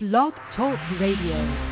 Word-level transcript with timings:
Blog 0.00 0.32
Talk 0.54 0.78
Radio. 1.00 1.67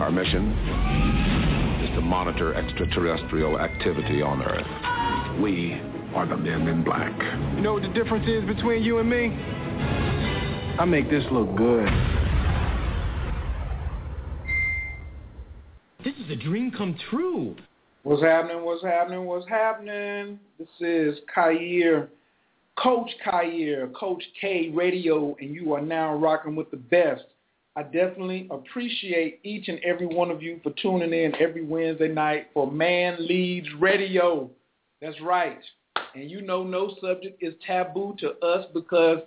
Our 0.00 0.10
mission 0.10 0.52
is 1.82 1.94
to 1.94 2.00
monitor 2.00 2.54
extraterrestrial 2.54 3.60
activity 3.60 4.22
on 4.22 4.42
Earth. 4.42 5.40
We 5.42 5.74
are 6.14 6.26
the 6.26 6.36
men 6.36 6.66
in 6.66 6.82
black. 6.82 7.12
You 7.56 7.60
know 7.60 7.74
what 7.74 7.82
the 7.82 7.88
difference 7.88 8.26
is 8.26 8.42
between 8.44 8.82
you 8.82 8.98
and 8.98 9.10
me? 9.10 9.36
I 10.78 10.86
make 10.86 11.10
this 11.10 11.24
look 11.30 11.54
good. 11.56 11.86
This 16.04 16.14
is 16.24 16.30
a 16.30 16.36
dream 16.36 16.70
come 16.70 16.96
true. 17.10 17.54
What's 18.02 18.22
happening? 18.22 18.64
What's 18.64 18.82
happening? 18.82 19.26
What's 19.26 19.48
happening? 19.48 20.38
This 20.58 20.68
is 20.80 21.18
Khayr, 21.36 22.08
Coach 22.78 23.10
Khayr, 23.26 23.92
Coach 23.92 24.22
K 24.40 24.70
Radio, 24.70 25.36
and 25.38 25.54
you 25.54 25.74
are 25.74 25.82
now 25.82 26.14
rocking 26.14 26.56
with 26.56 26.70
the 26.70 26.78
best. 26.78 27.24
I 27.76 27.82
definitely 27.82 28.46
appreciate 28.50 29.40
each 29.42 29.68
and 29.68 29.80
every 29.84 30.06
one 30.06 30.30
of 30.30 30.42
you 30.42 30.60
for 30.62 30.72
tuning 30.80 31.12
in 31.12 31.34
every 31.40 31.64
Wednesday 31.64 32.08
night 32.08 32.48
for 32.54 32.70
Man 32.70 33.16
Leads 33.18 33.66
Radio. 33.80 34.48
That's 35.02 35.20
right. 35.20 35.58
And 36.14 36.30
you 36.30 36.40
know 36.40 36.62
no 36.62 36.94
subject 37.00 37.42
is 37.42 37.54
taboo 37.66 38.14
to 38.20 38.38
us 38.38 38.66
because 38.72 39.18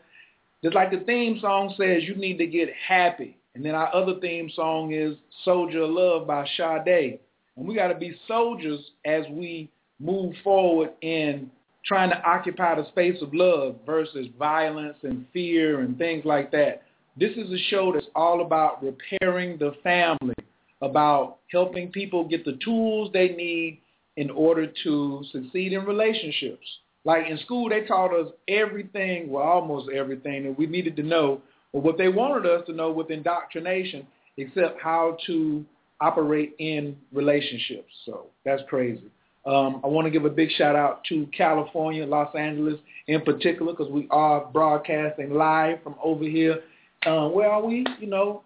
just 0.63 0.75
like 0.75 0.91
the 0.91 1.01
theme 1.01 1.39
song 1.41 1.73
says, 1.77 2.03
you 2.03 2.15
need 2.15 2.37
to 2.37 2.47
get 2.47 2.69
happy. 2.87 3.37
And 3.53 3.65
then 3.65 3.75
our 3.75 3.93
other 3.93 4.19
theme 4.21 4.49
song 4.55 4.93
is 4.93 5.17
Soldier 5.43 5.81
of 5.81 5.89
Love 5.89 6.27
by 6.27 6.47
Sade. 6.55 7.19
And 7.57 7.67
we 7.67 7.75
got 7.75 7.87
to 7.87 7.95
be 7.95 8.17
soldiers 8.27 8.79
as 9.05 9.25
we 9.29 9.69
move 9.99 10.33
forward 10.43 10.91
in 11.01 11.51
trying 11.85 12.09
to 12.11 12.21
occupy 12.23 12.75
the 12.75 12.87
space 12.89 13.21
of 13.21 13.33
love 13.33 13.75
versus 13.85 14.27
violence 14.37 14.97
and 15.03 15.25
fear 15.33 15.81
and 15.81 15.97
things 15.97 16.23
like 16.23 16.51
that. 16.51 16.83
This 17.19 17.31
is 17.35 17.51
a 17.51 17.57
show 17.69 17.91
that's 17.93 18.07
all 18.15 18.41
about 18.41 18.83
repairing 18.83 19.57
the 19.57 19.73
family, 19.83 20.35
about 20.81 21.37
helping 21.51 21.91
people 21.91 22.27
get 22.27 22.45
the 22.45 22.59
tools 22.63 23.09
they 23.11 23.29
need 23.29 23.79
in 24.17 24.29
order 24.29 24.71
to 24.83 25.23
succeed 25.31 25.73
in 25.73 25.85
relationships. 25.85 26.65
Like 27.05 27.27
in 27.27 27.37
school, 27.39 27.69
they 27.69 27.85
taught 27.85 28.13
us 28.13 28.31
everything, 28.47 29.29
well, 29.31 29.43
almost 29.43 29.89
everything 29.89 30.43
that 30.43 30.59
we 30.59 30.67
needed 30.67 30.95
to 30.97 31.03
know, 31.03 31.41
or 31.73 31.81
what 31.81 31.97
they 31.97 32.09
wanted 32.09 32.49
us 32.49 32.65
to 32.67 32.73
know 32.73 32.91
with 32.91 33.09
indoctrination, 33.09 34.05
except 34.37 34.79
how 34.81 35.17
to 35.25 35.65
operate 35.99 36.55
in 36.59 36.95
relationships. 37.11 37.91
So 38.05 38.27
that's 38.45 38.61
crazy. 38.69 39.09
Um, 39.45 39.81
I 39.83 39.87
want 39.87 40.05
to 40.05 40.11
give 40.11 40.25
a 40.25 40.29
big 40.29 40.51
shout 40.51 40.75
out 40.75 41.03
to 41.05 41.25
California, 41.35 42.05
Los 42.05 42.35
Angeles 42.35 42.79
in 43.07 43.21
particular, 43.21 43.71
because 43.71 43.91
we 43.91 44.07
are 44.11 44.45
broadcasting 44.45 45.31
live 45.31 45.81
from 45.81 45.95
over 46.03 46.25
here. 46.25 46.61
Uh, 47.07 47.29
where 47.29 47.49
are 47.49 47.65
we? 47.65 47.85
You 47.99 48.07
know, 48.07 48.43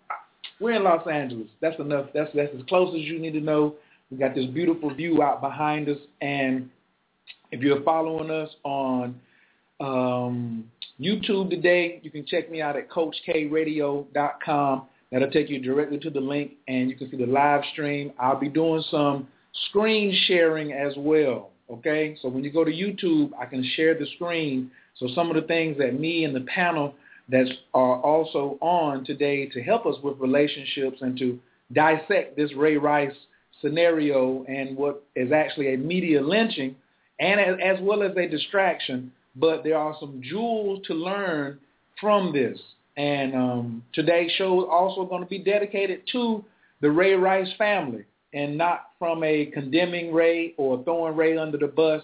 we're 0.59 0.73
in 0.73 0.83
Los 0.83 1.07
Angeles. 1.07 1.47
That's 1.61 1.79
enough. 1.79 2.09
That's 2.13 2.29
that's 2.35 2.53
as 2.55 2.61
close 2.69 2.93
as 2.93 3.01
you 3.01 3.17
need 3.17 3.33
to 3.33 3.41
know. 3.41 3.73
We 4.11 4.17
got 4.17 4.35
this 4.35 4.45
beautiful 4.45 4.93
view 4.93 5.23
out 5.23 5.41
behind 5.41 5.89
us, 5.89 5.97
and 6.21 6.69
if 7.51 7.61
you're 7.61 7.81
following 7.81 8.29
us 8.29 8.49
on 8.63 9.19
um, 9.79 10.69
YouTube 10.99 11.49
today, 11.49 12.01
you 12.03 12.11
can 12.11 12.23
check 12.25 12.51
me 12.51 12.61
out 12.61 12.75
at 12.75 12.87
CoachKRadio.com. 12.89 14.83
That'll 15.11 15.31
take 15.31 15.49
you 15.49 15.59
directly 15.59 15.97
to 15.97 16.11
the 16.11 16.21
link, 16.21 16.51
and 16.67 16.87
you 16.87 16.95
can 16.95 17.09
see 17.09 17.17
the 17.17 17.25
live 17.25 17.63
stream. 17.73 18.13
I'll 18.19 18.39
be 18.39 18.49
doing 18.49 18.83
some 18.91 19.27
screen 19.69 20.15
sharing 20.27 20.71
as 20.73 20.93
well. 20.97 21.49
Okay, 21.71 22.15
so 22.21 22.29
when 22.29 22.43
you 22.43 22.51
go 22.51 22.63
to 22.63 22.71
YouTube, 22.71 23.31
I 23.39 23.45
can 23.45 23.63
share 23.75 23.97
the 23.97 24.05
screen. 24.15 24.69
So 24.97 25.07
some 25.15 25.29
of 25.31 25.35
the 25.35 25.47
things 25.47 25.79
that 25.79 25.99
me 25.99 26.25
and 26.25 26.35
the 26.35 26.41
panel 26.41 26.93
that 27.31 27.47
are 27.73 27.95
also 28.01 28.57
on 28.61 29.05
today 29.05 29.47
to 29.47 29.63
help 29.63 29.85
us 29.85 29.95
with 30.03 30.19
relationships 30.19 30.97
and 31.01 31.17
to 31.17 31.39
dissect 31.71 32.35
this 32.35 32.53
Ray 32.55 32.77
Rice 32.77 33.15
scenario 33.61 34.43
and 34.47 34.75
what 34.75 35.03
is 35.15 35.31
actually 35.31 35.73
a 35.73 35.77
media 35.77 36.21
lynching 36.21 36.75
and 37.19 37.39
as, 37.61 37.77
well 37.81 38.03
as 38.03 38.11
a 38.17 38.27
distraction. 38.27 39.11
But 39.35 39.63
there 39.63 39.77
are 39.77 39.95
some 39.99 40.21
jewels 40.21 40.81
to 40.87 40.93
learn 40.93 41.59
from 41.99 42.33
this. 42.33 42.59
And 42.97 43.33
um, 43.33 43.83
today's 43.93 44.31
show 44.37 44.61
is 44.61 44.67
also 44.69 45.05
going 45.05 45.23
to 45.23 45.29
be 45.29 45.39
dedicated 45.39 46.01
to 46.11 46.43
the 46.81 46.91
Ray 46.91 47.13
Rice 47.13 47.53
family 47.57 48.03
and 48.33 48.57
not 48.57 48.89
from 48.99 49.23
a 49.23 49.45
condemning 49.47 50.13
Ray 50.13 50.53
or 50.57 50.83
throwing 50.83 51.15
Ray 51.15 51.37
under 51.37 51.57
the 51.57 51.67
bus, 51.67 52.03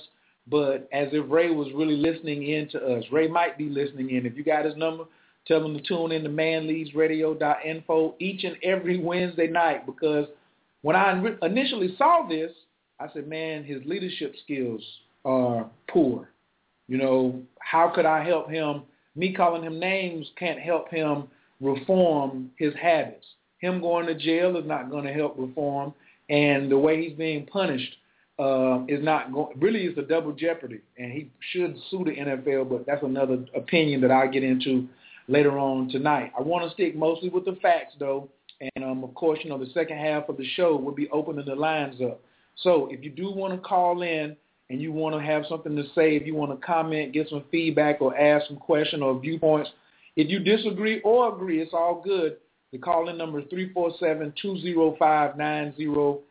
but 0.49 0.87
as 0.93 1.09
if 1.11 1.29
Ray 1.29 1.49
was 1.49 1.67
really 1.75 1.97
listening 1.97 2.47
in 2.47 2.69
to 2.69 2.79
us. 2.79 3.03
Ray 3.11 3.27
might 3.27 3.57
be 3.57 3.67
listening 3.67 4.11
in. 4.11 4.25
If 4.25 4.37
you 4.37 4.43
got 4.43 4.63
his 4.63 4.77
number, 4.77 5.05
tell 5.47 5.61
them 5.61 5.73
to 5.73 5.81
tune 5.81 6.11
in 6.11 6.23
to 6.23 6.29
manleadsradio.info 6.29 8.15
each 8.19 8.43
and 8.43 8.57
every 8.63 8.99
Wednesday 8.99 9.47
night 9.47 9.85
because 9.85 10.27
when 10.81 10.95
I 10.95 11.21
initially 11.41 11.95
saw 11.97 12.27
this, 12.27 12.51
I 12.99 13.07
said, 13.13 13.27
man, 13.27 13.63
his 13.63 13.83
leadership 13.85 14.35
skills 14.43 14.81
are 15.25 15.69
poor. 15.89 16.29
You 16.87 16.97
know, 16.97 17.41
how 17.59 17.91
could 17.93 18.05
I 18.05 18.23
help 18.23 18.49
him? 18.49 18.83
Me 19.15 19.33
calling 19.33 19.63
him 19.63 19.79
names 19.79 20.27
can't 20.37 20.59
help 20.59 20.89
him 20.89 21.27
reform 21.59 22.51
his 22.57 22.73
habits. 22.81 23.25
Him 23.59 23.81
going 23.81 24.05
to 24.07 24.15
jail 24.15 24.55
is 24.57 24.65
not 24.65 24.89
going 24.89 25.05
to 25.05 25.13
help 25.13 25.35
reform, 25.37 25.93
and 26.29 26.71
the 26.71 26.77
way 26.77 27.03
he's 27.03 27.17
being 27.17 27.45
punished 27.47 27.95
uh, 28.39 28.83
is 28.87 29.03
not 29.03 29.33
going. 29.33 29.59
Really, 29.59 29.85
it's 29.85 29.97
a 29.97 30.03
double 30.03 30.31
jeopardy, 30.31 30.81
and 30.97 31.11
he 31.11 31.31
should 31.51 31.75
sue 31.89 32.03
the 32.05 32.11
NFL. 32.11 32.69
But 32.69 32.85
that's 32.85 33.03
another 33.03 33.45
opinion 33.55 34.01
that 34.01 34.11
I'll 34.11 34.31
get 34.31 34.43
into 34.43 34.87
later 35.27 35.57
on 35.57 35.89
tonight. 35.89 36.31
I 36.37 36.41
want 36.41 36.67
to 36.67 36.73
stick 36.73 36.95
mostly 36.95 37.29
with 37.29 37.45
the 37.45 37.57
facts, 37.61 37.95
though, 37.99 38.29
and 38.59 38.83
um, 38.83 39.03
of 39.03 39.13
course, 39.13 39.39
you 39.43 39.49
know, 39.49 39.57
the 39.57 39.71
second 39.73 39.97
half 39.97 40.29
of 40.29 40.37
the 40.37 40.47
show 40.55 40.75
will 40.75 40.95
be 40.95 41.09
opening 41.09 41.45
the 41.45 41.55
lines 41.55 42.01
up. 42.01 42.21
So 42.55 42.87
if 42.91 43.03
you 43.03 43.11
do 43.11 43.31
want 43.31 43.53
to 43.53 43.59
call 43.59 44.01
in 44.01 44.35
and 44.69 44.81
you 44.81 44.91
want 44.91 45.15
to 45.15 45.21
have 45.21 45.43
something 45.47 45.75
to 45.75 45.83
say, 45.93 46.15
if 46.15 46.25
you 46.25 46.33
want 46.33 46.51
to 46.51 46.57
comment, 46.65 47.13
get 47.13 47.29
some 47.29 47.43
feedback 47.51 48.01
or 48.01 48.17
ask 48.17 48.47
some 48.47 48.57
question 48.57 49.03
or 49.03 49.19
viewpoints, 49.19 49.69
if 50.15 50.29
you 50.29 50.39
disagree 50.39 50.99
or 51.01 51.31
agree, 51.33 51.61
it's 51.61 51.73
all 51.73 52.01
good. 52.03 52.37
The 52.71 52.79
call-in 52.79 53.17
number 53.17 53.39
is 53.39 53.45
347-205-9089. 53.45 56.21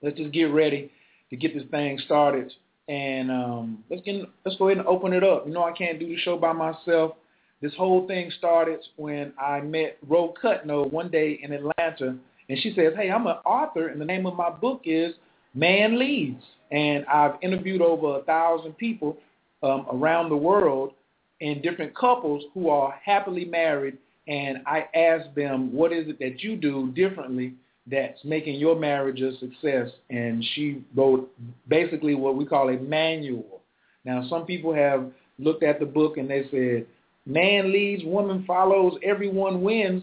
let's 0.00 0.16
just 0.16 0.32
get 0.32 0.44
ready 0.44 0.90
to 1.28 1.36
get 1.36 1.54
this 1.54 1.64
thing 1.70 1.98
started. 2.06 2.50
And 2.88 3.30
um, 3.30 3.84
let's 3.90 4.02
get 4.02 4.22
let's 4.46 4.56
go 4.56 4.68
ahead 4.68 4.78
and 4.78 4.86
open 4.86 5.12
it 5.12 5.22
up. 5.22 5.46
You 5.46 5.52
know, 5.52 5.64
I 5.64 5.72
can't 5.72 6.00
do 6.00 6.06
the 6.06 6.16
show 6.16 6.38
by 6.38 6.54
myself. 6.54 7.16
This 7.60 7.72
whole 7.76 8.06
thing 8.06 8.30
started 8.38 8.80
when 8.96 9.32
I 9.38 9.60
met 9.60 9.96
Ro 10.06 10.34
Cutno 10.42 10.90
one 10.90 11.10
day 11.10 11.38
in 11.42 11.52
Atlanta 11.52 12.16
and 12.48 12.58
she 12.58 12.74
says, 12.74 12.92
hey, 12.96 13.10
I'm 13.10 13.26
an 13.26 13.36
author, 13.46 13.88
and 13.88 14.00
the 14.00 14.04
name 14.04 14.26
of 14.26 14.34
my 14.34 14.50
book 14.50 14.82
is 14.84 15.14
Man 15.54 15.98
Leads. 15.98 16.42
And 16.70 17.06
I've 17.06 17.36
interviewed 17.42 17.80
over 17.80 18.18
a 18.18 18.22
thousand 18.22 18.76
people 18.76 19.16
um, 19.62 19.86
around 19.90 20.28
the 20.28 20.36
world 20.36 20.92
and 21.40 21.62
different 21.62 21.94
couples 21.96 22.44
who 22.52 22.68
are 22.68 22.98
happily 23.02 23.44
married. 23.44 23.96
And 24.26 24.58
I 24.66 24.86
asked 24.94 25.34
them, 25.34 25.72
what 25.72 25.92
is 25.92 26.08
it 26.08 26.18
that 26.18 26.42
you 26.42 26.56
do 26.56 26.90
differently 26.92 27.54
that's 27.86 28.18
making 28.24 28.56
your 28.56 28.76
marriage 28.76 29.20
a 29.20 29.38
success? 29.38 29.90
And 30.10 30.44
she 30.54 30.82
wrote 30.94 31.30
basically 31.68 32.14
what 32.14 32.36
we 32.36 32.44
call 32.44 32.70
a 32.70 32.78
manual. 32.78 33.60
Now, 34.04 34.26
some 34.28 34.44
people 34.44 34.74
have 34.74 35.10
looked 35.38 35.62
at 35.62 35.80
the 35.80 35.86
book 35.86 36.16
and 36.16 36.28
they 36.28 36.46
said, 36.50 36.86
man 37.26 37.72
leads, 37.72 38.04
woman 38.04 38.44
follows, 38.46 38.98
everyone 39.02 39.62
wins. 39.62 40.02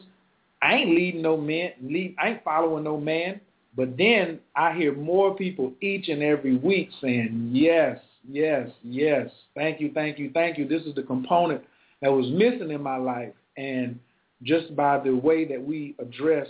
I 0.61 0.75
ain't 0.75 0.95
leading 0.95 1.21
no 1.21 1.37
man, 1.37 1.71
lead, 1.81 2.15
I 2.21 2.29
ain't 2.29 2.43
following 2.43 2.83
no 2.83 2.99
man. 2.99 3.41
But 3.75 3.97
then 3.97 4.39
I 4.55 4.73
hear 4.73 4.93
more 4.93 5.35
people 5.35 5.73
each 5.81 6.09
and 6.09 6.21
every 6.21 6.57
week 6.57 6.89
saying, 7.01 7.51
yes, 7.53 7.99
yes, 8.29 8.69
yes, 8.83 9.29
thank 9.55 9.79
you, 9.79 9.91
thank 9.93 10.19
you, 10.19 10.29
thank 10.33 10.57
you. 10.57 10.67
This 10.67 10.83
is 10.83 10.93
the 10.93 11.03
component 11.03 11.63
that 12.01 12.11
was 12.11 12.27
missing 12.31 12.71
in 12.71 12.81
my 12.81 12.97
life. 12.97 13.33
And 13.57 13.99
just 14.43 14.75
by 14.75 14.99
the 14.99 15.11
way 15.11 15.45
that 15.45 15.61
we 15.61 15.95
address 15.99 16.47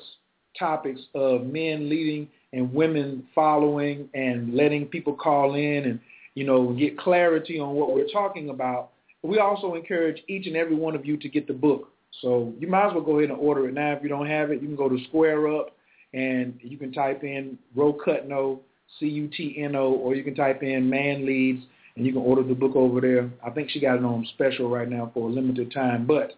topics 0.58 1.02
of 1.14 1.46
men 1.46 1.90
leading 1.90 2.28
and 2.54 2.74
women 2.74 3.28
following 3.34 4.10
and 4.14 4.56
letting 4.56 4.86
people 4.86 5.14
call 5.14 5.56
in 5.56 5.86
and, 5.86 6.00
you 6.36 6.44
know, 6.44 6.74
get 6.74 6.98
clarity 6.98 7.60
on 7.60 7.76
what 7.76 7.94
we're 7.94 8.08
talking 8.08 8.50
about, 8.50 8.91
we 9.24 9.40
also 9.40 9.76
encourage 9.76 10.22
each 10.28 10.48
and 10.48 10.56
every 10.56 10.76
one 10.76 10.96
of 10.96 11.06
you 11.06 11.18
to 11.18 11.30
get 11.30 11.48
the 11.48 11.54
book. 11.54 11.92
So 12.22 12.54
you 12.60 12.68
might 12.68 12.88
as 12.88 12.94
well 12.94 13.04
go 13.04 13.20
ahead 13.20 13.30
and 13.30 13.40
order 13.40 13.68
it 13.68 13.74
now. 13.74 13.94
If 13.94 14.04
you 14.04 14.10
don't 14.10 14.28
have 14.28 14.52
it, 14.52 14.62
you 14.62 14.68
can 14.68 14.76
go 14.76 14.90
to 14.90 15.04
Square 15.06 15.48
Up 15.56 15.76
and 16.14 16.60
you 16.62 16.78
can 16.78 16.92
type 16.92 17.24
in 17.24 17.58
Ro 17.76 17.94
Cutno, 17.94 18.60
or 19.02 20.16
you 20.16 20.24
can 20.24 20.36
type 20.36 20.64
in 20.64 20.90
Man 20.90 21.26
Leads 21.26 21.64
and 21.96 22.06
you 22.06 22.12
can 22.12 22.22
order 22.22 22.44
the 22.44 22.54
book 22.54 22.76
over 22.76 23.00
there. 23.02 23.30
I 23.46 23.50
think 23.50 23.70
she 23.70 23.80
got 23.80 23.98
it 23.98 24.04
on 24.04 24.28
special 24.34 24.70
right 24.70 24.90
now 24.90 25.12
for 25.14 25.30
a 25.30 25.32
limited 25.32 25.72
time. 25.72 26.06
But 26.06 26.34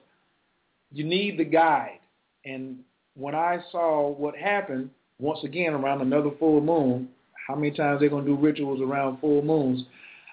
you 0.91 1.03
need 1.03 1.39
the 1.39 1.45
guide. 1.45 1.99
And 2.45 2.79
when 3.15 3.33
I 3.33 3.59
saw 3.71 4.09
what 4.09 4.35
happened 4.35 4.89
once 5.23 5.39
again 5.43 5.73
around 5.73 6.01
another 6.01 6.31
full 6.37 6.61
moon. 6.61 7.07
How 7.47 7.55
many 7.55 7.71
times 7.71 7.99
they're 7.99 8.09
gonna 8.09 8.25
do 8.25 8.35
rituals 8.35 8.81
around 8.81 9.19
full 9.19 9.41
moons? 9.41 9.83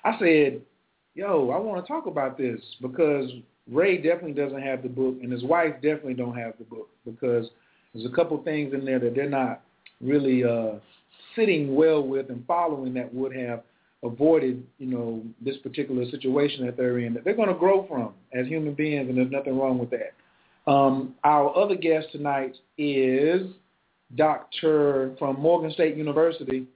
I 0.04 0.19
said, 0.19 0.61
"Yo, 1.14 1.50
I 1.50 1.59
want 1.59 1.85
to 1.85 1.88
talk 1.88 2.07
about 2.07 2.38
this 2.38 2.61
because 2.81 3.31
Ray 3.71 3.97
definitely 3.97 4.33
doesn't 4.33 4.62
have 4.62 4.83
the 4.83 4.88
book, 4.88 5.17
and 5.23 5.31
his 5.31 5.45
wife 5.45 5.75
definitely 5.75 6.14
don't 6.14 6.37
have 6.37 6.55
the 6.59 6.64
book 6.64 6.88
because 7.05 7.49
there's 7.93 8.07
a 8.07 8.14
couple 8.14 8.43
things 8.43 8.75
in 8.75 8.85
there 8.85 8.99
that 8.99 9.14
they're 9.14 9.29
not 9.29 9.62
really 10.00 10.45
uh, 10.45 10.79
sitting 11.37 11.75
well 11.75 12.02
with 12.02 12.31
and 12.31 12.45
following 12.47 12.95
that 12.95 13.12
would 13.12 13.35
have 13.35 13.62
avoided, 14.02 14.67
you 14.79 14.87
know, 14.87 15.23
this 15.45 15.57
particular 15.59 16.09
situation 16.11 16.64
that 16.64 16.76
they're 16.76 17.00
in 17.00 17.12
that 17.14 17.25
they're 17.25 17.35
going 17.35 17.49
to 17.49 17.55
grow 17.55 17.87
from 17.87 18.14
as 18.33 18.47
human 18.47 18.75
beings, 18.75 19.09
and 19.09 19.19
there's 19.19 19.31
nothing 19.31 19.59
wrong 19.59 19.79
with 19.79 19.90
that. 19.90 20.14
Um, 20.71 21.14
our 21.25 21.57
other 21.57 21.75
guest 21.75 22.09
tonight 22.12 22.57
is 22.79 23.50
Dr. 24.14 25.14
from 25.19 25.40
Morgan 25.40 25.71
State 25.73 25.97
University, 25.97 26.67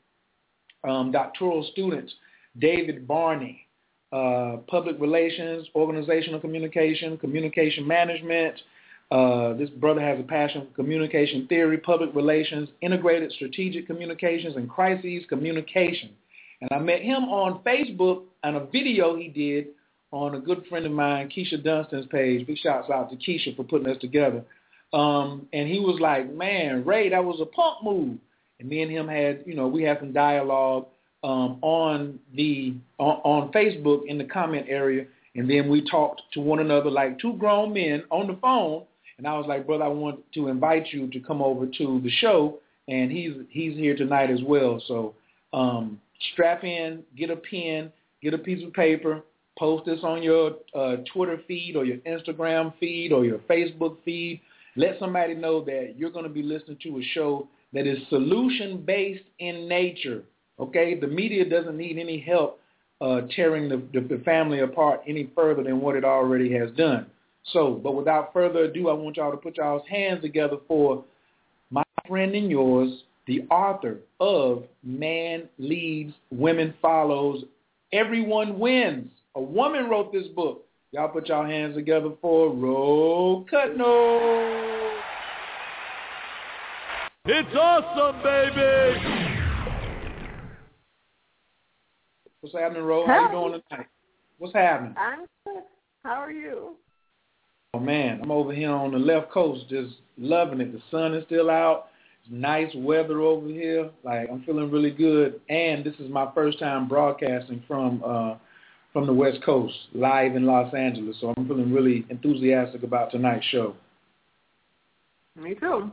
um, 0.88 1.12
doctoral 1.12 1.68
student 1.72 2.10
David 2.58 3.06
Barney. 3.06 3.63
Uh, 4.14 4.59
public 4.68 4.94
relations, 5.00 5.66
organizational 5.75 6.38
communication, 6.38 7.18
communication 7.18 7.85
management. 7.85 8.54
Uh, 9.11 9.54
this 9.54 9.68
brother 9.71 10.00
has 10.00 10.21
a 10.21 10.23
passion 10.23 10.68
for 10.68 10.75
communication 10.75 11.49
theory, 11.49 11.78
public 11.78 12.14
relations, 12.14 12.68
integrated 12.80 13.33
strategic 13.33 13.88
communications, 13.88 14.54
and 14.54 14.71
crises 14.71 15.25
communication. 15.28 16.11
And 16.61 16.71
I 16.73 16.78
met 16.78 17.02
him 17.02 17.25
on 17.25 17.61
Facebook 17.64 18.23
on 18.44 18.54
a 18.54 18.66
video 18.66 19.16
he 19.16 19.26
did 19.26 19.66
on 20.12 20.37
a 20.37 20.40
good 20.40 20.64
friend 20.68 20.87
of 20.87 20.92
mine, 20.92 21.28
Keisha 21.28 21.61
Dunstan's 21.64 22.06
page. 22.06 22.47
Big 22.47 22.59
shouts 22.59 22.88
out 22.90 23.11
to 23.11 23.16
Keisha 23.16 23.56
for 23.56 23.64
putting 23.64 23.88
us 23.88 24.00
together. 24.00 24.44
Um, 24.92 25.49
and 25.52 25.68
he 25.68 25.80
was 25.80 25.99
like, 26.00 26.33
man, 26.33 26.85
Ray, 26.85 27.09
that 27.09 27.25
was 27.25 27.40
a 27.40 27.47
punk 27.47 27.83
move. 27.83 28.18
And 28.61 28.68
me 28.68 28.80
and 28.80 28.92
him 28.92 29.09
had, 29.09 29.42
you 29.44 29.56
know, 29.56 29.66
we 29.66 29.83
had 29.83 29.99
some 29.99 30.12
dialogue 30.12 30.87
um, 31.24 31.58
on 31.62 32.20
the 32.36 32.74
on, 32.98 33.16
on 33.24 33.52
Facebook 33.52 34.02
in 34.06 34.18
the 34.18 34.24
comment 34.24 34.66
area, 34.68 35.06
and 35.34 35.50
then 35.50 35.68
we 35.70 35.82
talked 35.90 36.22
to 36.34 36.40
one 36.40 36.60
another 36.60 36.90
like 36.90 37.18
two 37.18 37.32
grown 37.32 37.72
men 37.72 38.04
on 38.10 38.28
the 38.28 38.38
phone. 38.40 38.84
And 39.16 39.26
I 39.26 39.38
was 39.38 39.46
like, 39.46 39.66
brother, 39.66 39.84
I 39.84 39.88
want 39.88 40.20
to 40.34 40.48
invite 40.48 40.88
you 40.92 41.08
to 41.10 41.20
come 41.20 41.40
over 41.40 41.66
to 41.66 42.00
the 42.02 42.10
show, 42.10 42.58
and 42.88 43.10
he's 43.10 43.32
he's 43.48 43.74
here 43.76 43.96
tonight 43.96 44.30
as 44.30 44.42
well. 44.42 44.82
So 44.86 45.14
um, 45.52 46.00
strap 46.32 46.62
in, 46.62 47.02
get 47.16 47.30
a 47.30 47.36
pen, 47.36 47.90
get 48.22 48.34
a 48.34 48.38
piece 48.38 48.64
of 48.64 48.72
paper, 48.72 49.22
post 49.58 49.86
this 49.86 50.00
on 50.02 50.22
your 50.22 50.56
uh, 50.74 50.96
Twitter 51.12 51.40
feed 51.48 51.74
or 51.76 51.84
your 51.84 51.98
Instagram 51.98 52.74
feed 52.78 53.12
or 53.12 53.24
your 53.24 53.38
Facebook 53.38 53.96
feed. 54.04 54.40
Let 54.76 54.98
somebody 54.98 55.34
know 55.34 55.64
that 55.64 55.94
you're 55.96 56.10
going 56.10 56.24
to 56.24 56.30
be 56.30 56.42
listening 56.42 56.78
to 56.82 56.98
a 56.98 57.02
show 57.14 57.48
that 57.72 57.86
is 57.86 57.98
solution-based 58.08 59.24
in 59.38 59.68
nature. 59.68 60.22
Okay, 60.58 60.99
the 60.99 61.06
media 61.06 61.49
doesn't 61.49 61.76
need 61.76 61.99
any 61.99 62.20
help 62.20 62.61
uh, 63.00 63.23
tearing 63.34 63.68
the, 63.68 63.82
the, 63.92 64.16
the 64.16 64.23
family 64.25 64.61
apart 64.61 65.00
any 65.06 65.28
further 65.34 65.62
than 65.62 65.80
what 65.80 65.96
it 65.96 66.04
already 66.04 66.52
has 66.54 66.70
done. 66.73 67.06
So, 67.52 67.73
but 67.73 67.92
without 67.92 68.32
further 68.32 68.64
ado, 68.64 68.88
I 68.88 68.94
want 68.94 69.16
y'all 69.16 69.30
to 69.30 69.37
put 69.37 69.56
y'all's 69.56 69.87
hands 69.88 70.23
together 70.23 70.56
for 70.66 71.04
my 71.70 71.82
friend 72.08 72.34
and 72.34 72.50
yours, 72.50 73.02
the 73.26 73.42
author 73.50 73.99
of 74.20 74.64
Man 74.82 75.49
Leads, 75.58 76.14
Women 76.30 76.75
Follows, 76.80 77.44
Everyone 77.92 78.58
Wins. 78.58 79.11
A 79.34 79.40
woman 79.40 79.90
wrote 79.90 80.12
this 80.12 80.28
book. 80.28 80.64
Y'all 80.92 81.08
put 81.08 81.28
y'all 81.28 81.44
hands 81.44 81.75
together 81.75 82.11
for 82.23 82.54
Ro 82.54 83.44
Cutno. 83.52 85.00
It's 87.26 87.56
awesome, 87.56 88.23
baby! 88.23 89.33
What's 92.44 92.54
happening, 92.54 92.82
Ro? 92.82 93.06
How 93.06 93.24
you 93.24 93.30
doing 93.30 93.62
tonight? 93.70 93.86
What's 94.36 94.52
happening? 94.52 94.94
I'm 94.98 95.20
good. 95.46 95.62
How 96.02 96.16
are 96.16 96.30
you? 96.30 96.76
Oh 97.72 97.78
man, 97.78 98.20
I'm 98.22 98.30
over 98.30 98.52
here 98.52 98.70
on 98.70 98.92
the 98.92 98.98
left 98.98 99.30
coast, 99.30 99.64
just 99.70 99.94
loving 100.18 100.60
it. 100.60 100.70
The 100.70 100.82
sun 100.90 101.14
is 101.14 101.24
still 101.24 101.48
out. 101.48 101.86
It's 102.20 102.30
nice 102.30 102.70
weather 102.76 103.22
over 103.22 103.48
here. 103.48 103.88
Like 104.04 104.28
I'm 104.30 104.44
feeling 104.44 104.70
really 104.70 104.90
good. 104.90 105.40
And 105.48 105.86
this 105.86 105.94
is 105.98 106.10
my 106.10 106.30
first 106.34 106.58
time 106.58 106.86
broadcasting 106.86 107.64
from 107.66 108.02
uh 108.04 108.34
from 108.92 109.06
the 109.06 109.14
West 109.14 109.42
Coast, 109.42 109.74
live 109.94 110.36
in 110.36 110.44
Los 110.44 110.74
Angeles. 110.74 111.16
So 111.22 111.32
I'm 111.38 111.48
feeling 111.48 111.72
really 111.72 112.04
enthusiastic 112.10 112.82
about 112.82 113.10
tonight's 113.10 113.46
show. 113.46 113.74
Me 115.34 115.54
too. 115.54 115.90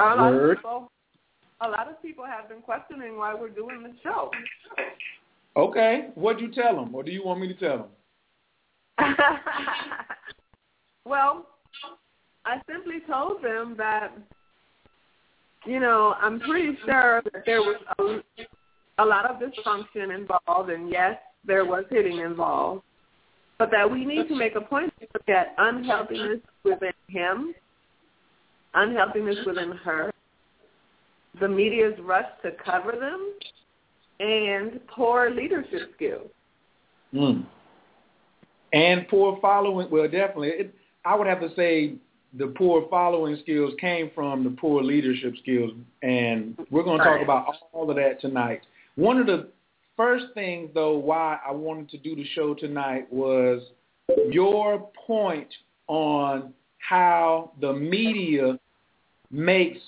A 0.00 0.04
lot 0.04 0.34
of 0.34 0.56
people, 0.56 0.90
a 1.60 1.68
lot 1.68 1.88
of 1.88 2.02
people 2.02 2.24
have 2.24 2.48
been 2.48 2.60
questioning 2.60 3.16
why 3.16 3.32
we're 3.34 3.50
doing 3.50 3.84
the 3.84 3.92
show. 4.02 4.28
Okay, 5.56 6.08
what'd 6.14 6.40
you 6.40 6.50
tell 6.50 6.76
them, 6.76 6.94
or 6.94 7.02
do 7.02 7.10
you 7.10 7.24
want 7.24 7.40
me 7.40 7.48
to 7.48 7.54
tell 7.54 7.90
them? 8.98 9.16
well, 11.04 11.46
I 12.46 12.60
simply 12.70 13.00
told 13.06 13.42
them 13.42 13.74
that, 13.76 14.16
you 15.66 15.78
know, 15.78 16.14
I'm 16.20 16.40
pretty 16.40 16.76
sure 16.86 17.22
that 17.32 17.44
there 17.44 17.60
was 17.60 17.76
a, 17.98 19.02
a 19.02 19.04
lot 19.04 19.30
of 19.30 19.40
dysfunction 19.40 20.14
involved, 20.14 20.70
and 20.70 20.90
yes, 20.90 21.18
there 21.44 21.66
was 21.66 21.84
hitting 21.90 22.18
involved, 22.18 22.82
but 23.58 23.70
that 23.70 23.90
we 23.90 24.06
need 24.06 24.28
to 24.28 24.34
make 24.34 24.54
a 24.54 24.60
point 24.60 24.92
to 25.00 25.06
look 25.12 25.28
at 25.28 25.54
unhealthiness 25.58 26.40
within 26.64 26.92
him, 27.08 27.54
unhealthiness 28.74 29.36
within 29.44 29.72
her, 29.72 30.12
the 31.40 31.48
media's 31.48 31.98
rush 32.00 32.26
to 32.42 32.52
cover 32.64 32.92
them, 32.92 33.34
and 34.22 34.80
poor 34.86 35.30
leadership 35.30 35.90
skills. 35.96 36.30
Mm. 37.12 37.44
And 38.72 39.06
poor 39.08 39.38
following, 39.42 39.90
well, 39.90 40.04
definitely. 40.04 40.48
It, 40.48 40.74
I 41.04 41.14
would 41.14 41.26
have 41.26 41.40
to 41.40 41.54
say 41.56 41.94
the 42.38 42.46
poor 42.46 42.86
following 42.88 43.36
skills 43.42 43.74
came 43.80 44.10
from 44.14 44.44
the 44.44 44.50
poor 44.50 44.82
leadership 44.82 45.34
skills, 45.42 45.72
and 46.02 46.56
we're 46.70 46.84
going 46.84 46.98
to 46.98 47.04
talk 47.04 47.20
about 47.20 47.54
all 47.72 47.90
of 47.90 47.96
that 47.96 48.20
tonight. 48.20 48.62
One 48.94 49.18
of 49.18 49.26
the 49.26 49.48
first 49.96 50.26
things, 50.34 50.70
though, 50.72 50.96
why 50.96 51.38
I 51.46 51.52
wanted 51.52 51.90
to 51.90 51.98
do 51.98 52.14
the 52.14 52.24
show 52.34 52.54
tonight 52.54 53.12
was 53.12 53.62
your 54.30 54.88
point 55.06 55.48
on 55.88 56.54
how 56.78 57.52
the 57.60 57.72
media 57.72 58.58
makes 59.30 59.80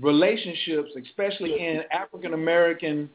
relationships, 0.00 0.90
especially 1.06 1.52
in 1.58 1.82
African 1.92 2.34
American 2.34 3.08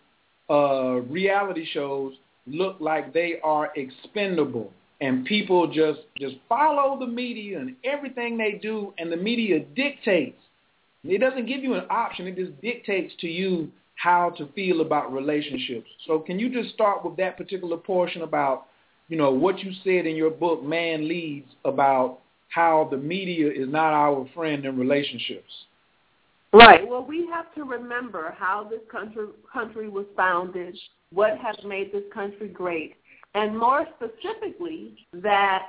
uh, 0.49 1.01
reality 1.09 1.65
shows, 1.71 2.13
look 2.47 2.77
like 2.79 3.13
they 3.13 3.35
are 3.43 3.71
expendable, 3.75 4.71
and 5.01 5.25
people 5.25 5.67
just 5.67 5.99
just 6.17 6.35
follow 6.47 6.99
the 6.99 7.07
media 7.07 7.59
and 7.59 7.75
everything 7.83 8.37
they 8.37 8.59
do, 8.61 8.93
and 8.97 9.11
the 9.11 9.17
media 9.17 9.59
dictates. 9.75 10.41
It 11.03 11.19
doesn't 11.19 11.45
give 11.45 11.63
you 11.63 11.75
an 11.75 11.85
option; 11.89 12.27
it 12.27 12.35
just 12.35 12.59
dictates 12.61 13.13
to 13.21 13.27
you 13.27 13.71
how 13.95 14.31
to 14.37 14.47
feel 14.53 14.81
about 14.81 15.11
relationships. 15.13 15.87
So, 16.07 16.19
can 16.19 16.39
you 16.39 16.49
just 16.49 16.73
start 16.73 17.03
with 17.03 17.17
that 17.17 17.37
particular 17.37 17.77
portion 17.77 18.21
about, 18.21 18.65
you 19.09 19.17
know, 19.17 19.31
what 19.31 19.59
you 19.59 19.71
said 19.83 20.05
in 20.05 20.15
your 20.15 20.31
book, 20.31 20.63
Man 20.63 21.07
Leads, 21.07 21.51
about 21.65 22.19
how 22.49 22.87
the 22.89 22.97
media 22.97 23.49
is 23.51 23.69
not 23.69 23.93
our 23.93 24.27
friend 24.33 24.65
in 24.65 24.77
relationships? 24.77 25.51
Right. 26.51 26.87
Well, 26.87 27.05
we 27.05 27.27
have 27.31 27.53
to 27.55 27.63
remember 27.63 28.35
how 28.37 28.67
this 28.69 28.79
country 28.91 29.27
country 29.51 29.87
was 29.87 30.05
founded, 30.15 30.77
what 31.13 31.37
has 31.37 31.55
made 31.63 31.91
this 31.91 32.03
country 32.11 32.47
great, 32.47 32.95
and 33.35 33.57
more 33.57 33.85
specifically 33.95 35.05
that 35.13 35.67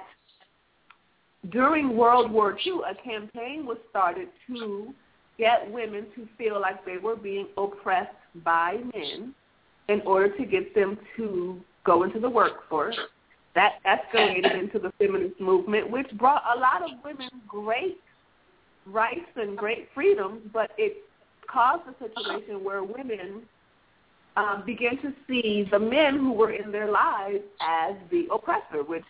during 1.51 1.97
World 1.97 2.31
War 2.31 2.57
II, 2.65 2.81
a 2.91 2.95
campaign 3.03 3.67
was 3.67 3.79
started 3.91 4.29
to 4.49 4.95
get 5.39 5.71
women 5.71 6.07
to 6.15 6.29
feel 6.37 6.61
like 6.61 6.85
they 6.85 6.99
were 6.99 7.17
being 7.17 7.49
oppressed 7.57 8.15
by 8.45 8.79
men 8.95 9.35
in 9.89 10.01
order 10.03 10.35
to 10.37 10.45
get 10.45 10.75
them 10.75 10.99
to 11.17 11.61
go 11.85 12.05
into 12.05 12.21
the 12.21 12.29
workforce. 12.29 12.97
That 13.55 13.79
escalated 13.85 14.59
into 14.59 14.79
the 14.79 14.93
feminist 14.99 15.41
movement, 15.41 15.91
which 15.91 16.09
brought 16.13 16.43
a 16.57 16.59
lot 16.59 16.83
of 16.83 16.91
women 17.05 17.29
great 17.49 17.99
rights 18.87 19.31
and 19.37 19.57
great 19.57 19.89
freedoms, 19.95 20.41
but 20.53 20.71
it 20.79 20.99
caused 21.51 21.83
a 21.89 21.95
situation 21.99 22.65
where 22.65 22.85
women 22.85 23.43
um, 24.37 24.63
began 24.65 24.97
to 25.03 25.13
see 25.29 25.67
the 25.71 25.79
men 25.79 26.19
who 26.19 26.33
were 26.33 26.53
in 26.53 26.71
their 26.71 26.91
lives 26.91 27.41
as 27.61 27.95
the 28.11 28.27
oppressor, 28.33 28.83
which, 28.85 29.05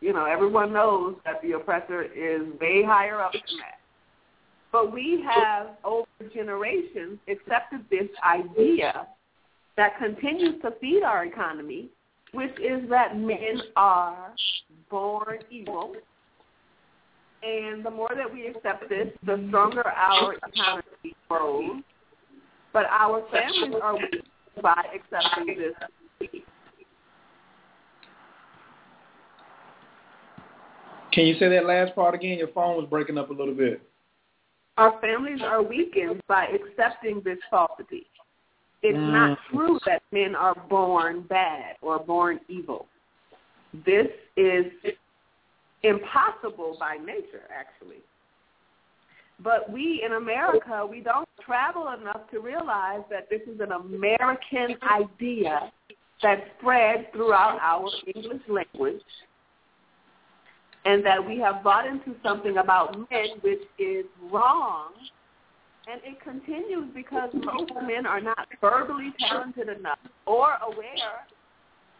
you 0.00 0.12
know, 0.12 0.24
everyone 0.24 0.72
knows 0.72 1.16
that 1.24 1.40
the 1.42 1.52
oppressor 1.52 2.02
is 2.02 2.42
way 2.60 2.82
higher 2.84 3.20
up 3.20 3.32
than 3.32 3.58
that. 3.58 3.78
But 4.72 4.92
we 4.92 5.24
have, 5.28 5.68
over 5.84 6.06
generations, 6.34 7.18
accepted 7.28 7.84
this 7.90 8.08
idea 8.28 9.06
that 9.76 9.96
continues 9.98 10.60
to 10.62 10.72
feed 10.80 11.04
our 11.04 11.24
economy, 11.24 11.90
which 12.32 12.50
is 12.60 12.88
that 12.90 13.16
men 13.16 13.62
are 13.76 14.34
born 14.90 15.38
evil 15.50 15.94
And 17.44 17.84
the 17.84 17.90
more 17.90 18.10
that 18.16 18.32
we 18.32 18.46
accept 18.46 18.88
this, 18.88 19.08
the 19.26 19.44
stronger 19.48 19.86
our 19.86 20.34
economy 20.34 21.14
grows. 21.28 21.82
But 22.72 22.86
our 22.86 23.22
families 23.30 23.74
are 23.82 23.96
weak 23.96 24.24
by 24.62 24.82
accepting 24.94 25.58
this. 25.58 25.74
Can 31.12 31.26
you 31.26 31.34
say 31.38 31.48
that 31.50 31.66
last 31.66 31.94
part 31.94 32.14
again? 32.14 32.38
Your 32.38 32.48
phone 32.48 32.76
was 32.76 32.86
breaking 32.88 33.18
up 33.18 33.30
a 33.30 33.32
little 33.32 33.54
bit. 33.54 33.82
Our 34.76 34.98
families 35.00 35.40
are 35.42 35.62
weakened 35.62 36.20
by 36.26 36.46
accepting 36.46 37.20
this 37.20 37.38
falsity. 37.50 38.06
It's 38.82 38.98
Mm. 38.98 39.12
not 39.12 39.38
true 39.48 39.78
that 39.86 40.02
men 40.10 40.34
are 40.34 40.54
born 40.54 41.22
bad 41.22 41.76
or 41.80 42.00
born 42.00 42.40
evil. 42.48 42.88
This 43.72 44.10
is 44.36 44.72
impossible 45.84 46.76
by 46.80 46.96
nature, 46.96 47.44
actually. 47.54 48.02
But 49.40 49.70
we 49.70 50.02
in 50.04 50.12
America, 50.12 50.86
we 50.88 51.00
don't 51.00 51.28
travel 51.44 51.88
enough 52.00 52.30
to 52.30 52.40
realize 52.40 53.02
that 53.10 53.28
this 53.30 53.42
is 53.42 53.60
an 53.60 53.72
American 53.72 54.76
idea 54.82 55.72
that 56.22 56.44
spread 56.58 57.12
throughout 57.12 57.58
our 57.60 57.90
English 58.14 58.42
language 58.48 59.02
and 60.84 61.04
that 61.04 61.24
we 61.26 61.38
have 61.38 61.64
bought 61.64 61.86
into 61.86 62.14
something 62.22 62.58
about 62.58 62.96
men 63.10 63.28
which 63.40 63.62
is 63.78 64.04
wrong. 64.30 64.92
And 65.86 66.00
it 66.04 66.20
continues 66.22 66.90
because 66.94 67.30
most 67.34 67.72
men 67.86 68.06
are 68.06 68.20
not 68.20 68.48
verbally 68.60 69.12
talented 69.18 69.68
enough 69.68 69.98
or 70.26 70.56
aware 70.66 71.26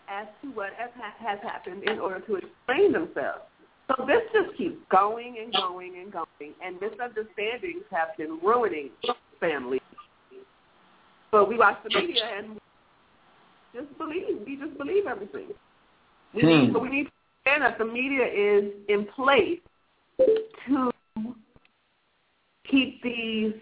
as 0.09 0.27
to 0.43 0.49
what 0.53 0.71
has, 0.79 0.91
has 1.19 1.39
happened 1.43 1.83
in 1.85 1.99
order 1.99 2.21
to 2.21 2.37
explain 2.37 2.93
themselves. 2.93 3.43
So 3.89 4.07
this 4.07 4.23
just 4.33 4.57
keeps 4.57 4.77
going 4.91 5.37
and 5.43 5.53
going 5.53 5.97
and 6.01 6.13
going, 6.13 6.55
and 6.65 6.81
misunderstandings 6.81 7.85
have 7.91 8.17
been 8.17 8.39
ruining 8.43 8.91
families. 9.39 9.81
But 11.31 11.49
we 11.49 11.59
watch 11.59 11.79
the 11.85 11.91
media 11.91 12.25
and 12.39 12.59
just 13.75 13.97
believe. 13.99 14.41
We 14.47 14.57
just 14.57 14.79
believe 14.79 15.07
everything. 15.07 15.49
We 16.33 16.43
Hmm. 16.43 16.47
need, 16.47 16.73
but 16.73 16.83
we 16.83 16.89
need 16.89 17.05
to 17.05 17.13
understand 17.51 17.63
that 17.63 17.79
the 17.79 17.85
media 17.85 18.27
is 18.27 18.73
in 18.89 19.07
place 19.07 19.61
to 20.67 20.91
keep 22.65 23.03
these 23.03 23.53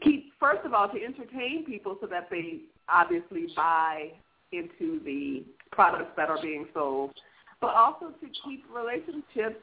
keep 0.00 0.32
first 0.38 0.64
of 0.64 0.72
all 0.72 0.88
to 0.88 1.02
entertain 1.02 1.64
people 1.64 1.98
so 2.00 2.06
that 2.06 2.30
they 2.30 2.60
obviously 2.88 3.48
buy 3.54 4.12
into 4.52 5.00
the 5.04 5.44
products 5.72 6.12
that 6.16 6.30
are 6.30 6.40
being 6.40 6.66
sold, 6.72 7.12
but 7.60 7.74
also 7.74 8.06
to 8.20 8.26
keep 8.44 8.64
relationships 8.74 9.60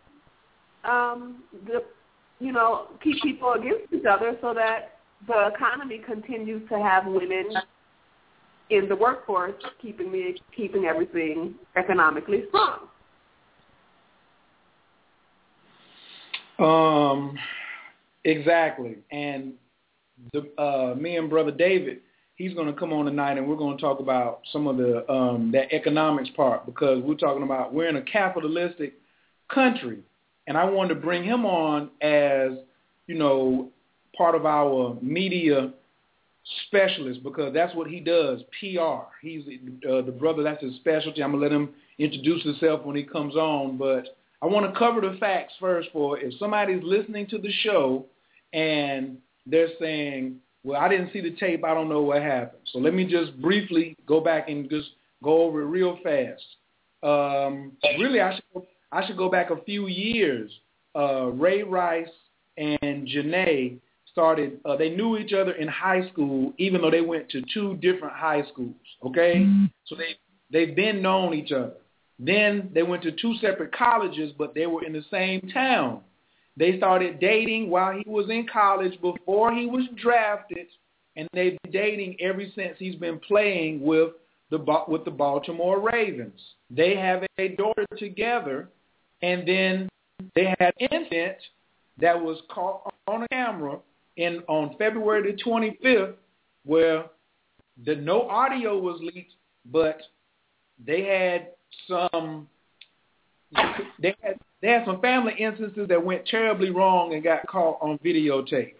um 0.83 1.43
the 1.67 1.83
you 2.39 2.51
know 2.51 2.87
keep 3.03 3.21
people 3.21 3.53
against 3.53 3.91
each 3.93 4.05
other 4.05 4.37
so 4.41 4.53
that 4.53 4.99
the 5.27 5.51
economy 5.55 6.01
continues 6.05 6.67
to 6.69 6.77
have 6.79 7.05
women 7.05 7.49
in 8.69 8.89
the 8.89 8.95
workforce 8.95 9.53
keeping 9.81 10.11
the 10.11 10.35
keeping 10.55 10.85
everything 10.85 11.55
economically 11.75 12.43
strong. 12.49 12.87
Um, 16.57 17.37
exactly. 18.23 18.97
And 19.11 19.53
the 20.33 20.49
uh, 20.61 20.95
me 20.95 21.17
and 21.17 21.29
brother 21.29 21.51
David, 21.51 21.99
he's 22.35 22.53
going 22.53 22.67
to 22.67 22.73
come 22.73 22.93
on 22.93 23.05
tonight, 23.05 23.37
and 23.37 23.47
we're 23.47 23.55
going 23.55 23.77
to 23.77 23.81
talk 23.81 23.99
about 23.99 24.41
some 24.51 24.67
of 24.67 24.77
the 24.77 25.09
um, 25.11 25.51
that 25.53 25.73
economics 25.73 26.29
part 26.35 26.65
because 26.65 27.01
we're 27.03 27.15
talking 27.15 27.43
about 27.43 27.73
we're 27.73 27.87
in 27.87 27.95
a 27.95 28.01
capitalistic 28.01 28.93
country, 29.53 29.99
and 30.47 30.57
I 30.57 30.65
wanted 30.65 30.95
to 30.95 30.99
bring 31.01 31.23
him 31.23 31.45
on 31.45 31.89
as 32.01 32.57
you 33.07 33.15
know 33.15 33.69
part 34.17 34.35
of 34.35 34.45
our 34.45 34.97
media 35.01 35.71
specialist 36.67 37.23
because 37.23 37.53
that's 37.53 37.75
what 37.75 37.87
he 37.87 37.99
does, 37.99 38.41
PR. 38.59 39.07
He's 39.21 39.43
uh, 39.89 40.01
the 40.01 40.15
brother, 40.17 40.43
that's 40.43 40.61
his 40.61 40.75
specialty. 40.75 41.23
I'm 41.23 41.31
going 41.31 41.41
to 41.41 41.49
let 41.49 41.55
him 41.55 41.69
introduce 41.97 42.43
himself 42.43 42.85
when 42.85 42.95
he 42.95 43.03
comes 43.03 43.35
on, 43.35 43.77
but 43.77 44.17
I 44.41 44.47
want 44.47 44.71
to 44.71 44.77
cover 44.77 45.01
the 45.01 45.17
facts 45.19 45.53
first 45.59 45.89
for 45.91 46.19
if 46.19 46.37
somebody's 46.37 46.83
listening 46.83 47.27
to 47.27 47.37
the 47.37 47.51
show 47.63 48.05
and 48.53 49.17
they're 49.47 49.69
saying, 49.79 50.37
well, 50.65 50.81
I 50.81 50.89
didn't 50.89 51.13
see 51.13 51.21
the 51.21 51.35
tape. 51.35 51.63
I 51.63 51.75
don't 51.75 51.89
know 51.89 52.01
what 52.01 52.23
happened. 52.23 52.63
So 52.73 52.79
let 52.79 52.95
me 52.95 53.05
just 53.05 53.39
briefly 53.39 53.95
go 54.07 54.19
back 54.19 54.49
and 54.49 54.67
just 54.67 54.89
go 55.23 55.43
over 55.43 55.61
it 55.61 55.65
real 55.65 55.99
fast. 56.03 56.43
Um, 57.03 57.73
really, 57.99 58.19
I 58.19 58.35
should, 58.35 58.63
I 58.91 59.05
should 59.05 59.15
go 59.17 59.29
back 59.29 59.51
a 59.51 59.61
few 59.63 59.87
years. 59.87 60.51
Uh, 60.95 61.27
Ray 61.27 61.61
Rice 61.61 62.09
and 62.57 63.07
Janay 63.07 63.77
started, 64.11 64.59
uh, 64.65 64.75
they 64.75 64.89
knew 64.89 65.17
each 65.17 65.33
other 65.33 65.51
in 65.51 65.67
high 65.67 66.09
school, 66.09 66.51
even 66.57 66.81
though 66.81 66.89
they 66.89 67.01
went 67.01 67.29
to 67.29 67.43
two 67.53 67.75
different 67.75 68.15
high 68.15 68.43
schools, 68.51 68.73
okay? 69.05 69.45
So 69.85 69.95
they, 69.95 70.15
they've 70.51 70.75
been 70.75 71.01
known 71.01 71.33
each 71.33 71.51
other. 71.51 71.73
Then 72.17 72.71
they 72.73 72.81
went 72.81 73.03
to 73.03 73.11
two 73.11 73.35
separate 73.41 73.75
colleges, 73.75 74.31
but 74.37 74.55
they 74.55 74.65
were 74.65 74.83
in 74.83 74.93
the 74.93 75.03
same 75.11 75.41
town. 75.53 76.01
They 76.57 76.77
started 76.77 77.19
dating 77.19 77.69
while 77.69 77.93
he 77.93 78.09
was 78.09 78.29
in 78.29 78.47
college 78.51 78.99
before 79.01 79.53
he 79.53 79.65
was 79.65 79.83
drafted, 80.01 80.67
and 81.15 81.27
they've 81.33 81.57
been 81.63 81.71
dating 81.71 82.17
ever 82.21 82.43
since 82.55 82.75
he's 82.77 82.95
been 82.95 83.19
playing 83.19 83.81
with 83.81 84.11
the 84.51 84.63
with 84.87 85.03
the 85.05 85.11
Baltimore 85.11 85.79
Ravens. 85.81 86.39
They 86.69 86.95
have 86.95 87.23
a 87.37 87.49
daughter 87.49 87.85
together, 87.97 88.69
and 89.21 89.47
then 89.47 89.89
they 90.33 90.55
had 90.59 90.73
an 90.79 90.87
incident 90.91 91.37
that 91.97 92.19
was 92.19 92.37
caught 92.49 92.93
on 93.07 93.23
a 93.23 93.27
camera 93.29 93.79
in 94.17 94.41
on 94.47 94.75
February 94.77 95.31
the 95.31 95.43
25th, 95.43 96.13
where 96.63 97.05
the 97.85 97.95
no 97.95 98.29
audio 98.29 98.77
was 98.77 98.99
leaked, 99.01 99.33
but 99.71 100.01
they 100.85 101.03
had 101.03 101.49
some 101.87 102.47
they 103.99 104.15
had 104.21 104.39
they 104.61 104.69
had 104.69 104.85
some 104.85 105.01
family 105.01 105.33
instances 105.37 105.87
that 105.89 106.03
went 106.03 106.25
terribly 106.25 106.71
wrong 106.71 107.13
and 107.13 107.23
got 107.23 107.45
caught 107.47 107.77
on 107.81 107.99
videotape. 107.99 108.73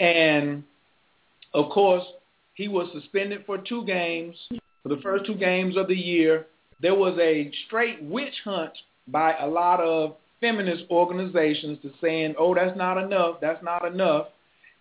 And 0.00 0.64
of 1.52 1.70
course, 1.70 2.04
he 2.54 2.68
was 2.68 2.88
suspended 2.92 3.44
for 3.46 3.58
two 3.58 3.84
games, 3.84 4.36
for 4.82 4.88
the 4.88 5.00
first 5.02 5.26
two 5.26 5.36
games 5.36 5.76
of 5.76 5.88
the 5.88 5.94
year. 5.94 6.46
There 6.80 6.94
was 6.94 7.16
a 7.20 7.50
straight 7.66 8.02
witch 8.02 8.34
hunt 8.44 8.72
by 9.06 9.36
a 9.38 9.46
lot 9.46 9.80
of 9.80 10.16
feminist 10.40 10.84
organizations 10.90 11.78
to 11.82 11.92
saying, 12.00 12.34
"Oh, 12.38 12.54
that's 12.54 12.76
not 12.76 12.98
enough. 12.98 13.40
That's 13.40 13.62
not 13.62 13.84
enough." 13.84 14.28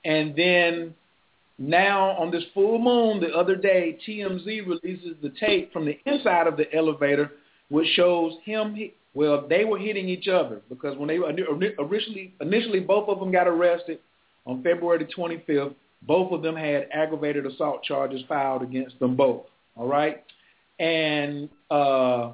And 0.04 0.36
then 0.36 0.96
now 1.58 2.12
on 2.12 2.32
this 2.32 2.44
full 2.54 2.80
moon 2.80 3.20
the 3.20 3.36
other 3.36 3.56
day, 3.56 3.98
TMZ 4.06 4.62
releases 4.62 5.16
the 5.22 5.30
tape 5.30 5.72
from 5.72 5.86
the 5.86 6.00
inside 6.06 6.48
of 6.48 6.58
the 6.58 6.74
elevator, 6.74 7.32
which 7.70 7.88
shows 7.90 8.34
him. 8.44 8.76
Well, 9.14 9.46
they 9.48 9.64
were 9.64 9.78
hitting 9.78 10.10
each 10.10 10.28
other 10.28 10.62
because 10.70 10.98
when 10.98 11.08
they 11.08 11.18
originally 11.18 12.34
initially 12.42 12.80
both 12.80 13.10
of 13.10 13.20
them 13.20 13.32
got 13.32 13.48
arrested 13.48 14.00
on 14.46 14.64
February 14.64 15.00
the 15.00 15.14
25th. 15.14 15.76
Both 16.06 16.34
of 16.34 16.42
them 16.42 16.56
had 16.56 16.90
aggravated 16.92 17.46
assault 17.46 17.84
charges 17.84 18.22
filed 18.28 18.62
against 18.62 19.00
them 19.00 19.16
both. 19.16 19.44
All 19.78 19.88
right, 19.88 20.24
and 20.80 21.50
uh, 21.72 22.32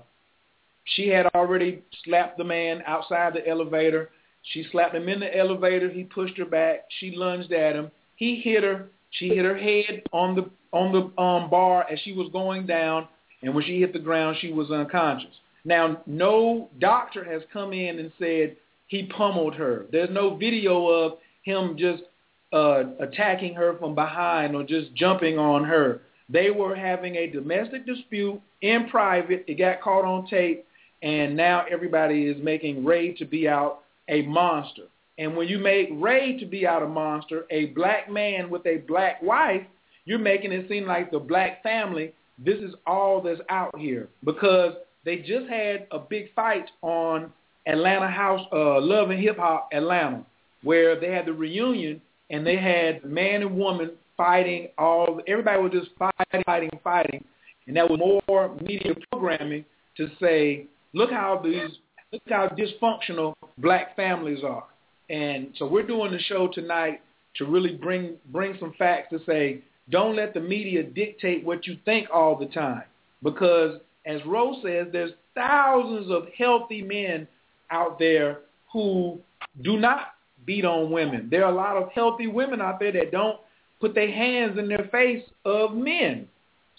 she 0.85 1.07
had 1.09 1.27
already 1.35 1.83
slapped 2.03 2.37
the 2.37 2.43
man 2.43 2.81
outside 2.85 3.33
the 3.33 3.47
elevator. 3.47 4.09
She 4.53 4.65
slapped 4.71 4.95
him 4.95 5.07
in 5.07 5.19
the 5.19 5.37
elevator. 5.37 5.89
He 5.89 6.03
pushed 6.03 6.37
her 6.37 6.45
back. 6.45 6.85
She 6.99 7.15
lunged 7.15 7.51
at 7.51 7.75
him. 7.75 7.91
He 8.15 8.41
hit 8.43 8.63
her. 8.63 8.87
She 9.11 9.29
hit 9.29 9.45
her 9.45 9.57
head 9.57 10.03
on 10.11 10.35
the 10.35 10.49
on 10.71 10.91
the 10.91 11.21
um, 11.21 11.49
bar 11.49 11.85
as 11.91 11.99
she 11.99 12.13
was 12.13 12.29
going 12.31 12.65
down, 12.65 13.07
and 13.41 13.53
when 13.53 13.63
she 13.63 13.79
hit 13.79 13.93
the 13.93 13.99
ground, 13.99 14.37
she 14.39 14.51
was 14.51 14.71
unconscious. 14.71 15.35
Now, 15.65 16.01
no 16.05 16.69
doctor 16.79 17.23
has 17.23 17.41
come 17.51 17.73
in 17.73 17.99
and 17.99 18.11
said 18.19 18.55
he 18.87 19.03
pummeled 19.03 19.55
her. 19.55 19.85
There's 19.91 20.09
no 20.09 20.35
video 20.35 20.87
of 20.87 21.13
him 21.43 21.77
just 21.77 22.03
uh, 22.51 22.83
attacking 22.99 23.53
her 23.55 23.77
from 23.77 23.95
behind 23.95 24.55
or 24.55 24.63
just 24.63 24.93
jumping 24.95 25.37
on 25.37 25.63
her. 25.63 26.01
They 26.29 26.51
were 26.51 26.75
having 26.75 27.15
a 27.15 27.27
domestic 27.27 27.85
dispute 27.85 28.41
in 28.61 28.87
private. 28.89 29.45
It 29.47 29.55
got 29.55 29.81
caught 29.81 30.05
on 30.05 30.27
tape, 30.27 30.65
and 31.01 31.35
now 31.35 31.65
everybody 31.69 32.25
is 32.25 32.41
making 32.43 32.85
Ray 32.85 33.13
to 33.13 33.25
be 33.25 33.47
out 33.47 33.81
a 34.07 34.23
monster. 34.23 34.83
And 35.17 35.35
when 35.35 35.47
you 35.47 35.59
make 35.59 35.89
Ray 35.91 36.37
to 36.39 36.45
be 36.45 36.65
out 36.65 36.81
a 36.83 36.87
monster, 36.87 37.45
a 37.51 37.67
black 37.67 38.09
man 38.09 38.49
with 38.49 38.65
a 38.65 38.77
black 38.87 39.21
wife, 39.21 39.63
you're 40.05 40.17
making 40.17 40.51
it 40.51 40.67
seem 40.69 40.85
like 40.85 41.11
the 41.11 41.19
black 41.19 41.61
family, 41.61 42.13
this 42.43 42.57
is 42.59 42.73
all 42.87 43.21
that's 43.21 43.41
out 43.49 43.77
here. 43.77 44.07
Because 44.23 44.73
they 45.05 45.17
just 45.17 45.47
had 45.49 45.87
a 45.91 45.99
big 45.99 46.33
fight 46.33 46.69
on 46.81 47.31
Atlanta 47.65 48.07
House, 48.07 48.45
uh, 48.51 48.79
Love 48.79 49.09
and 49.09 49.19
Hip 49.19 49.37
Hop 49.37 49.69
Atlanta, 49.73 50.25
where 50.63 50.99
they 50.99 51.11
had 51.11 51.25
the 51.25 51.33
reunion 51.33 52.01
and 52.29 52.45
they 52.45 52.57
had 52.57 53.03
man 53.03 53.41
and 53.41 53.57
woman 53.57 53.91
fighting 54.17 54.67
all, 54.77 55.21
everybody 55.27 55.61
was 55.61 55.71
just 55.71 55.89
fighting, 55.97 56.43
fighting, 56.45 56.69
fighting. 56.83 57.23
And 57.67 57.77
that 57.77 57.89
was 57.89 57.99
more 58.27 58.55
media 58.61 58.93
programming 59.11 59.63
to 59.97 60.09
say, 60.19 60.65
look 60.93 61.11
how 61.11 61.39
these, 61.43 61.69
look 62.11 62.21
how 62.27 62.49
dysfunctional 62.49 63.35
black 63.57 63.95
families 63.95 64.43
are. 64.43 64.65
And 65.09 65.49
so 65.57 65.67
we're 65.67 65.87
doing 65.87 66.11
the 66.11 66.19
show 66.19 66.49
tonight 66.53 67.01
to 67.35 67.45
really 67.45 67.75
bring 67.75 68.15
bring 68.31 68.55
some 68.59 68.73
facts 68.77 69.09
to 69.11 69.19
say 69.25 69.61
don't 69.89 70.15
let 70.15 70.33
the 70.33 70.39
media 70.39 70.83
dictate 70.83 71.43
what 71.43 71.65
you 71.65 71.77
think 71.85 72.07
all 72.13 72.35
the 72.35 72.45
time. 72.47 72.83
Because 73.23 73.79
as 74.09 74.25
Rose 74.25 74.57
says, 74.63 74.87
there's 74.91 75.11
thousands 75.35 76.11
of 76.11 76.23
healthy 76.35 76.81
men 76.81 77.27
out 77.69 77.99
there 77.99 78.39
who 78.73 79.19
do 79.61 79.77
not 79.77 80.13
beat 80.45 80.65
on 80.65 80.89
women. 80.89 81.27
There 81.29 81.45
are 81.45 81.51
a 81.51 81.55
lot 81.55 81.77
of 81.77 81.89
healthy 81.93 82.25
women 82.25 82.59
out 82.59 82.79
there 82.79 82.91
that 82.93 83.11
don't 83.11 83.37
put 83.79 83.93
their 83.93 84.11
hands 84.11 84.57
in 84.57 84.67
their 84.67 84.89
face 84.91 85.23
of 85.45 85.75
men. 85.75 86.27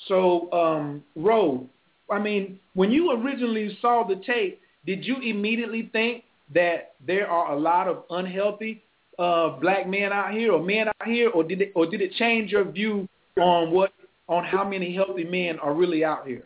So, 0.09 0.51
um, 0.53 1.05
Rose, 1.15 1.65
I 2.11 2.19
mean, 2.19 2.59
when 2.75 2.91
you 2.91 3.13
originally 3.13 3.79
saw 3.81 4.05
the 4.07 4.21
tape, 4.27 4.61
did 4.85 5.05
you 5.05 5.17
immediately 5.21 5.89
think 5.93 6.25
that 6.53 6.95
there 7.07 7.29
are 7.29 7.53
a 7.53 7.59
lot 7.59 7.87
of 7.87 8.05
unhealthy 8.11 8.83
uh, 9.21 9.51
black 9.61 9.87
men 9.87 10.13
out 10.13 10.33
here 10.33 10.53
or 10.53 10.63
men 10.63 10.89
out 10.89 11.07
here, 11.07 11.31
or 11.31 11.45
did 11.45 11.61
it, 11.61 11.73
or 11.77 11.87
did 11.87 12.01
it 12.01 12.13
change 12.19 12.51
your 12.51 12.65
view 12.65 13.09
on 13.39 13.71
what 13.71 13.93
on 14.29 14.45
how 14.45 14.67
many 14.67 14.95
healthy 14.95 15.25
men 15.25 15.59
are 15.61 15.75
really 15.75 16.05
out 16.05 16.27
here? 16.27 16.45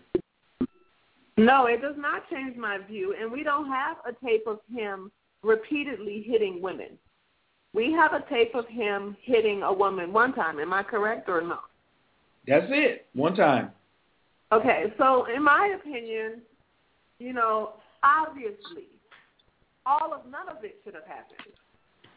No, 1.37 1.67
it 1.67 1.83
does 1.83 1.97
not 1.99 2.29
change 2.31 2.57
my 2.57 2.79
view, 2.79 3.15
and 3.21 3.31
we 3.31 3.43
don't 3.43 3.69
have 3.69 3.97
a 4.07 4.13
tape 4.25 4.47
of 4.47 4.61
him 4.73 5.11
repeatedly 5.43 6.25
hitting 6.27 6.63
women. 6.63 6.99
We 7.73 7.93
have 7.93 8.13
a 8.13 8.25
tape 8.31 8.55
of 8.55 8.69
him 8.69 9.17
hitting 9.21 9.63
a 9.63 9.73
woman 9.73 10.13
one 10.13 10.33
time. 10.33 10.61
Am 10.61 10.73
I 10.73 10.85
correct 10.85 11.29
or 11.29 11.43
not? 11.43 11.65
That's 12.47 12.67
it. 12.69 13.07
One 13.15 13.35
time. 13.35 13.73
Okay, 14.53 14.93
so 14.97 15.27
in 15.35 15.43
my 15.43 15.77
opinion, 15.81 16.43
you 17.19 17.33
know, 17.33 17.73
obviously, 18.05 18.89
all 19.87 20.15
of 20.15 20.21
none 20.31 20.49
of 20.49 20.63
it 20.63 20.77
should 20.85 20.95
have 20.95 21.07
happened. 21.07 21.53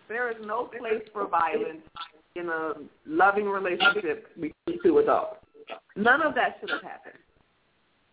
There 0.07 0.29
is 0.29 0.37
no 0.45 0.65
place 0.65 1.03
for 1.11 1.27
violence 1.27 1.81
in 2.35 2.49
a 2.49 2.73
loving 3.07 3.45
relationship 3.45 4.27
between 4.35 4.83
two 4.83 4.99
adults. 4.99 5.37
None 5.95 6.21
of 6.21 6.35
that 6.35 6.57
should 6.59 6.69
have 6.69 6.83
happened. 6.83 7.15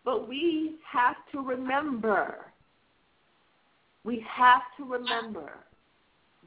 But 0.05 0.29
we 0.29 0.75
have 0.89 1.15
to 1.31 1.41
remember, 1.41 2.51
we 4.03 4.23
have 4.29 4.61
to 4.77 4.85
remember 4.85 5.51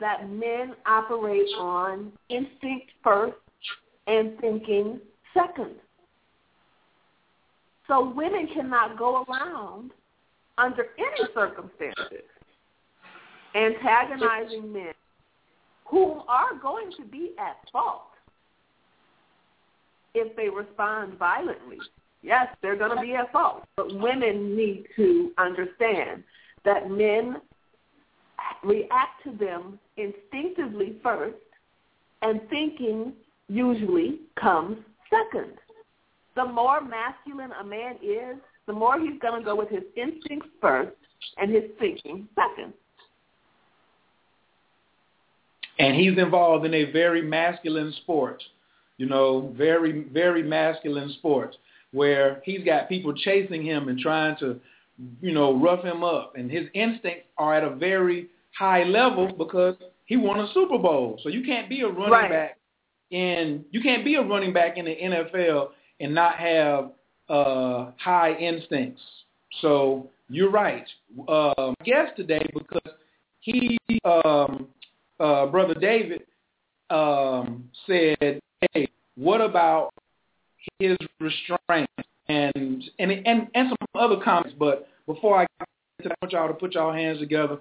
that 0.01 0.31
men 0.31 0.75
operate 0.87 1.49
on 1.59 2.13
instinct 2.29 2.87
first 3.03 3.37
and 4.07 4.39
thinking 4.41 5.01
second. 5.35 5.75
So 7.89 8.13
women 8.15 8.49
cannot 8.55 8.97
go 8.97 9.25
around 9.25 9.91
under 10.57 10.87
any 10.99 11.29
circumstances 11.35 12.23
antagonizing 13.55 14.73
men 14.73 14.93
who 15.87 16.23
are 16.29 16.55
going 16.61 16.91
to 16.97 17.05
be 17.05 17.33
at 17.39 17.57
fault 17.73 18.03
if 20.15 20.35
they 20.37 20.49
respond 20.49 21.15
violently. 21.19 21.79
Yes, 22.23 22.49
they're 22.63 22.77
going 22.77 22.97
to 22.97 23.03
be 23.03 23.15
at 23.15 23.33
fault. 23.33 23.65
But 23.77 23.99
women 23.99 24.57
need 24.57 24.87
to 24.97 25.33
understand 25.39 26.25
that 26.65 26.91
men 26.91 27.37
react 28.63 29.23
to 29.25 29.33
them 29.33 29.79
instinctively 29.97 30.97
first, 31.03 31.37
and 32.23 32.41
thinking 32.51 33.13
usually 33.49 34.21
comes 34.41 34.79
second. 35.09 35.55
The 36.35 36.45
more 36.45 36.81
masculine 36.81 37.53
a 37.61 37.65
man 37.65 37.97
is, 38.03 38.37
the 38.67 38.73
more 38.73 39.01
he's 39.01 39.19
going 39.21 39.41
to 39.41 39.45
go 39.45 39.57
with 39.57 39.71
his 39.71 39.85
instincts 39.97 40.49
first 40.61 40.97
and 41.39 41.51
his 41.51 41.65
thinking 41.79 42.29
second. 42.35 42.73
And 45.79 45.95
he's 45.95 46.19
involved 46.19 46.67
in 46.67 46.75
a 46.75 46.91
very 46.91 47.23
masculine 47.23 47.93
sport, 48.03 48.43
you 48.99 49.07
know, 49.07 49.55
very, 49.57 50.03
very 50.13 50.43
masculine 50.43 51.13
sport 51.19 51.57
where 51.93 52.41
he's 52.45 52.65
got 52.65 52.89
people 52.89 53.15
chasing 53.15 53.65
him 53.65 53.89
and 53.89 53.99
trying 53.99 54.37
to, 54.39 54.61
you 55.21 55.33
know, 55.33 55.59
rough 55.59 55.85
him 55.85 56.05
up. 56.05 56.35
And 56.37 56.51
his 56.51 56.67
instincts 56.75 57.27
are 57.39 57.55
at 57.55 57.65
a 57.65 57.75
very 57.75 58.29
high 58.59 58.85
level 58.85 59.33
because 59.33 59.77
he 60.07 60.17
won 60.17 60.41
a 60.41 60.53
Super 60.53 60.79
Bowl. 60.79 61.19
So 61.23 61.29
you 61.29 61.43
can't 61.45 61.69
be 61.69 61.83
a 61.83 61.89
running 61.89 62.11
right. 62.11 62.31
back 62.31 62.59
in 63.11 63.65
you 63.71 63.81
can't 63.81 64.05
be 64.05 64.17
a 64.17 64.23
running 64.23 64.53
back 64.53 64.77
in 64.77 64.85
the 64.85 64.95
NFL 64.95 65.69
and 66.01 66.15
not 66.15 66.35
have 66.35 66.91
uh, 67.29 67.93
high 67.99 68.35
instincts. 68.39 69.03
So 69.61 70.11
you're 70.29 70.51
right. 70.51 70.87
Um, 71.29 71.75
guest 71.85 72.13
today 72.17 72.47
because 72.53 72.95
he, 73.41 73.79
um, 74.05 74.69
uh, 75.21 75.47
brother 75.47 75.75
David, 75.75 76.23
um, 76.91 77.69
said, 77.87 78.41
"Hey, 78.73 78.89
what 79.17 79.41
about 79.41 79.93
his 80.79 80.97
restraint 81.21 81.91
and 82.29 82.85
and 82.99 83.11
and 83.11 83.49
and 83.55 83.69
some 83.69 83.89
other 83.95 84.17
comments?" 84.23 84.55
But 84.59 84.89
before 85.07 85.39
I 85.39 85.47
get 85.59 85.69
to 86.03 86.09
that, 86.09 86.13
I 86.13 86.15
want 86.23 86.33
y'all 86.33 86.49
to 86.49 86.55
put 86.55 86.75
y'all 86.75 86.93
hands 86.93 87.19
together 87.19 87.59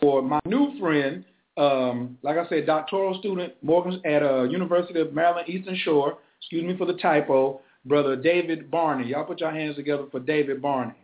for 0.00 0.22
my 0.22 0.40
new 0.44 0.78
friend, 0.78 1.24
um, 1.56 2.18
like 2.22 2.36
I 2.36 2.48
said, 2.48 2.66
doctoral 2.66 3.18
student 3.18 3.54
Morgan 3.62 4.00
at 4.04 4.22
uh, 4.22 4.44
University 4.44 5.00
of 5.00 5.12
Maryland 5.12 5.48
Eastern 5.48 5.76
Shore. 5.76 6.18
Excuse 6.40 6.64
me 6.64 6.76
for 6.76 6.86
the 6.86 6.94
typo, 6.94 7.60
brother 7.84 8.16
David 8.16 8.70
Barney. 8.70 9.08
Y'all 9.08 9.24
put 9.24 9.40
your 9.40 9.50
hands 9.50 9.76
together 9.76 10.04
for 10.10 10.20
David 10.20 10.60
Barney. 10.60 10.94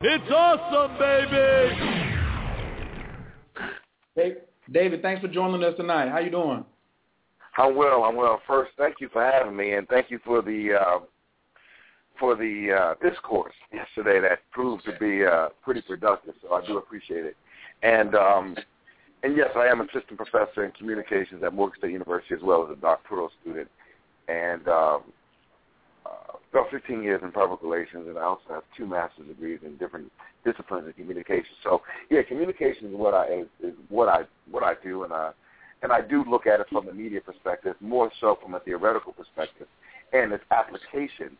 It's 0.00 0.30
awesome, 0.30 0.96
baby. 0.98 1.88
David, 4.70 5.02
thanks 5.02 5.20
for 5.20 5.28
joining 5.28 5.64
us 5.64 5.74
tonight. 5.76 6.08
How 6.08 6.18
you 6.18 6.30
doing? 6.30 6.64
I'm 7.58 7.74
well. 7.74 8.04
I'm 8.04 8.14
well. 8.14 8.40
First, 8.46 8.70
thank 8.78 9.00
you 9.00 9.08
for 9.12 9.22
having 9.22 9.56
me, 9.56 9.72
and 9.72 9.86
thank 9.88 10.10
you 10.10 10.20
for 10.24 10.42
the 10.42 10.78
uh, 10.80 10.98
for 12.18 12.36
the 12.36 12.94
uh, 13.02 13.08
discourse 13.08 13.54
yesterday 13.72 14.20
that 14.20 14.38
proved 14.52 14.84
to 14.84 14.92
be 14.98 15.24
uh, 15.24 15.48
pretty 15.64 15.82
productive. 15.82 16.34
So 16.40 16.54
I 16.54 16.64
do 16.64 16.78
appreciate 16.78 17.26
it. 17.26 17.36
And 17.82 18.14
um, 18.14 18.56
and 19.24 19.36
yes, 19.36 19.50
I 19.56 19.66
am 19.66 19.80
assistant 19.80 20.16
professor 20.16 20.64
in 20.64 20.70
communications 20.72 21.42
at 21.42 21.52
Morgan 21.52 21.78
State 21.78 21.92
University 21.92 22.34
as 22.34 22.42
well 22.42 22.64
as 22.64 22.70
a 22.70 22.80
doctoral 22.80 23.30
student. 23.42 23.68
And 24.28 24.68
um, 24.68 25.02
uh, 26.06 26.36
about 26.52 26.70
15 26.70 27.02
years 27.02 27.22
in 27.24 27.32
public 27.32 27.60
relations, 27.62 28.06
and 28.06 28.18
I 28.18 28.22
also 28.22 28.44
have 28.50 28.62
two 28.76 28.86
master's 28.86 29.26
degrees 29.26 29.58
in 29.64 29.76
different 29.78 30.12
disciplines 30.44 30.86
of 30.86 30.94
communication. 30.94 31.50
So 31.64 31.82
yeah, 32.08 32.22
communication 32.22 32.86
is 32.86 32.94
what 32.94 33.14
I 33.14 33.26
is, 33.26 33.46
is 33.64 33.74
what 33.88 34.08
I 34.08 34.22
what 34.48 34.62
I 34.62 34.74
do, 34.80 35.02
and 35.02 35.12
I 35.12 35.32
and 35.82 35.92
I 35.92 36.00
do 36.00 36.24
look 36.28 36.46
at 36.46 36.60
it 36.60 36.66
from 36.70 36.86
the 36.86 36.92
media 36.92 37.20
perspective, 37.20 37.76
more 37.80 38.10
so 38.20 38.38
from 38.42 38.54
a 38.54 38.60
theoretical 38.60 39.12
perspective, 39.12 39.66
and 40.12 40.32
its 40.32 40.44
application 40.50 41.36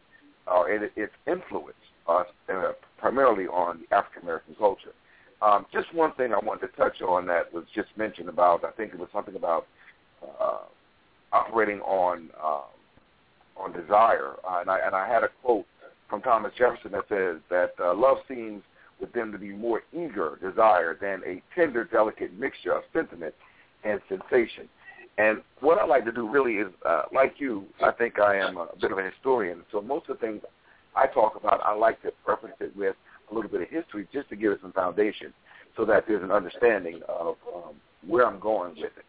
uh, 0.47 0.65
its 0.67 1.13
influence 1.27 1.77
uh, 2.09 2.25
uh, 2.53 2.73
primarily 2.99 3.45
on 3.47 3.81
African 3.93 4.23
American 4.23 4.55
culture. 4.55 4.93
Um, 5.41 5.67
just 5.73 5.93
one 5.95 6.13
thing 6.15 6.33
I 6.33 6.45
wanted 6.45 6.69
to 6.69 6.77
touch 6.77 7.01
on 7.03 7.27
that 7.27 7.53
was 7.53 7.65
just 7.75 7.89
mentioned 7.97 8.29
about. 8.29 8.65
I 8.65 8.71
think 8.73 8.93
it 8.93 8.99
was 8.99 9.09
something 9.13 9.37
about 9.37 9.67
uh, 10.23 10.59
operating 11.33 11.81
on 11.81 12.31
uh, 12.43 12.63
on 13.57 13.73
desire, 13.73 14.35
uh, 14.49 14.61
and 14.61 14.71
I 14.71 14.79
and 14.85 14.95
I 14.95 15.07
had 15.07 15.23
a 15.23 15.29
quote 15.43 15.67
from 16.09 16.23
Thomas 16.23 16.53
Jefferson 16.57 16.93
that 16.93 17.05
says 17.09 17.41
that 17.51 17.73
uh, 17.81 17.95
love 17.95 18.19
seems 18.27 18.63
with 19.01 19.13
them 19.13 19.31
to 19.31 19.39
be 19.39 19.51
more 19.51 19.83
eager 19.93 20.39
desire 20.43 20.97
than 21.01 21.23
a 21.25 21.43
tender, 21.55 21.85
delicate 21.85 22.37
mixture 22.37 22.73
of 22.73 22.83
sentiment 22.93 23.35
and 23.89 24.01
sensation. 24.09 24.69
And 25.17 25.43
what 25.61 25.79
I 25.79 25.85
like 25.85 26.05
to 26.05 26.13
do 26.13 26.29
really 26.29 26.55
is, 26.55 26.69
uh, 26.87 27.03
like 27.13 27.35
you, 27.39 27.65
I 27.83 27.91
think 27.91 28.21
I 28.21 28.37
am 28.37 28.57
a 28.57 28.69
bit 28.81 28.93
of 28.93 28.99
a 28.99 29.11
historian. 29.11 29.63
So 29.73 29.81
most 29.81 30.09
of 30.09 30.21
the 30.21 30.27
things 30.27 30.43
I 30.95 31.07
talk 31.09 31.35
about, 31.37 31.61
I 31.65 31.75
like 31.75 32.01
to 32.03 32.13
preface 32.25 32.57
it 32.61 32.77
with 32.77 32.95
a 33.31 33.35
little 33.35 33.51
bit 33.51 33.63
of 33.63 33.69
history 33.69 34.07
just 34.13 34.29
to 34.31 34.37
give 34.37 34.53
it 34.53 34.61
some 34.63 34.73
foundation 34.73 35.33
so 35.77 35.85
that 35.87 36.05
there's 36.07 36.23
an 36.23 36.31
understanding 36.31 37.01
of 37.09 37.37
um, 37.55 37.75
where 38.07 38.27
I'm 38.27 38.39
going 38.39 38.75
with 38.77 38.93
it. 38.97 39.05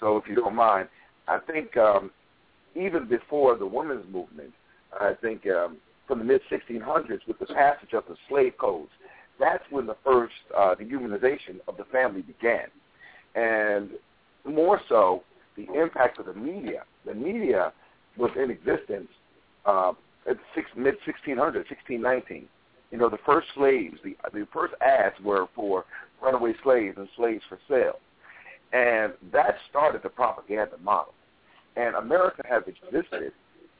So 0.00 0.16
if 0.16 0.24
you 0.28 0.36
don't 0.36 0.54
mind, 0.54 0.88
I 1.26 1.38
think 1.38 1.76
um, 1.76 2.10
even 2.76 3.08
before 3.08 3.56
the 3.56 3.66
women's 3.66 4.06
movement, 4.12 4.52
I 4.98 5.12
think 5.20 5.46
um, 5.48 5.78
from 6.06 6.20
the 6.20 6.24
mid-1600s 6.24 7.26
with 7.26 7.38
the 7.38 7.46
passage 7.46 7.92
of 7.92 8.04
the 8.08 8.16
slave 8.28 8.52
codes, 8.58 8.90
that's 9.40 9.62
when 9.70 9.86
the 9.86 9.96
first 10.04 10.34
uh, 10.56 10.74
dehumanization 10.74 11.60
of 11.68 11.76
the 11.76 11.84
family 11.92 12.22
began. 12.22 12.66
And 13.34 13.90
more 14.48 14.80
so, 14.88 15.22
the 15.56 15.66
impact 15.80 16.18
of 16.18 16.26
the 16.26 16.34
media. 16.34 16.84
The 17.04 17.14
media 17.14 17.72
was 18.16 18.30
in 18.36 18.50
existence 18.50 19.08
uh, 19.66 19.92
at 20.28 20.36
six, 20.54 20.68
mid 20.76 20.94
1600, 21.06 21.36
1619. 21.36 22.48
You 22.90 22.98
know, 22.98 23.08
the 23.10 23.18
first 23.26 23.48
slaves, 23.54 23.98
the 24.02 24.16
the 24.32 24.46
first 24.52 24.74
ads 24.80 25.14
were 25.22 25.46
for 25.54 25.84
runaway 26.22 26.54
slaves 26.62 26.96
and 26.96 27.08
slaves 27.16 27.42
for 27.48 27.58
sale, 27.68 27.98
and 28.72 29.12
that 29.32 29.56
started 29.68 30.02
the 30.02 30.08
propaganda 30.08 30.76
model. 30.82 31.12
And 31.76 31.94
America 31.96 32.42
has 32.48 32.62
existed 32.66 33.32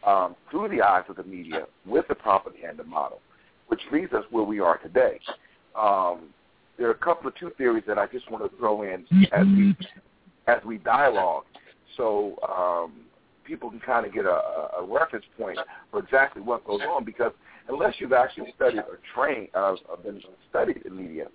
um, 0.06 0.36
through 0.50 0.68
the 0.68 0.82
eyes 0.82 1.04
of 1.08 1.16
the 1.16 1.24
media 1.24 1.64
with 1.86 2.06
the 2.08 2.14
propaganda 2.14 2.84
model, 2.84 3.20
which 3.68 3.80
leads 3.92 4.12
us 4.12 4.24
where 4.30 4.44
we 4.44 4.60
are 4.60 4.78
today. 4.78 5.18
Um, 5.74 6.28
there 6.76 6.86
are 6.88 6.92
a 6.92 6.94
couple 6.94 7.28
of 7.28 7.34
two 7.36 7.50
theories 7.58 7.84
that 7.88 7.98
I 7.98 8.06
just 8.06 8.30
want 8.30 8.48
to 8.48 8.56
throw 8.58 8.82
in 8.82 9.04
as 9.32 9.46
we 9.46 9.74
as 10.48 10.64
we 10.64 10.78
dialogue, 10.78 11.44
so 11.96 12.36
um, 12.48 12.92
people 13.44 13.70
can 13.70 13.80
kind 13.80 14.06
of 14.06 14.12
get 14.12 14.24
a, 14.24 14.78
a 14.78 14.86
reference 14.86 15.24
point 15.38 15.58
for 15.90 16.00
exactly 16.00 16.42
what 16.42 16.64
goes 16.64 16.80
on. 16.80 17.04
Because 17.04 17.32
unless 17.68 17.94
you've 17.98 18.12
actually 18.12 18.52
studied 18.56 18.80
or 18.80 18.98
trained, 19.14 19.48
uh, 19.54 19.74
been 20.02 20.20
studied 20.50 20.82
in 20.84 20.96
media, 20.96 21.26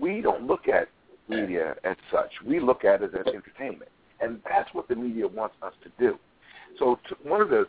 we 0.00 0.20
don't 0.20 0.46
look 0.46 0.68
at 0.68 0.88
media 1.28 1.76
as 1.84 1.96
such. 2.10 2.30
We 2.44 2.60
look 2.60 2.84
at 2.84 3.02
it 3.02 3.14
as 3.14 3.26
entertainment, 3.26 3.90
and 4.20 4.40
that's 4.48 4.72
what 4.72 4.88
the 4.88 4.96
media 4.96 5.28
wants 5.28 5.54
us 5.62 5.74
to 5.84 5.90
do. 5.98 6.18
So, 6.78 6.98
one 7.22 7.40
of 7.40 7.50
the 7.50 7.66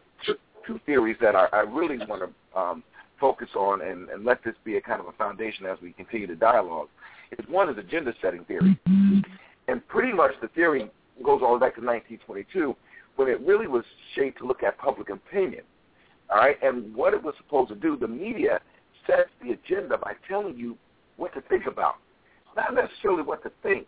two 0.65 0.79
theories 0.85 1.17
that 1.21 1.35
I, 1.35 1.47
I 1.51 1.59
really 1.61 1.97
want 2.05 2.23
to 2.23 2.59
um, 2.59 2.83
focus 3.19 3.49
on 3.55 3.81
and, 3.81 4.09
and 4.09 4.25
let 4.25 4.43
this 4.43 4.55
be 4.63 4.77
a 4.77 4.81
kind 4.81 4.99
of 4.99 5.07
a 5.07 5.11
foundation 5.13 5.65
as 5.65 5.77
we 5.81 5.91
continue 5.93 6.27
to 6.27 6.35
dialogue 6.35 6.87
is 7.37 7.45
one 7.47 7.69
is 7.69 7.77
agenda 7.77 8.13
setting 8.21 8.43
theory. 8.45 8.77
And 9.67 9.85
pretty 9.87 10.13
much 10.13 10.31
the 10.41 10.47
theory 10.49 10.89
goes 11.23 11.41
all 11.43 11.49
the 11.49 11.53
way 11.55 11.67
back 11.67 11.75
to 11.75 11.81
1922 11.81 12.75
when 13.15 13.27
it 13.27 13.39
really 13.41 13.67
was 13.67 13.83
shaped 14.15 14.39
to 14.39 14.45
look 14.45 14.63
at 14.63 14.77
public 14.77 15.09
opinion. 15.09 15.63
All 16.29 16.37
right, 16.37 16.57
and 16.63 16.95
what 16.95 17.13
it 17.13 17.21
was 17.21 17.33
supposed 17.37 17.69
to 17.69 17.75
do, 17.75 17.97
the 17.97 18.07
media 18.07 18.59
sets 19.05 19.29
the 19.43 19.51
agenda 19.51 19.97
by 19.97 20.13
telling 20.27 20.55
you 20.55 20.77
what 21.17 21.33
to 21.33 21.41
think 21.41 21.65
about, 21.65 21.95
not 22.55 22.73
necessarily 22.73 23.21
what 23.21 23.43
to 23.43 23.51
think. 23.61 23.87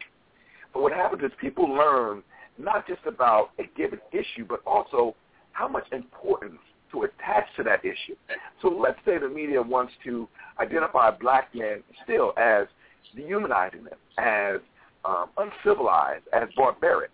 But 0.74 0.82
what 0.82 0.92
happens 0.92 1.24
is 1.24 1.32
people 1.40 1.70
learn 1.70 2.22
not 2.58 2.88
just 2.88 3.02
about 3.06 3.52
a 3.60 3.64
given 3.78 4.00
issue, 4.12 4.46
but 4.48 4.62
also 4.66 5.16
how 5.54 5.68
much 5.68 5.86
importance 5.92 6.60
to 6.92 7.04
attach 7.04 7.46
to 7.58 7.64
that 7.64 7.84
issue. 7.84 8.16
So 8.62 8.68
let's 8.68 9.00
say 9.06 9.18
the 9.18 9.30
media 9.30 9.62
wants 9.62 9.94
to 10.04 10.28
identify 10.60 11.12
black 11.12 11.54
men 11.56 11.82
still 12.04 12.34
as 12.38 12.68
dehumanizing 13.16 13.86
them, 13.86 13.98
as 14.18 14.60
um, 15.06 15.30
uncivilized, 15.38 16.24
as 16.34 16.50
barbaric. 16.56 17.12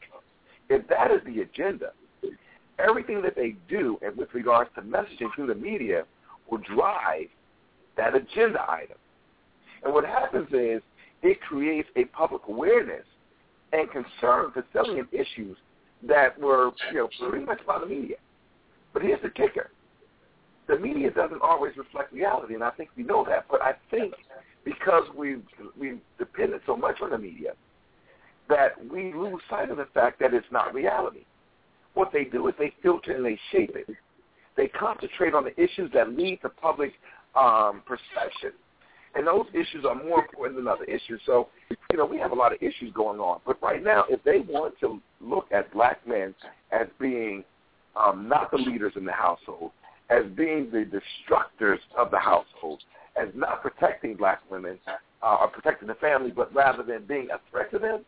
If 0.70 0.88
that 0.88 1.12
is 1.12 1.22
the 1.26 1.42
agenda, 1.42 1.92
everything 2.78 3.22
that 3.22 3.36
they 3.36 3.56
do 3.68 4.00
and 4.02 4.16
with 4.16 4.34
regards 4.34 4.70
to 4.76 4.82
messaging 4.82 5.34
through 5.36 5.48
the 5.48 5.56
media 5.56 6.04
will 6.50 6.60
drive 6.60 7.28
that 7.98 8.16
agenda 8.16 8.64
item. 8.70 8.98
And 9.84 9.94
what 9.94 10.06
happens 10.06 10.48
is 10.52 10.82
it 11.22 11.42
creates 11.42 11.90
a 11.96 12.06
public 12.06 12.42
awareness 12.48 13.06
and 13.74 13.90
concern 13.92 14.52
for 14.54 14.66
salient 14.74 15.10
issues 15.12 15.58
that 16.08 16.40
were, 16.40 16.72
you 16.92 17.00
know, 17.00 17.10
pretty 17.30 17.46
much 17.46 17.60
by 17.68 17.80
the 17.80 17.86
media. 17.86 18.16
But 18.94 19.04
here's 19.04 19.22
the 19.22 19.30
kicker. 19.30 19.70
The 20.68 20.78
media 20.78 21.12
doesn't 21.12 21.42
always 21.42 21.76
reflect 21.78 22.14
reality, 22.14 22.54
and 22.54 22.64
I 22.64 22.70
think 22.72 22.90
we 22.96 23.04
know 23.04 23.26
that. 23.28 23.46
But 23.50 23.62
I 23.62 23.74
think 23.92 24.14
because 24.64 25.04
we've, 25.16 25.44
we've 25.78 26.00
depended 26.18 26.62
so 26.66 26.78
much 26.78 27.02
on 27.02 27.10
the 27.10 27.18
media 27.18 27.54
that 28.50 28.74
we 28.92 29.14
lose 29.14 29.42
sight 29.50 29.70
of 29.70 29.78
the 29.78 29.88
fact 29.94 30.20
that 30.20 30.34
it's 30.34 30.48
not 30.52 30.74
reality. 30.74 31.26
What 31.94 32.12
they 32.12 32.26
do 32.26 32.48
is 32.48 32.56
they 32.60 32.74
filter 32.82 33.16
and 33.16 33.26
they 33.26 33.40
shape 33.52 33.76
it. 33.76 33.88
They 34.58 34.68
concentrate 34.68 35.34
on 35.34 35.46
the 35.46 35.62
issues 35.62 35.92
that 35.94 36.16
lead 36.16 36.42
to 36.42 36.50
public 36.50 36.92
um, 37.36 37.82
perception. 37.86 38.52
And 39.16 39.26
those 39.26 39.46
issues 39.54 39.86
are 39.86 39.96
more 39.96 40.22
important 40.22 40.58
than 40.58 40.68
other 40.68 40.84
issues. 40.84 41.22
So, 41.26 41.50
you 41.92 41.98
know, 41.98 42.06
we 42.06 42.20
have 42.20 42.32
a 42.32 42.36
lot 42.36 42.54
of 42.54 42.62
issues 42.62 42.92
going 42.94 43.20
on. 43.20 43.40
But 43.46 43.62
right 43.62 43.84
now, 43.84 44.04
if 44.10 44.24
they 44.24 44.40
want 44.40 44.76
to 44.82 45.00
look 45.20 45.48
at 45.52 45.72
black 45.74 46.06
men 46.08 46.36
as 46.72 46.88
being 47.00 47.44
um, 47.96 48.28
not 48.30 48.52
the 48.52 48.58
leaders 48.58 48.94
in 48.96 49.06
the 49.06 49.12
household, 49.12 49.72
as 50.10 50.24
being 50.36 50.70
the 50.72 50.86
destructors 50.86 51.80
of 51.98 52.12
the 52.12 52.20
household, 52.20 52.82
as 53.20 53.30
not 53.36 53.62
protecting 53.62 54.16
black 54.16 54.42
women 54.50 54.78
uh, 54.88 55.38
or 55.42 55.48
protecting 55.48 55.88
the 55.88 55.96
family, 55.96 56.32
but 56.32 56.54
rather 56.54 56.84
than 56.84 57.04
being 57.06 57.30
a 57.32 57.40
threat 57.52 57.72
to 57.72 57.80
them, 57.80 58.06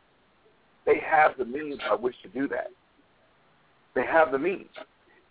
they 0.86 1.00
have 1.00 1.38
the 1.38 1.46
means 1.46 1.80
by 1.88 1.96
which 1.96 2.16
to 2.24 2.30
do 2.30 2.48
that. 2.48 2.72
They 3.96 4.06
have 4.06 4.32
the 4.32 4.40
means. 4.40 4.70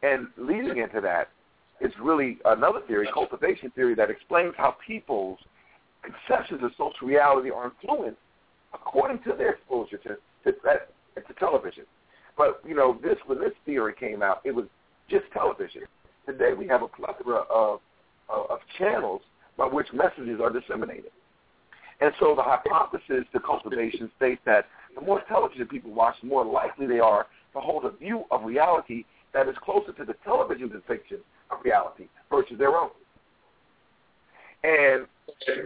And 0.02 0.28
leading 0.36 0.78
into 0.78 1.00
that 1.00 1.28
is 1.80 1.92
really 2.00 2.38
another 2.44 2.80
theory, 2.86 3.08
cultivation 3.12 3.70
theory, 3.70 3.94
that 3.94 4.10
explains 4.10 4.54
how 4.56 4.76
people's 4.86 5.38
conceptions 6.02 6.62
of 6.62 6.70
social 6.78 7.06
reality 7.06 7.50
are 7.50 7.72
influenced 7.82 8.20
according 8.72 9.18
to 9.24 9.34
their 9.36 9.52
exposure 9.52 9.98
to, 9.98 10.16
to, 10.44 10.56
uh, 10.68 11.20
to 11.20 11.34
television. 11.38 11.84
But, 12.36 12.60
you 12.66 12.74
know, 12.74 12.98
this 13.02 13.16
when 13.26 13.40
this 13.40 13.52
theory 13.66 13.94
came 13.98 14.22
out, 14.22 14.40
it 14.44 14.54
was 14.54 14.66
just 15.08 15.24
television. 15.32 15.82
Today 16.26 16.52
we 16.56 16.66
have 16.68 16.82
a 16.82 16.88
plethora 16.88 17.42
of, 17.50 17.80
of, 18.28 18.50
of 18.50 18.58
channels 18.78 19.22
by 19.58 19.66
which 19.66 19.88
messages 19.92 20.40
are 20.40 20.50
disseminated. 20.50 21.10
And 22.00 22.12
so 22.18 22.34
the 22.34 22.42
hypothesis 22.42 23.24
to 23.32 23.40
cultivation 23.40 24.10
states 24.16 24.40
that 24.46 24.66
the 24.94 25.00
more 25.00 25.22
television 25.28 25.66
people 25.66 25.92
watch, 25.92 26.16
the 26.22 26.28
more 26.28 26.44
likely 26.44 26.86
they 26.86 27.00
are 27.00 27.26
to 27.54 27.60
hold 27.60 27.84
a 27.84 27.90
view 27.90 28.24
of 28.30 28.44
reality 28.44 29.04
that 29.32 29.48
is 29.48 29.54
closer 29.62 29.92
to 29.92 30.04
the 30.04 30.14
television 30.24 30.68
depiction 30.68 31.18
of 31.50 31.58
reality 31.64 32.06
versus 32.30 32.58
their 32.58 32.76
own. 32.76 32.90
And 34.62 35.06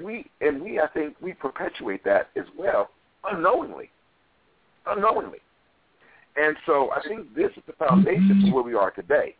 we 0.05 0.27
and 0.41 0.63
we 0.63 0.79
I 0.79 0.87
think 0.89 1.17
we 1.21 1.33
perpetuate 1.33 2.05
that 2.05 2.31
as 2.37 2.45
well 2.57 2.91
unknowingly. 3.25 3.91
Unknowingly. 4.87 5.39
And 6.37 6.57
so 6.67 6.91
I 6.91 7.01
think 7.09 7.35
this 7.35 7.51
is 7.57 7.63
the 7.67 7.73
foundation 7.73 8.43
for 8.43 8.55
where 8.55 8.65
we 8.65 8.75
are 8.75 8.91
today. 8.91 9.35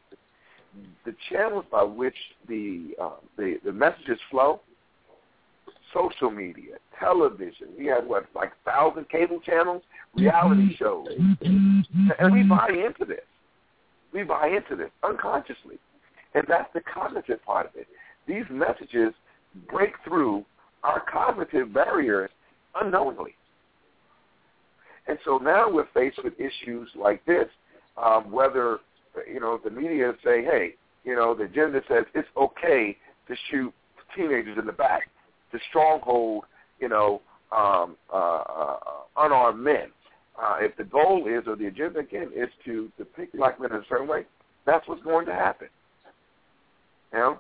The 1.05 1.15
channels 1.31 1.65
by 1.71 1.83
which 1.83 2.17
the 2.49 2.95
uh, 3.01 3.11
the, 3.37 3.59
the 3.65 3.73
messages 3.73 4.19
flow, 4.31 4.61
social 5.95 6.31
media, 6.31 6.75
television. 6.99 7.69
We 7.79 7.87
have 7.87 8.05
what 8.05 8.27
like 8.35 8.53
thousand 8.65 9.09
cable 9.09 9.41
channels, 9.41 9.83
reality 10.15 10.77
shows, 10.77 11.07
and 11.41 12.33
we 12.33 12.43
buy 12.43 12.69
into 12.69 13.05
this. 13.07 13.25
We 14.13 14.23
buy 14.25 14.49
into 14.49 14.77
this 14.77 14.91
unconsciously, 15.03 15.79
and 16.35 16.45
that's 16.49 16.73
the 16.75 16.81
cognitive 16.81 17.43
part 17.45 17.67
of 17.67 17.77
it. 17.77 17.87
These 18.27 18.45
messages 18.51 19.15
break 19.71 19.93
through 20.05 20.45
our 20.83 21.01
cognitive 21.11 21.73
barriers 21.73 22.31
unknowingly. 22.81 23.35
And 25.07 25.19
so 25.25 25.39
now 25.39 25.71
we're 25.71 25.89
faced 25.93 26.23
with 26.25 26.35
issues 26.39 26.89
like 26.95 27.25
this, 27.27 27.47
um, 28.03 28.31
whether, 28.31 28.79
you 29.31 29.39
know, 29.39 29.61
the 29.63 29.71
media 29.71 30.13
say, 30.25 30.43
hey, 30.43 30.75
you 31.05 31.15
know, 31.15 31.35
the 31.35 31.45
agenda 31.45 31.83
says 31.89 32.05
it's 32.15 32.29
okay 32.37 32.97
to 33.29 33.37
shoot 33.51 33.73
teenagers 34.17 34.59
in 34.59 34.67
the 34.67 34.73
back, 34.73 35.03
to 35.55 35.61
stronghold, 35.71 36.45
you 36.81 36.89
know, 36.89 37.23
um, 37.57 37.97
uh, 38.13 38.17
uh, 38.17 38.77
unarmed 39.19 39.63
men. 39.63 39.89
Uh, 40.41 40.57
if 40.59 40.77
the 40.77 40.85
goal 40.85 41.27
is, 41.29 41.45
or 41.47 41.55
the 41.55 41.67
agenda 41.67 42.01
again, 42.01 42.31
is 42.35 42.49
to 42.65 42.91
depict 42.99 43.37
black 43.37 43.61
men 43.61 43.71
in 43.71 43.79
a 43.79 43.85
certain 43.89 44.09
way, 44.09 44.25
that's 44.67 44.87
what's 44.89 45.03
going 45.03 45.27
to 45.27 45.33
happen. 45.33 45.69
You 47.13 47.19
know, 47.19 47.39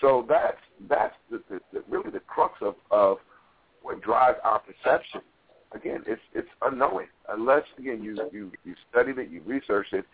so 0.00 0.26
that's 0.28 0.58
that's 0.88 1.14
the, 1.30 1.40
the, 1.48 1.60
the, 1.72 1.84
really 1.88 2.10
the 2.10 2.20
crux 2.20 2.54
of, 2.60 2.74
of 2.90 3.18
what 3.82 4.02
drives 4.02 4.38
our 4.42 4.60
perception. 4.60 5.20
Again, 5.72 6.02
it's 6.06 6.20
it's 6.34 6.48
unknowing 6.62 7.06
unless 7.28 7.62
again 7.78 8.02
you 8.02 8.18
you 8.32 8.50
you 8.64 8.74
studied 8.90 9.18
it, 9.18 9.30
you 9.30 9.42
researched 9.46 9.92
it, 9.92 10.04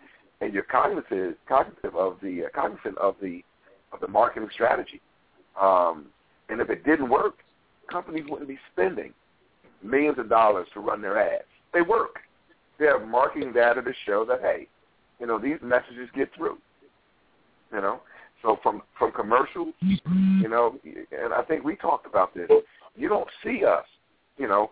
and 0.42 0.52
you're 0.52 0.64
cognitive 0.64 1.36
cognitive 1.48 1.96
of 1.96 2.18
the 2.22 2.44
uh, 2.44 2.48
cognizant 2.54 2.98
of 2.98 3.14
the 3.22 3.42
of 3.92 4.00
the 4.00 4.08
marketing 4.08 4.48
strategy. 4.52 5.00
Um, 5.58 6.06
and 6.48 6.60
if 6.60 6.70
it 6.70 6.84
didn't 6.84 7.08
work, 7.08 7.38
companies 7.90 8.24
wouldn't 8.28 8.48
be 8.48 8.58
spending 8.72 9.12
millions 9.82 10.18
of 10.18 10.28
dollars 10.28 10.66
to 10.74 10.80
run 10.80 11.02
their 11.02 11.18
ads. 11.18 11.44
They 11.72 11.82
work. 11.82 12.20
They 12.78 12.86
have 12.86 13.06
marketing 13.06 13.52
data 13.52 13.82
to 13.82 13.92
show 14.06 14.24
that 14.26 14.40
hey, 14.40 14.68
you 15.20 15.26
know 15.26 15.38
these 15.38 15.58
messages 15.62 16.08
get 16.14 16.28
through. 16.36 16.58
You 17.72 17.80
know, 17.80 18.00
so 18.42 18.58
from 18.62 18.82
from 18.98 19.12
commercials, 19.12 19.74
you 19.80 20.48
know, 20.48 20.78
and 20.84 21.32
I 21.32 21.42
think 21.42 21.64
we 21.64 21.76
talked 21.76 22.06
about 22.06 22.34
this. 22.34 22.48
You 22.96 23.08
don't 23.08 23.28
see 23.42 23.64
us, 23.64 23.84
you 24.38 24.46
know, 24.46 24.70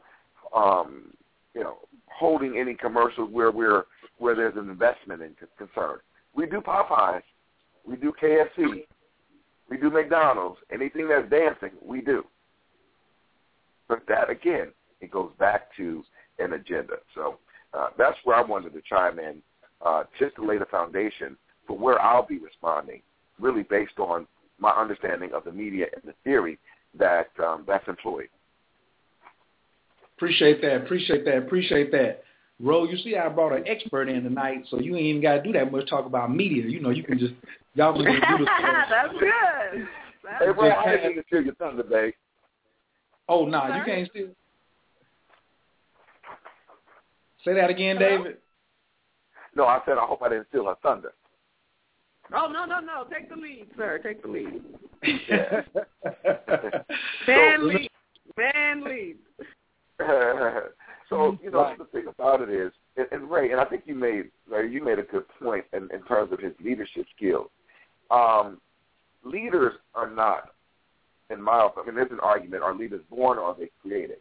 um, 0.54 1.12
you 1.54 1.62
know, 1.62 1.78
holding 2.06 2.58
any 2.58 2.74
commercials 2.74 3.30
where 3.32 3.50
we're 3.50 3.84
where 4.18 4.34
there's 4.34 4.56
an 4.56 4.68
investment 4.68 5.22
in 5.22 5.34
concern. 5.58 5.98
We 6.34 6.46
do 6.46 6.60
Popeyes, 6.60 7.22
we 7.86 7.96
do 7.96 8.12
KFC, 8.22 8.84
we 9.72 9.78
do 9.78 9.88
McDonald's. 9.88 10.58
Anything 10.70 11.08
that's 11.08 11.30
dancing, 11.30 11.70
we 11.82 12.02
do. 12.02 12.24
But 13.88 14.02
that 14.06 14.28
again, 14.28 14.68
it 15.00 15.10
goes 15.10 15.30
back 15.38 15.74
to 15.78 16.04
an 16.38 16.52
agenda. 16.52 16.96
So 17.14 17.38
uh, 17.72 17.88
that's 17.96 18.18
where 18.24 18.36
I 18.36 18.42
wanted 18.42 18.74
to 18.74 18.82
chime 18.86 19.18
in, 19.18 19.36
uh, 19.84 20.04
just 20.18 20.36
to 20.36 20.44
lay 20.44 20.58
the 20.58 20.66
foundation 20.66 21.38
for 21.66 21.78
where 21.78 22.00
I'll 22.02 22.26
be 22.26 22.38
responding 22.38 23.00
really 23.40 23.62
based 23.62 23.98
on 23.98 24.26
my 24.58 24.72
understanding 24.72 25.30
of 25.32 25.44
the 25.44 25.52
media 25.52 25.86
and 25.94 26.02
the 26.04 26.14
theory 26.22 26.58
that 26.98 27.30
um, 27.42 27.64
that's 27.66 27.88
employed. 27.88 28.28
Appreciate 30.16 30.60
that. 30.60 30.82
Appreciate 30.82 31.24
that. 31.24 31.38
Appreciate 31.38 31.90
that. 31.92 32.24
Ro, 32.62 32.84
you 32.84 32.96
see, 32.98 33.16
I 33.16 33.28
brought 33.28 33.52
an 33.52 33.64
expert 33.66 34.08
in 34.08 34.22
tonight, 34.22 34.64
so 34.70 34.78
you 34.78 34.94
ain't 34.94 35.06
even 35.06 35.22
got 35.22 35.34
to 35.34 35.42
do 35.42 35.52
that 35.52 35.72
much 35.72 35.90
talk 35.90 36.06
about 36.06 36.34
media. 36.34 36.62
You 36.64 36.80
know, 36.80 36.90
you 36.90 37.02
can 37.02 37.18
just 37.18 37.34
y'all 37.74 37.92
can 37.92 38.04
just 38.04 38.22
do 38.28 38.38
the 38.38 38.44
That's 38.88 39.12
good. 39.12 39.88
That's 40.22 40.44
hey, 40.44 40.50
well, 40.56 40.78
I 40.78 40.96
didn't 40.96 41.26
steal 41.26 41.42
your 41.42 41.54
thunder, 41.56 41.82
babe. 41.82 42.14
Oh 43.28 43.44
no, 43.44 43.66
nah, 43.66 43.76
you 43.76 43.84
can't 43.84 44.08
steal. 44.10 44.28
Say 47.44 47.54
that 47.54 47.68
again, 47.68 47.96
Hello? 47.96 48.18
David. 48.18 48.36
No, 49.56 49.64
I 49.66 49.80
said 49.84 49.98
I 49.98 50.04
hope 50.04 50.22
I 50.22 50.28
didn't 50.28 50.46
steal 50.48 50.66
her 50.66 50.76
thunder. 50.82 51.12
Oh 52.32 52.46
no 52.46 52.64
no 52.64 52.78
no! 52.78 53.04
Take 53.12 53.28
the 53.28 53.36
lead, 53.36 53.66
sir. 53.76 54.00
Take 54.02 54.22
the 54.22 54.28
lead. 54.28 54.62
Yeah. 55.02 55.62
Man 57.26 57.58
so, 57.58 57.64
lead. 57.64 57.90
Man 58.36 58.84
lead 58.84 59.16
so 61.12 61.38
you 61.42 61.50
know 61.50 61.62
Right. 61.62 61.78
the 61.78 61.84
thing 61.86 62.06
about 62.08 62.40
it 62.40 62.50
is, 62.50 62.72
and, 62.96 63.06
and 63.12 63.30
Ray, 63.30 63.52
and 63.52 63.60
I 63.60 63.64
think 63.64 63.82
you 63.86 63.94
made 63.94 64.30
Ray, 64.50 64.68
you 64.68 64.84
made 64.84 64.98
a 64.98 65.02
good 65.02 65.24
point 65.40 65.64
in, 65.72 65.84
in 65.92 66.02
terms 66.04 66.32
of 66.32 66.40
his 66.40 66.52
leadership 66.64 67.06
skills. 67.16 67.48
Um, 68.10 68.60
leaders 69.24 69.74
are 69.94 70.10
not, 70.10 70.52
in 71.30 71.40
my 71.40 71.66
opinion, 71.66 71.82
I 71.82 71.86
mean, 71.86 71.94
there's 71.96 72.12
an 72.12 72.20
argument: 72.20 72.62
are 72.62 72.74
leaders 72.74 73.02
born 73.10 73.38
or 73.38 73.44
are 73.44 73.56
they 73.58 73.70
created? 73.80 74.18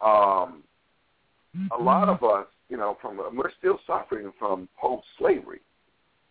Um, 0.00 0.64
a 1.78 1.82
lot 1.82 2.08
of 2.08 2.22
us, 2.24 2.46
you 2.68 2.76
know, 2.76 2.96
from 3.00 3.18
we're 3.18 3.52
still 3.58 3.78
suffering 3.86 4.32
from 4.38 4.68
post-slavery. 4.80 5.60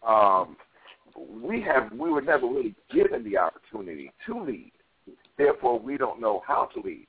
Um, 0.06 0.58
we 1.44 1.62
have 1.62 1.92
we 1.92 2.10
were 2.10 2.22
never 2.22 2.48
really 2.48 2.76
given 2.94 3.24
the 3.24 3.38
opportunity 3.38 4.12
to 4.26 4.42
lead. 4.44 4.72
Therefore, 5.38 5.80
we 5.80 5.98
don't 5.98 6.20
know 6.20 6.42
how 6.48 6.70
to 6.74 6.82
lead. 6.82 7.08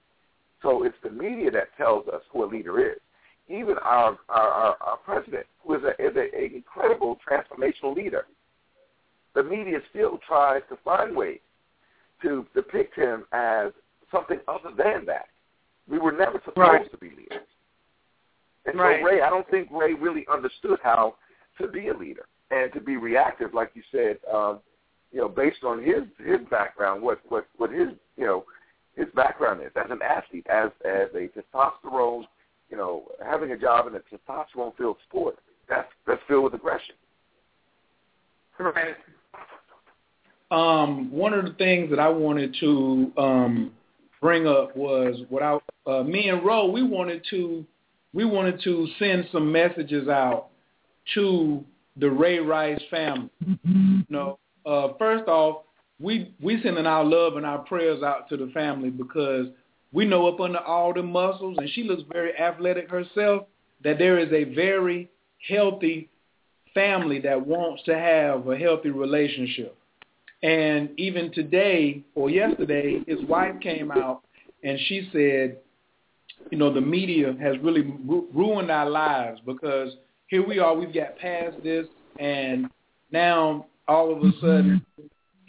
So 0.62 0.84
it's 0.84 0.96
the 1.02 1.10
media 1.10 1.50
that 1.50 1.76
tells 1.76 2.06
us 2.08 2.22
who 2.32 2.44
a 2.44 2.46
leader 2.46 2.80
is. 2.80 2.98
Even 3.48 3.74
our 3.82 4.18
our, 4.28 4.48
our, 4.48 4.76
our 4.80 4.96
president, 5.04 5.46
who 5.64 5.74
is 5.74 5.82
a 5.82 5.90
is 6.02 6.16
a, 6.16 6.54
incredible 6.54 7.18
transformational 7.28 7.94
leader, 7.94 8.26
the 9.34 9.42
media 9.42 9.78
still 9.90 10.18
tries 10.26 10.62
to 10.68 10.76
find 10.84 11.16
ways 11.16 11.40
to 12.22 12.46
depict 12.54 12.96
him 12.96 13.24
as 13.32 13.72
something 14.10 14.38
other 14.46 14.70
than 14.76 15.04
that. 15.06 15.26
We 15.88 15.98
were 15.98 16.12
never 16.12 16.40
supposed 16.44 16.56
Right. 16.56 16.90
to 16.90 16.96
be 16.98 17.10
leaders. 17.10 17.46
And 18.66 18.78
Right. 18.78 19.00
so 19.00 19.06
Ray, 19.06 19.20
I 19.20 19.28
don't 19.28 19.48
think 19.48 19.68
Ray 19.72 19.94
really 19.94 20.26
understood 20.28 20.78
how 20.82 21.16
to 21.58 21.66
be 21.66 21.88
a 21.88 21.94
leader 21.94 22.26
and 22.52 22.72
to 22.74 22.80
be 22.80 22.96
reactive, 22.96 23.54
like 23.54 23.72
you 23.74 23.82
said. 23.90 24.18
Um, 24.32 24.60
you 25.10 25.20
know, 25.20 25.28
based 25.28 25.64
on 25.64 25.82
his 25.82 26.04
his 26.24 26.40
background, 26.48 27.02
what 27.02 27.20
what 27.28 27.46
what 27.56 27.70
his 27.70 27.88
you 28.16 28.24
know 28.24 28.44
his 28.94 29.06
background 29.14 29.62
is 29.62 29.72
as 29.76 29.90
an 29.90 30.00
athlete, 30.02 30.46
as 30.50 30.70
as 30.84 31.08
a 31.14 31.28
testosterone, 31.28 32.24
you 32.70 32.76
know, 32.76 33.04
having 33.24 33.52
a 33.52 33.58
job 33.58 33.86
in 33.86 33.94
a 33.94 34.00
testosterone 34.00 34.76
filled 34.76 34.96
sport 35.08 35.38
that's 35.68 35.88
that's 36.06 36.22
filled 36.28 36.44
with 36.44 36.54
aggression. 36.54 36.94
Right. 38.58 38.96
Um, 40.50 41.10
one 41.10 41.32
of 41.32 41.44
the 41.46 41.52
things 41.54 41.88
that 41.90 41.98
I 41.98 42.08
wanted 42.08 42.54
to 42.60 43.10
um, 43.16 43.72
bring 44.20 44.46
up 44.46 44.76
was 44.76 45.16
what 45.30 45.42
I, 45.42 45.58
uh, 45.86 46.02
me 46.02 46.28
and 46.28 46.44
Ro, 46.44 46.70
we 46.70 46.82
wanted 46.82 47.24
to, 47.30 47.64
we 48.12 48.26
wanted 48.26 48.60
to 48.62 48.86
send 48.98 49.26
some 49.32 49.50
messages 49.50 50.08
out 50.08 50.48
to 51.14 51.64
the 51.96 52.10
Ray 52.10 52.38
Rice 52.38 52.80
family. 52.90 53.30
You 53.64 54.04
know, 54.10 54.38
uh, 54.66 54.88
first 54.98 55.26
off, 55.26 55.62
we 56.02 56.34
we 56.40 56.60
sending 56.62 56.86
our 56.86 57.04
love 57.04 57.36
and 57.36 57.46
our 57.46 57.58
prayers 57.58 58.02
out 58.02 58.28
to 58.28 58.36
the 58.36 58.50
family 58.52 58.90
because 58.90 59.46
we 59.92 60.04
know 60.04 60.26
up 60.26 60.40
under 60.40 60.58
all 60.58 60.92
the 60.92 61.02
muscles, 61.02 61.56
and 61.58 61.68
she 61.70 61.84
looks 61.84 62.02
very 62.10 62.36
athletic 62.36 62.90
herself. 62.90 63.44
That 63.84 63.98
there 63.98 64.18
is 64.18 64.32
a 64.32 64.54
very 64.54 65.10
healthy 65.48 66.08
family 66.74 67.18
that 67.20 67.46
wants 67.46 67.82
to 67.84 67.98
have 67.98 68.46
a 68.46 68.56
healthy 68.56 68.90
relationship. 68.90 69.76
And 70.42 70.90
even 70.98 71.32
today 71.32 72.02
or 72.14 72.30
yesterday, 72.30 73.02
his 73.06 73.20
wife 73.28 73.54
came 73.60 73.90
out 73.90 74.22
and 74.64 74.78
she 74.86 75.08
said, 75.12 75.58
you 76.50 76.58
know, 76.58 76.72
the 76.72 76.80
media 76.80 77.36
has 77.40 77.56
really 77.62 77.82
ru- 77.82 78.28
ruined 78.34 78.70
our 78.70 78.88
lives 78.88 79.40
because 79.44 79.94
here 80.28 80.46
we 80.46 80.58
are, 80.58 80.74
we've 80.74 80.94
got 80.94 81.18
past 81.18 81.56
this, 81.62 81.86
and 82.18 82.68
now 83.10 83.66
all 83.86 84.12
of 84.12 84.18
a 84.18 84.26
mm-hmm. 84.26 84.40
sudden 84.40 84.86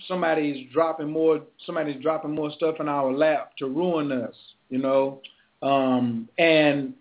somebody's 0.07 0.69
dropping 0.71 1.09
more, 1.09 1.41
somebody's 1.65 2.01
dropping 2.01 2.31
more 2.31 2.51
stuff 2.51 2.75
in 2.79 2.87
our 2.87 3.11
lap 3.11 3.51
to 3.57 3.67
ruin 3.67 4.11
us, 4.11 4.35
you 4.69 4.77
know. 4.77 5.21
Um, 5.61 6.29
and 6.37 6.93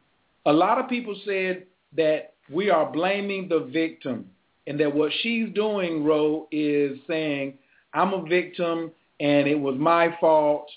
a 0.46 0.52
lot 0.52 0.78
of 0.78 0.88
people 0.88 1.18
said 1.24 1.64
that 1.96 2.34
we 2.50 2.70
are 2.70 2.90
blaming 2.90 3.48
the 3.48 3.60
victim 3.72 4.26
and 4.66 4.78
that 4.80 4.94
what 4.94 5.10
she's 5.22 5.48
doing, 5.54 6.04
Ro, 6.04 6.46
is 6.52 6.98
saying, 7.08 7.54
I'm 7.94 8.12
a 8.14 8.22
victim 8.24 8.92
and 9.20 9.46
it 9.46 9.58
was 9.58 9.76
my 9.78 10.16
fault 10.20 10.68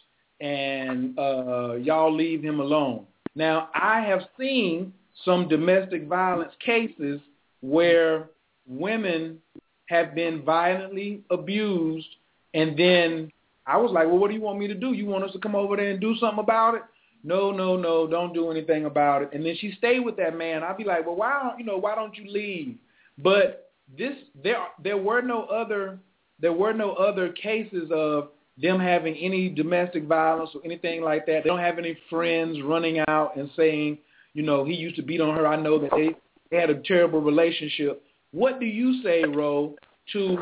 and 0.42 1.18
uh, 1.18 1.76
y'all 1.76 2.14
leave 2.14 2.44
him 2.44 2.60
alone. 2.60 3.06
Now, 3.36 3.70
I 3.74 4.02
have 4.02 4.22
seen 4.40 4.94
some 5.24 5.48
domestic 5.48 6.08
violence 6.08 6.54
cases 6.66 7.20
where 7.62 8.30
women 8.68 9.40
have 9.88 10.15
been 10.15 10.43
violently 10.43 11.21
abused 11.30 12.08
and 12.54 12.78
then 12.78 13.32
I 13.67 13.78
was 13.78 13.91
like, 13.91 14.08
well, 14.08 14.17
what 14.17 14.30
do 14.30 14.36
you 14.36 14.41
want 14.41 14.60
me 14.60 14.67
to 14.67 14.74
do? 14.74 14.93
You 14.93 15.06
want 15.06 15.24
us 15.24 15.32
to 15.34 15.39
come 15.39 15.56
over 15.56 15.76
there 15.76 15.89
and 15.89 16.00
do 16.00 16.15
something 16.19 16.39
about 16.39 16.76
it? 16.76 16.82
No, 17.24 17.52
no, 17.52 17.76
no, 17.76 18.08
don't 18.08 18.34
do 18.34 18.52
anything 18.52 18.86
about 18.86 19.24
it. 19.24 19.30
And 19.34 19.43
then 19.43 19.56
she 19.60 19.74
stayed 19.78 20.02
with 20.02 20.15
that 20.17 20.38
man. 20.38 20.63
I'd 20.63 20.78
be 20.78 20.84
like, 20.84 21.06
well, 21.06 21.15
why 21.15 21.41
don't 21.41 21.60
you 21.60 21.65
know? 21.65 21.78
Why 21.78 21.95
don't 21.95 22.15
you 22.15 22.32
leave? 22.32 22.76
But 23.17 23.71
this, 23.98 24.13
there, 24.43 24.58
there 24.84 24.98
were 24.98 25.21
no 25.21 25.45
other, 25.45 25.98
there 26.39 26.54
were 26.54 26.74
no 26.74 26.91
other 26.93 27.30
cases 27.30 27.89
of 27.91 28.30
them 28.62 28.80
having 28.80 29.15
any 29.15 29.50
domestic 29.50 30.06
violence 30.06 30.52
or 30.54 30.62
anything 30.63 31.02
like 31.02 31.26
that. 31.26 31.43
They 31.43 31.50
don't 31.50 31.60
have 31.60 31.80
any 31.80 31.98
friends 32.10 32.60
running 32.63 33.00
out 33.08 33.36
and 33.36 33.50
saying, 33.58 33.98
you 34.34 34.43
know, 34.43 34.63
he 34.63 34.74
used 34.74 34.95
to 34.98 35.02
beat 35.02 35.19
on 35.19 35.36
her. 35.36 35.48
I 35.48 35.56
know 35.56 35.80
that 35.80 35.91
they, 35.91 36.10
they 36.52 36.62
had 36.62 36.69
a 36.69 36.82
terrible 36.84 37.21
relationship. 37.21 38.04
What 38.32 38.60
do 38.60 38.66
you 38.66 39.02
say, 39.04 39.24
Ro, 39.24 39.76
to 40.14 40.38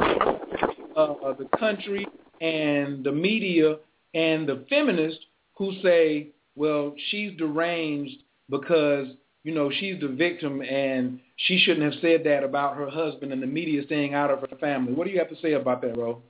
uh, 0.96 1.34
the 1.34 1.48
country 1.58 2.08
and 2.42 3.04
the 3.04 3.12
media 3.12 3.78
and 4.14 4.48
the 4.48 4.66
feminists 4.70 5.20
who 5.56 5.74
say, 5.82 6.30
well, 6.56 6.94
she's 7.10 7.36
deranged 7.38 8.18
because, 8.50 9.08
you 9.44 9.54
know, 9.54 9.72
she's 9.80 10.00
the 10.02 10.08
victim 10.08 10.62
and 10.62 11.20
she 11.38 11.58
shouldn't 11.60 11.92
have 11.92 12.02
said 12.02 12.24
that 12.26 12.44
about 12.44 12.76
her 12.76 12.90
husband 12.90 13.32
and 13.32 13.42
the 13.42 13.48
media 13.48 13.84
staying 13.86 14.14
out 14.14 14.30
of 14.32 14.40
her 14.42 14.58
family. 14.58 14.94
What 14.94 15.06
do 15.06 15.14
you 15.14 15.20
have 15.20 15.30
to 15.30 15.42
say 15.42 15.54
about 15.54 15.82
that, 15.82 15.98
Ro? 15.98 16.22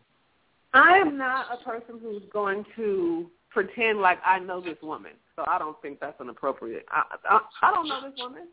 I 0.73 0.97
am 0.97 1.17
not 1.17 1.47
a 1.53 1.63
person 1.63 1.99
who's 2.01 2.23
going 2.31 2.65
to 2.75 3.29
pretend 3.49 3.99
like 3.99 4.17
I 4.25 4.39
know 4.39 4.59
this 4.59 4.77
woman, 4.81 5.11
so 5.35 5.43
I 5.47 5.59
don't 5.59 5.79
think 5.81 5.99
that's 5.99 6.19
an 6.19 6.29
appropriate. 6.29 6.85
I 6.89 7.03
I, 7.29 7.39
I 7.61 7.71
don't 7.71 7.87
know 7.87 8.01
this 8.01 8.17
woman. 8.17 8.47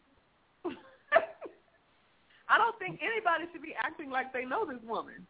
I 2.50 2.58
don't 2.58 2.76
think 2.78 2.98
anybody 3.00 3.44
should 3.52 3.62
be 3.62 3.74
acting 3.78 4.10
like 4.10 4.32
they 4.32 4.44
know 4.44 4.66
this 4.66 4.82
woman. 4.86 5.26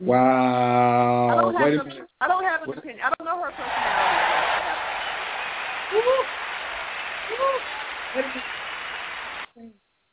I 0.00 0.04
Wow. 0.04 1.40
don't 1.40 1.54
have 1.54 1.62
Wait 1.64 1.74
a 1.78 1.80
an, 1.82 1.86
minute. 1.86 2.08
I 2.20 2.26
don't 2.26 2.42
have 2.44 2.62
an 2.62 2.70
opinion. 2.70 3.00
I 3.04 3.12
don't 3.14 3.26
know 3.26 3.40
her 3.42 3.52
personality. 3.52 4.32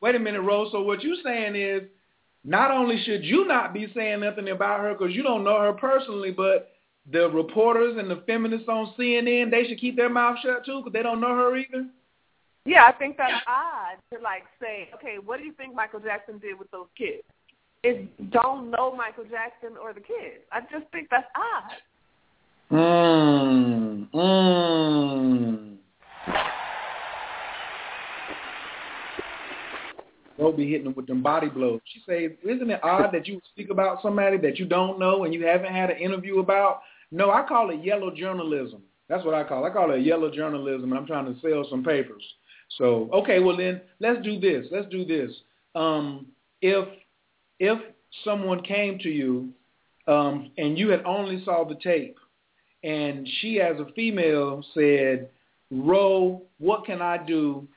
Wait 0.01 0.15
a 0.15 0.19
minute, 0.19 0.41
Ro. 0.41 0.69
So 0.71 0.81
what 0.81 1.01
you're 1.01 1.15
saying 1.23 1.55
is 1.55 1.83
not 2.43 2.71
only 2.71 3.01
should 3.03 3.23
you 3.23 3.45
not 3.47 3.73
be 3.73 3.91
saying 3.95 4.19
nothing 4.19 4.49
about 4.49 4.81
her 4.81 4.93
because 4.93 5.15
you 5.15 5.23
don't 5.23 5.43
know 5.43 5.59
her 5.59 5.73
personally, 5.73 6.31
but 6.31 6.71
the 7.11 7.29
reporters 7.29 7.97
and 7.97 8.11
the 8.11 8.21
feminists 8.27 8.67
on 8.69 8.93
CNN, 8.97 9.49
they 9.49 9.65
should 9.65 9.79
keep 9.79 9.95
their 9.95 10.09
mouth 10.09 10.37
shut 10.43 10.65
too 10.65 10.79
because 10.79 10.93
they 10.93 11.03
don't 11.03 11.21
know 11.21 11.35
her 11.35 11.55
either? 11.57 11.87
Yeah, 12.65 12.85
I 12.85 12.91
think 12.91 13.17
that's 13.17 13.43
odd 13.47 13.97
to 14.13 14.21
like 14.21 14.43
say, 14.61 14.89
okay, 14.95 15.17
what 15.23 15.39
do 15.39 15.45
you 15.45 15.53
think 15.53 15.73
Michael 15.73 15.99
Jackson 15.99 16.37
did 16.39 16.59
with 16.59 16.69
those 16.71 16.87
kids? 16.97 17.23
Is 17.83 18.05
don't 18.31 18.69
know 18.69 18.93
Michael 18.93 19.23
Jackson 19.23 19.77
or 19.81 19.93
the 19.93 20.01
kids. 20.01 20.43
I 20.51 20.61
just 20.61 20.91
think 20.91 21.07
that's 21.09 21.27
odd. 21.35 21.71
Mmm. 22.71 24.09
Mmm. 24.13 25.77
Ro 30.37 30.53
be 30.53 30.69
hitting 30.69 30.85
them 30.85 30.93
with 30.95 31.07
them 31.07 31.21
body 31.21 31.49
blows. 31.49 31.81
She 31.85 32.01
say, 32.07 32.37
isn't 32.43 32.69
it 32.69 32.83
odd 32.83 33.13
that 33.13 33.27
you 33.27 33.41
speak 33.51 33.69
about 33.69 34.01
somebody 34.01 34.37
that 34.37 34.57
you 34.57 34.65
don't 34.65 34.99
know 34.99 35.23
and 35.23 35.33
you 35.33 35.45
haven't 35.45 35.73
had 35.73 35.89
an 35.89 35.97
interview 35.97 36.39
about? 36.39 36.81
No, 37.11 37.31
I 37.31 37.43
call 37.47 37.71
it 37.71 37.83
yellow 37.83 38.13
journalism. 38.13 38.81
That's 39.09 39.25
what 39.25 39.33
I 39.33 39.43
call 39.43 39.65
it. 39.65 39.69
I 39.69 39.73
call 39.73 39.91
it 39.91 40.01
yellow 40.01 40.31
journalism, 40.31 40.91
and 40.91 40.99
I'm 40.99 41.07
trying 41.07 41.33
to 41.33 41.39
sell 41.41 41.65
some 41.69 41.83
papers. 41.83 42.23
So, 42.77 43.09
okay, 43.13 43.39
well 43.39 43.57
then, 43.57 43.81
let's 43.99 44.21
do 44.23 44.39
this. 44.39 44.67
Let's 44.71 44.89
do 44.89 45.05
this. 45.05 45.31
Um, 45.75 46.27
if 46.61 46.87
if 47.59 47.79
someone 48.23 48.63
came 48.63 48.99
to 48.99 49.09
you 49.09 49.49
um, 50.07 50.51
and 50.57 50.77
you 50.77 50.89
had 50.89 51.03
only 51.05 51.43
saw 51.43 51.67
the 51.67 51.75
tape, 51.75 52.17
and 52.83 53.27
she, 53.39 53.59
as 53.59 53.79
a 53.79 53.91
female, 53.93 54.63
said, 54.73 55.29
"Ro, 55.71 56.41
what 56.59 56.85
can 56.85 57.01
I 57.01 57.17
do 57.17 57.67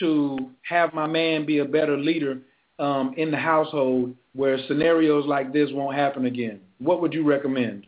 to 0.00 0.50
have 0.62 0.94
my 0.94 1.06
man 1.06 1.46
be 1.46 1.58
a 1.58 1.64
better 1.64 1.96
leader 1.96 2.38
um, 2.78 3.14
in 3.16 3.30
the 3.30 3.36
household 3.36 4.14
where 4.34 4.58
scenarios 4.66 5.26
like 5.26 5.52
this 5.52 5.70
won't 5.72 5.96
happen 5.96 6.26
again?" 6.26 6.60
What 6.78 7.00
would 7.00 7.14
you 7.14 7.24
recommend? 7.24 7.86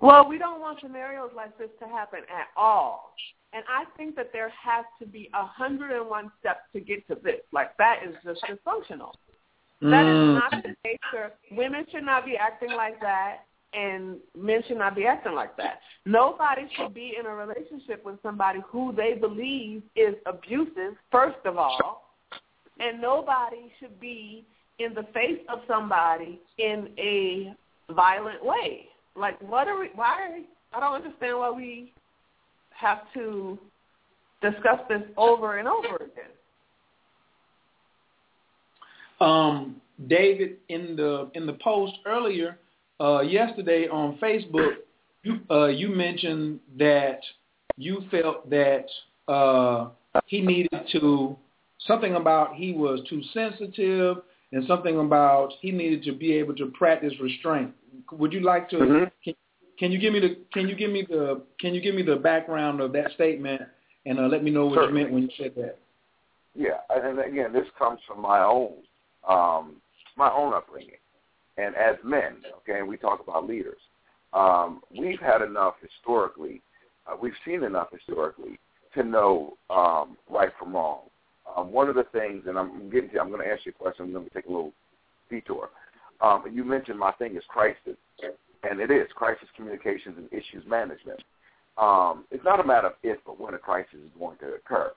Well, 0.00 0.28
we 0.28 0.38
don't 0.38 0.60
want 0.60 0.80
scenarios 0.80 1.30
like 1.34 1.56
this 1.58 1.70
to 1.80 1.88
happen 1.88 2.20
at 2.28 2.48
all. 2.56 3.14
And 3.52 3.62
I 3.68 3.84
think 3.96 4.16
that 4.16 4.30
there 4.32 4.50
has 4.50 4.84
to 5.00 5.06
be 5.06 5.30
a 5.32 5.38
101 5.38 6.32
steps 6.40 6.60
to 6.72 6.80
get 6.80 7.06
to 7.08 7.14
this. 7.22 7.40
Like, 7.52 7.76
that 7.78 8.00
is 8.06 8.14
just 8.24 8.42
dysfunctional. 8.42 9.12
Mm. 9.82 9.90
That 9.90 10.06
is 10.06 10.40
not 10.40 10.62
the 10.62 10.76
case. 10.84 10.98
Sir. 11.12 11.32
Women 11.52 11.86
should 11.90 12.04
not 12.04 12.26
be 12.26 12.36
acting 12.36 12.72
like 12.72 13.00
that, 13.00 13.44
and 13.72 14.16
men 14.36 14.62
should 14.66 14.78
not 14.78 14.96
be 14.96 15.06
acting 15.06 15.34
like 15.34 15.56
that. 15.56 15.80
Nobody 16.04 16.62
should 16.76 16.94
be 16.94 17.14
in 17.18 17.26
a 17.26 17.34
relationship 17.34 18.04
with 18.04 18.16
somebody 18.22 18.60
who 18.66 18.92
they 18.92 19.14
believe 19.14 19.82
is 19.94 20.14
abusive, 20.26 20.94
first 21.12 21.38
of 21.44 21.56
all. 21.56 22.02
And 22.80 23.00
nobody 23.00 23.72
should 23.78 24.00
be 24.00 24.44
in 24.80 24.94
the 24.94 25.04
face 25.14 25.40
of 25.48 25.60
somebody 25.68 26.40
in 26.58 26.88
a 26.98 27.54
violent 27.92 28.44
way. 28.44 28.88
Like, 29.16 29.40
what 29.40 29.68
are 29.68 29.78
we? 29.78 29.90
Why? 29.94 30.42
I 30.72 30.80
don't 30.80 30.94
understand 30.94 31.38
why 31.38 31.50
we 31.50 31.92
have 32.70 33.02
to 33.14 33.58
discuss 34.42 34.80
this 34.88 35.02
over 35.16 35.58
and 35.58 35.68
over 35.68 35.96
again. 35.96 36.30
Um, 39.20 39.76
David, 40.08 40.56
in 40.68 40.96
the 40.96 41.30
in 41.34 41.46
the 41.46 41.54
post 41.54 41.94
earlier 42.04 42.58
uh, 43.00 43.20
yesterday 43.20 43.86
on 43.88 44.18
Facebook, 44.18 44.72
you 45.22 45.38
uh, 45.50 45.66
you 45.66 45.88
mentioned 45.88 46.60
that 46.78 47.20
you 47.76 48.02
felt 48.10 48.50
that 48.50 48.86
uh, 49.28 49.88
he 50.26 50.40
needed 50.40 50.88
to 50.92 51.36
something 51.86 52.16
about 52.16 52.54
he 52.54 52.72
was 52.72 53.00
too 53.08 53.22
sensitive 53.32 54.18
and 54.54 54.64
something 54.66 54.98
about 54.98 55.52
he 55.60 55.72
needed 55.72 56.04
to 56.04 56.12
be 56.12 56.32
able 56.34 56.54
to 56.54 56.66
practice 56.66 57.12
restraint. 57.20 57.72
Would 58.12 58.32
you 58.32 58.40
like 58.40 58.70
to? 58.70 58.76
Mm-hmm. 58.76 59.04
Can, 59.24 59.34
can, 59.78 59.92
you 59.92 59.98
give 59.98 60.12
me 60.12 60.20
the? 60.20 60.36
Can 60.52 60.68
you 60.68 60.76
give 60.76 60.90
me 60.90 61.04
the? 61.06 61.42
Can 61.58 61.74
you 61.74 61.80
give 61.80 61.94
me 61.94 62.02
the 62.02 62.16
background 62.16 62.80
of 62.80 62.92
that 62.92 63.12
statement 63.14 63.62
and 64.06 64.18
uh, 64.18 64.22
let 64.22 64.44
me 64.44 64.50
know 64.50 64.66
what 64.66 64.76
Certainly. 64.76 65.00
you 65.00 65.06
meant 65.06 65.14
when 65.14 65.22
you 65.24 65.30
said 65.36 65.52
that? 65.56 65.78
Yeah, 66.54 66.78
and 66.90 67.18
again, 67.18 67.52
this 67.52 67.66
comes 67.76 67.98
from 68.06 68.22
my 68.22 68.42
own 68.42 68.74
um, 69.28 69.76
my 70.16 70.30
own 70.30 70.54
upbringing, 70.54 71.00
and 71.56 71.74
as 71.74 71.96
men, 72.04 72.36
okay, 72.58 72.78
and 72.78 72.88
we 72.88 72.96
talk 72.96 73.20
about 73.20 73.48
leaders. 73.48 73.80
Um, 74.32 74.82
we've 74.96 75.20
had 75.20 75.42
enough 75.42 75.74
historically. 75.80 76.62
Uh, 77.06 77.16
we've 77.20 77.32
seen 77.44 77.64
enough 77.64 77.88
historically 77.92 78.58
to 78.94 79.02
know 79.02 79.56
um, 79.70 80.16
right 80.30 80.50
from 80.58 80.74
wrong. 80.74 81.02
Um, 81.56 81.72
one 81.72 81.88
of 81.88 81.94
the 81.94 82.04
things, 82.12 82.44
and 82.46 82.58
I'm 82.58 82.90
getting 82.90 83.10
to, 83.10 83.20
I'm 83.20 83.28
going 83.28 83.42
to 83.42 83.52
ask 83.52 83.66
you 83.66 83.72
a 83.78 83.82
question. 83.82 84.06
I'm 84.06 84.12
going 84.12 84.24
to 84.24 84.34
take 84.34 84.46
a 84.46 84.50
little 84.50 84.72
detour. 85.30 85.68
Um, 86.20 86.44
you 86.50 86.64
mentioned 86.64 86.98
my 86.98 87.12
thing 87.12 87.36
is 87.36 87.42
crisis, 87.48 87.96
and 88.68 88.80
it 88.80 88.90
is 88.90 89.06
crisis 89.14 89.48
communications 89.56 90.16
and 90.16 90.26
issues 90.32 90.64
management. 90.66 91.20
Um, 91.76 92.24
it's 92.30 92.44
not 92.44 92.60
a 92.60 92.64
matter 92.64 92.88
of 92.88 92.94
if, 93.02 93.18
but 93.26 93.40
when 93.40 93.54
a 93.54 93.58
crisis 93.58 93.94
is 93.94 94.10
going 94.18 94.38
to 94.38 94.54
occur. 94.54 94.92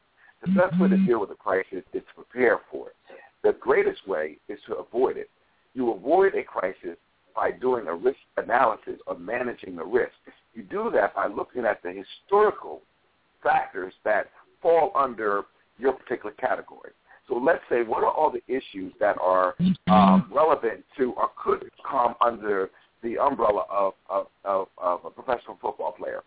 The 0.46 0.52
best 0.52 0.80
way 0.80 0.88
to 0.90 0.98
deal 0.98 1.20
with 1.20 1.32
a 1.32 1.36
crisis 1.36 1.84
is 1.94 2.04
to 2.16 2.24
prepare 2.24 2.60
for 2.72 2.90
it. 2.90 2.96
The 3.44 3.54
greatest 3.60 4.08
way 4.08 4.38
is 4.48 4.60
to 4.68 4.76
avoid 4.76 5.18
it. 5.18 5.30
You 5.74 5.92
avoid 5.92 6.36
a 6.36 6.44
crisis 6.44 6.98
by 7.36 7.52
doing 7.52 7.88
a 7.88 7.96
risk 7.96 8.18
analysis 8.38 9.00
or 9.06 9.18
managing 9.18 9.76
the 9.76 9.86
risk. 9.86 10.14
You 10.54 10.64
do 10.64 10.92
that 10.94 11.16
by 11.16 11.28
looking 11.28 11.66
at 11.66 11.82
the 11.84 11.92
historical 11.92 12.82
factors 13.44 13.94
that 14.06 14.30
fall 14.62 14.92
under 14.96 15.44
your 15.78 15.94
particular 15.94 16.32
category. 16.36 16.92
So 17.28 17.36
let's 17.36 17.64
say, 17.70 17.84
what 17.84 18.04
are 18.04 18.12
all 18.12 18.32
the 18.32 18.44
issues 18.48 18.94
that 19.00 19.18
are 19.22 19.56
um, 19.88 20.32
relevant 20.34 20.84
to 20.98 21.12
or 21.14 21.30
could 21.42 21.70
come 21.90 22.16
under 22.22 22.70
the 23.04 23.18
umbrella 23.18 23.66
of, 23.70 23.94
of, 24.10 24.28
of, 24.46 24.68
of 24.78 25.02
a 25.06 25.10
professional 25.10 25.58
football 25.62 25.92
player? 25.92 26.22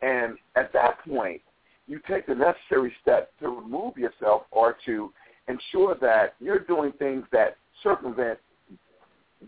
And 0.00 0.38
at 0.56 0.72
that 0.72 1.04
point, 1.06 1.42
you 1.86 2.00
take 2.08 2.26
the 2.26 2.34
necessary 2.34 2.92
steps 3.02 3.28
to 3.40 3.48
remove 3.48 3.96
yourself 3.96 4.42
or 4.50 4.76
to 4.86 5.12
ensure 5.48 5.96
that 6.00 6.34
you're 6.40 6.60
doing 6.60 6.92
things 6.98 7.24
that 7.32 7.56
circumvent 7.82 8.38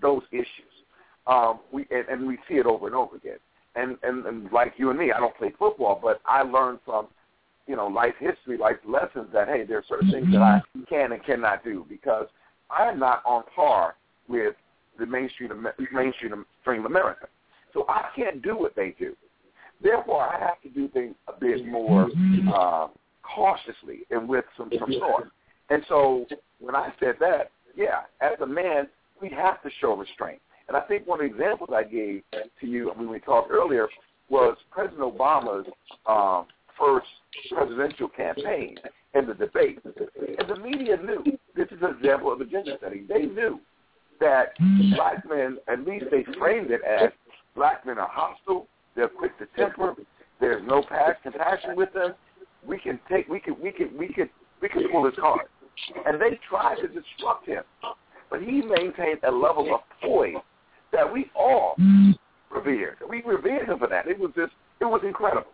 those 0.00 0.22
issues. 0.32 0.46
Um, 1.26 1.60
we 1.72 1.86
and, 1.90 2.08
and 2.08 2.26
we 2.26 2.38
see 2.48 2.54
it 2.54 2.66
over 2.66 2.86
and 2.86 2.96
over 2.96 3.16
again. 3.16 3.38
And, 3.76 3.96
and 4.02 4.26
and 4.26 4.50
like 4.52 4.74
you 4.78 4.90
and 4.90 4.98
me, 4.98 5.12
I 5.12 5.20
don't 5.20 5.36
play 5.36 5.52
football, 5.58 5.98
but 6.02 6.20
I 6.26 6.42
learned 6.42 6.80
from 6.84 7.06
you 7.70 7.76
know, 7.76 7.86
life 7.86 8.14
history, 8.18 8.58
life 8.58 8.78
lessons 8.84 9.28
that 9.32 9.46
hey, 9.46 9.62
there 9.64 9.78
are 9.78 9.84
certain 9.88 10.10
things 10.10 10.26
that 10.32 10.42
I 10.42 10.60
can 10.88 11.12
and 11.12 11.24
cannot 11.24 11.62
do 11.62 11.86
because 11.88 12.26
I'm 12.68 12.98
not 12.98 13.22
on 13.24 13.44
par 13.54 13.94
with 14.26 14.56
the 14.98 15.06
mainstream 15.06 15.68
mainstream 15.92 16.44
America. 16.84 17.28
So 17.72 17.86
I 17.88 18.08
can't 18.16 18.42
do 18.42 18.56
what 18.58 18.74
they 18.74 18.96
do. 18.98 19.14
Therefore, 19.80 20.20
I 20.20 20.40
have 20.40 20.60
to 20.62 20.68
do 20.68 20.88
things 20.88 21.14
a 21.28 21.38
bit 21.38 21.64
more 21.64 22.08
uh, 22.52 22.88
cautiously 23.22 24.00
and 24.10 24.28
with 24.28 24.44
some 24.56 24.68
some 24.76 24.92
thought. 24.98 25.28
And 25.70 25.84
so 25.88 26.26
when 26.58 26.74
I 26.74 26.92
said 26.98 27.14
that, 27.20 27.52
yeah, 27.76 28.00
as 28.20 28.40
a 28.42 28.46
man, 28.46 28.88
we 29.22 29.28
have 29.28 29.62
to 29.62 29.70
show 29.80 29.94
restraint. 29.94 30.40
And 30.66 30.76
I 30.76 30.80
think 30.80 31.06
one 31.06 31.20
of 31.20 31.30
the 31.30 31.32
examples 31.36 31.70
I 31.72 31.84
gave 31.84 32.24
to 32.32 32.66
you 32.66 32.90
when 32.96 33.08
we 33.08 33.20
talked 33.20 33.52
earlier 33.52 33.86
was 34.28 34.56
President 34.72 35.02
Obama's 35.02 35.66
um, 36.06 36.46
first 36.80 37.06
presidential 37.52 38.08
campaign 38.08 38.76
and 39.14 39.28
the 39.28 39.34
debate. 39.34 39.78
And 39.84 40.48
the 40.48 40.56
media 40.56 40.96
knew, 40.96 41.22
this 41.54 41.66
is 41.70 41.78
an 41.82 41.96
example 41.98 42.32
of 42.32 42.40
agenda 42.40 42.76
setting, 42.80 43.06
they 43.08 43.22
knew 43.22 43.60
that 44.20 44.54
black 44.94 45.28
men, 45.28 45.58
at 45.68 45.86
least 45.86 46.06
they 46.10 46.24
framed 46.38 46.70
it 46.70 46.80
as 46.84 47.10
black 47.54 47.86
men 47.86 47.98
are 47.98 48.10
hostile, 48.10 48.66
they're 48.94 49.08
quick 49.08 49.36
to 49.38 49.46
temper, 49.56 49.94
there's 50.40 50.62
no 50.66 50.82
past 50.82 51.22
compassion 51.22 51.76
with 51.76 51.92
them. 51.92 52.14
We 52.66 52.78
can 52.78 52.98
take, 53.10 53.28
we 53.28 53.40
can, 53.40 53.56
we 53.62 53.72
can, 53.72 53.96
we 53.96 54.08
can, 54.08 54.28
we 54.60 54.68
can 54.68 54.90
pull 54.90 55.04
his 55.06 55.14
card. 55.18 55.46
And 56.06 56.20
they 56.20 56.38
tried 56.48 56.76
to 56.76 56.88
disrupt 56.88 57.46
him, 57.46 57.62
but 58.30 58.42
he 58.42 58.62
maintained 58.62 59.20
a 59.26 59.30
level 59.30 59.74
of 59.74 59.80
poise 60.02 60.34
that 60.92 61.10
we 61.10 61.30
all 61.34 61.76
revered. 62.50 62.96
We 63.08 63.22
revered 63.22 63.68
him 63.68 63.78
for 63.78 63.86
that. 63.88 64.06
It 64.06 64.18
was 64.18 64.32
just, 64.36 64.52
it 64.80 64.84
was 64.84 65.00
incredible. 65.04 65.50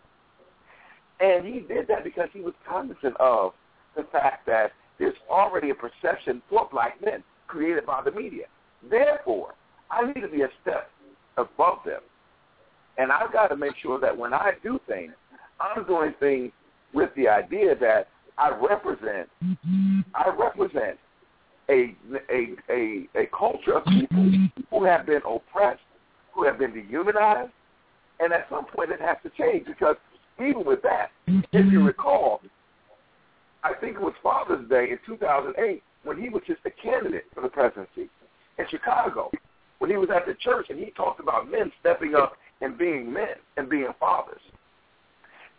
And 1.20 1.46
he 1.46 1.60
did 1.60 1.88
that 1.88 2.04
because 2.04 2.28
he 2.32 2.40
was 2.40 2.54
cognizant 2.68 3.16
of 3.18 3.52
the 3.96 4.04
fact 4.12 4.46
that 4.46 4.72
there's 4.98 5.14
already 5.30 5.70
a 5.70 5.74
perception 5.74 6.42
for 6.48 6.68
black 6.70 7.02
men 7.04 7.22
created 7.46 7.86
by 7.86 8.02
the 8.04 8.10
media. 8.10 8.44
Therefore, 8.88 9.54
I 9.90 10.06
need 10.06 10.20
to 10.20 10.28
be 10.28 10.42
a 10.42 10.48
step 10.62 10.90
above 11.36 11.78
them. 11.84 12.00
And 12.98 13.12
I've 13.12 13.32
got 13.32 13.48
to 13.48 13.56
make 13.56 13.74
sure 13.82 14.00
that 14.00 14.16
when 14.16 14.32
I 14.32 14.52
do 14.62 14.80
things, 14.88 15.12
I'm 15.60 15.84
doing 15.84 16.14
things 16.18 16.52
with 16.92 17.10
the 17.16 17.28
idea 17.28 17.74
that 17.78 18.08
I 18.38 18.50
represent 18.50 19.28
I 20.14 20.30
represent 20.36 20.98
a 21.68 21.94
a 22.30 22.54
a, 22.70 23.08
a 23.14 23.26
culture 23.36 23.74
of 23.74 23.84
people 23.84 24.30
who 24.70 24.84
have 24.84 25.06
been 25.06 25.22
oppressed, 25.26 25.80
who 26.34 26.44
have 26.44 26.58
been 26.58 26.72
dehumanized, 26.72 27.52
and 28.20 28.32
at 28.32 28.46
some 28.50 28.66
point 28.66 28.90
it 28.90 29.00
has 29.00 29.16
to 29.22 29.30
change 29.30 29.66
because 29.66 29.96
even 30.40 30.64
with 30.64 30.82
that, 30.82 31.10
if 31.26 31.44
you 31.52 31.60
mm-hmm. 31.60 31.84
recall, 31.84 32.40
I 33.64 33.74
think 33.74 33.96
it 33.96 34.02
was 34.02 34.14
Father's 34.22 34.68
Day 34.68 34.90
in 34.90 34.98
2008 35.06 35.82
when 36.04 36.20
he 36.20 36.28
was 36.28 36.42
just 36.46 36.60
a 36.66 36.70
candidate 36.70 37.24
for 37.34 37.40
the 37.40 37.48
presidency 37.48 38.08
in 38.58 38.64
Chicago, 38.70 39.30
when 39.78 39.90
he 39.90 39.96
was 39.96 40.08
at 40.14 40.26
the 40.26 40.34
church 40.34 40.66
and 40.70 40.78
he 40.78 40.90
talked 40.92 41.20
about 41.20 41.50
men 41.50 41.72
stepping 41.80 42.14
up 42.14 42.36
and 42.60 42.78
being 42.78 43.12
men 43.12 43.34
and 43.56 43.68
being 43.68 43.88
fathers. 43.98 44.40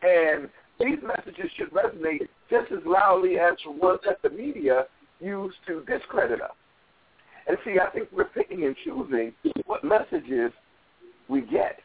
And 0.02 0.50
these 0.80 1.00
messages 1.04 1.52
should 1.58 1.72
resonate 1.72 2.28
just 2.50 2.72
as 2.72 2.80
loudly 2.86 3.40
as 3.40 3.56
the 3.66 3.72
ones 3.72 4.00
that 4.06 4.22
the 4.22 4.30
media 4.30 4.86
used 5.20 5.58
to 5.68 5.84
discredit 5.86 6.42
us. 6.42 6.52
And 7.48 7.58
see, 7.66 7.78
I 7.80 7.90
think 7.90 8.10
we're 8.12 8.26
picking 8.26 8.66
and 8.66 8.76
choosing 8.84 9.34
what 9.66 9.84
messages 9.84 10.52
we 11.28 11.42
get. 11.42 11.80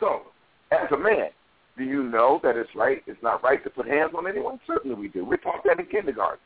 So, 0.00 0.22
as 0.70 0.90
a 0.92 0.96
man, 0.96 1.30
do 1.76 1.84
you 1.84 2.02
know 2.02 2.40
that 2.42 2.56
it's 2.56 2.74
right? 2.74 3.02
It's 3.06 3.22
not 3.22 3.42
right 3.42 3.62
to 3.64 3.70
put 3.70 3.86
hands 3.86 4.12
on 4.16 4.26
anyone. 4.26 4.58
Certainly, 4.66 4.96
we 4.96 5.08
do. 5.08 5.24
We 5.24 5.36
taught 5.36 5.62
that 5.64 5.78
in 5.78 5.86
kindergarten. 5.86 6.40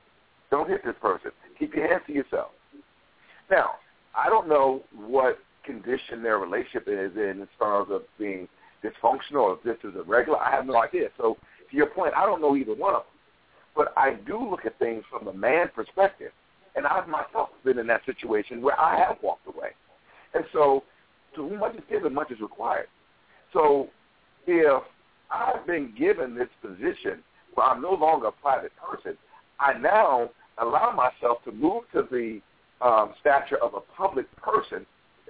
Don't 0.51 0.69
hit 0.69 0.85
this 0.85 0.97
person. 1.01 1.31
Keep 1.59 1.75
your 1.75 1.89
hands 1.89 2.03
to 2.09 2.13
yourself. 2.13 2.51
Now, 3.51 3.73
I 4.17 4.29
don't 4.29 4.49
know 4.49 4.83
what 4.93 5.39
condition 5.65 6.23
their 6.23 6.39
relationship 6.39 6.89
is 6.89 7.13
in 7.17 7.43
as 7.43 7.49
far 7.59 7.83
as 7.83 8.03
being 8.19 8.49
dysfunctional 8.83 9.43
or 9.43 9.53
if 9.55 9.63
this 9.63 9.77
is 9.89 9.97
a 9.97 10.03
regular. 10.03 10.39
I 10.39 10.51
have 10.51 10.67
no 10.67 10.83
idea. 10.83 11.09
So, 11.17 11.37
to 11.71 11.77
your 11.77 11.87
point, 11.87 12.15
I 12.17 12.27
don't 12.27 12.41
know 12.41 12.57
either 12.57 12.75
one 12.75 12.95
of 12.95 13.03
them. 13.03 13.11
But 13.77 13.93
I 13.97 14.15
do 14.27 14.51
look 14.51 14.67
at 14.67 14.79
things 14.81 15.05
from 15.09 15.29
a 15.29 15.33
man 15.33 15.71
perspective, 15.75 16.33
and 16.75 16.87
I've 16.87 17.07
myself 17.07 17.51
been 17.65 17.79
in 17.79 17.87
that 17.87 18.05
situation 18.05 18.63
where 18.63 18.79
I 18.79 18.99
have 18.99 19.19
walked 19.23 19.47
away. 19.47 19.71
And 20.35 20.45
so, 20.53 20.83
to 21.37 21.49
whom 21.49 21.61
much 21.61 21.77
is 21.77 21.83
given, 21.89 22.13
much 22.13 22.33
is 22.33 22.41
required. 22.41 22.89
So, 23.53 23.89
if 24.47 24.83
I've 25.31 25.67
been 25.67 25.95
given 25.97 26.35
this 26.35 26.49
position 26.63 27.23
where 27.55 27.67
I'm 27.67 27.83
no 27.83 27.93
longer 27.93 28.29
a 28.29 28.33
private 28.33 28.73
person. 28.77 29.17
I 29.59 29.79
now 29.79 30.31
allow 30.59 30.93
myself 30.93 31.43
to 31.45 31.53
move 31.53 31.85
to 31.93 32.07
the 32.11 32.41
um, 32.85 33.15
stature 33.21 33.59
of 33.63 33.75
a 33.75 33.81
public 33.97 34.27
person. 34.37 34.87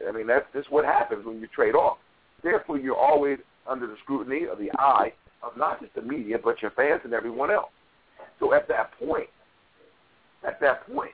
I 0.06 0.12
mean, 0.12 0.26
that's 0.26 0.46
just 0.54 0.70
what 0.70 0.84
happens 0.84 1.26
when 1.26 1.40
you 1.40 1.48
trade 1.48 1.74
off. 1.74 1.98
Therefore, 2.42 2.78
you're 2.78 2.96
always 2.96 3.38
under 3.68 3.86
the 3.86 3.96
scrutiny 4.02 4.46
of 4.50 4.58
the 4.58 4.70
eye 4.78 5.12
of 5.42 5.56
not 5.56 5.80
just 5.80 5.94
the 5.94 6.02
media, 6.02 6.38
but 6.42 6.62
your 6.62 6.70
fans 6.72 7.00
and 7.04 7.12
everyone 7.12 7.50
else. 7.50 7.70
So 8.38 8.54
at 8.54 8.68
that 8.68 8.90
point, 8.98 9.28
at 10.46 10.60
that 10.60 10.86
point, 10.92 11.12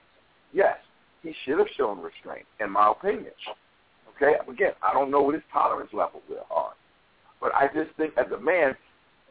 yes, 0.52 0.76
he 1.22 1.34
should 1.44 1.58
have 1.58 1.68
shown 1.76 2.00
restraint, 2.00 2.46
in 2.60 2.70
my 2.70 2.92
opinion. 2.92 3.32
Okay, 4.16 4.34
again, 4.50 4.72
I 4.82 4.92
don't 4.94 5.10
know 5.10 5.22
what 5.22 5.34
his 5.34 5.44
tolerance 5.52 5.90
levels 5.92 6.22
are, 6.50 6.72
but 7.46 7.54
I 7.54 7.68
just 7.68 7.96
think 7.96 8.12
as 8.18 8.26
a 8.32 8.40
man, 8.40 8.74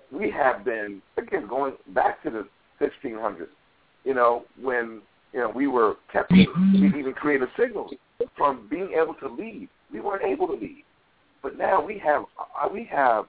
we 0.09 0.31
have 0.31 0.63
been 0.63 1.01
again 1.17 1.47
going 1.49 1.73
back 1.93 2.23
to 2.23 2.29
the 2.29 2.47
1600s. 2.79 3.47
You 4.05 4.13
know, 4.13 4.45
when 4.61 5.01
you 5.33 5.41
know 5.41 5.51
we 5.53 5.67
were 5.67 5.95
kept, 6.13 6.31
we 6.31 6.47
even 6.97 7.11
created 7.13 7.49
signals 7.59 7.91
from 8.37 8.69
being 8.69 8.91
able 8.93 9.15
to 9.15 9.27
lead. 9.27 9.67
We 9.91 9.99
weren't 9.99 10.23
able 10.23 10.47
to 10.47 10.53
lead, 10.53 10.85
but 11.43 11.57
now 11.57 11.83
we 11.83 11.99
have 12.05 12.23
uh, 12.39 12.69
we 12.71 12.87
have 12.89 13.25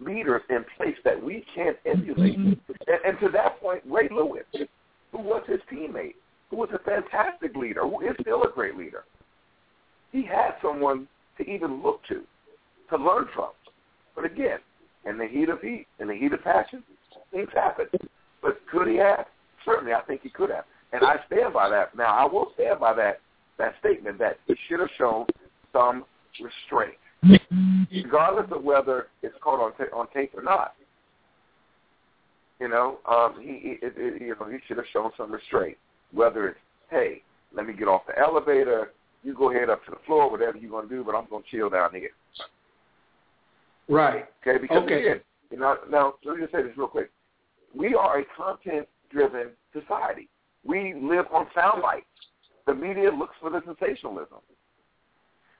leaders 0.00 0.40
in 0.48 0.64
place 0.78 0.96
that 1.04 1.22
we 1.22 1.44
can't 1.54 1.76
emulate. 1.84 2.36
And, 2.36 2.56
and 3.04 3.20
to 3.20 3.28
that 3.34 3.60
point, 3.60 3.82
Ray 3.86 4.08
Lewis, 4.10 4.44
who 5.12 5.18
was 5.18 5.42
his 5.46 5.60
teammate, 5.70 6.14
who 6.48 6.56
was 6.56 6.70
a 6.72 6.78
fantastic 6.78 7.54
leader, 7.56 7.82
who 7.82 8.00
is 8.00 8.16
still 8.22 8.42
a 8.44 8.50
great 8.50 8.74
leader, 8.74 9.04
he 10.12 10.24
had 10.24 10.52
someone 10.62 11.06
to 11.36 11.44
even 11.44 11.82
look 11.82 12.00
to, 12.08 12.22
to 12.96 13.04
learn 13.04 13.26
from. 13.34 13.50
But 14.14 14.24
again, 14.24 14.58
in 15.06 15.18
the 15.18 15.26
heat 15.26 15.48
of 15.48 15.60
heat, 15.60 15.86
in 16.00 16.08
the 16.08 16.14
heat 16.14 16.32
of 16.32 16.42
passion, 16.42 16.82
things 17.32 17.48
happen. 17.54 17.86
But 18.42 18.60
could 18.70 18.88
he 18.88 18.96
have? 18.96 19.26
Certainly, 19.64 19.92
I 19.92 20.02
think 20.02 20.22
he 20.22 20.28
could 20.30 20.50
have. 20.50 20.64
And 20.92 21.02
I 21.04 21.16
stand 21.26 21.52
by 21.52 21.68
that. 21.70 21.96
Now, 21.96 22.14
I 22.14 22.30
will 22.30 22.52
stand 22.54 22.80
by 22.80 22.94
that 22.94 23.20
that 23.58 23.74
statement 23.80 24.18
that 24.18 24.38
he 24.46 24.54
should 24.68 24.80
have 24.80 24.90
shown 24.98 25.26
some 25.72 26.04
restraint 26.42 26.96
regardless 27.92 28.46
of 28.50 28.62
whether 28.62 29.08
it's 29.22 29.34
caught 29.42 29.60
on 29.60 29.72
ta- 29.74 29.96
on 29.96 30.06
tape 30.12 30.32
or 30.36 30.42
not. 30.42 30.74
You 32.60 32.68
know, 32.68 32.98
um, 33.08 33.36
he, 33.40 33.78
it, 33.82 33.94
it, 33.96 34.22
you 34.22 34.36
know 34.38 34.48
he 34.48 34.58
should 34.66 34.76
have 34.76 34.86
shown 34.92 35.10
some 35.16 35.32
restraint. 35.32 35.76
Whether 36.12 36.48
it's 36.48 36.58
hey, 36.90 37.22
let 37.54 37.66
me 37.66 37.72
get 37.72 37.88
off 37.88 38.02
the 38.06 38.18
elevator, 38.18 38.92
you 39.22 39.34
go 39.34 39.50
ahead 39.50 39.70
up 39.70 39.84
to 39.86 39.90
the 39.90 39.96
floor, 40.06 40.30
whatever 40.30 40.56
you're 40.56 40.70
gonna 40.70 40.88
do, 40.88 41.02
but 41.04 41.14
I'm 41.14 41.26
gonna 41.30 41.44
chill 41.50 41.70
down 41.70 41.90
here. 41.92 42.10
Right. 43.88 44.26
Okay. 44.46 44.58
Because 44.60 44.82
okay. 44.84 45.00
again, 45.00 45.20
you 45.50 45.58
know, 45.58 45.76
now 45.90 46.14
let 46.24 46.36
me 46.36 46.42
just 46.42 46.52
say 46.52 46.62
this 46.62 46.76
real 46.76 46.88
quick. 46.88 47.10
We 47.74 47.94
are 47.94 48.20
a 48.20 48.24
content-driven 48.36 49.48
society. 49.72 50.28
We 50.64 50.94
live 50.94 51.26
on 51.32 51.46
sound 51.54 51.82
bites. 51.82 52.06
The 52.66 52.74
media 52.74 53.10
looks 53.10 53.34
for 53.40 53.50
the 53.50 53.60
sensationalism. 53.66 54.38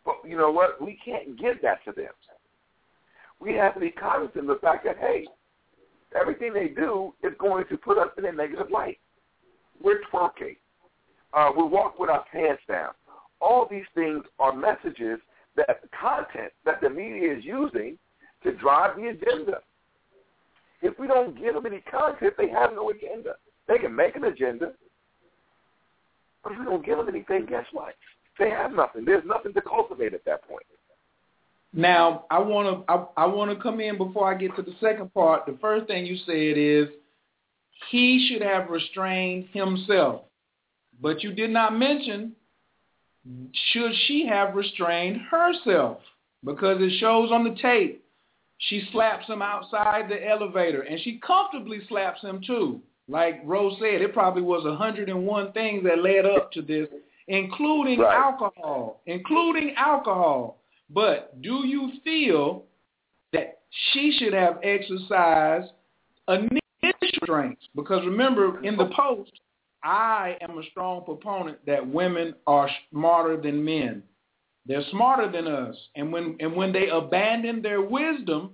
But 0.04 0.16
you 0.26 0.36
know 0.36 0.50
what? 0.50 0.80
We 0.80 0.98
can't 1.04 1.38
give 1.38 1.60
that 1.62 1.84
to 1.84 1.92
them. 1.92 2.12
We 3.40 3.54
have 3.54 3.74
to 3.74 3.80
be 3.80 3.90
cognizant 3.90 4.38
of 4.38 4.46
the 4.46 4.60
fact 4.60 4.84
that, 4.84 4.96
hey, 4.98 5.26
everything 6.18 6.54
they 6.54 6.68
do 6.68 7.12
is 7.22 7.32
going 7.38 7.64
to 7.68 7.76
put 7.76 7.98
us 7.98 8.08
in 8.16 8.24
a 8.24 8.32
negative 8.32 8.70
light. 8.70 8.98
We're 9.82 10.00
twerking. 10.12 10.56
Uh, 11.32 11.50
we 11.56 11.64
walk 11.64 11.98
with 11.98 12.10
our 12.10 12.24
pants 12.32 12.62
down. 12.68 12.92
All 13.40 13.66
these 13.68 13.84
things 13.94 14.22
are 14.38 14.54
messages 14.54 15.18
that 15.56 15.80
content 16.00 16.52
that 16.64 16.80
the 16.80 16.88
media 16.88 17.34
is 17.36 17.44
using 17.44 17.98
to 18.44 18.52
drive 18.52 18.96
the 18.96 19.08
agenda. 19.08 19.60
If 20.82 20.98
we 20.98 21.06
don't 21.06 21.38
give 21.38 21.54
them 21.54 21.66
any 21.66 21.80
content, 21.80 22.34
they 22.38 22.48
have 22.48 22.72
no 22.72 22.90
agenda. 22.90 23.36
They 23.66 23.78
can 23.78 23.94
make 23.94 24.16
an 24.16 24.24
agenda, 24.24 24.72
but 26.42 26.52
if 26.52 26.58
we 26.58 26.64
don't 26.66 26.84
give 26.84 26.98
them 26.98 27.08
anything, 27.08 27.46
guess 27.46 27.64
what? 27.72 27.94
They 28.38 28.50
have 28.50 28.72
nothing. 28.72 29.04
There's 29.04 29.24
nothing 29.24 29.54
to 29.54 29.62
cultivate 29.62 30.12
at 30.12 30.24
that 30.26 30.46
point. 30.46 30.64
Now, 31.72 32.26
I 32.30 32.38
want 32.38 32.86
to 32.86 32.92
I, 32.92 33.24
I 33.24 33.26
want 33.26 33.50
to 33.50 33.60
come 33.60 33.80
in 33.80 33.98
before 33.98 34.32
I 34.32 34.36
get 34.36 34.54
to 34.56 34.62
the 34.62 34.74
second 34.80 35.12
part. 35.14 35.46
The 35.46 35.56
first 35.60 35.86
thing 35.86 36.06
you 36.06 36.16
said 36.26 36.58
is 36.58 36.88
he 37.90 38.28
should 38.28 38.42
have 38.42 38.68
restrained 38.68 39.48
himself, 39.52 40.22
but 41.00 41.22
you 41.22 41.32
did 41.32 41.50
not 41.50 41.76
mention 41.76 42.32
should 43.72 43.92
she 44.06 44.26
have 44.26 44.54
restrained 44.54 45.20
herself 45.30 45.98
because 46.44 46.76
it 46.80 46.98
shows 47.00 47.32
on 47.32 47.42
the 47.42 47.56
tape 47.60 48.03
she 48.68 48.88
slaps 48.92 49.26
him 49.26 49.42
outside 49.42 50.08
the 50.08 50.26
elevator 50.26 50.82
and 50.82 51.00
she 51.00 51.20
comfortably 51.24 51.80
slaps 51.88 52.20
him 52.22 52.40
too. 52.46 52.80
Like 53.08 53.42
Rose 53.44 53.76
said, 53.78 54.00
it 54.00 54.14
probably 54.14 54.42
was 54.42 54.64
101 54.64 55.52
things 55.52 55.84
that 55.84 55.98
led 55.98 56.24
up 56.24 56.52
to 56.52 56.62
this 56.62 56.88
including 57.28 58.00
right. 58.00 58.16
alcohol, 58.16 59.00
including 59.06 59.74
alcohol. 59.76 60.58
But 60.90 61.40
do 61.42 61.66
you 61.66 61.92
feel 62.02 62.64
that 63.32 63.60
she 63.92 64.16
should 64.18 64.34
have 64.34 64.58
exercised 64.62 65.72
initial 66.28 66.60
restraints? 67.02 67.62
Because 67.74 68.04
remember, 68.04 68.62
in 68.64 68.76
the 68.76 68.90
post, 68.96 69.32
I 69.82 70.36
am 70.40 70.58
a 70.58 70.62
strong 70.70 71.04
proponent 71.04 71.64
that 71.66 71.86
women 71.86 72.34
are 72.46 72.68
smarter 72.90 73.40
than 73.40 73.64
men. 73.64 74.02
They're 74.66 74.84
smarter 74.90 75.30
than 75.30 75.46
us. 75.46 75.76
And 75.96 76.12
when 76.12 76.36
and 76.40 76.54
when 76.54 76.72
they 76.72 76.88
abandon 76.88 77.62
their 77.62 77.82
wisdom, 77.82 78.52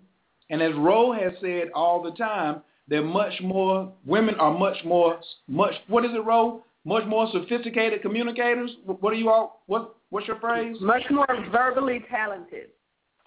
and 0.48 0.60
as 0.62 0.74
Ro 0.74 1.12
has 1.12 1.32
said 1.40 1.70
all 1.74 2.02
the 2.02 2.12
time, 2.12 2.62
they're 2.88 3.02
much 3.02 3.34
more 3.42 3.92
women 4.04 4.34
are 4.36 4.56
much 4.56 4.76
more 4.84 5.20
much 5.48 5.74
what 5.86 6.04
is 6.04 6.10
it, 6.12 6.24
Ro? 6.24 6.64
much 6.84 7.06
more 7.06 7.28
sophisticated 7.32 8.02
communicators. 8.02 8.70
What 8.84 9.12
are 9.12 9.16
you 9.16 9.30
all? 9.30 9.62
What 9.66 9.96
what's 10.10 10.26
your 10.26 10.38
phrase? 10.40 10.76
Much 10.80 11.02
more 11.10 11.26
verbally 11.50 12.04
talented. 12.10 12.68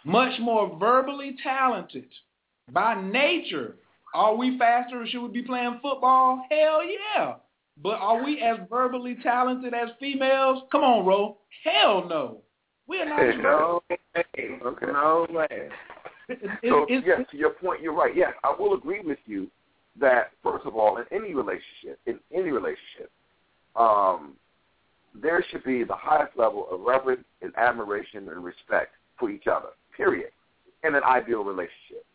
Much 0.05 0.39
more 0.39 0.77
verbally 0.79 1.35
talented. 1.41 2.07
By 2.71 3.01
nature, 3.01 3.75
are 4.13 4.35
we 4.35 4.57
faster 4.57 5.01
or 5.01 5.07
should 5.07 5.21
we 5.23 5.29
be 5.29 5.43
playing 5.43 5.79
football? 5.81 6.45
Hell 6.49 6.81
yeah. 6.85 7.35
But 7.81 7.95
are 7.95 8.23
we 8.23 8.39
as 8.39 8.57
verbally 8.69 9.17
talented 9.23 9.73
as 9.73 9.89
females? 9.99 10.63
Come 10.71 10.81
on, 10.81 11.05
Ro. 11.05 11.37
Hell 11.63 12.07
no. 12.07 12.41
We're 12.93 13.09
not. 13.09 13.37
No 13.43 13.83
way. 13.89 13.97
Okay. 14.65 14.85
No 14.85 15.27
way. 15.29 15.69
so 16.69 16.85
yes, 16.89 17.21
to 17.31 17.37
your 17.37 17.51
point, 17.51 17.81
you're 17.81 17.93
right. 17.93 18.15
Yes, 18.15 18.33
I 18.43 18.53
will 18.57 18.75
agree 18.75 19.01
with 19.01 19.17
you 19.25 19.49
that 19.99 20.31
first 20.41 20.65
of 20.65 20.75
all, 20.75 20.97
in 20.97 21.05
any 21.11 21.33
relationship, 21.33 21.99
in 22.05 22.19
any 22.33 22.49
relationship, 22.49 23.11
um, 23.75 24.33
there 25.13 25.43
should 25.49 25.63
be 25.63 25.83
the 25.83 25.95
highest 25.95 26.37
level 26.37 26.67
of 26.71 26.81
reverence 26.81 27.25
and 27.41 27.51
admiration 27.57 28.29
and 28.29 28.43
respect 28.43 28.93
for 29.19 29.29
each 29.29 29.47
other, 29.47 29.69
period, 29.95 30.29
in 30.83 30.95
an 30.95 31.03
ideal 31.03 31.43
relationship. 31.43 32.05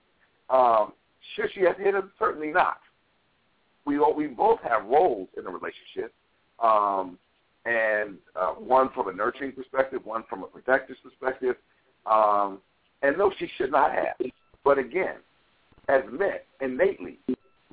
Um, 0.50 0.92
should 1.34 1.50
she 1.54 1.60
have 1.60 1.76
hit 1.76 1.94
him? 1.94 2.10
Certainly 2.18 2.52
not. 2.52 2.78
We 3.84 3.98
we 3.98 4.26
both 4.26 4.60
have 4.62 4.84
roles 4.84 5.28
in 5.36 5.46
a 5.46 5.50
relationship, 5.50 6.12
um, 6.62 7.18
and 7.68 8.16
uh, 8.34 8.52
one 8.52 8.88
from 8.94 9.08
a 9.08 9.12
nurturing 9.12 9.52
perspective, 9.52 10.00
one 10.04 10.24
from 10.28 10.42
a 10.42 10.46
protective 10.46 10.96
perspective, 11.02 11.56
um, 12.10 12.58
and 13.02 13.18
no, 13.18 13.30
she 13.38 13.48
should 13.56 13.70
not 13.70 13.92
have. 13.92 14.30
But 14.64 14.78
again, 14.78 15.16
as 15.88 16.02
men, 16.10 16.38
innately, 16.60 17.18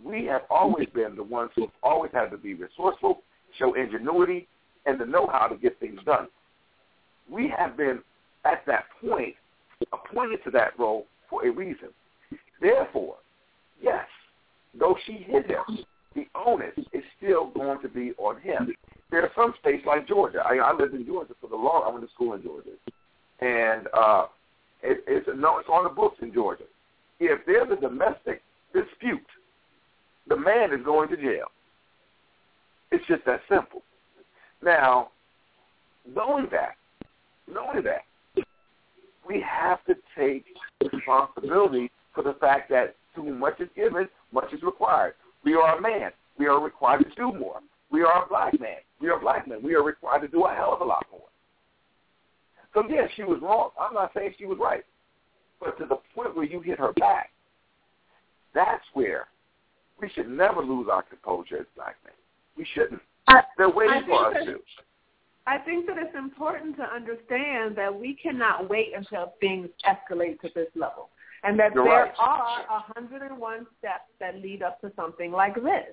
we 0.04 0.26
have 0.26 0.42
always 0.50 0.88
been 0.94 1.16
the 1.16 1.24
ones 1.24 1.52
who 1.56 1.62
have 1.62 1.72
always 1.82 2.12
had 2.14 2.30
to 2.32 2.38
be 2.38 2.54
resourceful 2.54 3.22
show 3.58 3.74
ingenuity, 3.74 4.48
and 4.86 5.00
the 5.00 5.06
know-how 5.06 5.48
to 5.48 5.56
get 5.56 5.80
things 5.80 6.00
done. 6.06 6.28
We 7.32 7.52
have 7.58 7.78
been, 7.78 8.00
at 8.44 8.66
that 8.68 8.86
point, 9.02 9.36
appointed 9.94 10.44
to 10.44 10.52
that 10.52 10.78
role 10.78 11.06
for 11.30 11.48
a 11.48 11.52
reason. 11.52 11.90
Therefore, 12.62 13.16
yes, 13.82 14.06
though 14.78 14.98
she 15.06 15.14
hit 15.14 15.50
him, 15.50 15.86
the 16.16 16.28
onus 16.36 16.74
is 16.92 17.04
still 17.18 17.50
going 17.52 17.82
to 17.82 17.88
be 17.88 18.12
on 18.18 18.42
him. 18.42 18.74
There 19.12 19.22
are 19.22 19.32
some 19.36 19.54
states 19.60 19.84
like 19.86 20.08
Georgia. 20.08 20.44
I, 20.46 20.56
I 20.56 20.74
lived 20.74 20.94
in 20.94 21.06
Georgia 21.06 21.34
for 21.40 21.48
the 21.48 21.56
long. 21.56 21.84
I 21.86 21.90
went 21.90 22.06
to 22.06 22.14
school 22.14 22.34
in 22.34 22.44
Georgia, 22.44 22.72
and 23.40 23.88
uh, 23.94 24.26
it, 24.82 25.04
it's 25.08 25.28
no, 25.36 25.60
it's 25.60 25.70
on 25.70 25.84
the 25.84 25.90
books 25.90 26.18
in 26.22 26.34
Georgia. 26.34 26.64
If 27.20 27.46
there's 27.46 27.72
a 27.72 27.80
domestic 27.80 28.42
dispute, 28.74 29.26
the 30.28 30.36
man 30.36 30.74
is 30.74 30.84
going 30.84 31.10
to 31.10 31.18
jail. 31.18 31.48
It's 32.92 33.06
just 33.08 33.26
that 33.26 33.42
simple. 33.50 33.84
Now, 34.64 35.10
knowing 36.14 36.48
that, 36.52 36.76
knowing 37.48 37.84
that, 37.84 38.06
we 39.28 39.42
have 39.42 39.84
to 39.86 39.96
take 40.18 40.46
responsibility 40.92 41.92
for 42.14 42.24
the 42.24 42.34
fact 42.34 42.70
that 42.70 42.96
too 43.16 43.24
much 43.24 43.60
is 43.60 43.70
given, 43.76 44.08
much 44.32 44.52
is 44.54 44.62
required. 44.62 45.14
We 45.44 45.56
are 45.56 45.78
a 45.78 45.82
man. 45.82 46.12
We 46.38 46.48
are 46.48 46.60
required 46.60 47.06
to 47.10 47.16
do 47.16 47.38
more. 47.38 47.60
We 47.92 48.02
are 48.02 48.26
a 48.26 48.28
black 48.28 48.60
man. 48.60 48.78
We 49.00 49.10
are 49.10 49.20
black 49.20 49.48
men. 49.48 49.62
We 49.62 49.76
are 49.76 49.84
required 49.84 50.22
to 50.22 50.28
do 50.28 50.46
a 50.46 50.54
hell 50.54 50.74
of 50.74 50.82
a 50.82 50.86
lot 50.86 51.06
more. 51.12 51.22
So 52.74 52.84
yes, 52.90 53.10
she 53.16 53.24
was 53.24 53.40
wrong. 53.42 53.70
I'm 53.80 53.94
not 53.94 54.12
saying 54.16 54.36
she 54.38 54.46
was 54.46 54.58
right. 54.60 54.84
But 55.60 55.78
to 55.80 55.86
the 55.86 55.98
point 56.14 56.36
where 56.36 56.46
you 56.46 56.60
hit 56.60 56.78
her 56.78 56.92
back, 56.94 57.32
that's 58.54 58.84
where 58.94 59.28
we 60.00 60.10
should 60.10 60.30
never 60.30 60.62
lose 60.62 60.88
our 60.92 61.04
composure 61.04 61.58
as 61.58 61.66
black 61.76 61.96
men. 62.04 62.14
We 62.58 62.68
shouldn't. 62.74 63.02
I, 63.28 63.42
They're 63.58 63.70
waiting 63.70 64.04
for 64.08 64.28
us 64.28 64.46
to. 64.46 64.60
I 65.48 65.60
think 65.60 65.86
that 65.88 65.98
it's 65.98 66.16
important 66.16 66.76
to 66.78 66.84
understand 66.84 67.76
that 67.76 67.94
we 67.94 68.16
cannot 68.16 68.70
wait 68.70 68.94
until 68.96 69.34
things 69.40 69.70
escalate 69.86 70.42
to 70.42 70.50
this 70.56 70.68
level, 70.76 71.10
and 71.44 71.58
that 71.60 71.74
You're 71.76 71.84
there 71.84 72.06
right. 72.06 72.14
are 72.18 72.84
101 72.96 73.68
steps 73.78 74.10
that 74.20 74.36
lead 74.42 74.64
up 74.64 74.82
to 74.82 74.92
something 74.96 75.32
like 75.32 75.56
this. 75.56 75.86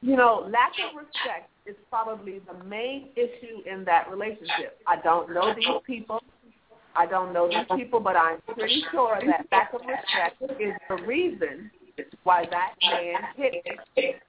You 0.00 0.16
know, 0.16 0.48
lack 0.50 0.72
of 0.88 0.96
respect 0.96 1.50
is 1.66 1.74
probably 1.90 2.40
the 2.46 2.64
main 2.64 3.08
issue 3.16 3.68
in 3.70 3.84
that 3.84 4.08
relationship. 4.10 4.78
I 4.86 5.00
don't 5.02 5.32
know 5.34 5.54
these 5.54 5.66
people. 5.86 6.20
I 6.94 7.06
don't 7.06 7.32
know 7.32 7.48
these 7.48 7.66
people, 7.76 8.00
but 8.00 8.16
I'm 8.16 8.40
pretty 8.54 8.82
sure 8.92 9.18
that 9.26 9.46
lack 9.50 9.72
of 9.74 9.80
respect 9.80 10.60
is 10.60 10.72
the 10.88 11.02
reason 11.04 11.70
why 12.22 12.44
that 12.50 12.74
man 12.82 13.22
hit 13.36 13.54
it. 13.96 14.22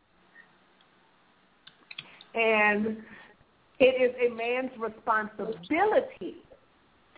And 2.36 2.98
it 3.80 4.02
is 4.02 4.16
a 4.20 4.36
man's 4.36 4.72
responsibility 4.78 6.36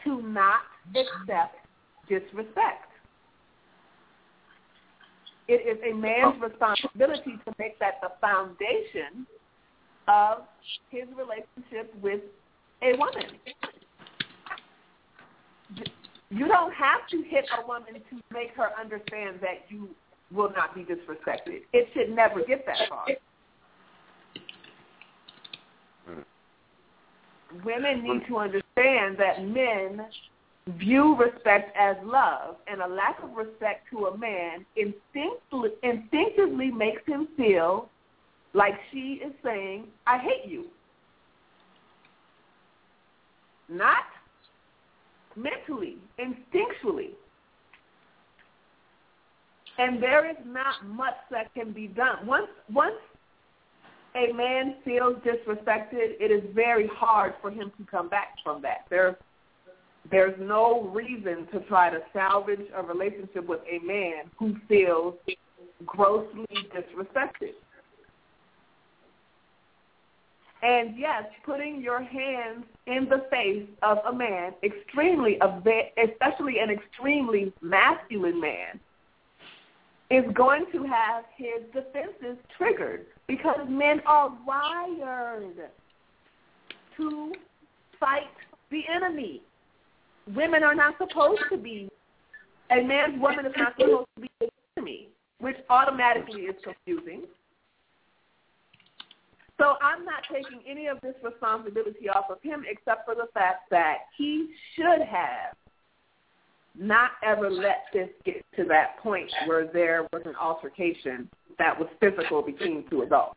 to 0.03 0.21
not 0.21 0.61
accept 0.95 1.55
disrespect. 2.07 2.90
It 5.51 5.67
is 5.67 5.83
a 5.83 5.93
man's 5.93 6.41
responsibility 6.41 7.37
to 7.43 7.53
make 7.59 7.77
that 7.79 7.95
the 8.01 8.13
foundation 8.21 9.27
of 10.07 10.43
his 10.89 11.03
relationship 11.09 11.93
with 12.01 12.21
a 12.81 12.97
woman. 12.97 13.25
You 16.29 16.47
don't 16.47 16.73
have 16.73 17.05
to 17.09 17.21
hit 17.23 17.43
a 17.61 17.67
woman 17.67 17.95
to 17.95 18.21
make 18.31 18.51
her 18.55 18.69
understand 18.79 19.39
that 19.41 19.65
you 19.67 19.89
will 20.33 20.53
not 20.55 20.73
be 20.73 20.85
disrespected. 20.85 21.63
It 21.73 21.89
should 21.93 22.15
never 22.15 22.45
get 22.45 22.65
that 22.65 22.87
far. 22.87 23.05
Mm. 26.09 26.23
Women 27.65 28.03
need 28.05 28.25
to 28.29 28.37
understand 28.37 29.17
that 29.17 29.43
men 29.43 30.05
view 30.67 31.15
respect 31.17 31.75
as 31.75 31.95
love, 32.03 32.57
and 32.67 32.81
a 32.81 32.87
lack 32.87 33.21
of 33.23 33.35
respect 33.35 33.87
to 33.91 34.07
a 34.07 34.17
man 34.17 34.65
instinctively, 34.75 35.71
instinctively 35.83 36.71
makes 36.71 37.01
him 37.05 37.27
feel 37.35 37.89
like 38.53 38.73
she 38.91 39.21
is 39.25 39.33
saying, 39.43 39.87
I 40.05 40.17
hate 40.19 40.49
you. 40.49 40.65
Not 43.69 44.03
mentally, 45.35 45.97
instinctually. 46.19 47.11
And 49.77 50.03
there 50.03 50.29
is 50.29 50.37
not 50.45 50.85
much 50.85 51.15
that 51.31 51.53
can 51.53 51.71
be 51.71 51.87
done. 51.87 52.27
Once 52.27 52.49
once 52.71 52.99
a 54.15 54.33
man 54.33 54.75
feels 54.83 55.15
disrespected, 55.23 56.19
it 56.19 56.29
is 56.29 56.43
very 56.53 56.87
hard 56.93 57.33
for 57.41 57.49
him 57.49 57.71
to 57.77 57.85
come 57.89 58.09
back 58.09 58.35
from 58.43 58.61
that. 58.61 58.85
There 58.89 59.17
there's 60.09 60.35
no 60.39 60.89
reason 60.93 61.47
to 61.53 61.59
try 61.67 61.89
to 61.89 61.99
salvage 62.11 62.65
a 62.75 62.81
relationship 62.81 63.47
with 63.47 63.59
a 63.69 63.85
man 63.85 64.31
who 64.37 64.55
feels 64.67 65.15
grossly 65.85 66.45
disrespected. 66.73 67.53
And 70.63 70.97
yes, 70.97 71.23
putting 71.43 71.81
your 71.81 72.03
hands 72.03 72.65
in 72.85 73.07
the 73.09 73.25
face 73.31 73.67
of 73.81 73.97
a 74.07 74.13
man, 74.13 74.53
extremely, 74.63 75.39
especially 75.97 76.59
an 76.59 76.69
extremely 76.69 77.51
masculine 77.61 78.39
man, 78.39 78.79
is 80.11 80.25
going 80.33 80.65
to 80.73 80.83
have 80.83 81.23
his 81.35 81.63
defenses 81.73 82.37
triggered 82.57 83.05
because 83.27 83.59
men 83.69 84.01
are 84.05 84.31
wired 84.45 85.71
to 86.97 87.33
fight 87.99 88.23
the 88.69 88.81
enemy. 88.93 89.41
Women 90.35 90.63
are 90.63 90.75
not 90.75 90.95
supposed 90.97 91.41
to 91.49 91.57
be, 91.57 91.89
a 92.71 92.81
man's 92.81 93.19
woman 93.21 93.45
is 93.45 93.53
not 93.57 93.73
supposed 93.79 94.07
to 94.15 94.21
be 94.21 94.29
the 94.39 94.49
enemy, 94.77 95.09
which 95.39 95.57
automatically 95.69 96.41
is 96.41 96.55
confusing. 96.63 97.23
So 99.59 99.75
I'm 99.81 100.05
not 100.05 100.23
taking 100.31 100.59
any 100.67 100.87
of 100.87 100.99
this 101.01 101.13
responsibility 101.23 102.09
off 102.09 102.25
of 102.29 102.37
him 102.41 102.63
except 102.67 103.05
for 103.05 103.13
the 103.13 103.27
fact 103.33 103.69
that 103.69 103.97
he 104.17 104.49
should 104.75 105.01
have 105.01 105.55
not 106.79 107.11
ever 107.23 107.49
let 107.49 107.83
this 107.93 108.09
get 108.25 108.43
to 108.55 108.63
that 108.65 108.97
point 108.99 109.29
where 109.45 109.67
there 109.67 110.07
was 110.13 110.21
an 110.25 110.35
altercation 110.39 111.29
that 111.59 111.77
was 111.77 111.87
physical 111.99 112.41
between 112.41 112.85
two 112.89 113.01
adults. 113.01 113.35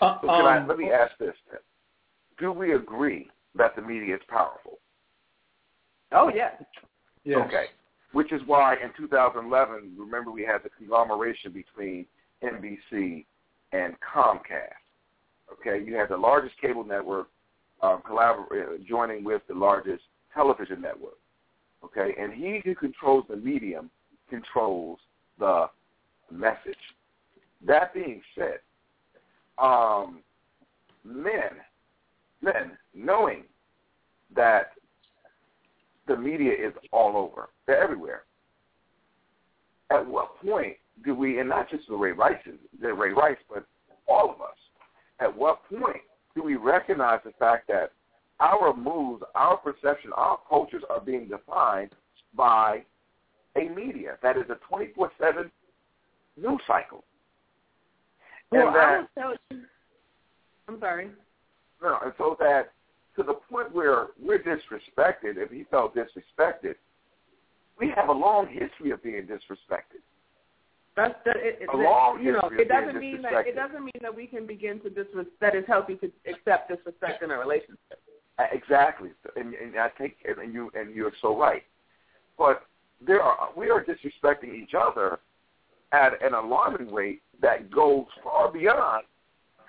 Uh, 0.00 0.18
So 0.20 0.28
can 0.28 0.46
I, 0.46 0.58
um, 0.58 0.68
let 0.68 0.78
me 0.78 0.90
ask 0.90 1.12
this 1.18 1.34
then. 1.50 1.60
Do 2.38 2.52
we 2.52 2.74
agree 2.74 3.28
that 3.54 3.74
the 3.76 3.82
media 3.82 4.14
is 4.14 4.20
powerful? 4.28 4.78
Oh, 6.12 6.30
yes. 6.34 6.62
yes. 7.24 7.38
Okay. 7.46 7.66
Which 8.12 8.32
is 8.32 8.40
why 8.46 8.74
in 8.74 8.90
2011, 8.96 9.94
remember 9.98 10.30
we 10.30 10.42
had 10.42 10.62
the 10.64 10.70
conglomeration 10.70 11.52
between 11.52 12.06
NBC 12.42 13.24
and 13.72 13.94
Comcast. 14.00 14.72
Okay, 15.52 15.84
you 15.84 15.94
had 15.94 16.08
the 16.08 16.16
largest 16.16 16.54
cable 16.60 16.84
network 16.84 17.28
um, 17.82 18.02
collabor- 18.08 18.46
uh, 18.52 18.78
joining 18.88 19.24
with 19.24 19.42
the 19.48 19.54
largest 19.54 20.02
television 20.34 20.80
network. 20.80 21.18
Okay, 21.84 22.14
and 22.20 22.32
he 22.32 22.60
who 22.64 22.74
controls 22.74 23.24
the 23.28 23.36
medium 23.36 23.90
controls 24.28 24.98
the 25.38 25.66
message. 26.30 26.76
That 27.66 27.94
being 27.94 28.20
said, 28.34 28.58
um, 29.58 30.20
men, 31.04 31.60
men, 32.42 32.78
knowing 32.94 33.44
that 34.34 34.72
the 36.06 36.16
media 36.16 36.52
is 36.52 36.72
all 36.92 37.16
over, 37.16 37.48
they're 37.66 37.82
everywhere. 37.82 38.24
At 39.90 40.06
what 40.06 40.40
point 40.44 40.76
do 41.04 41.14
we, 41.14 41.38
and 41.38 41.48
not 41.48 41.70
just 41.70 41.88
the 41.88 41.96
Ray 41.96 42.12
Rice, 42.12 42.36
the 42.80 42.92
Ray 42.92 43.12
Rice, 43.12 43.38
but 43.52 43.64
all 44.06 44.30
of 44.30 44.40
us, 44.40 44.56
at 45.20 45.36
what 45.36 45.62
point 45.68 46.02
do 46.34 46.42
we 46.42 46.56
recognize 46.56 47.20
the 47.24 47.32
fact 47.38 47.68
that 47.68 47.92
our 48.40 48.74
moves, 48.74 49.22
our 49.34 49.56
perception, 49.56 50.12
our 50.14 50.38
cultures 50.48 50.82
are 50.88 51.00
being 51.00 51.28
defined 51.28 51.90
by 52.34 52.84
a 53.56 53.68
media 53.68 54.16
that 54.22 54.36
is 54.36 54.44
a 54.50 54.56
24/7 54.72 55.50
news 56.36 56.60
cycle? 56.66 57.04
Well, 58.50 58.68
and 58.68 58.76
that. 58.76 59.08
I'm 60.68 60.78
sorry. 60.80 61.10
No, 61.82 61.98
and 62.04 62.12
so 62.18 62.36
that 62.40 62.72
to 63.16 63.22
the 63.22 63.34
point 63.34 63.74
where 63.74 64.08
we're 64.20 64.38
disrespected, 64.38 65.36
if 65.36 65.50
he 65.50 65.64
felt 65.70 65.94
disrespected, 65.94 66.74
we 67.78 67.92
have 67.94 68.08
a 68.08 68.12
long 68.12 68.48
history 68.48 68.90
of 68.90 69.02
being 69.02 69.22
disrespected. 69.22 70.02
That's 70.96 71.14
that. 71.24 71.36
It, 71.36 71.58
it, 71.60 71.68
A 71.72 71.76
long 71.76 72.22
you 72.22 72.32
know, 72.32 72.50
it 72.52 72.68
doesn't 72.68 72.98
mean 72.98 73.22
that 73.22 73.46
it 73.46 73.54
doesn't 73.54 73.84
mean 73.84 74.00
that 74.02 74.14
we 74.14 74.26
can 74.26 74.46
begin 74.46 74.80
to 74.80 74.90
disrespect. 74.90 75.40
That 75.40 75.54
it's 75.54 75.68
healthy 75.68 75.94
to 75.96 76.10
accept 76.28 76.70
disrespect 76.70 77.22
in 77.22 77.30
a 77.30 77.38
relationship. 77.38 78.00
Exactly, 78.52 79.10
and, 79.36 79.54
and 79.54 79.76
I 79.78 79.88
think, 79.90 80.14
and 80.24 80.52
you 80.52 80.70
and 80.74 80.94
you're 80.94 81.12
so 81.20 81.38
right. 81.38 81.62
But 82.36 82.66
there 83.04 83.22
are 83.22 83.50
we 83.56 83.70
are 83.70 83.84
disrespecting 83.84 84.54
each 84.54 84.72
other 84.76 85.20
at 85.92 86.20
an 86.22 86.34
alarming 86.34 86.92
rate 86.92 87.22
that 87.40 87.70
goes 87.70 88.06
far 88.22 88.52
beyond 88.52 89.04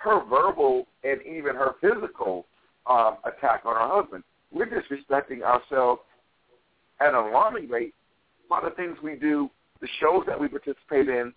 her 0.01 0.23
verbal 0.25 0.87
and 1.03 1.21
even 1.21 1.55
her 1.55 1.75
physical 1.81 2.45
um, 2.87 3.17
attack 3.25 3.61
on 3.65 3.75
her 3.75 4.01
husband. 4.01 4.23
We're 4.51 4.67
disrespecting 4.67 5.41
ourselves 5.41 6.01
at 6.99 7.09
an 7.09 7.15
alarming 7.15 7.69
rate 7.69 7.93
by 8.49 8.61
the 8.63 8.71
things 8.71 8.97
we 9.03 9.15
do, 9.15 9.49
the 9.81 9.87
shows 9.99 10.23
that 10.27 10.39
we 10.39 10.47
participate 10.47 11.07
in, 11.07 11.33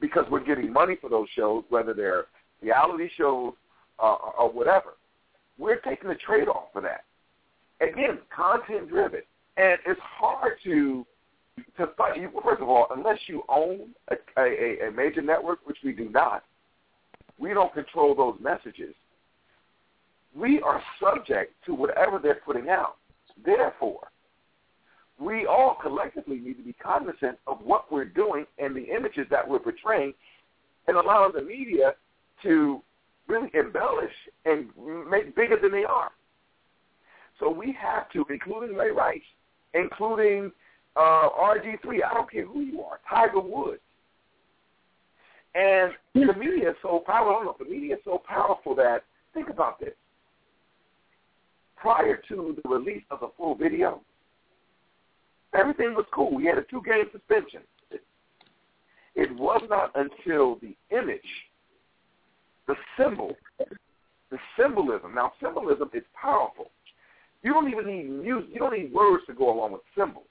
because 0.00 0.24
we're 0.30 0.44
getting 0.44 0.72
money 0.72 0.96
for 1.00 1.08
those 1.10 1.28
shows, 1.34 1.64
whether 1.68 1.94
they're 1.94 2.26
reality 2.62 3.08
shows 3.16 3.52
uh, 4.00 4.16
or 4.38 4.50
whatever. 4.50 4.94
We're 5.58 5.80
taking 5.80 6.08
the 6.08 6.16
trade-off 6.16 6.66
for 6.72 6.82
that. 6.82 7.04
Again, 7.80 8.18
content-driven, 8.34 9.22
and 9.56 9.78
it's 9.86 10.00
hard 10.00 10.54
to 10.64 11.06
to 11.76 11.88
fight. 11.96 12.20
First 12.44 12.62
of 12.62 12.68
all, 12.68 12.86
unless 12.94 13.18
you 13.26 13.42
own 13.48 13.88
a, 14.08 14.16
a, 14.38 14.88
a 14.88 14.92
major 14.92 15.22
network, 15.22 15.58
which 15.64 15.78
we 15.84 15.92
do 15.92 16.08
not, 16.08 16.44
we 17.38 17.54
don't 17.54 17.72
control 17.72 18.14
those 18.14 18.36
messages. 18.40 18.94
We 20.34 20.60
are 20.60 20.82
subject 21.00 21.54
to 21.66 21.74
whatever 21.74 22.18
they're 22.18 22.40
putting 22.44 22.68
out. 22.68 22.96
Therefore, 23.44 24.08
we 25.20 25.46
all 25.46 25.76
collectively 25.80 26.38
need 26.38 26.54
to 26.58 26.62
be 26.62 26.72
cognizant 26.74 27.38
of 27.46 27.58
what 27.62 27.90
we're 27.90 28.04
doing 28.04 28.46
and 28.58 28.74
the 28.74 28.84
images 28.94 29.26
that 29.30 29.48
we're 29.48 29.58
portraying 29.58 30.14
and 30.86 30.96
allowing 30.96 31.32
the 31.34 31.42
media 31.42 31.94
to 32.42 32.80
really 33.26 33.50
embellish 33.54 34.12
and 34.44 34.68
make 35.10 35.34
bigger 35.34 35.56
than 35.60 35.72
they 35.72 35.84
are. 35.84 36.10
So 37.38 37.50
we 37.50 37.76
have 37.80 38.10
to, 38.12 38.24
including 38.30 38.76
Ray 38.76 38.90
Rice, 38.90 39.20
including 39.74 40.50
uh, 40.96 41.28
RG3, 41.38 42.00
I 42.08 42.14
don't 42.14 42.30
care 42.30 42.46
who 42.46 42.60
you 42.60 42.82
are, 42.82 42.98
Tiger 43.08 43.40
Woods. 43.40 43.80
And 45.58 45.92
the 46.14 46.34
media 46.34 46.70
is 46.70 46.76
so 46.82 47.02
powerful. 47.04 47.32
I 47.32 47.32
don't 47.32 47.46
know, 47.46 47.56
the 47.58 47.68
media 47.68 47.96
is 47.96 48.00
so 48.04 48.22
powerful 48.24 48.76
that 48.76 49.02
think 49.34 49.48
about 49.48 49.80
this. 49.80 49.94
Prior 51.76 52.20
to 52.28 52.56
the 52.62 52.68
release 52.68 53.02
of 53.10 53.20
the 53.20 53.30
full 53.36 53.56
video, 53.56 54.00
everything 55.54 55.94
was 55.94 56.06
cool. 56.14 56.32
We 56.32 56.46
had 56.46 56.58
a 56.58 56.62
two-game 56.62 57.06
suspension. 57.10 57.62
It 59.16 59.34
was 59.36 59.60
not 59.68 59.90
until 59.96 60.60
the 60.60 60.76
image, 60.96 61.20
the 62.68 62.76
symbol, 62.96 63.34
the 63.58 64.38
symbolism. 64.56 65.12
Now, 65.12 65.32
symbolism 65.42 65.90
is 65.92 66.04
powerful. 66.20 66.70
You 67.42 67.52
don't 67.52 67.68
even 67.68 67.86
need 67.86 68.08
music. 68.08 68.50
You 68.52 68.60
don't 68.60 68.78
need 68.78 68.92
words 68.92 69.24
to 69.26 69.34
go 69.34 69.52
along 69.52 69.72
with 69.72 69.82
symbols. 69.96 70.26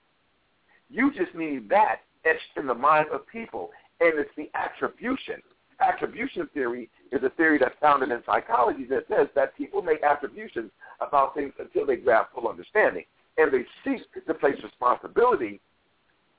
You 0.90 1.12
just 1.12 1.36
need 1.36 1.68
that 1.70 1.98
etched 2.24 2.56
in 2.56 2.66
the 2.66 2.74
minds 2.74 3.10
of 3.12 3.28
people, 3.28 3.72
and 4.00 4.20
it's 4.20 4.30
the 4.38 4.50
attribution. 4.54 5.42
Attribution 5.80 6.50
theory 6.54 6.90
is 7.12 7.22
a 7.24 7.30
theory 7.32 7.58
that's 7.60 7.76
founded 7.80 8.10
in 8.10 8.22
psychology 8.26 8.86
that 8.86 9.06
says 9.10 9.28
that 9.36 9.56
people 9.56 9.82
make 9.82 10.02
attributions 10.04 10.72
about 11.02 11.36
things 11.36 11.54
until 11.60 11.86
they 11.86 11.96
grasp 11.96 12.34
full 12.34 12.48
understanding, 12.48 13.04
and 13.38 13.52
they 13.54 13.64
seek 13.84 14.02
to 14.26 14.34
place 14.34 14.56
responsibility 14.64 15.60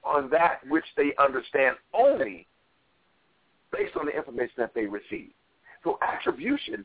on 0.02 0.28
that 0.30 0.61
which 0.68 0.84
they 0.96 1.12
understand 1.18 1.76
only 1.94 2.46
based 3.72 3.96
on 3.96 4.06
the 4.06 4.12
information 4.16 4.54
that 4.56 4.74
they 4.74 4.86
receive. 4.86 5.30
So 5.84 5.98
attribution 6.02 6.84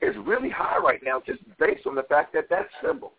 is 0.00 0.14
really 0.24 0.50
high 0.50 0.78
right 0.78 1.00
now 1.04 1.22
just 1.24 1.40
based 1.58 1.86
on 1.86 1.94
the 1.94 2.04
fact 2.04 2.32
that 2.34 2.48
that 2.48 2.68
symbol, 2.84 3.12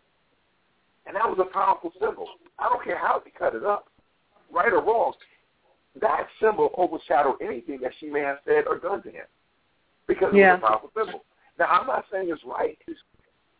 and 1.06 1.14
that 1.14 1.28
was 1.28 1.38
a 1.38 1.52
powerful 1.52 1.92
symbol. 2.00 2.26
I 2.58 2.68
don't 2.68 2.82
care 2.82 2.98
how 2.98 3.22
they 3.24 3.30
cut 3.30 3.54
it 3.54 3.64
up, 3.64 3.88
right 4.52 4.72
or 4.72 4.82
wrong, 4.82 5.12
that 6.00 6.26
symbol 6.40 6.70
overshadowed 6.76 7.36
anything 7.40 7.80
that 7.82 7.92
she 8.00 8.06
may 8.06 8.20
have 8.20 8.38
said 8.44 8.64
or 8.66 8.78
done 8.78 9.02
to 9.02 9.10
him 9.10 9.26
because 10.06 10.32
yeah. 10.34 10.54
it 10.54 10.60
was 10.60 10.62
a 10.62 10.66
powerful 10.66 10.90
symbol. 10.96 11.24
Now, 11.58 11.66
I'm 11.66 11.86
not 11.86 12.04
saying 12.10 12.28
it's 12.30 12.42
right. 12.44 12.78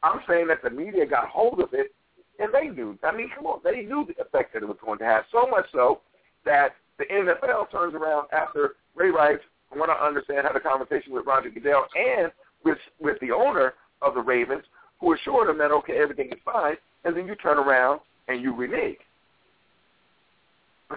I'm 0.02 0.20
saying 0.28 0.48
that 0.48 0.62
the 0.62 0.70
media 0.70 1.06
got 1.06 1.28
hold 1.28 1.60
of 1.60 1.72
it 1.72 1.94
and 2.38 2.52
they 2.52 2.68
knew. 2.68 2.98
I 3.02 3.14
mean, 3.16 3.30
come 3.34 3.46
on, 3.46 3.60
they 3.62 3.82
knew 3.82 4.06
the 4.06 4.20
effect 4.20 4.54
that 4.54 4.62
it 4.62 4.66
was 4.66 4.76
going 4.84 4.98
to 4.98 5.04
have. 5.04 5.24
So 5.30 5.46
much 5.48 5.66
so 5.72 6.00
that 6.44 6.74
the 6.98 7.04
NFL 7.04 7.70
turns 7.70 7.94
around 7.94 8.28
after 8.32 8.74
Ray 8.94 9.10
Rice, 9.10 9.38
from 9.70 9.78
what 9.78 9.90
I 9.90 9.94
understand, 10.06 10.46
had 10.46 10.56
a 10.56 10.60
conversation 10.60 11.12
with 11.12 11.26
Roger 11.26 11.50
Goodell 11.50 11.86
and 11.96 12.32
with 12.64 12.78
with 13.00 13.18
the 13.20 13.30
owner 13.30 13.74
of 14.02 14.14
the 14.14 14.20
Ravens, 14.20 14.64
who 15.00 15.14
assured 15.14 15.48
him 15.48 15.58
that 15.58 15.70
okay, 15.70 15.98
everything 15.98 16.28
is 16.28 16.38
fine, 16.44 16.76
and 17.04 17.16
then 17.16 17.26
you 17.26 17.34
turn 17.36 17.58
around 17.58 18.00
and 18.28 18.40
you 18.40 18.54
renege. 18.54 18.98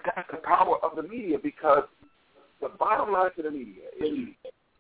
But 0.03 0.13
that's 0.15 0.29
the 0.31 0.37
power 0.37 0.77
of 0.83 0.95
the 0.95 1.03
media 1.03 1.37
because 1.41 1.83
the 2.61 2.69
bottom 2.79 3.11
line 3.11 3.31
to 3.35 3.41
the 3.41 3.51
media 3.51 3.85
is 3.99 4.29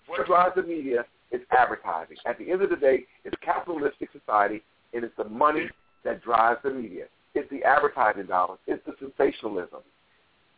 what 0.07 0.25
drives 0.27 0.55
the 0.55 0.63
media 0.63 1.05
is 1.31 1.41
advertising. 1.51 2.17
At 2.25 2.37
the 2.37 2.51
end 2.51 2.61
of 2.61 2.69
the 2.69 2.75
day, 2.75 3.05
it's 3.25 3.35
capitalistic 3.43 4.09
society, 4.11 4.61
and 4.93 5.03
it's 5.03 5.15
the 5.17 5.25
money 5.25 5.69
that 6.03 6.21
drives 6.21 6.59
the 6.63 6.71
media. 6.71 7.05
It's 7.33 7.49
the 7.49 7.63
advertising 7.63 8.27
dollars. 8.27 8.59
It's 8.67 8.83
the 8.85 8.93
sensationalism, 8.99 9.79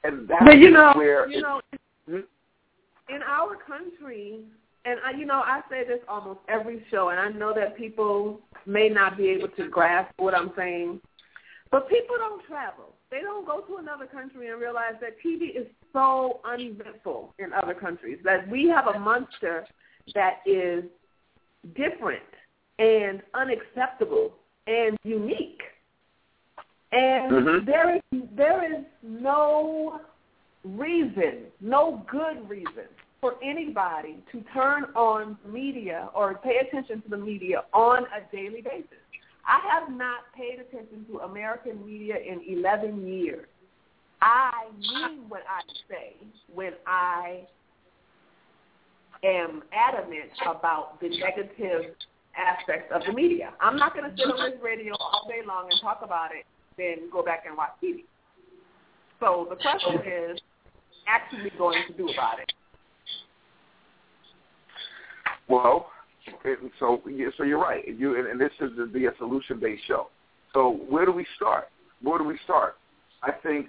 and 0.04 0.28
that's 0.28 0.44
but 0.46 0.58
you 0.58 0.72
know, 0.72 0.94
where 0.96 1.30
you 1.30 1.42
know, 1.42 1.62
hmm? 2.08 2.20
in 3.10 3.22
our 3.26 3.56
country, 3.56 4.42
and 4.86 5.00
I, 5.06 5.12
you 5.12 5.26
know, 5.26 5.42
I 5.44 5.62
say 5.70 5.86
this 5.88 6.00
almost 6.08 6.40
every 6.50 6.84
show, 6.92 7.10
and 7.10 7.20
I 7.20 7.30
know 7.30 7.54
that 7.54 7.78
people 7.78 8.40
may 8.66 8.90
not 8.90 9.18
be 9.18 9.30
able 9.30 9.50
to 9.50 9.70
grasp 9.70 10.12
what 10.18 10.36
I'm 10.36 10.52
saying, 10.58 11.00
but 11.72 11.90
people 11.90 12.16
don't 12.18 12.46
travel. 12.46 12.94
They 13.12 13.22
don't 13.22 13.46
go 13.46 13.62
to 13.62 13.78
another 13.78 14.06
country 14.06 14.50
and 14.50 14.62
realize 14.62 14.94
that 15.02 15.18
TV 15.26 15.56
is 15.56 15.66
so 15.94 16.42
uneventful 16.46 17.34
in 17.40 17.54
other 17.54 17.74
countries 17.74 18.20
that 18.24 18.48
we 18.48 18.68
have 18.68 18.88
a 18.88 19.00
monster 19.00 19.66
that 20.14 20.42
is 20.46 20.84
different 21.76 22.22
and 22.78 23.22
unacceptable 23.34 24.34
and 24.68 24.98
unique. 25.04 25.62
And 26.92 27.32
mm-hmm. 27.32 27.66
there 27.66 27.96
is 27.96 28.02
there 28.36 28.80
is 28.80 28.86
no 29.04 30.02
reason, 30.64 31.46
no 31.62 32.06
good 32.10 32.48
reason 32.50 32.88
for 33.22 33.36
anybody 33.44 34.18
to 34.32 34.44
turn 34.54 34.86
on 34.96 35.38
media 35.48 36.10
or 36.16 36.36
pay 36.36 36.58
attention 36.68 37.02
to 37.02 37.10
the 37.10 37.18
media 37.18 37.64
on 37.74 38.04
a 38.04 38.36
daily 38.36 38.62
basis. 38.62 38.86
I 39.50 39.60
have 39.74 39.90
not 39.90 40.20
paid 40.38 40.60
attention 40.60 41.06
to 41.12 41.20
American 41.20 41.86
media 41.86 42.16
in 42.18 42.42
11 42.48 43.08
years. 43.08 43.48
I 44.22 44.66
mean 44.80 45.22
what 45.28 45.42
I 45.50 45.62
say 45.90 46.14
when 46.54 46.74
I 46.86 47.48
am 49.24 49.64
adamant 49.74 50.32
about 50.46 51.00
the 51.02 51.10
negative 51.10 51.96
aspects 52.38 52.92
of 52.94 53.02
the 53.08 53.14
media. 53.14 53.52
I'm 53.60 53.78
not 53.78 53.96
going 53.96 54.10
to 54.10 54.16
sit 54.16 54.26
on 54.28 54.52
this 54.52 54.60
radio 54.62 54.94
all 55.00 55.28
day 55.28 55.42
long 55.46 55.68
and 55.72 55.82
talk 55.82 56.02
about 56.04 56.30
it, 56.32 56.46
then 56.78 57.10
go 57.12 57.24
back 57.24 57.44
and 57.48 57.58
watch 57.58 57.72
TV. 57.84 58.04
So 59.20 59.48
the 59.50 59.56
question 59.56 59.96
is, 60.06 60.40
actually 61.10 61.52
going 61.58 61.84
to 61.88 61.94
do 61.94 62.10
about 62.10 62.40
it? 62.40 62.52
Well, 65.48 65.88
so 66.80 67.02
so 67.38 67.44
you're 67.44 67.60
right. 67.60 67.84
You 67.88 68.18
and, 68.18 68.28
and 68.28 68.40
this 68.40 68.52
is 68.60 68.72
to 68.78 68.88
be 68.88 69.06
a 69.06 69.12
solution 69.18 69.60
based 69.60 69.84
show. 69.88 70.08
So 70.54 70.80
where 70.90 71.06
do 71.06 71.12
we 71.12 71.26
start? 71.36 71.66
Where 72.02 72.18
do 72.18 72.24
we 72.24 72.38
start? 72.44 72.76
I 73.24 73.32
think 73.32 73.68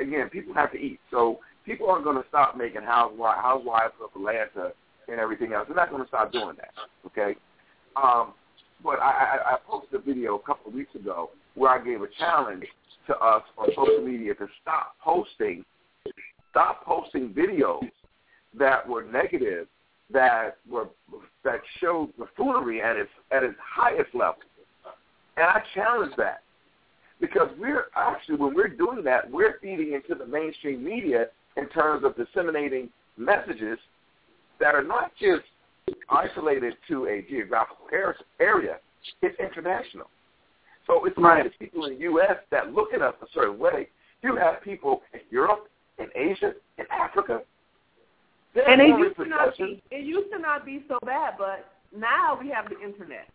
again, 0.00 0.28
people 0.30 0.54
have 0.54 0.72
to 0.72 0.78
eat. 0.78 1.00
So 1.10 1.40
people 1.64 1.88
aren't 1.90 2.04
going 2.04 2.16
to 2.16 2.28
stop 2.28 2.56
making 2.56 2.82
housewives, 2.82 3.40
housewives 3.42 3.94
of 4.02 4.10
Atlanta 4.14 4.72
and 5.08 5.20
everything 5.20 5.52
else. 5.52 5.66
They're 5.68 5.76
not 5.76 5.90
going 5.90 6.02
to 6.02 6.08
stop 6.08 6.32
doing 6.32 6.56
that. 6.56 6.72
Okay. 7.06 7.38
Um, 7.96 8.34
but 8.82 8.98
I, 9.00 9.38
I, 9.44 9.54
I 9.54 9.56
posted 9.66 10.00
a 10.00 10.02
video 10.02 10.36
a 10.36 10.42
couple 10.42 10.68
of 10.68 10.74
weeks 10.74 10.94
ago 10.94 11.30
where 11.54 11.70
I 11.70 11.84
gave 11.84 12.02
a 12.02 12.08
challenge 12.18 12.64
to 13.06 13.16
us 13.16 13.42
on 13.56 13.68
social 13.74 14.04
media 14.04 14.34
to 14.34 14.46
stop 14.62 14.94
posting, 15.02 15.64
stop 16.50 16.84
posting 16.84 17.30
videos 17.30 17.88
that 18.58 18.86
were 18.86 19.04
negative, 19.04 19.66
that 20.12 20.58
were 20.68 20.88
that 21.44 21.60
showed 21.80 22.10
buffoonery 22.16 22.82
at 22.82 22.96
its 22.96 23.10
at 23.32 23.42
its 23.42 23.56
highest 23.60 24.14
level. 24.14 24.36
And 25.36 25.46
I 25.46 25.62
challenge 25.74 26.12
that 26.16 26.42
because 27.20 27.48
we're 27.58 27.86
actually 27.96 28.36
when 28.36 28.54
we're 28.54 28.68
doing 28.68 29.02
that, 29.04 29.30
we're 29.30 29.58
feeding 29.60 29.92
into 29.94 30.14
the 30.14 30.26
mainstream 30.26 30.84
media 30.84 31.26
in 31.56 31.68
terms 31.68 32.04
of 32.04 32.16
disseminating 32.16 32.88
messages 33.16 33.78
that 34.60 34.74
are 34.74 34.84
not 34.84 35.12
just 35.20 35.44
isolated 36.08 36.74
to 36.88 37.06
a 37.06 37.24
geographical 37.28 37.86
area. 38.40 38.76
It's 39.22 39.38
international. 39.38 40.08
So 40.86 41.04
it's 41.04 41.18
not 41.18 41.44
just 41.44 41.58
people 41.58 41.84
in 41.86 41.94
the 41.94 42.00
U.S. 42.00 42.36
that 42.50 42.72
look 42.72 42.92
at 42.94 43.02
us 43.02 43.14
a 43.22 43.26
certain 43.34 43.58
way. 43.58 43.88
You 44.22 44.36
have 44.36 44.62
people 44.62 45.02
in 45.12 45.20
Europe, 45.30 45.68
in 45.98 46.06
Asia, 46.14 46.52
in 46.78 46.84
Africa. 46.90 47.40
And 48.68 48.80
it 48.80 48.98
used 48.98 49.16
to 49.16 49.26
not 49.26 49.56
be 49.56 49.82
it 49.90 50.04
used 50.04 50.32
to 50.32 50.38
not 50.38 50.64
be 50.64 50.84
so 50.88 50.98
bad, 51.04 51.34
but 51.38 51.72
now 51.96 52.38
we 52.40 52.48
have 52.50 52.68
the 52.68 52.80
internet. 52.80 53.28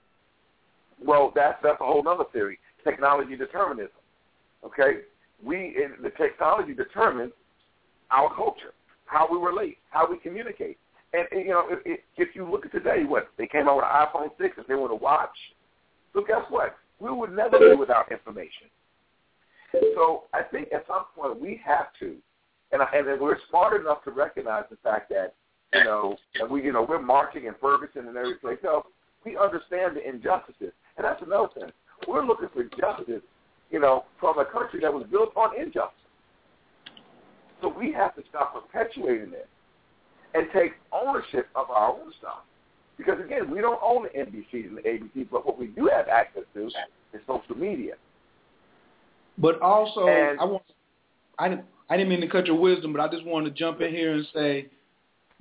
Well, 1.03 1.31
that's 1.35 1.57
that's 1.61 1.79
a 1.81 1.83
whole 1.83 2.07
other 2.07 2.25
theory. 2.31 2.59
Technology 2.83 3.35
determinism. 3.35 3.91
Okay, 4.65 5.01
we 5.43 5.75
in 5.77 6.01
the 6.01 6.09
technology 6.11 6.73
determines 6.73 7.33
our 8.09 8.33
culture, 8.35 8.73
how 9.05 9.27
we 9.31 9.37
relate, 9.37 9.77
how 9.89 10.09
we 10.09 10.17
communicate. 10.17 10.77
And, 11.13 11.27
and 11.31 11.41
you 11.41 11.49
know, 11.49 11.67
if, 11.85 11.99
if 12.17 12.35
you 12.35 12.49
look 12.49 12.65
at 12.65 12.71
today, 12.71 13.03
what 13.05 13.29
they 13.37 13.47
came 13.47 13.67
out 13.67 13.77
with 13.77 13.85
an 13.85 14.07
iPhone 14.07 14.29
six, 14.39 14.55
if 14.57 14.67
they 14.67 14.75
were 14.75 14.87
to 14.87 14.95
watch, 14.95 15.35
so 16.13 16.23
guess 16.25 16.43
what? 16.49 16.75
We 16.99 17.11
would 17.11 17.35
never 17.35 17.57
be 17.57 17.75
without 17.75 18.11
information. 18.11 18.67
So 19.95 20.23
I 20.33 20.41
think 20.43 20.69
at 20.73 20.85
some 20.87 21.05
point 21.15 21.39
we 21.39 21.59
have 21.65 21.87
to, 21.99 22.15
and, 22.71 22.81
I, 22.81 22.87
and 22.93 23.19
we're 23.19 23.37
smart 23.49 23.79
enough 23.79 24.03
to 24.05 24.11
recognize 24.11 24.63
the 24.69 24.77
fact 24.77 25.09
that 25.09 25.35
you 25.73 25.83
know, 25.83 26.17
and 26.35 26.49
we 26.49 26.63
you 26.63 26.73
know 26.73 26.85
we're 26.87 27.01
marching 27.01 27.45
in 27.45 27.53
Ferguson 27.61 28.07
and 28.07 28.17
every 28.17 28.35
place 28.35 28.57
else. 28.65 28.85
We 29.25 29.37
understand 29.37 29.97
the 29.97 30.07
injustices, 30.07 30.73
and 30.97 31.05
that's 31.05 31.21
another 31.21 31.47
thing. 31.57 31.71
We're 32.07 32.25
looking 32.25 32.49
for 32.53 32.63
justice, 32.63 33.21
you 33.69 33.79
know, 33.79 34.05
from 34.19 34.39
a 34.39 34.45
country 34.45 34.79
that 34.81 34.93
was 34.93 35.05
built 35.11 35.31
on 35.35 35.55
injustice. 35.55 35.95
So 37.61 37.69
we 37.69 37.93
have 37.93 38.15
to 38.15 38.23
stop 38.29 38.53
perpetuating 38.53 39.33
it 39.33 39.47
and 40.33 40.47
take 40.53 40.71
ownership 40.91 41.47
of 41.55 41.69
our 41.69 41.91
own 41.91 42.11
stuff. 42.19 42.39
Because 42.97 43.19
again, 43.23 43.49
we 43.51 43.61
don't 43.61 43.79
own 43.83 44.03
the 44.03 44.09
NBCs 44.09 44.67
and 44.67 44.77
the 44.77 44.81
ABCs, 44.81 45.27
but 45.31 45.45
what 45.45 45.57
we 45.57 45.67
do 45.67 45.89
have 45.95 46.07
access 46.07 46.43
to 46.55 46.67
is 46.67 47.21
social 47.27 47.55
media. 47.55 47.93
But 49.37 49.61
also, 49.61 50.07
and, 50.07 50.39
I 50.39 50.45
want 50.45 50.63
I 51.39 51.59
I 51.91 51.97
didn't 51.97 52.07
mean 52.07 52.21
to 52.21 52.27
cut 52.29 52.47
your 52.47 52.57
wisdom, 52.57 52.93
but 52.93 53.01
I 53.01 53.09
just 53.09 53.25
wanted 53.25 53.49
to 53.49 53.59
jump 53.59 53.81
in 53.81 53.93
here 53.93 54.13
and 54.13 54.25
say 54.33 54.67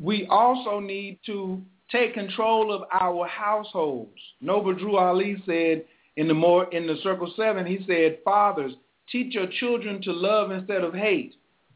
we 0.01 0.27
also 0.29 0.81
need 0.81 1.21
to 1.27 1.63
take 1.93 2.13
control 2.13 2.75
of 2.75 2.83
our 2.93 3.29
households. 3.29 4.19
Noble 4.41 4.75
Drew 4.75 4.97
Ali 4.97 5.41
said 5.47 5.85
in 6.17 6.27
the 6.27 6.35
more 6.35 6.69
in 6.75 6.89
the 6.89 6.97
circle 7.05 7.33
seven, 7.37 7.67
he 7.67 7.85
said, 7.87 8.19
Fathers, 8.25 8.73
teach 9.13 9.33
your 9.33 9.47
children 9.61 10.03
to 10.03 10.13
love 10.13 10.51
instead 10.51 10.83
of 10.83 10.93
hate. 10.93 11.35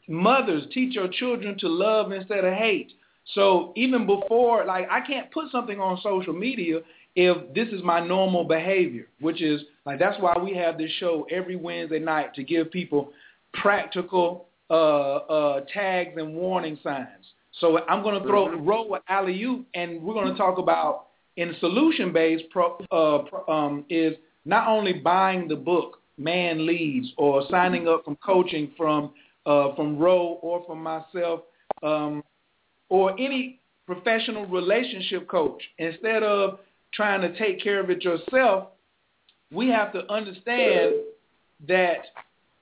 Mothers, 0.09 0.65
teach 0.73 0.97
your 0.97 1.09
children 1.09 1.57
to 1.61 1.69
love 1.69 2.11
instead 2.11 2.45
of 2.45 2.53
hate. 2.53 2.91
So 3.35 3.73
even 3.77 4.07
before, 4.07 4.65
like, 4.65 4.89
I 4.91 5.01
can't 5.07 5.31
put 5.31 5.53
something 5.53 5.79
on 5.79 6.01
social 6.03 6.33
media 6.33 6.81
if 7.15 7.55
this 7.55 7.69
is 7.69 7.81
my 7.85 8.05
normal 8.05 8.43
behavior, 8.43 9.07
which 9.21 9.41
is 9.41 9.61
like 9.87 10.01
that's 10.01 10.21
why 10.21 10.37
we 10.37 10.53
have 10.57 10.79
this 10.79 10.91
show 10.99 11.29
every 11.31 11.55
Wednesday 11.55 12.01
night 12.01 12.35
to 12.35 12.43
give 12.43 12.73
people 12.73 13.13
practical 13.53 14.49
uh, 14.71 14.73
uh, 14.75 15.61
tags 15.73 16.15
and 16.17 16.35
warning 16.35 16.79
signs. 16.83 17.09
So 17.61 17.79
I'm 17.89 18.03
going 18.03 18.21
to 18.21 18.27
throw 18.27 18.49
mm-hmm. 18.49 18.67
roll 18.67 18.89
with 18.89 19.03
alley 19.09 19.45
and 19.75 20.03
we're 20.03 20.15
going 20.15 20.33
to 20.33 20.39
talk 20.39 20.59
about 20.59 21.07
in 21.37 21.55
solution 21.61 22.13
based 22.13 22.45
pro, 22.51 22.77
uh, 22.91 23.19
pro, 23.29 23.47
um, 23.49 23.85
is 23.89 24.15
not 24.45 24.69
only 24.69 24.93
buying 24.93 25.49
the 25.49 25.57
book 25.57 26.01
Man 26.17 26.67
Leads 26.67 27.13
or 27.17 27.45
signing 27.51 27.89
up 27.89 28.05
from 28.05 28.17
coaching 28.17 28.73
from 28.77 29.13
uh, 29.47 29.75
from 29.75 29.99
Ro 29.99 30.39
or 30.43 30.65
from 30.67 30.83
myself 30.83 31.41
um, 31.83 32.23
or 32.89 33.13
any 33.13 33.61
professional 33.87 34.47
relationship 34.47 35.29
coach. 35.29 35.63
Instead 35.79 36.23
of 36.23 36.61
trying 36.95 37.21
to 37.21 37.37
take 37.39 37.63
care 37.63 37.81
of 37.81 37.91
it 37.91 38.03
yourself, 38.03 38.69
we 39.53 39.69
have 39.69 39.93
to 39.93 40.11
understand 40.11 40.95
that 41.69 42.07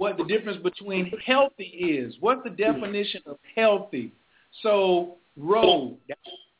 what 0.03 0.19
the 0.19 0.25
difference 0.25 0.61
between 0.61 1.13
healthy 1.25 1.63
is. 1.63 2.17
What's 2.19 2.43
the 2.43 2.51
definition 2.51 3.23
of 3.25 3.39
healthy? 3.55 4.13
So, 4.61 5.19
Ro, 5.37 5.97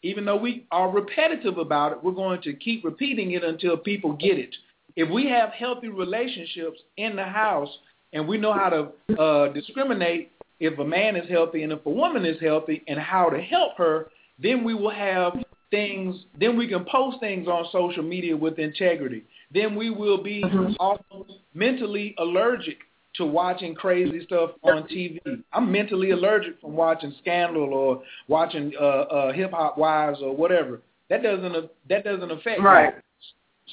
even 0.05 0.25
though 0.25 0.37
we 0.37 0.65
are 0.71 0.89
repetitive 0.89 1.59
about 1.59 1.91
it, 1.91 1.99
we're 2.05 2.13
going 2.13 2.41
to 2.43 2.53
keep 2.53 2.85
repeating 2.85 3.33
it 3.33 3.43
until 3.43 3.77
people 3.77 4.13
get 4.13 4.39
it. 4.39 4.55
If 4.95 5.11
we 5.11 5.29
have 5.29 5.51
healthy 5.51 5.89
relationships 5.89 6.79
in 6.97 7.17
the 7.17 7.25
house 7.25 7.69
and 8.13 8.29
we 8.29 8.39
know 8.39 8.53
how 8.53 8.69
to 8.69 9.21
uh, 9.21 9.53
discriminate 9.53 10.31
if 10.61 10.79
a 10.79 10.85
man 10.85 11.17
is 11.17 11.29
healthy 11.29 11.65
and 11.65 11.73
if 11.73 11.85
a 11.85 11.91
woman 11.91 12.25
is 12.25 12.41
healthy 12.41 12.85
and 12.87 12.97
how 12.97 13.29
to 13.29 13.41
help 13.41 13.77
her, 13.77 14.11
then 14.39 14.63
we 14.63 14.75
will 14.75 14.91
have 14.91 15.33
things, 15.73 16.15
then 16.39 16.57
we 16.57 16.69
can 16.69 16.85
post 16.85 17.19
things 17.19 17.49
on 17.49 17.67
social 17.73 18.05
media 18.05 18.37
with 18.37 18.61
integrity. 18.61 19.25
Then 19.53 19.75
we 19.75 19.91
will 19.91 20.23
be 20.23 20.45
mm-hmm. 20.45 20.75
also 20.79 21.27
mentally 21.55 22.15
allergic 22.19 22.79
to 23.15 23.27
watching 23.27 23.75
crazy 23.75 24.25
stuff 24.25 24.51
on 24.63 24.85
TV. 24.85 25.19
I'm 25.53 25.71
mentally 25.71 26.11
allergic 26.11 26.61
from 26.61 26.75
watching 26.75 27.15
Scandal 27.21 27.75
or 27.75 28.03
watching 28.29 28.73
uh, 28.81 28.85
uh, 28.85 29.33
Hip 29.33 29.51
Hop 29.53 29.77
Wives 29.77 30.21
or 30.23 30.35
whatever. 30.35 30.81
That 31.11 31.23
doesn't 31.23 31.71
that 31.89 32.05
doesn't 32.05 32.31
affect 32.31 32.63
right. 32.63 32.97
Me. 32.97 33.03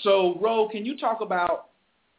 So, 0.04 0.38
Ro, 0.42 0.68
can 0.70 0.86
you 0.86 0.98
talk 0.98 1.22
about 1.22 1.70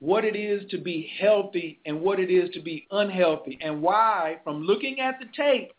what 0.00 0.24
it 0.24 0.34
is 0.34 0.68
to 0.70 0.78
be 0.78 1.10
healthy 1.20 1.78
and 1.84 2.00
what 2.00 2.18
it 2.18 2.30
is 2.30 2.50
to 2.54 2.60
be 2.60 2.86
unhealthy, 2.90 3.58
and 3.60 3.82
why, 3.82 4.38
from 4.42 4.62
looking 4.62 4.98
at 5.00 5.18
the 5.20 5.26
tape, 5.36 5.72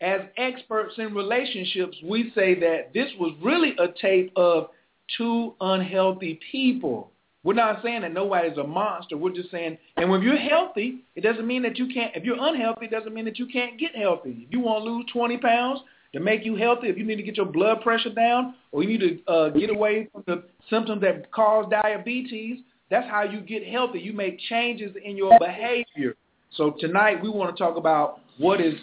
as 0.00 0.22
experts 0.36 0.94
in 0.96 1.14
relationships, 1.14 1.96
we 2.02 2.32
say 2.34 2.58
that 2.58 2.92
this 2.94 3.08
was 3.18 3.34
really 3.42 3.74
a 3.78 3.88
tape 4.00 4.32
of 4.36 4.70
two 5.16 5.54
unhealthy 5.60 6.38
people. 6.50 7.10
We're 7.44 7.54
not 7.54 7.82
saying 7.82 8.02
that 8.02 8.12
nobody's 8.12 8.58
a 8.58 8.64
monster. 8.64 9.16
We're 9.16 9.32
just 9.32 9.50
saying, 9.50 9.78
and 9.96 10.10
when 10.10 10.22
you're 10.22 10.36
healthy, 10.36 11.04
it 11.14 11.20
doesn't 11.20 11.46
mean 11.46 11.62
that 11.62 11.78
you 11.78 11.86
can't. 11.92 12.14
If 12.16 12.24
you're 12.24 12.36
unhealthy, 12.38 12.86
it 12.86 12.90
doesn't 12.90 13.14
mean 13.14 13.24
that 13.26 13.38
you 13.38 13.46
can't 13.46 13.78
get 13.78 13.94
healthy. 13.94 14.46
If 14.46 14.52
you 14.52 14.60
want 14.60 14.84
to 14.84 14.90
lose 14.90 15.06
20 15.12 15.38
pounds 15.38 15.80
to 16.14 16.20
make 16.20 16.44
you 16.44 16.56
healthy, 16.56 16.88
if 16.88 16.98
you 16.98 17.04
need 17.04 17.16
to 17.16 17.22
get 17.22 17.36
your 17.36 17.46
blood 17.46 17.80
pressure 17.80 18.12
down, 18.12 18.54
or 18.72 18.82
you 18.82 18.98
need 18.98 19.24
to 19.26 19.32
uh, 19.32 19.48
get 19.50 19.70
away 19.70 20.08
from 20.12 20.24
the 20.26 20.44
symptoms 20.68 21.00
that 21.02 21.30
cause 21.30 21.66
diabetes, 21.70 22.58
that's 22.90 23.08
how 23.08 23.22
you 23.22 23.40
get 23.40 23.66
healthy. 23.66 24.00
You 24.00 24.12
make 24.12 24.38
changes 24.48 24.94
in 25.04 25.16
your 25.16 25.38
behavior. 25.38 26.16
So 26.56 26.74
tonight 26.80 27.22
we 27.22 27.28
want 27.28 27.54
to 27.54 27.62
talk 27.62 27.76
about 27.76 28.20
what 28.38 28.60
is 28.60 28.74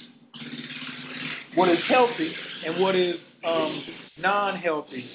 what 1.55 1.69
is 1.69 1.79
healthy 1.89 2.33
and 2.65 2.81
what 2.81 2.95
is 2.95 3.15
um, 3.45 3.83
non-healthy 4.17 5.05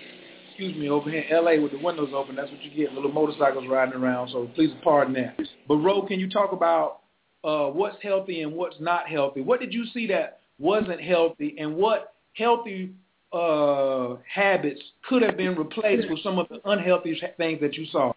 excuse 0.61 0.79
me, 0.79 0.91
over 0.91 1.09
here 1.09 1.21
in 1.23 1.33
L.A. 1.33 1.59
with 1.59 1.73
the 1.73 1.79
windows 1.79 2.11
open. 2.15 2.37
That's 2.37 2.51
what 2.51 2.63
you 2.63 2.71
get, 2.71 2.93
little 2.93 3.11
motorcycles 3.11 3.67
riding 3.67 3.95
around. 3.95 4.29
So 4.29 4.51
please 4.55 4.71
pardon 4.85 5.15
that. 5.15 5.41
But 5.67 5.77
Ro, 5.77 6.03
can 6.03 6.21
you 6.21 6.29
talk 6.29 6.53
about 6.53 7.01
uh, 7.43 7.69
what's 7.69 7.97
healthy 8.03 8.43
and 8.43 8.53
what's 8.53 8.77
not 8.79 9.09
healthy? 9.09 9.41
What 9.41 9.61
did 9.61 9.73
you 9.73 9.87
see 9.95 10.07
that 10.09 10.41
wasn't 10.59 11.01
healthy, 11.01 11.57
and 11.59 11.77
what 11.77 12.13
healthy 12.35 12.93
uh, 13.33 14.17
habits 14.31 14.83
could 15.09 15.23
have 15.23 15.39
been 15.39 15.57
replaced 15.57 16.11
with 16.11 16.23
some 16.23 16.39
of 16.39 16.47
the 16.51 16.61
unhealthy 16.67 17.19
things 17.39 17.59
that 17.63 17.75
you 17.77 17.87
saw? 17.87 18.13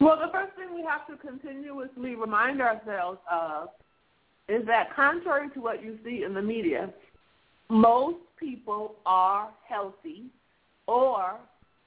Well, 0.00 0.18
the 0.18 0.30
first 0.30 0.54
thing 0.56 0.74
we 0.74 0.82
have 0.82 1.06
to 1.06 1.16
continuously 1.16 2.16
remind 2.16 2.60
ourselves 2.60 3.18
of 3.32 3.70
is 4.50 4.66
that 4.66 4.94
contrary 4.94 5.48
to 5.54 5.60
what 5.62 5.82
you 5.82 5.98
see 6.04 6.24
in 6.24 6.34
the 6.34 6.42
media, 6.42 6.92
most 7.70 8.18
people 8.38 8.96
are 9.06 9.48
healthy 9.66 10.24
or 10.86 11.38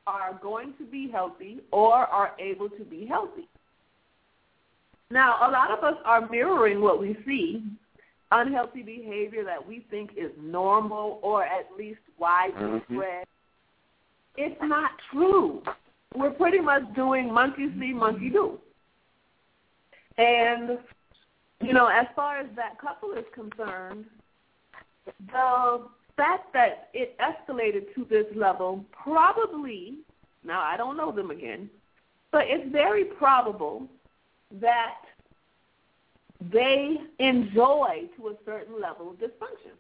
are 0.08 0.40
going 0.42 0.74
to 0.78 0.86
be 0.86 1.10
healthy 1.10 1.60
or 1.72 1.94
are 1.94 2.34
able 2.40 2.70
to 2.70 2.84
be 2.84 3.06
healthy. 3.06 3.48
Now, 5.10 5.48
a 5.48 5.52
lot 5.52 5.72
of 5.72 5.84
us 5.84 5.96
are 6.06 6.30
mirroring 6.30 6.82
what 6.82 7.00
we 7.00 7.18
see, 7.26 7.64
unhealthy 8.32 8.82
behavior 8.82 9.44
that 9.44 9.66
we 9.66 9.86
think 9.90 10.12
is 10.18 10.32
normal 10.42 11.20
or 11.22 11.44
at 11.44 11.68
least 11.78 12.00
widespread. 12.18 12.82
Mm-hmm. 12.90 13.24
It's 14.38 14.62
not 14.62 14.92
true. 15.12 15.62
We're 16.16 16.32
pretty 16.32 16.60
much 16.60 16.84
doing 16.96 17.34
monkey 17.34 17.68
see, 17.80 17.94
monkey 17.94 18.30
do. 18.30 18.60
And, 20.18 20.80
you 21.62 21.74
know, 21.74 21.88
as 21.88 22.06
far 22.16 22.40
as 22.40 22.48
that 22.56 22.80
couple 22.80 23.14
is 23.14 23.26
concerned, 23.34 24.06
the 25.32 25.88
fact 26.18 26.52
that 26.54 26.90
it 26.94 27.18
escalated 27.20 27.94
to 27.96 28.06
this 28.10 28.26
level 28.36 28.84
probably, 28.92 30.00
now 30.44 30.62
I 30.62 30.76
don't 30.76 30.98
know 30.98 31.12
them 31.12 31.32
again, 31.32 31.70
but 32.32 32.46
it's 32.48 32.70
very 32.72 33.06
probable 33.06 33.88
that 34.60 34.98
they 36.52 36.98
enjoy 37.20 38.10
to 38.18 38.28
a 38.30 38.36
certain 38.46 38.82
level 38.82 39.12
of 39.12 39.18
dysfunction. 39.18 39.74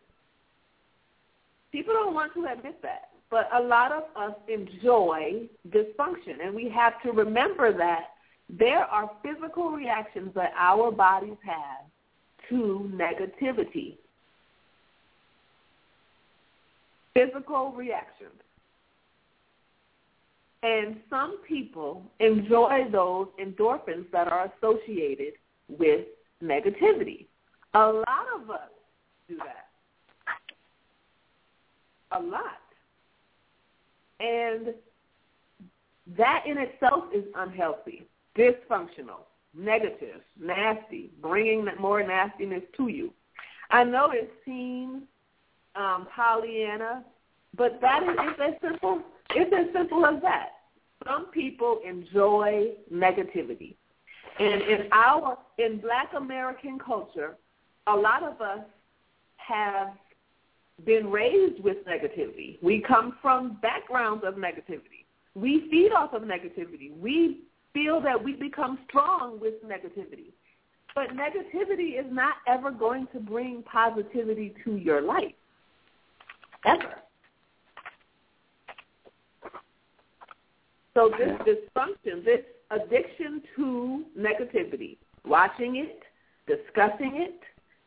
People 1.71 1.93
don't 1.93 2.13
want 2.13 2.33
to 2.35 2.45
admit 2.45 2.81
that, 2.81 3.09
but 3.29 3.49
a 3.53 3.61
lot 3.61 3.91
of 3.91 4.03
us 4.15 4.35
enjoy 4.47 5.47
dysfunction, 5.69 6.43
and 6.43 6.55
we 6.55 6.69
have 6.69 7.01
to 7.03 7.11
remember 7.11 7.75
that 7.77 8.11
there 8.49 8.85
are 8.85 9.11
physical 9.21 9.71
reactions 9.71 10.29
that 10.33 10.53
our 10.57 10.91
bodies 10.91 11.35
have 11.43 11.85
to 12.49 12.89
negativity. 12.93 13.97
Physical 17.18 17.72
reactions. 17.72 18.32
And 20.63 20.97
some 21.09 21.39
people 21.47 22.03
enjoy 22.20 22.88
those 22.91 23.28
endorphins 23.41 24.09
that 24.11 24.28
are 24.28 24.51
associated 24.57 25.34
with 25.70 26.05
negativity. 26.43 27.26
A 27.74 27.80
lot 27.80 28.26
of 28.36 28.49
us 28.49 28.70
do 29.28 29.38
that. 29.38 29.68
A 32.11 32.22
lot. 32.22 32.41
And 34.20 34.74
that 36.18 36.43
in 36.47 36.57
itself 36.57 37.05
is 37.13 37.26
unhealthy, 37.36 38.07
dysfunctional, 38.38 39.26
negative, 39.55 40.22
nasty, 40.39 41.11
bringing 41.22 41.68
more 41.80 42.01
nastiness 42.01 42.63
to 42.78 42.88
you. 42.88 43.13
I 43.70 43.84
know 43.84 44.11
it 44.11 44.32
seems 44.45 45.03
um, 45.78 46.07
Pollyanna, 46.15 47.03
but 47.55 47.80
that 47.82 48.03
is 48.03 48.09
it's 48.17 48.39
as 48.39 48.69
simple. 48.69 49.01
It's 49.36 49.53
as 49.53 49.73
simple 49.73 50.05
as 50.05 50.21
that. 50.21 50.49
Some 51.05 51.28
people 51.28 51.80
enjoy 51.88 52.71
negativity, 52.93 53.75
and 54.39 54.61
in 54.61 54.89
our 54.91 55.38
in 55.57 55.80
Black 55.80 56.09
American 56.15 56.80
culture, 56.80 57.38
a 57.88 57.95
lot 57.95 58.23
of 58.23 58.41
us 58.41 58.61
have 59.38 59.89
been 60.86 61.09
raised 61.09 61.63
with 61.63 61.78
negativity. 61.88 62.61
We 62.61 62.84
come 62.88 63.17
from 63.21 63.57
backgrounds 63.61 64.23
of 64.25 64.36
negativity. 64.36 65.05
We 65.34 65.67
feed 65.69 65.91
off 65.91 66.13
of 66.13 66.23
negativity. 66.23 66.95
We 66.99 67.41
feel 67.73 68.01
that 68.01 68.21
we 68.21 68.34
become 68.34 68.80
strong 68.88 69.39
with 69.39 69.53
negativity. 69.63 70.32
But 70.95 71.09
negativity 71.09 71.99
is 71.99 72.05
not 72.11 72.36
ever 72.47 72.71
going 72.71 73.07
to 73.13 73.19
bring 73.19 73.63
positivity 73.63 74.55
to 74.63 74.78
your 74.78 75.01
life 75.01 75.34
ever. 76.68 76.95
So 80.93 81.11
this 81.18 81.30
dysfunction, 81.47 82.26
this 82.26 82.41
addiction 82.72 83.41
to 83.55 84.03
negativity, 84.18 84.97
watching 85.26 85.76
it, 85.76 86.01
discussing 86.47 87.28
it, 87.28 87.39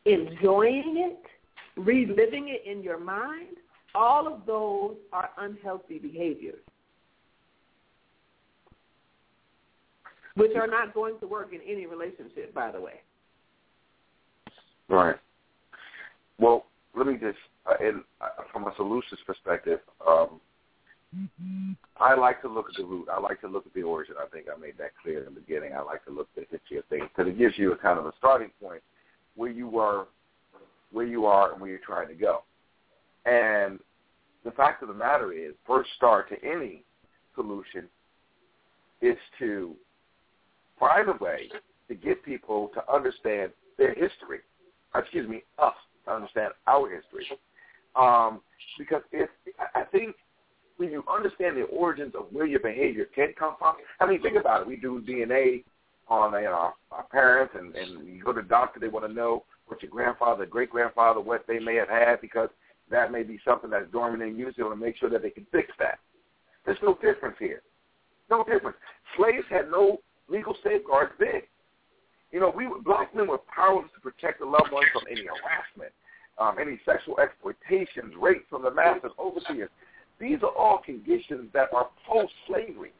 enjoying 0.05 0.95
it, 0.97 1.81
reliving 1.81 2.47
it 2.49 2.63
in 2.65 2.81
your 2.81 2.99
mind, 2.99 3.57
all 3.93 4.33
of 4.33 4.45
those 4.45 4.95
are 5.11 5.29
unhealthy 5.37 5.99
behaviors, 5.99 6.61
which 10.35 10.55
are 10.55 10.67
not 10.67 10.93
going 10.93 11.19
to 11.19 11.27
work 11.27 11.51
in 11.53 11.59
any 11.67 11.85
relationship, 11.85 12.53
by 12.53 12.71
the 12.71 12.79
way. 12.79 13.01
Right. 14.87 15.17
Well, 16.39 16.65
let 16.95 17.07
me 17.07 17.13
just 17.13 17.37
uh, 17.65 17.83
in, 17.83 18.03
uh, 18.19 18.43
from 18.51 18.67
a 18.67 18.73
solutions 18.75 19.19
perspective, 19.25 19.79
um, 20.07 20.39
I 21.97 22.15
like 22.15 22.41
to 22.41 22.47
look 22.47 22.67
at 22.69 22.77
the 22.77 22.85
root. 22.85 23.07
I 23.11 23.19
like 23.19 23.41
to 23.41 23.47
look 23.47 23.65
at 23.65 23.73
the 23.73 23.83
origin. 23.83 24.15
I 24.19 24.27
think 24.27 24.47
I 24.53 24.59
made 24.59 24.77
that 24.77 24.91
clear 25.01 25.19
in 25.19 25.25
the 25.33 25.41
beginning. 25.41 25.73
I 25.73 25.81
like 25.81 26.05
to 26.05 26.11
look 26.11 26.29
at 26.37 26.47
the 26.49 26.57
history 26.57 26.77
of 26.77 26.85
things 26.85 27.03
because 27.15 27.29
it 27.29 27.37
gives 27.37 27.57
you 27.57 27.73
a 27.73 27.77
kind 27.77 27.99
of 27.99 28.05
a 28.05 28.13
starting 28.17 28.49
point 28.61 28.81
where 29.35 29.51
you 29.51 29.67
were, 29.67 30.05
where 30.91 31.05
you 31.05 31.25
are, 31.25 31.51
and 31.51 31.61
where 31.61 31.69
you're 31.69 31.79
trying 31.79 32.07
to 32.07 32.13
go. 32.13 32.43
And 33.25 33.79
the 34.45 34.51
fact 34.51 34.81
of 34.81 34.87
the 34.87 34.93
matter 34.93 35.33
is, 35.33 35.53
first 35.67 35.89
start 35.97 36.29
to 36.29 36.49
any 36.49 36.83
solution 37.35 37.87
is 39.01 39.17
to 39.39 39.75
find 40.79 41.09
a 41.09 41.23
way 41.23 41.49
to 41.87 41.95
get 41.95 42.23
people 42.23 42.71
to 42.73 42.91
understand 42.91 43.51
their 43.77 43.93
history. 43.93 44.39
Excuse 44.95 45.27
me, 45.27 45.43
us 45.59 45.73
to 46.05 46.11
understand 46.11 46.53
our 46.67 46.89
history. 46.89 47.25
Um, 47.95 48.41
because 48.77 49.01
if 49.11 49.29
I 49.75 49.83
think 49.83 50.15
when 50.77 50.91
you 50.91 51.03
understand 51.13 51.57
the 51.57 51.63
origins 51.63 52.13
of 52.15 52.25
where 52.31 52.45
your 52.45 52.59
behavior 52.59 53.05
can 53.13 53.33
come 53.37 53.55
from, 53.59 53.75
I 53.99 54.07
mean, 54.07 54.21
think 54.21 54.37
about 54.37 54.61
it. 54.61 54.67
We 54.67 54.77
do 54.77 55.01
DNA 55.07 55.63
on 56.07 56.33
you 56.33 56.41
know, 56.47 56.51
our, 56.51 56.73
our 56.91 57.03
parents, 57.11 57.53
and, 57.57 57.75
and 57.75 58.07
you 58.07 58.23
go 58.23 58.33
to 58.33 58.41
the 58.41 58.47
doctor, 58.47 58.79
they 58.79 58.87
want 58.87 59.05
to 59.05 59.13
know 59.13 59.43
what 59.67 59.81
your 59.81 59.91
grandfather, 59.91 60.45
great 60.45 60.69
grandfather, 60.69 61.21
what 61.21 61.45
they 61.47 61.59
may 61.59 61.75
have 61.75 61.87
had, 61.87 62.19
because 62.19 62.49
that 62.89 63.11
may 63.11 63.23
be 63.23 63.39
something 63.45 63.69
that's 63.69 63.89
dormant 63.91 64.21
in 64.21 64.37
you, 64.37 64.51
so 64.57 64.69
to 64.69 64.75
make 64.75 64.97
sure 64.97 65.09
that 65.09 65.21
they 65.21 65.29
can 65.29 65.47
fix 65.51 65.71
that. 65.79 65.99
There's 66.65 66.77
no 66.83 66.95
difference 66.95 67.37
here. 67.39 67.61
No 68.29 68.43
difference. 68.43 68.77
Slaves 69.17 69.45
had 69.49 69.71
no 69.71 69.99
legal 70.27 70.55
safeguards 70.63 71.13
then. 71.19 71.41
You 72.31 72.39
know, 72.39 72.51
we 72.55 72.67
black 72.83 73.15
men 73.15 73.27
were 73.27 73.39
powerless 73.53 73.89
to 73.95 74.01
protect 74.01 74.39
the 74.39 74.45
loved 74.45 74.71
ones 74.71 74.87
from 74.93 75.03
any 75.09 75.23
harassment, 75.23 75.91
um, 76.37 76.55
any 76.59 76.79
sexual 76.85 77.19
exploitations, 77.19 78.13
rape 78.19 78.45
from 78.49 78.63
the 78.63 78.71
masters, 78.71 79.11
overseers. 79.19 79.69
These 80.19 80.39
are 80.43 80.55
all 80.55 80.81
conditions 80.85 81.49
that 81.53 81.73
are 81.73 81.89
post-slavery. 82.07 82.91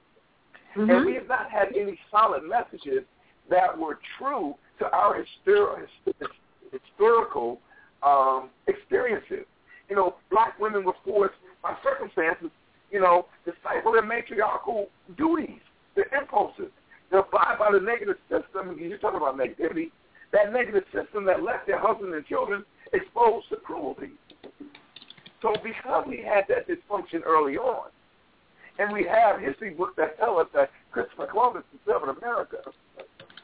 Mm-hmm. 0.75 0.89
And 0.89 1.05
we 1.05 1.15
have 1.15 1.27
not 1.27 1.49
had 1.51 1.69
any 1.75 1.99
solid 2.09 2.43
messages 2.43 3.03
that 3.49 3.77
were 3.77 3.99
true 4.17 4.55
to 4.79 4.89
our 4.91 5.23
histor- 5.23 5.85
historical 6.71 7.59
um, 8.03 8.49
experiences. 8.67 9.45
You 9.89 9.95
know, 9.95 10.15
black 10.29 10.59
women 10.59 10.85
were 10.85 10.95
forced 11.03 11.35
by 11.61 11.75
circumstances, 11.83 12.49
you 12.91 12.99
know, 12.99 13.25
to 13.45 13.51
stifle 13.61 13.91
their 13.91 14.05
matriarchal 14.05 14.87
duties, 15.17 15.59
their 15.95 16.07
impulses, 16.17 16.71
to 17.11 17.19
abide 17.19 17.57
by 17.59 17.71
the 17.71 17.79
negative 17.79 18.17
system. 18.29 18.77
You're 18.79 18.97
talking 18.97 19.17
about 19.17 19.37
negativity. 19.37 19.91
That 20.31 20.53
negative 20.53 20.83
system 20.93 21.25
that 21.25 21.43
left 21.43 21.67
their 21.67 21.79
husbands 21.79 22.15
and 22.15 22.25
children 22.25 22.63
exposed 22.93 23.49
to 23.49 23.57
cruelty. 23.57 24.11
So 25.41 25.55
because 25.63 26.05
we 26.07 26.17
had 26.17 26.45
that 26.49 26.67
dysfunction 26.67 27.21
early 27.25 27.57
on, 27.57 27.89
and 28.79 28.91
we 28.91 29.05
have 29.05 29.39
history 29.39 29.71
books 29.71 29.93
that 29.97 30.17
tell 30.17 30.37
us 30.37 30.47
that 30.53 30.69
Christopher 30.91 31.27
Columbus 31.27 31.63
discovered 31.75 32.15
America 32.17 32.57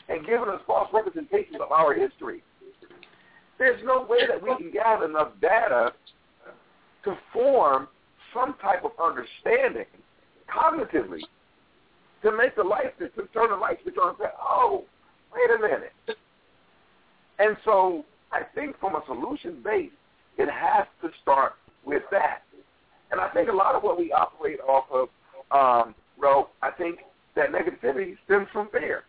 and 0.09 0.25
given 0.25 0.49
us 0.49 0.61
false 0.65 0.89
representations 0.93 1.57
of 1.61 1.71
our 1.71 1.93
history, 1.93 2.43
there's 3.57 3.81
no 3.83 4.05
way 4.07 4.19
that 4.27 4.41
we 4.41 4.55
can 4.57 4.71
gather 4.71 5.05
enough 5.05 5.31
data 5.41 5.93
to 7.03 7.17
form 7.33 7.87
some 8.33 8.55
type 8.61 8.83
of 8.85 8.91
understanding 9.01 9.85
cognitively 10.49 11.21
to 12.21 12.35
make 12.35 12.55
the 12.55 12.63
light 12.63 12.97
to 12.99 13.09
turn 13.33 13.49
the 13.49 13.55
light 13.55 13.77
switch 13.83 13.95
on 14.01 14.09
and 14.09 14.17
say, 14.19 14.29
oh, 14.39 14.83
wait 15.33 15.55
a 15.55 15.61
minute. 15.61 15.93
And 17.39 17.55
so 17.63 18.05
I 18.31 18.41
think 18.55 18.79
from 18.79 18.95
a 18.95 19.01
solution 19.05 19.61
base, 19.63 19.91
it 20.37 20.49
has 20.49 20.85
to 21.01 21.09
start 21.21 21.53
with 21.85 22.03
that. 22.11 22.43
And 23.11 23.21
I 23.21 23.29
think 23.29 23.49
a 23.49 23.53
lot 23.53 23.75
of 23.75 23.83
what 23.83 23.97
we 23.97 24.11
operate 24.11 24.59
off 24.59 24.85
of, 24.91 25.09
um, 25.51 25.95
Ro, 26.17 26.49
I 26.61 26.71
think 26.71 26.99
that 27.35 27.51
negativity 27.51 28.17
stems 28.25 28.47
from 28.51 28.69
fear. 28.71 29.03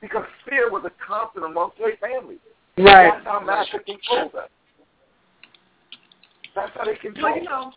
Because 0.00 0.24
fear 0.48 0.70
was 0.70 0.84
a 0.84 0.92
constant 1.04 1.44
amongst 1.44 1.78
their 1.78 1.96
families. 1.96 2.38
Right. 2.76 3.10
That's 3.10 3.24
how 3.24 3.40
master 3.40 3.78
controls 3.78 4.34
us. 4.34 4.50
That's 6.54 6.70
how 6.74 6.84
they 6.84 6.96
control 6.96 7.36
you 7.36 7.44
know, 7.44 7.72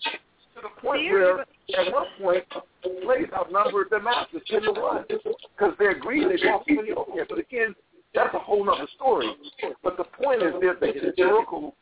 to 0.56 0.62
the 0.62 0.82
point 0.82 1.12
where 1.12 1.40
at 1.42 1.94
one 1.94 2.06
point 2.22 2.44
the 2.84 3.00
slaves 3.04 3.32
outnumbered 3.34 3.88
their 3.90 4.02
masters 4.02 4.42
ten 4.48 4.62
to 4.64 4.72
one 4.72 5.06
because 5.10 5.74
they're 5.80 5.98
greedy. 5.98 6.38
They 6.42 6.48
want 6.48 6.66
people 6.66 6.84
over 6.98 7.12
here. 7.14 7.26
But 7.28 7.40
again, 7.40 7.76
that's 8.14 8.34
a 8.34 8.40
whole 8.40 8.70
other 8.70 8.88
story. 8.96 9.30
But 9.84 9.98
the 9.98 10.04
point 10.04 10.42
is 10.44 10.54
there's 10.60 10.82
a 10.82 11.06
historical 11.06 11.76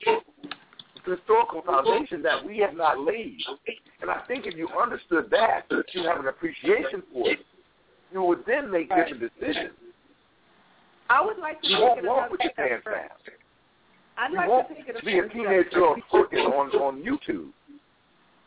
historical 1.05 1.61
foundation 1.61 2.21
that 2.23 2.43
we 2.43 2.57
have 2.57 2.73
not 2.73 2.99
laid. 2.99 3.37
And 4.01 4.09
I 4.09 4.21
think 4.27 4.45
if 4.45 4.55
you 4.55 4.67
understood 4.69 5.29
that, 5.31 5.65
that 5.69 5.85
you 5.93 6.03
have 6.03 6.19
an 6.19 6.27
appreciation 6.27 7.03
for 7.13 7.29
it, 7.29 7.39
you 8.11 8.23
would 8.23 8.43
then 8.47 8.71
make 8.71 8.89
different 8.89 9.19
decisions. 9.19 9.73
I 11.09 11.23
would 11.23 11.37
like 11.37 11.61
to 11.61 11.67
you 11.67 11.79
won't 11.79 12.03
walk 12.03 12.31
with 12.31 12.39
your 12.41 12.53
pants 12.53 12.85
down. 12.85 13.09
I'd 14.17 14.31
you 14.31 14.37
like 14.37 14.49
won't 14.49 14.67
to 14.69 14.75
take 14.75 14.87
it 14.87 14.95
a 14.99 15.05
be 15.05 15.19
a 15.19 15.29
teenage 15.29 15.69
girl 15.71 15.95
twerking 16.11 16.45
on 16.47 16.69
on 16.81 17.03
YouTube. 17.03 17.49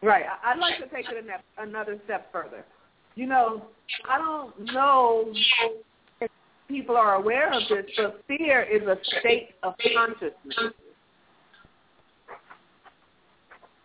Right. 0.03 0.25
I'd 0.45 0.59
like 0.59 0.79
to 0.79 0.95
take 0.95 1.07
it 1.09 1.25
another 1.59 2.01
step 2.05 2.33
further. 2.33 2.65
You 3.15 3.27
know, 3.27 3.67
I 4.09 4.19
don't 4.19 4.73
know 4.73 5.33
people 6.69 6.97
are 6.97 7.15
aware 7.15 7.53
of 7.53 7.63
this, 7.69 7.87
but 7.97 8.23
fear 8.29 8.63
is 8.63 8.83
a 8.87 8.97
state 9.21 9.51
of 9.63 9.75
consciousness. 9.95 10.75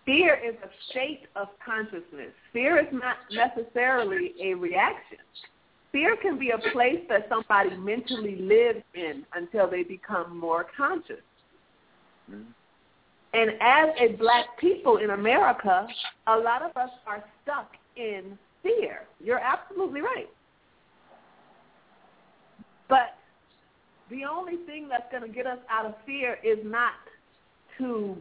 Fear 0.06 0.40
is 0.46 0.56
a 0.62 0.92
state 0.92 1.28
of 1.36 1.48
consciousness. 1.66 2.34
Fear 2.52 2.80
is 2.80 2.88
not 2.92 3.16
necessarily 3.32 4.34
a 4.42 4.54
reaction. 4.54 5.20
Fear 5.94 6.18
can 6.18 6.38
be 6.38 6.50
a 6.50 6.58
place 6.72 7.00
that 7.08 7.28
somebody 7.30 7.78
mentally 7.78 8.36
lives 8.36 8.84
in 8.96 9.26
until 9.34 9.70
they 9.70 9.84
become 9.84 10.38
more 10.38 10.66
conscious. 10.76 11.22
And 13.34 13.52
as 13.62 13.90
a 14.00 14.16
black 14.18 14.46
people 14.60 14.98
in 14.98 15.12
America, 15.12 15.88
a 16.28 16.38
lot 16.38 16.64
of 16.64 16.76
us 16.76 16.90
are 17.08 17.24
stuck 17.44 17.72
in 17.96 18.38
fear. 18.62 19.04
You're 19.24 19.40
absolutely 19.40 20.02
right. 20.02 20.30
But 22.94 23.16
the 24.12 24.24
only 24.24 24.58
thing 24.68 24.88
that's 24.88 25.10
going 25.10 25.24
to 25.24 25.36
get 25.36 25.48
us 25.48 25.58
out 25.68 25.88
of 25.88 25.96
fear 26.06 26.38
is 26.44 26.60
not 26.64 26.92
to 27.80 28.16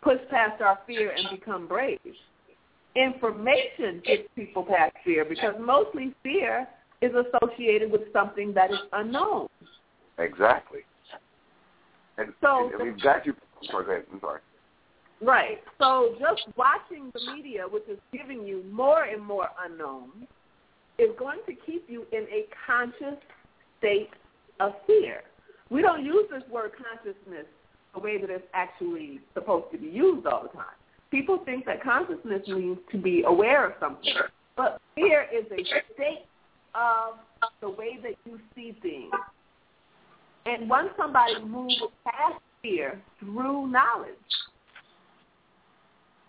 push 0.00 0.20
past 0.30 0.62
our 0.62 0.78
fear 0.86 1.10
and 1.10 1.26
become 1.36 1.66
brave. 1.66 1.98
Information 2.94 4.00
gets 4.06 4.28
people 4.36 4.62
past 4.62 4.94
fear 5.04 5.24
because 5.24 5.54
mostly 5.60 6.14
fear 6.22 6.68
is 7.00 7.10
associated 7.16 7.90
with 7.90 8.02
something 8.12 8.54
that 8.54 8.70
is 8.70 8.78
unknown. 8.92 9.48
Exactly. 10.18 10.82
And, 12.16 12.32
so, 12.40 12.70
and 12.72 12.80
we've 12.80 13.02
got 13.02 13.26
you. 13.26 13.34
Sorry, 13.72 14.04
I'm 14.12 14.20
sorry. 14.20 14.40
Right. 15.20 15.58
So 15.80 16.14
just 16.20 16.42
watching 16.56 17.10
the 17.12 17.34
media, 17.34 17.64
which 17.68 17.88
is 17.88 17.98
giving 18.12 18.46
you 18.46 18.62
more 18.70 19.02
and 19.02 19.20
more 19.20 19.48
unknown, 19.64 20.28
is 20.96 21.08
going 21.18 21.40
to 21.46 21.54
keep 21.66 21.90
you 21.90 22.06
in 22.12 22.22
a 22.30 22.44
conscious 22.68 23.18
state 23.82 24.10
of 24.60 24.72
fear. 24.86 25.22
We 25.70 25.82
don't 25.82 26.04
use 26.04 26.26
this 26.30 26.42
word 26.50 26.72
consciousness 26.76 27.46
the 27.94 28.00
way 28.00 28.20
that 28.20 28.30
it's 28.30 28.46
actually 28.54 29.20
supposed 29.34 29.72
to 29.72 29.78
be 29.78 29.88
used 29.88 30.26
all 30.26 30.42
the 30.42 30.48
time. 30.48 30.76
People 31.10 31.42
think 31.44 31.66
that 31.66 31.82
consciousness 31.82 32.46
means 32.46 32.78
to 32.90 32.96
be 32.96 33.24
aware 33.26 33.66
of 33.66 33.72
something, 33.80 34.14
but 34.56 34.80
fear 34.94 35.26
is 35.34 35.44
a 35.50 35.64
state 35.94 36.24
of 36.74 37.18
the 37.60 37.68
way 37.68 37.98
that 38.02 38.14
you 38.24 38.38
see 38.54 38.76
things. 38.80 39.10
And 40.46 40.70
once 40.70 40.88
somebody 40.96 41.42
moves 41.44 41.82
past 42.04 42.40
fear 42.62 43.00
through 43.20 43.66
knowledge, 43.66 44.14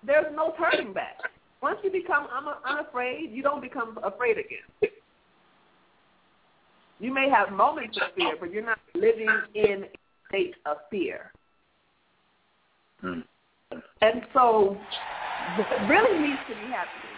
there's 0.06 0.36
no 0.36 0.54
turning 0.58 0.92
back. 0.92 1.18
Once 1.62 1.78
you 1.82 1.90
become 1.92 2.28
unafraid, 2.68 3.32
you 3.32 3.42
don't 3.42 3.62
become 3.62 3.98
afraid 4.04 4.38
again. 4.38 4.92
You 7.04 7.14
may 7.14 7.30
have 7.30 7.52
moments 7.52 7.98
of 7.98 8.16
fear, 8.16 8.38
but 8.40 8.50
you're 8.50 8.66
not 8.66 8.80
living 8.96 9.28
in 9.56 9.84
a 9.84 9.90
state 10.30 10.56
of 10.66 10.78
fear. 10.90 11.34
Hmm. 13.02 13.20
And 14.00 14.22
so 14.34 14.78
what 15.58 15.90
really 15.90 16.18
needs 16.18 16.40
to 16.48 16.56
be 16.56 16.72
happening, 16.72 17.18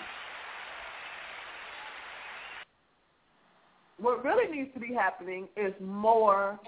what 4.00 4.26
really 4.26 4.52
needs 4.58 4.74
to 4.74 4.80
be 4.80 4.92
happening 4.92 5.48
is 5.56 5.72
more 5.80 6.60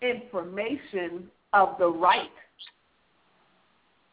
information 0.00 1.24
of 1.54 1.70
the 1.80 1.88
right 1.88 2.30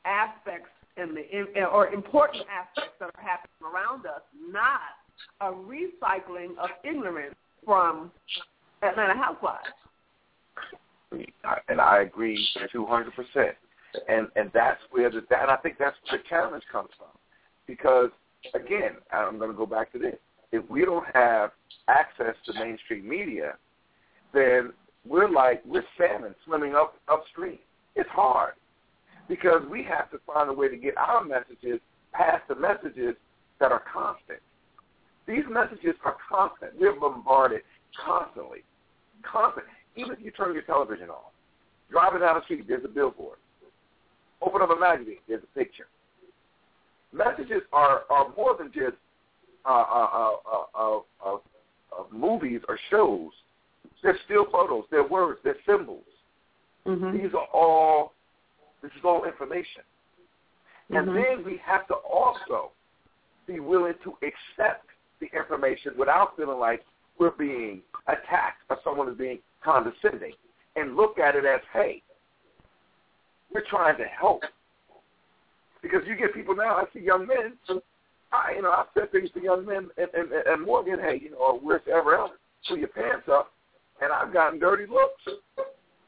aspects 0.04 0.72
and 0.98 1.16
the 1.16 1.64
or 1.72 1.90
important 1.90 2.44
aspects 2.50 2.96
that 3.00 3.12
are 3.14 3.24
happening 3.24 3.72
around 3.72 4.08
us, 4.08 4.24
not 4.50 4.80
a 5.42 5.54
recycling 5.54 6.58
of 6.58 6.72
ignorance 6.84 7.36
from 7.66 8.12
Atlanta 8.82 9.16
Housewives. 9.16 9.68
And 11.68 11.80
I 11.80 12.02
agree 12.02 12.48
200%. 12.74 13.54
and 14.08 14.28
and 14.36 14.50
that's 14.54 14.82
where 14.92 15.10
the 15.12 15.22
that 15.30 15.50
I 15.50 15.58
think 15.58 15.78
that's 15.78 15.96
where 16.10 16.20
the 16.20 16.24
challenge 16.28 16.64
comes 16.72 16.90
from, 16.98 17.10
because 17.68 18.10
again, 18.56 18.94
I'm 19.12 19.38
going 19.38 19.52
to 19.52 19.58
go 19.58 19.66
back 19.66 19.92
to 19.94 20.00
this. 20.00 20.16
If 20.52 20.68
we 20.70 20.86
don't 20.86 21.06
have 21.14 21.52
access 21.88 22.36
to 22.46 22.54
mainstream 22.54 23.08
media, 23.08 23.54
then 24.34 24.74
we're 25.08 25.30
like 25.30 25.62
we're 25.66 25.84
salmon 25.98 26.36
swimming 26.46 26.76
up 26.76 26.96
upstream. 27.08 27.60
It's 27.96 28.10
hard 28.10 28.54
because 29.28 29.62
we 29.70 29.84
have 29.84 30.10
to 30.12 30.20
find 30.26 30.50
a 30.50 30.54
way 30.54 30.68
to 30.70 30.78
get 30.78 30.98
our 30.98 31.24
messages 31.24 31.80
past 32.12 32.42
the 32.48 32.56
messages 32.56 33.16
that 33.60 33.72
are 33.72 33.84
constant. 33.92 34.40
These 35.28 35.44
messages 35.50 35.96
are 36.04 36.18
constant. 36.30 36.72
We're 36.80 37.00
bombarded 37.00 37.62
constantly, 38.06 38.60
constant. 39.24 39.66
Even 39.96 40.14
if 40.14 40.20
you 40.22 40.32
turn 40.32 40.54
your 40.54 40.64
television 40.64 41.10
on, 41.10 41.32
driving 41.90 42.22
down 42.22 42.36
the 42.36 42.44
street, 42.44 42.66
there's 42.68 42.84
a 42.84 42.90
billboard. 42.90 43.38
Open 44.42 44.62
up 44.62 44.70
a 44.72 44.80
magazine, 44.80 45.20
there's 45.28 45.44
a 45.44 45.58
picture. 45.58 45.88
Messages 47.14 47.62
are, 47.72 48.02
are 48.10 48.34
more 48.36 48.58
than 48.58 48.72
just 48.74 48.98
uh, 49.66 49.70
uh, 49.70 50.32
uh, 50.52 50.70
uh, 50.76 51.00
uh, 51.26 51.38
movies 52.12 52.60
or 52.68 52.78
shows. 52.90 53.32
They're 54.02 54.18
still 54.26 54.46
photos, 54.52 54.84
they're 54.92 55.08
words, 55.08 55.40
they're 55.44 55.56
symbols. 55.66 56.04
Mm-hmm. 56.86 57.18
These 57.18 57.34
are 57.34 57.48
all, 57.54 58.14
this 58.82 58.92
is 58.98 59.06
all 59.06 59.24
information. 59.24 59.84
And 60.90 61.08
Mhm. 61.08 61.24
then 61.24 61.46
we 61.46 61.58
have 61.58 61.88
to 61.88 61.94
also 61.94 62.72
be 63.48 63.62
willing 63.62 63.94
to 64.04 64.18
accept 64.22 64.88
the 65.24 65.38
information 65.38 65.94
without 65.98 66.36
feeling 66.36 66.60
like 66.60 66.82
we're 67.20 67.32
being 67.32 67.82
attacked 68.08 68.64
or 68.70 68.78
someone 68.84 69.10
is 69.10 69.18
being 69.18 69.40
condescending 69.64 70.34
and 70.76 70.96
look 70.96 71.20
at 71.20 71.36
it 71.36 71.46
as, 71.46 71.62
hey, 71.72 72.02
we're 73.54 73.64
trying 73.70 73.98
to 73.98 74.06
help. 74.06 74.44
Because 75.82 76.02
you 76.08 76.16
get 76.16 76.34
people 76.34 76.56
now, 76.56 76.76
I 76.76 76.86
see 76.94 77.02
young 77.02 77.28
men, 77.28 77.54
I, 78.32 78.54
you 78.56 78.64
know, 78.64 78.72
I've 78.72 78.88
said 78.94 79.12
things 79.12 79.30
to 79.36 79.42
young 79.42 79.66
men 79.66 79.90
and, 79.98 80.08
and, 80.14 80.32
and 80.32 80.66
Morgan, 80.66 81.00
hey, 81.00 81.20
you 81.22 81.32
know, 81.32 81.38
or 81.38 81.60
wherever 81.60 82.16
else, 82.16 82.32
pull 82.68 82.78
your 82.78 82.88
pants 82.88 83.28
up, 83.32 83.52
and 84.02 84.12
I've 84.12 84.34
gotten 84.34 84.60
dirty 84.60 84.86
looks. 84.88 85.22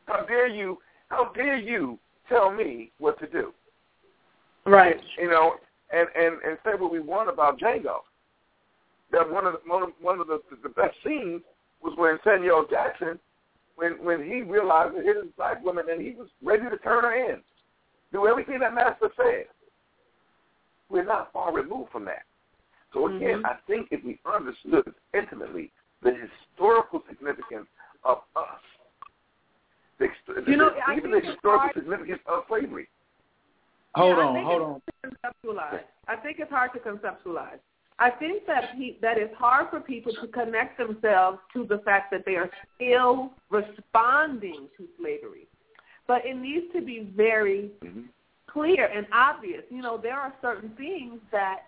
How 0.05 0.25
dare 0.25 0.47
you, 0.47 0.79
how 1.09 1.31
dare 1.33 1.57
you 1.57 1.99
tell 2.29 2.51
me 2.51 2.91
what 2.97 3.19
to 3.19 3.27
do? 3.27 3.53
Right. 4.65 4.99
You 5.19 5.29
know, 5.29 5.55
and, 5.93 6.07
and, 6.15 6.41
and 6.43 6.57
say 6.65 6.71
what 6.77 6.91
we 6.91 6.99
want 6.99 7.29
about 7.29 7.59
Django. 7.59 7.97
That 9.15 9.31
one 9.31 9.45
of 9.47 9.53
the, 9.53 9.59
one 9.65 9.81
of, 9.83 9.89
one 10.01 10.19
of 10.19 10.27
the, 10.27 10.41
the 10.61 10.67
best 10.67 10.93
scenes 11.05 11.41
was 11.81 11.93
when 11.97 12.19
Samuel 12.25 12.65
Jackson, 12.69 13.17
when 13.77 13.93
when 14.03 14.21
he 14.25 14.41
realized 14.41 14.93
that 14.97 15.05
his 15.05 15.31
black 15.37 15.63
woman 15.63 15.85
and 15.89 16.01
he 16.01 16.11
was 16.11 16.27
ready 16.43 16.63
to 16.69 16.75
turn 16.79 17.03
her 17.05 17.15
in, 17.31 17.39
do 18.11 18.27
everything 18.27 18.59
that 18.59 18.73
Master 18.75 19.07
said. 19.15 19.45
We're 20.89 21.05
not 21.05 21.31
far 21.31 21.53
removed 21.53 21.91
from 21.93 22.03
that. 22.05 22.23
So 22.93 23.07
again, 23.07 23.41
Mhm. 23.43 23.45
I 23.45 23.55
think 23.67 23.87
if 23.91 24.03
we 24.03 24.19
understood 24.25 24.93
intimately 25.13 25.71
the 26.03 26.11
historical 26.13 27.01
significance 27.07 27.67
of 28.03 28.19
us, 28.35 28.59
the, 29.97 30.09
the, 30.27 30.51
You 30.51 30.57
know, 30.57 30.71
the- 30.71 30.91
even 30.93 31.11
the 31.11 31.21
historical 31.21 31.59
hard- 31.59 31.73
significance 31.73 32.21
of 32.25 32.43
slavery. 32.49 32.89
Hold 33.95 34.17
Yeah, 34.17 34.25
on, 34.25 34.43
hold 34.43 34.61
on. 34.61 34.81
conceptualize. 35.05 35.83
I 36.09 36.15
think 36.17 36.39
it's 36.39 36.51
hard 36.51 36.73
to 36.73 36.79
conceptualize. 36.79 37.59
I 37.97 38.09
think 38.09 38.45
that 38.45 38.71
he, 38.75 38.97
that 39.01 39.17
it's 39.17 39.33
hard 39.35 39.69
for 39.69 39.79
people 39.79 40.11
to 40.21 40.27
connect 40.27 40.77
themselves 40.77 41.39
to 41.53 41.65
the 41.65 41.77
fact 41.79 42.11
that 42.11 42.23
they 42.25 42.35
are 42.35 42.49
still 42.75 43.31
responding 43.49 44.67
to 44.77 44.87
slavery. 44.99 45.47
But 46.07 46.25
it 46.25 46.35
needs 46.35 46.65
to 46.73 46.81
be 46.81 47.11
very 47.15 47.71
clear 48.49 48.85
and 48.85 49.07
obvious. 49.13 49.63
You 49.69 49.81
know, 49.81 49.97
there 50.01 50.17
are 50.17 50.33
certain 50.41 50.71
things 50.77 51.19
that 51.31 51.61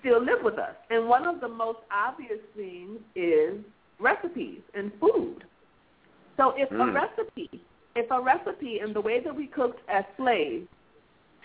still 0.00 0.20
live 0.20 0.42
with 0.42 0.58
us. 0.58 0.74
And 0.90 1.08
one 1.08 1.26
of 1.26 1.40
the 1.40 1.48
most 1.48 1.78
obvious 1.90 2.40
things 2.56 2.98
is 3.14 3.60
recipes 4.00 4.60
and 4.74 4.92
food. 5.00 5.44
So 6.36 6.54
if 6.56 6.70
a 6.70 6.74
Mm. 6.74 6.94
recipe, 6.94 7.64
if 7.94 8.10
a 8.10 8.20
recipe 8.20 8.80
and 8.80 8.94
the 8.94 9.00
way 9.00 9.20
that 9.20 9.34
we 9.34 9.46
cooked 9.46 9.88
as 9.88 10.04
slaves 10.16 10.68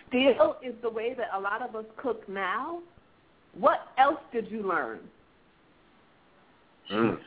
still 0.07 0.57
is 0.61 0.75
the 0.81 0.89
way 0.89 1.13
that 1.13 1.29
a 1.33 1.39
lot 1.39 1.61
of 1.61 1.75
us 1.75 1.85
cook 1.97 2.27
now, 2.27 2.81
what 3.53 3.87
else 3.97 4.19
did 4.31 4.49
you 4.49 4.67
learn? 4.67 4.99
Mm. 6.91 7.17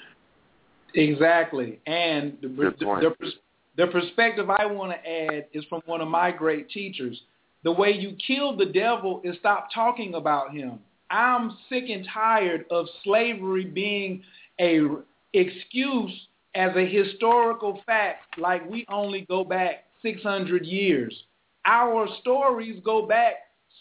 Exactly. 0.94 1.78
And 1.86 2.36
the, 2.40 2.48
the, 2.48 2.72
the, 2.80 3.32
the 3.76 3.86
perspective 3.86 4.50
I 4.50 4.66
want 4.66 4.92
to 4.92 5.10
add 5.10 5.46
is 5.52 5.64
from 5.68 5.82
one 5.86 6.00
of 6.00 6.08
my 6.08 6.30
great 6.30 6.70
teachers. 6.70 7.20
The 7.62 7.72
way 7.72 7.90
you 7.92 8.16
kill 8.26 8.56
the 8.56 8.66
devil 8.66 9.20
is 9.22 9.36
stop 9.38 9.68
talking 9.74 10.14
about 10.14 10.52
him. 10.52 10.80
I'm 11.10 11.56
sick 11.68 11.84
and 11.88 12.06
tired 12.12 12.64
of 12.70 12.86
slavery 13.04 13.64
being 13.64 14.22
a 14.60 14.82
excuse 15.32 16.12
as 16.54 16.70
a 16.76 16.86
historical 16.86 17.80
fact 17.86 18.38
like 18.38 18.68
we 18.68 18.84
only 18.88 19.22
go 19.22 19.44
back 19.44 19.84
600 20.02 20.64
years. 20.64 21.14
Our 21.66 22.08
stories 22.20 22.80
go 22.84 23.06
back 23.06 23.34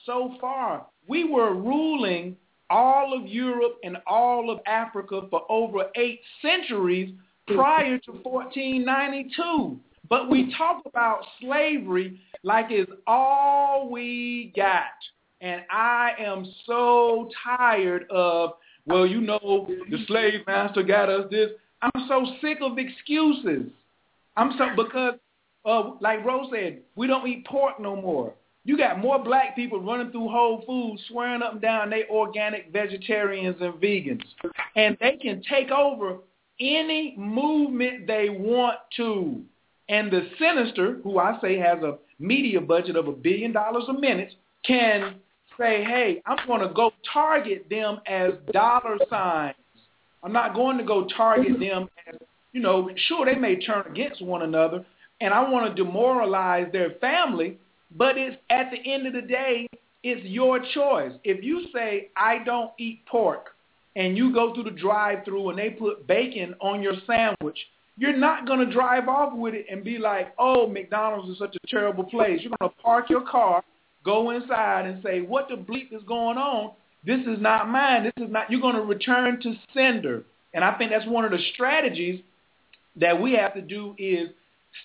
so 0.06 0.36
far. 0.42 0.86
We 1.08 1.24
were 1.24 1.54
ruling 1.54 2.36
all 2.70 3.18
of 3.18 3.28
Europe 3.28 3.78
and 3.84 3.98
all 4.06 4.52
of 4.52 4.60
Africa 4.68 5.22
for 5.30 5.44
over 5.50 5.86
eight 5.96 6.22
centuries 6.42 7.14
prior 7.48 7.98
to 8.00 8.12
1492. 8.12 9.80
But 10.10 10.30
we 10.30 10.54
talk 10.58 10.84
about 10.86 11.22
slavery 11.42 12.20
like 12.44 12.68
it's 12.70 12.92
all 13.06 13.90
we 13.90 14.54
got. 14.56 14.86
And 15.42 15.62
I 15.72 16.12
am 16.20 16.46
so 16.66 17.30
tired 17.44 18.06
of, 18.10 18.52
well, 18.86 19.06
you 19.06 19.22
know, 19.22 19.68
the 19.90 19.98
slave 20.08 20.42
master 20.48 20.84
got 20.84 21.10
us 21.10 21.28
this. 21.32 21.52
I'm 21.82 22.08
so 22.08 22.26
sick 22.42 22.58
of 22.62 22.78
excuses. 22.78 23.72
I'm 24.36 24.52
so, 24.58 24.70
because, 24.76 25.14
uh, 25.66 25.92
like 26.02 26.26
Rose 26.26 26.48
said, 26.52 26.80
we 26.96 27.08
don't 27.08 27.28
eat 27.28 27.46
pork 27.46 27.80
no 27.80 27.96
more. 27.96 28.34
You 28.70 28.78
got 28.78 29.00
more 29.00 29.18
black 29.18 29.56
people 29.56 29.82
running 29.82 30.12
through 30.12 30.30
Whole 30.30 30.62
Foods 30.68 31.02
swearing 31.10 31.42
up 31.42 31.54
and 31.54 31.62
down 31.62 31.90
they 31.90 32.04
organic 32.08 32.72
vegetarians 32.72 33.56
and 33.62 33.74
vegans. 33.74 34.22
And 34.76 34.96
they 35.02 35.18
can 35.20 35.42
take 35.50 35.72
over 35.72 36.18
any 36.60 37.16
movement 37.18 38.06
they 38.06 38.30
want 38.30 38.78
to. 38.98 39.42
And 39.90 40.12
the 40.12 40.30
sinister, 40.38 41.00
who 41.04 41.18
I 41.18 41.40
say 41.42 41.58
has 41.58 41.82
a 41.82 41.98
media 42.20 42.62
budget 42.62 42.96
of 42.96 43.08
a 43.08 43.12
billion 43.12 43.54
dollars 43.54 43.86
a 43.90 43.94
minute, 43.94 44.34
can 44.64 45.16
say, 45.60 45.84
hey, 45.84 46.22
I'm 46.28 46.46
going 46.46 46.62
to 46.62 46.72
go 46.72 46.92
target 47.12 47.66
them 47.72 48.02
as 48.06 48.34
dollar 48.54 49.00
signs. 49.10 49.56
I'm 50.22 50.32
not 50.32 50.54
going 50.54 50.78
to 50.78 50.84
go 50.84 51.08
target 51.18 51.54
mm-hmm. 51.54 51.64
them 51.64 51.90
as, 52.08 52.20
you 52.52 52.62
know, 52.62 52.92
sure, 53.08 53.26
they 53.26 53.34
may 53.34 53.56
turn 53.56 53.86
against 53.90 54.24
one 54.24 54.44
another, 54.44 54.86
and 55.22 55.34
I 55.34 55.50
want 55.50 55.76
to 55.76 55.84
demoralize 55.84 56.72
their 56.72 56.92
family, 57.02 57.58
but 57.96 58.18
it's 58.18 58.38
at 58.50 58.72
the 58.72 58.92
end 58.92 59.08
of 59.08 59.14
the 59.14 59.22
day, 59.22 59.68
it's 60.04 60.26
your 60.26 60.60
choice. 60.74 61.14
If 61.24 61.44
you 61.44 61.68
say, 61.74 62.10
I 62.16 62.44
don't 62.44 62.72
eat 62.80 63.06
pork, 63.06 63.50
and 63.96 64.16
you 64.16 64.34
go 64.34 64.54
through 64.54 64.64
the 64.64 64.72
drive-through 64.72 65.50
and 65.50 65.60
they 65.60 65.72
put 65.72 66.08
bacon 66.08 66.56
on 66.62 66.82
your 66.82 66.94
sandwich, 67.06 67.58
you're 67.98 68.16
not 68.16 68.48
going 68.48 68.66
to 68.66 68.72
drive 68.72 69.10
off 69.10 69.34
with 69.36 69.54
it 69.54 69.66
and 69.70 69.84
be 69.84 69.98
like, 69.98 70.34
oh, 70.38 70.68
McDonald's 70.68 71.30
is 71.30 71.38
such 71.38 71.56
a 71.56 71.68
terrible 71.68 72.06
place. 72.06 72.40
You're 72.42 72.54
going 72.60 72.72
to 72.72 72.82
park 72.82 73.10
your 73.10 73.26
car, 73.30 73.62
go 74.06 74.30
inside 74.30 74.86
and 74.86 75.04
say, 75.04 75.22
what 75.22 75.50
the 75.50 75.56
bleep 75.56 75.92
is 75.92 76.04
going 76.08 76.38
on? 76.38 76.72
This 77.06 77.20
is 77.22 77.42
not 77.42 77.68
mine. 77.68 78.04
This 78.04 78.14
is 78.26 78.32
not, 78.32 78.50
you're 78.50 78.62
going 78.62 78.76
to 78.76 78.84
return 78.84 79.42
to 79.42 79.54
sender. 79.74 80.24
And 80.54 80.64
I 80.64 80.78
think 80.78 80.92
that's 80.92 81.08
one 81.08 81.26
of 81.26 81.32
the 81.32 81.40
strategies 81.54 82.22
that 82.96 83.20
we 83.20 83.34
have 83.34 83.54
to 83.56 83.62
do 83.62 83.96
is 83.98 84.30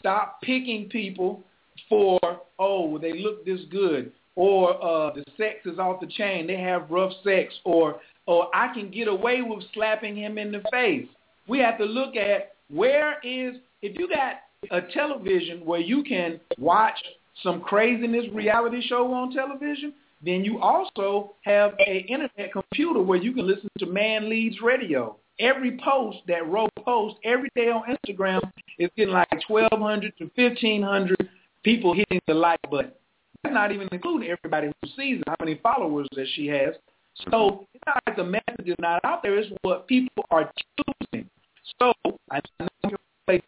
stop 0.00 0.40
picking 0.42 0.88
people 0.88 1.42
for, 1.88 2.18
oh, 2.58 2.98
they 2.98 3.12
look 3.12 3.44
this 3.44 3.60
good, 3.70 4.12
or 4.36 4.74
uh, 4.82 5.12
the 5.14 5.24
sex 5.36 5.60
is 5.64 5.78
off 5.78 6.00
the 6.00 6.06
chain, 6.06 6.46
they 6.46 6.56
have 6.56 6.90
rough 6.90 7.12
sex, 7.22 7.54
or, 7.64 8.00
or 8.26 8.48
I 8.54 8.72
can 8.74 8.90
get 8.90 9.08
away 9.08 9.42
with 9.42 9.64
slapping 9.72 10.16
him 10.16 10.38
in 10.38 10.52
the 10.52 10.62
face. 10.70 11.06
We 11.46 11.58
have 11.60 11.78
to 11.78 11.84
look 11.84 12.16
at 12.16 12.54
where 12.68 13.18
is, 13.22 13.56
if 13.82 13.98
you 13.98 14.08
got 14.08 14.36
a 14.70 14.80
television 14.92 15.64
where 15.64 15.80
you 15.80 16.02
can 16.02 16.40
watch 16.58 16.96
some 17.42 17.60
craziness 17.60 18.24
reality 18.32 18.80
show 18.86 19.12
on 19.12 19.32
television, 19.32 19.92
then 20.24 20.44
you 20.44 20.58
also 20.60 21.34
have 21.42 21.72
an 21.86 21.96
internet 22.08 22.52
computer 22.52 23.02
where 23.02 23.18
you 23.18 23.32
can 23.32 23.46
listen 23.46 23.68
to 23.78 23.86
Man 23.86 24.30
Leads 24.30 24.60
Radio. 24.62 25.16
Every 25.38 25.78
post 25.84 26.18
that 26.28 26.48
Ro 26.48 26.68
posts 26.84 27.18
every 27.24 27.50
day 27.54 27.68
on 27.68 27.82
Instagram 27.96 28.40
is 28.78 28.88
getting 28.96 29.12
like 29.12 29.28
1,200 29.48 30.16
to 30.18 30.30
1,500 30.34 31.28
people 31.64 31.94
hitting 31.94 32.20
the 32.26 32.34
like 32.34 32.60
button. 32.70 32.92
That's 33.42 33.54
not 33.54 33.72
even 33.72 33.88
including 33.90 34.30
everybody 34.30 34.68
who 34.68 34.88
sees 34.96 35.20
how 35.26 35.36
many 35.40 35.60
followers 35.62 36.06
that 36.14 36.26
she 36.34 36.46
has. 36.46 36.74
So 37.30 37.66
it's 37.74 37.82
not 37.86 38.02
like 38.06 38.16
the 38.16 38.24
message 38.24 38.66
is 38.66 38.76
not 38.78 39.04
out 39.04 39.22
there. 39.22 39.38
It's 39.38 39.50
what 39.62 39.86
people 39.86 40.24
are 40.30 40.50
choosing. 41.12 41.28
So 41.80 41.92
I 42.30 42.40
know 42.60 42.68
you 42.90 42.96
play 43.26 43.40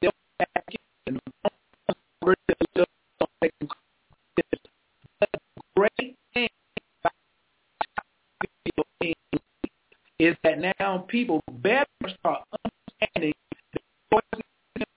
great 5.76 6.16
thing 6.34 6.48
is 10.18 10.36
that 10.42 10.58
now 10.78 11.04
people 11.08 11.42
better 11.58 11.86
start 12.18 12.42
understanding 12.64 13.34
the 13.72 13.80
choices 14.12 14.46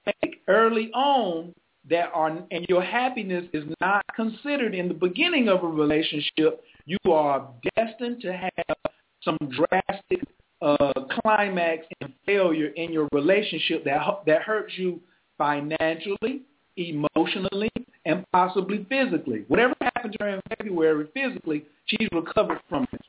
make 0.06 0.42
early 0.48 0.90
on 0.94 1.54
that 1.90 2.12
are, 2.14 2.30
and 2.52 2.66
your 2.70 2.84
happiness 2.84 3.46
is 3.54 3.64
not 3.82 4.04
considered 4.16 4.76
in 4.76 4.88
the 4.88 4.94
beginning 4.94 5.50
of 5.50 5.64
a 5.64 5.68
relationship. 5.68 6.64
You 6.86 6.98
are 7.12 7.48
destined 7.76 8.22
to 8.22 8.34
have 8.34 8.92
some 9.24 9.38
drastic 9.50 10.24
uh, 10.62 10.92
climax 11.22 11.86
and 12.02 12.14
failure 12.26 12.68
in 12.68 12.92
your 12.92 13.08
relationship 13.12 13.84
that 13.86 14.02
that 14.26 14.42
hurts 14.42 14.74
you 14.78 15.00
financially, 15.38 16.42
emotionally, 16.78 17.72
and 18.06 18.26
possibly 18.32 18.86
physically. 18.90 19.46
Whatever 19.48 19.74
happened 19.82 20.16
to 20.20 20.24
her 20.24 20.30
in 20.36 20.42
February 20.58 21.08
physically, 21.14 21.66
she's 21.86 22.08
recovered 22.12 22.60
from 22.70 22.86
it. 22.92 23.02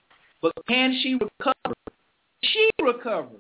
But 0.43 0.52
can 0.69 0.98
she 1.02 1.15
recover? 1.15 1.74
She 2.43 2.70
recover. 2.81 3.36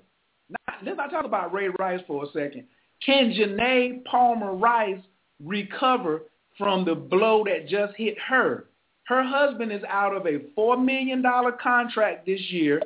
Now, 0.50 0.74
let's 0.84 0.96
not 0.96 1.10
talk 1.10 1.24
about 1.24 1.52
Ray 1.52 1.68
Rice 1.78 2.00
for 2.06 2.24
a 2.24 2.26
second. 2.28 2.64
Can 3.04 3.32
Janay 3.32 4.04
Palmer 4.04 4.54
Rice 4.54 5.00
recover 5.44 6.22
from 6.58 6.84
the 6.84 6.94
blow 6.94 7.44
that 7.44 7.68
just 7.68 7.96
hit 7.96 8.16
her? 8.28 8.66
Her 9.04 9.24
husband 9.24 9.72
is 9.72 9.82
out 9.88 10.14
of 10.14 10.26
a 10.26 10.40
$4 10.56 10.84
million 10.84 11.22
contract 11.60 12.26
this 12.26 12.40
year. 12.50 12.80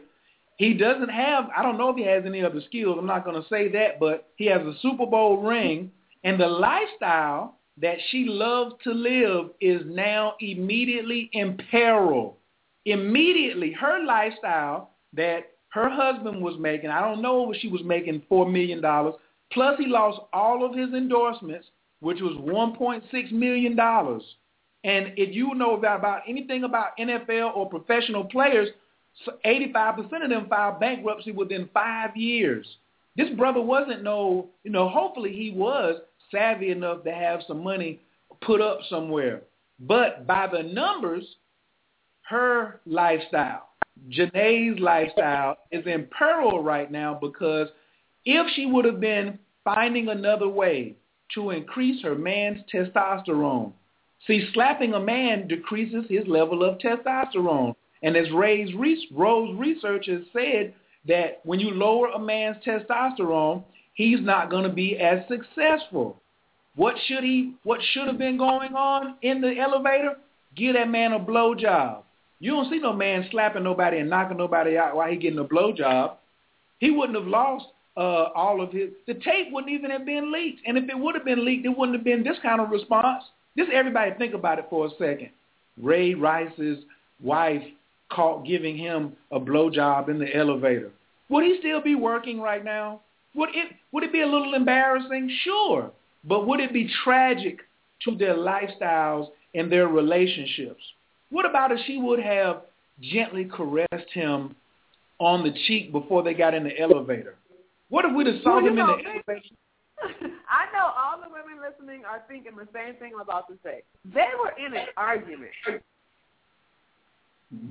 He 0.56 0.72
doesn't 0.74 1.10
have, 1.10 1.46
I 1.54 1.62
don't 1.62 1.76
know 1.76 1.90
if 1.90 1.96
he 1.96 2.06
has 2.06 2.22
any 2.24 2.42
other 2.42 2.62
skills. 2.66 2.96
I'm 2.98 3.06
not 3.06 3.24
going 3.24 3.40
to 3.40 3.48
say 3.48 3.68
that, 3.72 4.00
but 4.00 4.28
he 4.36 4.46
has 4.46 4.62
a 4.62 4.74
Super 4.80 5.04
Bowl 5.06 5.42
ring. 5.42 5.90
And 6.22 6.40
the 6.40 6.46
lifestyle 6.46 7.58
that 7.80 7.96
she 8.10 8.24
loves 8.26 8.74
to 8.84 8.92
live 8.92 9.50
is 9.60 9.82
now 9.86 10.34
immediately 10.40 11.28
in 11.32 11.58
peril. 11.70 12.38
Immediately, 12.86 13.72
her 13.72 14.04
lifestyle 14.04 14.90
that 15.12 15.50
her 15.70 15.90
husband 15.90 16.40
was 16.40 16.54
making, 16.58 16.90
I 16.90 17.00
don't 17.00 17.20
know 17.20 17.52
if 17.52 17.60
she 17.60 17.68
was 17.68 17.82
making 17.84 18.22
$4 18.30 18.50
million, 18.50 18.80
plus 19.52 19.78
he 19.78 19.86
lost 19.86 20.20
all 20.32 20.64
of 20.64 20.74
his 20.74 20.90
endorsements, 20.94 21.66
which 22.04 22.20
was 22.20 22.36
$1.6 22.36 23.32
million. 23.32 23.80
And 23.80 25.12
if 25.16 25.34
you 25.34 25.54
know 25.54 25.74
about 25.74 26.20
anything 26.28 26.64
about 26.64 26.96
NFL 26.98 27.56
or 27.56 27.68
professional 27.68 28.24
players, 28.24 28.68
85% 29.44 30.22
of 30.22 30.28
them 30.28 30.46
filed 30.50 30.80
bankruptcy 30.80 31.32
within 31.32 31.70
five 31.72 32.14
years. 32.14 32.66
This 33.16 33.30
brother 33.30 33.62
wasn't 33.62 34.02
no, 34.02 34.48
you 34.64 34.70
know, 34.70 34.88
hopefully 34.90 35.32
he 35.32 35.50
was 35.56 36.02
savvy 36.30 36.72
enough 36.72 37.04
to 37.04 37.12
have 37.12 37.40
some 37.48 37.64
money 37.64 38.00
put 38.42 38.60
up 38.60 38.80
somewhere. 38.90 39.40
But 39.80 40.26
by 40.26 40.46
the 40.46 40.62
numbers, 40.62 41.24
her 42.28 42.80
lifestyle, 42.84 43.70
Janay's 44.10 44.78
lifestyle 44.78 45.56
is 45.70 45.86
in 45.86 46.06
peril 46.16 46.62
right 46.62 46.92
now 46.92 47.18
because 47.18 47.68
if 48.26 48.46
she 48.54 48.66
would 48.66 48.84
have 48.84 49.00
been 49.00 49.38
finding 49.64 50.08
another 50.08 50.48
way 50.48 50.96
to 51.34 51.50
increase 51.50 52.02
her 52.02 52.14
man's 52.14 52.60
testosterone, 52.72 53.72
see, 54.26 54.48
slapping 54.52 54.94
a 54.94 55.00
man 55.00 55.48
decreases 55.48 56.04
his 56.08 56.26
level 56.26 56.62
of 56.62 56.78
testosterone. 56.78 57.74
And 58.02 58.16
as 58.16 58.30
Ray's, 58.32 58.70
Ro's 59.12 59.56
research 59.58 60.06
has 60.06 60.22
said, 60.32 60.74
that 61.06 61.40
when 61.44 61.60
you 61.60 61.70
lower 61.70 62.08
a 62.08 62.18
man's 62.18 62.56
testosterone, 62.64 63.64
he's 63.94 64.20
not 64.20 64.50
going 64.50 64.64
to 64.64 64.72
be 64.72 64.98
as 64.98 65.20
successful. 65.28 66.20
What 66.76 66.94
should 67.06 67.22
he? 67.22 67.54
What 67.62 67.80
should 67.92 68.08
have 68.08 68.18
been 68.18 68.38
going 68.38 68.74
on 68.74 69.16
in 69.22 69.40
the 69.40 69.54
elevator? 69.58 70.16
Give 70.56 70.74
that 70.74 70.88
man 70.88 71.12
a 71.12 71.20
blowjob. 71.20 72.02
You 72.40 72.52
don't 72.52 72.70
see 72.70 72.78
no 72.78 72.92
man 72.92 73.26
slapping 73.30 73.62
nobody 73.62 73.98
and 73.98 74.10
knocking 74.10 74.36
nobody 74.36 74.76
out 74.76 74.96
while 74.96 75.10
he 75.10 75.16
getting 75.16 75.38
a 75.38 75.44
blowjob. 75.44 76.16
He 76.78 76.90
wouldn't 76.90 77.18
have 77.18 77.28
lost 77.28 77.66
uh, 77.96 78.28
all 78.34 78.60
of 78.60 78.72
his. 78.72 78.90
The 79.06 79.14
tape 79.14 79.48
wouldn't 79.52 79.72
even 79.72 79.90
have 79.90 80.04
been 80.04 80.32
leaked, 80.32 80.60
and 80.66 80.76
if 80.76 80.88
it 80.88 80.98
would 80.98 81.14
have 81.14 81.24
been 81.24 81.44
leaked, 81.44 81.66
it 81.66 81.76
wouldn't 81.76 81.96
have 81.96 82.04
been 82.04 82.24
this 82.24 82.38
kind 82.42 82.60
of 82.60 82.70
response. 82.70 83.24
Just 83.56 83.70
everybody 83.70 84.12
think 84.18 84.34
about 84.34 84.58
it 84.58 84.66
for 84.68 84.86
a 84.86 84.90
second. 84.98 85.30
Ray 85.80 86.14
Rice's 86.14 86.78
wife 87.22 87.62
caught 88.12 88.46
giving 88.46 88.76
him 88.76 89.14
a 89.30 89.40
blowjob 89.40 90.08
in 90.08 90.18
the 90.18 90.34
elevator. 90.36 90.90
Would 91.28 91.44
he 91.44 91.56
still 91.60 91.80
be 91.80 91.94
working 91.94 92.40
right 92.40 92.64
now? 92.64 93.00
Would 93.34 93.50
it 93.54 93.72
would 93.92 94.04
it 94.04 94.12
be 94.12 94.20
a 94.20 94.26
little 94.26 94.54
embarrassing? 94.54 95.30
Sure. 95.42 95.90
But 96.24 96.46
would 96.46 96.60
it 96.60 96.72
be 96.72 96.90
tragic 97.02 97.60
to 98.04 98.16
their 98.16 98.34
lifestyles 98.34 99.28
and 99.54 99.70
their 99.70 99.88
relationships? 99.88 100.80
What 101.30 101.46
about 101.48 101.72
if 101.72 101.80
she 101.86 101.98
would 101.98 102.20
have 102.20 102.62
gently 103.00 103.44
caressed 103.44 104.10
him 104.12 104.54
on 105.18 105.42
the 105.42 105.52
cheek 105.66 105.92
before 105.92 106.22
they 106.22 106.34
got 106.34 106.54
in 106.54 106.64
the 106.64 106.78
elevator? 106.78 107.34
What 107.94 108.04
if 108.06 108.12
we'd 108.12 108.26
have 108.26 108.42
saw 108.42 108.56
well, 108.56 108.64
them 108.64 108.74
know, 108.74 108.98
in 108.98 109.04
the 109.04 109.08
elevator? 109.08 109.54
I 110.50 110.66
know 110.74 110.90
all 110.98 111.14
the 111.22 111.30
women 111.30 111.62
listening 111.62 112.02
are 112.04 112.24
thinking 112.26 112.56
the 112.56 112.66
same 112.74 112.96
thing 112.96 113.12
I'm 113.14 113.20
about 113.20 113.46
to 113.46 113.54
say. 113.62 113.82
They 114.04 114.34
were 114.36 114.50
in 114.58 114.74
an 114.74 114.86
argument. 114.96 115.52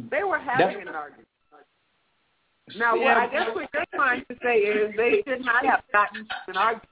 They 0.09 0.23
were 0.23 0.39
having 0.39 0.77
That's, 0.77 0.87
an 0.87 0.95
argument. 0.95 1.27
Now, 2.77 2.95
what 2.97 3.17
I 3.17 3.27
guess 3.27 3.49
what 3.53 3.67
you're 3.73 3.83
trying 3.93 4.23
to 4.31 4.37
say 4.41 4.59
is 4.59 4.95
they 4.95 5.23
should 5.27 5.43
not 5.43 5.65
have 5.65 5.81
gotten 5.91 6.25
an 6.47 6.55
argument. 6.55 6.87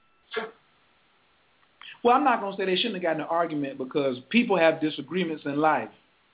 Well, 2.04 2.14
I'm 2.14 2.24
not 2.24 2.42
going 2.42 2.54
to 2.54 2.58
say 2.58 2.66
they 2.66 2.76
shouldn't 2.76 2.96
have 2.96 3.02
gotten 3.02 3.22
an 3.22 3.28
argument 3.30 3.78
because 3.78 4.18
people 4.28 4.58
have 4.58 4.78
disagreements 4.78 5.44
in 5.46 5.56
life. 5.56 5.88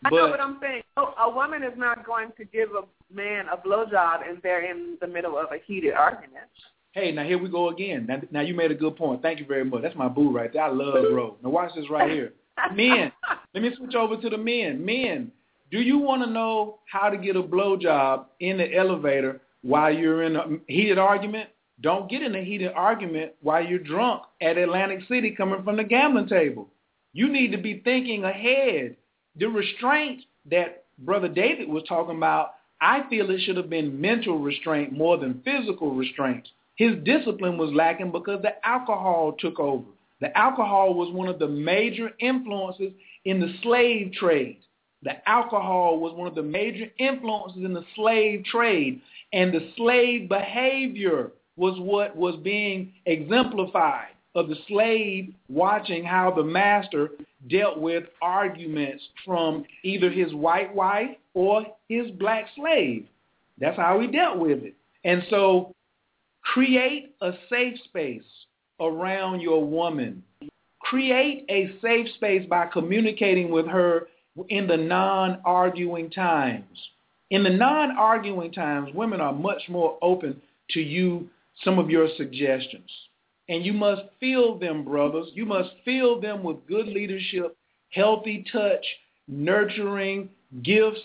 I 0.04 0.10
know 0.10 0.30
what 0.30 0.40
I'm 0.40 0.58
saying. 0.60 0.82
A 0.96 1.30
woman 1.30 1.62
is 1.62 1.74
not 1.76 2.04
going 2.04 2.30
to 2.36 2.44
give 2.44 2.70
a 2.70 2.82
man 3.14 3.46
a 3.52 3.56
blowjob 3.56 4.28
and 4.28 4.38
they're 4.42 4.68
in 4.68 4.98
the 5.00 5.06
middle 5.06 5.38
of 5.38 5.52
a 5.52 5.58
heated 5.64 5.94
argument. 5.94 6.50
Hey, 6.92 7.12
now 7.12 7.24
here 7.24 7.38
we 7.38 7.48
go 7.48 7.68
again. 7.68 8.06
Now, 8.06 8.20
now 8.30 8.40
you 8.40 8.54
made 8.54 8.70
a 8.70 8.74
good 8.74 8.96
point. 8.96 9.22
Thank 9.22 9.38
you 9.38 9.46
very 9.46 9.64
much. 9.64 9.82
That's 9.82 9.96
my 9.96 10.08
boo 10.08 10.30
right 10.30 10.52
there. 10.52 10.62
I 10.62 10.70
love 10.70 11.04
bro. 11.10 11.36
Now 11.42 11.50
watch 11.50 11.72
this 11.74 11.88
right 11.90 12.10
here. 12.10 12.32
men, 12.74 13.12
let 13.54 13.62
me 13.62 13.70
switch 13.76 13.94
over 13.94 14.16
to 14.16 14.30
the 14.30 14.38
men. 14.38 14.84
Men, 14.84 15.30
do 15.70 15.78
you 15.80 15.98
want 15.98 16.22
to 16.22 16.30
know 16.30 16.78
how 16.90 17.10
to 17.10 17.18
get 17.18 17.36
a 17.36 17.42
blowjob 17.42 18.26
in 18.40 18.58
the 18.58 18.74
elevator 18.74 19.40
while 19.62 19.92
you're 19.92 20.22
in 20.22 20.36
a 20.36 20.44
heated 20.66 20.98
argument? 20.98 21.50
Don't 21.80 22.10
get 22.10 22.22
in 22.22 22.34
a 22.34 22.42
heated 22.42 22.72
argument 22.74 23.32
while 23.42 23.64
you're 23.64 23.78
drunk 23.78 24.22
at 24.40 24.58
Atlantic 24.58 25.00
City 25.08 25.30
coming 25.30 25.62
from 25.62 25.76
the 25.76 25.84
gambling 25.84 26.26
table. 26.26 26.68
You 27.12 27.30
need 27.30 27.52
to 27.52 27.58
be 27.58 27.80
thinking 27.84 28.24
ahead. 28.24 28.96
The 29.36 29.46
restraint 29.46 30.22
that 30.50 30.84
Brother 30.98 31.28
David 31.28 31.68
was 31.68 31.84
talking 31.88 32.16
about, 32.16 32.54
I 32.80 33.08
feel 33.08 33.30
it 33.30 33.40
should 33.42 33.56
have 33.56 33.70
been 33.70 34.00
mental 34.00 34.38
restraint 34.38 34.92
more 34.92 35.16
than 35.16 35.42
physical 35.44 35.94
restraint. 35.94 36.48
His 36.78 36.94
discipline 37.04 37.58
was 37.58 37.72
lacking 37.74 38.12
because 38.12 38.40
the 38.40 38.54
alcohol 38.64 39.34
took 39.38 39.58
over. 39.58 39.84
The 40.20 40.36
alcohol 40.38 40.94
was 40.94 41.12
one 41.12 41.28
of 41.28 41.40
the 41.40 41.48
major 41.48 42.12
influences 42.20 42.92
in 43.24 43.40
the 43.40 43.52
slave 43.62 44.12
trade. 44.12 44.58
The 45.02 45.28
alcohol 45.28 45.98
was 45.98 46.14
one 46.14 46.28
of 46.28 46.36
the 46.36 46.42
major 46.42 46.86
influences 46.98 47.64
in 47.64 47.72
the 47.72 47.84
slave 47.96 48.44
trade. 48.44 49.00
And 49.32 49.52
the 49.52 49.72
slave 49.76 50.28
behavior 50.28 51.32
was 51.56 51.74
what 51.80 52.16
was 52.16 52.36
being 52.44 52.92
exemplified 53.06 54.12
of 54.36 54.48
the 54.48 54.56
slave 54.68 55.34
watching 55.48 56.04
how 56.04 56.30
the 56.30 56.44
master 56.44 57.10
dealt 57.50 57.80
with 57.80 58.04
arguments 58.22 59.02
from 59.24 59.64
either 59.82 60.10
his 60.10 60.32
white 60.32 60.72
wife 60.72 61.10
or 61.34 61.66
his 61.88 62.08
black 62.12 62.46
slave. 62.54 63.06
That's 63.58 63.76
how 63.76 63.98
he 63.98 64.06
dealt 64.06 64.38
with 64.38 64.62
it. 64.62 64.74
And 65.04 65.24
so 65.28 65.74
create 66.52 67.14
a 67.20 67.32
safe 67.50 67.78
space 67.84 68.22
around 68.80 69.40
your 69.40 69.64
woman. 69.64 70.22
Create 70.80 71.44
a 71.50 71.70
safe 71.82 72.06
space 72.14 72.46
by 72.48 72.66
communicating 72.66 73.50
with 73.50 73.66
her 73.66 74.08
in 74.48 74.66
the 74.66 74.76
non-arguing 74.76 76.10
times. 76.10 76.78
In 77.30 77.42
the 77.42 77.50
non-arguing 77.50 78.52
times, 78.52 78.88
women 78.94 79.20
are 79.20 79.32
much 79.32 79.62
more 79.68 79.98
open 80.00 80.40
to 80.70 80.80
you 80.80 81.28
some 81.64 81.78
of 81.78 81.90
your 81.90 82.08
suggestions. 82.16 82.90
And 83.50 83.64
you 83.64 83.74
must 83.74 84.02
fill 84.20 84.58
them, 84.58 84.84
brothers. 84.84 85.28
You 85.34 85.44
must 85.44 85.70
fill 85.84 86.20
them 86.20 86.42
with 86.42 86.66
good 86.66 86.86
leadership, 86.86 87.56
healthy 87.90 88.44
touch, 88.50 88.84
nurturing, 89.26 90.30
gifts, 90.62 91.00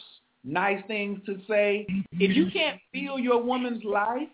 nice 0.46 0.82
things 0.88 1.20
to 1.26 1.40
say. 1.50 1.86
If 2.14 2.36
you 2.36 2.50
can't 2.52 2.80
fill 2.94 3.20
your 3.20 3.42
woman's 3.42 3.84
life 3.84 4.30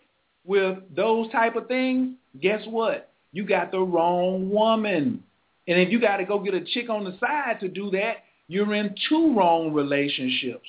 with 0.45 0.77
those 0.95 1.31
type 1.31 1.55
of 1.55 1.67
things, 1.67 2.15
guess 2.41 2.61
what? 2.67 3.11
You 3.31 3.45
got 3.45 3.71
the 3.71 3.79
wrong 3.79 4.49
woman. 4.49 5.23
And 5.67 5.79
if 5.79 5.91
you 5.91 5.99
got 5.99 6.17
to 6.17 6.25
go 6.25 6.39
get 6.39 6.53
a 6.53 6.61
chick 6.61 6.89
on 6.89 7.03
the 7.03 7.17
side 7.19 7.59
to 7.59 7.67
do 7.67 7.91
that, 7.91 8.23
you're 8.47 8.73
in 8.73 8.95
two 9.07 9.35
wrong 9.35 9.71
relationships. 9.73 10.67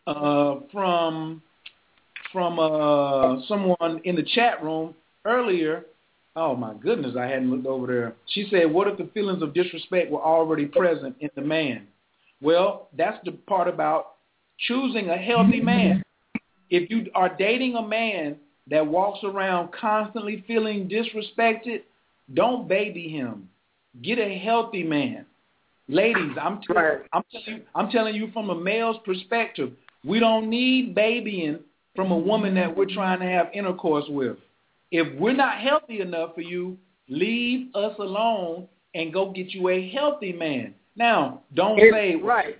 uh, 0.07 0.55
from 0.73 1.43
from 2.33 2.59
uh, 2.59 3.43
someone 3.47 4.01
in 4.05 4.17
the 4.17 4.23
chat 4.23 4.65
room 4.65 4.95
earlier. 5.27 5.85
Oh 6.35 6.57
my 6.57 6.73
goodness, 6.73 7.15
I 7.19 7.27
hadn't 7.27 7.51
looked 7.51 7.67
over 7.67 7.87
there. 7.87 8.15
She 8.29 8.47
said, 8.51 8.73
"What 8.73 8.89
if 8.89 8.97
the 8.97 9.11
feelings 9.13 9.43
of 9.43 9.53
disrespect 9.53 10.11
were 10.11 10.23
already 10.23 10.65
present 10.65 11.17
in 11.21 11.29
the 11.35 11.43
man?" 11.43 11.87
Well, 12.41 12.89
that's 12.97 13.23
the 13.25 13.33
part 13.33 13.69
about 13.69 14.12
choosing 14.67 15.11
a 15.11 15.17
healthy 15.17 15.61
man. 15.61 16.03
If 16.71 16.91
you 16.91 17.07
are 17.15 17.35
dating 17.37 17.77
a 17.77 17.87
man 17.87 18.37
that 18.71 18.87
walks 18.87 19.21
around 19.25 19.71
constantly 19.73 20.45
feeling 20.47 20.89
disrespected, 20.89 21.83
don't 22.35 22.69
baby 22.69 23.09
him. 23.09 23.49
Get 24.03 24.19
a 24.19 24.39
healthy 24.39 24.83
man. 24.83 25.27
Ladies, 25.89 26.33
I'm, 26.41 26.61
t- 26.61 26.69
I'm, 27.13 27.23
telling 27.31 27.47
you, 27.47 27.63
I'm 27.75 27.91
telling 27.91 28.15
you 28.15 28.31
from 28.33 28.51
a 28.51 28.55
male's 28.55 28.97
perspective, 29.05 29.73
we 30.05 30.21
don't 30.21 30.49
need 30.49 30.95
babying 30.95 31.59
from 31.95 32.11
a 32.13 32.17
woman 32.17 32.55
that 32.55 32.75
we're 32.75 32.87
trying 32.87 33.21
to 33.21 33.27
have 33.27 33.49
intercourse 33.53 34.07
with. 34.09 34.37
If 34.91 35.19
we're 35.19 35.37
not 35.37 35.59
healthy 35.59 36.01
enough 36.01 36.35
for 36.35 36.41
you, 36.41 36.79
leave 37.09 37.75
us 37.75 37.95
alone 37.99 38.69
and 38.95 39.13
go 39.13 39.31
get 39.33 39.51
you 39.51 39.69
a 39.69 39.91
healthy 39.91 40.33
man. 40.33 40.75
Now, 40.97 41.43
don't 41.55 41.79
it's 41.79 41.95
say 41.95 42.15
right. 42.17 42.59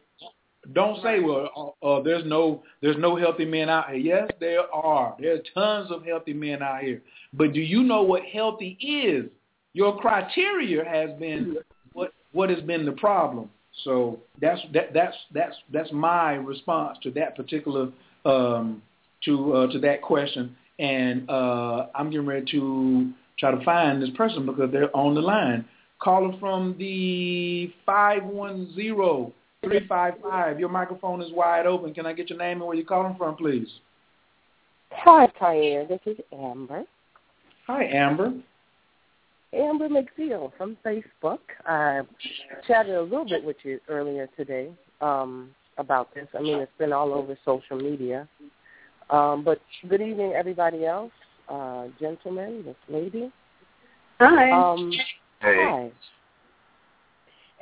Don't 0.73 1.03
say, 1.03 1.19
well, 1.19 1.75
uh, 1.83 1.87
uh, 1.87 2.03
there's 2.03 2.25
no 2.25 2.63
there's 2.81 2.97
no 2.97 3.17
healthy 3.17 3.45
men 3.45 3.69
out 3.69 3.91
here. 3.91 3.99
Yes, 3.99 4.31
there 4.39 4.73
are. 4.73 5.17
There 5.19 5.35
are 5.35 5.41
tons 5.55 5.91
of 5.91 6.05
healthy 6.05 6.33
men 6.33 6.63
out 6.63 6.83
here. 6.83 7.03
But 7.33 7.53
do 7.53 7.61
you 7.61 7.83
know 7.83 8.03
what 8.03 8.23
healthy 8.25 8.79
is? 8.81 9.29
Your 9.73 9.99
criteria 9.99 10.85
has 10.85 11.19
been 11.19 11.57
what 11.95 12.13
what 12.33 12.49
has 12.49 12.61
been 12.61 12.87
the 12.87 12.93
problem. 12.93 13.51
So 13.85 14.21
that's 14.41 14.61
that 14.73 14.93
that's 14.95 15.17
that's 15.35 15.57
that's 15.73 15.91
my 15.93 16.35
response 16.35 16.99
to 17.03 17.11
that 17.13 17.37
particular 17.37 17.89
um, 18.25 18.83
to 19.25 19.55
uh, 19.55 19.73
to 19.73 19.79
that 19.81 20.03
question. 20.03 20.57
And 20.79 21.29
uh, 21.29 21.87
I'm 21.95 22.11
getting 22.11 22.27
ready 22.27 22.47
to 22.53 23.11
try 23.39 23.51
to 23.51 23.65
find 23.65 24.01
this 24.01 24.11
person 24.11 24.47
because 24.47 24.71
they're 24.71 24.95
on 24.97 25.15
the 25.15 25.23
line. 25.23 25.65
Caller 26.01 26.37
from 26.39 26.77
the 26.79 27.73
five 27.85 28.25
one 28.25 28.73
zero. 28.75 29.33
355. 29.63 30.59
Your 30.59 30.69
microphone 30.69 31.23
is 31.23 31.31
wide 31.33 31.67
open. 31.67 31.95
Can 31.95 32.07
I 32.07 32.13
get 32.13 32.31
your 32.31 32.39
name 32.39 32.59
and 32.59 32.67
where 32.67 32.77
you're 32.77 32.85
calling 32.85 33.15
from, 33.17 33.37
please? 33.37 33.69
Hi, 34.91 35.27
Khayr. 35.41 35.89
This 35.89 36.01
is 36.07 36.19
Amber. 36.33 36.85
Hi, 37.67 37.85
Amber. 37.85 38.33
Amber 39.55 39.89
McZeal 39.89 40.51
from 40.57 40.77
Facebook. 40.85 41.39
I 41.67 42.01
chatted 42.67 42.95
a 42.95 43.03
little 43.03 43.25
bit 43.29 43.45
with 43.45 43.57
you 43.63 43.79
earlier 43.89 44.29
today 44.37 44.71
um, 45.01 45.51
about 45.79 46.15
this. 46.15 46.27
I 46.37 46.43
mean, 46.43 46.59
it's 46.59 46.73
been 46.79 46.93
all 46.93 47.13
over 47.13 47.39
social 47.45 47.77
media. 47.77 48.29
Um, 49.11 49.45
but 49.45 49.61
good 49.89 50.01
evening, 50.01 50.33
everybody 50.35 50.87
else. 50.87 51.13
Uh, 51.49 51.89
gentlemen, 52.01 52.63
this 52.65 52.77
lady. 52.89 53.31
Hi. 54.19 54.51
Um, 54.51 54.91
Hey. 55.43 55.57
Hi. 55.59 55.91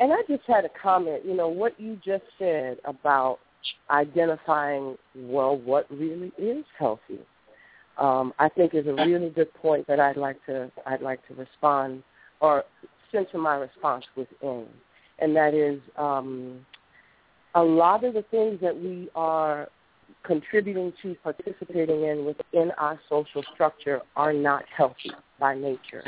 And 0.01 0.15
I 0.15 0.23
just 0.27 0.43
had 0.47 0.65
a 0.65 0.71
comment, 0.83 1.23
you 1.27 1.37
know, 1.37 1.49
what 1.49 1.79
you 1.79 2.01
just 2.03 2.25
said 2.39 2.79
about 2.87 3.39
identifying, 3.91 4.97
well, 5.15 5.59
what 5.59 5.87
really 5.91 6.33
is 6.39 6.65
healthy. 6.79 7.21
Um, 7.99 8.33
I 8.39 8.49
think 8.49 8.75
is 8.75 8.87
a 8.87 8.95
really 8.95 9.29
good 9.29 9.53
point 9.55 9.87
that 9.87 10.01
I'd 10.01 10.17
like 10.17 10.45
to 10.47 10.73
I'd 10.87 11.03
like 11.03 11.21
to 11.29 11.35
respond 11.35 12.03
or 12.41 12.65
center 13.13 13.37
my 13.37 13.57
response 13.57 14.07
within, 14.17 14.65
and 15.19 15.37
that 15.37 15.53
is 15.53 15.81
um, 15.99 16.65
a 17.55 17.63
lot 17.63 18.03
of 18.05 18.15
the 18.15 18.23
things 18.31 18.59
that 18.63 18.75
we 18.75 19.11
are 19.15 19.69
contributing 20.23 20.95
to, 21.03 21.15
participating 21.23 22.05
in 22.05 22.25
within 22.25 22.71
our 22.79 22.99
social 23.09 23.43
structure 23.53 24.01
are 24.17 24.33
not 24.33 24.65
healthy 24.75 25.13
by 25.39 25.55
nature. 25.55 26.05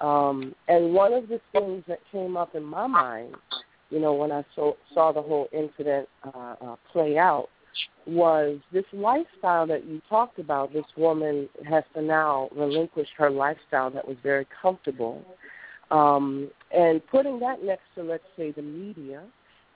Um, 0.00 0.54
and 0.68 0.94
one 0.94 1.12
of 1.12 1.28
the 1.28 1.40
things 1.52 1.84
that 1.88 1.98
came 2.12 2.36
up 2.36 2.54
in 2.54 2.62
my 2.62 2.86
mind, 2.86 3.34
you 3.90 4.00
know, 4.00 4.14
when 4.14 4.30
I 4.30 4.44
saw, 4.54 4.74
saw 4.94 5.12
the 5.12 5.22
whole 5.22 5.48
incident 5.52 6.08
uh, 6.24 6.54
uh, 6.60 6.76
play 6.92 7.18
out, 7.18 7.48
was 8.06 8.58
this 8.72 8.84
lifestyle 8.92 9.66
that 9.66 9.86
you 9.86 10.00
talked 10.08 10.38
about. 10.38 10.72
This 10.72 10.84
woman 10.96 11.48
has 11.68 11.84
to 11.94 12.02
now 12.02 12.48
relinquish 12.54 13.08
her 13.16 13.30
lifestyle 13.30 13.90
that 13.90 14.06
was 14.06 14.16
very 14.22 14.46
comfortable, 14.62 15.24
um, 15.90 16.50
and 16.74 17.06
putting 17.08 17.38
that 17.40 17.62
next 17.62 17.84
to, 17.96 18.02
let's 18.02 18.24
say, 18.36 18.50
the 18.52 18.62
media 18.62 19.22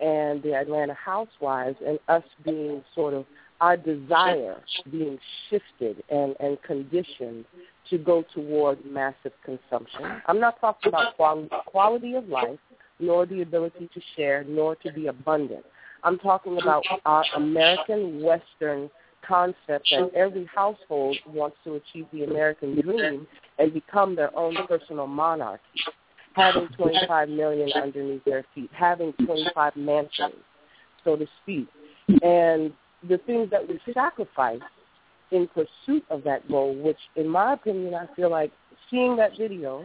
and 0.01 0.43
the 0.43 0.55
Atlanta 0.55 0.95
Housewives, 0.95 1.77
and 1.87 1.99
us 2.09 2.25
being 2.45 2.83
sort 2.95 3.15
of 3.15 3.25
our 3.61 3.77
desire 3.77 4.61
being 4.91 5.19
shifted 5.49 6.03
and, 6.11 6.35
and 6.41 6.61
conditioned 6.63 7.45
to 7.91 7.99
go 7.99 8.25
toward 8.35 8.85
massive 8.85 9.33
consumption. 9.45 10.23
I'm 10.27 10.41
not 10.41 10.61
talking 10.61 10.89
about 10.89 11.17
quality, 11.17 11.49
quality 11.67 12.15
of 12.15 12.29
life, 12.29 12.59
nor 13.01 13.27
the 13.27 13.43
ability 13.43 13.91
to 13.93 14.01
share, 14.17 14.45
nor 14.45 14.77
to 14.77 14.93
be 14.93 15.09
abundant. 15.09 15.65
I'm 16.05 16.19
talking 16.19 16.59
about 16.61 16.85
our 17.05 17.25
American 17.37 18.23
Western 18.23 18.91
concept 19.27 19.89
that 19.91 20.11
every 20.15 20.49
household 20.53 21.17
wants 21.27 21.57
to 21.65 21.75
achieve 21.75 22.07
the 22.13 22.25
American 22.25 22.81
dream 22.81 23.27
and 23.59 23.73
become 23.73 24.17
their 24.17 24.37
own 24.37 24.57
personal 24.67 25.07
monarchy, 25.07 25.63
having 26.35 26.69
25 26.77 27.29
million 27.29 27.71
underneath 27.73 28.25
their 28.25 28.45
feet, 28.55 28.71
having 28.73 29.13
25 29.25 29.77
mansions, 29.77 30.35
so 31.05 31.17
to 31.17 31.27
speak. 31.43 31.69
And 32.23 32.73
the 33.09 33.19
things 33.27 33.51
that 33.51 33.69
we 33.69 33.81
sacrifice 33.93 34.61
in 35.33 35.49
pursuit 35.49 36.05
of 36.11 36.23
that 36.25 36.49
goal, 36.49 36.75
which 36.75 36.99
in 37.17 37.29
my 37.29 37.55
opinion, 37.55 37.95
I 37.95 38.07
feel 38.15 38.31
like 38.31 38.53
seeing 38.91 39.17
that 39.17 39.33
video 39.39 39.85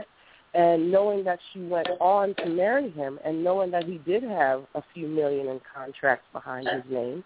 and 0.53 0.91
knowing 0.91 1.23
that 1.23 1.39
she 1.51 1.61
went 1.61 1.87
on 1.99 2.33
to 2.35 2.45
marry 2.47 2.89
him 2.91 3.19
and 3.25 3.43
knowing 3.43 3.71
that 3.71 3.85
he 3.85 3.99
did 3.99 4.23
have 4.23 4.63
a 4.75 4.83
few 4.93 5.07
million 5.07 5.47
in 5.47 5.59
contracts 5.73 6.25
behind 6.33 6.67
his 6.67 6.83
name, 6.91 7.23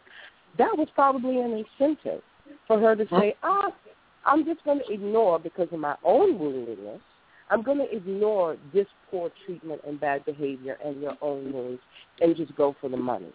that 0.58 0.78
was 0.78 0.88
probably 0.96 1.40
an 1.40 1.64
incentive 1.80 2.22
for 2.68 2.80
her 2.80 2.96
to 2.96 3.06
say, 3.20 3.36
ah, 3.44 3.70
I'm 4.26 4.46
just 4.46 4.64
going 4.64 4.82
to 4.86 4.94
ignore 4.94 5.40
because 5.40 5.68
of 5.72 5.80
my 5.80 5.96
own 6.04 6.38
woundedness. 6.38 7.00
I'm 7.50 7.64
going 7.64 7.80
to 7.80 7.96
ignore 7.96 8.58
this 8.74 8.88
poor 9.10 9.30
treatment 9.46 9.82
and 9.86 10.00
bad 10.00 10.24
behavior 10.26 10.78
and 10.84 11.02
your 11.02 11.18
own 11.22 11.52
wounds 11.52 11.82
and 12.22 12.36
just 12.36 12.56
go 12.56 12.76
for 12.80 12.90
the 12.90 12.98
money. 12.98 13.32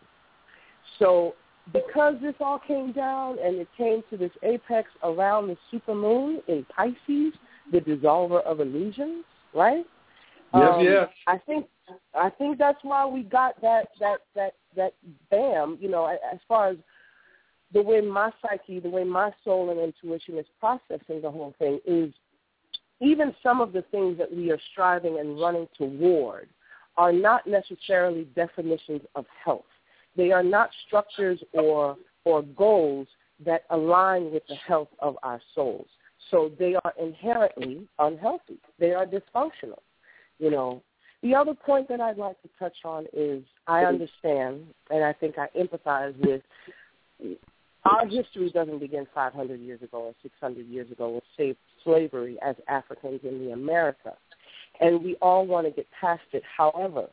So 0.99 1.35
because 1.73 2.15
this 2.23 2.35
all 2.41 2.59
came 2.59 2.93
down 2.93 3.39
and 3.43 3.57
it 3.57 3.69
came 3.77 4.03
to 4.11 4.17
this 4.17 4.31
apex 4.43 4.89
around 5.03 5.49
the 5.49 5.57
supermoon 5.73 6.39
in 6.49 6.65
Pisces, 6.75 7.35
the 7.73 7.81
dissolver 7.81 8.43
of 8.45 8.61
illusions, 8.61 9.25
right? 9.55 9.85
Yes, 10.55 10.73
um, 10.75 10.85
yes. 10.85 11.09
I 11.27 11.39
think 11.39 11.67
I 12.15 12.31
think 12.31 12.59
that's 12.59 12.79
why 12.83 13.05
we 13.07 13.23
got 13.23 13.61
that 13.63 13.89
that 14.01 14.21
that 14.35 14.55
that 14.77 14.95
bam. 15.31 15.79
You 15.81 15.91
know, 15.91 16.07
as 16.07 16.39
far 16.47 16.69
as 16.69 16.77
the 17.73 17.83
way 17.83 18.01
my 18.01 18.31
psyche, 18.41 18.81
the 18.81 18.89
way 18.89 19.05
my 19.05 19.33
soul 19.45 19.71
and 19.71 19.81
intuition 19.81 20.39
is 20.39 20.47
processing 20.61 21.21
the 21.21 21.31
whole 21.31 21.55
thing 21.59 21.81
is 21.85 22.13
even 23.01 23.35
some 23.43 23.61
of 23.61 23.73
the 23.73 23.83
things 23.91 24.17
that 24.19 24.35
we 24.35 24.51
are 24.51 24.61
striving 24.73 25.19
and 25.19 25.39
running 25.41 25.69
toward 25.77 26.49
are 26.97 27.13
not 27.13 27.47
necessarily 27.47 28.25
definitions 28.35 29.03
of 29.15 29.27
health. 29.45 29.65
They 30.17 30.33
are 30.33 30.43
not 30.43 30.71
structures 30.87 31.43
or 31.53 31.97
or 32.25 32.43
goals 32.43 33.07
that 33.45 33.63
align 33.71 34.33
with 34.33 34.43
the 34.49 34.57
health 34.57 34.89
of 34.99 35.17
our 35.23 35.41
souls. 35.55 35.87
So 36.31 36.51
they 36.59 36.75
are 36.85 36.93
inherently 37.01 37.87
unhealthy. 37.99 38.59
They 38.79 38.93
are 38.93 39.07
dysfunctional. 39.07 39.81
You 40.39 40.51
know. 40.51 40.83
The 41.23 41.35
other 41.35 41.55
point 41.55 41.89
that 41.89 42.01
I'd 42.01 42.19
like 42.19 42.41
to 42.43 42.49
touch 42.59 42.77
on 42.85 43.07
is 43.13 43.43
I 43.67 43.85
understand 43.85 44.67
and 44.91 45.03
I 45.03 45.13
think 45.13 45.37
I 45.39 45.49
empathize 45.59 46.15
with 46.25 46.43
our 47.87 48.07
history 48.07 48.51
doesn't 48.51 48.81
begin 48.81 49.07
500 49.15 49.61
years 49.61 49.81
ago 49.83 49.99
or 49.99 50.15
600 50.23 50.67
years 50.67 50.91
ago 50.91 51.21
with 51.39 51.57
slavery 51.85 52.37
as 52.43 52.57
Africans 52.69 53.21
in 53.23 53.45
the 53.45 53.53
America, 53.53 54.15
and 54.81 55.05
we 55.05 55.15
all 55.23 55.47
want 55.47 55.67
to 55.67 55.73
get 55.73 55.87
past 56.01 56.23
it. 56.33 56.43
However, 56.57 57.07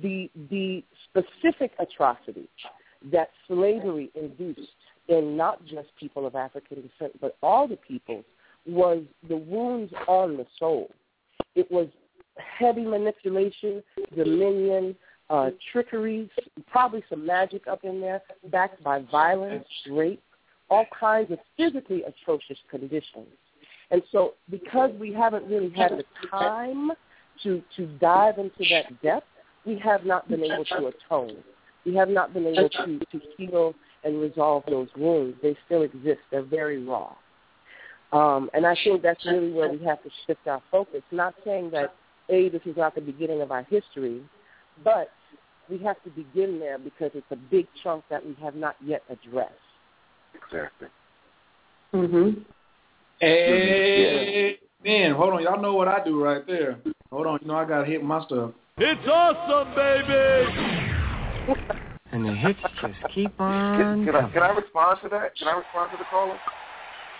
the 0.00 0.30
the 0.50 0.82
specific 1.08 1.72
atrocity 1.78 2.48
that 3.10 3.30
slavery 3.46 4.10
induced 4.14 4.60
in 5.08 5.36
not 5.36 5.64
just 5.66 5.88
people 5.98 6.26
of 6.26 6.34
African 6.34 6.76
descent 6.82 7.20
but 7.20 7.36
all 7.42 7.68
the 7.68 7.76
peoples 7.76 8.24
was 8.66 9.02
the 9.28 9.36
wounds 9.36 9.92
on 10.06 10.36
the 10.36 10.46
soul. 10.58 10.88
It 11.54 11.70
was 11.70 11.88
heavy 12.36 12.84
manipulation, 12.84 13.82
dominion, 14.16 14.94
uh, 15.30 15.50
trickery, 15.72 16.30
probably 16.70 17.02
some 17.10 17.26
magic 17.26 17.66
up 17.66 17.84
in 17.84 18.00
there, 18.00 18.22
backed 18.50 18.82
by 18.84 19.00
violence, 19.10 19.66
rape, 19.90 20.22
all 20.70 20.86
kinds 20.98 21.30
of 21.30 21.38
physically 21.56 22.02
atrocious 22.04 22.58
conditions. 22.70 23.26
And 23.90 24.02
so 24.10 24.34
because 24.50 24.90
we 24.98 25.12
haven't 25.12 25.46
really 25.46 25.70
had 25.70 25.92
the 25.92 26.04
time 26.30 26.92
to, 27.42 27.62
to 27.76 27.86
dive 27.98 28.38
into 28.38 28.64
that 28.70 29.02
depth, 29.02 29.26
we 29.64 29.78
have 29.78 30.04
not 30.04 30.28
been 30.28 30.42
able 30.42 30.64
to 30.64 30.86
atone. 30.88 31.36
We 31.84 31.94
have 31.96 32.08
not 32.08 32.32
been 32.32 32.46
able 32.46 32.68
to, 32.68 32.98
to 32.98 33.20
heal 33.36 33.74
and 34.04 34.20
resolve 34.20 34.64
those 34.68 34.88
wounds. 34.96 35.36
They 35.42 35.56
still 35.66 35.82
exist. 35.82 36.20
They're 36.30 36.42
very 36.42 36.84
raw. 36.84 37.14
Um, 38.12 38.50
and 38.52 38.66
I 38.66 38.76
think 38.84 39.02
that's 39.02 39.24
really 39.24 39.52
where 39.52 39.70
we 39.70 39.82
have 39.84 40.02
to 40.02 40.10
shift 40.26 40.46
our 40.46 40.62
focus. 40.70 41.02
Not 41.10 41.34
saying 41.44 41.70
that, 41.70 41.94
A, 42.28 42.50
this 42.50 42.60
is 42.66 42.76
not 42.76 42.94
the 42.94 43.00
beginning 43.00 43.40
of 43.40 43.50
our 43.50 43.62
history, 43.64 44.22
but 44.84 45.08
we 45.70 45.78
have 45.78 45.96
to 46.04 46.10
begin 46.10 46.58
there 46.58 46.78
because 46.78 47.10
it's 47.14 47.26
a 47.30 47.36
big 47.36 47.66
chunk 47.82 48.04
that 48.10 48.24
we 48.24 48.36
have 48.42 48.54
not 48.54 48.76
yet 48.84 49.02
addressed. 49.08 49.52
Exactly. 50.34 50.88
Mhm. 51.94 52.44
Hey, 53.18 54.58
man, 54.84 55.14
hold 55.14 55.34
on. 55.34 55.42
Y'all 55.42 55.60
know 55.60 55.74
what 55.74 55.88
I 55.88 56.02
do 56.04 56.22
right 56.22 56.46
there. 56.46 56.78
Hold 57.10 57.26
on. 57.26 57.38
You 57.42 57.48
know 57.48 57.56
I 57.56 57.64
got 57.64 57.80
to 57.80 57.86
hit 57.86 58.02
my 58.02 58.24
stuff. 58.26 58.52
It's 58.78 59.06
awesome, 59.06 59.74
baby! 59.74 60.62
and 62.10 62.24
the 62.24 62.34
hits 62.34 62.58
just 62.80 63.14
keep 63.14 63.38
on. 63.38 63.78
Can, 63.78 64.06
can, 64.06 64.16
I, 64.16 64.30
can 64.30 64.42
I 64.42 64.48
respond 64.48 64.98
to 65.02 65.10
that? 65.10 65.36
Can 65.36 65.48
I 65.48 65.58
respond 65.58 65.90
to 65.92 65.98
the 65.98 66.04
caller? 66.04 66.38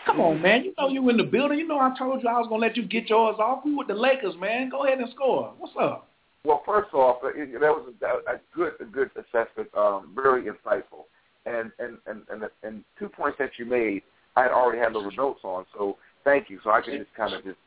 Come 0.06 0.20
on, 0.20 0.40
man. 0.40 0.64
You 0.64 0.72
know 0.78 0.88
you 0.88 1.06
in 1.10 1.18
the 1.18 1.24
building. 1.24 1.58
You 1.58 1.68
know 1.68 1.78
I 1.78 1.94
told 1.98 2.22
you 2.22 2.28
I 2.30 2.38
was 2.38 2.46
gonna 2.48 2.62
let 2.62 2.76
you 2.76 2.84
get 2.84 3.10
yours 3.10 3.36
off. 3.38 3.66
We 3.66 3.74
with 3.74 3.88
the 3.88 3.94
Lakers, 3.94 4.34
man. 4.40 4.70
Go 4.70 4.86
ahead 4.86 4.98
and 4.98 5.10
score. 5.14 5.52
What's 5.58 5.74
up? 5.78 6.08
Well, 6.44 6.62
first 6.64 6.94
off, 6.94 7.18
it, 7.22 7.52
that 7.52 7.60
was 7.60 7.92
a, 8.00 8.32
a 8.32 8.40
good, 8.54 8.72
a 8.80 8.84
good 8.84 9.10
assessment. 9.14 9.68
Um, 9.76 10.12
very 10.14 10.44
insightful, 10.44 11.04
and 11.44 11.70
and 11.78 11.98
and 12.06 12.22
and, 12.30 12.50
and 12.62 12.82
two 12.98 13.10
points 13.10 13.36
that 13.38 13.50
you 13.58 13.66
made, 13.66 14.02
I 14.36 14.42
had 14.44 14.52
already 14.52 14.78
had 14.78 14.94
little 14.94 15.12
notes 15.12 15.40
on. 15.44 15.66
So 15.76 15.98
thank 16.24 16.48
you. 16.48 16.60
So 16.64 16.70
I 16.70 16.80
can 16.80 16.96
just 16.96 17.14
kind 17.14 17.34
of 17.34 17.44
just 17.44 17.58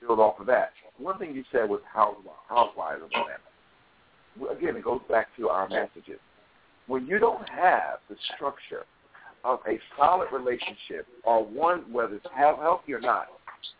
build 0.00 0.18
off 0.20 0.40
of 0.40 0.46
that. 0.46 0.72
One 0.98 1.18
thing 1.18 1.34
you 1.34 1.44
said 1.52 1.68
was 1.68 1.80
housewives, 1.92 2.28
housewives 2.48 3.02
of 3.02 3.10
Atlanta. 3.10 4.56
Again, 4.56 4.76
it 4.76 4.84
goes 4.84 5.00
back 5.08 5.28
to 5.36 5.48
our 5.48 5.68
messages. 5.68 6.20
When 6.86 7.06
you 7.06 7.18
don't 7.18 7.48
have 7.48 7.98
the 8.08 8.16
structure 8.34 8.84
of 9.44 9.60
a 9.68 9.78
solid 9.96 10.28
relationship, 10.32 11.06
or 11.24 11.44
one 11.44 11.92
whether 11.92 12.16
it's 12.16 12.26
healthy 12.34 12.92
or 12.92 13.00
not, 13.00 13.26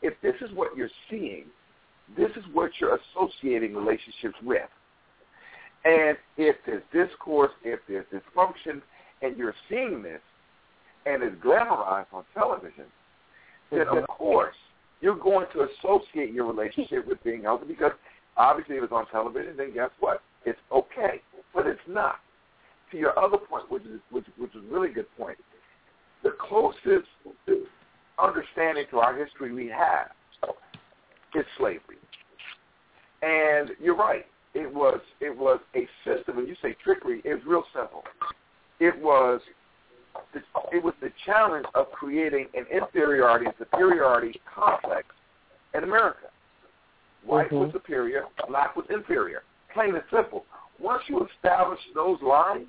if 0.03 0.15
this 0.23 0.35
is 0.41 0.55
what 0.55 0.77
you're 0.77 0.91
seeing, 1.11 1.45
this 2.17 2.31
is 2.37 2.45
what 2.53 2.71
you're 2.81 2.99
associating 3.15 3.75
relationships 3.75 4.37
with. 4.43 4.69
And 5.85 6.17
if 6.37 6.57
there's 6.67 6.83
discourse, 6.93 7.53
if 7.65 7.81
there's 7.89 8.07
dysfunction, 8.13 8.83
and 9.23 9.37
you're 9.37 9.55
seeing 9.69 10.03
this, 10.03 10.21
and 11.07 11.23
it's 11.23 11.37
glamorized 11.43 12.07
on 12.13 12.25
television, 12.35 12.85
then 13.71 13.83
of 13.83 13.87
mm-hmm. 13.89 14.13
course 14.13 14.57
you're 15.01 15.17
going 15.17 15.47
to 15.53 15.67
associate 15.69 16.33
your 16.33 16.47
relationship 16.53 17.07
with 17.07 17.23
being 17.23 17.43
healthy 17.43 17.67
because 17.67 17.93
obviously 18.37 18.77
if 18.77 18.85
it's 18.85 18.93
on 18.93 19.07
television, 19.09 19.57
then 19.57 19.73
guess 19.73 19.91
what? 20.01 20.23
It's 20.45 20.59
okay, 20.73 21.23
but 21.55 21.67
it's 21.67 21.81
not. 21.89 22.17
To 22.93 22.97
your 22.97 23.19
other 23.19 23.37
point, 23.37 23.71
which 23.71 23.83
is 23.83 24.01
which, 24.11 24.25
which 24.39 24.55
is 24.55 24.63
a 24.67 24.75
really 24.75 24.89
good 24.91 25.05
point, 25.19 25.37
the 26.23 26.31
closest 26.41 27.07
understanding 28.19 28.87
to 28.91 28.99
our 28.99 29.15
history 29.15 29.53
we 29.53 29.67
have 29.69 30.09
is 31.35 31.45
slavery. 31.59 31.99
And 33.21 33.71
you're 33.79 33.97
right. 33.97 34.25
It 34.55 34.73
was 34.73 35.01
it 35.21 35.37
was 35.37 35.61
a 35.77 35.87
system. 36.05 36.37
When 36.37 36.47
you 36.47 36.57
say 36.63 36.75
trickery, 36.83 37.21
it's 37.25 37.45
real 37.45 37.65
simple. 37.75 38.05
It 38.81 38.99
was 38.99 39.41
the, 40.33 40.41
it 40.73 40.83
was 40.83 40.95
the 41.01 41.11
challenge 41.25 41.67
of 41.75 41.91
creating 41.93 42.47
an 42.55 42.67
inferiority 42.73 43.47
and 43.47 43.55
superiority 43.59 44.41
complex 44.53 45.07
in 45.75 45.85
America. 45.85 46.27
White 47.25 47.47
mm-hmm. 47.47 47.57
was 47.57 47.73
superior, 47.73 48.25
black 48.49 48.77
was 48.77 48.87
inferior. 48.91 49.43
Plain 49.75 49.95
and 49.95 50.05
simple. 50.13 50.45
Once 50.81 51.03
you 51.09 51.27
establish 51.37 51.81
those 51.95 52.19
lines, 52.23 52.67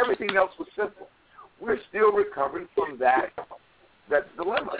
everything 0.00 0.36
else 0.36 0.52
was 0.58 0.68
simple. 0.76 1.08
We're 1.60 1.78
still 1.88 2.12
recovering 2.12 2.68
from 2.74 2.98
that 2.98 3.30
that 4.10 4.34
dilemma, 4.36 4.78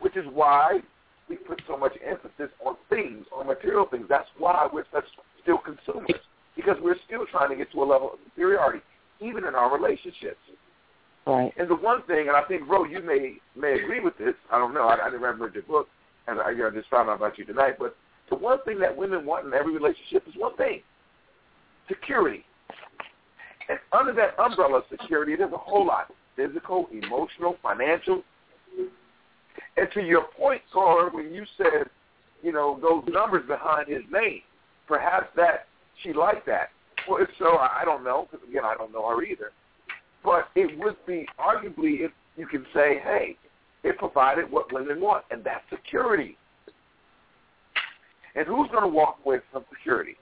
which 0.00 0.16
is 0.16 0.24
why 0.32 0.80
we 1.28 1.36
put 1.36 1.60
so 1.68 1.76
much 1.76 1.92
emphasis 2.04 2.50
on 2.64 2.76
things, 2.88 3.26
on 3.36 3.46
material 3.46 3.86
things. 3.90 4.06
That's 4.08 4.28
why 4.38 4.68
we're 4.72 4.84
such 4.92 5.04
still 5.42 5.58
consumers, 5.58 6.20
because 6.56 6.76
we're 6.82 6.96
still 7.06 7.26
trying 7.30 7.50
to 7.50 7.56
get 7.56 7.70
to 7.72 7.82
a 7.82 7.84
level 7.84 8.12
of 8.14 8.18
superiority, 8.24 8.80
even 9.20 9.44
in 9.44 9.54
our 9.54 9.72
relationships. 9.72 10.38
Right. 11.26 11.52
And 11.58 11.68
the 11.68 11.74
one 11.74 12.02
thing, 12.02 12.28
and 12.28 12.36
I 12.36 12.42
think, 12.42 12.68
Ro, 12.68 12.84
you 12.84 13.02
may 13.02 13.34
may 13.56 13.80
agree 13.82 14.00
with 14.00 14.16
this. 14.16 14.34
I 14.52 14.58
don't 14.58 14.72
know. 14.72 14.86
I, 14.86 14.94
I 14.94 15.10
never 15.10 15.34
read 15.34 15.54
your 15.54 15.64
book, 15.64 15.88
and 16.28 16.40
I, 16.40 16.52
know, 16.52 16.70
just 16.70 16.88
found 16.88 17.10
out 17.10 17.16
about 17.16 17.36
you 17.36 17.44
tonight. 17.44 17.74
But 17.78 17.96
the 18.30 18.36
one 18.36 18.58
thing 18.64 18.78
that 18.78 18.96
women 18.96 19.26
want 19.26 19.46
in 19.46 19.52
every 19.52 19.72
relationship 19.72 20.22
is 20.28 20.34
one 20.36 20.56
thing: 20.56 20.82
security. 21.88 22.44
And 23.68 23.80
under 23.92 24.12
that 24.12 24.38
umbrella 24.38 24.78
of 24.78 24.84
security, 24.88 25.34
there's 25.34 25.52
a 25.52 25.58
whole 25.58 25.84
lot: 25.84 26.12
physical, 26.36 26.86
emotional, 26.92 27.56
financial. 27.60 28.22
And 29.76 29.88
to 29.94 30.02
your 30.02 30.26
point, 30.38 30.62
Carl, 30.72 31.10
when 31.12 31.34
you 31.34 31.44
said, 31.58 31.90
you 32.42 32.52
know, 32.52 32.78
those 32.80 33.02
numbers 33.12 33.42
behind 33.48 33.88
his 33.88 34.02
name, 34.12 34.42
perhaps 34.86 35.26
that 35.34 35.66
she 36.02 36.12
liked 36.12 36.46
that. 36.46 36.68
Well, 37.08 37.20
if 37.20 37.28
so, 37.38 37.56
I 37.58 37.82
don't 37.84 38.04
know, 38.04 38.28
because 38.30 38.48
again, 38.48 38.64
I 38.64 38.76
don't 38.76 38.92
know 38.92 39.08
her 39.08 39.22
either. 39.24 39.50
But 40.26 40.48
it 40.56 40.76
would 40.80 40.96
be 41.06 41.24
arguably 41.38 42.00
if 42.00 42.10
you 42.36 42.48
can 42.48 42.66
say, 42.74 43.00
hey, 43.02 43.36
it 43.84 43.96
provided 43.96 44.50
what 44.50 44.72
women 44.72 45.00
want, 45.00 45.24
and 45.30 45.44
that's 45.44 45.62
security. 45.70 46.36
And 48.34 48.44
who's 48.44 48.68
going 48.72 48.82
to 48.82 48.88
walk 48.88 49.18
away 49.24 49.38
from 49.52 49.64
security? 49.70 50.16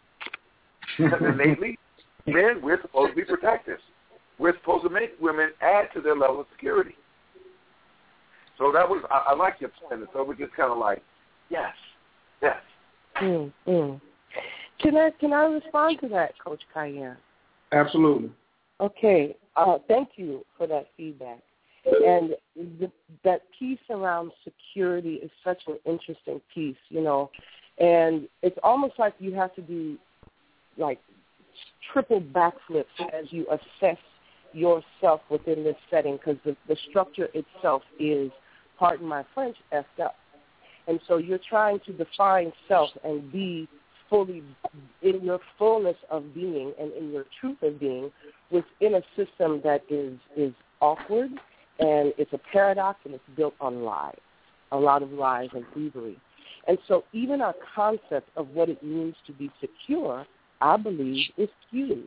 innately, 0.98 1.78
men, 2.26 2.60
we're 2.62 2.80
supposed 2.82 3.12
to 3.12 3.16
be 3.16 3.24
protectors. 3.24 3.80
We're 4.38 4.54
supposed 4.58 4.84
to 4.84 4.90
make 4.90 5.12
women 5.20 5.52
add 5.62 5.88
to 5.94 6.02
their 6.02 6.14
level 6.14 6.40
of 6.40 6.46
security. 6.52 6.96
So 8.58 8.70
that 8.72 8.86
was, 8.86 9.02
I, 9.10 9.30
I 9.30 9.34
like 9.34 9.54
your 9.58 9.70
point. 9.70 10.00
And 10.00 10.08
so 10.12 10.22
we're 10.22 10.34
just 10.34 10.52
kind 10.52 10.70
of 10.70 10.76
like, 10.76 11.02
yes, 11.48 11.72
yes. 12.42 12.56
Mm, 13.22 13.50
mm. 13.66 14.00
Can 14.80 14.96
I 14.96 15.10
can 15.18 15.32
I 15.32 15.44
respond 15.44 15.98
to 16.02 16.08
that, 16.08 16.32
Coach 16.44 16.60
Khayr? 16.74 17.16
Absolutely. 17.72 18.30
Okay. 18.80 19.36
Uh, 19.56 19.78
thank 19.88 20.10
you 20.16 20.44
for 20.56 20.66
that 20.66 20.88
feedback. 20.96 21.40
And 21.84 22.34
the, 22.80 22.90
that 23.24 23.42
piece 23.58 23.78
around 23.90 24.32
security 24.42 25.14
is 25.14 25.30
such 25.44 25.62
an 25.66 25.78
interesting 25.84 26.40
piece, 26.54 26.76
you 26.88 27.02
know, 27.02 27.30
and 27.78 28.26
it's 28.42 28.58
almost 28.62 28.94
like 28.98 29.14
you 29.18 29.34
have 29.34 29.54
to 29.56 29.62
do 29.62 29.98
like 30.78 30.98
triple 31.92 32.20
backflips 32.20 32.84
as 33.12 33.26
you 33.30 33.46
assess 33.50 33.98
yourself 34.52 35.20
within 35.30 35.64
this 35.64 35.76
setting 35.90 36.16
because 36.16 36.36
the, 36.44 36.56
the 36.68 36.76
structure 36.88 37.28
itself 37.34 37.82
is, 37.98 38.30
pardon 38.78 39.06
my 39.06 39.24
French, 39.34 39.56
effed 39.72 40.02
up. 40.02 40.14
And 40.86 41.00
so 41.08 41.16
you're 41.16 41.40
trying 41.48 41.80
to 41.86 41.92
define 41.92 42.52
self 42.68 42.90
and 43.04 43.30
be 43.32 43.68
fully 44.14 44.42
in 45.02 45.24
your 45.24 45.40
fullness 45.58 45.96
of 46.10 46.34
being 46.34 46.72
and 46.80 46.92
in 46.92 47.10
your 47.10 47.24
truth 47.40 47.56
of 47.62 47.80
being 47.80 48.10
within 48.50 48.94
a 48.94 49.02
system 49.16 49.60
that 49.64 49.82
is 49.90 50.18
is 50.36 50.52
awkward 50.80 51.30
and 51.80 52.12
it's 52.18 52.32
a 52.32 52.38
paradox 52.52 53.00
and 53.04 53.14
it's 53.14 53.24
built 53.36 53.54
on 53.60 53.82
lies, 53.82 54.14
a 54.70 54.76
lot 54.76 55.02
of 55.02 55.10
lies 55.10 55.48
and 55.54 55.64
thievery. 55.74 56.16
And 56.68 56.78
so 56.86 57.04
even 57.12 57.40
our 57.40 57.54
concept 57.74 58.28
of 58.36 58.48
what 58.50 58.68
it 58.68 58.82
means 58.82 59.16
to 59.26 59.32
be 59.32 59.50
secure, 59.60 60.24
I 60.60 60.76
believe, 60.76 61.26
is 61.36 61.48
skewed. 61.66 62.06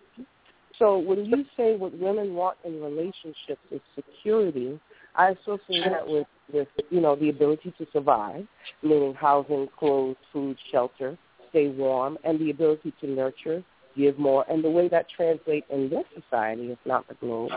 So 0.79 0.97
when 0.97 1.25
you 1.25 1.43
say 1.57 1.75
what 1.75 1.97
women 1.97 2.33
want 2.33 2.57
in 2.63 2.81
relationships 2.81 3.61
is 3.71 3.81
security, 3.95 4.79
I 5.15 5.31
associate 5.31 5.83
that 5.89 6.07
with, 6.07 6.27
with 6.53 6.67
you 6.89 7.01
know, 7.01 7.15
the 7.15 7.29
ability 7.29 7.73
to 7.77 7.87
survive, 7.91 8.45
meaning 8.83 9.13
housing, 9.15 9.67
clothes, 9.77 10.15
food, 10.31 10.55
shelter, 10.71 11.17
stay 11.49 11.69
warm, 11.69 12.17
and 12.23 12.39
the 12.39 12.49
ability 12.51 12.93
to 13.01 13.07
nurture, 13.07 13.63
give 13.95 14.17
more. 14.17 14.45
And 14.49 14.63
the 14.63 14.69
way 14.69 14.87
that 14.89 15.07
translates 15.15 15.67
in 15.69 15.89
this 15.89 16.05
society, 16.13 16.71
if 16.71 16.79
not 16.85 17.07
the 17.07 17.15
globe, 17.15 17.51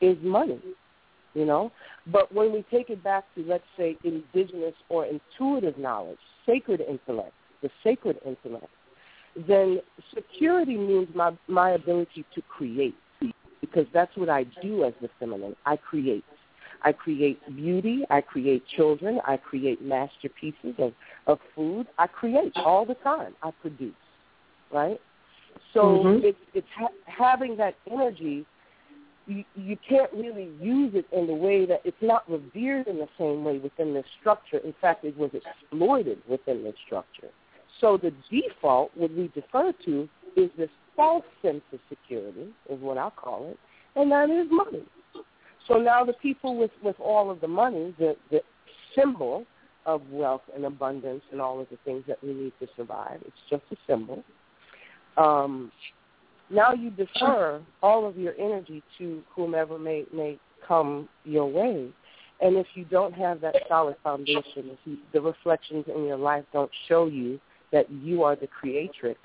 is 0.00 0.16
money. 0.22 0.60
you 1.34 1.44
know. 1.44 1.70
But 2.06 2.34
when 2.34 2.52
we 2.52 2.64
take 2.70 2.90
it 2.90 3.04
back 3.04 3.24
to, 3.34 3.44
let's 3.46 3.64
say, 3.76 3.96
indigenous 4.02 4.74
or 4.88 5.06
intuitive 5.06 5.78
knowledge, 5.78 6.18
sacred 6.46 6.80
intellect, 6.80 7.32
the 7.62 7.70
sacred 7.84 8.18
intellect, 8.24 8.68
then 9.46 9.80
security 10.14 10.76
means 10.76 11.08
my, 11.14 11.32
my 11.46 11.70
ability 11.70 12.24
to 12.34 12.42
create 12.42 12.94
because 13.60 13.86
that's 13.92 14.16
what 14.16 14.28
I 14.28 14.44
do 14.62 14.84
as 14.84 14.94
the 15.02 15.10
feminine. 15.18 15.54
I 15.66 15.76
create. 15.76 16.24
I 16.82 16.92
create 16.92 17.40
beauty. 17.54 18.04
I 18.10 18.20
create 18.20 18.64
children. 18.76 19.20
I 19.26 19.36
create 19.36 19.82
masterpieces 19.82 20.74
of, 20.78 20.92
of 21.26 21.38
food. 21.54 21.86
I 21.98 22.06
create 22.06 22.52
all 22.56 22.84
the 22.86 22.94
time. 22.94 23.34
I 23.42 23.50
produce, 23.60 23.94
right? 24.72 25.00
So 25.74 25.80
mm-hmm. 25.80 26.24
it's, 26.24 26.38
it's 26.54 26.66
ha- 26.76 26.88
having 27.06 27.56
that 27.56 27.74
energy 27.90 28.46
you, 29.26 29.44
you 29.54 29.76
can't 29.88 30.12
really 30.12 30.48
use 30.60 30.92
it 30.94 31.06
in 31.12 31.26
the 31.26 31.34
way 31.34 31.66
that 31.66 31.80
it's 31.84 31.96
not 32.00 32.28
revered 32.30 32.86
in 32.86 32.98
the 32.98 33.08
same 33.18 33.44
way 33.44 33.58
within 33.58 33.92
this 33.92 34.06
structure. 34.20 34.58
In 34.58 34.74
fact, 34.80 35.04
it 35.04 35.16
was 35.16 35.30
exploited 35.34 36.18
within 36.28 36.62
this 36.62 36.74
structure. 36.86 37.28
So 37.80 37.96
the 37.96 38.12
default, 38.30 38.90
what 38.94 39.12
we 39.12 39.28
defer 39.34 39.72
to, 39.84 40.08
is 40.36 40.50
this 40.56 40.70
false 40.94 41.24
sense 41.42 41.62
of 41.72 41.80
security, 41.88 42.48
is 42.70 42.80
what 42.80 42.98
I 42.98 43.10
call 43.10 43.50
it, 43.50 43.58
and 43.96 44.10
that 44.12 44.30
is 44.30 44.46
money. 44.50 44.84
So 45.68 45.74
now 45.74 46.04
the 46.04 46.12
people 46.14 46.56
with, 46.56 46.70
with 46.82 46.96
all 47.00 47.30
of 47.30 47.40
the 47.40 47.48
money, 47.48 47.94
the, 47.98 48.16
the 48.30 48.40
symbol 48.94 49.44
of 49.84 50.02
wealth 50.10 50.42
and 50.54 50.64
abundance 50.64 51.22
and 51.32 51.40
all 51.40 51.60
of 51.60 51.68
the 51.70 51.78
things 51.84 52.04
that 52.08 52.22
we 52.22 52.32
need 52.32 52.52
to 52.60 52.66
survive, 52.76 53.20
it's 53.24 53.36
just 53.50 53.62
a 53.72 53.76
symbol. 53.86 54.22
Um, 55.16 55.72
now 56.50 56.72
you 56.72 56.90
defer 56.90 57.60
all 57.82 58.06
of 58.06 58.16
your 58.16 58.34
energy 58.38 58.82
to 58.98 59.22
whomever 59.34 59.78
may 59.78 60.04
may 60.14 60.38
come 60.66 61.08
your 61.24 61.50
way. 61.50 61.88
And 62.40 62.56
if 62.56 62.66
you 62.74 62.84
don't 62.84 63.14
have 63.14 63.40
that 63.40 63.54
solid 63.68 63.96
foundation, 64.04 64.42
if 64.56 64.78
you, 64.84 64.98
the 65.12 65.20
reflections 65.20 65.86
in 65.92 66.04
your 66.04 66.18
life 66.18 66.44
don't 66.52 66.70
show 66.86 67.06
you 67.06 67.40
that 67.72 67.90
you 67.90 68.22
are 68.22 68.36
the 68.36 68.46
creatrix, 68.46 69.18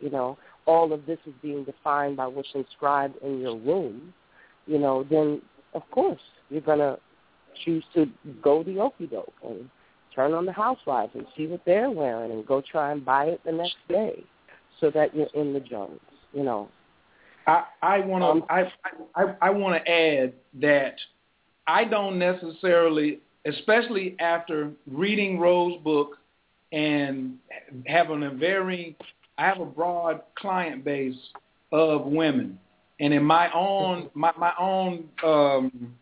you 0.00 0.10
know, 0.10 0.36
all 0.66 0.92
of 0.92 1.06
this 1.06 1.18
is 1.26 1.32
being 1.40 1.64
defined 1.64 2.16
by 2.16 2.26
what's 2.26 2.48
inscribed 2.54 3.16
in 3.22 3.40
your 3.40 3.54
womb, 3.54 4.12
you 4.66 4.78
know, 4.78 5.04
then 5.10 5.40
of 5.78 5.90
course 5.90 6.20
you're 6.50 6.60
gonna 6.60 6.96
choose 7.64 7.84
to 7.94 8.06
go 8.42 8.62
the 8.62 8.72
okie 8.72 9.10
doke 9.10 9.32
and 9.44 9.68
turn 10.14 10.32
on 10.32 10.44
the 10.44 10.52
housewives 10.52 11.12
and 11.14 11.26
see 11.36 11.46
what 11.46 11.60
they're 11.64 11.90
wearing 11.90 12.30
and 12.30 12.46
go 12.46 12.60
try 12.60 12.92
and 12.92 13.04
buy 13.04 13.24
it 13.26 13.40
the 13.44 13.52
next 13.52 13.76
day 13.88 14.22
so 14.80 14.90
that 14.90 15.14
you're 15.14 15.34
in 15.34 15.52
the 15.52 15.60
Jones 15.60 16.00
you 16.32 16.42
know. 16.42 16.68
I 17.46 17.64
I 17.82 18.00
want 18.00 18.22
to 18.22 18.28
um, 18.28 18.44
I 18.50 18.70
I, 19.14 19.34
I 19.42 19.50
want 19.50 19.82
to 19.82 19.90
add 19.90 20.34
that 20.60 20.94
I 21.66 21.84
don't 21.84 22.18
necessarily, 22.18 23.20
especially 23.46 24.16
after 24.20 24.70
reading 24.90 25.38
Ro's 25.38 25.80
book 25.82 26.18
and 26.72 27.36
having 27.86 28.22
a 28.22 28.30
very, 28.30 28.96
I 29.38 29.46
have 29.46 29.60
a 29.60 29.66
broad 29.66 30.22
client 30.34 30.84
base 30.84 31.16
of 31.72 32.06
women, 32.06 32.58
and 33.00 33.14
in 33.14 33.24
my 33.24 33.50
own 33.52 34.10
my 34.14 34.32
my 34.38 34.52
own 34.58 35.08
um, 35.24 35.94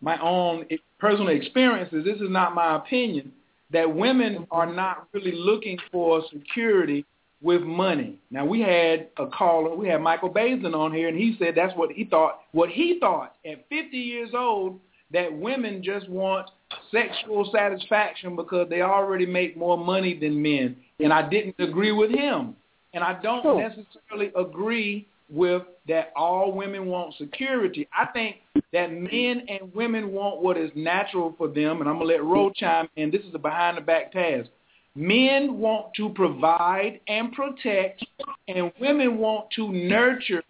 my 0.00 0.20
own 0.20 0.66
personal 0.98 1.28
experiences, 1.28 2.04
this 2.04 2.16
is 2.16 2.30
not 2.30 2.54
my 2.54 2.76
opinion 2.76 3.32
that 3.72 3.92
women 3.92 4.46
are 4.50 4.72
not 4.72 5.08
really 5.12 5.32
looking 5.32 5.78
for 5.90 6.22
security 6.32 7.04
with 7.42 7.62
money. 7.62 8.18
Now 8.30 8.46
we 8.46 8.60
had 8.60 9.08
a 9.18 9.26
caller, 9.26 9.74
we 9.74 9.88
had 9.88 10.00
Michael 10.00 10.28
Bazin 10.28 10.74
on 10.74 10.92
here, 10.92 11.08
and 11.08 11.16
he 11.16 11.36
said 11.38 11.54
that's 11.56 11.76
what 11.76 11.90
he 11.90 12.04
thought. 12.04 12.40
What 12.52 12.70
he 12.70 12.98
thought 13.00 13.34
at 13.44 13.68
50 13.68 13.96
years 13.96 14.30
old 14.34 14.80
that 15.12 15.32
women 15.32 15.82
just 15.82 16.08
want 16.08 16.50
sexual 16.90 17.50
satisfaction 17.52 18.34
because 18.36 18.68
they 18.68 18.82
already 18.82 19.26
make 19.26 19.56
more 19.56 19.76
money 19.76 20.18
than 20.18 20.40
men, 20.40 20.76
and 21.00 21.12
I 21.12 21.28
didn't 21.28 21.56
agree 21.58 21.92
with 21.92 22.10
him. 22.10 22.56
And 22.94 23.02
I 23.02 23.20
don't 23.20 23.58
necessarily 23.58 24.30
agree 24.36 25.06
with 25.28 25.62
that 25.88 26.12
all 26.16 26.52
women 26.52 26.86
want 26.86 27.14
security. 27.16 27.88
I 27.96 28.06
think 28.06 28.36
that 28.72 28.92
men 28.92 29.46
and 29.48 29.74
women 29.74 30.12
want 30.12 30.42
what 30.42 30.56
is 30.56 30.70
natural 30.74 31.34
for 31.36 31.48
them, 31.48 31.80
and 31.80 31.88
I'm 31.88 31.96
gonna 31.96 32.04
let 32.04 32.24
Ro 32.24 32.50
chime 32.50 32.88
in. 32.96 33.10
This 33.10 33.22
is 33.22 33.34
a 33.34 33.38
behind 33.38 33.76
the 33.76 33.82
back 33.82 34.12
task. 34.12 34.48
Men 34.96 35.58
want 35.58 35.92
to 35.96 36.08
provide 36.10 37.00
and 37.08 37.32
protect, 37.32 38.04
and 38.48 38.72
women 38.80 39.18
want 39.18 39.50
to 39.56 39.72
nurture 39.72 40.42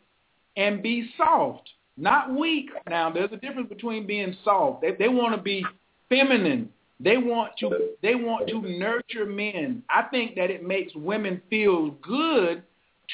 and 0.56 0.82
be 0.82 1.11
soft, 1.16 1.70
not 1.97 2.32
weak. 2.35 2.70
Now, 2.89 3.11
there's 3.11 3.32
a 3.32 3.36
difference 3.36 3.69
between 3.69 4.06
being 4.06 4.36
soft. 4.44 4.82
They, 4.82 4.93
they 4.93 5.09
want 5.09 5.35
to 5.35 5.43
be 5.43 5.65
feminine. 6.09 6.69
They 7.01 7.16
want 7.16 7.52
to 7.59 7.90
they 8.02 8.15
want 8.15 8.48
to 8.48 8.61
nurture 8.62 9.27
men. 9.27 9.82
I 9.90 10.02
think 10.02 10.36
that 10.36 10.51
it 10.51 10.65
makes 10.65 10.94
women 10.94 11.43
feel 11.51 11.90
good 12.02 12.62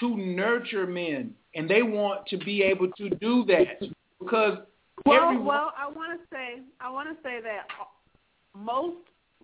to 0.00 0.16
nurture 0.16 0.86
men, 0.86 1.34
and 1.54 1.68
they 1.68 1.82
want 1.82 2.26
to 2.26 2.36
be 2.36 2.62
able 2.62 2.88
to 2.92 3.10
do 3.10 3.44
that 3.46 3.80
because 4.20 4.58
well, 5.04 5.24
everyone... 5.24 5.46
well, 5.46 5.72
I 5.76 5.88
want 5.88 6.18
to 6.20 6.26
say 6.34 6.62
I 6.80 6.90
want 6.90 7.08
to 7.08 7.22
say 7.22 7.40
that 7.42 7.66
most 8.56 8.98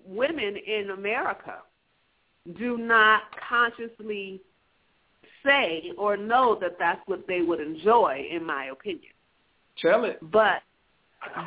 women 0.06 0.56
in 0.56 0.90
America 0.90 1.56
do 2.58 2.78
not 2.78 3.22
consciously 3.48 4.40
say 5.44 5.92
or 5.96 6.16
know 6.16 6.58
that 6.60 6.76
that's 6.78 7.00
what 7.06 7.26
they 7.26 7.40
would 7.40 7.60
enjoy, 7.60 8.26
in 8.30 8.44
my 8.44 8.66
opinion. 8.66 9.12
Tell 9.80 10.04
it. 10.04 10.18
But, 10.30 10.62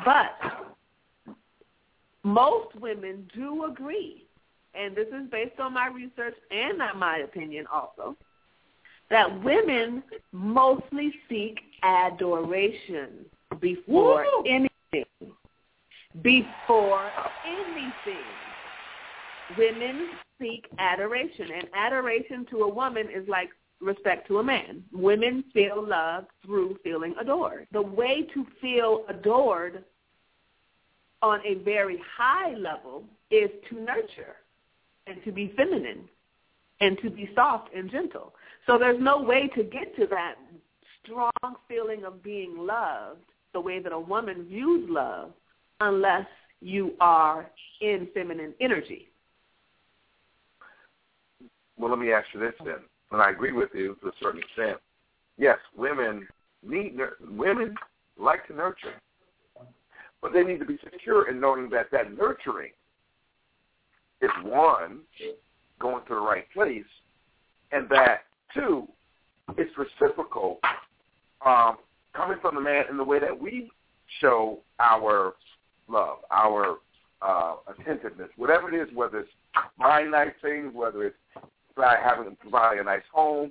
but 0.04 0.76
most 2.22 2.74
women 2.76 3.28
do 3.34 3.64
agree, 3.64 4.24
and 4.74 4.94
this 4.94 5.08
is 5.08 5.28
based 5.30 5.58
on 5.58 5.74
my 5.74 5.88
research 5.88 6.34
and 6.50 6.78
not 6.78 6.96
my 6.96 7.18
opinion 7.18 7.66
also, 7.72 8.16
that 9.10 9.42
women 9.42 10.02
mostly 10.32 11.12
seek 11.28 11.58
adoration 11.82 13.24
before 13.60 14.24
Woo! 14.24 14.44
anything. 14.46 15.32
Before 16.22 17.10
anything. 17.46 18.24
Women 19.58 20.10
seek 20.40 20.66
adoration, 20.78 21.48
and 21.52 21.68
adoration 21.74 22.46
to 22.50 22.58
a 22.62 22.68
woman 22.68 23.08
is 23.12 23.28
like 23.28 23.50
respect 23.80 24.28
to 24.28 24.38
a 24.38 24.42
man. 24.42 24.84
Women 24.92 25.44
feel 25.52 25.84
love 25.86 26.26
through 26.44 26.78
feeling 26.84 27.14
adored. 27.20 27.66
The 27.72 27.82
way 27.82 28.26
to 28.34 28.46
feel 28.60 29.04
adored 29.08 29.84
on 31.22 31.40
a 31.44 31.54
very 31.64 32.00
high 32.16 32.54
level 32.54 33.04
is 33.30 33.50
to 33.68 33.80
nurture 33.80 34.36
and 35.06 35.22
to 35.24 35.32
be 35.32 35.52
feminine 35.56 36.08
and 36.80 36.98
to 37.02 37.10
be 37.10 37.30
soft 37.34 37.74
and 37.74 37.90
gentle. 37.90 38.34
So 38.66 38.78
there's 38.78 39.00
no 39.00 39.22
way 39.22 39.48
to 39.56 39.62
get 39.62 39.96
to 39.96 40.06
that 40.08 40.34
strong 41.02 41.56
feeling 41.68 42.04
of 42.04 42.22
being 42.22 42.56
loved 42.56 43.20
the 43.52 43.60
way 43.60 43.80
that 43.80 43.92
a 43.92 43.98
woman 43.98 44.46
views 44.48 44.88
love 44.88 45.32
unless 45.80 46.26
you 46.60 46.92
are 47.00 47.50
in 47.80 48.08
feminine 48.14 48.54
energy. 48.60 49.08
Well, 51.78 51.90
let 51.90 51.98
me 51.98 52.12
ask 52.12 52.26
you 52.34 52.40
this 52.40 52.52
then, 52.64 52.76
and 53.10 53.22
I 53.22 53.30
agree 53.30 53.52
with 53.52 53.70
you 53.74 53.96
to 54.02 54.08
a 54.08 54.12
certain 54.22 54.40
extent. 54.40 54.78
Yes, 55.38 55.58
women 55.74 56.28
need 56.62 56.98
women 57.30 57.74
like 58.18 58.46
to 58.48 58.54
nurture, 58.54 59.00
but 60.20 60.34
they 60.34 60.42
need 60.42 60.58
to 60.58 60.66
be 60.66 60.78
secure 60.84 61.30
in 61.30 61.40
knowing 61.40 61.70
that 61.70 61.86
that 61.92 62.14
nurturing 62.16 62.72
is 64.20 64.30
one 64.44 65.00
going 65.80 66.04
to 66.06 66.14
the 66.14 66.20
right 66.20 66.44
place, 66.52 66.84
and 67.72 67.88
that 67.88 68.24
two, 68.54 68.86
it's 69.56 69.70
reciprocal, 69.76 70.60
um, 71.44 71.78
coming 72.14 72.38
from 72.40 72.54
the 72.54 72.60
man 72.60 72.84
in 72.90 72.96
the 72.96 73.04
way 73.04 73.18
that 73.18 73.38
we 73.38 73.70
show 74.20 74.58
our 74.78 75.34
love, 75.88 76.18
our 76.30 76.76
uh, 77.22 77.56
attentiveness, 77.68 78.28
whatever 78.36 78.72
it 78.72 78.80
is, 78.80 78.94
whether 78.94 79.20
it's 79.20 79.30
buying 79.78 80.10
nice 80.10 80.32
things, 80.42 80.72
whether 80.74 81.04
it's 81.04 81.16
by 81.76 81.96
having 82.02 82.36
providing 82.36 82.80
a 82.80 82.84
nice 82.84 83.02
home. 83.12 83.48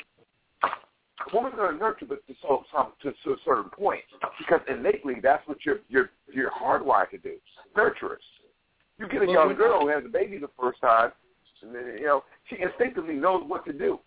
A 0.63 1.35
woman's 1.35 1.55
going 1.55 1.73
to 1.73 1.77
nurture 1.77 2.05
but 2.07 2.25
to, 2.27 2.33
so, 2.41 2.63
some, 2.73 2.93
to, 3.01 3.11
to 3.23 3.31
a 3.31 3.37
certain 3.43 3.69
point 3.69 4.01
because 4.37 4.61
innately 4.69 5.15
that's 5.21 5.45
what 5.47 5.57
you're 5.65 5.79
you're 5.89 6.09
you're 6.33 6.51
hardwired 6.51 7.09
to 7.11 7.17
do. 7.17 7.35
Nurturers. 7.75 8.23
You 8.97 9.07
get 9.07 9.21
a 9.21 9.31
young 9.31 9.55
girl 9.55 9.81
who 9.81 9.87
has 9.89 10.03
a 10.05 10.09
baby 10.09 10.37
the 10.37 10.49
first 10.59 10.81
time, 10.81 11.11
and 11.61 11.73
then, 11.75 11.97
you 11.99 12.05
know 12.05 12.23
she 12.49 12.57
instinctively 12.61 13.15
knows 13.15 13.43
what 13.45 13.65
to 13.65 13.73
do. 13.73 13.99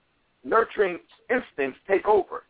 Nurturing 0.45 0.99
instincts 1.31 1.79
take 1.89 2.07
over. 2.07 2.45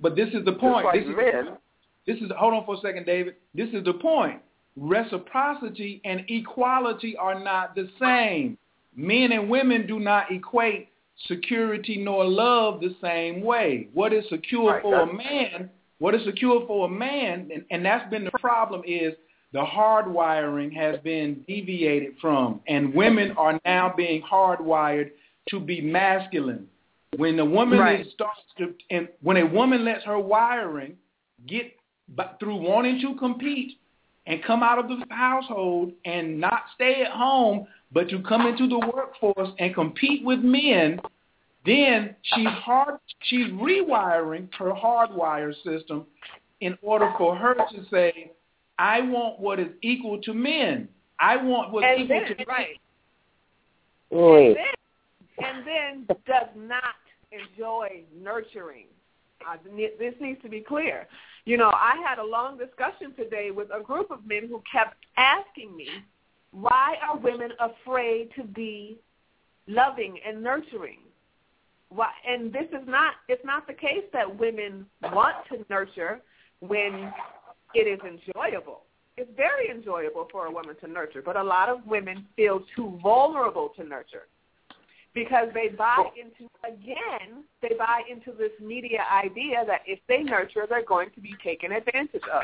But 0.00 0.16
this 0.16 0.28
is 0.32 0.44
the 0.44 0.52
point. 0.52 0.84
Like 0.84 1.04
this 1.04 1.16
men, 1.16 1.48
is 1.48 1.58
this 2.06 2.16
is 2.16 2.30
hold 2.36 2.54
on 2.54 2.64
for 2.64 2.74
a 2.74 2.80
second, 2.80 3.06
David. 3.06 3.34
This 3.54 3.68
is 3.72 3.84
the 3.84 3.94
point. 3.94 4.40
Reciprocity 4.76 6.00
and 6.04 6.24
equality 6.28 7.16
are 7.16 7.38
not 7.38 7.74
the 7.74 7.88
same. 8.00 8.56
Men 8.96 9.32
and 9.32 9.48
women 9.48 9.86
do 9.86 9.98
not 10.00 10.32
equate 10.32 10.88
security 11.26 11.96
nor 11.98 12.24
love 12.24 12.80
the 12.80 12.94
same 13.02 13.42
way. 13.42 13.88
What 13.92 14.12
is 14.12 14.24
secure 14.30 14.72
right, 14.72 14.82
for 14.82 15.00
a 15.00 15.12
man, 15.12 15.70
what 15.98 16.14
is 16.14 16.24
secure 16.24 16.66
for 16.66 16.86
a 16.86 16.90
man, 16.90 17.50
and, 17.52 17.64
and 17.70 17.84
that's 17.84 18.08
been 18.10 18.24
the 18.24 18.30
problem 18.40 18.82
is 18.86 19.12
the 19.52 19.64
hardwiring 19.64 20.72
has 20.74 20.98
been 21.00 21.44
deviated 21.46 22.14
from, 22.20 22.60
and 22.68 22.94
women 22.94 23.32
are 23.32 23.60
now 23.64 23.92
being 23.96 24.22
hardwired 24.22 25.10
to 25.50 25.60
be 25.60 25.80
masculine. 25.80 26.66
When 27.16 27.38
a 27.38 27.44
woman 27.44 27.78
Right. 27.78 28.06
starts 28.10 28.40
to, 28.58 28.74
and 28.90 29.08
when 29.20 29.36
a 29.36 29.46
woman 29.46 29.84
lets 29.84 30.04
her 30.04 30.18
wiring 30.18 30.96
get 31.46 31.76
through 32.38 32.56
wanting 32.56 33.00
to 33.00 33.14
compete 33.16 33.78
and 34.26 34.42
come 34.42 34.62
out 34.62 34.78
of 34.78 34.88
the 34.88 35.04
household 35.10 35.92
and 36.04 36.40
not 36.40 36.64
stay 36.74 37.02
at 37.02 37.10
home, 37.10 37.66
but 37.92 38.08
to 38.10 38.20
come 38.22 38.46
into 38.46 38.68
the 38.68 38.78
workforce 38.78 39.50
and 39.58 39.74
compete 39.74 40.24
with 40.24 40.40
men, 40.40 41.00
then 41.66 42.14
she's 42.22 42.46
hard 42.46 42.98
she's 43.22 43.48
rewiring 43.48 44.52
her 44.54 44.70
hardwire 44.70 45.54
system 45.62 46.06
in 46.60 46.76
order 46.82 47.12
for 47.18 47.36
her 47.36 47.54
to 47.54 47.84
say, 47.90 48.32
I 48.78 49.00
want 49.00 49.40
what 49.40 49.58
is 49.58 49.68
equal 49.82 50.20
to 50.22 50.32
men. 50.32 50.88
I 51.18 51.36
want 51.36 51.72
what's 51.72 51.86
and 51.86 52.02
equal 52.02 52.20
then, 52.20 52.36
to 52.36 52.44
right. 52.44 52.80
Wait. 54.10 54.46
And 54.48 54.56
then, 54.56 55.46
and 55.46 55.66
then 55.66 56.16
does 56.26 56.48
not 56.56 56.94
enjoy 57.32 58.02
nurturing. 58.16 58.86
Ne- 59.72 59.96
this 59.98 60.14
needs 60.20 60.40
to 60.42 60.48
be 60.48 60.60
clear. 60.60 61.06
You 61.44 61.56
know, 61.56 61.70
I 61.70 62.02
had 62.06 62.18
a 62.18 62.24
long 62.24 62.58
discussion 62.58 63.14
today 63.16 63.50
with 63.50 63.68
a 63.74 63.82
group 63.82 64.10
of 64.10 64.26
men 64.26 64.48
who 64.48 64.62
kept 64.70 64.96
asking 65.16 65.76
me, 65.76 65.88
why 66.52 66.96
are 67.02 67.16
women 67.16 67.50
afraid 67.58 68.30
to 68.36 68.44
be 68.44 68.98
loving 69.66 70.18
and 70.26 70.42
nurturing? 70.42 70.98
Why, 71.88 72.10
and 72.28 72.52
this 72.52 72.68
is 72.70 72.86
not, 72.86 73.14
it's 73.28 73.44
not 73.44 73.66
the 73.66 73.72
case 73.72 74.04
that 74.12 74.38
women 74.38 74.86
want 75.02 75.36
to 75.50 75.64
nurture 75.70 76.20
when 76.60 77.12
it 77.74 77.86
is 77.86 78.00
enjoyable. 78.00 78.82
It's 79.16 79.30
very 79.36 79.70
enjoyable 79.70 80.28
for 80.30 80.46
a 80.46 80.50
woman 80.50 80.76
to 80.80 80.88
nurture, 80.88 81.22
but 81.22 81.36
a 81.36 81.42
lot 81.42 81.68
of 81.68 81.84
women 81.86 82.26
feel 82.36 82.62
too 82.76 82.98
vulnerable 83.02 83.70
to 83.76 83.84
nurture 83.84 84.26
because 85.14 85.48
they 85.54 85.68
buy 85.68 86.04
into 86.16 86.50
again 86.64 87.44
they 87.62 87.74
buy 87.76 88.02
into 88.10 88.32
this 88.36 88.52
media 88.60 89.00
idea 89.12 89.64
that 89.66 89.80
if 89.86 89.98
they 90.08 90.22
nurture 90.22 90.66
they're 90.68 90.84
going 90.84 91.10
to 91.14 91.20
be 91.20 91.34
taken 91.42 91.72
advantage 91.72 92.22
of. 92.32 92.42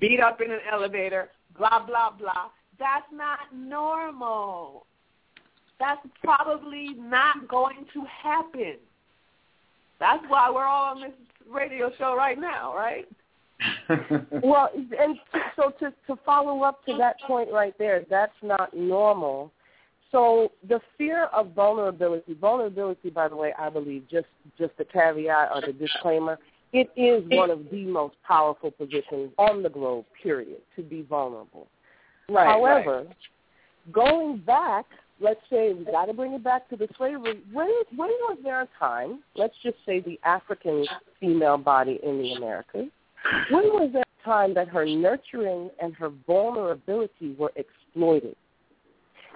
Beat 0.00 0.20
up 0.20 0.40
in 0.40 0.50
an 0.50 0.60
elevator 0.70 1.30
blah 1.56 1.84
blah 1.84 2.10
blah. 2.10 2.50
That's 2.78 3.06
not 3.12 3.40
normal. 3.54 4.86
That's 5.80 6.06
probably 6.22 6.94
not 6.96 7.48
going 7.48 7.86
to 7.94 8.04
happen. 8.22 8.76
That's 9.98 10.22
why 10.28 10.50
we're 10.50 10.64
all 10.64 10.94
on 10.94 11.00
this 11.00 11.12
radio 11.48 11.90
show 11.98 12.14
right 12.16 12.38
now 12.38 12.74
right? 12.74 13.08
Well, 14.42 14.70
and 14.76 15.18
so 15.56 15.72
to 15.80 15.92
to 16.06 16.16
follow 16.24 16.62
up 16.62 16.84
to 16.86 16.96
that 16.98 17.16
point 17.26 17.50
right 17.52 17.74
there, 17.78 18.04
that's 18.08 18.32
not 18.42 18.74
normal. 18.76 19.52
So 20.10 20.52
the 20.66 20.80
fear 20.96 21.24
of 21.26 21.52
vulnerability, 21.52 22.34
vulnerability, 22.34 23.10
by 23.10 23.28
the 23.28 23.36
way, 23.36 23.52
I 23.58 23.68
believe, 23.68 24.04
just 24.10 24.26
just 24.56 24.76
the 24.78 24.84
caveat 24.84 25.50
or 25.54 25.60
the 25.60 25.72
disclaimer, 25.72 26.38
it 26.72 26.90
is 26.96 27.24
one 27.28 27.50
of 27.50 27.70
the 27.70 27.84
most 27.84 28.14
powerful 28.26 28.70
positions 28.70 29.32
on 29.38 29.62
the 29.62 29.68
globe. 29.68 30.06
Period. 30.22 30.60
To 30.76 30.82
be 30.82 31.02
vulnerable. 31.02 31.66
Right, 32.30 32.46
However, 32.46 33.06
going 33.92 34.38
back, 34.38 34.86
let's 35.20 35.40
say 35.50 35.72
we 35.74 35.84
got 35.84 36.06
to 36.06 36.14
bring 36.14 36.32
it 36.32 36.44
back 36.44 36.68
to 36.70 36.76
the 36.76 36.88
slavery. 36.96 37.42
When 37.52 37.70
when 37.96 38.08
was 38.08 38.38
there 38.42 38.62
a 38.62 38.68
time? 38.78 39.22
Let's 39.34 39.54
just 39.62 39.76
say 39.84 40.00
the 40.00 40.18
African 40.24 40.86
female 41.20 41.58
body 41.58 42.00
in 42.02 42.18
the 42.18 42.32
Americas. 42.32 42.88
When 43.50 43.64
was 43.64 43.90
there 43.92 44.02
a 44.02 44.24
time 44.24 44.54
that 44.54 44.68
her 44.68 44.86
nurturing 44.86 45.70
and 45.82 45.94
her 45.96 46.10
vulnerability 46.26 47.34
were 47.38 47.52
exploited 47.56 48.36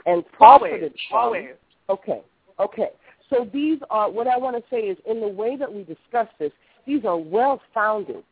and 0.07 0.25
profited 0.33 0.93
from? 1.09 1.19
always 1.19 1.49
Okay, 1.89 2.23
okay. 2.59 2.91
So 3.29 3.49
these 3.53 3.79
are 3.91 4.11
what 4.11 4.27
I 4.27 4.37
want 4.37 4.57
to 4.57 4.63
say 4.71 4.81
is 4.81 4.99
in 5.07 5.21
the 5.21 5.29
way 5.29 5.57
that 5.57 5.73
we 5.73 5.85
discuss 5.85 6.29
this, 6.39 6.53
these 6.87 7.05
are 7.05 7.17
well-founded, 7.17 8.25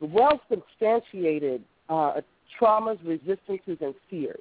well-substantiated 0.00 1.62
uh, 1.88 2.20
traumas, 2.60 2.98
resistances, 3.04 3.78
and 3.80 3.94
fears. 4.08 4.40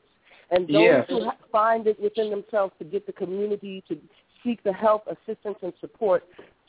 And 0.51 0.67
those 0.67 0.73
Yes. 0.73 1.05
who 1.09 1.23
ha- 1.25 1.37
find 1.51 1.87
it 1.87 1.99
within 1.99 2.29
themselves 2.29 2.73
to 2.79 2.85
get 2.85 3.05
the 3.07 3.13
community 3.13 3.83
to 3.87 3.97
seek 4.43 4.61
the 4.63 4.71
help, 4.73 5.07
assistance, 5.07 5.57
and 5.63 5.73
support 5.81 6.23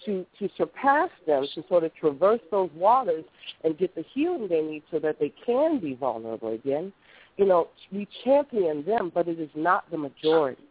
to, 0.04 0.24
to 0.38 0.48
surpass 0.56 1.10
them, 1.26 1.46
to 1.54 1.62
sort 1.68 1.84
of 1.84 1.94
traverse 1.94 2.40
those 2.50 2.70
waters 2.74 3.24
and 3.64 3.76
get 3.76 3.94
the 3.94 4.04
healing 4.14 4.48
they 4.48 4.62
need 4.62 4.82
so 4.90 4.98
that 4.98 5.18
they 5.18 5.32
can 5.44 5.78
be 5.78 5.94
vulnerable 5.94 6.52
again, 6.52 6.92
you 7.36 7.44
know, 7.46 7.68
we 7.92 8.08
champion 8.24 8.84
them, 8.84 9.12
but 9.14 9.28
it 9.28 9.38
is 9.38 9.50
not 9.54 9.90
the 9.90 9.98
majority. 9.98 10.62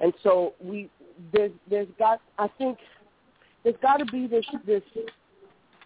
And 0.00 0.12
so 0.22 0.52
we 0.62 0.90
there's 1.32 1.52
there's 1.70 1.88
got 1.98 2.20
I 2.38 2.48
think 2.58 2.78
there's 3.64 3.76
got 3.80 3.96
to 3.98 4.04
be 4.06 4.26
this 4.26 4.44
this 4.66 4.82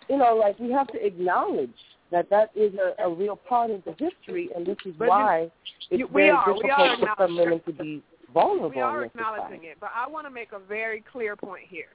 you 0.09 0.16
know 0.16 0.35
like 0.36 0.59
we 0.59 0.70
have 0.72 0.89
to 0.89 1.05
acknowledge 1.06 1.70
that 2.10 2.28
that 2.31 2.51
is 2.56 2.72
a, 2.74 3.05
a 3.05 3.14
real 3.14 3.36
part 3.36 3.70
of 3.70 3.85
the 3.85 3.93
history, 3.93 4.51
and 4.56 4.66
this 4.66 4.77
is 4.85 4.94
But 4.98 5.05
you- 5.05 5.10
why 5.10 5.51
it's 5.90 6.01
you- 6.01 6.06
we 6.09 6.22
very 6.22 6.31
are- 6.31 6.52
we 6.52 6.60
difficult 6.60 6.81
are 6.81 6.97
for 6.98 7.14
some 7.18 7.36
women 7.36 7.60
to 7.66 7.72
be 7.72 8.02
vulnerable. 8.35 8.70
we 8.70 8.81
are 8.81 9.05
acknowledging 9.05 9.64
it 9.64 9.77
but 9.81 9.90
i 9.93 10.06
want 10.06 10.24
to 10.24 10.31
make 10.31 10.52
a 10.52 10.59
very 10.60 11.02
clear 11.10 11.35
point 11.35 11.64
here 11.68 11.89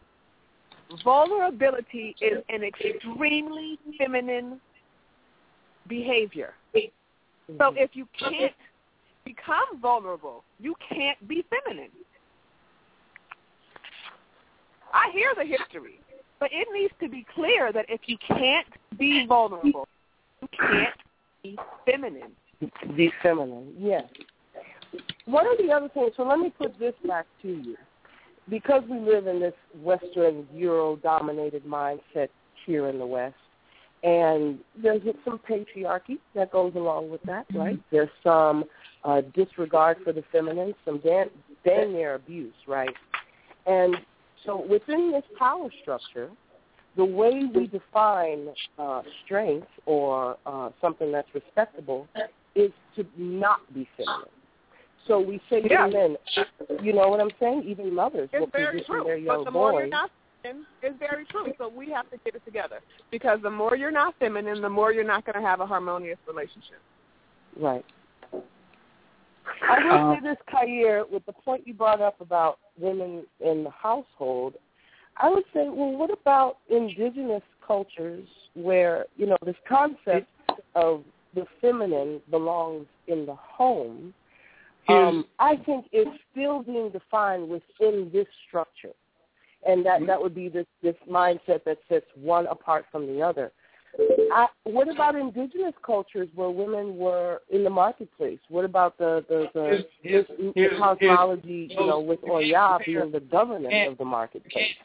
vulnerability 1.04 2.14
is 2.22 2.44
an 2.50 2.62
extremely 2.62 3.80
feminine 3.98 4.60
behavior 5.88 6.54
so 7.48 7.54
mm-hmm. 7.54 7.78
if 7.78 7.92
you 7.94 8.08
can't 8.18 8.54
become 9.24 9.80
vulnerable 9.82 10.44
you 10.60 10.76
can't 10.90 11.28
be 11.28 11.46
feminine 11.50 11.92
i 14.94 15.10
hear 15.12 15.34
the 15.38 15.44
history 15.46 16.00
but 16.40 16.50
it 16.52 16.68
needs 16.74 16.94
to 17.00 17.10
be 17.10 17.26
clear 17.34 17.72
that 17.72 17.86
if 17.90 18.02
you 18.06 18.18
can't 18.28 18.68
be 18.98 19.26
vulnerable 19.26 19.88
you 20.42 20.48
can't 20.60 20.96
be 21.44 21.58
feminine 21.86 22.32
Be 22.96 23.12
feminine, 23.22 23.74
yes. 23.78 24.04
One 25.26 25.46
of 25.48 25.58
the 25.58 25.72
other 25.72 25.90
things, 25.90 26.12
so 26.16 26.24
let 26.24 26.40
me 26.40 26.54
put 26.58 26.78
this 26.80 26.94
back 27.06 27.26
to 27.42 27.48
you. 27.48 27.76
Because 28.50 28.84
we 28.90 29.00
live 29.00 29.28
in 29.28 29.40
this 29.40 29.54
Western 29.82 30.48
Euro-dominated 30.54 31.66
mindset 31.66 32.30
here 32.66 32.88
in 32.90 33.00
the 33.00 33.06
West, 33.06 33.36
and 34.06 34.60
there's 34.82 35.02
some 35.26 35.40
patriarchy 35.50 36.20
that 36.36 36.52
goes 36.52 36.74
along 36.76 37.10
with 37.10 37.24
that, 37.24 37.48
right? 37.56 37.80
There's 37.92 38.10
some 38.24 38.66
uh, 39.04 39.22
disregard 39.34 39.98
for 40.04 40.14
the 40.14 40.24
feminine, 40.32 40.76
some 40.86 41.00
damn, 41.04 41.30
damn 41.66 41.92
near 41.92 42.14
abuse, 42.14 42.54
right? 42.68 42.94
And 43.66 43.98
so 44.46 44.64
within 44.70 45.12
this 45.12 45.24
power 45.40 45.70
structure, 45.82 46.30
the 46.96 47.04
way 47.04 47.46
we 47.54 47.66
define 47.66 48.50
uh, 48.78 49.02
strength 49.26 49.68
or 49.88 50.38
uh, 50.46 50.70
something 50.80 51.12
that's 51.12 51.28
respectable 51.34 52.08
is 52.54 52.72
to 52.96 53.06
not 53.18 53.62
be 53.74 53.88
feminine. 53.98 54.30
So 55.08 55.20
we 55.20 55.42
say 55.50 55.64
Yeah. 55.68 55.88
to 55.88 55.92
men, 55.92 56.18
you 56.82 56.94
know 56.94 57.10
what 57.10 57.20
I'm 57.20 57.32
saying? 57.40 57.64
Even 57.66 57.94
mothers 57.94 58.30
will 58.32 58.44
It's 58.44 58.52
very 58.52 58.66
position 58.68 58.96
true. 58.96 59.04
their 59.04 59.18
young 59.18 59.44
the 59.46 59.52
boys. 59.52 59.92
Not 60.46 60.54
feminine, 60.54 60.66
it's 60.82 61.00
very 61.00 61.26
true. 61.26 61.54
So 61.58 61.70
we 61.70 61.90
have 61.92 62.10
to 62.12 62.18
get 62.24 62.36
it 62.36 62.46
together. 62.46 62.80
Because 63.12 63.40
the 63.42 63.50
more 63.50 63.76
you're 63.76 63.92
not 63.92 64.16
feminine, 64.20 64.62
the 64.62 64.70
more 64.70 64.94
you're 64.94 65.04
not 65.04 65.26
going 65.26 65.36
to 65.36 65.42
have 65.42 65.60
a 65.60 65.66
harmonious 65.66 66.20
relationship. 66.28 66.82
Right. 67.60 67.86
I 69.68 69.84
will 69.84 69.92
Um, 69.92 70.16
say 70.16 70.30
this, 70.30 70.38
Khayr, 70.54 71.10
with 71.10 71.26
the 71.26 71.34
point 71.34 71.66
you 71.66 71.74
brought 71.74 72.02
up 72.02 72.20
about 72.20 72.60
women 72.78 73.26
in 73.40 73.64
the 73.64 73.70
household, 73.70 74.56
I 75.18 75.30
would 75.30 75.46
say, 75.54 75.70
well, 75.70 75.92
what 75.92 76.12
about 76.12 76.58
indigenous 76.70 77.44
cultures 77.66 78.28
where, 78.54 79.06
you 79.16 79.26
know, 79.26 79.38
this 79.46 79.56
concept 79.68 80.28
of 80.76 81.04
the 81.34 81.46
feminine 81.62 82.22
belongs 82.30 82.86
in 83.08 83.26
the 83.26 83.36
home, 83.36 84.14
um, 84.88 85.26
I 85.40 85.56
think 85.66 85.88
is 85.92 86.08
still 86.32 86.64
being 86.64 86.90
defined 86.90 87.50
within 87.50 88.10
this 88.14 88.28
structure. 88.48 88.94
And 89.66 89.86
that, 89.86 89.98
mm-hmm. 89.98 90.06
that 90.08 90.22
would 90.22 90.36
be 90.36 90.48
this, 90.50 90.68
this 90.84 90.96
mindset 91.10 91.64
that 91.66 91.78
sets 91.90 92.06
one 92.16 92.46
apart 92.48 92.86
from 92.92 93.08
the 93.08 93.22
other. 93.22 93.52
I, 94.34 94.48
what 94.66 94.90
about 94.90 95.16
indigenous 95.16 95.74
cultures 95.86 96.28
where 96.36 96.50
women 96.50 96.98
were 96.98 97.42
in 97.50 97.64
the 97.64 97.70
marketplace? 97.70 98.40
What 98.50 98.66
about 98.66 98.98
the 98.98 99.24
the, 99.30 99.48
the, 99.54 99.62
Here's- 99.64 99.84
here's- 100.02 100.26
the 100.38 100.52
here's- 100.54 100.78
cosmology, 100.78 101.68
here's- 101.70 101.80
you 101.80 101.88
know, 101.88 102.02
with 102.02 102.20
Oya 102.30 102.78
being 102.86 103.12
the 103.12 103.22
governor 103.22 103.88
of 103.90 103.98
the 103.98 104.04
marketplace? 104.06 104.76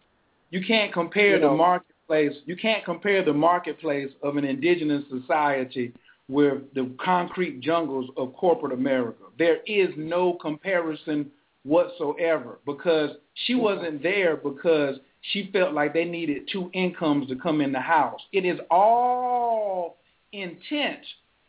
You 0.51 0.65
can't 0.65 0.93
compare 0.93 1.35
You 1.35 1.41
the 1.41 1.47
know. 1.49 1.57
marketplace. 1.57 2.33
You 2.47 2.57
can't 2.57 2.85
compare 2.85 3.25
the 3.25 3.33
marketplace 3.33 4.11
of 4.23 4.37
an 4.37 4.45
indigenous 4.45 5.03
society 5.11 5.93
with 6.29 6.73
the 6.75 6.91
concrete 7.05 7.61
jungles 7.61 8.09
of 8.17 8.33
corporate 8.37 8.73
America. 8.73 9.25
There 9.39 9.59
is 9.67 9.89
no 9.97 10.35
comparison 10.35 11.31
whatsoever 11.65 12.59
because 12.67 13.11
she 13.47 13.55
wasn't 13.55 14.03
there 14.03 14.37
because 14.37 14.97
she 15.33 15.51
felt 15.53 15.75
like 15.75 15.93
they 15.93 16.05
needed 16.05 16.49
two 16.51 16.71
incomes 16.73 17.29
to 17.29 17.37
come 17.37 17.61
in 17.61 17.73
the 17.73 17.81
house. 17.81 18.21
It 18.33 18.45
is 18.45 18.59
all 18.71 19.97
intent. 20.33 21.01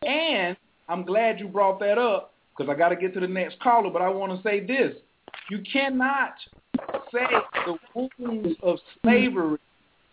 And 0.05 0.57
I'm 0.89 1.05
glad 1.05 1.39
you 1.39 1.47
brought 1.47 1.79
that 1.79 1.97
up 1.97 2.33
because 2.57 2.71
I 2.71 2.77
got 2.77 2.89
to 2.89 2.95
get 2.95 3.13
to 3.13 3.19
the 3.19 3.27
next 3.27 3.59
caller, 3.61 3.89
but 3.89 4.01
I 4.01 4.09
want 4.09 4.35
to 4.35 4.47
say 4.47 4.65
this. 4.65 4.95
You 5.49 5.63
cannot 5.71 6.33
say 7.13 7.25
the 7.65 7.77
wounds 7.95 8.57
of 8.61 8.77
slavery 9.01 9.57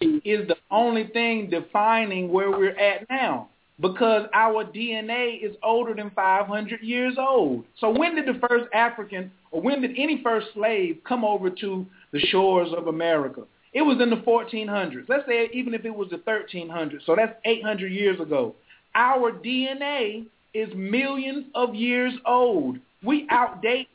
is 0.01 0.47
the 0.47 0.57
only 0.71 1.09
thing 1.09 1.51
defining 1.51 2.31
where 2.31 2.51
we're 2.51 2.79
at 2.79 3.09
now 3.11 3.49
because 3.81 4.27
our 4.35 4.65
DNA 4.65 5.43
is 5.43 5.55
older 5.63 5.95
than 5.95 6.11
500 6.11 6.81
years 6.83 7.17
old. 7.19 7.65
So 7.79 7.91
when 7.91 8.15
did 8.17 8.27
the 8.27 8.41
first 8.49 8.67
African 8.75 9.31
or 9.51 9.61
when 9.61 9.81
did 9.81 9.93
any 9.97 10.21
first 10.23 10.49
slave 10.55 10.99
come 11.07 11.25
over 11.25 11.49
to 11.51 11.87
the 12.13 12.19
shores 12.19 12.71
of 12.77 12.89
America? 12.89 13.43
It 13.73 13.83
was 13.83 14.01
in 14.01 14.11
the 14.11 14.17
1400s. 14.17 15.09
Let's 15.09 15.27
say 15.27 15.49
even 15.53 15.75
if 15.75 15.85
it 15.85 15.95
was 15.95 16.09
the 16.11 16.17
1300s. 16.19 17.05
So 17.07 17.15
that's 17.15 17.35
800 17.45 17.93
years 17.93 18.19
ago. 18.19 18.55
Our 18.95 19.33
DNA 19.33 20.27
is 20.55 20.69
millions 20.75 21.47
of 21.55 21.75
years 21.75 22.15
old. 22.27 22.79
We 23.05 23.29
outdate 23.29 23.87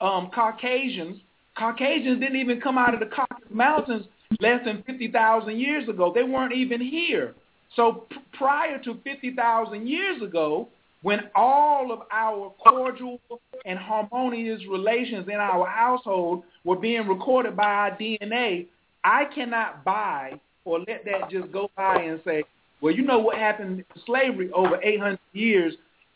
um, 0.00 0.30
Caucasians. 0.34 1.20
Caucasians 1.56 2.20
didn't 2.20 2.36
even 2.36 2.60
come 2.60 2.76
out 2.76 2.92
of 2.92 3.00
the 3.00 3.06
Caucasus 3.06 3.48
Mountains 3.50 4.06
less 4.40 4.64
than 4.64 4.82
50,000 4.82 5.58
years 5.58 5.88
ago. 5.88 6.12
They 6.14 6.22
weren't 6.22 6.54
even 6.54 6.80
here. 6.80 7.34
So 7.76 8.06
p- 8.10 8.16
prior 8.32 8.78
to 8.82 8.94
50,000 9.04 9.86
years 9.86 10.22
ago, 10.22 10.68
when 11.02 11.20
all 11.34 11.92
of 11.92 12.00
our 12.12 12.52
cordial 12.62 13.20
and 13.64 13.78
harmonious 13.78 14.60
relations 14.70 15.28
in 15.28 15.36
our 15.36 15.66
household 15.66 16.42
were 16.64 16.76
being 16.76 17.06
recorded 17.08 17.56
by 17.56 17.64
our 17.64 17.90
DNA, 17.96 18.66
I 19.04 19.24
cannot 19.34 19.84
buy 19.84 20.38
or 20.64 20.80
let 20.80 21.04
that 21.06 21.30
just 21.30 21.50
go 21.52 21.70
by 21.76 22.02
and 22.02 22.20
say, 22.24 22.44
well, 22.80 22.94
you 22.94 23.02
know 23.02 23.18
what 23.18 23.38
happened 23.38 23.78
in 23.78 24.02
slavery 24.04 24.50
over 24.52 24.80
800 24.82 25.18
years 25.32 25.74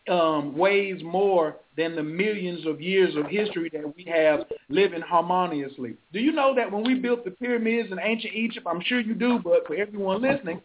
um, 0.09 0.57
weighs 0.57 1.03
more 1.03 1.57
than 1.77 1.97
the 1.97 2.03
millions 2.03 2.67
of 2.67 2.81
years 2.81 3.17
of 3.17 3.27
history 3.27 3.71
that 3.73 3.97
we 3.97 4.05
have 4.05 4.41
living 4.69 5.01
harmoniously. 5.01 5.95
Do 6.13 6.21
you 6.21 6.33
know 6.33 6.55
that 6.55 6.71
when 6.71 6.85
we 6.85 6.95
built 6.95 7.25
the 7.25 7.31
pyramids 7.31 7.91
in 7.91 7.99
ancient 7.99 8.35
Egypt, 8.35 8.67
I'm 8.69 8.83
sure 8.83 9.01
you 9.01 9.15
do, 9.15 9.41
but 9.43 9.67
for 9.67 9.75
everyone 9.75 10.21
listening, 10.21 10.61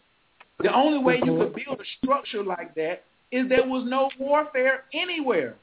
the 0.62 0.74
only 0.74 0.98
way 0.98 1.16
you 1.16 1.32
mm-hmm. 1.32 1.54
could 1.54 1.64
build 1.64 1.80
a 1.80 1.84
structure 2.02 2.42
like 2.42 2.74
that 2.74 3.02
is 3.32 3.48
there 3.48 3.66
was 3.66 3.84
no 3.86 4.10
warfare 4.18 4.84
anywhere. 4.92 5.54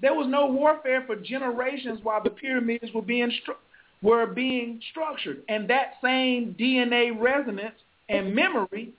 There 0.00 0.14
was 0.14 0.26
no 0.28 0.46
warfare 0.46 1.04
for 1.06 1.16
generations 1.16 2.00
while 2.02 2.22
the 2.22 2.30
pyramids 2.30 2.86
were 2.94 3.02
being 3.02 3.30
stru- 3.30 3.56
were 4.02 4.26
being 4.26 4.80
structured, 4.90 5.42
and 5.48 5.68
that 5.70 5.94
same 6.02 6.54
DNA 6.58 7.18
resonance 7.18 7.74
and 8.08 8.34
memory 8.34 8.92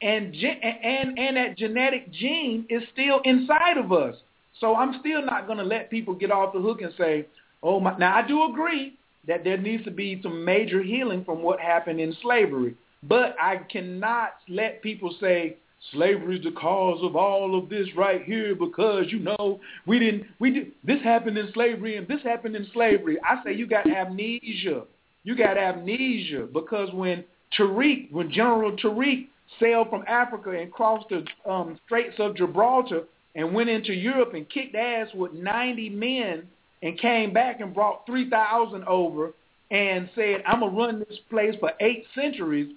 and 0.00 0.34
and 0.34 1.18
and 1.18 1.36
that 1.36 1.56
genetic 1.56 2.12
gene 2.12 2.66
is 2.68 2.82
still 2.92 3.20
inside 3.24 3.78
of 3.78 3.92
us. 3.92 4.16
So 4.60 4.76
I'm 4.76 5.00
still 5.00 5.24
not 5.24 5.46
going 5.46 5.58
to 5.58 5.64
let 5.64 5.90
people 5.90 6.14
get 6.14 6.30
off 6.30 6.52
the 6.52 6.60
hook 6.60 6.80
and 6.82 6.92
say, 6.96 7.26
"Oh 7.62 7.80
my." 7.80 7.96
Now 7.98 8.16
I 8.16 8.26
do 8.26 8.44
agree 8.44 8.94
that 9.26 9.44
there 9.44 9.56
needs 9.56 9.84
to 9.84 9.90
be 9.90 10.20
some 10.22 10.44
major 10.44 10.82
healing 10.82 11.24
from 11.24 11.42
what 11.42 11.60
happened 11.60 12.00
in 12.00 12.14
slavery, 12.22 12.74
but 13.08 13.36
I 13.40 13.56
cannot 13.70 14.30
let 14.48 14.82
people 14.82 15.14
say 15.20 15.56
slavery 15.92 16.38
is 16.38 16.44
the 16.44 16.52
cause 16.52 17.00
of 17.02 17.16
all 17.16 17.58
of 17.58 17.68
this 17.68 17.86
right 17.96 18.22
here 18.22 18.54
because 18.54 19.06
you 19.08 19.18
know 19.18 19.60
we 19.86 19.98
didn't 19.98 20.24
we 20.38 20.50
did 20.50 20.72
this 20.82 21.02
happened 21.02 21.36
in 21.36 21.50
slavery 21.52 21.96
and 21.96 22.08
this 22.08 22.22
happened 22.22 22.56
in 22.56 22.66
slavery. 22.72 23.18
I 23.24 23.42
say 23.44 23.54
you 23.54 23.66
got 23.66 23.88
amnesia. 23.88 24.84
You 25.24 25.36
got 25.36 25.56
amnesia 25.56 26.46
because 26.52 26.92
when 26.92 27.24
Tariq, 27.58 28.10
when 28.12 28.30
General 28.30 28.76
Tariq 28.76 29.28
sailed 29.60 29.90
from 29.90 30.04
Africa 30.06 30.50
and 30.50 30.72
crossed 30.72 31.08
the 31.08 31.24
um, 31.50 31.78
Straits 31.86 32.16
of 32.18 32.36
Gibraltar 32.36 33.02
and 33.34 33.54
went 33.54 33.68
into 33.68 33.92
Europe 33.92 34.34
and 34.34 34.48
kicked 34.48 34.74
ass 34.74 35.08
with 35.14 35.32
90 35.32 35.90
men 35.90 36.44
and 36.82 36.98
came 36.98 37.32
back 37.32 37.60
and 37.60 37.74
brought 37.74 38.06
3,000 38.06 38.84
over 38.84 39.32
and 39.70 40.08
said, 40.14 40.42
I'm 40.46 40.60
going 40.60 40.72
to 40.72 40.78
run 40.78 40.98
this 41.00 41.18
place 41.30 41.54
for 41.58 41.72
eight 41.80 42.04
centuries, 42.14 42.74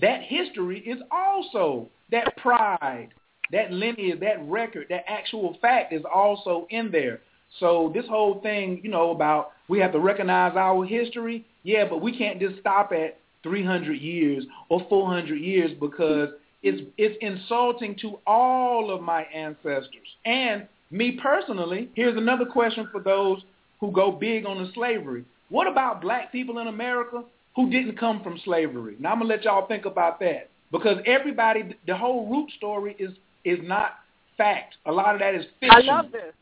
that 0.00 0.22
history 0.22 0.80
is 0.80 1.00
also 1.10 1.88
that 2.10 2.36
pride, 2.36 3.08
that 3.52 3.70
lineage, 3.72 4.20
that 4.20 4.46
record, 4.46 4.86
that 4.90 5.04
actual 5.08 5.56
fact 5.60 5.92
is 5.92 6.02
also 6.12 6.66
in 6.70 6.90
there. 6.90 7.20
So 7.60 7.90
this 7.94 8.04
whole 8.08 8.40
thing, 8.40 8.80
you 8.82 8.90
know, 8.90 9.10
about 9.10 9.52
we 9.68 9.78
have 9.78 9.92
to 9.92 9.98
recognize 10.00 10.56
our 10.56 10.84
history, 10.84 11.44
yeah, 11.62 11.84
but 11.88 12.02
we 12.02 12.16
can't 12.16 12.40
just 12.40 12.60
stop 12.60 12.92
at 12.92 13.18
300 13.42 13.94
years 13.94 14.44
or 14.68 14.84
400 14.88 15.36
years 15.36 15.70
because 15.80 16.30
it's 16.62 16.82
it's 16.98 17.16
insulting 17.20 17.96
to 18.00 18.18
all 18.26 18.90
of 18.90 19.00
my 19.00 19.22
ancestors 19.22 20.08
and 20.24 20.66
me 20.90 21.18
personally. 21.22 21.90
Here's 21.94 22.16
another 22.16 22.44
question 22.44 22.88
for 22.90 23.00
those 23.00 23.40
who 23.80 23.92
go 23.92 24.10
big 24.10 24.46
on 24.46 24.62
the 24.62 24.70
slavery. 24.74 25.24
What 25.48 25.66
about 25.66 26.00
black 26.02 26.32
people 26.32 26.58
in 26.58 26.66
America 26.66 27.22
who 27.56 27.70
didn't 27.70 27.98
come 27.98 28.22
from 28.22 28.38
slavery? 28.44 28.96
Now 29.00 29.12
I'm 29.12 29.18
gonna 29.18 29.30
let 29.30 29.44
y'all 29.44 29.66
think 29.66 29.86
about 29.86 30.20
that 30.20 30.50
because 30.70 30.98
everybody, 31.06 31.74
the 31.86 31.96
whole 31.96 32.28
root 32.28 32.50
story 32.56 32.94
is 32.98 33.10
is 33.44 33.58
not 33.62 33.94
fact. 34.36 34.76
A 34.84 34.92
lot 34.92 35.14
of 35.14 35.20
that 35.20 35.34
is 35.34 35.46
fiction. 35.58 35.70
I 35.72 35.80
love 35.80 36.12
this. 36.12 36.34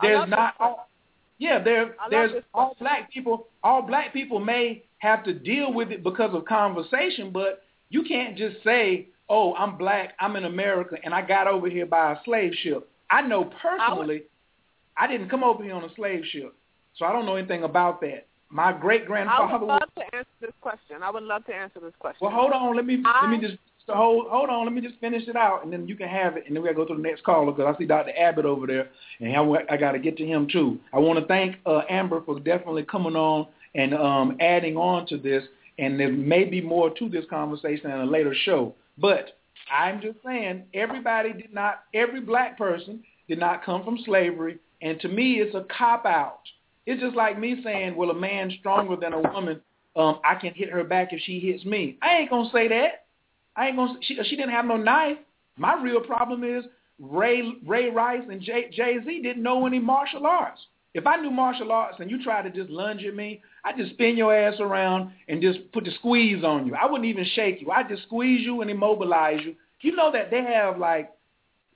There's 0.00 0.20
love 0.20 0.28
not 0.28 0.54
this. 0.54 0.60
all. 0.60 0.88
Yeah, 1.38 1.62
there 1.62 1.96
there's 2.10 2.44
all 2.54 2.76
black 2.78 3.12
people. 3.12 3.48
All 3.62 3.82
black 3.82 4.12
people 4.12 4.38
may 4.38 4.84
have 4.98 5.24
to 5.24 5.34
deal 5.34 5.72
with 5.72 5.90
it 5.90 6.04
because 6.04 6.34
of 6.34 6.44
conversation, 6.44 7.30
but 7.32 7.62
you 7.90 8.04
can't 8.04 8.38
just 8.38 8.62
say, 8.62 9.08
"Oh, 9.28 9.54
I'm 9.54 9.76
black, 9.76 10.14
I'm 10.20 10.36
in 10.36 10.44
America, 10.44 10.96
and 11.02 11.12
I 11.12 11.22
got 11.22 11.48
over 11.48 11.68
here 11.68 11.86
by 11.86 12.12
a 12.12 12.16
slave 12.24 12.52
ship." 12.62 12.88
I 13.10 13.22
know 13.22 13.50
personally, 13.60 14.22
I, 14.96 15.06
didn't 15.06 15.28
come 15.28 15.44
over 15.44 15.62
here 15.62 15.74
on 15.74 15.84
a 15.84 15.94
slave 15.94 16.24
ship, 16.30 16.54
so 16.96 17.04
I 17.04 17.12
don't 17.12 17.26
know 17.26 17.36
anything 17.36 17.64
about 17.64 18.00
that. 18.00 18.26
My 18.50 18.72
great 18.72 19.06
grandfather. 19.06 19.52
I 19.52 19.56
would 19.56 19.66
love 19.66 19.94
to 19.96 20.16
answer 20.16 20.30
this 20.40 20.52
question. 20.60 21.02
I 21.02 21.10
would 21.10 21.22
love 21.22 21.44
to 21.46 21.54
answer 21.54 21.80
this 21.80 21.92
question. 21.98 22.18
Well, 22.20 22.30
hold 22.30 22.52
on. 22.52 22.76
Let 22.76 22.86
me 22.86 23.02
I- 23.04 23.28
let 23.28 23.40
me 23.40 23.48
just 23.48 23.58
so 23.86 23.94
hold 23.94 24.28
hold 24.28 24.48
on. 24.48 24.64
Let 24.64 24.72
me 24.72 24.80
just 24.80 24.98
finish 25.00 25.28
it 25.28 25.36
out, 25.36 25.62
and 25.62 25.72
then 25.72 25.86
you 25.86 25.94
can 25.94 26.08
have 26.08 26.36
it, 26.36 26.44
and 26.46 26.56
then 26.56 26.62
we 26.62 26.68
gotta 26.68 26.76
go 26.76 26.86
to 26.86 26.94
the 26.94 27.02
next 27.02 27.22
caller 27.22 27.52
because 27.52 27.74
I 27.74 27.78
see 27.78 27.84
Dr. 27.84 28.12
Abbott 28.18 28.46
over 28.46 28.66
there, 28.66 28.88
and 29.20 29.36
I, 29.36 29.74
I 29.74 29.76
got 29.76 29.92
to 29.92 29.98
get 29.98 30.16
to 30.18 30.26
him 30.26 30.48
too. 30.50 30.78
I 30.92 30.98
want 30.98 31.18
to 31.18 31.26
thank 31.26 31.56
uh, 31.66 31.82
Amber 31.90 32.22
for 32.22 32.40
definitely 32.40 32.84
coming 32.84 33.16
on 33.16 33.46
and 33.74 33.92
um, 33.94 34.36
adding 34.40 34.76
on 34.76 35.06
to 35.08 35.18
this, 35.18 35.42
and 35.78 35.98
there 35.98 36.12
may 36.12 36.44
be 36.44 36.60
more 36.60 36.90
to 36.90 37.08
this 37.08 37.24
conversation 37.28 37.90
in 37.90 38.00
a 38.00 38.06
later 38.06 38.34
show. 38.44 38.74
But 38.98 39.36
I'm 39.70 40.00
just 40.00 40.18
saying, 40.24 40.64
everybody 40.72 41.32
did 41.32 41.52
not, 41.52 41.84
every 41.92 42.20
black 42.20 42.56
person 42.56 43.02
did 43.28 43.38
not 43.38 43.64
come 43.64 43.84
from 43.84 43.98
slavery, 44.04 44.58
and 44.82 45.00
to 45.00 45.08
me, 45.08 45.40
it's 45.40 45.54
a 45.54 45.66
cop 45.76 46.06
out. 46.06 46.40
It's 46.86 47.00
just 47.00 47.16
like 47.16 47.38
me 47.38 47.60
saying, 47.64 47.96
well, 47.96 48.10
a 48.10 48.14
man 48.14 48.52
stronger 48.60 48.96
than 48.96 49.12
a 49.12 49.20
woman. 49.20 49.60
Um, 49.96 50.20
I 50.24 50.34
can 50.34 50.52
hit 50.54 50.70
her 50.70 50.84
back 50.84 51.12
if 51.12 51.20
she 51.22 51.38
hits 51.38 51.64
me. 51.64 51.98
I 52.02 52.16
ain't 52.16 52.30
gonna 52.30 52.50
say 52.52 52.68
that. 52.68 53.06
I 53.56 53.68
ain't 53.68 53.76
gonna. 53.76 53.94
She, 54.02 54.18
she 54.24 54.36
didn't 54.36 54.50
have 54.50 54.64
no 54.64 54.76
knife. 54.76 55.18
My 55.56 55.80
real 55.80 56.00
problem 56.00 56.42
is 56.42 56.64
Ray 56.98 57.42
Ray 57.66 57.90
Rice 57.90 58.24
and 58.30 58.40
Jay 58.40 58.70
Z 58.72 59.20
didn't 59.22 59.42
know 59.42 59.66
any 59.66 59.78
martial 59.78 60.26
arts. 60.26 60.60
If 60.94 61.06
I 61.08 61.16
knew 61.16 61.30
martial 61.30 61.72
arts 61.72 61.96
and 61.98 62.10
you 62.10 62.22
tried 62.22 62.42
to 62.42 62.50
just 62.50 62.70
lunge 62.70 63.02
at 63.04 63.14
me, 63.14 63.42
I'd 63.64 63.76
just 63.76 63.92
spin 63.92 64.16
your 64.16 64.34
ass 64.34 64.54
around 64.60 65.10
and 65.28 65.42
just 65.42 65.58
put 65.72 65.84
the 65.84 65.90
squeeze 65.98 66.44
on 66.44 66.66
you. 66.66 66.74
I 66.74 66.86
wouldn't 66.86 67.08
even 67.08 67.26
shake 67.34 67.60
you. 67.60 67.70
I'd 67.70 67.88
just 67.88 68.04
squeeze 68.04 68.44
you 68.44 68.60
and 68.62 68.70
immobilize 68.70 69.40
you. 69.44 69.56
You 69.80 69.94
know 69.96 70.10
that 70.12 70.30
they 70.30 70.42
have 70.42 70.78
like 70.78 71.10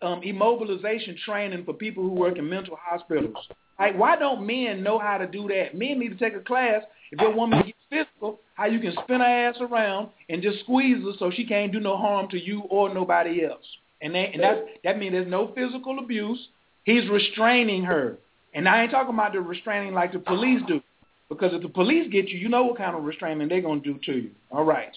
um, 0.01 0.23
immobilization 0.23 1.19
training 1.25 1.65
for 1.65 1.75
people 1.75 2.03
who 2.03 2.11
work 2.11 2.39
in 2.39 2.49
mental 2.49 2.79
hospitals. 2.81 3.37
Like, 3.79 3.97
why 3.97 4.17
don't 4.17 4.47
men 4.47 4.83
know 4.83 4.99
how 4.99 5.19
to 5.19 5.27
do 5.27 5.49
that? 5.49 5.77
Men 5.77 6.01
need 6.01 6.11
to 6.11 6.17
take 6.17 6.35
a 6.35 6.45
class. 6.45 6.83
If 7.11 7.21
your 7.21 7.35
woman 7.35 7.63
gets 7.65 7.79
physical, 7.89 8.41
how 8.55 8.67
you 8.67 8.81
can 8.81 8.93
spin 9.05 9.21
her 9.21 9.25
ass 9.25 9.57
around 9.61 10.09
and 10.29 10.43
just 10.43 10.61
squeeze 10.61 11.03
her 11.05 11.13
so 11.19 11.31
she 11.31 11.47
can't 11.47 11.73
do 11.73 11.81
no 11.81 11.97
harm 11.97 12.29
to 12.31 12.39
you 12.39 12.63
or 12.71 12.93
nobody 12.93 13.45
else. 13.45 13.65
And 14.03 14.15
that 14.15 14.35
and 14.35 14.43
that 14.43 14.65
that 14.85 14.99
means 14.99 15.13
there's 15.13 15.31
no 15.31 15.53
physical 15.55 15.99
abuse. 15.99 16.49
He's 16.85 17.09
restraining 17.09 17.85
her. 17.85 18.19
And 18.55 18.69
I 18.69 18.83
ain't 18.83 18.91
talking 18.91 19.15
about 19.15 19.33
the 19.33 19.41
restraining 19.41 19.95
like 19.95 20.13
the 20.13 20.19
police 20.19 20.63
do. 20.67 20.81
Because 21.29 21.53
if 21.53 21.63
the 21.63 21.69
police 21.69 22.11
get 22.11 22.29
you, 22.29 22.39
you 22.39 22.49
know 22.49 22.65
what 22.65 22.79
kind 22.79 22.97
of 22.97 23.05
restraining 23.05 23.49
they're 23.49 23.61
gonna 23.61 23.81
do 23.81 23.99
to 24.05 24.13
you. 24.13 24.31
All 24.51 24.65
right. 24.65 24.97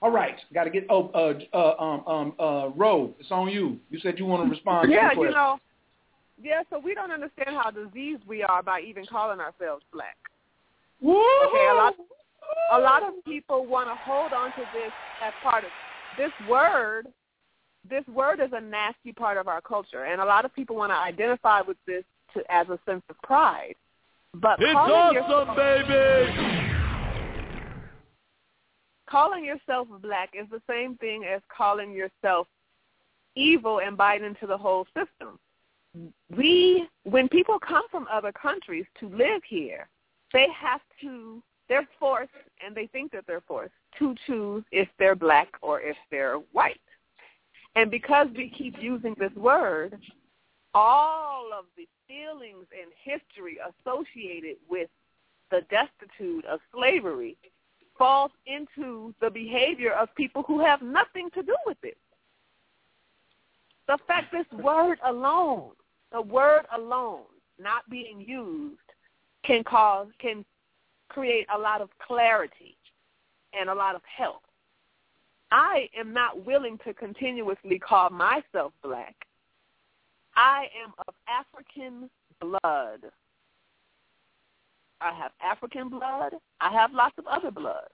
All 0.00 0.10
right. 0.10 0.36
Gotta 0.52 0.70
get 0.70 0.86
oh 0.90 1.08
uh 1.08 1.56
uh 1.56 1.82
um 1.82 2.06
um 2.06 2.32
uh 2.38 2.68
Ro, 2.76 3.12
it's 3.18 3.30
on 3.30 3.48
you. 3.48 3.78
You 3.90 3.98
said 4.00 4.18
you 4.18 4.26
want 4.26 4.44
to 4.44 4.50
respond 4.50 4.90
yeah, 4.90 5.10
to 5.10 5.20
you 5.20 5.30
know, 5.30 5.58
yeah. 6.42 6.62
So 6.70 6.78
we 6.78 6.94
don't 6.94 7.10
understand 7.10 7.50
how 7.50 7.70
diseased 7.70 8.22
we 8.26 8.42
are 8.42 8.62
by 8.62 8.80
even 8.80 9.06
calling 9.06 9.40
ourselves 9.40 9.84
black. 9.92 10.16
Okay, 11.48 11.68
a 11.70 11.74
lot, 11.74 11.94
a 12.72 12.78
lot 12.78 13.02
of 13.02 13.24
people 13.24 13.66
want 13.66 13.88
to 13.88 13.94
hold 13.94 14.32
on 14.32 14.50
to 14.52 14.62
this 14.72 14.92
as 15.22 15.32
part 15.42 15.64
of 15.64 15.70
this 16.16 16.32
word. 16.48 17.06
This 17.88 18.06
word 18.08 18.40
is 18.40 18.50
a 18.52 18.60
nasty 18.60 19.12
part 19.12 19.36
of 19.36 19.46
our 19.46 19.60
culture, 19.60 20.04
and 20.04 20.20
a 20.20 20.24
lot 20.24 20.44
of 20.44 20.54
people 20.54 20.76
want 20.76 20.90
to 20.90 20.96
identify 20.96 21.60
with 21.60 21.76
this 21.86 22.02
to, 22.34 22.42
as 22.50 22.66
a 22.68 22.78
sense 22.84 23.02
of 23.08 23.20
pride. 23.22 23.74
But 24.34 24.60
It's 24.60 24.74
awesome, 24.74 25.14
yourself, 25.14 25.56
baby. 25.56 26.66
calling 29.08 29.44
yourself 29.44 29.88
black 30.02 30.30
is 30.34 30.46
the 30.50 30.60
same 30.68 30.96
thing 30.96 31.24
as 31.24 31.40
calling 31.56 31.92
yourself 31.92 32.46
evil 33.36 33.80
and 33.80 33.96
biting 33.96 34.26
into 34.26 34.46
the 34.46 34.58
whole 34.58 34.84
system. 34.86 35.38
We, 36.36 36.88
when 37.04 37.28
people 37.28 37.58
come 37.58 37.84
from 37.90 38.06
other 38.10 38.32
countries 38.32 38.84
to 39.00 39.08
live 39.08 39.42
here, 39.46 39.88
they 40.32 40.46
have 40.56 40.80
to, 41.00 41.42
they're 41.68 41.88
forced, 41.98 42.30
and 42.64 42.74
they 42.74 42.86
think 42.88 43.12
that 43.12 43.24
they're 43.26 43.42
forced 43.46 43.72
to 43.98 44.14
choose 44.26 44.64
if 44.72 44.88
they're 44.98 45.14
black 45.14 45.48
or 45.62 45.80
if 45.80 45.96
they're 46.10 46.36
white. 46.52 46.80
And 47.74 47.90
because 47.90 48.28
we 48.36 48.48
keep 48.50 48.76
using 48.80 49.14
this 49.18 49.32
word, 49.34 49.98
all 50.74 51.50
of 51.56 51.66
the 51.76 51.86
feelings 52.08 52.66
and 52.72 52.90
history 53.02 53.58
associated 53.58 54.56
with 54.68 54.88
the 55.50 55.62
destitute 55.70 56.44
of 56.46 56.60
slavery 56.74 57.36
falls 57.96 58.30
into 58.46 59.14
the 59.20 59.30
behavior 59.30 59.92
of 59.92 60.14
people 60.14 60.42
who 60.42 60.60
have 60.62 60.82
nothing 60.82 61.30
to 61.30 61.42
do 61.42 61.56
with 61.64 61.78
it. 61.82 61.96
The 63.88 63.98
fact 64.06 64.32
this 64.32 64.60
word 64.60 64.98
alone, 65.06 65.70
the 66.12 66.20
word 66.20 66.62
alone 66.76 67.24
not 67.58 67.88
being 67.90 68.20
used 68.20 68.78
can 69.44 69.64
cause 69.64 70.08
can 70.18 70.44
create 71.08 71.46
a 71.54 71.58
lot 71.58 71.80
of 71.80 71.88
clarity 72.04 72.76
and 73.58 73.70
a 73.70 73.74
lot 73.74 73.94
of 73.94 74.02
help. 74.04 74.42
I 75.50 75.88
am 75.98 76.12
not 76.12 76.44
willing 76.44 76.78
to 76.84 76.92
continuously 76.92 77.78
call 77.78 78.10
myself 78.10 78.72
black. 78.82 79.14
I 80.34 80.66
am 80.84 80.92
of 81.06 81.14
African 81.28 82.10
blood. 82.40 83.10
I 85.00 85.12
have 85.12 85.32
African 85.40 85.88
blood. 85.88 86.32
I 86.60 86.72
have 86.72 86.92
lots 86.92 87.16
of 87.18 87.26
other 87.26 87.50
blood. 87.50 87.88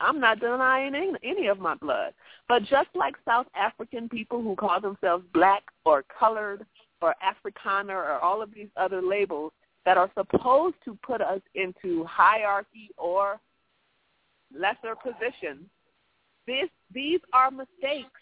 I'm 0.00 0.20
not 0.20 0.40
denying 0.40 0.94
any, 0.94 1.12
any 1.24 1.46
of 1.48 1.58
my 1.58 1.74
blood. 1.74 2.14
But 2.48 2.64
just 2.64 2.88
like 2.94 3.16
South 3.24 3.46
African 3.54 4.08
people 4.08 4.42
who 4.42 4.54
call 4.54 4.80
themselves 4.80 5.24
black 5.34 5.64
or 5.84 6.04
colored 6.18 6.64
or 7.00 7.14
Afrikaner 7.22 7.90
or 7.94 8.18
all 8.18 8.42
of 8.42 8.52
these 8.54 8.68
other 8.76 9.00
labels 9.02 9.52
that 9.84 9.96
are 9.96 10.10
supposed 10.14 10.76
to 10.84 10.98
put 11.02 11.20
us 11.20 11.40
into 11.54 12.04
hierarchy 12.04 12.90
or 12.96 13.40
lesser 14.56 14.94
positions, 14.94 15.66
this, 16.46 16.68
these 16.92 17.20
are 17.32 17.50
mistakes 17.50 18.20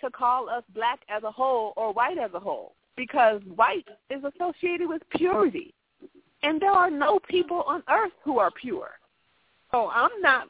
to 0.00 0.10
call 0.10 0.48
us 0.48 0.64
black 0.74 1.00
as 1.08 1.22
a 1.22 1.30
whole 1.30 1.72
or 1.76 1.92
white 1.92 2.18
as 2.18 2.30
a 2.34 2.40
whole 2.40 2.74
because 2.96 3.40
white 3.54 3.86
is 4.10 4.22
associated 4.24 4.88
with 4.88 5.02
purity. 5.16 5.72
And 6.42 6.60
there 6.60 6.72
are 6.72 6.90
no 6.90 7.20
people 7.28 7.62
on 7.62 7.82
earth 7.88 8.12
who 8.24 8.38
are 8.38 8.50
pure. 8.50 8.90
So 9.70 9.88
I'm 9.88 10.10
not, 10.20 10.48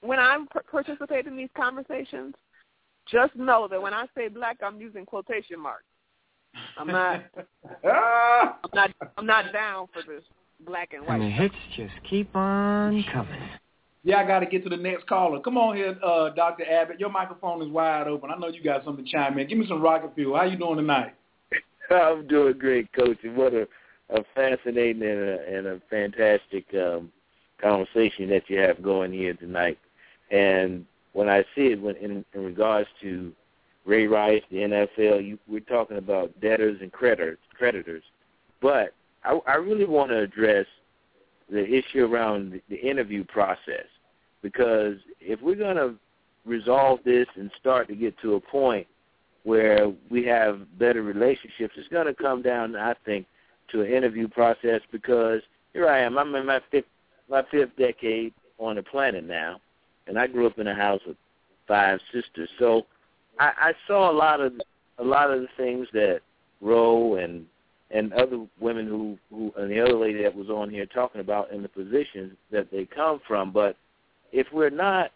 when 0.00 0.18
I'm 0.18 0.48
participating 0.70 1.32
in 1.32 1.36
these 1.36 1.48
conversations, 1.56 2.34
just 3.10 3.36
know 3.36 3.68
that 3.70 3.80
when 3.80 3.94
I 3.94 4.06
say 4.16 4.28
black, 4.28 4.58
I'm 4.62 4.80
using 4.80 5.06
quotation 5.06 5.60
marks. 5.60 5.84
I'm 6.78 6.86
not, 6.86 7.24
I'm 7.84 8.70
not, 8.74 8.90
I'm 9.16 9.26
not 9.26 9.52
down 9.52 9.88
for 9.92 10.02
this 10.02 10.22
black 10.64 10.92
and 10.92 11.06
white. 11.06 11.20
And 11.20 11.24
the 11.24 11.30
hits 11.30 11.54
just 11.76 11.94
keep 12.08 12.34
on 12.34 13.04
coming. 13.12 13.40
Yeah, 14.04 14.18
I 14.18 14.26
got 14.26 14.40
to 14.40 14.46
get 14.46 14.62
to 14.62 14.70
the 14.70 14.76
next 14.76 15.06
caller. 15.08 15.40
Come 15.40 15.58
on 15.58 15.74
here, 15.74 15.98
uh, 16.00 16.30
Dr. 16.30 16.64
Abbott. 16.64 17.00
Your 17.00 17.10
microphone 17.10 17.60
is 17.60 17.68
wide 17.68 18.06
open. 18.06 18.30
I 18.30 18.38
know 18.38 18.48
you 18.48 18.62
got 18.62 18.84
something 18.84 19.04
to 19.04 19.10
chime 19.10 19.36
in. 19.38 19.48
Give 19.48 19.58
me 19.58 19.66
some 19.68 19.82
rocket 19.82 20.14
fuel. 20.14 20.36
How 20.36 20.44
you 20.44 20.56
doing 20.56 20.76
tonight? 20.76 21.14
I'm 21.90 22.26
doing 22.28 22.56
great, 22.56 22.92
Coach. 22.92 23.18
And 23.24 23.36
what 23.36 23.52
a, 23.52 23.66
a 24.10 24.22
fascinating 24.34 25.02
and 25.02 25.20
a, 25.20 25.56
and 25.56 25.66
a 25.66 25.82
fantastic 25.90 26.66
um, 26.74 27.10
conversation 27.60 28.28
that 28.28 28.48
you 28.48 28.58
have 28.58 28.80
going 28.80 29.12
here 29.12 29.34
tonight. 29.34 29.78
And 30.30 30.86
when 31.12 31.28
I 31.28 31.42
see 31.54 31.68
it 31.68 31.80
when 31.80 31.96
in, 31.96 32.24
in 32.32 32.44
regards 32.44 32.88
to 33.02 33.32
Ray 33.86 34.06
Rice, 34.06 34.42
the 34.50 34.56
NFL, 34.56 35.24
you, 35.24 35.38
we're 35.48 35.60
talking 35.60 35.96
about 35.96 36.38
debtors 36.40 36.78
and 36.82 36.92
creditors. 36.92 37.38
creditors. 37.56 38.02
But 38.60 38.92
I, 39.24 39.38
I 39.46 39.54
really 39.54 39.84
want 39.84 40.10
to 40.10 40.18
address 40.18 40.66
the 41.50 41.64
issue 41.64 42.04
around 42.04 42.60
the, 42.68 42.76
interview 42.76 43.24
process 43.24 43.86
because 44.42 44.96
if 45.20 45.40
we're 45.40 45.54
going 45.54 45.76
to 45.76 45.94
resolve 46.44 47.00
this 47.04 47.26
and 47.36 47.50
start 47.58 47.88
to 47.88 47.94
get 47.94 48.18
to 48.20 48.34
a 48.34 48.40
point 48.40 48.86
where 49.44 49.92
we 50.10 50.24
have 50.24 50.60
better 50.78 51.02
relationships, 51.02 51.74
it's 51.76 51.88
going 51.88 52.06
to 52.06 52.14
come 52.14 52.42
down, 52.42 52.74
I 52.74 52.94
think, 53.04 53.26
to 53.70 53.82
an 53.82 53.92
interview 53.92 54.26
process 54.28 54.80
because 54.90 55.40
here 55.72 55.88
I 55.88 56.00
am. 56.00 56.18
I'm 56.18 56.34
in 56.34 56.46
my 56.46 56.60
fifth 56.70 56.86
my 57.28 57.42
fifth 57.50 57.76
decade 57.76 58.32
on 58.58 58.76
the 58.76 58.82
planet 58.82 59.24
now, 59.24 59.60
and 60.06 60.16
I 60.16 60.28
grew 60.28 60.46
up 60.46 60.58
in 60.60 60.68
a 60.68 60.74
house 60.74 61.00
with 61.06 61.16
five 61.66 61.98
sisters. 62.12 62.48
So 62.58 62.86
I, 63.38 63.52
I 63.58 63.72
saw 63.86 64.10
a 64.10 64.16
lot 64.16 64.40
of 64.40 64.52
a 64.98 65.04
lot 65.04 65.30
of 65.30 65.40
the 65.40 65.48
things 65.56 65.86
that 65.92 66.20
Ro 66.60 67.16
and 67.16 67.46
and 67.90 68.12
other 68.14 68.44
women 68.60 68.86
who 68.86 69.18
who 69.30 69.52
and 69.56 69.70
the 69.70 69.80
other 69.80 69.94
lady 69.94 70.22
that 70.22 70.34
was 70.34 70.48
on 70.48 70.70
here 70.70 70.86
talking 70.86 71.20
about 71.20 71.50
in 71.50 71.62
the 71.62 71.68
positions 71.68 72.32
that 72.50 72.70
they 72.70 72.84
come 72.84 73.20
from. 73.26 73.52
But 73.52 73.76
if 74.32 74.46
we're 74.52 74.70
not 74.70 75.10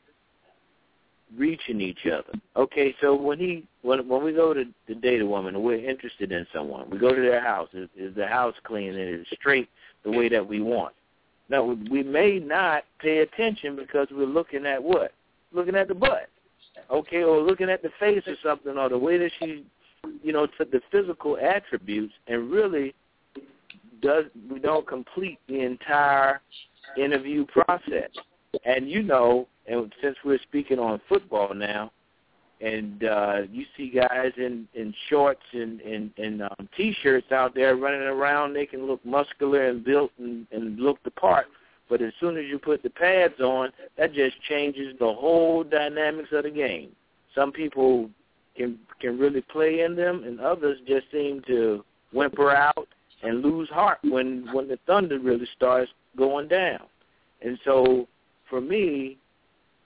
reaching 1.37 1.81
each 1.81 2.07
other, 2.07 2.39
okay, 2.57 2.95
so 3.01 3.15
when 3.15 3.39
he 3.39 3.67
when 3.83 4.07
when 4.09 4.23
we 4.23 4.33
go 4.33 4.53
to, 4.55 4.65
to 4.87 4.95
date 4.95 5.21
a 5.21 5.27
woman 5.27 5.63
we're 5.63 5.89
interested 5.89 6.33
in 6.33 6.47
someone, 6.53 6.89
we 6.91 6.99
go 6.99 7.15
to 7.15 7.21
their 7.21 7.43
house. 7.43 7.69
Is, 7.73 7.89
is 7.97 8.15
the 8.15 8.27
house 8.27 8.55
clean 8.65 8.95
and 8.95 9.21
is 9.21 9.27
straight 9.33 9.69
the 10.05 10.11
way 10.11 10.29
that 10.29 10.47
we 10.47 10.61
want? 10.61 10.95
Now 11.49 11.65
we 11.65 12.03
may 12.03 12.39
not 12.39 12.85
pay 13.01 13.19
attention 13.19 13.75
because 13.75 14.09
we're 14.13 14.27
looking 14.27 14.67
at 14.67 14.83
what? 14.83 15.13
Looking 15.53 15.75
at 15.75 15.89
the 15.89 15.95
butt 15.95 16.29
okay, 16.91 17.23
or 17.23 17.41
looking 17.41 17.71
at 17.71 17.83
the 17.83 17.91
face 17.99 18.23
or 18.27 18.37
something, 18.43 18.77
or 18.77 18.89
the 18.89 18.99
way 18.99 19.19
that 19.19 19.31
she, 19.39 19.65
you 20.23 20.33
know, 20.33 20.47
took 20.59 20.71
the 20.71 20.81
physical 20.91 21.37
attributes, 21.39 22.13
and 22.27 22.51
really 22.51 22.95
does 24.03 24.25
we 24.51 24.59
don't 24.59 24.87
complete 24.87 25.39
the 25.49 25.61
entire 25.61 26.41
interview 26.97 27.47
process. 27.47 28.11
And 28.65 28.91
you 28.91 29.03
know, 29.03 29.47
and 29.67 29.93
since 30.03 30.17
we're 30.25 30.41
speaking 30.43 30.79
on 30.79 31.01
football 31.09 31.55
now, 31.55 31.93
and 32.61 33.05
uh 33.05 33.43
you 33.51 33.65
see 33.77 33.91
guys 33.91 34.33
in 34.37 34.69
in 34.75 34.95
shorts 35.09 35.41
and 35.53 35.81
and, 35.81 36.11
and 36.19 36.43
um, 36.43 36.69
t-shirts 36.77 37.33
out 37.33 37.55
there 37.55 37.77
running 37.77 38.03
around, 38.03 38.53
they 38.53 38.67
can 38.67 38.87
look 38.87 39.05
muscular 39.05 39.69
and 39.69 39.85
built 39.85 40.11
and, 40.19 40.47
and 40.53 40.79
look 40.79 41.03
the 41.05 41.11
part. 41.11 41.47
But 41.91 42.01
as 42.01 42.13
soon 42.21 42.39
as 42.39 42.45
you 42.47 42.59
put 42.59 42.85
the 42.85 42.89
pads 42.89 43.41
on, 43.41 43.71
that 43.99 44.15
just 44.15 44.41
changes 44.49 44.95
the 45.01 45.13
whole 45.13 45.65
dynamics 45.65 46.29
of 46.33 46.45
the 46.45 46.51
game. 46.51 46.93
Some 47.35 47.51
people 47.51 48.09
can 48.57 48.79
can 49.01 49.19
really 49.19 49.43
play 49.43 49.81
in 49.81 49.97
them, 49.97 50.23
and 50.25 50.41
others 50.41 50.79
just 50.87 51.11
seem 51.11 51.43
to 51.49 51.85
whimper 52.13 52.51
out 52.51 52.89
and 53.23 53.43
lose 53.43 53.69
heart 53.71 53.99
when 54.05 54.49
when 54.53 54.69
the 54.69 54.79
thunder 54.87 55.19
really 55.19 55.49
starts 55.57 55.91
going 56.17 56.47
down. 56.47 56.83
And 57.43 57.59
so, 57.65 58.07
for 58.49 58.61
me, 58.61 59.19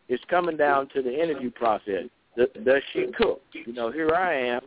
it's 0.08 0.24
coming 0.28 0.56
down 0.58 0.88
to 0.90 1.02
the 1.02 1.22
interview 1.22 1.50
process. 1.50 2.04
Does 2.36 2.82
she 2.92 3.06
cook? 3.16 3.40
You 3.52 3.72
know, 3.72 3.90
here 3.90 4.14
I 4.14 4.34
am, 4.34 4.60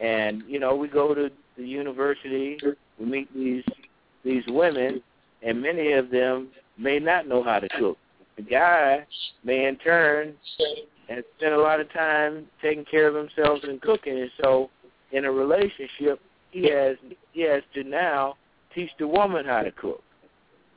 and 0.00 0.42
you 0.46 0.58
know, 0.58 0.76
we 0.76 0.88
go 0.88 1.14
to 1.14 1.30
the 1.56 1.64
university, 1.66 2.58
we 2.98 3.06
meet 3.06 3.32
these 3.34 3.64
these 4.24 4.44
women, 4.48 5.02
and 5.44 5.60
many 5.60 5.92
of 5.92 6.10
them 6.10 6.48
may 6.78 6.98
not 6.98 7.28
know 7.28 7.42
how 7.42 7.60
to 7.60 7.68
cook. 7.78 7.98
The 8.36 8.42
guy 8.42 9.06
may 9.44 9.66
in 9.66 9.76
turn 9.76 10.34
and 11.08 11.22
spend 11.36 11.54
a 11.54 11.58
lot 11.58 11.80
of 11.80 11.92
time 11.92 12.46
taking 12.60 12.84
care 12.84 13.06
of 13.06 13.14
himself 13.14 13.60
and 13.62 13.80
cooking, 13.80 14.20
and 14.20 14.30
so 14.42 14.70
in 15.12 15.24
a 15.24 15.30
relationship, 15.30 16.20
he 16.50 16.68
has 16.70 16.96
he 17.32 17.42
has 17.42 17.62
to 17.74 17.84
now 17.84 18.34
teach 18.74 18.90
the 18.98 19.06
woman 19.06 19.44
how 19.46 19.62
to 19.62 19.70
cook. 19.72 20.02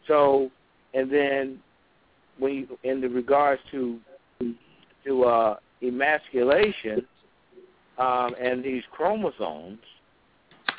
So, 0.07 0.51
and 0.93 1.11
then 1.11 1.59
when 2.37 2.53
you, 2.53 2.77
in 2.83 3.01
the 3.01 3.09
regards 3.09 3.61
to 3.71 3.99
to 5.05 5.23
uh, 5.23 5.55
emasculation 5.81 7.05
um, 7.97 8.35
and 8.39 8.63
these 8.63 8.83
chromosomes, 8.91 9.79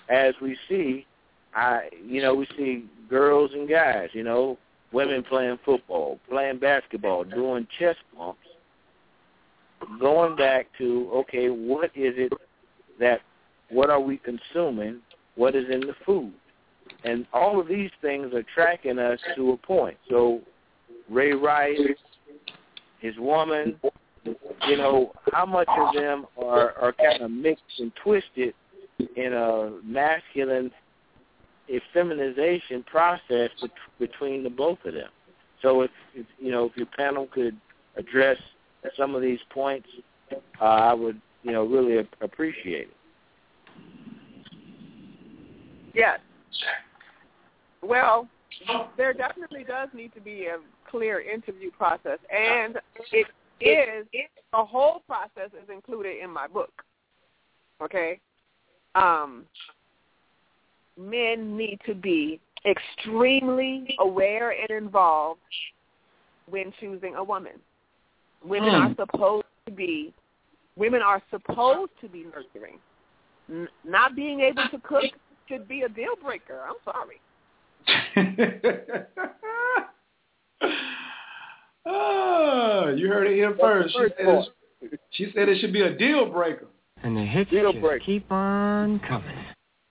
as 0.08 0.34
we 0.40 0.56
see, 0.68 1.06
I 1.54 1.88
you 2.04 2.22
know 2.22 2.34
we 2.34 2.46
see 2.56 2.84
girls 3.08 3.50
and 3.54 3.68
guys, 3.68 4.08
you 4.12 4.22
know, 4.22 4.58
women 4.92 5.22
playing 5.22 5.58
football, 5.64 6.18
playing 6.28 6.58
basketball, 6.58 7.24
doing 7.24 7.66
chest 7.78 7.98
bumps, 8.16 8.40
going 10.00 10.36
back 10.36 10.66
to 10.78 11.10
okay, 11.14 11.48
what 11.48 11.86
is 11.94 12.14
it 12.16 12.32
that 13.00 13.20
what 13.70 13.90
are 13.90 14.00
we 14.00 14.18
consuming? 14.18 15.00
What 15.36 15.54
is 15.54 15.66
in 15.70 15.80
the 15.80 15.94
food? 16.04 16.32
And 17.04 17.26
all 17.32 17.60
of 17.60 17.68
these 17.68 17.90
things 18.00 18.32
are 18.34 18.44
tracking 18.54 18.98
us 18.98 19.20
to 19.36 19.52
a 19.52 19.56
point. 19.56 19.96
So 20.08 20.40
Ray 21.08 21.32
Rice, 21.32 21.78
his 23.00 23.14
woman, 23.18 23.78
you 24.24 24.76
know, 24.76 25.12
how 25.32 25.46
much 25.46 25.68
of 25.68 25.94
them 25.94 26.26
are, 26.42 26.72
are 26.78 26.92
kind 26.92 27.22
of 27.22 27.30
mixed 27.30 27.62
and 27.78 27.92
twisted 28.02 28.54
in 29.16 29.32
a 29.32 29.78
masculine 29.84 30.70
feminization 31.92 32.82
process 32.84 33.50
bet- 33.60 33.70
between 33.98 34.42
the 34.42 34.50
both 34.50 34.78
of 34.84 34.94
them. 34.94 35.10
So 35.62 35.82
if, 35.82 35.90
if 36.14 36.26
you 36.38 36.50
know 36.50 36.66
if 36.66 36.76
your 36.76 36.86
panel 36.86 37.28
could 37.32 37.56
address 37.96 38.38
some 38.96 39.14
of 39.14 39.22
these 39.22 39.40
points, 39.50 39.88
uh, 40.60 40.64
I 40.64 40.94
would 40.94 41.20
you 41.42 41.52
know 41.52 41.64
really 41.64 42.06
appreciate 42.20 42.88
it. 42.88 42.96
Yes. 45.94 46.20
Well, 47.82 48.28
there 48.96 49.12
definitely 49.12 49.64
does 49.64 49.88
need 49.92 50.12
to 50.14 50.20
be 50.20 50.46
a 50.46 50.58
clear 50.90 51.20
interview 51.20 51.70
process, 51.70 52.18
and 52.34 52.78
it 53.10 53.26
is 53.60 54.06
the 54.52 54.64
whole 54.64 55.02
process 55.06 55.50
is 55.62 55.68
included 55.72 56.22
in 56.22 56.30
my 56.30 56.46
book. 56.46 56.72
Okay, 57.82 58.18
um, 58.94 59.44
men 60.98 61.56
need 61.56 61.78
to 61.86 61.94
be 61.94 62.40
extremely 62.66 63.96
aware 64.00 64.50
and 64.50 64.68
involved 64.70 65.40
when 66.50 66.72
choosing 66.80 67.14
a 67.14 67.22
woman. 67.24 67.52
Women 68.44 68.74
are 68.74 68.94
supposed 68.96 69.46
to 69.66 69.72
be 69.72 70.12
women 70.76 71.00
are 71.02 71.22
supposed 71.30 71.92
to 72.00 72.08
be 72.08 72.24
nurturing. 72.24 72.78
N- 73.50 73.68
not 73.84 74.14
being 74.14 74.40
able 74.40 74.64
to 74.70 74.78
cook 74.80 75.04
should 75.48 75.66
be 75.68 75.82
a 75.82 75.88
deal 75.88 76.14
breaker. 76.22 76.60
I'm 76.66 76.76
sorry. 76.84 77.20
Ah, 81.90 82.88
you 82.88 83.08
heard 83.08 83.28
it 83.28 83.34
here 83.34 83.56
first. 83.58 83.94
She 83.94 83.98
said, 83.98 84.12
it, 84.82 85.00
she 85.10 85.32
said 85.34 85.48
it 85.48 85.58
should 85.60 85.72
be 85.72 85.80
a 85.82 85.96
deal 85.96 86.26
breaker. 86.26 86.66
And 87.02 87.16
the 87.16 87.22
hits 87.22 87.50
Deal 87.50 87.72
breaker. 87.72 88.04
keep 88.04 88.30
on 88.30 88.98
coming. 89.00 89.34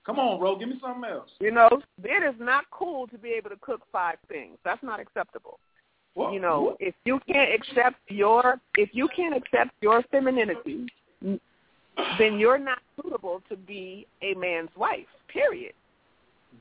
Come 0.08 0.20
on, 0.20 0.40
bro, 0.40 0.56
give 0.58 0.70
me 0.70 0.80
something 0.82 1.04
else. 1.04 1.30
You 1.42 1.52
know, 1.52 1.68
it 2.02 2.24
is 2.24 2.40
not 2.40 2.64
cool 2.72 3.08
to 3.08 3.18
be 3.18 3.32
able 3.32 3.50
to 3.50 3.58
cook 3.58 3.82
five 3.92 4.16
things. 4.30 4.58
That's 4.64 4.82
not 4.82 5.02
acceptable. 5.02 5.60
What? 6.14 6.32
You 6.32 6.40
know, 6.40 6.62
What? 6.62 6.78
if 6.80 6.96
you 7.04 7.20
can't 7.28 7.54
accept 7.54 7.98
your 8.08 8.56
if 8.76 8.90
you 8.94 9.10
can't 9.14 9.36
accept 9.36 9.72
your 9.82 10.02
femininity, 10.10 10.88
then 11.22 12.40
you're 12.40 12.58
not 12.58 12.80
suitable 12.96 13.42
to 13.50 13.58
be 13.58 14.08
a 14.22 14.34
man's 14.36 14.70
wife. 14.78 15.06
Period. 15.28 15.74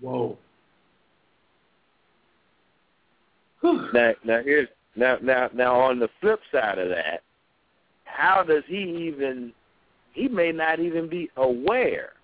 Whoa. 0.01 0.37
Now, 3.63 4.13
now 4.25 4.43
here's 4.45 4.69
now 4.97 5.19
now 5.23 5.49
now 5.55 5.81
on 5.81 6.01
the 6.01 6.09
flip 6.21 6.41
side 6.53 6.79
of 6.79 6.89
that, 6.89 7.23
how 8.05 8.43
does 8.43 8.65
he 8.67 9.09
even? 9.09 9.53
He 10.13 10.27
may 10.29 10.51
not 10.51 10.81
even 10.81 11.09
be 11.09 11.31
aware 11.37 12.16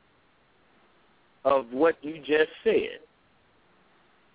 of 1.45 1.67
what 1.73 1.97
you 2.03 2.19
just 2.19 2.51
said. 2.65 3.01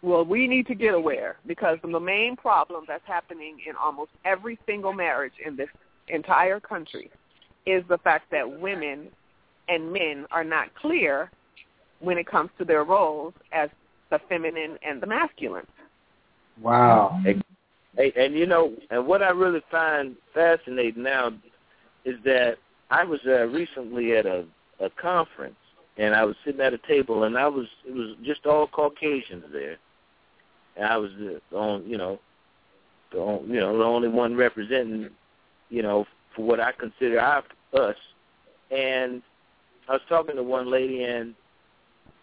Well, 0.02 0.24
we 0.24 0.48
need 0.48 0.68
to 0.68 0.76
get 0.76 0.94
aware 0.94 1.38
because 1.48 1.80
the 1.82 2.00
main 2.00 2.36
problem 2.36 2.86
that's 2.88 3.06
happening 3.06 3.58
in 3.68 3.76
almost 3.76 4.12
every 4.26 4.60
single 4.66 4.94
marriage 4.94 5.34
in 5.44 5.56
this 5.56 5.70
entire 6.08 6.60
country 6.60 7.10
is 7.66 7.84
the 7.90 7.98
fact 8.00 8.30
that 8.32 8.60
women 8.60 9.08
and 9.68 9.92
men 9.92 10.26
are 10.32 10.44
not 10.44 10.74
clear 10.76 11.32
when 12.00 12.18
it 12.18 12.28
comes 12.28 12.52
to 12.60 12.66
their 12.66 12.84
roles 12.84 13.34
as 13.52 13.70
the 14.12 14.20
feminine 14.30 14.78
and 14.88 15.02
the 15.02 15.08
masculine. 15.08 15.66
Wow. 16.62 17.20
And, 17.26 17.44
and, 17.98 18.16
and 18.16 18.36
you 18.36 18.46
know, 18.46 18.74
and 18.92 19.06
what 19.06 19.24
I 19.24 19.30
really 19.30 19.64
find 19.72 20.16
fascinating 20.34 21.04
now 21.04 21.32
is 22.06 22.16
that 22.24 22.58
I 22.92 23.04
was 23.04 23.20
uh, 23.26 23.48
recently 23.48 24.16
at 24.16 24.26
a 24.26 24.46
a 24.80 24.90
conference 25.02 25.56
and 25.98 26.16
I 26.16 26.24
was 26.24 26.36
sitting 26.46 26.62
at 26.62 26.74
a 26.74 26.80
table 26.80 27.24
and 27.24 27.38
I 27.38 27.48
was 27.48 27.68
it 27.86 27.94
was 27.94 28.16
just 28.24 28.46
all 28.46 28.68
Caucasians 28.68 29.46
there, 29.52 29.78
and 30.76 30.86
I 30.86 30.98
was 30.98 31.12
the 31.18 31.42
only 31.56 31.90
you 31.90 31.98
know 31.98 32.20
the 33.12 33.20
only, 33.20 33.54
you 33.54 33.60
know 33.60 33.78
the 33.78 33.84
only 33.84 34.08
one 34.08 34.36
representing 34.36 35.10
you 35.70 35.82
know 35.82 36.06
for 36.36 36.46
what 36.46 36.60
I 36.60 36.72
consider 36.72 37.20
our, 37.20 37.44
us, 37.74 37.96
and 38.72 39.22
I 39.90 39.94
was 39.94 40.02
talking 40.08 40.36
to 40.36 40.44
one 40.44 40.70
lady 40.70 41.04
and 41.04 41.34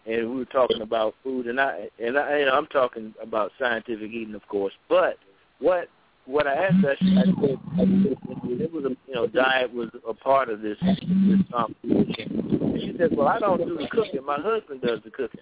and 0.05 0.29
we 0.29 0.37
were 0.37 0.45
talking 0.45 0.81
about 0.81 1.15
food 1.23 1.47
and 1.47 1.59
I 1.59 1.89
and 1.99 2.17
I 2.17 2.39
you 2.39 2.45
know 2.45 2.53
I'm 2.53 2.67
talking 2.67 3.13
about 3.21 3.51
scientific 3.59 4.11
eating 4.11 4.35
of 4.35 4.47
course, 4.47 4.73
but 4.87 5.17
what 5.59 5.89
what 6.25 6.47
I 6.47 6.53
asked 6.55 6.85
I 6.85 6.95
said, 6.99 7.35
I 7.39 7.77
said 7.77 8.61
it 8.61 8.73
was 8.73 8.85
a 8.85 8.89
you 9.07 9.13
know 9.13 9.27
diet 9.27 9.73
was 9.73 9.89
a 10.07 10.13
part 10.13 10.49
of 10.49 10.61
this 10.61 10.77
this 10.81 11.39
conversation. 11.51 12.59
And 12.61 12.81
she 12.81 12.95
said, 12.97 13.15
"Well, 13.15 13.27
I 13.27 13.39
don't 13.39 13.65
do 13.65 13.77
the 13.77 13.87
cooking. 13.89 14.25
My 14.25 14.39
husband 14.39 14.81
does 14.81 14.99
the 15.03 15.11
cooking." 15.11 15.41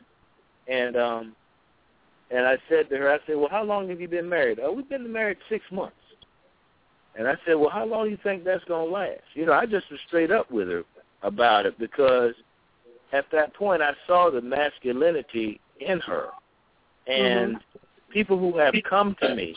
And 0.67 0.95
um, 0.95 1.35
and 2.31 2.45
I 2.45 2.57
said 2.69 2.89
to 2.89 2.97
her, 2.97 3.11
I 3.11 3.19
said, 3.25 3.37
"Well, 3.37 3.49
how 3.49 3.63
long 3.63 3.89
have 3.89 4.01
you 4.01 4.07
been 4.07 4.27
married?" 4.27 4.59
"Oh, 4.61 4.73
we've 4.73 4.89
been 4.89 5.11
married 5.11 5.37
six 5.49 5.63
months." 5.71 5.95
And 7.15 7.27
I 7.27 7.35
said, 7.45 7.55
"Well, 7.55 7.69
how 7.69 7.85
long 7.85 8.05
do 8.05 8.11
you 8.11 8.17
think 8.21 8.43
that's 8.43 8.63
gonna 8.65 8.89
last?" 8.89 9.21
You 9.33 9.45
know, 9.45 9.53
I 9.53 9.65
just 9.65 9.89
was 9.89 9.99
straight 10.07 10.31
up 10.31 10.51
with 10.51 10.67
her 10.67 10.83
about 11.21 11.65
it 11.65 11.79
because 11.79 12.33
at 13.13 13.25
that 13.31 13.53
point 13.53 13.81
I 13.81 13.93
saw 14.05 14.29
the 14.29 14.41
masculinity 14.41 15.61
in 15.79 15.99
her, 16.01 16.27
and 17.07 17.57
people 18.09 18.37
who 18.37 18.57
have 18.57 18.73
come 18.89 19.15
to 19.21 19.35
me 19.35 19.55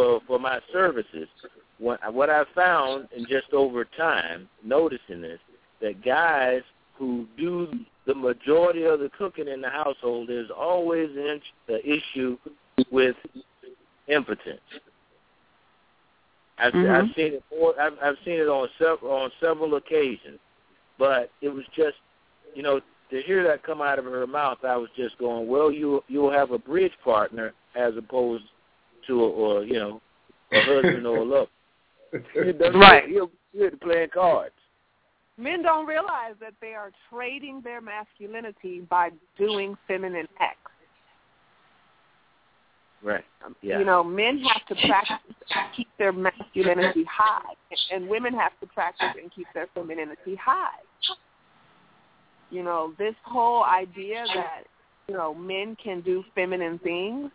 for 0.00 0.20
for 0.26 0.38
my 0.38 0.60
services, 0.72 1.28
what 1.78 2.00
what 2.12 2.30
I 2.30 2.44
found 2.54 3.08
in 3.14 3.26
just 3.26 3.52
over 3.52 3.84
time, 3.84 4.48
noticing 4.64 5.20
this, 5.20 5.40
that 5.80 6.04
guys 6.04 6.62
who 6.96 7.26
do 7.36 7.68
the 8.06 8.14
majority 8.14 8.84
of 8.84 9.00
the 9.00 9.10
cooking 9.18 9.48
in 9.48 9.60
the 9.60 9.68
household, 9.68 10.28
there's 10.28 10.50
always 10.50 11.10
an 11.16 11.40
the 11.66 11.80
issue 11.86 12.38
with 12.90 13.16
impotence. 14.08 14.60
I've, 16.58 16.72
Mhm. 16.74 16.90
I've 16.90 17.14
seen 17.14 17.34
it. 17.34 17.44
More, 17.50 17.80
I've, 17.80 17.98
I've 18.02 18.18
seen 18.24 18.34
it 18.34 18.48
on 18.48 18.68
several 18.78 19.12
on 19.12 19.30
several 19.40 19.74
occasions, 19.76 20.38
but 20.98 21.30
it 21.40 21.48
was 21.48 21.64
just, 21.74 21.96
you 22.54 22.62
know, 22.62 22.80
to 23.10 23.22
hear 23.22 23.42
that 23.44 23.62
come 23.62 23.80
out 23.82 23.98
of 23.98 24.04
her 24.04 24.26
mouth, 24.26 24.58
I 24.64 24.76
was 24.76 24.90
just 24.96 25.16
going, 25.18 25.46
well, 25.46 25.70
you 25.70 26.02
you'll 26.08 26.32
have 26.32 26.52
a 26.52 26.58
bridge 26.58 26.92
partner 27.02 27.52
as 27.74 27.96
opposed 27.96 28.44
to, 29.06 29.20
a, 29.24 29.28
or 29.28 29.64
you 29.64 29.74
know, 29.74 30.00
a 30.52 30.60
husband 30.60 31.06
or 31.06 31.16
a 31.18 31.24
lover. 31.24 31.50
Right. 32.78 33.08
You're, 33.08 33.30
you're 33.52 33.70
playing 33.76 34.08
cards. 34.12 34.54
Men 35.36 35.62
don't 35.62 35.86
realize 35.86 36.34
that 36.40 36.52
they 36.60 36.74
are 36.74 36.90
trading 37.10 37.62
their 37.62 37.80
masculinity 37.80 38.80
by 38.90 39.10
doing 39.38 39.76
feminine 39.88 40.28
acts. 40.38 40.58
Right. 43.02 43.24
Um, 43.44 43.56
yeah. 43.62 43.78
You 43.78 43.86
know, 43.86 44.04
men 44.04 44.40
have 44.40 44.66
to 44.66 44.86
practice 44.86 45.16
and 45.54 45.74
keep 45.74 45.88
their 45.98 46.12
masculinity 46.12 47.04
high, 47.10 47.54
and 47.90 48.06
women 48.08 48.34
have 48.34 48.52
to 48.60 48.66
practice 48.66 49.08
and 49.20 49.32
keep 49.32 49.46
their 49.54 49.68
femininity 49.74 50.36
high. 50.36 50.80
You 52.50 52.62
know, 52.62 52.92
this 52.98 53.14
whole 53.24 53.64
idea 53.64 54.24
that 54.34 54.64
you 55.08 55.14
know 55.14 55.32
men 55.32 55.76
can 55.82 56.02
do 56.02 56.22
feminine 56.34 56.78
things 56.80 57.30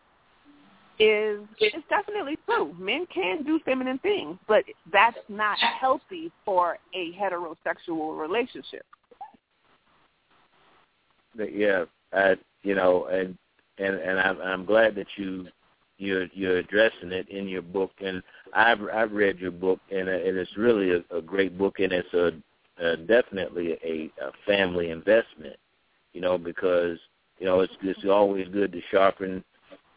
is 1.00 1.42
it's 1.60 1.88
definitely 1.90 2.38
true. 2.46 2.74
Men 2.80 3.06
can 3.14 3.44
do 3.44 3.60
feminine 3.66 4.00
things, 4.00 4.38
but 4.48 4.64
that's 4.92 5.18
not 5.30 5.58
healthy 5.58 6.32
for 6.44 6.78
a 6.94 7.12
heterosexual 7.14 8.20
relationship. 8.20 8.86
Yeah, 11.38 11.86
I 12.14 12.36
you 12.64 12.76
know, 12.76 13.06
and 13.06 13.38
and 13.78 13.96
and 13.96 14.20
I'm 14.20 14.42
I'm 14.42 14.66
glad 14.66 14.96
that 14.96 15.08
you 15.18 15.48
you're 15.98 16.28
you're 16.34 16.58
addressing 16.58 17.12
it 17.12 17.28
in 17.30 17.48
your 17.48 17.62
book, 17.62 17.92
and 18.00 18.24
I've 18.54 18.80
I've 18.94 19.12
read 19.12 19.40
your 19.40 19.52
book, 19.52 19.80
and, 19.92 20.08
uh, 20.08 20.14
and 20.14 20.38
it's 20.38 20.58
really 20.58 20.92
a, 20.92 21.18
a 21.18 21.22
great 21.22 21.58
book, 21.58 21.80
and 21.80 21.92
it's 21.92 22.14
a, 22.14 22.32
a 22.84 22.98
definitely 22.98 23.74
a, 23.84 24.12
a 24.24 24.32
family 24.46 24.92
investment, 24.92 25.58
you 26.14 26.22
know, 26.22 26.38
because 26.38 26.98
you 27.40 27.46
know 27.46 27.62
it's 27.62 27.74
it's 27.82 28.06
always 28.06 28.48
good 28.50 28.72
to 28.72 28.82
sharpen 28.92 29.44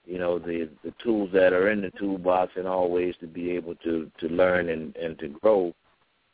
you 0.09 0.19
know 0.19 0.39
the 0.39 0.69
the 0.83 0.93
tools 1.05 1.29
that 1.35 1.53
are 1.53 1.71
in 1.71 1.83
the 1.83 1.91
toolbox 1.99 2.53
and 2.57 2.67
always 2.67 3.15
to 3.21 3.27
be 3.27 3.51
able 3.51 3.75
to 3.77 4.11
to 4.19 4.29
learn 4.29 4.71
and 4.71 4.97
and 4.97 5.19
to 5.19 5.29
grow 5.29 5.73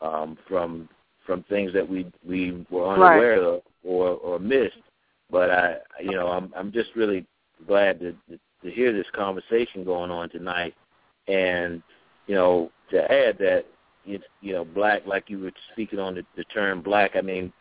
um 0.01 0.39
from 0.49 0.89
from 1.27 1.43
things 1.45 1.73
that 1.73 1.87
we 1.87 2.07
we 2.27 2.65
were 2.71 2.89
unaware 2.89 3.43
of 3.43 3.63
or 3.83 4.11
or 4.11 4.39
missed. 4.39 4.77
But 5.31 5.51
i 5.51 5.77
you 6.01 6.13
know 6.13 6.29
i'm 6.29 6.53
i'm 6.57 6.71
just 6.71 6.91
really 6.95 7.27
glad 7.67 7.99
to 7.99 8.15
to 8.31 8.71
hear 8.71 8.93
this 8.93 9.07
conversation 9.13 9.85
going 9.85 10.11
on 10.11 10.31
tonight. 10.31 10.75
And 11.27 11.83
you 12.29 12.37
know 12.37 12.71
to 12.91 13.03
add 13.11 13.39
that 13.39 13.65
you, 14.05 14.21
you 14.41 14.53
know 14.53 14.65
black 14.65 15.05
like 15.05 15.29
you 15.29 15.41
were 15.41 15.53
speaking 15.73 15.99
on 15.99 16.15
the, 16.15 16.23
the 16.37 16.45
term 16.45 16.81
black 16.83 17.13
i 17.17 17.21
mean 17.23 17.53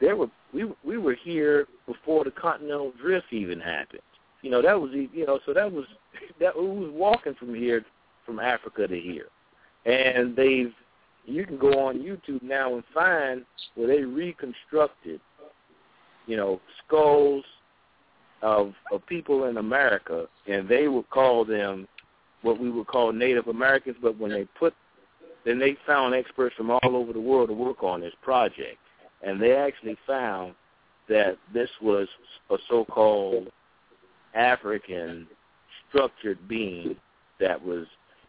there 0.00 0.16
were 0.16 0.30
we 0.54 0.72
we 0.84 0.96
were 0.96 1.16
here 1.24 1.66
before 1.86 2.24
the 2.24 2.30
continental 2.30 2.92
drift 3.00 3.32
even 3.32 3.60
happened 3.60 4.00
you 4.42 4.50
know 4.50 4.62
that 4.62 4.80
was 4.80 4.90
you 4.92 5.26
know 5.26 5.40
so 5.46 5.52
that 5.52 5.70
was 5.70 5.84
that 6.40 6.54
was 6.54 6.90
walking 6.92 7.34
from 7.34 7.54
here 7.54 7.84
from 8.24 8.38
Africa 8.38 8.86
to 8.86 9.00
here, 9.00 9.26
and 9.84 10.36
they've 10.36 10.72
you 11.24 11.44
can 11.44 11.58
go 11.58 11.86
on 11.86 11.98
YouTube 11.98 12.42
now 12.42 12.74
and 12.74 12.84
find 12.94 13.44
where 13.74 13.88
they 13.88 14.02
reconstructed 14.02 15.20
you 16.26 16.36
know 16.36 16.60
skulls 16.86 17.44
of 18.42 18.72
of 18.92 19.04
people 19.06 19.44
in 19.44 19.56
America, 19.56 20.26
and 20.46 20.68
they 20.68 20.88
would 20.88 21.08
call 21.10 21.44
them 21.44 21.88
what 22.42 22.60
we 22.60 22.70
would 22.70 22.86
call 22.86 23.12
Native 23.12 23.48
Americans, 23.48 23.96
but 24.00 24.16
when 24.18 24.30
they 24.30 24.46
put 24.58 24.74
then 25.44 25.58
they 25.58 25.76
found 25.86 26.14
experts 26.14 26.54
from 26.56 26.70
all 26.70 26.96
over 26.96 27.12
the 27.12 27.20
world 27.20 27.48
to 27.48 27.54
work 27.54 27.82
on 27.82 28.00
this 28.00 28.12
project, 28.22 28.76
and 29.22 29.40
they 29.40 29.56
actually 29.56 29.96
found 30.06 30.54
that 31.08 31.38
this 31.54 31.70
was 31.80 32.06
a 32.50 32.56
so-called 32.68 33.48
African 34.34 35.26
structured 35.88 36.46
being 36.48 36.96
that 37.40 37.62
was 37.62 37.86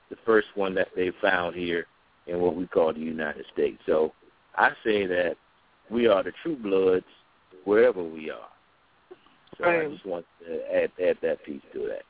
the 0.09 0.17
first 0.25 0.47
one 0.55 0.73
that 0.75 0.89
they 0.95 1.11
found 1.21 1.55
here 1.55 1.85
in 2.27 2.39
what 2.39 2.55
we 2.55 2.67
call 2.67 2.93
the 2.93 2.99
United 2.99 3.45
States. 3.53 3.79
So 3.85 4.13
I 4.55 4.71
say 4.83 5.05
that 5.05 5.35
we 5.89 6.07
are 6.07 6.23
the 6.23 6.31
true 6.43 6.55
bloods 6.55 7.05
wherever 7.65 8.03
we 8.03 8.29
are. 8.29 8.49
So 9.57 9.65
right. 9.65 9.85
I 9.85 9.89
just 9.91 10.05
want 10.05 10.25
to 10.47 10.75
add 10.75 10.91
add 11.03 11.17
that 11.21 11.43
piece 11.43 11.61
to 11.73 11.87
that. 11.87 12.03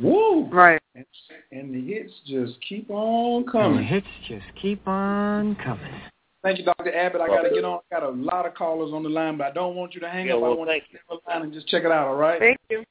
Woo! 0.00 0.46
Right. 0.50 0.80
And, 0.94 1.06
and 1.52 1.74
the 1.74 1.92
hits 1.92 2.12
just 2.26 2.54
keep 2.66 2.90
on 2.90 3.44
coming. 3.46 3.78
And 3.78 3.86
the 3.86 3.88
hits 3.88 4.06
just 4.28 4.44
keep 4.60 4.86
on 4.86 5.56
coming. 5.56 6.00
Thank 6.42 6.58
you, 6.58 6.64
Dr. 6.64 6.94
Abbott. 6.94 7.20
I 7.20 7.26
got 7.26 7.42
to 7.42 7.50
get 7.50 7.64
on. 7.64 7.80
I 7.92 8.00
got 8.00 8.02
a 8.02 8.10
lot 8.10 8.46
of 8.46 8.54
callers 8.54 8.92
on 8.94 9.02
the 9.02 9.10
line, 9.10 9.36
but 9.36 9.48
I 9.48 9.50
don't 9.50 9.76
want 9.76 9.94
you 9.94 10.00
to 10.00 10.08
hang 10.08 10.28
yeah, 10.28 10.34
up. 10.34 10.40
Well, 10.40 10.52
I 10.52 10.56
want 10.56 10.70
thank 10.70 10.84
you 10.90 10.98
to 10.98 11.04
stay 11.04 11.14
on 11.14 11.20
the 11.24 11.30
line 11.30 11.42
and 11.42 11.52
just 11.52 11.68
check 11.68 11.84
it 11.84 11.92
out, 11.92 12.08
all 12.08 12.16
right? 12.16 12.40
Thank 12.40 12.58
you. 12.70 12.84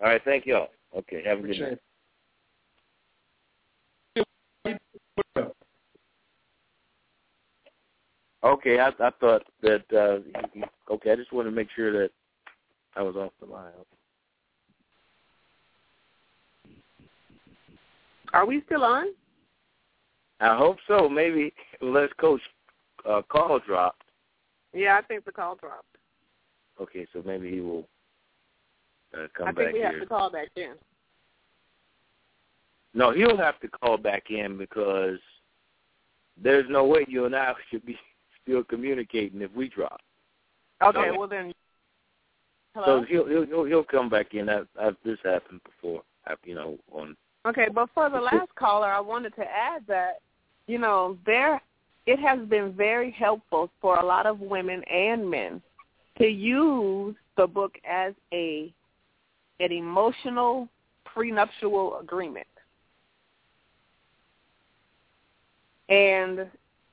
All 0.00 0.08
right, 0.08 0.22
thank 0.24 0.46
you 0.46 0.56
all. 0.56 0.68
Okay, 0.96 1.22
have 1.24 1.38
a 1.38 1.42
good 1.42 1.58
night. 1.58 1.78
Okay, 8.44 8.80
I, 8.80 8.88
I 8.88 9.10
thought 9.20 9.42
that. 9.62 9.84
Uh, 9.92 10.18
okay, 10.92 11.12
I 11.12 11.16
just 11.16 11.32
wanted 11.32 11.50
to 11.50 11.56
make 11.56 11.68
sure 11.74 11.92
that 11.92 12.10
I 12.96 13.02
was 13.02 13.16
off 13.16 13.32
the 13.40 13.46
line. 13.46 13.72
Are 18.32 18.46
we 18.46 18.62
still 18.66 18.82
on? 18.82 19.06
I 20.42 20.56
hope 20.56 20.78
so. 20.88 21.08
Maybe 21.08 21.54
unless 21.80 22.10
Coach 22.18 22.40
uh, 23.08 23.22
call 23.22 23.60
dropped. 23.60 24.02
Yeah, 24.74 24.98
I 24.98 25.02
think 25.02 25.24
the 25.24 25.32
call 25.32 25.54
dropped. 25.54 25.86
Okay, 26.80 27.06
so 27.12 27.22
maybe 27.24 27.50
he 27.50 27.60
will 27.60 27.86
uh, 29.14 29.28
come 29.36 29.48
I 29.48 29.52
back 29.52 29.56
think 29.56 29.74
we 29.74 29.78
here. 29.80 29.92
have 29.92 30.00
to 30.00 30.06
call 30.06 30.30
back 30.30 30.48
in. 30.56 30.72
No, 32.94 33.12
he'll 33.12 33.36
have 33.36 33.60
to 33.60 33.68
call 33.68 33.96
back 33.96 34.30
in 34.30 34.58
because 34.58 35.18
there's 36.42 36.66
no 36.68 36.84
way 36.84 37.06
you 37.08 37.24
and 37.24 37.36
I 37.36 37.52
should 37.70 37.86
be 37.86 37.96
still 38.42 38.64
communicating 38.64 39.42
if 39.42 39.52
we 39.54 39.68
drop. 39.68 40.00
Okay, 40.82 41.10
so, 41.12 41.18
well 41.18 41.28
then. 41.28 41.52
Hello. 42.74 43.00
So 43.00 43.06
he'll 43.06 43.46
he'll 43.46 43.64
he'll 43.64 43.84
come 43.84 44.08
back 44.08 44.34
in. 44.34 44.46
That 44.46 44.66
I've, 44.80 44.96
this 45.04 45.18
happened 45.24 45.60
before. 45.64 46.02
I've, 46.26 46.38
you 46.44 46.56
know 46.56 46.78
on. 46.90 47.16
Okay, 47.46 47.68
but 47.72 47.90
for 47.94 48.08
the 48.10 48.20
last 48.20 48.52
caller, 48.56 48.88
I 48.88 49.00
wanted 49.00 49.34
to 49.36 49.42
add 49.42 49.82
that 49.88 50.20
you 50.72 50.78
know 50.78 51.18
there 51.26 51.60
it 52.06 52.18
has 52.18 52.40
been 52.48 52.72
very 52.72 53.10
helpful 53.10 53.70
for 53.82 53.98
a 53.98 54.06
lot 54.06 54.24
of 54.24 54.40
women 54.40 54.82
and 54.84 55.30
men 55.30 55.60
to 56.16 56.26
use 56.26 57.14
the 57.36 57.46
book 57.46 57.74
as 57.88 58.14
a 58.32 58.72
an 59.60 59.70
emotional 59.70 60.68
prenuptial 61.04 61.98
agreement. 62.00 62.46
And 65.90 66.46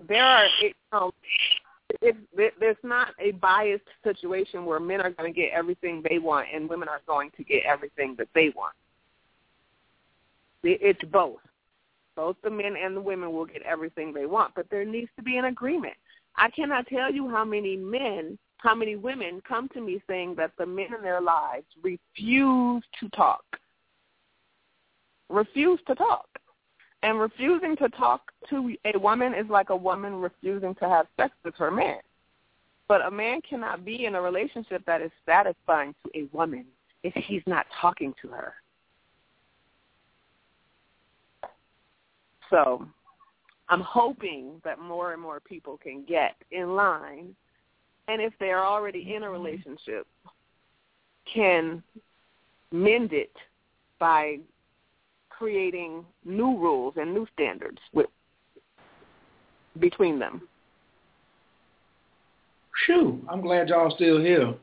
there 0.08 0.26
are 0.26 0.46
it, 0.62 0.76
um, 0.92 1.12
it, 2.02 2.18
it, 2.34 2.54
there's 2.60 2.76
not 2.84 3.10
a 3.18 3.32
biased 3.32 3.84
situation 4.04 4.66
where 4.66 4.82
men 4.82 5.00
are 5.00 5.12
going 5.12 5.34
to 5.34 5.40
get 5.42 5.52
everything 5.54 6.04
they 6.08 6.20
want 6.20 6.48
and 6.54 6.70
women 6.70 6.90
are 6.90 7.02
going 7.08 7.32
to 7.38 7.44
get 7.46 7.64
everything 7.64 8.16
that 8.18 8.28
they 8.36 8.52
want. 8.56 8.76
It, 10.64 10.80
it's 10.82 11.04
both. 11.12 11.40
Both 12.20 12.36
the 12.44 12.50
men 12.50 12.76
and 12.76 12.98
the 12.98 13.02
women 13.02 13.32
will 13.32 13.46
get 13.46 13.62
everything 13.62 14.12
they 14.12 14.26
want, 14.26 14.54
but 14.54 14.70
there 14.70 14.84
needs 14.84 15.10
to 15.16 15.24
be 15.24 15.38
an 15.38 15.46
agreement. 15.46 15.94
I 16.36 16.50
cannot 16.50 16.86
tell 16.88 17.10
you 17.10 17.30
how 17.30 17.46
many 17.46 17.78
men, 17.78 18.38
how 18.58 18.76
many 18.76 18.98
women 18.98 19.42
come 19.48 19.70
to 19.70 19.80
me 19.80 20.04
saying 20.06 20.36
that 20.36 20.52
the 20.58 20.66
men 20.66 20.88
in 20.94 21.02
their 21.02 21.22
lives 21.22 21.66
refuse 21.82 22.84
to 23.00 23.08
talk. 23.16 23.46
Refuse 25.30 25.80
to 25.88 25.96
talk. 25.96 26.28
And 27.04 27.22
refusing 27.22 27.78
to 27.78 27.88
talk 27.88 28.34
to 28.50 28.76
a 28.84 29.00
woman 29.00 29.34
is 29.34 29.50
like 29.50 29.70
a 29.70 29.78
woman 29.78 30.16
refusing 30.16 30.76
to 30.76 30.90
have 30.90 31.08
sex 31.16 31.34
with 31.46 31.56
her 31.56 31.72
man. 31.72 32.02
But 32.90 33.06
a 33.06 33.10
man 33.10 33.40
cannot 33.50 33.86
be 33.86 34.04
in 34.04 34.16
a 34.16 34.22
relationship 34.22 34.86
that 34.86 35.02
is 35.02 35.12
satisfying 35.26 35.96
to 36.04 36.20
a 36.20 36.28
woman 36.36 36.66
if 37.02 37.14
he's 37.14 37.44
not 37.48 37.66
talking 37.80 38.14
to 38.22 38.28
her. 38.28 38.56
So 42.50 42.86
I'm 43.70 43.82
hoping 43.82 44.62
that 44.64 44.80
more 44.80 45.14
and 45.14 45.22
more 45.22 45.40
people 45.40 45.78
can 45.78 46.04
get 46.08 46.36
in 46.52 46.76
line 46.76 47.36
and 48.08 48.22
if 48.22 48.34
they're 48.40 48.66
already 48.66 49.14
in 49.16 49.24
a 49.24 49.26
mm-hmm. 49.28 49.44
relationship 49.44 50.08
can 51.32 51.84
mend 52.72 53.14
it 53.14 53.32
by 54.00 54.38
creating 55.30 56.04
new 56.26 56.58
rules 56.58 56.96
and 56.98 57.14
new 57.14 57.28
standards 57.34 57.78
with 57.94 58.08
between 59.80 60.18
them. 60.20 60.42
Phew, 62.86 63.22
I'm 63.30 63.42
glad 63.42 63.70
y'all 63.70 63.94
still 63.96 64.20
here. 64.20 64.56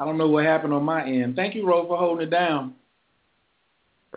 I 0.00 0.04
don't 0.04 0.16
know 0.16 0.28
what 0.28 0.44
happened 0.44 0.72
on 0.72 0.84
my 0.84 1.04
end. 1.04 1.36
Thank 1.36 1.54
you, 1.54 1.66
Ro, 1.66 1.86
for 1.86 1.98
holding 1.98 2.26
it 2.26 2.30
down. 2.30 2.74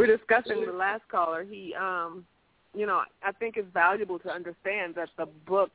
We're 0.00 0.16
discussing 0.16 0.64
the 0.64 0.72
last 0.72 1.02
caller. 1.10 1.44
He, 1.44 1.74
um, 1.74 2.24
you 2.74 2.86
know, 2.86 3.02
I 3.22 3.32
think 3.32 3.58
it's 3.58 3.68
valuable 3.74 4.18
to 4.20 4.30
understand 4.30 4.94
that 4.94 5.10
the 5.18 5.26
book 5.46 5.72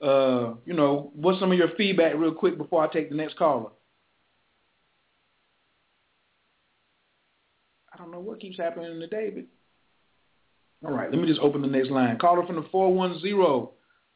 Uh, 0.00 0.54
you 0.64 0.72
know, 0.72 1.10
what's 1.14 1.38
some 1.40 1.52
of 1.52 1.58
your 1.58 1.70
feedback 1.76 2.14
real 2.14 2.32
quick 2.32 2.56
before 2.56 2.82
I 2.82 2.92
take 2.92 3.10
the 3.10 3.16
next 3.16 3.36
caller? 3.36 3.70
I 7.92 7.98
don't 7.98 8.10
know 8.10 8.20
what 8.20 8.40
keeps 8.40 8.56
happening 8.56 8.98
to 8.98 9.06
David. 9.06 9.46
All 10.84 10.92
right, 10.92 11.10
let 11.10 11.20
me 11.20 11.28
just 11.28 11.40
open 11.40 11.60
the 11.60 11.68
next 11.68 11.90
line. 11.90 12.16
Caller 12.18 12.46
from 12.46 12.56
the 12.56 12.66
410. 12.72 13.68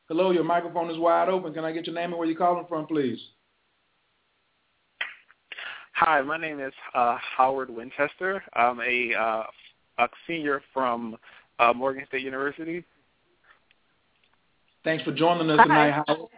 Hello, 0.08 0.30
your 0.30 0.44
microphone 0.44 0.90
is 0.90 0.96
wide 0.96 1.28
open. 1.28 1.52
Can 1.52 1.64
I 1.64 1.72
get 1.72 1.86
your 1.86 1.94
name 1.94 2.10
and 2.10 2.18
where 2.18 2.26
you're 2.26 2.36
calling 2.36 2.64
from, 2.66 2.86
please? 2.86 3.18
Hi, 5.96 6.22
my 6.22 6.38
name 6.38 6.60
is 6.60 6.72
uh, 6.94 7.18
Howard 7.36 7.68
Winchester. 7.68 8.42
I'm 8.54 8.80
a, 8.80 9.14
uh, 9.14 9.42
a 9.98 10.08
senior 10.26 10.62
from 10.72 11.16
uh, 11.58 11.72
Morgan 11.74 12.04
State 12.08 12.22
University. 12.22 12.84
Thanks 14.84 15.02
for 15.02 15.12
joining 15.12 15.48
us 15.50 15.58
Hi. 15.58 15.64
tonight, 15.64 16.04
Howard. 16.06 16.28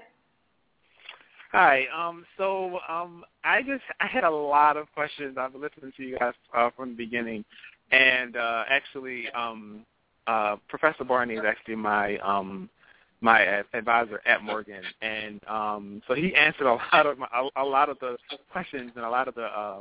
Hi. 1.50 1.86
Um, 1.96 2.24
so 2.36 2.78
um, 2.88 3.24
I 3.44 3.62
just 3.62 3.82
I 4.00 4.06
had 4.06 4.24
a 4.24 4.30
lot 4.30 4.76
of 4.76 4.90
questions. 4.92 5.36
I've 5.38 5.52
been 5.52 5.62
listening 5.62 5.92
to 5.96 6.02
you 6.02 6.18
guys 6.18 6.34
uh, 6.56 6.70
from 6.76 6.90
the 6.90 6.96
beginning, 6.96 7.44
and 7.90 8.36
uh, 8.36 8.64
actually, 8.68 9.28
um, 9.30 9.84
uh, 10.26 10.56
Professor 10.68 11.02
Barney 11.02 11.34
is 11.34 11.44
actually 11.46 11.76
my 11.76 12.18
um, 12.18 12.70
my 13.20 13.62
advisor 13.72 14.20
at 14.26 14.42
Morgan, 14.42 14.82
and 15.02 15.40
um, 15.48 16.02
so 16.06 16.14
he 16.14 16.34
answered 16.34 16.66
a 16.66 16.74
lot 16.92 17.06
of 17.06 17.18
my, 17.18 17.28
a, 17.34 17.62
a 17.62 17.64
lot 17.64 17.88
of 17.88 17.98
the 18.00 18.16
questions 18.52 18.92
and 18.94 19.04
a 19.04 19.10
lot 19.10 19.26
of 19.26 19.34
the 19.34 19.44
uh, 19.44 19.78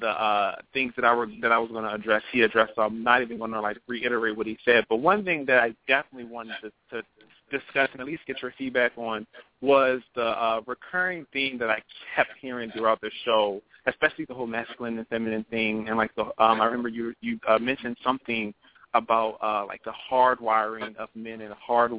the 0.00 0.08
uh, 0.08 0.56
things 0.72 0.92
that 0.96 1.04
I 1.04 1.14
were 1.14 1.28
that 1.40 1.52
I 1.52 1.58
was 1.58 1.70
going 1.70 1.84
to 1.84 1.94
address. 1.94 2.22
He 2.32 2.42
addressed. 2.42 2.72
So 2.74 2.82
I'm 2.82 3.02
not 3.02 3.22
even 3.22 3.38
going 3.38 3.52
to 3.52 3.60
like 3.60 3.78
reiterate 3.86 4.36
what 4.36 4.46
he 4.46 4.58
said. 4.64 4.84
But 4.88 4.96
one 4.96 5.24
thing 5.24 5.46
that 5.46 5.60
I 5.60 5.74
definitely 5.88 6.30
wanted 6.30 6.56
to, 6.62 6.70
to 6.90 7.02
discuss 7.50 7.88
and 7.92 8.00
at 8.00 8.06
least 8.06 8.22
get 8.26 8.40
your 8.42 8.52
feedback 8.58 8.92
on 8.96 9.26
was 9.60 10.00
the 10.14 10.22
uh, 10.22 10.60
recurring 10.66 11.26
theme 11.32 11.58
that 11.58 11.70
I 11.70 11.82
kept 12.14 12.30
hearing 12.40 12.70
throughout 12.70 13.00
the 13.00 13.10
show, 13.24 13.60
especially 13.86 14.24
the 14.24 14.34
whole 14.34 14.46
masculine 14.46 14.98
and 14.98 15.06
feminine 15.08 15.44
thing. 15.50 15.88
And 15.88 15.96
like 15.96 16.14
the, 16.14 16.24
um, 16.38 16.60
I 16.60 16.64
remember 16.66 16.88
you 16.88 17.14
you 17.20 17.38
uh, 17.48 17.58
mentioned 17.58 17.96
something 18.02 18.52
about 18.94 19.38
uh, 19.42 19.66
like 19.66 19.82
the 19.84 19.92
hardwiring 20.10 20.96
of 20.96 21.08
men 21.14 21.40
and 21.40 21.54
hard 21.54 21.92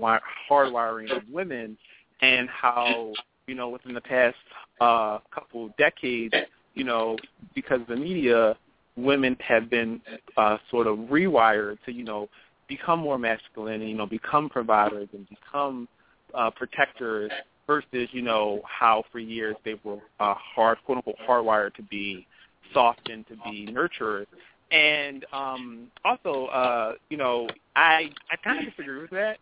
hardwiring 0.49 1.15
of 1.15 1.23
women, 1.31 1.77
and 2.21 2.49
how 2.49 3.13
you 3.47 3.55
know 3.55 3.69
within 3.69 3.93
the 3.93 4.01
past 4.01 4.35
uh, 4.81 5.19
couple 5.33 5.69
decades, 5.77 6.33
you 6.73 6.83
know, 6.83 7.17
because 7.55 7.81
of 7.81 7.87
the 7.87 7.95
media, 7.95 8.57
women 8.95 9.37
have 9.39 9.69
been 9.69 10.01
uh, 10.37 10.57
sort 10.69 10.87
of 10.87 10.97
rewired 10.97 11.77
to 11.85 11.91
you 11.91 12.03
know 12.03 12.27
become 12.67 12.99
more 12.99 13.17
masculine 13.17 13.81
and 13.81 13.89
you 13.89 13.95
know 13.95 14.05
become 14.05 14.49
providers 14.49 15.07
and 15.13 15.27
become 15.29 15.87
uh, 16.33 16.49
protectors 16.51 17.31
versus 17.65 18.07
you 18.11 18.21
know 18.21 18.61
how 18.65 19.03
for 19.11 19.19
years 19.19 19.55
they 19.65 19.75
were 19.83 19.99
uh, 20.19 20.33
hard 20.35 20.77
quote 20.85 20.97
unquote 20.97 21.17
hardwired 21.27 21.73
to 21.75 21.83
be 21.83 22.25
soft 22.73 23.09
and 23.09 23.25
to 23.27 23.35
be 23.49 23.67
nurturers. 23.67 24.25
And 24.71 25.25
um, 25.31 25.87
also, 26.03 26.47
uh, 26.47 26.93
you 27.09 27.17
know, 27.17 27.47
I 27.75 28.09
I 28.31 28.35
kind 28.43 28.59
of 28.59 28.65
disagree 28.73 29.01
with 29.01 29.11
that, 29.11 29.37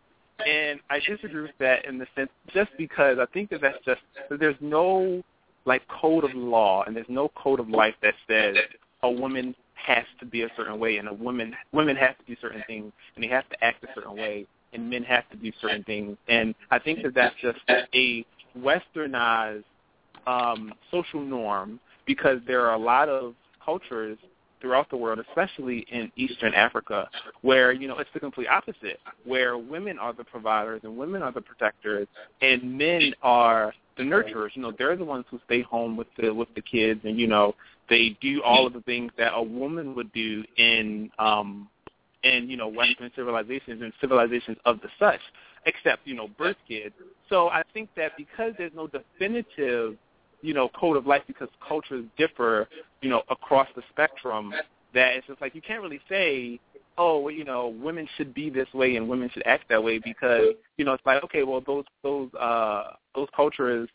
and 0.46 0.80
I 0.90 1.00
disagree 1.00 1.42
with 1.42 1.58
that 1.60 1.86
in 1.86 1.98
the 1.98 2.08
sense 2.16 2.30
just 2.54 2.72
because 2.78 3.18
I 3.20 3.26
think 3.34 3.50
that 3.50 3.62
that's 3.62 3.84
just 3.86 4.02
that 4.30 4.40
there's 4.40 4.58
no 4.62 5.24
like 5.66 5.82
code 5.88 6.24
of 6.24 6.36
law 6.36 6.84
and 6.84 6.96
there's 6.96 7.10
no 7.10 7.32
code 7.36 7.60
of 7.60 7.70
life 7.70 7.96
that 8.04 8.14
says 8.28 8.56
a 9.02 9.10
woman 9.10 9.56
has 9.76 10.06
to 10.20 10.26
be 10.26 10.44
a 10.44 10.50
certain 10.56 10.80
way 10.80 10.98
and 10.98 11.08
a 11.08 11.14
woman 11.14 11.54
women 11.72 11.96
have 11.96 12.18
to 12.18 12.24
do 12.26 12.36
certain 12.42 12.64
things 12.68 12.92
and 13.16 13.24
they 13.24 13.28
have 13.28 13.48
to 13.50 13.64
act 13.64 13.84
a 13.84 13.88
certain 13.94 14.16
way 14.16 14.48
and 14.76 14.90
men 14.90 15.04
have 15.04 15.28
to 15.32 15.38
do 15.38 15.52
certain 15.62 15.84
things. 15.84 16.18
And 16.28 16.54
I 16.70 16.78
think 16.78 17.02
that 17.04 17.16
that's 17.16 17.36
just 17.42 17.60
a 17.96 18.26
westernized 18.60 19.64
um, 20.28 20.74
social 20.92 21.22
norm 21.22 21.80
because 22.06 22.40
there 22.46 22.66
are 22.68 22.74
a 22.74 22.80
lot 22.80 23.10
of 23.10 23.34
cultures 23.64 24.18
throughout 24.62 24.90
the 24.90 24.98
world, 24.98 25.20
especially 25.30 25.86
in 25.92 26.12
Eastern 26.16 26.54
Africa, 26.54 27.08
where 27.42 27.72
you 27.72 27.88
know 27.88 27.98
it's 27.98 28.10
the 28.14 28.20
complete 28.20 28.48
opposite, 28.48 29.00
where 29.24 29.58
women 29.58 29.98
are 29.98 30.14
the 30.14 30.24
providers 30.24 30.82
and 30.84 30.98
women 30.98 31.22
are 31.22 31.32
the 31.32 31.42
protectors, 31.42 32.08
and 32.42 32.78
men 32.78 33.14
are 33.22 33.74
the 33.98 34.04
nurturers. 34.04 34.50
You 34.54 34.62
know, 34.62 34.74
they're 34.78 34.98
the 34.98 35.06
ones 35.06 35.26
who 35.30 35.40
stay 35.46 35.62
home 35.62 35.96
with 35.96 36.08
the 36.18 36.34
with 36.34 36.50
the 36.56 36.62
kids, 36.62 37.02
and 37.04 37.20
you 37.20 37.28
know 37.28 37.56
they 37.90 38.18
do 38.22 38.42
all 38.44 38.66
of 38.66 38.74
the 38.74 38.82
things 38.82 39.12
that 39.18 39.34
a 39.36 39.42
woman 39.42 39.96
would 39.96 40.12
do 40.14 40.44
in 40.58 41.10
um 41.20 41.68
in 42.24 42.50
you 42.50 42.58
know 42.58 42.68
Western 42.68 43.12
civilizations 43.16 43.82
and 43.82 43.94
civilizations 44.02 44.58
of 44.66 44.82
the 44.82 44.90
such, 45.00 45.20
except 45.66 46.06
you 46.06 46.16
know 46.16 46.28
birth 46.38 46.58
kids. 46.68 46.96
So 47.30 47.50
I 47.50 47.64
think 47.74 47.90
that 47.96 48.14
because 48.18 48.54
there's 48.58 48.74
no 48.76 48.88
definitive 48.88 49.98
you 50.42 50.54
know 50.54 50.70
code 50.70 50.98
of 50.98 51.06
life 51.06 51.24
because 51.28 51.50
cultures 51.66 52.06
differ 52.18 52.68
you 53.02 53.10
know 53.10 53.24
across 53.30 53.68
the 53.76 53.84
spectrum, 53.92 54.54
that 54.94 55.16
it's 55.16 55.28
just 55.28 55.42
like 55.42 55.56
you 55.56 55.62
can't 55.62 55.82
really 55.82 56.02
say 56.10 56.60
oh 56.98 57.20
well, 57.20 57.34
you 57.34 57.44
know 57.44 57.68
women 57.68 58.08
should 58.18 58.34
be 58.34 58.50
this 58.50 58.68
way 58.74 58.96
and 58.96 59.08
women 59.08 59.30
should 59.34 59.44
act 59.46 59.66
that 59.70 59.84
way 59.84 60.00
because 60.00 60.54
you 60.78 60.86
know 60.86 60.94
it's 60.94 61.06
like 61.06 61.24
okay 61.24 61.44
well 61.44 61.62
those 61.66 61.86
those 62.04 62.34
uh 62.36 62.92
those 63.14 63.28
cultures 63.36 63.90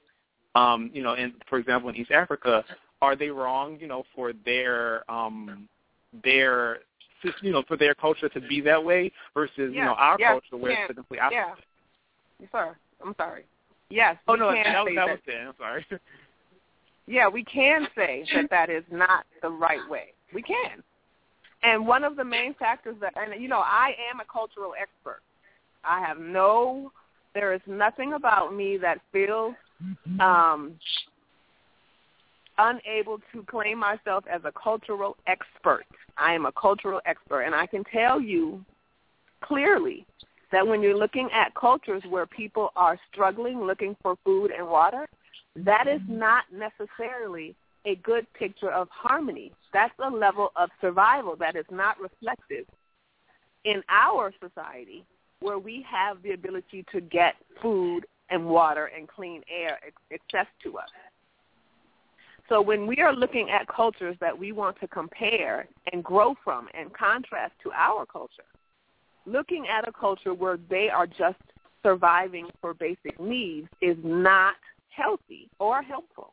um 0.55 0.91
you 0.93 1.03
know 1.03 1.15
in 1.15 1.33
for 1.49 1.59
example 1.59 1.89
in 1.89 1.97
East 1.97 2.11
Africa 2.11 2.65
are 3.03 3.17
they 3.17 3.29
wrong 3.29 3.79
you 3.81 3.87
know 3.87 4.05
for 4.15 4.33
their 4.45 5.11
um 5.11 5.69
their 6.25 6.81
you 7.43 7.53
know, 7.53 7.63
for 7.67 7.77
their 7.77 7.95
culture 7.95 8.29
to 8.29 8.41
be 8.41 8.61
that 8.63 8.83
way 8.83 9.13
versus 9.35 9.53
yeah, 9.59 9.67
you 9.67 9.85
know 9.85 9.95
our 9.95 10.17
yeah, 10.19 10.33
culture 10.33 10.57
where 10.57 10.73
it's 10.73 10.89
the 10.89 10.95
complete 10.95 11.21
opposite. 11.21 11.65
Yeah, 12.41 12.47
sir. 12.53 12.77
I'm 13.05 13.15
sorry. 13.17 13.45
Yes. 13.91 14.17
Oh 14.29 14.35
no, 14.35 14.53
that, 14.53 14.65
that 14.65 14.85
that, 14.95 15.09
was 15.09 15.19
it. 15.27 15.35
I'm 15.35 15.55
sorry. 15.59 15.87
Yeah, 17.07 17.27
we 17.27 17.43
can 17.43 17.89
say 17.97 18.25
that 18.33 18.51
that 18.51 18.71
is 18.71 18.85
not 18.89 19.25
the 19.43 19.49
right 19.49 19.81
way. 19.91 20.13
We 20.33 20.43
can. 20.43 20.81
And 21.65 21.85
one 21.85 22.05
of 22.05 22.15
the 22.15 22.23
main 22.23 22.55
factors 22.55 22.95
that, 23.01 23.15
and 23.17 23.43
you 23.43 23.49
know, 23.49 23.59
I 23.59 23.97
am 24.13 24.21
a 24.21 24.25
cultural 24.33 24.75
expert. 24.81 25.21
I 25.83 26.01
have 26.07 26.21
no, 26.21 26.93
there 27.35 27.53
is 27.53 27.63
nothing 27.67 28.13
about 28.13 28.55
me 28.55 28.77
that 28.77 29.01
feels 29.13 29.55
um, 30.21 30.75
unable 32.61 33.19
to 33.33 33.43
claim 33.45 33.79
myself 33.79 34.25
as 34.31 34.43
a 34.45 34.53
cultural 34.53 35.17
expert. 35.27 35.85
I 36.17 36.35
am 36.35 36.47
a 36.47 36.53
cultural 36.53 37.01
expert, 37.07 37.43
and 37.43 37.55
I 37.55 37.67
can 37.67 37.85
tell 37.85 38.21
you 38.21 38.65
clearly 39.43 40.07
that 40.53 40.67
when 40.67 40.83
you're 40.83 40.97
looking 40.97 41.29
at 41.33 41.55
cultures 41.55 42.03
where 42.09 42.27
people 42.27 42.71
are 42.77 42.99
struggling 43.11 43.61
looking 43.61 43.97
for 44.03 44.17
food 44.25 44.51
and 44.57 44.67
water, 44.69 45.09
that 45.57 45.87
is 45.89 46.01
not 46.09 46.45
necessarily 46.53 47.55
a 47.87 47.97
good 47.97 48.27
picture 48.35 48.71
of 48.71 48.89
harmony. 48.91 49.53
That's 49.73 49.95
a 49.99 50.11
level 50.11 50.51
of 50.57 50.69
survival 50.81 51.37
that 51.37 51.57
is 51.57 51.65
not 51.71 51.99
reflective 52.01 52.67
in 53.65 53.83
our 53.89 54.33
society 54.41 55.05
where 55.41 55.59
we 55.59 55.85
have 55.91 56.23
the 56.23 56.33
ability 56.33 56.85
to 56.93 57.01
get 57.01 57.35
food 57.63 58.03
and 58.29 58.47
water 58.47 58.91
and 58.97 59.09
clean 59.09 59.43
air 59.51 59.79
access 60.13 60.47
to 60.63 60.79
us. 60.79 60.89
So 62.51 62.61
when 62.61 62.89
we 62.89 62.97
are 62.97 63.15
looking 63.15 63.49
at 63.49 63.69
cultures 63.69 64.17
that 64.21 64.37
we 64.37 64.51
want 64.51 64.79
to 64.81 64.89
compare 64.89 65.69
and 65.93 66.03
grow 66.03 66.35
from 66.43 66.67
and 66.75 66.93
contrast 66.93 67.55
to 67.63 67.71
our 67.71 68.05
culture, 68.05 68.43
looking 69.25 69.69
at 69.69 69.87
a 69.87 69.93
culture 69.93 70.35
where 70.35 70.59
they 70.69 70.91
are 70.91 71.07
just 71.07 71.39
surviving 71.85 72.49
for 72.61 72.75
basic 72.75 73.19
needs 73.21 73.69
is 73.81 73.97
not 74.03 74.57
healthy 74.89 75.49
or 75.61 75.81
helpful. 75.81 76.33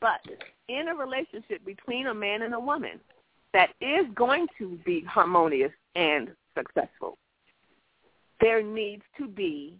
But 0.00 0.20
in 0.68 0.86
a 0.86 0.94
relationship 0.94 1.64
between 1.66 2.06
a 2.06 2.14
man 2.14 2.42
and 2.42 2.54
a 2.54 2.60
woman 2.60 3.00
that 3.52 3.70
is 3.80 4.06
going 4.14 4.46
to 4.58 4.78
be 4.84 5.02
harmonious 5.02 5.72
and 5.96 6.28
successful, 6.56 7.18
there 8.40 8.62
needs 8.62 9.02
to 9.18 9.26
be 9.26 9.74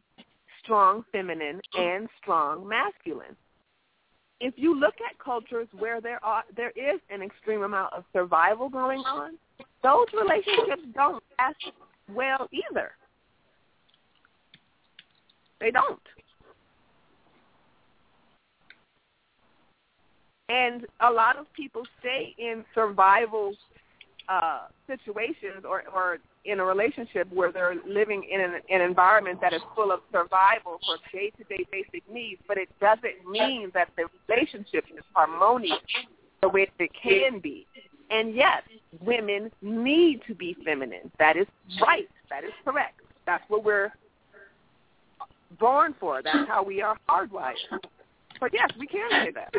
strong 0.61 1.05
feminine 1.13 1.61
and 1.79 2.09
strong 2.21 2.67
masculine. 2.67 3.37
If 4.41 4.55
you 4.57 4.79
look 4.79 4.95
at 5.09 5.19
cultures 5.19 5.67
where 5.77 6.01
there 6.01 6.25
are 6.25 6.45
there 6.57 6.71
is 6.71 7.01
an 7.11 7.23
extreme 7.23 7.63
amount 7.63 7.93
of 7.93 8.05
survival 8.13 8.69
going 8.69 9.01
on, 9.01 9.37
those 9.83 10.07
relationships 10.15 10.83
don't 10.95 11.23
last 11.39 11.73
well 12.13 12.49
either. 12.53 12.93
They 15.61 15.71
don't. 15.71 16.01
And 20.49 20.87
a 21.01 21.11
lot 21.11 21.37
of 21.37 21.53
people 21.53 21.83
stay 22.01 22.35
in 22.39 22.65
survival 22.75 23.55
uh, 24.29 24.67
situations 24.87 25.65
or, 25.69 25.85
or 25.95 26.19
in 26.45 26.61
a 26.61 26.65
relationship 26.65 27.27
where 27.33 27.51
they're 27.53 27.77
living 27.87 28.25
in 28.31 28.41
an, 28.41 28.61
an 28.71 28.81
environment 28.81 29.41
that 29.41 29.53
is 29.53 29.63
full 29.75 29.91
of 29.91 30.01
survival 30.13 30.79
for 30.87 30.97
day-to-day 31.13 31.67
basic 31.71 32.03
needs, 32.11 32.41
but 32.47 32.59
it 32.59 32.69
doesn't 32.81 33.29
mean 33.29 33.71
that 33.75 33.89
the 33.97 34.05
relationship 34.29 34.85
is 34.97 35.05
harmonious 35.15 35.79
the 36.43 36.49
way 36.49 36.71
it 36.79 36.91
can 37.03 37.41
be. 37.41 37.67
And 38.11 38.35
yes, 38.35 38.63
women 39.01 39.51
need 39.61 40.23
to 40.27 40.35
be 40.35 40.57
feminine. 40.65 41.11
That 41.19 41.37
is 41.37 41.47
right. 41.81 42.09
That 42.31 42.45
is 42.45 42.53
correct. 42.65 43.01
That's 43.27 43.45
what 43.49 43.65
we're 43.65 43.93
born 45.59 45.95
for. 45.99 46.23
That's 46.23 46.49
how 46.49 46.63
we 46.63 46.81
are 46.81 46.97
hardwired. 47.09 47.57
But 48.41 48.53
yes, 48.55 48.71
we 48.79 48.87
can 48.87 49.11
say 49.11 49.33
that. 49.33 49.53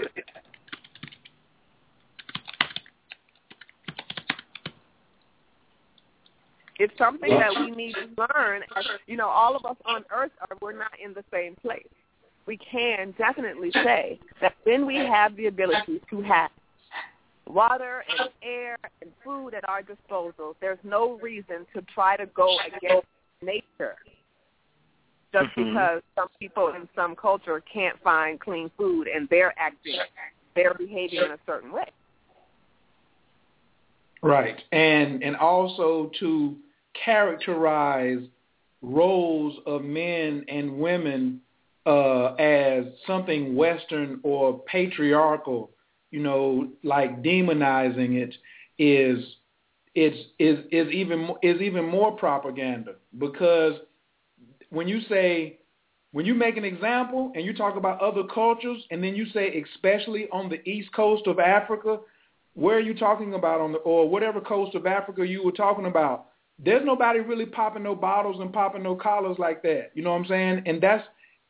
It's 6.80 6.98
something 6.98 7.30
that 7.30 7.52
we 7.60 7.72
need 7.72 7.94
to 7.94 8.08
learn. 8.18 8.64
As, 8.76 8.86
you 9.06 9.18
know, 9.18 9.28
all 9.28 9.56
of 9.56 9.66
us 9.66 9.76
on 9.86 10.04
Earth 10.16 10.32
are 10.42 10.58
we're 10.62 10.78
not 10.78 10.94
in 11.04 11.14
the 11.14 11.24
same 11.32 11.56
place. 11.56 11.88
We 12.46 12.58
can 12.58 13.14
definitely 13.18 13.72
say 13.84 14.20
that 14.42 14.56
when 14.64 14.88
we 14.88 14.96
have 14.96 15.36
the 15.36 15.48
ability 15.48 16.02
to 16.10 16.22
have 16.22 16.50
water 17.46 18.04
and 18.10 18.30
air 18.42 18.78
and 19.02 19.12
food 19.24 19.54
at 19.54 19.68
our 19.68 19.82
disposal, 19.82 20.56
there's 20.62 20.80
no 20.84 21.20
reason 21.20 21.68
to 21.76 21.82
try 21.94 22.18
to 22.18 22.26
go 22.28 22.58
against 22.66 23.08
nature 23.44 23.98
just 25.32 25.46
mm-hmm. 25.50 25.72
because 25.72 26.02
some 26.16 26.28
people 26.40 26.74
in 26.76 26.88
some 26.96 27.16
culture 27.16 27.62
can't 27.72 28.02
find 28.04 28.40
clean 28.40 28.72
food 28.78 29.08
and 29.08 29.28
they're 29.30 29.54
acting, 29.60 29.98
they're 30.56 30.74
behaving 30.74 31.20
in 31.20 31.32
a 31.32 31.38
certain 31.46 31.72
way. 31.72 31.86
Right, 34.22 34.62
and 34.72 35.24
and 35.24 35.36
also 35.38 36.12
to 36.20 36.56
characterize 36.94 38.20
roles 38.82 39.56
of 39.66 39.84
men 39.84 40.46
and 40.48 40.78
women 40.80 41.42
uh, 41.86 42.34
as 42.36 42.86
something 43.08 43.56
Western 43.56 44.20
or 44.24 44.60
patriarchal, 44.60 45.72
you 46.12 46.22
know, 46.22 46.70
like 46.84 47.22
demonizing 47.24 48.16
it 48.16 48.36
is 48.78 49.24
it's 49.96 50.18
is 50.38 50.60
is 50.72 50.92
even 50.94 51.30
is 51.42 51.62
even 51.62 51.86
more 51.86 52.12
propaganda 52.12 52.94
because 53.18 53.74
when 54.70 54.88
you 54.88 55.02
say 55.10 55.58
when 56.12 56.26
you 56.26 56.34
make 56.34 56.58
an 56.58 56.64
example 56.64 57.32
and 57.36 57.44
you 57.44 57.54
talk 57.54 57.76
about 57.76 58.00
other 58.00 58.24
cultures 58.34 58.84
and 58.92 59.04
then 59.04 59.16
you 59.16 59.26
say 59.34 59.62
especially 59.62 60.28
on 60.32 60.48
the 60.48 60.68
east 60.70 60.94
coast 60.94 61.26
of 61.28 61.40
Africa 61.40 62.00
where 62.54 62.78
are 62.78 62.82
you 62.82 62.94
talking 62.94 63.34
about 63.34 63.62
on 63.62 63.72
the 63.72 63.78
or 63.80 64.08
whatever 64.08 64.42
coast 64.42 64.76
of 64.76 64.86
Africa 64.86 65.26
you 65.26 65.44
were 65.44 65.52
talking 65.52 65.86
about? 65.86 66.29
There's 66.64 66.86
nobody 66.86 67.20
really 67.20 67.46
popping 67.46 67.84
no 67.84 67.96
bottles 67.96 68.42
and 68.42 68.52
popping 68.52 68.84
no 68.84 68.96
collars 68.96 69.38
like 69.40 69.62
that. 69.64 69.92
You 69.94 70.04
know 70.04 70.12
what 70.12 70.22
I'm 70.22 70.26
saying? 70.26 70.64
And 70.66 70.82
that's 70.82 71.04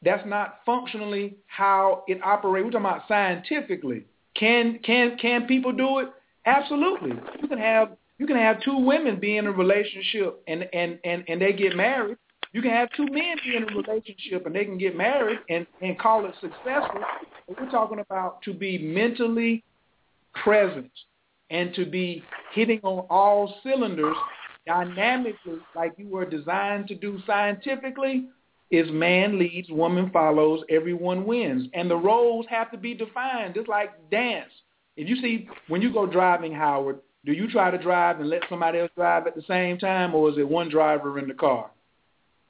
that's 0.03 0.25
not 0.25 0.59
functionally 0.65 1.35
how 1.47 2.03
it 2.07 2.23
operates. 2.23 2.65
We're 2.65 2.71
talking 2.71 2.85
about 2.85 3.07
scientifically. 3.07 4.05
Can 4.35 4.79
can 4.83 5.17
can 5.17 5.47
people 5.47 5.71
do 5.71 5.99
it? 5.99 6.09
Absolutely. 6.45 7.11
You 7.41 7.47
can 7.47 7.57
have 7.57 7.97
you 8.17 8.27
can 8.27 8.37
have 8.37 8.61
two 8.61 8.77
women 8.77 9.19
be 9.19 9.37
in 9.37 9.47
a 9.47 9.51
relationship 9.51 10.41
and 10.47 10.67
and 10.73 10.99
and 11.03 11.23
and 11.27 11.41
they 11.41 11.53
get 11.53 11.75
married. 11.75 12.17
You 12.51 12.61
can 12.61 12.71
have 12.71 12.89
two 12.95 13.05
men 13.05 13.37
be 13.43 13.55
in 13.55 13.63
a 13.63 13.75
relationship 13.75 14.45
and 14.45 14.55
they 14.55 14.65
can 14.65 14.77
get 14.77 14.95
married 14.95 15.39
and 15.49 15.65
and 15.81 15.97
call 15.99 16.25
it 16.25 16.33
successful. 16.39 17.01
But 17.47 17.59
we're 17.59 17.71
talking 17.71 17.99
about 17.99 18.41
to 18.43 18.53
be 18.53 18.77
mentally 18.77 19.63
present 20.43 20.91
and 21.49 21.73
to 21.73 21.85
be 21.85 22.23
hitting 22.53 22.79
on 22.83 23.05
all 23.09 23.55
cylinders 23.63 24.15
dynamically 24.69 25.57
like 25.75 25.93
you 25.97 26.07
were 26.07 26.25
designed 26.25 26.87
to 26.87 26.95
do 26.95 27.17
scientifically 27.25 28.27
is 28.69 28.87
man 28.91 29.39
leads, 29.39 29.69
woman 29.71 30.11
follows, 30.11 30.61
everyone 30.69 31.25
wins. 31.25 31.67
And 31.73 31.89
the 31.89 31.95
roles 31.95 32.45
have 32.49 32.69
to 32.71 32.77
be 32.77 32.93
defined, 32.93 33.55
just 33.55 33.67
like 33.67 33.89
dance. 34.11 34.51
If 34.95 35.09
you 35.09 35.15
see, 35.15 35.49
when 35.69 35.81
you 35.81 35.91
go 35.91 36.05
driving, 36.05 36.53
Howard, 36.53 36.99
do 37.25 37.33
you 37.33 37.49
try 37.49 37.71
to 37.71 37.79
drive 37.79 38.19
and 38.19 38.29
let 38.29 38.43
somebody 38.47 38.77
else 38.77 38.91
drive 38.95 39.25
at 39.25 39.35
the 39.35 39.41
same 39.47 39.79
time, 39.79 40.13
or 40.13 40.29
is 40.29 40.37
it 40.37 40.47
one 40.47 40.69
driver 40.69 41.17
in 41.17 41.27
the 41.27 41.33
car? 41.33 41.71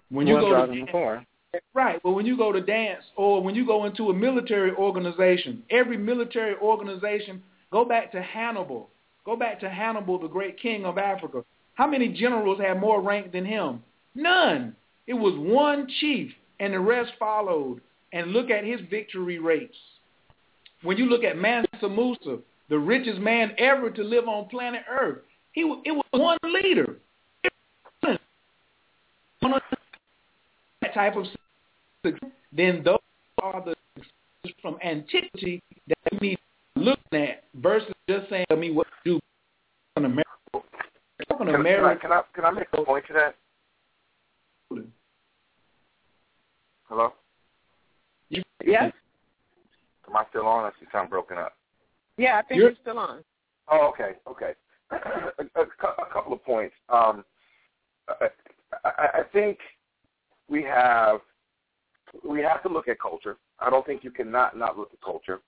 When 0.10 0.28
you 0.28 0.34
one 0.34 0.44
go 0.44 0.50
driving 0.50 0.80
to 0.80 0.86
the 0.86 0.92
car. 0.92 1.26
Right. 1.74 2.02
But 2.04 2.12
when 2.12 2.26
you 2.26 2.38
go 2.38 2.52
to 2.52 2.62
dance 2.62 3.04
or 3.16 3.42
when 3.42 3.56
you 3.56 3.66
go 3.66 3.86
into 3.86 4.10
a 4.10 4.14
military 4.14 4.72
organization, 4.74 5.64
every 5.72 5.98
military 5.98 6.56
organization, 6.58 7.42
go 7.72 7.86
back 7.86 8.12
to 8.12 8.22
Hannibal. 8.22 8.90
Go 9.26 9.38
back 9.38 9.60
to 9.62 9.70
Hannibal, 9.70 10.20
the 10.20 10.28
great 10.28 10.60
king 10.60 10.86
of 10.86 10.98
Africa. 10.98 11.44
How 11.80 11.88
many 11.88 12.10
generals 12.10 12.60
had 12.60 12.78
more 12.78 13.02
rank 13.02 13.32
than 13.32 13.46
him? 13.46 13.82
None. 14.14 14.76
It 15.08 15.14
was 15.14 15.34
one 15.38 15.88
chief, 16.02 16.30
and 16.60 16.74
the 16.74 16.80
rest 16.82 17.14
followed. 17.18 17.80
And 18.12 18.34
look 18.34 18.50
at 18.50 18.66
his 18.66 18.82
victory 18.90 19.40
rates. 19.40 19.78
When 20.84 20.98
you 20.98 21.06
look 21.06 21.24
at 21.24 21.38
Mansa 21.38 21.88
Musa, 21.88 22.40
the 22.68 22.78
richest 22.78 23.22
man 23.22 23.54
ever 23.58 23.90
to 23.92 24.04
live 24.04 24.28
on 24.28 24.50
planet 24.50 24.82
Earth, 24.92 25.20
he 25.54 25.62
it 25.86 25.94
was 25.94 26.06
one 26.12 26.38
leader. 26.44 26.98
That 28.02 28.20
type 30.94 31.16
of 31.16 31.28
then 32.52 32.82
those 32.84 32.98
are 33.42 33.64
the 33.64 33.76
from 34.62 34.78
antiquity 34.84 35.62
that 35.88 36.20
we 36.20 36.30
need 36.30 36.40
to 36.76 36.82
look 36.82 37.00
at 37.14 37.46
versus 37.56 37.94
just 38.10 38.30
saying 38.30 38.48
to 38.50 38.58
me 38.58 38.72
what 38.72 38.88
to 39.06 39.12
do 39.12 39.20
in 39.96 40.04
America 40.04 40.30
can, 41.38 41.48
can, 41.48 41.86
I, 41.86 41.96
can 41.96 42.12
I 42.12 42.22
can 42.34 42.46
I 42.46 42.52
make 42.52 42.68
a 42.74 42.84
point 42.84 43.06
to 43.08 43.14
that? 43.14 43.36
Hello. 46.88 47.14
Yes. 48.30 48.92
Am 50.08 50.16
I 50.16 50.24
still 50.30 50.48
on? 50.48 50.66
I 50.66 50.72
see 50.80 50.88
sound 50.92 51.10
broken 51.10 51.38
up. 51.38 51.54
Yeah, 52.18 52.40
I 52.40 52.42
think 52.42 52.58
you're, 52.58 52.70
you're 52.70 52.78
still 52.82 52.98
on. 52.98 53.24
Oh, 53.72 53.92
okay, 53.94 54.14
okay. 54.28 54.54
a, 54.92 55.60
a, 55.60 55.64
a, 55.64 56.14
couple 56.14 56.34
of 56.34 56.44
points. 56.44 56.76
Um, 56.90 57.24
I, 58.10 58.28
I, 58.84 59.08
I 59.20 59.22
think 59.32 59.60
we 60.50 60.64
have 60.64 61.20
we 62.28 62.42
have 62.42 62.64
to 62.64 62.70
look 62.70 62.88
at 62.88 63.00
culture. 63.00 63.38
I 63.60 63.70
don't 63.70 63.86
think 63.86 64.04
you 64.04 64.12
cannot 64.12 64.58
not 64.58 64.78
look 64.78 64.90
at 64.92 65.02
culture. 65.02 65.40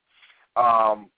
Um, 0.56 1.10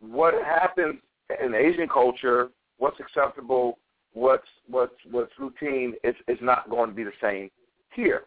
what 0.00 0.34
happens 0.44 1.00
in 1.44 1.54
Asian 1.54 1.88
culture 1.88 2.50
what's 2.78 2.98
acceptable, 3.00 3.78
what's 4.12 4.46
what's 4.68 4.94
what's 5.10 5.32
routine 5.38 5.94
is 6.04 6.14
is 6.28 6.38
not 6.40 6.70
going 6.70 6.90
to 6.90 6.96
be 6.96 7.04
the 7.04 7.12
same 7.20 7.50
here. 7.94 8.24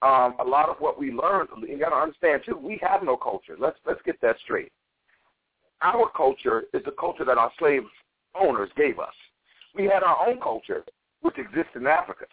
Um, 0.00 0.36
a 0.38 0.44
lot 0.44 0.68
of 0.68 0.76
what 0.78 0.98
we 0.98 1.10
learned, 1.10 1.48
you 1.66 1.78
got 1.78 1.88
to 1.90 1.96
understand 1.96 2.42
too. 2.46 2.56
We 2.56 2.78
have 2.82 3.02
no 3.02 3.16
culture. 3.16 3.56
Let's 3.58 3.78
let's 3.86 4.00
get 4.04 4.20
that 4.22 4.36
straight. 4.44 4.72
Our 5.82 6.10
culture 6.16 6.64
is 6.72 6.82
the 6.84 6.92
culture 6.92 7.24
that 7.24 7.38
our 7.38 7.52
slave 7.58 7.82
owners 8.38 8.70
gave 8.76 8.98
us. 8.98 9.14
We 9.74 9.84
had 9.84 10.02
our 10.02 10.28
own 10.28 10.40
culture, 10.40 10.84
which 11.22 11.38
exists 11.38 11.72
in 11.74 11.86
Africa. 11.86 12.26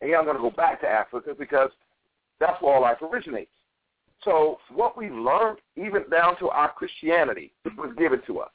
And 0.00 0.10
yeah, 0.10 0.18
I'm 0.18 0.24
going 0.24 0.36
to 0.36 0.42
go 0.42 0.50
back 0.50 0.80
to 0.80 0.88
Africa 0.88 1.34
because 1.38 1.70
that's 2.38 2.60
where 2.62 2.74
all 2.74 2.82
life 2.82 2.98
originates. 3.02 3.50
So 4.24 4.58
what 4.72 4.96
we 4.96 5.10
learned, 5.10 5.58
even 5.76 6.08
down 6.10 6.38
to 6.38 6.48
our 6.48 6.72
Christianity, 6.72 7.52
was 7.76 7.94
given 7.98 8.20
to 8.26 8.40
us. 8.40 8.50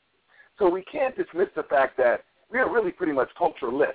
So 0.58 0.70
we 0.70 0.84
can't 0.84 1.16
dismiss 1.16 1.50
the 1.56 1.64
fact 1.64 1.98
that 1.98 2.24
we 2.52 2.60
are 2.60 2.72
really 2.72 2.92
pretty 2.92 3.14
much 3.14 3.30
culturalists. 3.40 3.94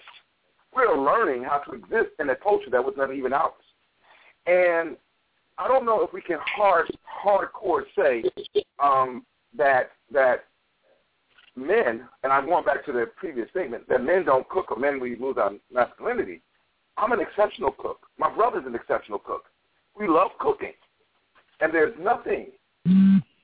We're 0.74 0.96
learning 0.96 1.44
how 1.44 1.58
to 1.58 1.72
exist 1.72 2.10
in 2.18 2.30
a 2.30 2.36
culture 2.36 2.70
that 2.70 2.84
was 2.84 2.94
not 2.96 3.14
even 3.14 3.32
ours. 3.32 3.52
And 4.46 4.96
I 5.58 5.68
don't 5.68 5.84
know 5.84 6.02
if 6.02 6.12
we 6.12 6.22
can 6.22 6.38
hard 6.40 6.90
hardcore 7.24 7.82
say 7.96 8.24
um, 8.78 9.24
that 9.56 9.90
that 10.12 10.44
men, 11.56 12.08
and 12.22 12.32
I'm 12.32 12.46
going 12.46 12.64
back 12.64 12.84
to 12.86 12.92
the 12.92 13.06
previous 13.16 13.48
statement, 13.50 13.88
that 13.88 14.02
men 14.02 14.24
don't 14.24 14.48
cook 14.48 14.70
or 14.70 14.78
men 14.78 15.00
we 15.00 15.16
lose 15.16 15.36
our 15.36 15.52
masculinity. 15.72 16.40
I'm 16.96 17.12
an 17.12 17.20
exceptional 17.20 17.72
cook. 17.72 18.06
My 18.18 18.32
brother's 18.34 18.66
an 18.66 18.74
exceptional 18.74 19.18
cook. 19.18 19.44
We 19.98 20.06
love 20.08 20.30
cooking, 20.38 20.72
and 21.60 21.74
there's 21.74 21.94
nothing 22.00 22.46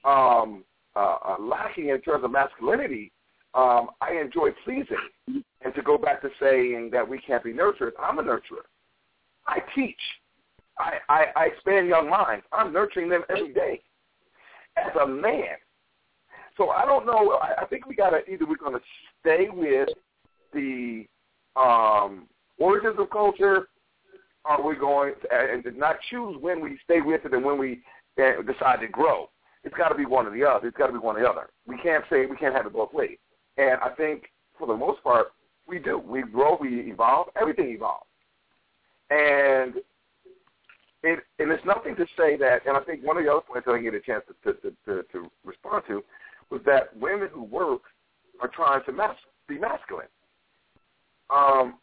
um, 0.04 0.64
uh, 0.96 1.18
uh, 1.24 1.36
lacking 1.38 1.90
in 1.90 2.00
terms 2.00 2.24
of 2.24 2.30
masculinity, 2.30 3.12
um, 3.54 3.90
I 4.00 4.18
enjoy 4.20 4.50
pleasing. 4.64 4.96
And 5.26 5.74
to 5.74 5.82
go 5.82 5.98
back 5.98 6.22
to 6.22 6.30
saying 6.40 6.90
that 6.92 7.06
we 7.06 7.18
can't 7.18 7.44
be 7.44 7.52
nurturers, 7.52 7.92
I'm 8.00 8.18
a 8.18 8.22
nurturer. 8.22 8.64
I 9.46 9.58
teach. 9.74 10.00
I, 10.78 10.94
I, 11.08 11.24
I 11.36 11.44
expand 11.46 11.88
young 11.88 12.08
minds. 12.08 12.44
I'm 12.52 12.72
nurturing 12.72 13.08
them 13.08 13.22
every 13.28 13.52
day 13.52 13.82
as 14.76 14.92
a 15.02 15.06
man. 15.06 15.56
So 16.56 16.70
I 16.70 16.84
don't 16.84 17.06
know. 17.06 17.38
I, 17.42 17.62
I 17.62 17.66
think 17.66 17.86
we 17.86 17.94
got 17.94 18.10
to 18.10 18.18
either 18.30 18.46
we're 18.46 18.56
going 18.56 18.74
to 18.74 18.84
stay 19.20 19.48
with 19.52 19.88
the 20.52 21.06
um, 21.56 22.26
origins 22.58 22.96
of 22.98 23.10
culture, 23.10 23.68
or 24.44 24.64
we're 24.64 24.78
going 24.78 25.14
to, 25.22 25.28
and 25.34 25.76
not 25.76 25.96
choose 26.10 26.36
when 26.40 26.60
we 26.60 26.78
stay 26.84 27.00
with 27.00 27.24
it 27.24 27.34
and 27.34 27.44
when 27.44 27.58
we 27.58 27.82
decide 28.16 28.80
to 28.80 28.88
grow. 28.88 29.28
It's 29.66 29.74
got 29.74 29.88
to 29.88 29.96
be 29.96 30.06
one 30.06 30.26
or 30.26 30.30
the 30.30 30.44
other. 30.44 30.68
It's 30.68 30.76
got 30.76 30.86
to 30.86 30.92
be 30.92 31.00
one 31.00 31.16
or 31.16 31.20
the 31.20 31.28
other. 31.28 31.48
We 31.66 31.76
can't 31.78 32.04
say 32.08 32.24
we 32.24 32.36
can't 32.36 32.54
have 32.54 32.66
it 32.66 32.72
both 32.72 32.94
ways. 32.94 33.18
And 33.58 33.80
I 33.82 33.88
think 33.90 34.26
for 34.56 34.68
the 34.68 34.76
most 34.76 35.02
part, 35.02 35.32
we 35.66 35.80
do. 35.80 35.98
We 35.98 36.22
grow, 36.22 36.56
we 36.60 36.88
evolve. 36.88 37.28
Everything 37.38 37.70
evolves. 37.70 38.06
And 39.10 39.74
it 41.02 41.18
and 41.40 41.50
it's 41.50 41.64
nothing 41.66 41.96
to 41.96 42.06
say 42.16 42.36
that. 42.36 42.64
And 42.64 42.76
I 42.76 42.80
think 42.80 43.04
one 43.04 43.16
of 43.16 43.24
the 43.24 43.30
other 43.30 43.40
points 43.40 43.66
I 43.68 43.72
didn't 43.72 43.84
get 43.84 43.94
a 43.94 44.00
chance 44.00 44.22
to 44.44 44.52
to, 44.52 44.70
to, 44.86 45.02
to 45.12 45.30
respond 45.44 45.82
to 45.88 46.04
was 46.48 46.60
that 46.64 46.96
women 46.96 47.28
who 47.32 47.42
work 47.42 47.82
are 48.40 48.48
trying 48.48 48.84
to 48.84 48.92
mas- 48.92 49.16
be 49.48 49.58
masculine. 49.58 50.06
Um, 51.28 51.78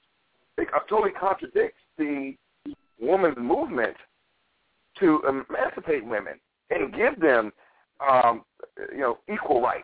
it 0.57 0.69
totally 0.87 1.11
contradicts 1.11 1.81
the 1.97 2.35
woman's 2.97 3.37
movement 3.37 3.97
to 5.01 5.21
emancipate 5.27 6.05
women 6.05 6.39
and 6.69 6.93
give 6.93 7.19
them 7.19 7.51
um, 7.99 8.43
you 8.91 8.99
know, 8.99 9.17
equal 9.31 9.61
rights. 9.61 9.83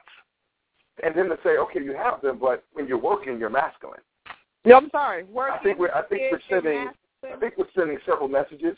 And 1.03 1.15
then 1.15 1.29
to 1.29 1.37
say, 1.43 1.51
okay, 1.51 1.81
you 1.81 1.93
have 1.93 2.21
them, 2.21 2.39
but 2.39 2.63
when 2.73 2.87
you're 2.87 2.97
working, 2.97 3.39
you're 3.39 3.49
masculine. 3.49 4.01
No, 4.65 4.77
I'm 4.77 4.89
sorry. 4.91 5.23
Working 5.23 5.55
I 5.59 5.63
think 5.63 5.79
we're 5.79 5.91
I 5.91 6.03
think 6.03 6.21
we're 6.31 6.41
sending 6.49 6.89
I 7.23 7.39
think 7.39 7.57
we're 7.57 7.65
sending 7.75 7.97
several 8.05 8.27
messages 8.27 8.75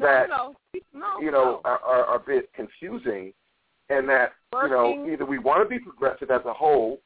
that 0.00 0.28
no, 0.28 0.54
no, 0.92 1.20
you 1.20 1.30
know 1.30 1.60
are, 1.64 1.78
are, 1.78 2.04
are 2.04 2.16
a 2.16 2.20
bit 2.20 2.50
confusing, 2.54 3.32
and 3.90 4.08
that 4.08 4.32
working. 4.52 4.70
you 4.70 4.76
know 4.76 5.12
either 5.12 5.24
we 5.24 5.38
want 5.38 5.62
to 5.62 5.68
be 5.68 5.78
progressive 5.78 6.30
as 6.30 6.40
a 6.46 6.52
whole, 6.52 7.00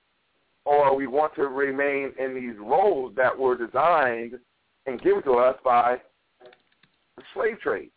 or 0.65 0.97
we 0.97 1.07
want 1.07 1.35
to 1.35 1.49
remain 1.49 2.13
in 2.19 2.35
these 2.35 2.59
roles 2.59 3.15
that 3.17 3.37
were 3.37 3.57
designed 3.57 4.39
and 4.87 5.01
given 5.03 5.23
to 5.25 5.35
us 5.35 5.57
by 5.65 5.99
the 7.17 7.23
slave 7.35 7.61
trade. 7.61 7.91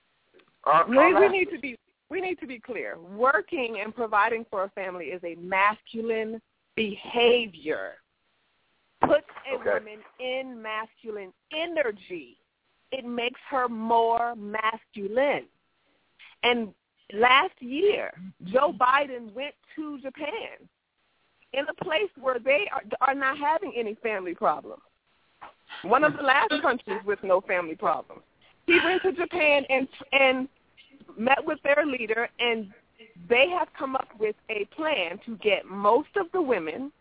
Our, 0.66 0.88
we, 0.90 0.98
our 0.98 1.20
we 1.20 1.30
need 1.30 1.50
to 1.52 1.60
be 1.60 1.78
we 2.10 2.22
need 2.22 2.40
to 2.40 2.48
be 2.48 2.60
clear. 2.60 2.98
Working 3.16 3.82
and 3.84 3.96
providing 3.96 4.46
for 4.50 4.64
a 4.64 4.70
family 4.70 5.06
is 5.06 5.22
a 5.24 5.36
masculine 5.36 6.42
behavior. 6.76 7.94
Puts 9.02 9.26
a 9.52 9.56
okay. 9.56 9.80
woman 9.80 10.00
in 10.20 10.62
masculine 10.62 11.34
energy. 11.54 12.38
It 12.92 13.06
makes 13.06 13.40
her 13.50 13.68
more 13.68 14.36
masculine. 14.36 15.46
And 16.44 16.74
last 17.14 17.54
year, 17.60 18.12
Joe 18.46 18.74
Biden 18.74 19.34
went 19.34 19.56
to 19.76 20.00
Japan 20.02 20.70
in 21.54 21.66
a 21.68 21.84
place 21.84 22.10
where 22.20 22.40
they 22.40 22.70
are, 22.72 22.84
are 23.02 23.16
not 23.16 23.38
having 23.38 23.74
any 23.76 23.96
family 23.96 24.36
problems. 24.36 24.82
One 25.84 26.04
of 26.04 26.16
the 26.16 26.24
last 26.24 26.52
countries 26.62 27.00
with 27.06 27.20
no 27.24 27.42
family 27.42 27.76
problems. 27.76 28.22
He 28.66 28.80
went 28.84 29.02
to 29.04 29.12
Japan 29.12 29.64
and 29.70 29.88
and 30.12 30.48
met 31.18 31.46
with 31.46 31.60
their 31.64 31.86
leader 31.86 32.30
and 32.40 32.72
they 33.30 33.50
have 33.50 33.68
come 33.78 33.96
up 33.96 34.10
with 34.20 34.36
a 34.50 34.66
plan 34.76 35.20
to 35.26 35.38
get 35.38 35.66
most 35.66 36.10
of 36.16 36.28
the 36.34 36.42
women 36.42 36.92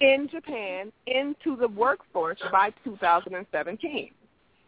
in 0.00 0.28
Japan 0.30 0.92
into 1.06 1.56
the 1.56 1.68
workforce 1.68 2.38
by 2.52 2.70
2017. 2.84 4.10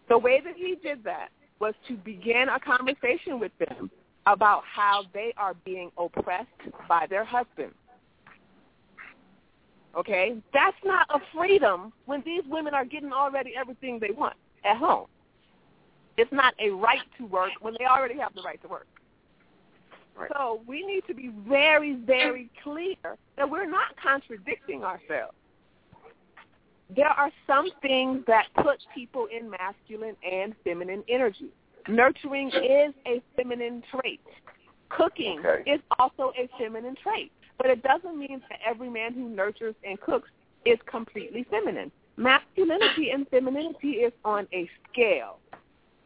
The 0.08 0.18
way 0.18 0.40
that 0.44 0.56
he 0.56 0.76
did 0.82 1.04
that 1.04 1.28
was 1.60 1.74
to 1.88 1.96
begin 1.96 2.48
a 2.48 2.58
conversation 2.58 3.38
with 3.38 3.52
them 3.58 3.90
about 4.26 4.62
how 4.64 5.04
they 5.14 5.32
are 5.36 5.54
being 5.64 5.90
oppressed 5.98 6.48
by 6.88 7.06
their 7.08 7.24
husbands. 7.24 7.74
Okay? 9.96 10.36
That's 10.52 10.76
not 10.84 11.06
a 11.10 11.18
freedom 11.34 11.92
when 12.06 12.22
these 12.24 12.42
women 12.48 12.74
are 12.74 12.84
getting 12.84 13.12
already 13.12 13.54
everything 13.58 13.98
they 14.00 14.10
want 14.10 14.36
at 14.64 14.76
home. 14.76 15.06
It's 16.20 16.32
not 16.32 16.52
a 16.60 16.68
right 16.68 17.00
to 17.16 17.24
work 17.24 17.52
when 17.62 17.74
they 17.78 17.86
already 17.86 18.18
have 18.18 18.34
the 18.34 18.42
right 18.42 18.60
to 18.60 18.68
work. 18.68 18.86
Right. 20.14 20.30
So 20.34 20.60
we 20.66 20.84
need 20.84 21.02
to 21.08 21.14
be 21.14 21.32
very, 21.48 21.94
very 21.94 22.50
clear 22.62 23.16
that 23.38 23.48
we're 23.48 23.70
not 23.70 23.96
contradicting 24.02 24.84
ourselves. 24.84 25.34
There 26.94 27.08
are 27.08 27.30
some 27.46 27.70
things 27.80 28.22
that 28.26 28.48
put 28.62 28.80
people 28.94 29.28
in 29.34 29.48
masculine 29.48 30.14
and 30.30 30.54
feminine 30.62 31.04
energy. 31.08 31.48
Nurturing 31.88 32.48
is 32.48 32.92
a 33.06 33.22
feminine 33.34 33.82
trait. 33.90 34.20
Cooking 34.90 35.40
okay. 35.42 35.70
is 35.70 35.80
also 35.98 36.32
a 36.38 36.50
feminine 36.58 36.96
trait. 37.02 37.32
But 37.56 37.70
it 37.70 37.82
doesn't 37.82 38.18
mean 38.18 38.42
that 38.50 38.58
every 38.66 38.90
man 38.90 39.14
who 39.14 39.30
nurtures 39.30 39.74
and 39.84 39.98
cooks 40.02 40.28
is 40.66 40.78
completely 40.84 41.46
feminine. 41.48 41.90
Masculinity 42.18 43.10
and 43.10 43.26
femininity 43.28 43.92
is 43.92 44.12
on 44.22 44.46
a 44.52 44.68
scale. 44.92 45.38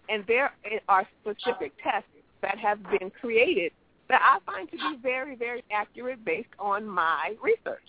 And 0.08 0.24
there 0.26 0.52
are 0.88 1.08
specific 1.22 1.72
tests 1.82 2.08
that 2.42 2.58
have 2.58 2.82
been 2.98 3.10
created 3.20 3.72
that 4.08 4.20
I 4.22 4.38
find 4.50 4.70
to 4.70 4.76
be 4.76 4.98
very, 5.02 5.34
very 5.34 5.64
accurate 5.72 6.24
based 6.24 6.48
on 6.58 6.86
my 6.86 7.34
research. 7.42 7.80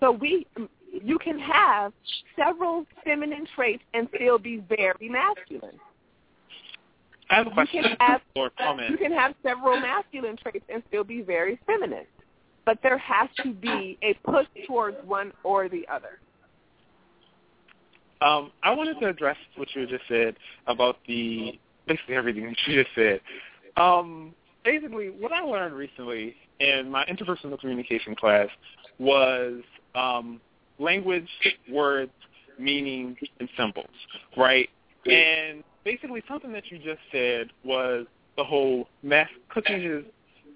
So 0.00 0.10
we, 0.10 0.46
you 0.90 1.18
can 1.18 1.38
have 1.38 1.92
several 2.36 2.86
feminine 3.04 3.46
traits 3.54 3.82
and 3.94 4.08
still 4.16 4.38
be 4.38 4.62
very 4.68 5.08
masculine. 5.08 5.78
I 7.28 7.36
have 7.36 7.46
a 7.46 7.50
question 7.50 7.76
you 7.76 7.82
can 7.82 7.96
have, 8.00 8.20
or 8.34 8.50
comment. 8.58 8.90
You 8.90 8.96
can 8.98 9.12
have 9.12 9.34
several 9.42 9.78
masculine 9.78 10.36
traits 10.36 10.64
and 10.68 10.82
still 10.88 11.04
be 11.04 11.22
very 11.22 11.60
feminine. 11.64 12.06
But 12.66 12.78
there 12.82 12.98
has 12.98 13.28
to 13.44 13.52
be 13.52 13.98
a 14.02 14.14
push 14.28 14.46
towards 14.66 14.96
one 15.04 15.32
or 15.44 15.68
the 15.68 15.86
other. 15.88 16.18
Um, 18.20 18.52
I 18.62 18.72
wanted 18.74 19.00
to 19.00 19.08
address 19.08 19.36
what 19.56 19.68
you 19.74 19.86
just 19.86 20.04
said 20.08 20.36
about 20.66 20.96
the 21.06 21.58
basically 21.86 22.16
everything 22.16 22.44
that 22.46 22.56
you 22.66 22.82
just 22.82 22.94
said. 22.94 23.20
Um, 23.76 24.34
basically, 24.64 25.08
what 25.08 25.32
I 25.32 25.40
learned 25.40 25.74
recently 25.74 26.36
in 26.60 26.90
my 26.90 27.04
interpersonal 27.06 27.58
communication 27.58 28.14
class 28.14 28.48
was 28.98 29.62
um, 29.94 30.40
language, 30.78 31.28
words, 31.70 32.12
meaning, 32.58 33.16
and 33.38 33.48
symbols, 33.56 33.86
right? 34.36 34.68
And 35.06 35.64
basically, 35.84 36.22
something 36.28 36.52
that 36.52 36.70
you 36.70 36.78
just 36.78 37.00
said 37.10 37.48
was 37.64 38.06
the 38.36 38.44
whole 38.44 38.88
mass 39.02 39.28
cooking 39.48 39.82
is 39.82 40.04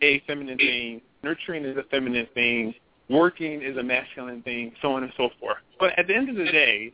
a 0.02 0.20
feminine 0.26 0.58
thing, 0.58 1.00
nurturing 1.22 1.64
is 1.64 1.76
a 1.78 1.82
feminine 1.84 2.28
thing, 2.34 2.74
working 3.08 3.62
is 3.62 3.76
a 3.78 3.82
masculine 3.82 4.42
thing, 4.42 4.72
so 4.82 4.92
on 4.92 5.02
and 5.02 5.12
so 5.16 5.30
forth. 5.40 5.58
But 5.80 5.98
at 5.98 6.06
the 6.06 6.14
end 6.14 6.28
of 6.28 6.36
the 6.36 6.44
day, 6.44 6.92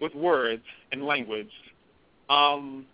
with 0.00 0.14
words 0.14 0.62
and 0.92 1.04
language, 1.04 1.50
um, 2.28 2.86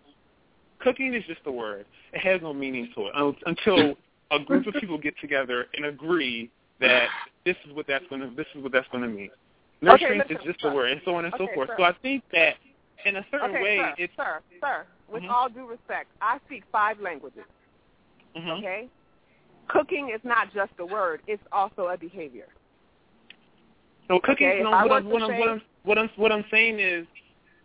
cooking 0.80 1.14
is 1.14 1.24
just 1.26 1.40
a 1.46 1.52
word. 1.52 1.86
It 2.12 2.20
has 2.20 2.40
no 2.42 2.52
meaning 2.52 2.90
to 2.94 3.06
it 3.06 3.36
until 3.46 3.96
a 4.30 4.38
group 4.38 4.66
of 4.66 4.74
people 4.74 4.98
get 4.98 5.14
together 5.20 5.66
and 5.74 5.86
agree 5.86 6.50
that 6.80 7.08
this 7.44 7.56
is 7.66 7.74
what 7.74 7.86
that's 7.86 8.04
going 8.08 8.20
to 8.20 8.30
this 8.36 8.46
is 8.54 8.62
what 8.62 8.72
that's 8.72 8.88
going 8.88 9.02
to 9.02 9.10
mean. 9.10 9.30
Nurturing 9.80 10.20
okay, 10.22 10.34
is 10.34 10.40
just 10.44 10.64
a 10.64 10.72
word, 10.72 10.90
and 10.90 11.00
so 11.04 11.14
on 11.14 11.24
and 11.24 11.34
okay, 11.34 11.44
so 11.46 11.54
forth. 11.54 11.68
Sir. 11.68 11.74
So 11.78 11.82
I 11.84 11.92
think 12.02 12.22
that 12.32 12.54
in 13.04 13.16
a 13.16 13.26
certain 13.30 13.50
okay, 13.50 13.62
way, 13.62 13.76
sir, 13.78 13.94
it's 13.98 14.16
sir, 14.16 14.40
sir. 14.60 14.86
With 15.08 15.22
Mhm. 15.22 15.30
all 15.30 15.48
due 15.48 15.66
respect, 15.66 16.10
I 16.22 16.38
speak 16.46 16.64
five 16.72 16.98
languages. 17.00 17.44
Mhm. 18.34 18.58
Okay, 18.58 18.88
cooking 19.68 20.08
is 20.08 20.22
not 20.24 20.52
just 20.52 20.72
a 20.78 20.86
word; 20.86 21.22
it's 21.26 21.42
also 21.52 21.88
a 21.88 21.98
behavior. 21.98 22.48
No, 24.08 24.20
cooking. 24.20 24.48
Okay, 24.48 24.62
no, 24.62 24.70
if 24.70 24.74
I 24.74 24.86
what, 24.86 25.04
what, 25.04 25.28
say- 25.28 25.38
what 25.38 25.48
I'm 25.50 25.62
what 25.84 25.98
I'm 25.98 26.10
what 26.16 26.32
I'm 26.32 26.44
saying 26.50 26.80
is, 26.80 27.06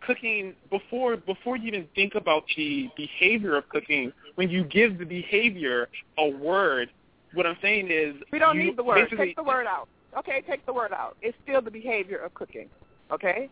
cooking 0.06 0.54
before 0.70 1.16
before 1.16 1.56
you 1.56 1.68
even 1.68 1.88
think 1.94 2.14
about 2.14 2.44
the 2.56 2.88
behavior 2.96 3.56
of 3.56 3.68
cooking, 3.68 4.12
when 4.36 4.48
you 4.50 4.64
give 4.64 4.98
the 4.98 5.04
behavior 5.04 5.88
a 6.18 6.28
word, 6.28 6.90
what 7.34 7.46
I'm 7.46 7.56
saying 7.62 7.88
is 7.90 8.14
We 8.32 8.38
don't 8.38 8.56
you 8.56 8.64
need 8.64 8.76
the 8.76 8.84
word. 8.84 9.08
Take 9.16 9.36
the 9.36 9.42
word 9.42 9.66
out. 9.66 9.88
Okay, 10.18 10.42
take 10.46 10.64
the 10.66 10.72
word 10.72 10.92
out. 10.92 11.16
It's 11.22 11.36
still 11.44 11.62
the 11.62 11.70
behavior 11.70 12.18
of 12.18 12.34
cooking. 12.34 12.68
Okay. 13.12 13.48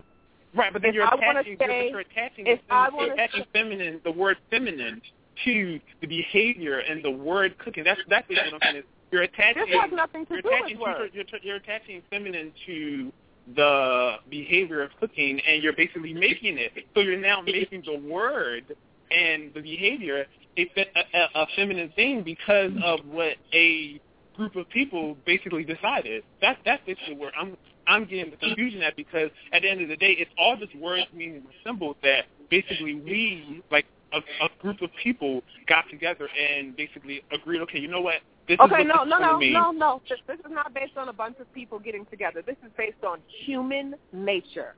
Right, 0.54 0.72
but 0.72 0.82
then 0.82 0.90
If 0.90 0.94
you're 0.94 1.04
attaching, 1.06 1.56
say- 1.60 1.66
you're, 1.66 1.90
you're 1.90 2.00
attaching, 2.00 2.46
if 2.46 2.60
I 2.70 2.88
you're 2.88 3.08
wanna 3.08 3.46
feminine, 3.52 4.00
the 4.02 4.12
word 4.12 4.38
feminine 4.50 5.02
to 5.44 5.80
the 6.00 6.06
behavior 6.06 6.78
and 6.78 7.04
the 7.04 7.10
word 7.10 7.56
cooking. 7.58 7.84
That's 7.84 8.00
that's 8.08 8.28
what 8.28 8.38
I'm 8.38 8.60
saying. 8.62 8.76
Is 8.76 8.84
you're 9.10 9.22
attaching. 9.22 9.66
This 9.66 9.80
has 9.80 9.90
nothing 9.92 10.26
to 10.26 10.32
you're 10.34 10.42
do 10.42 10.48
with 10.48 10.58
attaching 10.58 10.80
words. 10.80 11.14
You're, 11.14 11.24
you're 11.42 11.56
attaching 11.56 12.02
feminine 12.10 12.52
to 12.66 13.12
the 13.54 14.16
behavior 14.28 14.82
of 14.82 14.90
cooking, 15.00 15.40
and 15.46 15.62
you're 15.62 15.72
basically 15.72 16.12
making 16.12 16.58
it. 16.58 16.72
So 16.94 17.00
you're 17.00 17.18
now 17.18 17.40
making 17.40 17.84
the 17.86 17.98
word 17.98 18.76
and 19.10 19.52
the 19.54 19.60
behavior 19.60 20.26
a, 20.56 20.70
a, 20.76 21.28
a, 21.42 21.46
feminine 21.56 21.90
thing 21.94 22.22
because 22.22 22.72
of 22.84 23.00
what 23.06 23.36
a 23.54 24.00
group 24.36 24.56
of 24.56 24.68
people 24.70 25.16
basically 25.24 25.64
decided. 25.64 26.24
That's 26.40 26.58
that's 26.64 26.82
basically 26.84 27.16
where 27.16 27.32
I'm 27.38 27.56
I'm 27.86 28.04
getting 28.04 28.30
the 28.30 28.36
confusion 28.36 28.82
at 28.82 28.96
because 28.96 29.30
at 29.52 29.62
the 29.62 29.70
end 29.70 29.80
of 29.80 29.88
the 29.88 29.96
day, 29.96 30.12
it's 30.12 30.30
all 30.38 30.56
just 30.56 30.74
words, 30.76 31.06
meaning, 31.14 31.42
symbols 31.64 31.96
that 32.02 32.26
basically 32.50 32.96
we, 32.96 33.62
like 33.70 33.86
a, 34.12 34.18
a 34.18 34.48
group 34.60 34.82
of 34.82 34.90
people, 35.02 35.42
got 35.66 35.84
together 35.90 36.28
and 36.38 36.76
basically 36.76 37.22
agreed. 37.32 37.62
Okay, 37.62 37.78
you 37.78 37.88
know 37.88 38.02
what? 38.02 38.16
This 38.48 38.58
Okay, 38.60 38.82
no, 38.82 39.04
no, 39.04 39.18
no, 39.18 39.38
no, 39.38 39.70
no. 39.70 40.02
This, 40.08 40.18
this 40.26 40.38
is 40.38 40.50
not 40.50 40.72
based 40.72 40.96
on 40.96 41.10
a 41.10 41.12
bunch 41.12 41.38
of 41.38 41.52
people 41.52 41.78
getting 41.78 42.06
together. 42.06 42.42
This 42.44 42.56
is 42.64 42.72
based 42.78 43.04
on 43.06 43.20
human 43.44 43.94
nature. 44.12 44.74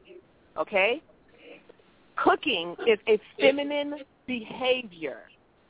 Okay? 0.58 1.00
Cooking 2.16 2.74
is 2.86 2.98
a 3.08 3.20
feminine 3.38 3.94
behavior, 4.26 5.18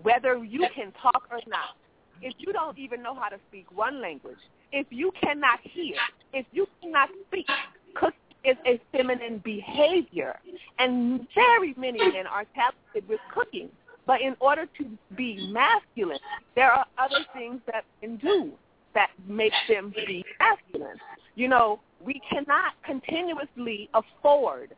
whether 0.02 0.42
you 0.42 0.66
can 0.74 0.92
talk 1.00 1.28
or 1.30 1.40
not. 1.46 1.76
If 2.22 2.34
you 2.38 2.52
don't 2.54 2.78
even 2.78 3.02
know 3.02 3.14
how 3.14 3.28
to 3.28 3.36
speak 3.48 3.66
one 3.70 4.00
language, 4.00 4.38
if 4.72 4.86
you 4.90 5.12
cannot 5.22 5.60
hear, 5.62 5.96
if 6.32 6.46
you 6.52 6.66
cannot 6.82 7.10
speak, 7.28 7.46
cook 7.94 8.14
is 8.44 8.56
a 8.66 8.80
feminine 8.92 9.42
behavior. 9.44 10.38
And 10.78 11.26
very 11.34 11.74
many 11.76 11.98
men 11.98 12.26
are 12.26 12.46
talented 12.54 13.08
with 13.08 13.20
cooking. 13.34 13.68
But 14.10 14.22
in 14.22 14.34
order 14.40 14.66
to 14.76 14.86
be 15.16 15.52
masculine, 15.52 16.18
there 16.56 16.72
are 16.72 16.84
other 16.98 17.24
things 17.32 17.60
that 17.66 17.84
can 18.00 18.16
do 18.16 18.50
that 18.92 19.10
make 19.28 19.52
them 19.68 19.94
be 19.94 20.24
masculine. 20.40 20.96
You 21.36 21.46
know, 21.46 21.78
we 22.04 22.20
cannot 22.28 22.72
continuously 22.84 23.88
afford 23.94 24.70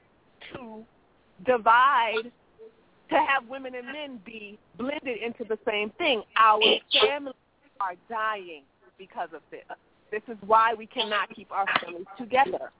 to 0.52 0.84
divide 1.46 2.30
to 3.09 3.16
have 3.26 3.48
women 3.48 3.74
and 3.74 3.86
men 3.86 4.20
be 4.26 4.59
blended 4.76 5.22
into 5.22 5.44
the 5.44 5.59
same 5.66 5.88
thing. 5.96 6.24
Our 6.36 6.60
families 7.00 7.34
are 7.80 7.94
dying 8.10 8.64
because 8.98 9.30
of 9.34 9.40
this. 9.50 9.64
This 10.10 10.20
is 10.28 10.36
why 10.46 10.74
we 10.74 10.84
cannot 10.84 11.34
keep 11.34 11.50
our 11.50 11.64
families 11.80 12.04
together. 12.18 12.70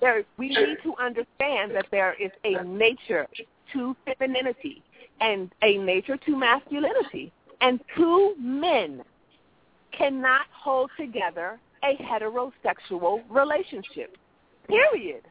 There, 0.00 0.24
we 0.38 0.48
need 0.48 0.78
to 0.82 0.96
understand 1.00 1.70
that 1.76 1.86
there 1.92 2.16
is 2.20 2.32
a 2.42 2.64
nature 2.64 3.28
to 3.74 3.94
femininity 4.04 4.82
and 5.22 5.52
a 5.62 5.78
nature 5.78 6.18
to 6.18 6.36
masculinity. 6.36 7.32
And 7.60 7.80
two 7.96 8.34
men 8.38 9.02
cannot 9.96 10.46
hold 10.52 10.90
together 10.98 11.60
a 11.84 11.96
heterosexual 11.96 13.22
relationship. 13.30 14.16
Period. 14.68 15.22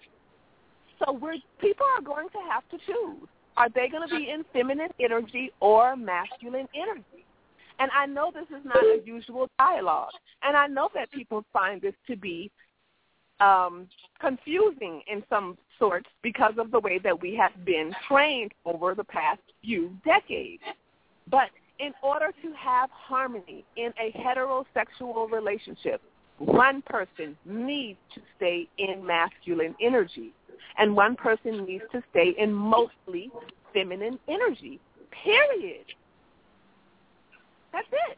So 0.99 1.13
we're, 1.13 1.35
people 1.59 1.85
are 1.97 2.01
going 2.01 2.29
to 2.29 2.39
have 2.49 2.63
to 2.69 2.77
choose. 2.85 3.27
Are 3.57 3.69
they 3.69 3.89
going 3.89 4.07
to 4.07 4.15
be 4.15 4.29
in 4.29 4.45
feminine 4.53 4.91
energy 4.99 5.51
or 5.59 5.95
masculine 5.95 6.67
energy? 6.73 7.25
And 7.79 7.91
I 7.93 8.05
know 8.05 8.31
this 8.33 8.47
is 8.57 8.63
not 8.63 8.77
a 8.77 8.99
usual 9.03 9.49
dialogue. 9.57 10.11
And 10.43 10.55
I 10.55 10.67
know 10.67 10.89
that 10.93 11.11
people 11.11 11.43
find 11.51 11.81
this 11.81 11.95
to 12.07 12.15
be 12.15 12.49
um, 13.39 13.87
confusing 14.19 15.01
in 15.11 15.23
some 15.29 15.57
sorts 15.81 16.07
because 16.21 16.53
of 16.57 16.71
the 16.71 16.79
way 16.79 16.99
that 16.99 17.19
we 17.19 17.35
have 17.35 17.65
been 17.65 17.93
trained 18.07 18.53
over 18.65 18.93
the 18.93 19.03
past 19.03 19.41
few 19.63 19.91
decades. 20.05 20.61
But 21.29 21.49
in 21.79 21.91
order 22.03 22.27
to 22.43 22.53
have 22.53 22.89
harmony 22.91 23.65
in 23.75 23.91
a 23.99 24.11
heterosexual 24.17 25.31
relationship, 25.31 26.01
one 26.37 26.81
person 26.83 27.35
needs 27.45 27.97
to 28.13 28.21
stay 28.37 28.67
in 28.77 29.05
masculine 29.05 29.75
energy, 29.81 30.31
and 30.77 30.95
one 30.95 31.15
person 31.15 31.65
needs 31.65 31.83
to 31.91 32.01
stay 32.11 32.33
in 32.37 32.53
mostly 32.53 33.31
feminine 33.73 34.19
energy. 34.27 34.79
Period. 35.23 35.85
That's 37.73 37.87
it. 38.09 38.17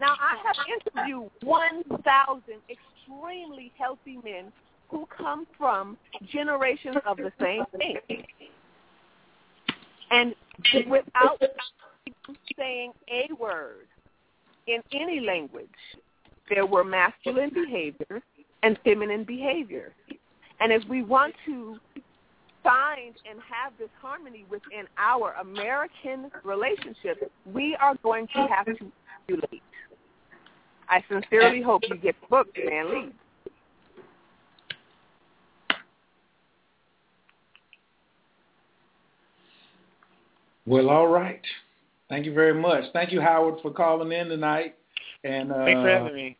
Now, 0.00 0.14
I 0.20 0.36
have 0.44 0.56
interviewed 0.68 1.30
1,000 1.42 2.42
extremely 2.68 3.72
healthy 3.78 4.18
men 4.24 4.52
who 4.92 5.08
come 5.16 5.46
from 5.58 5.96
generations 6.30 6.96
of 7.06 7.16
the 7.16 7.32
same 7.40 7.64
thing. 7.76 7.96
And 10.10 10.34
without 10.88 11.42
saying 12.58 12.92
a 13.10 13.32
word 13.40 13.86
in 14.66 14.82
any 14.92 15.20
language, 15.20 15.66
there 16.50 16.66
were 16.66 16.84
masculine 16.84 17.50
behavior 17.52 18.22
and 18.62 18.78
feminine 18.84 19.24
behavior. 19.24 19.94
And 20.60 20.70
if 20.70 20.86
we 20.88 21.02
want 21.02 21.34
to 21.46 21.78
find 22.62 23.14
and 23.28 23.40
have 23.50 23.72
this 23.78 23.88
harmony 24.00 24.44
within 24.50 24.86
our 24.98 25.32
American 25.40 26.30
relationship, 26.44 27.32
we 27.46 27.74
are 27.80 27.96
going 28.02 28.28
to 28.28 28.46
have 28.46 28.66
to 28.66 28.92
regulate. 29.28 29.62
I 30.88 31.02
sincerely 31.10 31.62
hope 31.62 31.82
you 31.88 31.96
get 31.96 32.14
the 32.20 32.26
book, 32.28 32.48
Man 32.66 32.90
Lee. 32.90 33.12
Well, 40.66 40.90
all 40.90 41.08
right. 41.08 41.42
Thank 42.08 42.26
you 42.26 42.34
very 42.34 42.54
much. 42.54 42.84
Thank 42.92 43.12
you, 43.12 43.20
Howard, 43.20 43.56
for 43.62 43.70
calling 43.70 44.12
in 44.12 44.28
tonight. 44.28 44.74
And 45.24 45.50
uh, 45.50 45.64
thanks 45.64 45.80
for 45.80 45.88
having 45.88 46.14
me. 46.14 46.36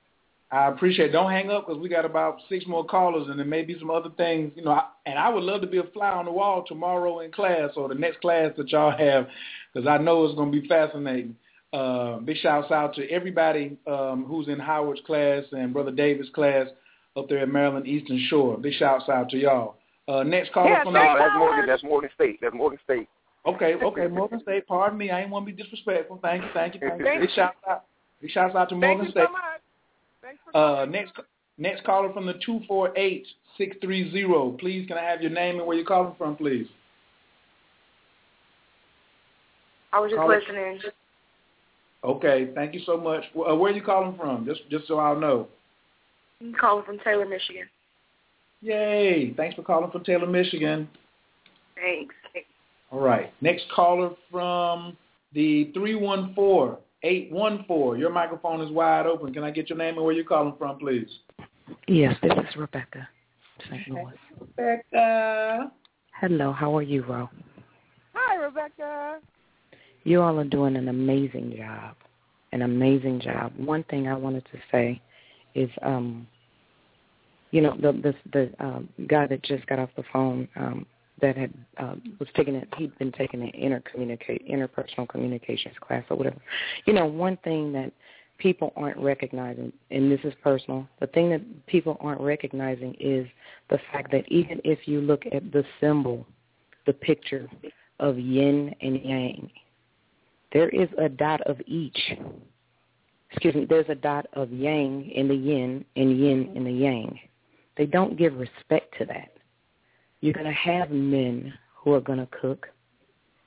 I 0.50 0.68
appreciate. 0.68 1.10
it. 1.10 1.12
Don't 1.12 1.30
hang 1.30 1.50
up 1.50 1.66
because 1.66 1.80
we 1.80 1.88
got 1.88 2.04
about 2.04 2.36
six 2.50 2.66
more 2.66 2.84
callers, 2.84 3.26
and 3.28 3.38
there 3.38 3.46
may 3.46 3.62
be 3.62 3.78
some 3.78 3.90
other 3.90 4.10
things, 4.18 4.52
you 4.54 4.62
know. 4.62 4.72
I, 4.72 4.84
and 5.06 5.18
I 5.18 5.30
would 5.30 5.42
love 5.42 5.62
to 5.62 5.66
be 5.66 5.78
a 5.78 5.84
fly 5.94 6.10
on 6.10 6.26
the 6.26 6.30
wall 6.30 6.62
tomorrow 6.66 7.20
in 7.20 7.32
class 7.32 7.70
or 7.74 7.88
the 7.88 7.94
next 7.94 8.20
class 8.20 8.52
that 8.58 8.68
y'all 8.68 8.96
have, 8.96 9.28
because 9.72 9.88
I 9.88 9.96
know 9.96 10.26
it's 10.26 10.34
going 10.34 10.52
to 10.52 10.60
be 10.60 10.68
fascinating. 10.68 11.36
Uh, 11.72 12.18
big 12.18 12.36
shouts 12.36 12.70
out 12.70 12.94
to 12.96 13.08
everybody 13.08 13.78
um, 13.86 14.26
who's 14.28 14.46
in 14.48 14.58
Howard's 14.58 15.00
class 15.06 15.42
and 15.52 15.72
Brother 15.72 15.90
Davis' 15.90 16.28
class 16.34 16.66
up 17.16 17.30
there 17.30 17.38
at 17.38 17.48
Maryland 17.48 17.86
Eastern 17.86 18.22
Shore. 18.28 18.58
Big 18.58 18.74
shouts 18.74 19.08
out 19.08 19.30
to 19.30 19.38
y'all. 19.38 19.76
Uh, 20.06 20.22
next 20.22 20.52
caller 20.52 20.68
yeah, 20.68 20.84
from 20.84 20.92
no, 20.92 21.14
that's 21.18 21.32
Morgan. 21.38 21.66
That's 21.66 21.82
Morgan 21.82 22.10
State. 22.14 22.38
That's 22.42 22.54
Morgan 22.54 22.78
State. 22.84 23.08
Okay, 23.44 23.74
okay, 23.74 24.06
Morgan 24.06 24.40
State. 24.40 24.66
Pardon 24.68 24.96
me. 24.98 25.10
I 25.10 25.22
ain't 25.22 25.30
want 25.30 25.46
to 25.46 25.52
be 25.52 25.62
disrespectful. 25.62 26.20
Thank 26.22 26.42
you, 26.44 26.48
thank 26.54 26.74
you, 26.74 26.80
thank 26.80 27.00
you. 27.00 27.04
Big 27.20 27.30
shouts 27.34 27.56
out. 27.68 27.84
Big 28.20 28.30
shouts 28.30 28.54
out 28.54 28.68
to 28.68 28.76
Morgan 28.76 29.06
Thank 29.06 29.10
State. 29.10 29.20
you 29.20 29.26
so 29.26 29.32
much. 29.32 29.60
Thanks 30.22 30.40
for 30.52 30.56
Uh, 30.56 30.84
next 30.86 31.12
next 31.58 31.84
caller 31.84 32.12
from 32.12 32.24
the 32.26 32.34
two 32.46 32.60
four 32.68 32.92
eight 32.96 33.26
six 33.58 33.76
three 33.82 34.12
zero. 34.12 34.50
Please, 34.60 34.86
can 34.86 34.96
I 34.96 35.02
have 35.02 35.20
your 35.20 35.32
name 35.32 35.58
and 35.58 35.66
where 35.66 35.76
you're 35.76 35.84
calling 35.86 36.14
from, 36.16 36.36
please? 36.36 36.68
I 39.92 39.98
was 39.98 40.10
just 40.10 40.20
Caller. 40.20 40.38
listening. 40.38 40.80
Okay, 42.04 42.48
thank 42.54 42.74
you 42.74 42.80
so 42.86 42.96
much. 42.96 43.24
Uh, 43.36 43.54
where 43.56 43.72
are 43.72 43.76
you 43.76 43.82
calling 43.82 44.16
from? 44.16 44.46
Just 44.46 44.60
just 44.70 44.86
so 44.86 44.98
I'll 44.98 45.18
know. 45.18 45.48
I'm 46.40 46.54
calling 46.54 46.84
from 46.84 46.98
Taylor, 47.00 47.26
Michigan. 47.26 47.68
Yay! 48.60 49.34
Thanks 49.36 49.56
for 49.56 49.62
calling 49.62 49.90
from 49.90 50.04
Taylor, 50.04 50.26
Michigan. 50.26 50.88
Thanks. 51.74 52.14
All 52.92 53.00
right. 53.00 53.32
Next 53.40 53.64
caller 53.74 54.10
from 54.30 54.96
the 55.32 55.70
three 55.72 55.94
one 55.94 56.34
four 56.34 56.78
eight 57.02 57.32
one 57.32 57.64
four. 57.66 57.96
Your 57.96 58.10
microphone 58.10 58.60
is 58.60 58.70
wide 58.70 59.06
open. 59.06 59.32
Can 59.32 59.42
I 59.42 59.50
get 59.50 59.70
your 59.70 59.78
name 59.78 59.96
and 59.96 60.04
where 60.04 60.14
you're 60.14 60.24
calling 60.24 60.54
from, 60.58 60.78
please? 60.78 61.08
Yes, 61.88 62.14
this 62.22 62.32
is 62.32 62.56
Rebecca. 62.56 63.08
St. 63.70 63.88
Louis. 63.88 64.12
Rebecca. 64.38 65.72
Hello, 66.20 66.52
how 66.52 66.76
are 66.76 66.82
you, 66.82 67.02
Ro? 67.04 67.30
Hi, 68.14 68.36
Rebecca. 68.36 69.20
You 70.04 70.20
all 70.20 70.38
are 70.38 70.44
doing 70.44 70.76
an 70.76 70.88
amazing 70.88 71.54
job. 71.56 71.96
An 72.52 72.62
amazing 72.62 73.20
job. 73.20 73.52
One 73.56 73.84
thing 73.84 74.06
I 74.06 74.14
wanted 74.14 74.44
to 74.52 74.58
say 74.70 75.00
is, 75.54 75.70
um, 75.80 76.26
you 77.52 77.62
know, 77.62 77.74
the 77.80 77.92
the 77.92 78.14
the 78.32 78.64
um, 78.64 78.88
guy 79.08 79.26
that 79.28 79.42
just 79.42 79.66
got 79.66 79.78
off 79.78 79.88
the 79.96 80.04
phone 80.12 80.46
um, 80.56 80.84
that 81.22 81.36
had 81.36 81.54
uh, 81.78 81.94
was 82.18 82.28
taking 82.36 82.54
it. 82.56 82.68
He'd 82.76 82.96
been 82.98 83.12
taking 83.12 83.40
an 83.42 83.52
intercommunicate 83.52 84.50
interpersonal 84.50 85.08
communications 85.08 85.76
class 85.80 86.04
or 86.10 86.18
whatever. 86.18 86.36
You 86.84 86.92
know, 86.92 87.06
one 87.06 87.38
thing 87.38 87.72
that 87.72 87.92
people 88.38 88.72
aren't 88.76 88.98
recognizing, 88.98 89.72
and 89.90 90.10
this 90.10 90.20
is 90.24 90.34
personal, 90.42 90.86
the 91.00 91.06
thing 91.06 91.30
that 91.30 91.66
people 91.66 91.96
aren't 92.00 92.20
recognizing 92.20 92.94
is 92.98 93.26
the 93.70 93.78
fact 93.92 94.10
that 94.10 94.24
even 94.28 94.60
if 94.64 94.86
you 94.86 95.00
look 95.00 95.22
at 95.32 95.52
the 95.52 95.64
symbol, 95.80 96.26
the 96.86 96.92
picture 96.92 97.48
of 98.00 98.18
yin 98.18 98.74
and 98.82 99.00
yang, 99.02 99.50
there 100.52 100.68
is 100.68 100.88
a 100.98 101.08
dot 101.08 101.40
of 101.42 101.60
each. 101.66 101.98
Excuse 103.30 103.54
me, 103.54 103.64
there's 103.64 103.88
a 103.88 103.94
dot 103.94 104.26
of 104.34 104.52
yang 104.52 105.10
in 105.14 105.28
the 105.28 105.34
yin 105.34 105.84
and 105.96 106.20
yin 106.20 106.52
in 106.54 106.64
the 106.64 106.72
yang. 106.72 107.18
They 107.78 107.86
don't 107.86 108.18
give 108.18 108.34
respect 108.36 108.94
to 108.98 109.06
that. 109.06 109.31
You're 110.22 110.32
going 110.32 110.46
to 110.46 110.52
have 110.52 110.90
men 110.90 111.52
who 111.74 111.92
are 111.92 112.00
going 112.00 112.20
to 112.20 112.28
cook 112.40 112.68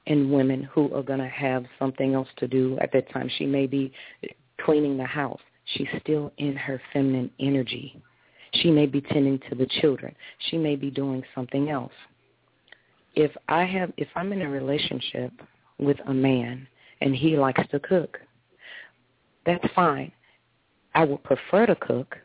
and 0.08 0.32
women 0.32 0.64
who 0.64 0.94
are 0.94 1.02
going 1.02 1.20
to 1.20 1.28
have 1.28 1.66
something 1.80 2.14
else 2.14 2.28
to 2.38 2.48
do 2.48 2.78
at 2.80 2.92
that 2.92 3.10
time. 3.12 3.30
She 3.38 3.46
may 3.46 3.66
be 3.66 3.92
cleaning 4.62 4.98
the 4.98 5.06
house. 5.06 5.40
She's 5.74 5.88
still 6.02 6.32
in 6.38 6.56
her 6.56 6.80
feminine 6.94 7.32
energy. 7.40 8.00
She 8.56 8.70
may 8.72 8.86
be 8.86 9.02
tending 9.02 9.40
to 9.50 9.56
the 9.56 9.68
children. 9.82 10.14
She 10.50 10.58
may 10.58 10.76
be 10.76 10.92
doing 10.92 11.24
something 11.34 11.70
else. 11.70 11.94
If 13.16 13.32
I 13.48 13.64
have 13.64 13.94
if 13.98 14.10
I'm 14.16 14.34
in 14.34 14.42
a 14.42 14.50
relationship 14.50 15.32
with 15.80 15.98
a 16.08 16.14
man 16.14 16.68
and 17.02 17.16
he 17.16 17.38
likes 17.38 17.64
to 17.72 17.80
cook, 17.80 18.20
that's 19.46 19.66
fine. 19.74 20.12
I 20.94 21.06
would 21.06 21.24
prefer 21.24 21.66
to 21.66 21.76
cook, 21.76 22.18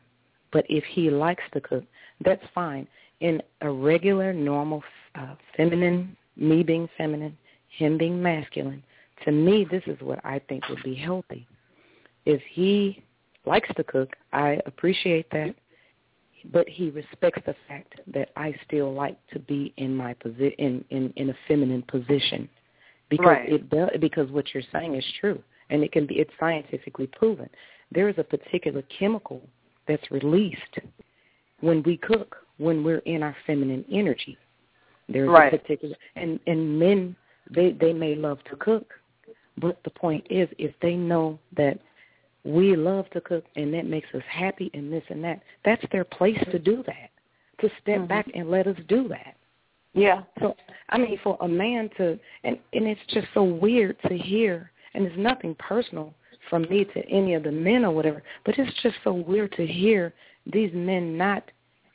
but 0.52 0.64
if 0.68 0.84
he 0.84 1.10
likes 1.10 1.42
to 1.52 1.60
cook, 1.60 1.84
that's 2.24 2.44
fine. 2.54 2.86
In 3.20 3.42
a 3.60 3.70
regular, 3.70 4.32
normal, 4.32 4.82
uh, 5.14 5.34
feminine, 5.56 6.16
me 6.36 6.62
being 6.62 6.88
feminine, 6.96 7.36
him 7.68 7.98
being 7.98 8.22
masculine, 8.22 8.82
to 9.24 9.32
me, 9.32 9.66
this 9.70 9.82
is 9.86 10.00
what 10.00 10.24
I 10.24 10.40
think 10.48 10.68
would 10.68 10.82
be 10.82 10.94
healthy. 10.94 11.46
If 12.24 12.40
he 12.50 13.02
likes 13.44 13.68
to 13.76 13.84
cook, 13.84 14.16
I 14.32 14.60
appreciate 14.66 15.30
that, 15.30 15.54
but 16.52 16.66
he 16.68 16.90
respects 16.90 17.42
the 17.44 17.54
fact 17.68 18.00
that 18.06 18.30
I 18.36 18.54
still 18.66 18.92
like 18.94 19.18
to 19.28 19.38
be 19.38 19.74
in 19.76 19.94
my 19.94 20.14
posi- 20.14 20.54
in, 20.56 20.84
in 20.88 21.12
in 21.16 21.30
a 21.30 21.34
feminine 21.46 21.82
position, 21.82 22.48
because 23.10 23.26
Right. 23.26 23.52
it 23.52 23.68
does, 23.68 23.90
because 24.00 24.30
what 24.30 24.54
you're 24.54 24.62
saying 24.72 24.94
is 24.94 25.04
true, 25.20 25.42
and 25.68 25.82
it 25.82 25.92
can 25.92 26.06
be 26.06 26.14
it's 26.18 26.32
scientifically 26.40 27.06
proven. 27.08 27.50
There 27.92 28.08
is 28.08 28.16
a 28.16 28.24
particular 28.24 28.82
chemical 28.98 29.42
that's 29.86 30.10
released 30.10 30.78
when 31.60 31.82
we 31.82 31.98
cook, 31.98 32.36
when 32.60 32.84
we're 32.84 32.98
in 32.98 33.22
our 33.22 33.34
feminine 33.46 33.84
energy. 33.90 34.36
There's 35.08 35.30
Right. 35.30 35.52
a 35.52 35.58
particular 35.58 35.96
and 36.14 36.38
and 36.46 36.78
men 36.78 37.16
they 37.50 37.72
they 37.72 37.92
may 37.92 38.14
love 38.14 38.38
to 38.44 38.56
cook, 38.56 38.94
but 39.56 39.82
the 39.82 39.90
point 39.90 40.24
is 40.30 40.48
if 40.58 40.78
they 40.80 40.94
know 40.94 41.38
that 41.56 41.78
we 42.44 42.76
love 42.76 43.08
to 43.10 43.20
cook 43.20 43.44
and 43.56 43.72
that 43.74 43.86
makes 43.86 44.08
us 44.14 44.22
happy 44.28 44.70
and 44.74 44.92
this 44.92 45.04
and 45.08 45.24
that, 45.24 45.42
that's 45.64 45.84
their 45.90 46.04
place 46.04 46.38
to 46.50 46.58
do 46.58 46.82
that. 46.84 47.10
To 47.60 47.68
step 47.82 48.02
Mhm. 48.02 48.08
back 48.08 48.30
and 48.34 48.50
let 48.50 48.66
us 48.66 48.78
do 48.86 49.08
that. 49.08 49.34
Yeah. 49.94 50.22
So 50.38 50.56
I 50.90 50.98
mean, 50.98 51.18
for 51.18 51.36
a 51.40 51.48
man 51.48 51.88
to 51.96 52.18
and 52.44 52.58
and 52.74 52.86
it's 52.86 53.06
just 53.06 53.26
so 53.32 53.42
weird 53.42 53.98
to 54.02 54.16
hear, 54.16 54.70
and 54.94 55.06
it's 55.06 55.16
nothing 55.16 55.54
personal 55.56 56.14
from 56.48 56.62
me 56.70 56.84
to 56.84 57.00
any 57.08 57.34
of 57.34 57.42
the 57.42 57.52
men 57.52 57.84
or 57.84 57.90
whatever, 57.90 58.22
but 58.44 58.58
it's 58.58 58.82
just 58.82 58.96
so 59.02 59.12
weird 59.12 59.52
to 59.52 59.66
hear 59.66 60.12
these 60.46 60.72
men 60.72 61.16
not 61.16 61.50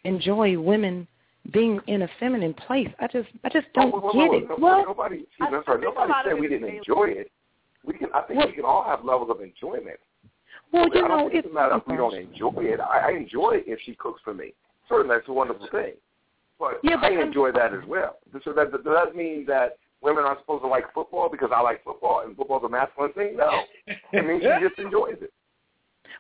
enjoy 0.05 0.57
women 0.59 1.07
being 1.51 1.79
in 1.87 2.03
a 2.03 2.09
feminine 2.19 2.53
place. 2.53 2.89
I 2.99 3.07
just 3.07 3.27
I 3.43 3.49
just 3.49 3.67
oh, 3.77 3.81
don't 3.81 3.93
Oh, 3.95 3.99
well, 4.01 4.13
get 4.13 4.29
well, 4.29 4.37
it. 4.39 4.49
no- 4.49 4.55
Well, 4.59 4.85
nobody, 4.85 5.15
excuse 5.23 5.47
I- 5.47 5.51
me, 5.51 5.57
I'm 5.57 5.63
sorry, 5.65 5.81
think 5.81 5.95
nobody 5.95 6.13
said 6.25 6.39
we 6.39 6.47
didn't 6.47 6.69
enjoy 6.69 7.05
it. 7.09 7.31
We 7.85 7.93
can, 7.93 8.09
I 8.15 8.21
think 8.21 8.39
Well- 8.39 8.47
we 8.47 8.53
can 8.53 8.65
all 8.65 8.83
have 8.83 9.03
levels 9.05 9.29
of 9.29 9.41
enjoyment. 9.41 9.99
well, 10.71 10.83
I 10.83 10.85
you 10.87 10.91
don't 10.93 11.09
know, 11.09 11.17
think 11.29 11.35
it's 11.35 11.45
it's 11.45 11.53
matter 11.53 11.75
if 11.77 11.87
we 11.87 11.97
don't 11.97 12.15
enjoy 12.15 12.53
it. 12.63 12.79
I, 12.79 13.09
I 13.09 13.11
enjoy 13.11 13.57
it 13.57 13.65
if 13.67 13.79
she 13.85 13.93
cooks 13.95 14.21
for 14.23 14.33
me. 14.33 14.53
Certainly, 14.89 15.15
that's 15.15 15.27
a 15.29 15.33
wonderful 15.33 15.67
thing. 15.71 15.93
But 16.59 16.79
Yeah, 16.83 16.95
but 16.95 17.11
I 17.11 17.15
I'm- 17.15 17.27
enjoy 17.27 17.51
that 17.51 17.73
as 17.73 17.83
well. 17.87 18.17
So 18.43 18.53
that 18.53 18.71
does 18.71 18.81
that 18.85 19.15
mean 19.15 19.45
that 19.47 19.77
women 20.01 20.23
aren't 20.23 20.39
supposed 20.39 20.63
to 20.63 20.67
like 20.67 20.91
football 20.93 21.29
because 21.29 21.49
I 21.53 21.61
like 21.61 21.83
football 21.83 22.21
and 22.25 22.35
football's 22.35 22.63
a 22.63 22.69
masculine 22.69 23.13
thing? 23.13 23.35
No, 23.37 23.51
it 23.87 24.25
means 24.25 24.41
she 24.41 24.67
just 24.67 24.79
enjoys 24.79 25.17
it. 25.21 25.31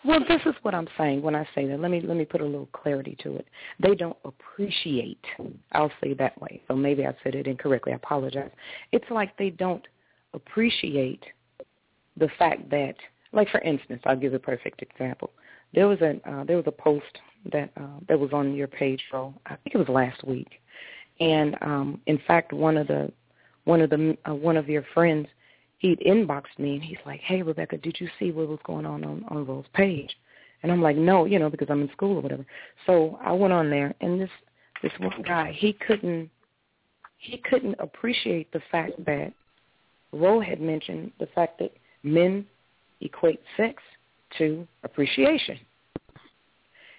Well, 0.03 0.19
this 0.27 0.41
is 0.45 0.53
what 0.61 0.75
I'm 0.75 0.87
saying 0.97 1.21
when 1.21 1.35
I 1.35 1.47
say 1.55 1.65
that. 1.67 1.79
Let 1.79 1.91
me 1.91 2.01
let 2.01 2.17
me 2.17 2.25
put 2.25 2.41
a 2.41 2.45
little 2.45 2.69
clarity 2.73 3.17
to 3.23 3.37
it. 3.37 3.47
They 3.79 3.95
don't 3.95 4.17
appreciate. 4.23 5.23
I'll 5.71 5.91
say 6.01 6.13
that 6.13 6.39
way. 6.41 6.61
So 6.67 6.75
maybe 6.75 7.05
I 7.05 7.15
said 7.23 7.35
it 7.35 7.47
incorrectly. 7.47 7.93
I 7.93 7.95
apologize. 7.95 8.51
It's 8.91 9.09
like 9.09 9.35
they 9.37 9.49
don't 9.49 9.85
appreciate 10.33 11.23
the 12.17 12.29
fact 12.37 12.69
that, 12.69 12.95
like 13.33 13.49
for 13.49 13.61
instance, 13.61 14.01
I'll 14.05 14.15
give 14.15 14.33
a 14.33 14.39
perfect 14.39 14.81
example. 14.81 15.31
There 15.73 15.87
was 15.87 15.99
a 16.01 16.19
uh, 16.29 16.43
there 16.43 16.57
was 16.57 16.67
a 16.67 16.71
post 16.71 17.19
that 17.51 17.71
uh, 17.77 17.99
that 18.07 18.19
was 18.19 18.31
on 18.33 18.53
your 18.53 18.67
page, 18.67 19.01
so 19.11 19.33
I 19.45 19.55
think 19.55 19.75
it 19.75 19.77
was 19.77 19.89
last 19.89 20.23
week, 20.23 20.61
and 21.19 21.57
um, 21.61 22.01
in 22.05 22.19
fact, 22.27 22.53
one 22.53 22.77
of 22.77 22.87
the 22.87 23.11
one 23.65 23.81
of 23.81 23.89
the 23.89 24.17
uh, 24.27 24.35
one 24.35 24.57
of 24.57 24.69
your 24.69 24.85
friends 24.93 25.27
he'd 25.79 25.99
inboxed 26.01 26.57
me 26.57 26.75
and 26.75 26.83
he's 26.83 26.97
like, 27.05 27.19
"Hey, 27.21 27.41
Rebecca, 27.41 27.77
did 27.77 27.99
you 27.99 28.09
see 28.19 28.31
what 28.31 28.47
was 28.47 28.59
going 28.63 28.85
on 28.85 29.03
on 29.03 29.25
on 29.29 29.45
Ro's 29.45 29.65
page?" 29.73 30.15
And 30.63 30.71
I'm 30.71 30.81
like, 30.81 30.97
"No, 30.97 31.25
you 31.25 31.39
know, 31.39 31.49
because 31.49 31.69
I'm 31.69 31.81
in 31.81 31.91
school 31.91 32.17
or 32.17 32.21
whatever." 32.21 32.45
So 32.85 33.19
I 33.21 33.31
went 33.31 33.53
on 33.53 33.69
there, 33.69 33.93
and 34.01 34.19
this 34.19 34.29
this 34.81 34.93
one 34.99 35.21
guy, 35.21 35.51
he 35.51 35.73
couldn't 35.73 36.29
he 37.17 37.37
couldn't 37.37 37.75
appreciate 37.79 38.51
the 38.51 38.61
fact 38.71 38.93
that 39.05 39.33
Ro 40.11 40.39
had 40.39 40.61
mentioned 40.61 41.11
the 41.19 41.27
fact 41.27 41.59
that 41.59 41.71
men 42.03 42.45
equate 43.01 43.41
sex 43.57 43.81
to 44.37 44.67
appreciation. 44.83 45.59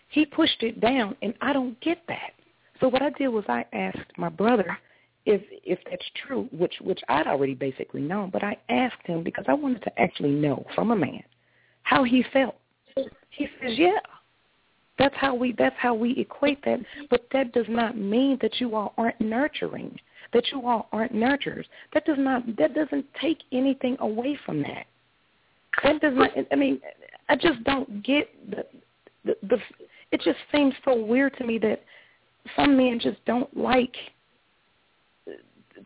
He 0.09 0.25
pushed 0.27 0.63
it 0.63 0.81
down, 0.81 1.17
and 1.23 1.35
I 1.41 1.53
don't 1.53 1.79
get 1.81 1.99
that. 2.09 2.33
So 2.81 2.89
what 2.89 3.03
I 3.03 3.11
did 3.11 3.29
was 3.29 3.45
I 3.49 3.65
asked 3.73 4.17
my 4.17 4.29
brother 4.29 4.79
if 5.27 5.43
if 5.65 5.79
that's 5.91 6.07
true, 6.27 6.49
which 6.53 6.75
which 6.81 7.01
I'd 7.09 7.27
already 7.27 7.55
basically 7.55 8.01
known, 8.01 8.31
but 8.31 8.43
I 8.43 8.57
asked 8.69 9.05
him 9.05 9.23
because 9.23 9.45
I 9.49 9.55
wanted 9.55 9.83
to 9.83 10.01
actually 10.01 10.31
know 10.31 10.65
from 10.75 10.93
a 10.93 10.97
man 10.97 11.23
how 11.83 12.05
he 12.05 12.25
felt. 12.33 12.57
He 13.31 13.49
says, 13.61 13.77
"Yeah, 13.77 13.99
that's 14.99 15.15
how 15.17 15.35
we 15.35 15.53
that's 15.53 15.77
how 15.79 15.95
we 15.95 16.13
equate 16.19 16.65
that, 16.65 16.81
but 17.11 17.27
that 17.33 17.53
does 17.53 17.67
not 17.69 17.97
mean 17.97 18.39
that 18.41 18.61
you 18.61 18.75
all 18.75 18.95
aren't 18.97 19.21
nurturing, 19.21 19.99
that 20.33 20.45
you 20.53 20.67
all 20.67 20.89
aren't 20.93 21.13
nurturers. 21.13 21.67
That 21.93 22.07
does 22.07 22.19
not 22.19 22.45
that 22.57 22.75
doesn't 22.75 23.05
take 23.21 23.39
anything 23.53 23.97
away 24.01 24.39
from 24.47 24.63
that. 24.63 24.87
That 25.83 26.01
does 26.01 26.15
not. 26.15 26.31
I 26.51 26.55
mean, 26.55 26.81
I 27.29 27.37
just 27.37 27.63
don't 27.65 28.03
get 28.03 28.29
the 28.49 28.65
the, 29.25 29.37
the 29.43 29.59
it 30.13 30.21
just 30.23 30.39
seems 30.55 30.73
so 30.85 31.05
weird 31.05 31.37
to 31.39 31.45
me 31.45 31.59
that 31.59 31.83
some 32.55 32.77
men 32.77 33.01
just 33.01 33.23
don't 33.27 33.55
like 33.57 33.95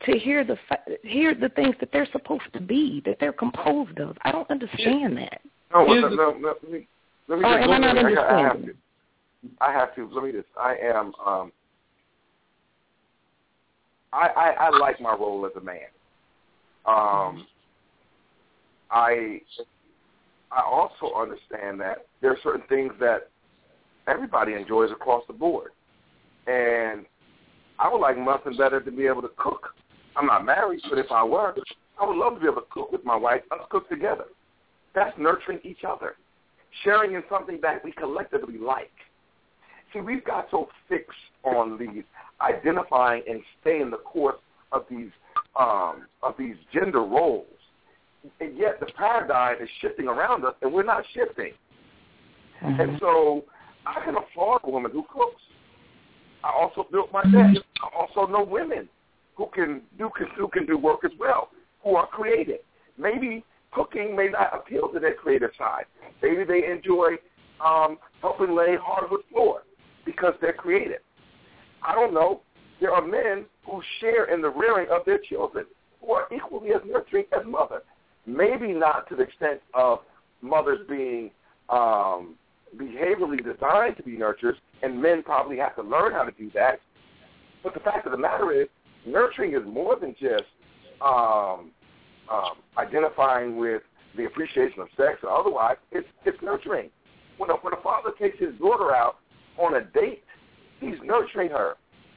to 0.05 0.19
hear 0.19 0.45
the 0.45 0.57
hear 1.03 1.35
the 1.35 1.49
things 1.51 1.75
that 1.81 1.91
they're 1.93 2.09
supposed 2.13 2.53
to 2.53 2.61
be 2.61 3.03
that 3.05 3.17
they're 3.21 3.33
composed 3.33 3.99
of. 3.99 4.17
I 4.23 4.33
don't 4.33 4.51
understand 4.51 5.17
that. 5.17 5.41
No, 5.73 5.85
no, 5.87 6.09
no, 6.09 6.09
no, 6.09 6.37
let 6.43 6.71
me 6.71 6.87
let 7.29 7.39
me 7.39 7.45
oh, 7.47 7.57
just, 7.57 7.65
am 7.65 7.71
I 7.71 7.79
not 7.79 7.97
I, 7.97 8.01
understanding? 8.01 8.27
I 8.31 8.43
have 8.43 8.65
to. 8.65 8.75
I 9.61 9.73
have 9.73 9.95
to. 9.97 10.15
Let 10.15 10.25
me 10.25 10.33
just. 10.33 10.49
I 10.59 10.77
am. 10.83 11.13
um 11.27 11.53
I, 14.13 14.29
I 14.29 14.51
I 14.67 14.79
like 14.79 15.01
my 15.01 15.13
role 15.13 15.47
as 15.47 15.53
a 15.57 15.65
man. 15.65 15.79
Um, 16.87 17.47
I 18.91 19.41
I 20.51 20.63
also 20.65 21.15
understand 21.17 21.81
that 21.81 22.07
there 22.21 22.31
are 22.31 22.39
certain 22.43 22.67
things 22.69 22.93
that 23.01 23.29
everybody 24.09 24.55
enjoys 24.55 24.91
across 24.91 25.23
the 25.27 25.33
board, 25.33 25.71
and 26.47 27.07
I 27.79 27.89
would 27.89 28.01
like 28.01 28.19
nothing 28.19 28.57
better 28.57 28.81
to 28.81 28.91
be 28.91 29.07
able 29.07 29.23
to 29.23 29.31
cook. 29.37 29.75
I'm 30.17 30.27
not 30.27 30.45
married, 30.45 30.81
but 30.89 30.99
if 30.99 31.11
I 31.11 31.25
were, 31.25 31.55
I 32.01 32.07
would 32.07 32.17
love 32.17 32.35
to 32.35 32.41
be 32.41 32.47
able 32.47 32.63
to 32.63 32.67
cook 32.71 32.93
with 32.93 33.05
my 33.05 33.17
wife. 33.17 33.43
Let's 33.51 33.65
cook 33.71 33.89
together. 33.89 34.25
That's 34.95 35.17
nurturing 35.19 35.61
each 35.63 35.85
other, 35.87 36.15
sharing 36.83 37.15
in 37.15 37.23
something 37.31 37.59
that 37.63 37.85
we 37.85 37.93
collectively 37.93 38.59
like. 38.59 38.91
See, 39.93 40.01
we've 40.01 40.25
got 40.25 40.49
so 40.51 40.69
fixed 40.89 41.19
on 41.45 41.79
these 41.79 42.05
identifying 42.41 43.23
and 43.29 43.41
staying 43.61 43.91
the 43.91 43.99
course 43.99 44.39
of 44.73 44.85
these 44.91 45.11
um, 45.59 46.07
of 46.23 46.35
these 46.39 46.55
gender 46.73 47.03
roles, 47.03 47.47
and 48.41 48.57
yet 48.57 48.79
the 48.81 48.87
paradigm 48.97 49.57
is 49.61 49.69
shifting 49.81 50.07
around 50.07 50.45
us, 50.45 50.55
and 50.63 50.73
we're 50.73 50.85
not 50.85 51.05
shifting. 51.13 51.53
Mm-hmm. 52.63 52.81
And 52.81 52.99
so, 53.01 53.45
I 53.87 54.05
can 54.05 54.15
applaud 54.17 54.61
a 54.65 54.71
woman 54.71 54.93
who 54.93 55.05
cooks. 55.13 55.43
I 56.45 56.53
also 56.53 56.87
built 56.91 57.13
my 57.13 57.23
desk. 57.23 57.63
I 57.83 57.97
also 57.97 58.31
know 58.31 58.45
women 58.45 58.89
who 59.41 59.49
can 59.55 59.81
do 59.97 60.11
who 60.37 60.49
can 60.49 60.67
do 60.67 60.77
work 60.77 61.01
as 61.03 61.13
well, 61.19 61.49
who 61.83 61.97
are 61.97 62.07
creative. 62.07 62.61
Maybe 62.99 63.43
cooking 63.73 64.15
may 64.15 64.29
not 64.29 64.55
appeal 64.55 64.89
to 64.93 65.01
their 65.01 65.15
creative 65.15 65.51
side. 65.57 65.85
Maybe 66.23 66.45
they 66.45 66.71
enjoy 66.71 67.13
um, 67.65 67.97
helping 68.21 68.55
lay 68.55 68.77
hardwood 68.79 69.21
floor 69.33 69.63
because 70.05 70.35
they're 70.43 70.53
creative. 70.53 71.01
I 71.83 71.95
don't 71.95 72.13
know. 72.13 72.43
There 72.83 72.93
are 72.93 73.01
men 73.01 73.47
who 73.65 73.81
share 74.01 74.27
in 74.27 74.43
the 74.43 74.51
rearing 74.51 74.89
of 74.91 75.07
their 75.07 75.19
children 75.19 75.65
who 76.03 76.13
are 76.13 76.27
equally 76.35 76.71
as 76.73 76.83
nurturing 76.87 77.25
as 77.33 77.47
mothers. 77.47 77.83
Maybe 78.27 78.75
not 78.75 79.09
to 79.09 79.17
the 79.17 79.23
extent 79.23 79.61
of 79.73 80.01
mothers 80.43 80.81
being 80.87 81.31
um, 81.71 82.35
behaviorally 82.77 83.43
designed 83.43 83.97
to 83.97 84.03
be 84.03 84.19
nurturers, 84.19 84.57
and 84.83 85.01
men 85.01 85.23
probably 85.23 85.57
have 85.57 85.77
to 85.77 85.83
learn 85.83 86.13
how 86.13 86.25
to 86.25 86.33
do 86.33 86.51
that. 86.53 86.81
But 87.63 87.73
the 87.73 87.81
fact 87.81 88.05
of 88.05 88.13
the 88.13 88.19
matter 88.19 88.53
is, 88.53 88.69
nurturing 89.07 89.55
is 89.55 89.63
more 89.67 89.97
than 89.99 90.15
just 90.21 90.45
um, 91.01 91.71
um, 92.31 92.57
identifying 92.79 93.57
with 93.57 93.83
the 94.17 94.25
appreciation 94.25 94.81
of 94.81 94.89
sex 94.97 95.19
or 95.23 95.31
otherwise. 95.31 95.77
It's, 95.93 96.09
it's 96.25 96.41
nurturing. 96.43 96.91
When 97.39 97.51
a, 97.51 97.55
when 97.55 97.73
a 97.73 97.83
father 97.83 98.11
takes 98.19 98.39
his 98.39 98.55
daughter 98.59 98.95
out 98.95 99.17
on 99.59 99.77
a 99.77 99.83
date, 99.83 100.23
he's 100.81 100.97
nurturing 101.05 101.51
her. 101.51 101.77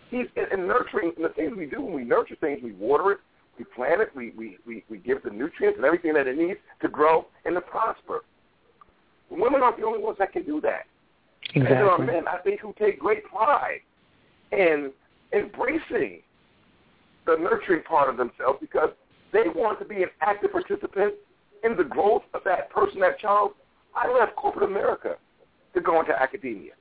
He's 0.09 0.27
and 0.35 0.67
nurturing 0.67 1.11
and 1.15 1.25
the 1.25 1.29
things 1.29 1.53
we 1.57 1.65
do 1.65 1.81
when 1.81 1.93
we 1.93 2.03
nurture 2.03 2.35
things, 2.39 2.59
we 2.63 2.71
water 2.73 3.13
it, 3.13 3.19
we 3.57 3.65
plant 3.65 4.01
it, 4.01 4.09
we, 4.15 4.31
we, 4.37 4.57
we, 4.65 4.83
we 4.89 4.97
give 4.97 5.17
it 5.17 5.23
the 5.23 5.31
nutrients 5.31 5.77
and 5.77 5.85
everything 5.85 6.13
that 6.13 6.27
it 6.27 6.37
needs 6.37 6.59
to 6.81 6.87
grow 6.87 7.25
and 7.45 7.55
to 7.55 7.61
prosper. 7.61 8.23
Women 9.29 9.61
aren't 9.63 9.77
the 9.77 9.85
only 9.85 9.99
ones 9.99 10.17
that 10.19 10.31
can 10.31 10.43
do 10.43 10.61
that. 10.61 10.85
Exactly. 11.55 11.61
And 11.61 11.67
there 11.67 11.89
are 11.89 11.97
men, 11.97 12.27
I 12.27 12.37
think, 12.37 12.59
who 12.59 12.73
take 12.77 12.99
great 12.99 13.23
pride 13.25 13.79
in 14.51 14.91
embracing 15.33 16.21
the 17.25 17.37
nurturing 17.39 17.83
part 17.83 18.09
of 18.09 18.17
themselves 18.17 18.59
because 18.61 18.89
they 19.31 19.43
want 19.55 19.79
to 19.79 19.85
be 19.85 20.03
an 20.03 20.09
active 20.21 20.51
participant 20.51 21.13
in 21.63 21.75
the 21.75 21.83
growth 21.83 22.23
of 22.33 22.41
that 22.45 22.69
person, 22.69 22.99
that 22.99 23.19
child. 23.19 23.51
I 23.95 24.11
left 24.11 24.35
corporate 24.35 24.69
America 24.69 25.15
to 25.73 25.81
go 25.81 25.99
into 25.99 26.19
academia. 26.19 26.73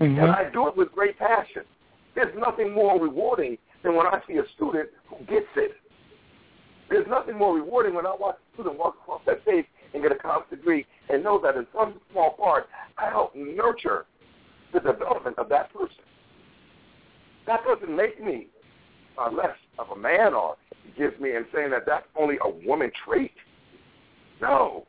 Mm-hmm. 0.00 0.18
And 0.18 0.30
I 0.30 0.50
do 0.50 0.66
it 0.68 0.76
with 0.76 0.92
great 0.92 1.18
passion. 1.18 1.62
There's 2.14 2.34
nothing 2.38 2.72
more 2.72 3.00
rewarding 3.00 3.58
than 3.82 3.94
when 3.94 4.06
I 4.06 4.20
see 4.26 4.34
a 4.34 4.42
student 4.56 4.88
who 5.08 5.24
gets 5.26 5.46
it. 5.56 5.72
There's 6.88 7.06
nothing 7.08 7.38
more 7.38 7.54
rewarding 7.54 7.94
when 7.94 8.06
I 8.06 8.14
watch 8.18 8.36
a 8.36 8.54
student 8.54 8.78
walk 8.78 8.96
across 9.02 9.22
that 9.26 9.42
stage 9.42 9.64
and 9.94 10.02
get 10.02 10.12
a 10.12 10.16
college 10.16 10.48
degree 10.50 10.86
and 11.08 11.22
know 11.22 11.40
that 11.42 11.56
in 11.56 11.66
some 11.74 12.00
small 12.10 12.32
part 12.32 12.68
I 12.98 13.08
help 13.08 13.34
nurture 13.34 14.06
the 14.72 14.80
development 14.80 15.38
of 15.38 15.48
that 15.48 15.72
person. 15.72 16.04
That 17.46 17.60
doesn't 17.64 17.94
make 17.94 18.22
me 18.22 18.48
uh, 19.18 19.30
less 19.30 19.56
of 19.80 19.96
a 19.96 20.00
man 20.00 20.34
or 20.34 20.56
gives 20.96 21.18
me 21.20 21.34
and 21.34 21.46
saying 21.54 21.70
that 21.70 21.86
that's 21.86 22.06
only 22.18 22.36
a 22.44 22.66
woman 22.66 22.90
trait. 23.04 23.32
No. 24.40 24.86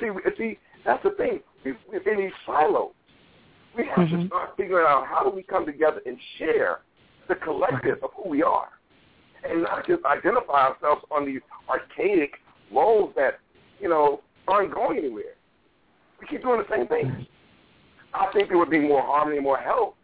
See, 0.00 0.08
see 0.36 0.58
that's 0.84 1.02
the 1.02 1.10
thing. 1.10 1.40
We, 1.64 1.74
we're 1.88 2.12
in 2.12 2.18
these 2.18 2.32
silos. 2.44 2.92
We 3.76 3.86
have 3.86 4.08
mm-hmm. 4.08 4.22
to 4.22 4.26
start 4.28 4.56
figuring 4.56 4.86
out 4.88 5.06
how 5.06 5.22
do 5.22 5.30
we 5.34 5.42
come 5.42 5.66
together 5.66 6.00
and 6.06 6.16
share 6.38 6.80
the 7.28 7.34
collective 7.34 7.98
of 8.02 8.10
who 8.16 8.30
we 8.30 8.42
are 8.42 8.68
and 9.48 9.62
not 9.62 9.86
just 9.86 10.04
identify 10.04 10.68
ourselves 10.68 11.02
on 11.10 11.26
these 11.26 11.40
archaic 11.68 12.34
roles 12.72 13.12
that, 13.16 13.38
you 13.80 13.88
know, 13.88 14.20
aren't 14.48 14.72
going 14.74 14.98
anywhere. 14.98 15.34
We 16.20 16.26
keep 16.26 16.42
doing 16.42 16.62
the 16.66 16.76
same 16.76 16.86
things. 16.88 17.12
I 18.14 18.30
think 18.32 18.48
there 18.48 18.58
would 18.58 18.70
be 18.70 18.80
more 18.80 19.02
harmony, 19.02 19.40
more 19.40 19.58
health 19.58 19.94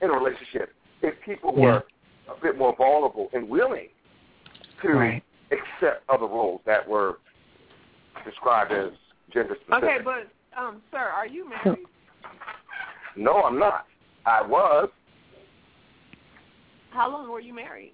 in 0.00 0.10
a 0.10 0.12
relationship 0.12 0.72
if 1.02 1.14
people 1.20 1.54
Yeah. 1.56 1.64
were 1.64 1.84
a 2.28 2.40
bit 2.40 2.58
more 2.58 2.74
vulnerable 2.76 3.28
and 3.32 3.48
willing 3.48 3.88
to 4.82 4.88
Right. 4.88 5.22
accept 5.50 6.08
other 6.08 6.26
roles 6.26 6.60
that 6.66 6.86
were 6.86 7.18
described 8.24 8.72
as 8.72 8.92
gender 9.32 9.56
specific. 9.62 9.84
Okay, 9.84 9.98
but 10.04 10.28
um, 10.60 10.82
sir, 10.90 10.98
are 10.98 11.26
you 11.26 11.48
married? 11.48 11.86
No, 13.16 13.42
I'm 13.42 13.58
not. 13.58 13.86
I 14.26 14.42
was. 14.42 14.88
How 16.90 17.10
long 17.10 17.30
were 17.30 17.40
you 17.40 17.54
married? 17.54 17.92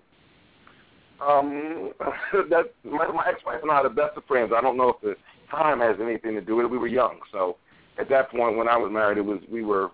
Um, 1.20 1.92
that 2.50 2.72
my, 2.84 3.06
my 3.08 3.26
ex-wife 3.28 3.60
and 3.62 3.70
I 3.70 3.76
are 3.76 3.82
the 3.84 3.90
best 3.90 4.16
of 4.16 4.24
friends. 4.24 4.52
I 4.54 4.60
don't 4.60 4.76
know 4.76 4.90
if 4.90 5.00
the 5.00 5.16
time 5.50 5.80
has 5.80 5.96
anything 6.00 6.34
to 6.34 6.40
do 6.40 6.56
with 6.56 6.66
it. 6.66 6.70
We 6.70 6.78
were 6.78 6.86
young, 6.86 7.18
so 7.32 7.56
at 7.98 8.08
that 8.10 8.30
point 8.30 8.56
when 8.56 8.68
I 8.68 8.76
was 8.76 8.92
married, 8.92 9.18
it 9.18 9.24
was 9.24 9.40
we 9.50 9.64
were, 9.64 9.90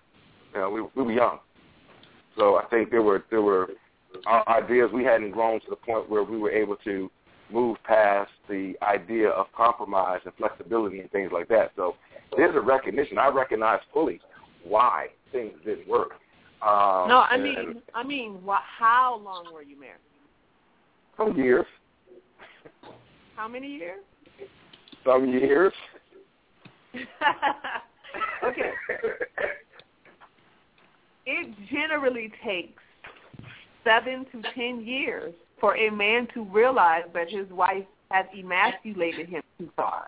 you 0.53 0.59
know, 0.59 0.69
we 0.69 0.81
we 0.95 1.03
were 1.07 1.11
young. 1.13 1.39
So 2.37 2.57
I 2.57 2.65
think 2.65 2.91
there 2.91 3.01
were 3.01 3.23
there 3.29 3.41
were 3.41 3.61
our 3.61 3.69
ideas 4.27 4.89
we 4.93 5.03
hadn't 5.03 5.31
grown 5.31 5.59
to 5.61 5.69
the 5.69 5.75
point 5.75 6.09
where 6.09 6.23
we 6.23 6.37
were 6.37 6.51
able 6.51 6.75
to 6.77 7.09
move 7.51 7.77
past 7.83 8.31
the 8.49 8.73
idea 8.81 9.29
of 9.29 9.47
compromise 9.55 10.19
and 10.25 10.33
flexibility 10.35 10.99
and 10.99 11.11
things 11.11 11.31
like 11.31 11.47
that. 11.49 11.71
So 11.75 11.95
there's 12.35 12.55
a 12.55 12.59
recognition. 12.61 13.17
I 13.17 13.27
recognize 13.27 13.79
fully 13.93 14.19
why 14.63 15.07
things 15.31 15.53
didn't 15.63 15.87
work. 15.87 16.13
Um, 16.61 17.07
no, 17.07 17.25
I 17.29 17.37
mean, 17.37 17.55
and 17.57 17.81
I 17.93 18.03
mean, 18.03 18.39
how 18.47 19.21
long 19.23 19.53
were 19.53 19.61
you 19.61 19.79
married? 19.79 19.99
some 21.17 21.37
years, 21.37 21.65
How 23.35 23.47
many 23.47 23.67
years? 23.67 24.01
some 25.05 25.29
years. 25.29 25.73
okay. 28.43 28.71
It 31.27 31.55
generally 31.71 32.31
takes 32.45 32.83
seven 33.85 34.25
to 34.31 34.41
ten 34.53 34.85
years 34.85 35.33
for 35.61 35.77
a 35.77 35.89
man 35.89 36.27
to 36.33 36.43
realize 36.45 37.03
that 37.13 37.29
his 37.29 37.47
wife 37.49 37.85
has 38.11 38.25
emasculated 38.37 39.29
him 39.29 39.41
too 39.57 39.69
far. 39.75 40.07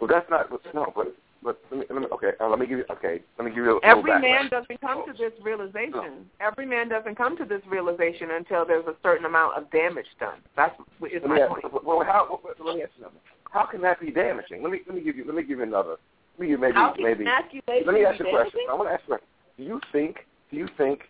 Well, 0.00 0.08
that's 0.08 0.28
not 0.28 0.50
no, 0.74 0.92
but 0.94 1.14
but 1.42 1.60
let 1.70 1.80
me, 1.80 1.86
let 1.90 2.00
me 2.00 2.06
okay. 2.12 2.30
Uh, 2.40 2.48
let 2.48 2.58
me 2.58 2.66
give 2.66 2.78
you 2.78 2.84
okay. 2.90 3.20
Let 3.38 3.44
me 3.44 3.50
give 3.50 3.64
you 3.64 3.78
a 3.78 3.86
Every 3.86 4.02
little 4.02 4.20
man 4.20 4.48
doesn't 4.50 4.80
come 4.80 5.04
to 5.06 5.12
this 5.12 5.32
realization. 5.42 6.26
Every 6.40 6.66
man 6.66 6.88
doesn't 6.88 7.16
come 7.16 7.36
to 7.36 7.44
this 7.44 7.60
realization 7.68 8.30
until 8.32 8.66
there's 8.66 8.86
a 8.86 8.94
certain 9.02 9.26
amount 9.26 9.56
of 9.56 9.70
damage 9.70 10.06
done. 10.18 10.38
That's 10.56 10.74
is 11.12 11.22
Let 11.22 11.28
my 11.28 11.40
ask, 11.40 11.50
point. 11.50 11.84
well, 11.84 12.02
how, 12.04 12.40
well, 12.42 12.54
let 12.64 12.76
me 12.76 12.82
ask 12.82 12.92
you 12.96 13.04
something. 13.04 13.20
How 13.50 13.66
can 13.66 13.82
that 13.82 14.00
be 14.00 14.10
damaging? 14.10 14.62
Let 14.62 14.72
me 14.72 14.80
let 14.86 14.96
me 14.96 15.02
give 15.02 15.16
you 15.16 15.24
let 15.26 15.34
me 15.34 15.42
give 15.42 15.58
you 15.58 15.64
another. 15.64 15.96
Let 16.38 16.40
me 16.40 16.48
give 16.48 16.60
maybe 16.60 16.74
How 16.74 16.92
can 16.92 17.04
maybe. 17.04 17.24
Let 17.24 17.94
me 17.94 18.04
ask 18.04 18.18
you 18.18 18.26
a 18.26 18.30
question. 18.30 18.60
I 18.68 18.74
want 18.74 18.88
to 18.88 18.94
ask 18.94 19.02
you 19.06 19.14
a 19.14 19.18
question. 19.18 19.28
Do 19.58 19.64
you 19.64 19.80
think 19.92 20.16
do 20.50 20.56
you 20.56 20.68
think 20.76 21.00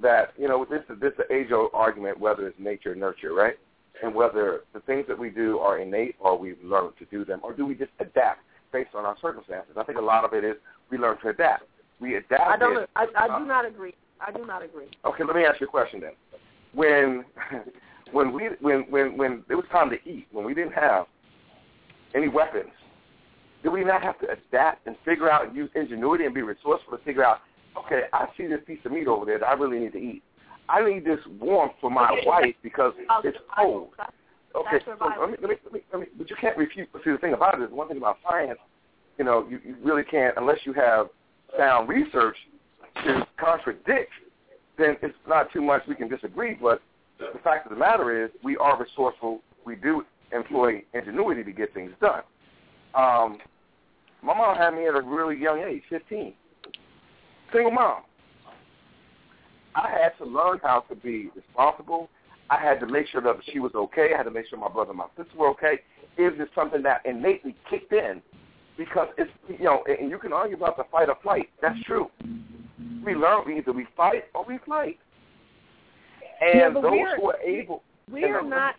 that 0.00 0.32
you 0.36 0.48
know 0.48 0.66
this 0.68 0.82
is 0.90 1.00
this 1.00 1.12
is 1.14 1.20
an 1.30 1.36
age 1.36 1.52
old 1.52 1.70
argument 1.72 2.18
whether 2.18 2.46
it's 2.46 2.58
nature 2.58 2.92
or 2.92 2.94
nurture, 2.94 3.32
right? 3.32 3.54
And 4.02 4.14
whether 4.14 4.62
the 4.72 4.80
things 4.80 5.04
that 5.08 5.18
we 5.18 5.30
do 5.30 5.58
are 5.58 5.78
innate 5.78 6.16
or 6.18 6.36
we've 6.36 6.62
learned 6.62 6.94
to 6.98 7.04
do 7.06 7.24
them, 7.24 7.40
or 7.42 7.52
do 7.52 7.64
we 7.64 7.74
just 7.74 7.92
adapt 8.00 8.40
based 8.72 8.94
on 8.94 9.04
our 9.04 9.16
circumstances? 9.20 9.74
I 9.76 9.84
think 9.84 9.98
a 9.98 10.02
lot 10.02 10.24
of 10.24 10.32
it 10.32 10.44
is 10.44 10.56
we 10.90 10.98
learn 10.98 11.18
to 11.22 11.28
adapt. 11.28 11.64
We 12.00 12.16
adapt. 12.16 12.42
I 12.42 12.56
don't. 12.56 12.88
I, 12.96 13.06
I 13.16 13.26
uh, 13.26 13.38
do 13.38 13.46
not 13.46 13.64
agree. 13.64 13.94
I 14.20 14.32
do 14.32 14.44
not 14.44 14.62
agree. 14.62 14.86
Okay, 15.04 15.24
let 15.24 15.36
me 15.36 15.44
ask 15.44 15.60
you 15.60 15.66
a 15.66 15.70
question 15.70 16.00
then. 16.00 16.12
When 16.74 17.24
when 18.12 18.32
we 18.32 18.48
when 18.60 18.82
when 18.90 19.16
when 19.16 19.44
it 19.48 19.54
was 19.54 19.66
time 19.70 19.90
to 19.90 19.96
eat, 20.08 20.26
when 20.32 20.44
we 20.44 20.54
didn't 20.54 20.72
have 20.72 21.06
any 22.14 22.28
weapons, 22.28 22.72
did 23.62 23.70
we 23.70 23.84
not 23.84 24.02
have 24.02 24.18
to 24.20 24.26
adapt 24.30 24.86
and 24.86 24.96
figure 25.04 25.30
out 25.30 25.46
and 25.46 25.56
use 25.56 25.70
ingenuity 25.74 26.24
and 26.24 26.34
be 26.34 26.42
resourceful 26.42 26.96
to 26.96 27.04
figure 27.04 27.24
out, 27.24 27.40
okay, 27.76 28.02
I 28.12 28.26
see 28.36 28.46
this 28.46 28.60
piece 28.66 28.78
of 28.84 28.92
meat 28.92 29.06
over 29.06 29.24
there 29.24 29.38
that 29.38 29.46
I 29.46 29.52
really 29.54 29.78
need 29.78 29.92
to 29.92 29.98
eat. 29.98 30.22
I 30.68 30.84
need 30.88 31.04
this 31.04 31.20
warmth 31.40 31.72
for 31.80 31.90
my 31.90 32.10
Okay. 32.10 32.26
wife 32.26 32.54
because 32.62 32.94
it's 33.24 33.38
cold. 33.56 33.90
Okay, 34.54 34.78
so 34.84 34.96
let 35.00 35.30
me, 35.30 35.36
let 35.40 35.50
me, 35.50 35.56
let 35.64 35.72
me, 35.72 35.80
let 35.92 36.00
me, 36.00 36.06
but 36.16 36.28
you 36.28 36.36
can't 36.36 36.56
refute. 36.56 36.88
See, 37.04 37.10
the 37.10 37.18
thing 37.18 37.32
about 37.32 37.60
it 37.60 37.64
is, 37.64 37.70
one 37.70 37.88
thing 37.88 37.96
about 37.96 38.18
science, 38.28 38.58
you 39.18 39.24
know, 39.24 39.46
you, 39.48 39.60
you 39.64 39.76
really 39.82 40.04
can't 40.04 40.36
unless 40.36 40.58
you 40.64 40.72
have 40.74 41.08
sound 41.56 41.88
research 41.88 42.36
to 43.04 43.26
contradict. 43.38 44.10
Then 44.78 44.96
it's 45.02 45.14
not 45.26 45.52
too 45.52 45.62
much 45.62 45.82
we 45.88 45.94
can 45.94 46.08
disagree. 46.08 46.54
But 46.54 46.82
the 47.18 47.38
fact 47.42 47.66
of 47.66 47.70
the 47.70 47.78
matter 47.78 48.24
is, 48.24 48.30
we 48.42 48.56
are 48.56 48.80
resourceful. 48.80 49.40
We 49.64 49.76
do 49.76 50.04
employ 50.32 50.82
ingenuity 50.92 51.44
to 51.44 51.52
get 51.52 51.72
things 51.72 51.92
done. 52.00 52.22
Um, 52.94 53.38
my 54.22 54.36
mom 54.36 54.56
had 54.56 54.74
me 54.74 54.86
at 54.86 54.94
a 54.94 55.00
really 55.00 55.36
young 55.36 55.60
age, 55.60 55.82
15. 55.88 56.34
Single 57.52 57.70
mom. 57.72 58.02
I 59.74 59.88
had 59.90 60.16
to 60.18 60.24
learn 60.24 60.58
how 60.62 60.80
to 60.88 60.94
be 60.94 61.30
responsible. 61.34 62.08
I 62.50 62.58
had 62.58 62.80
to 62.80 62.86
make 62.86 63.06
sure 63.08 63.20
that 63.22 63.36
she 63.50 63.58
was 63.58 63.72
okay. 63.74 64.10
I 64.14 64.18
had 64.18 64.24
to 64.24 64.30
make 64.30 64.46
sure 64.48 64.58
my 64.58 64.68
brother 64.68 64.90
and 64.90 64.98
my 64.98 65.06
sister 65.16 65.36
were 65.36 65.48
okay. 65.50 65.80
It 66.18 66.38
was 66.38 66.48
something 66.54 66.82
that 66.82 67.00
innately 67.06 67.56
kicked 67.70 67.92
in 67.92 68.20
because 68.76 69.08
it's 69.16 69.30
you 69.48 69.64
know, 69.64 69.82
and 69.86 70.10
you 70.10 70.18
can 70.18 70.32
argue 70.32 70.56
about 70.56 70.76
the 70.76 70.84
fight 70.90 71.08
or 71.08 71.16
flight. 71.22 71.48
That's 71.62 71.80
true. 71.84 72.10
We 73.04 73.14
learn 73.14 73.44
we 73.46 73.58
either 73.58 73.72
we 73.72 73.86
fight 73.96 74.24
or 74.34 74.44
we 74.44 74.58
flight. 74.58 74.98
And 76.42 76.58
Yeah, 76.58 76.70
those 76.70 76.82
we're- 76.84 77.16
who 77.16 77.30
are 77.30 77.38
able 77.40 77.82
We're 78.10 78.40
and- 78.40 78.50
not. 78.50 78.74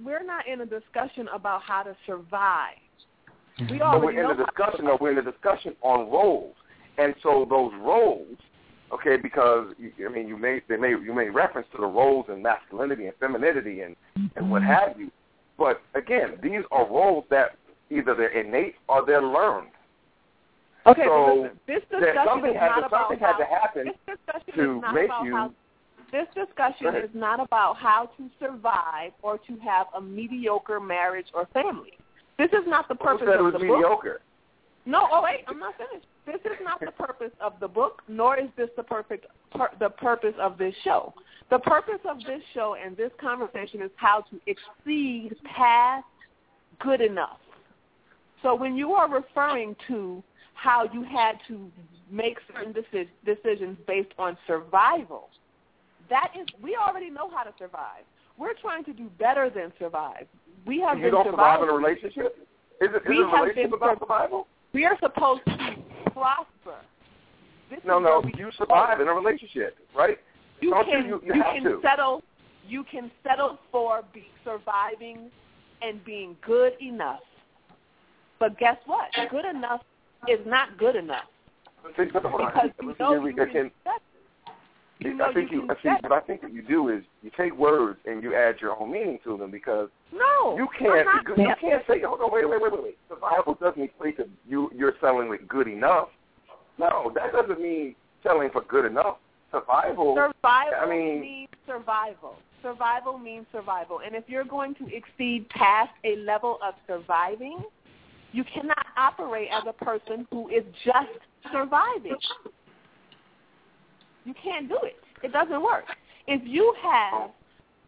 We're 0.00 0.22
not 0.22 0.46
in 0.46 0.60
a 0.60 0.66
discussion 0.66 1.26
about 1.34 1.62
how 1.62 1.82
to 1.82 1.96
survive. 2.06 2.76
Mm-hmm. 3.58 3.72
We 3.72 3.78
But 3.80 4.00
we're 4.00 4.10
in 4.10 4.16
know 4.22 4.34
the 4.36 4.44
discussion, 4.44 4.84
though. 4.84 4.96
We're 5.00 5.18
in 5.18 5.24
the 5.24 5.28
discussion 5.32 5.74
on 5.82 6.08
roles, 6.08 6.54
and 6.98 7.14
so 7.22 7.46
those 7.48 7.72
roles, 7.80 8.36
okay, 8.92 9.16
because 9.16 9.68
I 10.04 10.08
mean, 10.08 10.28
you 10.28 10.36
made 10.36 10.62
they 10.68 10.76
made 10.76 10.96
you 11.02 11.14
made 11.14 11.30
reference 11.30 11.68
to 11.72 11.78
the 11.78 11.86
roles 11.86 12.26
in 12.28 12.42
masculinity 12.42 13.06
and 13.06 13.14
femininity 13.18 13.82
and 13.82 13.96
and 14.36 14.50
what 14.50 14.62
mm-hmm. 14.62 14.72
have 14.72 14.98
you. 14.98 15.10
But 15.56 15.80
again, 15.94 16.38
these 16.42 16.62
are 16.70 16.86
roles 16.86 17.24
that 17.30 17.56
either 17.90 18.14
they're 18.14 18.38
innate 18.38 18.74
or 18.88 19.04
they're 19.06 19.22
learned. 19.22 19.68
Okay, 20.86 21.02
so 21.04 21.48
this 21.66 21.80
discussion 21.90 22.16
something 22.24 22.50
is 22.52 22.56
had 22.56 22.68
not 22.68 22.80
to, 22.80 22.86
about 22.86 23.08
something 23.08 23.18
had 23.18 23.36
to 23.36 23.44
happen 23.44 23.84
This 23.86 24.16
discussion 24.16 24.54
to 24.54 24.76
is 24.76 24.82
not 24.82 24.94
make 24.94 25.06
about 25.06 25.24
you. 25.24 25.32
how. 25.34 25.52
This 26.10 26.26
discussion 26.34 26.96
is 26.96 27.10
not 27.12 27.38
about 27.38 27.76
how 27.76 28.10
to 28.16 28.30
survive 28.40 29.12
or 29.20 29.36
to 29.36 29.58
have 29.58 29.88
a 29.94 30.00
mediocre 30.00 30.80
marriage 30.80 31.26
or 31.34 31.46
family. 31.52 31.92
This 32.38 32.48
is 32.52 32.66
not 32.66 32.88
the 32.88 32.94
purpose 32.94 33.28
of 33.30 33.44
was 33.44 33.52
the 33.52 33.66
book. 33.66 34.20
No, 34.88 35.06
oh 35.12 35.22
wait, 35.22 35.44
I'm 35.46 35.58
not 35.58 35.74
finished. 35.76 36.06
This 36.24 36.40
is 36.50 36.56
not 36.64 36.80
the 36.80 36.92
purpose 36.92 37.32
of 37.42 37.52
the 37.60 37.68
book, 37.68 38.00
nor 38.08 38.40
is 38.40 38.48
this 38.56 38.70
the 38.74 38.82
perfect 38.82 39.26
pur- 39.50 39.76
the 39.78 39.90
purpose 39.90 40.32
of 40.40 40.56
this 40.56 40.74
show. 40.82 41.12
The 41.50 41.58
purpose 41.58 42.00
of 42.08 42.16
this 42.20 42.40
show 42.54 42.74
and 42.82 42.96
this 42.96 43.10
conversation 43.20 43.82
is 43.82 43.90
how 43.96 44.24
to 44.30 44.40
exceed 44.46 45.36
past 45.44 46.06
good 46.80 47.02
enough. 47.02 47.36
So 48.42 48.54
when 48.54 48.76
you 48.76 48.92
are 48.92 49.10
referring 49.10 49.76
to 49.88 50.22
how 50.54 50.88
you 50.90 51.02
had 51.02 51.36
to 51.48 51.70
make 52.10 52.38
certain 52.50 52.72
deci- 52.72 53.08
decisions 53.26 53.76
based 53.86 54.12
on 54.18 54.38
survival, 54.46 55.28
that 56.08 56.32
is 56.34 56.46
we 56.62 56.76
already 56.76 57.10
know 57.10 57.28
how 57.28 57.42
to 57.42 57.52
survive. 57.58 58.04
We're 58.38 58.54
trying 58.54 58.84
to 58.84 58.94
do 58.94 59.10
better 59.18 59.50
than 59.50 59.70
survive. 59.78 60.26
We 60.66 60.80
have 60.80 60.96
You 60.96 61.04
been 61.04 61.12
don't 61.12 61.26
survive 61.26 61.62
in 61.62 61.68
a 61.68 61.74
relationship. 61.74 62.38
Is 62.80 62.88
it, 62.94 62.96
is 62.96 63.02
We 63.06 63.16
it 63.16 63.20
a 63.20 63.26
relationship 63.26 63.70
been 63.70 63.74
about 63.74 63.98
survival? 63.98 64.46
We 64.72 64.84
are 64.84 64.96
supposed 65.00 65.42
to 65.46 66.10
prosper. 66.12 66.76
This 67.70 67.80
No, 67.84 67.98
no. 67.98 68.22
You 68.36 68.50
survive 68.56 69.00
in 69.00 69.08
a 69.08 69.12
relationship, 69.12 69.76
right? 69.96 70.18
You 70.60 70.70
Don't 70.70 70.86
can 70.86 71.06
you? 71.06 71.20
You, 71.24 71.34
you 71.34 71.42
have 71.42 71.54
can 71.54 71.64
to. 71.64 71.80
settle. 71.82 72.22
You 72.66 72.84
can 72.84 73.10
settle 73.26 73.58
for 73.72 74.02
be 74.12 74.26
surviving 74.44 75.30
and 75.80 76.04
being 76.04 76.36
good 76.44 76.72
enough. 76.80 77.20
But 78.38 78.58
guess 78.58 78.76
what? 78.86 79.08
Good 79.30 79.44
enough 79.44 79.82
is 80.28 80.40
not 80.46 80.76
good 80.78 80.96
enough 80.96 81.24
See, 81.96 82.04
but 82.12 82.22
hold 82.24 82.42
on. 82.42 82.52
because 82.52 82.70
you 82.80 82.94
know 82.98 83.26
you 83.26 83.34
can 83.34 83.70
you 85.00 85.14
know 85.14 85.26
I 85.26 85.32
think 85.32 85.50
you 85.50 85.62
you, 85.62 85.70
I 85.70 85.74
think, 85.82 86.02
but 86.02 86.12
I 86.12 86.20
think 86.20 86.42
what 86.42 86.52
you 86.52 86.62
do 86.62 86.88
is 86.88 87.02
you 87.22 87.30
take 87.36 87.56
words 87.56 87.98
and 88.04 88.22
you 88.22 88.34
add 88.34 88.56
your 88.60 88.80
own 88.80 88.92
meaning 88.92 89.18
to 89.24 89.36
them 89.36 89.50
because 89.50 89.88
No, 90.12 90.56
you 90.56 90.68
can't 90.78 91.06
you 91.36 91.54
can't 91.60 91.82
say 91.88 92.00
hold 92.02 92.20
on 92.20 92.32
wait 92.32 92.48
wait 92.48 92.60
wait 92.60 92.72
wait 92.72 92.82
wait 92.82 92.98
survival 93.08 93.56
doesn't 93.60 93.82
equate 93.82 94.16
to 94.16 94.28
you 94.46 94.70
you're 94.74 94.94
selling 95.00 95.28
with 95.28 95.46
good 95.48 95.68
enough. 95.68 96.08
No, 96.78 97.12
that 97.14 97.32
doesn't 97.32 97.60
mean 97.60 97.94
selling 98.22 98.50
for 98.50 98.62
good 98.62 98.84
enough. 98.84 99.16
Survival. 99.50 100.14
Survival 100.14 100.74
I 100.80 100.88
mean, 100.88 101.20
means 101.20 101.48
survival. 101.66 102.36
Survival 102.62 103.18
means 103.18 103.46
survival. 103.52 104.00
And 104.04 104.14
if 104.14 104.24
you're 104.26 104.44
going 104.44 104.74
to 104.76 104.86
exceed 104.94 105.48
past 105.48 105.90
a 106.04 106.16
level 106.16 106.58
of 106.62 106.74
surviving, 106.86 107.62
you 108.32 108.44
cannot 108.44 108.86
operate 108.96 109.48
as 109.52 109.62
a 109.66 109.72
person 109.72 110.26
who 110.30 110.48
is 110.48 110.64
just 110.84 111.08
surviving. 111.52 112.16
You 114.28 114.34
can't 114.44 114.68
do 114.68 114.76
it. 114.82 114.96
It 115.22 115.32
doesn't 115.32 115.62
work. 115.62 115.84
If 116.26 116.42
you 116.44 116.74
have 116.82 117.30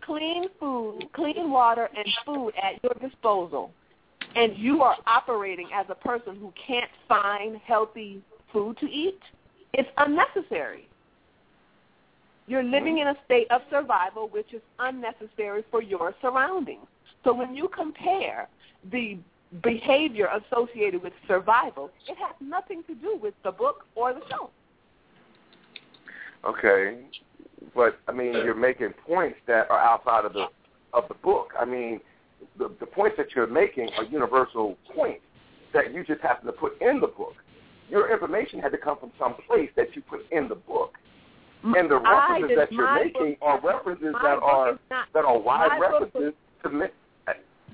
clean 0.00 0.44
food, 0.58 1.02
clean 1.12 1.50
water, 1.50 1.90
and 1.94 2.06
food 2.24 2.52
at 2.62 2.82
your 2.82 2.94
disposal, 3.06 3.72
and 4.34 4.56
you 4.56 4.80
are 4.82 4.96
operating 5.06 5.68
as 5.74 5.84
a 5.90 5.94
person 5.94 6.36
who 6.36 6.50
can't 6.66 6.90
find 7.06 7.58
healthy 7.58 8.22
food 8.54 8.78
to 8.78 8.86
eat, 8.86 9.20
it's 9.74 9.90
unnecessary. 9.98 10.88
You're 12.46 12.62
living 12.62 12.98
in 12.98 13.08
a 13.08 13.16
state 13.26 13.50
of 13.50 13.60
survival 13.70 14.30
which 14.30 14.54
is 14.54 14.62
unnecessary 14.78 15.62
for 15.70 15.82
your 15.82 16.14
surroundings. 16.22 16.86
So 17.22 17.34
when 17.34 17.54
you 17.54 17.68
compare 17.68 18.48
the 18.90 19.18
behavior 19.62 20.30
associated 20.50 21.02
with 21.02 21.12
survival, 21.28 21.90
it 22.08 22.16
has 22.16 22.34
nothing 22.40 22.82
to 22.84 22.94
do 22.94 23.18
with 23.22 23.34
the 23.44 23.52
book 23.52 23.84
or 23.94 24.14
the 24.14 24.22
show. 24.30 24.48
Okay, 26.44 26.98
but 27.74 27.98
I 28.08 28.12
mean 28.12 28.32
you're 28.34 28.54
making 28.54 28.92
points 29.06 29.38
that 29.46 29.70
are 29.70 29.78
outside 29.78 30.24
of 30.24 30.32
the 30.32 30.46
of 30.92 31.04
the 31.08 31.14
book. 31.14 31.52
I 31.58 31.64
mean, 31.64 32.00
the 32.58 32.70
the 32.80 32.86
points 32.86 33.16
that 33.16 33.34
you're 33.34 33.46
making 33.46 33.90
are 33.98 34.04
universal 34.04 34.76
points 34.94 35.22
that 35.72 35.94
you 35.94 36.04
just 36.04 36.20
happen 36.20 36.46
to 36.46 36.52
put 36.52 36.80
in 36.80 37.00
the 37.00 37.06
book. 37.06 37.34
Your 37.88 38.12
information 38.12 38.60
had 38.60 38.72
to 38.72 38.78
come 38.78 38.98
from 38.98 39.12
some 39.18 39.34
place 39.46 39.70
that 39.76 39.94
you 39.94 40.02
put 40.02 40.20
in 40.30 40.48
the 40.48 40.54
book. 40.54 40.94
And 41.62 41.90
the 41.90 41.96
references 41.98 42.56
that 42.56 42.72
you're 42.72 42.94
making 42.94 43.34
book- 43.34 43.38
are 43.42 43.60
references 43.60 44.14
that 44.22 44.38
are 44.42 44.78
not- 44.90 45.12
that 45.12 45.24
are 45.24 45.38
wide 45.38 45.78
references 45.78 46.32
to 46.62 46.68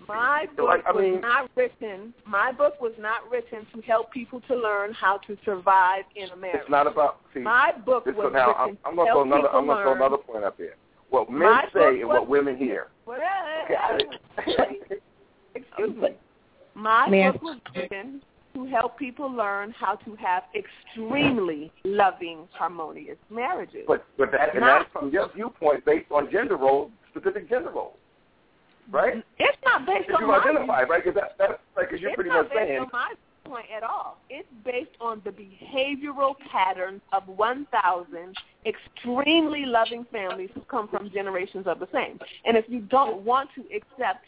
My 0.09 0.47
book 0.57 0.69
Like, 0.69 0.87
I 0.87 0.93
was 0.93 1.03
mean- 1.03 1.21
not 1.21 1.51
written. 1.57 2.15
My 2.27 2.53
book 2.53 2.81
was 2.81 2.93
not 2.99 3.29
written 3.31 3.67
to 3.75 3.81
help 3.83 4.11
people 4.13 4.41
to 4.43 4.55
learn 4.55 4.93
how 4.93 5.19
to 5.27 5.37
survive 5.45 6.05
in 6.15 6.31
America. 6.31 6.61
It's 6.63 6.71
not 6.71 6.87
about 6.87 7.21
see. 7.35 7.41
My 7.41 7.73
book 7.85 8.05
this, 8.05 8.15
was 8.15 8.31
now 8.33 8.49
written 8.49 8.79
I'm, 8.85 8.91
I'm 8.91 8.93
to 8.93 8.97
gonna 8.97 9.07
throw 9.11 9.15
help 9.15 9.27
another. 9.27 9.43
people 9.49 9.59
I'm 9.59 9.67
gonna 9.67 9.83
throw 9.83 9.91
learn. 9.93 10.01
another 10.03 10.17
point 10.19 10.45
up 10.45 10.57
here. 10.57 10.77
What 11.11 11.31
men 11.31 11.41
My 11.51 11.65
say 11.73 11.79
book 11.81 11.85
and 12.01 12.09
was- 12.09 12.19
what 12.21 12.29
women 12.29 12.57
hear. 12.57 12.89
Well, 13.07 13.19
Okay, 13.65 14.07
excuse 15.55 15.97
me. 15.97 16.09
My 16.75 17.09
May 17.09 17.27
I- 17.27 17.31
book 17.33 17.43
was 17.43 17.59
written 17.75 18.23
to 18.55 18.65
help 18.67 18.99
people 18.99 19.31
learn 19.31 19.71
how 19.73 19.97
to 19.97 20.15
have 20.17 20.45
extremely 20.55 21.71
loving, 21.85 22.49
harmonious 22.53 23.19
marriages. 23.31 23.85
But 23.87 24.05
but 24.17 24.31
that 24.33 24.51
and 24.53 24.61
Not- 24.61 24.81
that's 24.81 24.93
from 24.93 25.11
your 25.11 25.29
viewpoint 25.35 25.85
based 25.85 26.11
on 26.11 26.31
gender 26.31 26.57
roles, 26.57 26.91
specific 27.11 27.49
gender 27.49 27.71
roles. 27.71 27.97
Right? 28.91 29.25
It's 29.39 29.59
not 29.65 29.87
based 29.87 30.11
on 30.11 30.23
you 30.23 30.29
my 30.29 30.39
identify, 30.39 30.83
right? 30.83 31.05
Because 31.05 31.21
that, 31.21 31.37
that's 31.39 31.61
like, 31.77 31.91
because 31.91 32.01
you're 32.01 32.15
pretty 32.15 32.31
much 32.31 32.49
saying. 32.55 32.83
it's 32.83 32.93
not 32.93 33.11
based 33.11 33.17
on 33.21 33.49
my 33.49 33.51
point 33.51 33.67
at 33.75 33.83
all. 33.83 34.19
It's 34.29 34.49
based 34.65 34.91
on 35.01 35.23
the 35.25 35.31
behavioral 35.31 36.35
patterns 36.51 37.01
of 37.13 37.27
1,000 37.29 38.35
extremely 38.67 39.65
loving 39.65 40.05
families 40.11 40.51
who 40.55 40.61
come 40.63 40.89
from 40.89 41.11
generations 41.11 41.67
of 41.67 41.79
the 41.79 41.89
same. 41.93 42.19
And 42.45 42.57
if 42.57 42.65
you 42.69 42.81
don't 42.81 43.23
want 43.23 43.51
to 43.55 43.63
accept 43.75 44.25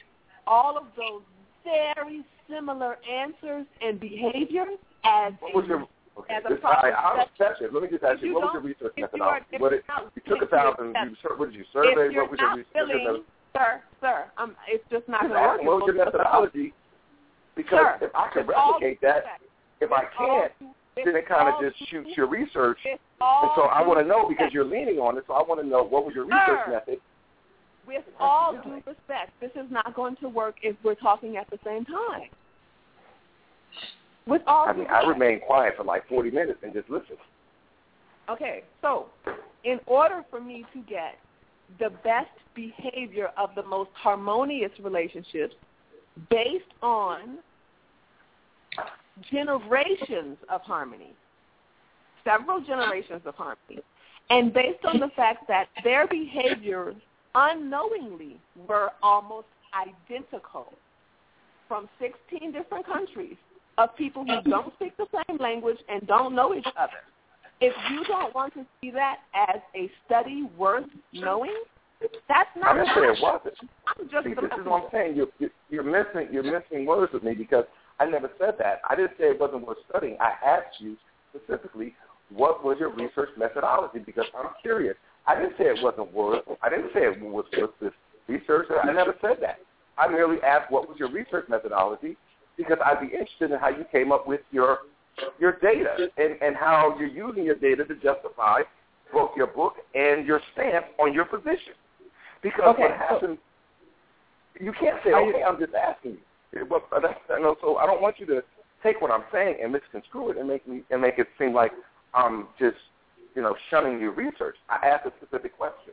all 0.47 0.77
of 0.77 0.85
those 0.97 1.23
very 1.65 2.25
similar 2.49 2.97
answers 3.11 3.67
and 3.83 4.01
behaviors 4.01 4.79
as 5.05 5.33
what 5.41 5.55
was 5.55 5.67
your 5.67 5.87
okay? 6.19 6.35
as 6.35 6.43
a 6.47 6.55
This, 6.55 6.59
I, 6.65 6.91
I'll 6.91 7.21
accept. 7.21 7.61
Let 7.61 7.83
me 7.83 7.89
just 7.91 8.03
ask 8.03 8.23
you, 8.23 8.29
you 8.29 8.35
what 8.35 8.43
was 8.45 8.51
your 8.55 8.63
research 8.63 8.93
if 8.97 9.11
you 9.15 9.23
are- 9.23 9.41
methodology? 9.41 9.59
What 9.59 9.73
it, 9.73 9.85
you 10.15 10.23
took 10.27 10.43
a 10.43 10.47
thousand. 10.47 10.95
You, 10.95 11.37
what 11.37 11.51
did 11.51 11.59
you 11.59 11.65
survey? 11.73 12.17
What 12.17 12.31
was 12.31 12.41
your 12.41 12.57
research 12.57 12.67
methodology? 12.75 13.25
Sir, 13.57 13.83
sir, 14.01 14.25
um, 14.39 14.57
it's 14.69 14.85
just 14.91 15.09
not 15.09 15.23
going 15.23 15.35
to 15.35 15.41
work. 15.41 15.63
what 15.63 15.77
was 15.77 15.83
your 15.87 16.05
methodology? 16.05 16.73
Because 17.57 17.99
Sir, 18.01 18.07
if 18.07 18.15
I 18.15 18.31
can 18.33 18.47
replicate 18.47 19.01
that, 19.01 19.25
if 19.81 19.91
I 19.91 20.05
can't, 20.17 20.53
then 20.95 21.17
it 21.17 21.29
kind 21.29 21.49
of 21.49 21.55
just 21.61 21.77
shoots 21.91 22.11
your 22.17 22.29
research. 22.29 22.79
And 22.87 23.51
so 23.57 23.63
I 23.63 23.87
want 23.87 23.99
to 24.01 24.07
know 24.07 24.29
because 24.29 24.53
you're 24.53 24.65
leaning 24.65 24.99
on 24.99 25.19
it. 25.19 25.25
So 25.27 25.35
I 25.35 25.43
want 25.43 25.61
to 25.61 25.67
know 25.67 25.83
what 25.83 26.05
was 26.05 26.15
your 26.15 26.25
research 26.25 26.61
Sir. 26.67 26.71
method. 26.71 26.99
With 27.87 28.05
all 28.21 28.53
due 28.53 28.83
respect, 28.87 29.33
this 29.41 29.51
is 29.57 29.71
not 29.71 29.95
going 29.95 30.17
to 30.17 30.29
work 30.29 30.57
if 30.63 30.77
we're 30.85 30.95
talking 30.95 31.37
at 31.37 31.49
the 31.51 31.59
same 31.65 31.85
time. 31.85 32.29
With 34.27 34.43
all 34.47 34.69
I 34.69 34.73
mean, 34.75 34.87
I 34.89 34.99
respect. 34.99 35.19
remained 35.19 35.43
quiet 35.47 35.75
for 35.77 35.85
like 35.85 36.07
40 36.09 36.31
minutes 36.31 36.59
and 36.63 36.75
just 36.75 36.91
listened. 36.91 37.19
Okay, 38.31 38.63
so 38.83 39.07
in 39.65 39.81
order 39.87 40.23
for 40.29 40.39
me 40.39 40.67
to 40.75 40.81
get 40.81 41.15
the 41.79 41.91
best 42.03 42.31
behavior 42.55 43.31
of 43.37 43.51
the 43.55 43.63
most 43.63 43.91
harmonious 43.95 44.73
relationships 44.83 45.55
based 46.31 46.65
on 46.83 47.39
generations 49.31 50.37
of 50.49 50.61
harmony, 50.63 51.13
several 52.25 52.61
generations 52.61 53.23
of 53.25 53.35
harmony, 53.35 53.83
and 54.31 54.53
based 54.53 54.85
on 54.85 54.99
the 54.99 55.09
fact 55.17 55.47
that 55.49 55.69
their 55.85 56.07
behaviors 56.07 56.97
unknowingly 57.35 58.39
were 58.69 58.91
almost 59.03 59.47
identical 59.75 60.73
from 61.69 61.89
16 62.01 62.53
different 62.53 62.87
countries 62.87 63.37
of 63.77 63.95
people 63.97 64.25
who 64.25 64.51
don't 64.51 64.73
speak 64.75 64.97
the 64.97 65.07
same 65.29 65.39
language 65.39 65.79
and 65.89 66.07
don't 66.07 66.35
know 66.35 66.55
each 66.55 66.67
other. 66.77 67.01
If 67.61 67.75
you 67.91 68.05
don't 68.05 68.35
want 68.35 68.55
to 68.55 68.65
see 68.81 68.91
that 68.93 69.19
as 69.35 69.61
a 69.75 69.91
study 70.07 70.49
worth 70.57 70.87
knowing, 71.13 71.55
that's 72.29 72.49
I 72.57 72.61
not 72.61 72.73
didn't 72.75 72.89
say 72.95 73.01
it 73.01 73.19
wasn't. 73.21 73.55
I'm 73.89 74.09
just 74.09 74.25
See, 74.25 74.35
this 74.35 74.45
is 74.45 74.67
what 74.67 74.85
I'm 74.85 74.89
saying. 74.93 75.17
You're, 75.17 75.27
you're, 75.39 75.51
you're 75.69 75.83
missing 75.83 76.29
you're 76.33 76.45
missing 76.45 76.87
words 76.87 77.13
with 77.13 77.25
me 77.25 77.35
because 77.35 77.65
I 77.99 78.07
never 78.07 78.31
said 78.39 78.55
that. 78.59 78.81
I 78.89 78.95
didn't 78.95 79.13
say 79.19 79.25
it 79.25 79.41
wasn't 79.41 79.67
worth 79.67 79.79
studying. 79.89 80.17
I 80.21 80.35
asked 80.47 80.81
you 80.81 80.97
specifically 81.35 81.95
what 82.31 82.65
was 82.65 82.77
your 82.79 82.91
research 82.91 83.31
methodology 83.37 83.99
because 83.99 84.27
I'm 84.39 84.51
curious. 84.63 84.97
I 85.27 85.35
didn't 85.35 85.57
say 85.59 85.65
it 85.65 85.83
wasn't 85.83 86.13
worth. 86.13 86.45
I 86.63 86.69
didn't 86.69 86.91
say 86.95 87.01
it 87.01 87.21
was 87.21 87.45
worth 87.57 87.71
this 87.81 87.93
research. 88.29 88.69
I 88.71 88.93
never 88.93 89.15
said 89.21 89.39
that. 89.41 89.59
I 89.97 90.07
merely 90.07 90.37
asked 90.43 90.71
what 90.71 90.89
was 90.89 90.99
your 90.99 91.11
research 91.11 91.47
methodology 91.49 92.17
because 92.57 92.79
I'd 92.85 93.01
be 93.01 93.07
interested 93.07 93.51
in 93.51 93.59
how 93.59 93.69
you 93.69 93.85
came 93.91 94.13
up 94.13 94.27
with 94.29 94.41
your 94.53 94.79
your 95.39 95.59
data 95.61 96.09
and, 96.17 96.37
and 96.41 96.57
how 96.57 96.97
you're 96.99 97.09
using 97.09 97.45
your 97.45 97.55
data 97.55 97.85
to 97.85 97.95
justify 97.95 98.63
both 99.13 99.31
your 99.37 99.47
book 99.47 99.75
and 99.95 100.27
your 100.27 100.41
stamp 100.53 100.87
on 101.01 101.13
your 101.13 101.25
position. 101.25 101.75
Because 102.43 102.75
Okay, 102.75 102.83
what 102.83 102.93
happened, 102.93 103.39
you 104.61 104.73
can't 104.73 104.99
say, 105.05 105.13
okay, 105.13 105.43
I'm 105.43 105.59
just 105.59 105.75
asking 105.75 106.13
you. 106.53 106.67
But 106.69 106.89
but 106.91 107.03
that's, 107.03 107.19
I 107.31 107.41
know, 107.41 107.57
so 107.61 107.77
I 107.77 107.87
don't 107.87 108.01
want 108.01 108.19
you 108.19 108.27
to 108.27 108.43
take 108.83 109.01
what 109.01 109.11
I'm 109.11 109.25
saying 109.33 109.57
and 109.63 109.73
misconstrue 109.73 110.31
it 110.31 110.37
and 110.39 110.49
make 110.49 110.67
me 110.67 110.83
and 110.91 111.01
make 111.01 111.19
it 111.19 111.29
seem 111.39 111.53
like 111.53 111.73
I'm 112.15 112.49
just, 112.59 112.77
you 113.35 113.43
know, 113.43 113.55
shunning 113.71 114.01
your 114.01 114.13
research. 114.13 114.57
I 114.69 114.87
asked 114.87 115.07
a 115.07 115.13
specific 115.21 115.57
question, 115.57 115.93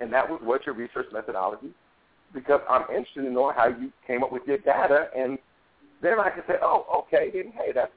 and 0.00 0.12
that 0.12 0.28
was 0.28 0.40
what's 0.42 0.64
your 0.66 0.74
research 0.74 1.06
methodology? 1.12 1.70
Because 2.32 2.60
I'm 2.68 2.82
interested 2.82 3.24
in 3.26 3.34
knowing 3.34 3.56
how 3.56 3.68
you 3.68 3.92
came 4.06 4.22
up 4.22 4.32
with 4.32 4.42
your 4.46 4.58
data, 4.58 5.08
and 5.16 5.38
then 6.02 6.18
I 6.18 6.30
can 6.30 6.42
say, 6.48 6.54
oh, 6.62 7.04
okay, 7.06 7.30
then 7.32 7.52
hey, 7.56 7.72
that's 7.74 7.92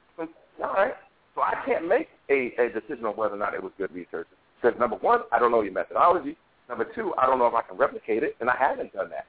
all 0.62 0.72
right. 0.72 0.94
So 1.34 1.40
I 1.40 1.54
can't 1.66 1.88
make 1.88 2.08
a, 2.30 2.52
a 2.58 2.68
decision 2.68 3.04
on 3.06 3.16
whether 3.16 3.34
or 3.34 3.38
not 3.38 3.54
it 3.54 3.62
was 3.62 3.72
good 3.76 3.92
research. 3.92 4.26
Because 4.60 4.78
number 4.78 4.96
one, 4.96 5.20
I 5.32 5.38
don't 5.38 5.50
know 5.50 5.62
your 5.62 5.72
methodology. 5.72 6.36
Number 6.68 6.86
two, 6.94 7.12
I 7.18 7.26
don't 7.26 7.38
know 7.38 7.46
if 7.46 7.54
I 7.54 7.62
can 7.62 7.76
replicate 7.76 8.22
it, 8.22 8.36
and 8.40 8.48
I 8.48 8.56
haven't 8.58 8.92
done 8.92 9.10
that. 9.10 9.26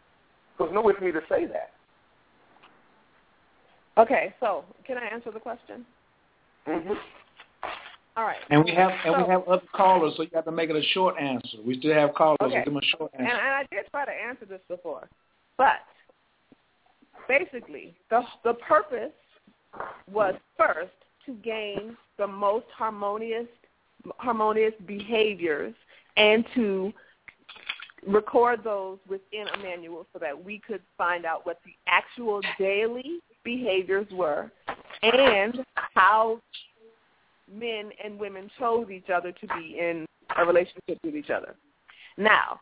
So 0.58 0.66
there's 0.66 0.74
no 0.74 0.82
way 0.82 0.94
for 0.98 1.04
me 1.04 1.12
to 1.12 1.22
say 1.28 1.45
that. 1.48 1.72
Okay, 3.98 4.34
so 4.40 4.66
can 4.86 4.98
I 4.98 5.06
answer 5.14 5.32
the 5.32 5.40
question? 5.40 5.86
Mm-hmm. 6.68 6.94
All 8.18 8.24
right. 8.24 8.38
And 8.50 8.64
we 8.64 8.72
have 8.74 8.92
and 9.06 9.16
So- 9.16 9.24
we 9.26 9.30
have 9.30 9.44
other 9.48 9.66
callers, 9.74 10.14
so 10.16 10.24
you 10.24 10.30
have 10.34 10.45
to 10.45 10.52
make 10.52 10.70
it 10.70 10.76
a 10.76 10.84
short 10.94 11.16
answer. 11.20 11.58
We 11.66 11.80
still 11.80 11.94
have 11.94 12.14
callers. 12.14 12.38
Okay. 12.42 12.56
Give 12.56 12.66
them 12.66 12.78
a 12.78 12.98
short 12.98 13.12
And, 13.14 13.28
and 13.28 13.38
I 13.38 13.66
did 13.72 13.86
try 13.92 14.06
to 14.06 14.12
answer 14.12 14.45
this 14.45 14.62
before, 14.70 15.10
but 15.58 15.84
basically, 17.28 17.95
the 18.10 18.22
the 18.44 18.54
purpose 18.54 19.12
was 20.12 20.36
first 20.58 20.92
to 21.26 21.34
gain 21.44 21.98
the 22.18 22.28
most 22.28 22.66
harmonious 22.76 23.48
harmonious 24.18 24.74
behaviors 24.86 25.74
and 26.16 26.45
to 26.54 26.94
record 28.06 28.64
those 28.64 29.00
within 29.08 29.48
a 29.54 29.58
manual 29.58 30.06
so 30.14 30.20
that 30.20 30.44
we 30.44 30.60
could 30.60 30.82
find 30.98 31.26
out 31.26 31.45
what 31.45 31.60
the 31.66 31.72
actual 31.88 32.40
daily 32.60 33.20
behaviors 33.44 34.06
were 34.12 34.52
and 35.02 35.66
how 35.95 36.40
men 37.52 37.90
and 38.04 38.20
women 38.20 38.50
chose 38.60 38.90
each 38.92 39.10
other 39.10 39.32
to 39.32 39.48
be 39.60 39.78
in 39.80 40.06
a 40.38 40.45
relationship 40.45 41.00
with 41.04 41.16
each 41.16 41.30
other. 41.30 41.56
Now, 42.18 42.60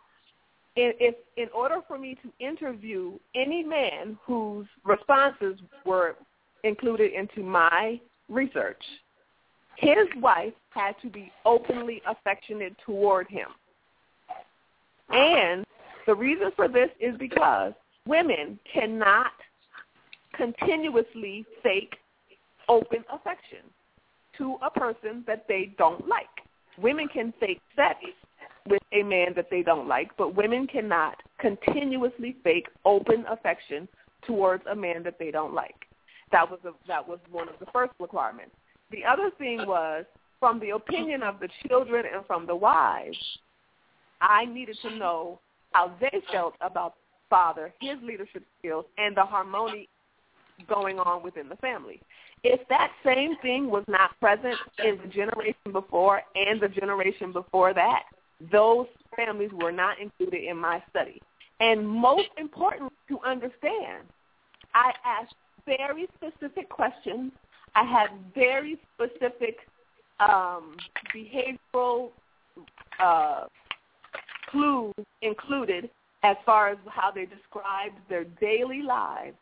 if 0.75 1.15
in 1.37 1.47
order 1.53 1.75
for 1.87 1.97
me 1.97 2.17
to 2.23 2.45
interview 2.45 3.13
any 3.35 3.63
man 3.63 4.17
whose 4.25 4.65
responses 4.83 5.59
were 5.85 6.15
included 6.63 7.11
into 7.13 7.43
my 7.43 7.99
research, 8.33 8.81
his 9.77 10.07
wife 10.17 10.53
had 10.69 10.95
to 11.01 11.09
be 11.09 11.31
openly 11.45 12.01
affectionate 12.07 12.75
toward 12.85 13.27
him. 13.27 13.47
And 15.09 15.65
the 16.05 16.15
reason 16.15 16.51
for 16.55 16.67
this 16.67 16.89
is 16.99 17.17
because 17.17 17.73
women 18.07 18.59
cannot 18.71 19.31
continuously 20.35 21.45
fake 21.61 21.95
open 22.67 23.03
affection 23.11 23.59
to 24.37 24.57
a 24.61 24.69
person 24.69 25.23
that 25.27 25.45
they 25.47 25.73
don't 25.77 26.07
like. 26.07 26.27
Women 26.77 27.07
can 27.07 27.33
fake 27.39 27.61
sex 27.75 27.99
with 28.67 28.81
a 28.93 29.03
man 29.03 29.33
that 29.35 29.49
they 29.51 29.61
don't 29.61 29.87
like, 29.87 30.09
but 30.17 30.35
women 30.35 30.65
cannot 30.65 31.15
continuously 31.39 32.35
fake 32.43 32.67
open 32.85 33.25
affection 33.29 33.87
towards 34.25 34.63
a 34.71 34.75
man 34.75 35.03
that 35.03 35.19
they 35.19 35.31
don't 35.31 35.53
like. 35.53 35.75
That 36.33 36.49
was 36.49 36.59
a, 36.65 36.71
that 36.87 37.07
was 37.07 37.19
one 37.31 37.47
of 37.47 37.55
the 37.59 37.67
first 37.71 37.93
requirements. 37.99 38.55
The 38.91 39.05
other 39.05 39.29
thing 39.37 39.65
was 39.67 40.03
from 40.39 40.59
the 40.59 40.71
opinion 40.71 41.21
of 41.23 41.39
the 41.39 41.47
children 41.67 42.05
and 42.11 42.25
from 42.25 42.47
the 42.47 42.55
wives, 42.55 43.17
I 44.19 44.45
needed 44.45 44.77
to 44.81 44.97
know 44.97 45.39
how 45.71 45.93
they 46.01 46.21
felt 46.31 46.55
about 46.59 46.95
father, 47.29 47.71
his 47.79 47.97
leadership 48.03 48.43
skills, 48.59 48.85
and 48.97 49.15
the 49.15 49.21
harmony 49.21 49.87
going 50.67 50.97
on 50.99 51.23
within 51.23 51.49
the 51.49 51.55
family. 51.57 52.01
If 52.43 52.67
that 52.67 52.91
same 53.05 53.37
thing 53.41 53.69
was 53.69 53.83
not 53.87 54.19
present 54.19 54.55
in 54.83 54.97
the 55.03 55.07
generation 55.09 55.71
before 55.71 56.23
and 56.35 56.59
the 56.59 56.67
generation 56.67 57.31
before 57.31 57.73
that, 57.75 58.03
those 58.51 58.87
families 59.15 59.51
were 59.53 59.71
not 59.71 59.99
included 59.99 60.43
in 60.43 60.57
my 60.57 60.81
study. 60.89 61.21
And 61.59 61.87
most 61.87 62.29
important 62.37 62.91
to 63.09 63.19
understand, 63.21 64.03
I 64.73 64.93
asked 65.05 65.35
very 65.65 66.07
specific 66.15 66.69
questions. 66.69 67.31
I 67.75 67.83
had 67.83 68.09
very 68.35 68.79
specific 68.95 69.57
um, 70.19 70.75
behavioral 71.15 72.09
uh, 72.99 73.45
clues 74.49 74.93
included 75.21 75.89
as 76.23 76.37
far 76.45 76.69
as 76.69 76.77
how 76.87 77.11
they 77.11 77.25
described 77.25 77.97
their 78.09 78.23
daily 78.23 78.81
lives. 78.81 79.35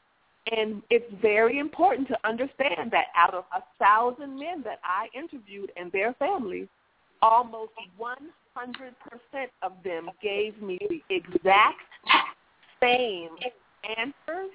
And 0.51 0.81
it's 0.89 1.05
very 1.21 1.59
important 1.59 2.07
to 2.07 2.17
understand 2.23 2.89
that 2.91 3.07
out 3.15 3.33
of 3.33 3.43
a 3.55 3.61
thousand 3.77 4.39
men 4.39 4.63
that 4.63 4.79
I 4.83 5.07
interviewed 5.15 5.71
and 5.77 5.91
their 5.91 6.13
families, 6.13 6.67
almost 7.21 7.73
100% 7.99 8.17
of 9.61 9.73
them 9.83 10.09
gave 10.21 10.59
me 10.61 10.79
the 10.89 11.03
exact 11.15 11.77
same 12.81 13.29
answers, 13.97 14.49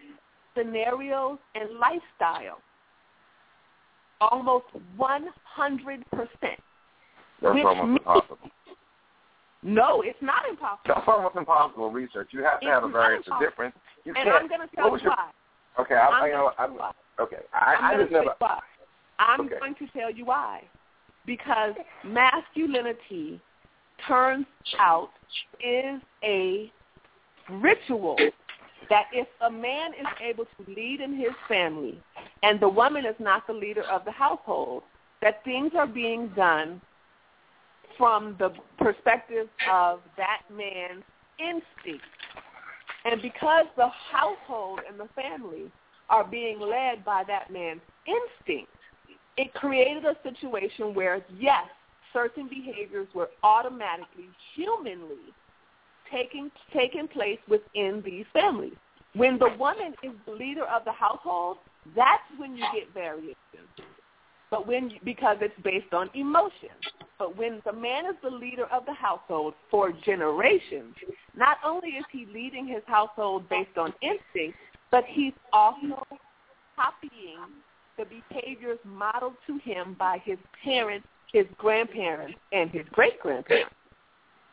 scenarios, 0.56 1.38
and 1.54 1.70
lifestyle. 1.78 2.58
Almost 4.20 4.66
100%. 4.98 5.18
That's 6.12 6.58
almost 7.42 7.76
means- 7.82 7.98
impossible. 7.98 8.50
No, 9.62 10.02
it's 10.02 10.20
not 10.22 10.48
impossible. 10.48 10.94
That's 10.94 11.08
almost 11.08 11.36
impossible 11.36 11.90
research. 11.90 12.28
You 12.30 12.44
have 12.44 12.60
to 12.60 12.66
it's 12.66 12.72
have 12.72 12.84
a 12.84 12.88
variance 12.88 13.26
of 13.30 13.40
difference. 13.40 13.74
You 14.04 14.14
and 14.14 14.24
can't. 14.24 14.42
I'm 14.42 14.48
going 14.48 14.60
to 14.60 14.76
tell 14.76 14.96
you 14.96 15.02
your, 15.02 15.10
why. 15.10 15.30
Okay, 15.80 15.94
I'm 15.94 16.22
I, 16.22 16.26
you 16.28 16.32
know, 16.32 16.52
I'm, 16.58 16.72
okay. 17.20 17.38
I, 17.52 17.74
I'm 17.74 17.84
I 17.84 18.00
just 18.00 18.10
going 18.10 18.22
to 18.22 18.28
never. 18.28 18.34
why. 18.38 18.60
I'm 19.18 19.40
okay. 19.40 19.58
going 19.58 19.74
to 19.74 19.86
tell 19.88 20.12
you 20.12 20.24
why. 20.24 20.62
Because 21.26 21.74
masculinity 22.04 23.40
turns 24.06 24.46
out 24.78 25.10
is 25.60 26.00
a 26.22 26.70
ritual 27.50 28.16
that 28.90 29.06
if 29.12 29.26
a 29.40 29.50
man 29.50 29.92
is 29.92 30.06
able 30.20 30.44
to 30.44 30.72
lead 30.74 31.00
in 31.00 31.16
his 31.16 31.32
family 31.48 32.00
and 32.42 32.60
the 32.60 32.68
woman 32.68 33.04
is 33.04 33.14
not 33.18 33.46
the 33.46 33.52
leader 33.52 33.82
of 33.82 34.04
the 34.04 34.10
household, 34.10 34.82
that 35.22 35.42
things 35.44 35.72
are 35.76 35.86
being 35.86 36.28
done 36.36 36.80
from 37.96 38.36
the 38.38 38.50
perspective 38.78 39.48
of 39.70 40.00
that 40.16 40.42
man's 40.50 41.04
instinct. 41.38 42.04
And 43.04 43.22
because 43.22 43.66
the 43.76 43.88
household 43.88 44.80
and 44.88 44.98
the 44.98 45.08
family 45.14 45.70
are 46.10 46.24
being 46.24 46.60
led 46.60 47.04
by 47.04 47.24
that 47.26 47.50
man's 47.52 47.80
instinct, 48.06 48.70
it 49.36 49.52
created 49.54 50.04
a 50.04 50.16
situation 50.22 50.94
where, 50.94 51.24
yes, 51.38 51.64
certain 52.12 52.48
behaviors 52.48 53.08
were 53.14 53.28
automatically, 53.42 54.28
humanly 54.54 55.32
taking 56.10 56.50
taking 56.72 57.08
place 57.08 57.38
within 57.48 58.02
these 58.04 58.24
families. 58.32 58.76
When 59.14 59.38
the 59.38 59.50
woman 59.58 59.94
is 60.02 60.12
the 60.26 60.32
leader 60.32 60.64
of 60.64 60.84
the 60.84 60.92
household, 60.92 61.58
that's 61.94 62.22
when 62.36 62.56
you 62.56 62.64
get 62.74 62.92
variation. 62.92 63.36
But 64.50 64.66
when 64.66 64.90
you, 64.90 64.98
because 65.04 65.38
it's 65.40 65.54
based 65.64 65.92
on 65.92 66.10
emotion. 66.14 66.70
But 67.18 67.36
when 67.36 67.62
the 67.64 67.72
man 67.72 68.04
is 68.06 68.14
the 68.22 68.30
leader 68.30 68.66
of 68.66 68.84
the 68.84 68.92
household 68.92 69.54
for 69.70 69.90
generations, 70.04 70.94
not 71.34 71.56
only 71.64 71.90
is 71.90 72.04
he 72.12 72.26
leading 72.32 72.66
his 72.66 72.82
household 72.86 73.48
based 73.48 73.78
on 73.78 73.94
instinct, 74.02 74.58
but 74.90 75.04
he's 75.08 75.32
also 75.52 76.06
copying 76.76 77.38
the 77.96 78.04
behaviors 78.04 78.78
modeled 78.84 79.34
to 79.46 79.58
him 79.58 79.96
by 79.98 80.20
his 80.24 80.38
parents, 80.62 81.06
his 81.32 81.46
grandparents, 81.56 82.38
and 82.52 82.70
his 82.70 82.84
great-grandparents. 82.92 83.74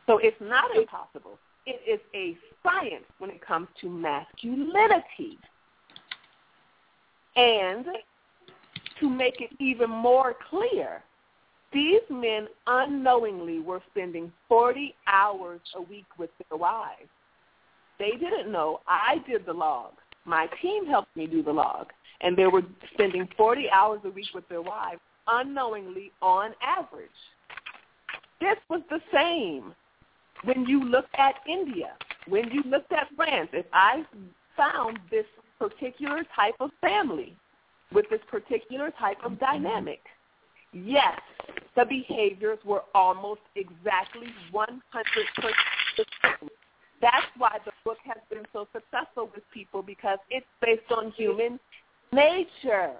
So 0.07 0.17
it's 0.17 0.39
not 0.41 0.75
impossible. 0.75 1.37
It 1.65 1.81
is 1.87 1.99
a 2.13 2.37
science 2.61 3.05
when 3.19 3.29
it 3.29 3.45
comes 3.45 3.67
to 3.81 3.89
masculinity. 3.89 5.39
And 7.35 7.85
to 8.99 9.09
make 9.09 9.39
it 9.39 9.51
even 9.59 9.89
more 9.89 10.35
clear, 10.49 11.01
these 11.71 12.01
men 12.09 12.47
unknowingly 12.67 13.59
were 13.59 13.81
spending 13.91 14.31
40 14.47 14.93
hours 15.07 15.61
a 15.75 15.81
week 15.81 16.05
with 16.17 16.29
their 16.49 16.57
wives. 16.57 17.09
They 17.97 18.11
didn't 18.11 18.51
know. 18.51 18.81
I 18.87 19.23
did 19.27 19.45
the 19.45 19.53
log. 19.53 19.93
My 20.25 20.47
team 20.61 20.85
helped 20.85 21.15
me 21.15 21.25
do 21.25 21.41
the 21.41 21.51
log. 21.51 21.87
And 22.21 22.37
they 22.37 22.47
were 22.47 22.61
spending 22.93 23.27
40 23.35 23.69
hours 23.71 24.01
a 24.05 24.09
week 24.09 24.27
with 24.33 24.47
their 24.49 24.61
wives 24.61 25.01
unknowingly 25.27 26.11
on 26.21 26.51
average. 26.61 27.09
This 28.39 28.57
was 28.69 28.81
the 28.89 28.99
same 29.13 29.73
when 30.43 30.65
you 30.65 30.83
looked 30.83 31.15
at 31.17 31.35
India, 31.47 31.93
when 32.27 32.49
you 32.51 32.63
looked 32.63 32.91
at 32.91 33.07
France. 33.15 33.49
If 33.53 33.65
I 33.73 34.03
found 34.55 34.99
this 35.09 35.25
particular 35.59 36.23
type 36.35 36.55
of 36.59 36.71
family 36.81 37.35
with 37.91 38.05
this 38.09 38.21
particular 38.29 38.91
type 38.99 39.17
of 39.23 39.33
mm-hmm. 39.33 39.45
dynamic, 39.45 39.99
yes, 40.71 41.19
the 41.75 41.85
behaviors 41.85 42.59
were 42.65 42.83
almost 42.93 43.41
exactly 43.55 44.27
100% 44.53 44.69
the 45.97 46.05
same. 46.21 46.49
That's 47.01 47.25
why 47.37 47.57
the 47.65 47.71
book 47.83 47.97
has 48.05 48.17
been 48.29 48.45
so 48.53 48.67
successful 48.71 49.29
with 49.33 49.43
people 49.53 49.81
because 49.81 50.19
it's 50.29 50.45
based 50.61 50.89
on 50.95 51.11
human 51.11 51.59
nature. 52.13 52.91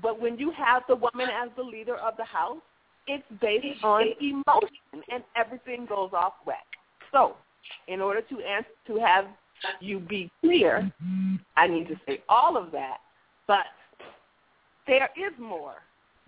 But 0.00 0.20
when 0.20 0.38
you 0.38 0.52
have 0.52 0.82
the 0.88 0.94
woman 0.94 1.28
as 1.28 1.48
the 1.56 1.62
leader 1.62 1.96
of 1.96 2.16
the 2.16 2.24
house, 2.24 2.60
it's 3.06 3.24
based 3.40 3.82
on 3.82 4.04
emotion, 4.20 5.04
and 5.12 5.22
everything 5.36 5.86
goes 5.86 6.10
off 6.12 6.34
whack. 6.44 6.66
So, 7.12 7.36
in 7.88 8.00
order 8.00 8.20
to 8.20 8.40
answer, 8.40 8.68
to 8.88 8.96
have 8.96 9.26
you 9.80 10.00
be 10.00 10.30
clear, 10.40 10.90
I 11.56 11.66
need 11.66 11.88
to 11.88 11.96
say 12.06 12.22
all 12.28 12.56
of 12.56 12.72
that. 12.72 12.98
But 13.46 13.66
there 14.86 15.08
is 15.16 15.32
more. 15.38 15.74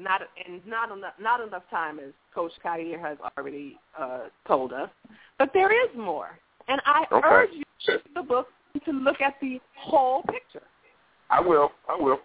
Not 0.00 0.23
and 0.47 0.65
not 0.65 0.97
enough 0.97 1.15
not 1.20 1.40
enough 1.40 1.65
time, 1.70 1.98
as 1.98 2.12
Coach 2.32 2.52
Khayr 2.65 3.00
has 3.00 3.18
already 3.36 3.76
uh, 3.98 4.26
told 4.47 4.73
us. 4.73 4.89
But 5.39 5.50
there 5.52 5.73
is 5.73 5.90
more, 5.97 6.39
and 6.68 6.81
I 6.86 7.05
okay. 7.10 7.26
urge 7.28 7.50
you 7.52 7.65
to 7.86 7.92
read 7.92 8.00
the 8.15 8.23
book 8.23 8.47
to 8.84 8.92
look 8.92 9.20
at 9.20 9.34
the 9.40 9.60
whole 9.76 10.23
picture. 10.23 10.65
I 11.31 11.40
will. 11.40 11.73
I 11.89 12.00
will. 12.00 12.20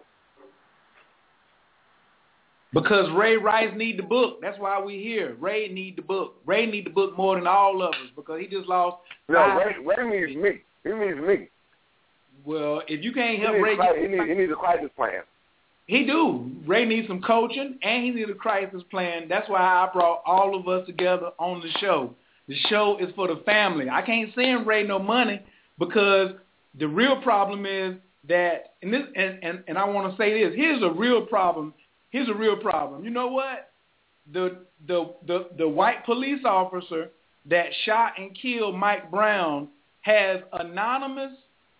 Because 2.74 3.08
Ray 3.16 3.36
Rice 3.36 3.72
need 3.76 3.98
the 3.98 4.02
book. 4.02 4.40
That's 4.42 4.58
why 4.58 4.82
we 4.82 5.00
here. 5.00 5.36
Ray 5.40 5.68
need 5.68 5.96
the 5.96 6.02
book. 6.02 6.34
Ray 6.44 6.66
need 6.66 6.86
the 6.86 6.90
book 6.90 7.16
more 7.16 7.36
than 7.36 7.46
all 7.46 7.80
of 7.80 7.90
us 7.90 8.10
because 8.16 8.40
he 8.40 8.48
just 8.48 8.68
lost. 8.68 8.96
No, 9.28 9.56
Ray, 9.56 9.76
Ray 9.84 10.26
needs 10.26 10.36
me. 10.36 10.60
He 10.82 10.90
needs 10.90 11.20
me. 11.20 11.48
Well, 12.44 12.82
if 12.88 13.02
you 13.02 13.12
can't 13.12 13.40
help 13.40 13.54
he 13.54 13.62
Ray, 13.62 13.76
needs, 13.76 13.96
he, 13.96 14.08
needs, 14.08 14.28
he 14.28 14.34
needs 14.34 14.52
a 14.52 14.56
crisis 14.56 14.90
plan. 14.96 15.22
He 15.86 16.04
do. 16.04 16.50
Ray 16.66 16.84
needs 16.84 17.06
some 17.06 17.22
coaching 17.22 17.78
and 17.82 18.04
he 18.04 18.10
needs 18.10 18.30
a 18.30 18.34
crisis 18.34 18.82
plan. 18.90 19.28
That's 19.28 19.48
why 19.48 19.60
I 19.60 19.88
brought 19.92 20.22
all 20.26 20.58
of 20.58 20.66
us 20.66 20.86
together 20.86 21.30
on 21.38 21.60
the 21.60 21.70
show. 21.78 22.14
The 22.48 22.56
show 22.68 22.98
is 22.98 23.08
for 23.14 23.28
the 23.28 23.40
family. 23.44 23.88
I 23.88 24.02
can't 24.02 24.30
send 24.34 24.66
Ray 24.66 24.82
no 24.82 24.98
money 24.98 25.40
because 25.78 26.32
the 26.78 26.88
real 26.88 27.22
problem 27.22 27.66
is 27.66 27.94
that, 28.28 28.74
and 28.82 28.92
this, 28.92 29.02
and, 29.14 29.38
and, 29.42 29.64
and 29.68 29.78
I 29.78 29.84
want 29.84 30.10
to 30.10 30.16
say 30.16 30.42
this. 30.42 30.54
Here's 30.56 30.82
a 30.82 30.90
real 30.90 31.24
problem. 31.26 31.72
Here's 32.14 32.28
a 32.28 32.34
real 32.34 32.56
problem. 32.56 33.02
You 33.02 33.10
know 33.10 33.26
what? 33.26 33.72
The 34.32 34.58
the 34.86 35.16
the 35.26 35.48
the 35.58 35.68
white 35.68 36.06
police 36.06 36.42
officer 36.44 37.10
that 37.50 37.66
shot 37.84 38.12
and 38.18 38.30
killed 38.40 38.76
Mike 38.76 39.10
Brown 39.10 39.66
has 40.02 40.38
anonymous 40.52 41.32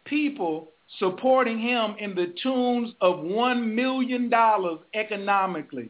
people 0.05 0.67
supporting 0.99 1.61
him 1.61 1.95
in 2.01 2.17
the 2.17 2.35
tunes 2.43 2.95
of 3.01 3.21
one 3.21 3.77
million 3.77 4.29
dollars 4.29 4.81
economically. 4.93 5.89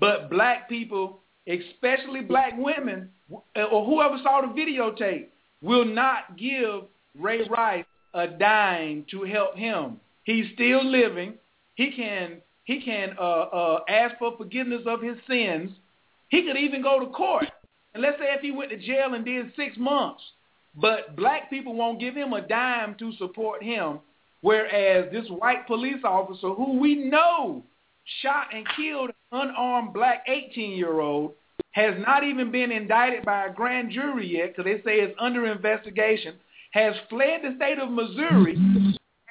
But 0.00 0.30
black 0.30 0.66
people, 0.66 1.18
especially 1.46 2.22
black 2.22 2.54
women, 2.56 3.10
or 3.54 3.84
whoever 3.84 4.16
saw 4.22 4.40
the 4.40 4.58
videotape, 4.58 5.26
will 5.60 5.84
not 5.84 6.38
give 6.38 6.84
Ray 7.20 7.46
Rice 7.50 7.84
a 8.14 8.28
dime 8.28 9.04
to 9.10 9.24
help 9.24 9.56
him. 9.56 10.00
He's 10.24 10.46
still 10.54 10.82
living. 10.82 11.34
He 11.74 11.90
can 11.90 12.38
he 12.64 12.80
can 12.80 13.16
uh, 13.18 13.22
uh, 13.22 13.80
ask 13.88 14.16
for 14.18 14.36
forgiveness 14.36 14.82
of 14.86 15.02
his 15.02 15.16
sins. 15.28 15.70
He 16.28 16.42
could 16.44 16.56
even 16.56 16.82
go 16.82 17.00
to 17.00 17.06
court. 17.06 17.46
And 17.94 18.02
let's 18.02 18.18
say 18.18 18.26
if 18.34 18.40
he 18.40 18.50
went 18.50 18.70
to 18.70 18.78
jail 18.78 19.14
and 19.14 19.24
did 19.24 19.52
six 19.56 19.76
months, 19.76 20.22
but 20.74 21.16
black 21.16 21.50
people 21.50 21.74
won't 21.74 22.00
give 22.00 22.14
him 22.14 22.32
a 22.32 22.40
dime 22.40 22.94
to 22.98 23.12
support 23.18 23.62
him, 23.62 23.98
whereas 24.40 25.12
this 25.12 25.28
white 25.28 25.66
police 25.66 26.02
officer, 26.04 26.50
who 26.50 26.78
we 26.78 26.94
know 26.94 27.62
shot 28.22 28.46
and 28.54 28.66
killed 28.76 29.10
an 29.10 29.50
unarmed 29.50 29.92
black 29.92 30.26
18-year-old, 30.26 31.32
has 31.72 31.94
not 32.06 32.24
even 32.24 32.50
been 32.50 32.70
indicted 32.70 33.24
by 33.24 33.46
a 33.46 33.52
grand 33.52 33.90
jury 33.90 34.26
yet 34.26 34.56
because 34.56 34.64
they 34.64 34.78
say 34.82 35.00
it's 35.00 35.16
under 35.18 35.46
investigation, 35.46 36.34
has 36.72 36.94
fled 37.10 37.40
the 37.42 37.54
state 37.56 37.78
of 37.78 37.90
Missouri, 37.90 38.56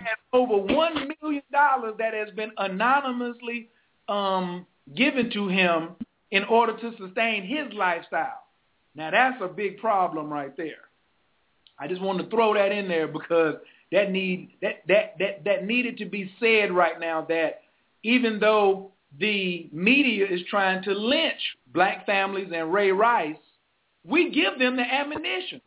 has 0.01 0.17
over 0.33 0.53
$1 0.53 1.11
million 1.21 1.41
that 1.51 2.13
has 2.13 2.29
been 2.35 2.51
anonymously 2.57 3.69
um, 4.07 4.65
given 4.95 5.31
to 5.31 5.47
him 5.47 5.89
in 6.31 6.43
order 6.45 6.77
to 6.77 6.91
sustain 6.97 7.43
his 7.43 7.73
lifestyle. 7.73 8.43
Now, 8.95 9.11
that's 9.11 9.41
a 9.41 9.47
big 9.47 9.77
problem 9.77 10.31
right 10.31 10.55
there. 10.57 10.89
I 11.79 11.87
just 11.87 12.01
wanted 12.01 12.23
to 12.23 12.29
throw 12.29 12.53
that 12.53 12.71
in 12.71 12.87
there 12.87 13.07
because 13.07 13.55
that 13.91 14.11
need 14.11 14.51
that 14.61 14.83
that 14.87 15.15
that 15.19 15.43
that 15.43 15.65
needed 15.65 15.97
to 15.97 16.05
be 16.05 16.31
said 16.39 16.71
right 16.71 16.99
now 16.99 17.25
that 17.27 17.61
even 18.03 18.39
though 18.39 18.91
the 19.19 19.67
media 19.73 20.25
is 20.29 20.41
trying 20.49 20.83
to 20.83 20.91
lynch 20.91 21.41
black 21.73 22.05
families 22.05 22.49
and 22.53 22.71
Ray 22.71 22.91
Rice, 22.91 23.35
we 24.05 24.29
give 24.31 24.59
them 24.59 24.77
the 24.77 24.83
ammunition. 24.83 25.61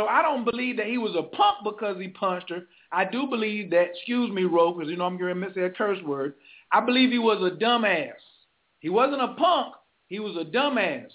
So 0.00 0.06
I 0.06 0.22
don't 0.22 0.46
believe 0.46 0.78
that 0.78 0.86
he 0.86 0.96
was 0.96 1.14
a 1.14 1.22
punk 1.22 1.58
because 1.62 1.98
he 2.00 2.08
punched 2.08 2.48
her. 2.48 2.62
I 2.90 3.04
do 3.04 3.26
believe 3.26 3.68
that, 3.72 3.88
excuse 3.92 4.30
me, 4.32 4.44
Ro, 4.44 4.72
because 4.72 4.88
you 4.88 4.96
know 4.96 5.04
I'm 5.04 5.18
going 5.18 5.38
to 5.38 5.52
say 5.54 5.60
a 5.60 5.68
curse 5.68 6.02
word. 6.02 6.36
I 6.72 6.80
believe 6.80 7.10
he 7.10 7.18
was 7.18 7.36
a 7.42 7.62
dumbass. 7.62 8.14
He 8.78 8.88
wasn't 8.88 9.20
a 9.20 9.34
punk. 9.34 9.74
He 10.06 10.18
was 10.18 10.38
a 10.40 10.50
dumbass 10.50 11.10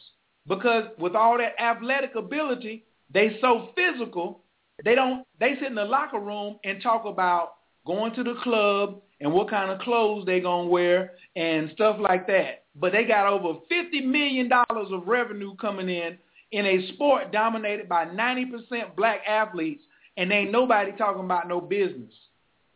because 0.48 0.84
with 1.00 1.16
all 1.16 1.40
that 1.40 1.60
athletic 1.60 2.14
ability, 2.14 2.86
they 3.12 3.40
so 3.42 3.70
physical. 3.76 4.44
They 4.84 4.94
don't. 4.94 5.26
They 5.40 5.56
sit 5.56 5.70
in 5.70 5.76
the 5.76 5.86
locker 5.86 6.20
room 6.20 6.60
and 6.64 6.80
talk 6.84 7.06
about 7.06 7.56
going 7.88 8.14
to 8.14 8.24
the 8.24 8.36
club 8.44 9.02
and 9.20 9.34
what 9.34 9.50
kind 9.50 9.72
of 9.72 9.80
clothes 9.80 10.28
they 10.28 10.42
gonna 10.42 10.68
wear 10.68 11.14
and 11.36 11.72
stuff 11.74 11.98
like 12.00 12.28
that. 12.28 12.66
But 12.76 12.92
they 12.92 13.04
got 13.04 13.26
over 13.26 13.60
fifty 13.68 14.02
million 14.02 14.48
dollars 14.48 14.90
of 14.92 15.08
revenue 15.08 15.56
coming 15.56 15.90
in 15.90 16.20
in 16.56 16.66
a 16.66 16.88
sport 16.94 17.34
dominated 17.34 17.90
by 17.90 18.06
90% 18.06 18.96
black 18.96 19.20
athletes 19.28 19.84
and 20.16 20.32
ain't 20.32 20.54
nobody 20.54 20.94
talking 20.94 21.26
about 21.26 21.50
no 21.50 21.60
business. 21.60 22.14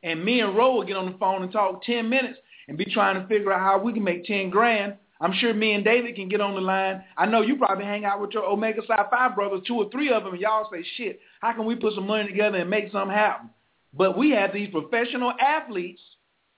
And 0.04 0.24
me 0.24 0.42
and 0.42 0.54
Ro 0.56 0.76
will 0.76 0.84
get 0.84 0.98
on 0.98 1.10
the 1.10 1.18
phone 1.18 1.44
and 1.44 1.52
talk 1.52 1.84
10 1.84 2.10
minutes 2.10 2.38
and 2.68 2.78
be 2.78 2.84
trying 2.84 3.22
to 3.22 3.26
figure 3.28 3.54
out 3.54 3.62
how 3.62 3.82
we 3.82 3.94
can 3.94 4.04
make 4.04 4.26
10 4.26 4.50
grand. 4.50 4.96
I'm 5.22 5.32
sure 5.34 5.54
me 5.54 5.72
and 5.72 5.86
David 5.86 6.18
can 6.18 6.28
get 6.28 6.42
on 6.42 6.56
the 6.56 6.62
line. 6.62 7.06
I 7.16 7.26
know 7.26 7.42
you 7.42 7.56
probably 7.56 7.86
hang 7.86 8.04
out 8.04 8.20
with 8.20 8.32
your 8.32 8.44
Omega 8.44 8.82
Psi 8.86 9.06
Phi 9.10 9.30
brothers, 9.30 9.62
two 9.66 9.76
or 9.76 9.90
three 9.90 10.12
of 10.12 10.26
them, 10.26 10.34
and 10.34 10.42
y'all 10.42 10.70
say, 10.70 10.86
shit, 10.98 11.22
how 11.40 11.54
can 11.54 11.66
we 11.66 11.76
put 11.76 11.94
some 11.96 12.08
money 12.08 12.28
together 12.28 12.58
and 12.58 12.70
make 12.70 12.92
something 12.92 13.16
happen? 13.16 13.50
But 13.94 14.18
we 14.18 14.32
have 14.32 14.52
these 14.54 14.70
professional 14.72 15.32
athletes 15.40 16.02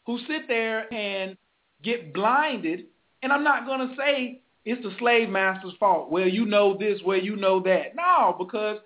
who 0.08 0.17
sit 0.27 0.48
there 0.48 0.91
and 0.91 1.38
get 1.83 2.16
blinded. 2.16 2.85
And 3.22 3.32
I'm 3.32 3.43
not 3.43 3.67
going 3.67 3.90
to 3.90 3.95
say 3.95 4.41
it's 4.65 4.81
the 4.83 4.93
slave 4.99 5.30
master's 5.30 5.73
fault. 5.80 6.11
Well, 6.11 6.27
you 6.27 6.45
know 6.45 6.77
this, 6.77 6.99
well, 7.06 7.17
you 7.19 7.35
know 7.35 7.59
that. 7.61 7.95
No, 7.95 8.35
because 8.38 8.80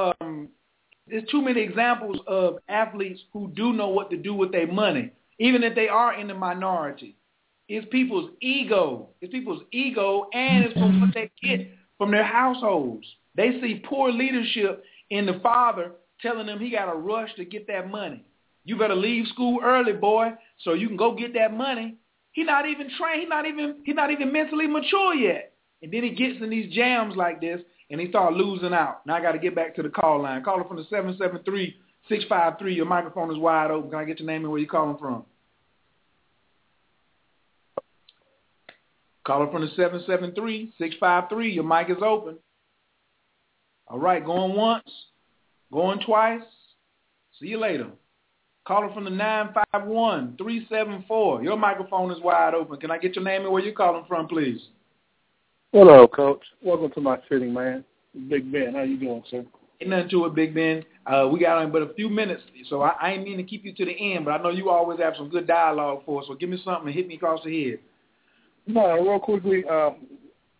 um, 0.00 0.48
there's 1.06 1.28
too 1.30 1.42
many 1.42 1.60
examples 1.60 2.18
of 2.26 2.58
athletes 2.68 3.20
who 3.32 3.48
do 3.48 3.72
know 3.72 3.88
what 3.88 4.10
to 4.10 4.16
do 4.16 4.34
with 4.34 4.52
their 4.52 4.70
money, 4.70 5.12
even 5.38 5.62
if 5.62 5.74
they 5.74 5.88
are 5.88 6.18
in 6.18 6.28
the 6.28 6.34
minority. 6.34 7.16
It's 7.68 7.86
people's 7.90 8.30
ego. 8.40 9.08
It's 9.20 9.32
people's 9.32 9.62
ego, 9.72 10.28
and 10.32 10.64
it's 10.64 10.74
from 10.74 11.00
what 11.00 11.14
they 11.14 11.30
get 11.42 11.68
from 11.98 12.10
their 12.10 12.24
households. 12.24 13.06
They 13.34 13.60
see 13.60 13.82
poor 13.84 14.10
leadership 14.12 14.84
in 15.10 15.26
the 15.26 15.40
father 15.42 15.92
telling 16.22 16.46
them 16.46 16.58
he 16.58 16.70
got 16.70 16.86
to 16.86 16.96
rush 16.96 17.34
to 17.36 17.44
get 17.44 17.66
that 17.66 17.90
money. 17.90 18.24
You 18.64 18.76
better 18.76 18.96
leave 18.96 19.26
school 19.28 19.60
early, 19.62 19.92
boy, 19.92 20.30
so 20.62 20.72
you 20.72 20.88
can 20.88 20.96
go 20.96 21.14
get 21.14 21.34
that 21.34 21.52
money. 21.52 21.96
He's 22.36 22.44
not 22.46 22.68
even 22.68 22.90
trained. 22.98 23.20
He's 23.20 23.30
not 23.30 23.46
even 23.46 23.76
he's 23.82 23.96
not 23.96 24.10
even 24.10 24.30
mentally 24.30 24.66
mature 24.66 25.14
yet. 25.14 25.54
And 25.82 25.90
then 25.90 26.02
he 26.02 26.10
gets 26.10 26.36
in 26.42 26.50
these 26.50 26.70
jams 26.74 27.16
like 27.16 27.40
this, 27.40 27.62
and 27.90 27.98
he 27.98 28.10
start 28.10 28.34
losing 28.34 28.74
out. 28.74 29.06
Now 29.06 29.16
I 29.16 29.22
got 29.22 29.32
to 29.32 29.38
get 29.38 29.54
back 29.54 29.74
to 29.76 29.82
the 29.82 29.88
call 29.88 30.20
line. 30.20 30.44
Caller 30.44 30.64
from 30.64 30.76
the 30.76 30.84
seven 30.90 31.16
seven 31.16 31.40
three 31.46 31.76
six 32.10 32.24
five 32.28 32.58
three. 32.58 32.74
Your 32.74 32.84
microphone 32.84 33.30
is 33.30 33.38
wide 33.38 33.70
open. 33.70 33.88
Can 33.88 33.98
I 33.98 34.04
get 34.04 34.20
your 34.20 34.26
name 34.26 34.42
and 34.42 34.50
where 34.50 34.60
you 34.60 34.66
calling 34.66 34.98
from? 34.98 35.24
Caller 39.26 39.50
from 39.50 39.62
the 39.62 39.70
seven 39.74 40.04
seven 40.06 40.34
three 40.34 40.74
six 40.76 40.94
five 41.00 41.30
three. 41.30 41.50
Your 41.50 41.64
mic 41.64 41.88
is 41.88 42.02
open. 42.04 42.36
All 43.88 43.98
right, 43.98 44.22
going 44.22 44.54
once, 44.54 44.90
going 45.72 46.00
twice. 46.04 46.42
See 47.40 47.46
you 47.46 47.58
later. 47.58 47.88
Caller 48.66 48.92
from 48.92 49.04
the 49.04 49.10
951-374. 49.10 51.44
Your 51.44 51.56
microphone 51.56 52.10
is 52.10 52.20
wide 52.20 52.52
open. 52.52 52.80
Can 52.80 52.90
I 52.90 52.98
get 52.98 53.14
your 53.14 53.24
name 53.24 53.42
and 53.42 53.52
where 53.52 53.62
you're 53.62 53.72
calling 53.72 54.04
from, 54.08 54.26
please? 54.26 54.60
Hello, 55.72 56.08
Coach. 56.08 56.42
Welcome 56.62 56.90
to 56.92 57.00
my 57.00 57.18
city, 57.28 57.46
man. 57.46 57.84
Big 58.28 58.50
Ben. 58.50 58.74
How 58.74 58.82
you 58.82 58.98
doing, 58.98 59.22
sir? 59.30 59.46
Ain't 59.80 59.90
nothing 59.90 60.08
to 60.10 60.24
it, 60.24 60.34
Big 60.34 60.52
Ben. 60.52 60.82
Uh, 61.06 61.28
we 61.30 61.38
got 61.38 61.58
on 61.58 61.70
but 61.70 61.82
a 61.82 61.94
few 61.94 62.08
minutes, 62.08 62.42
so 62.68 62.82
I, 62.82 62.94
I 63.00 63.12
ain't 63.12 63.22
mean 63.22 63.36
to 63.36 63.44
keep 63.44 63.64
you 63.64 63.72
to 63.72 63.84
the 63.84 64.14
end, 64.14 64.24
but 64.24 64.32
I 64.32 64.42
know 64.42 64.50
you 64.50 64.70
always 64.70 64.98
have 64.98 65.14
some 65.16 65.28
good 65.28 65.46
dialogue 65.46 66.02
for 66.04 66.22
us, 66.22 66.26
so 66.26 66.34
give 66.34 66.48
me 66.48 66.60
something 66.64 66.88
and 66.88 66.94
hit 66.94 67.06
me 67.06 67.14
across 67.14 67.44
the 67.44 67.70
head. 67.70 67.78
No, 68.66 69.00
real 69.00 69.20
quickly, 69.20 69.62
uh, 69.70 69.90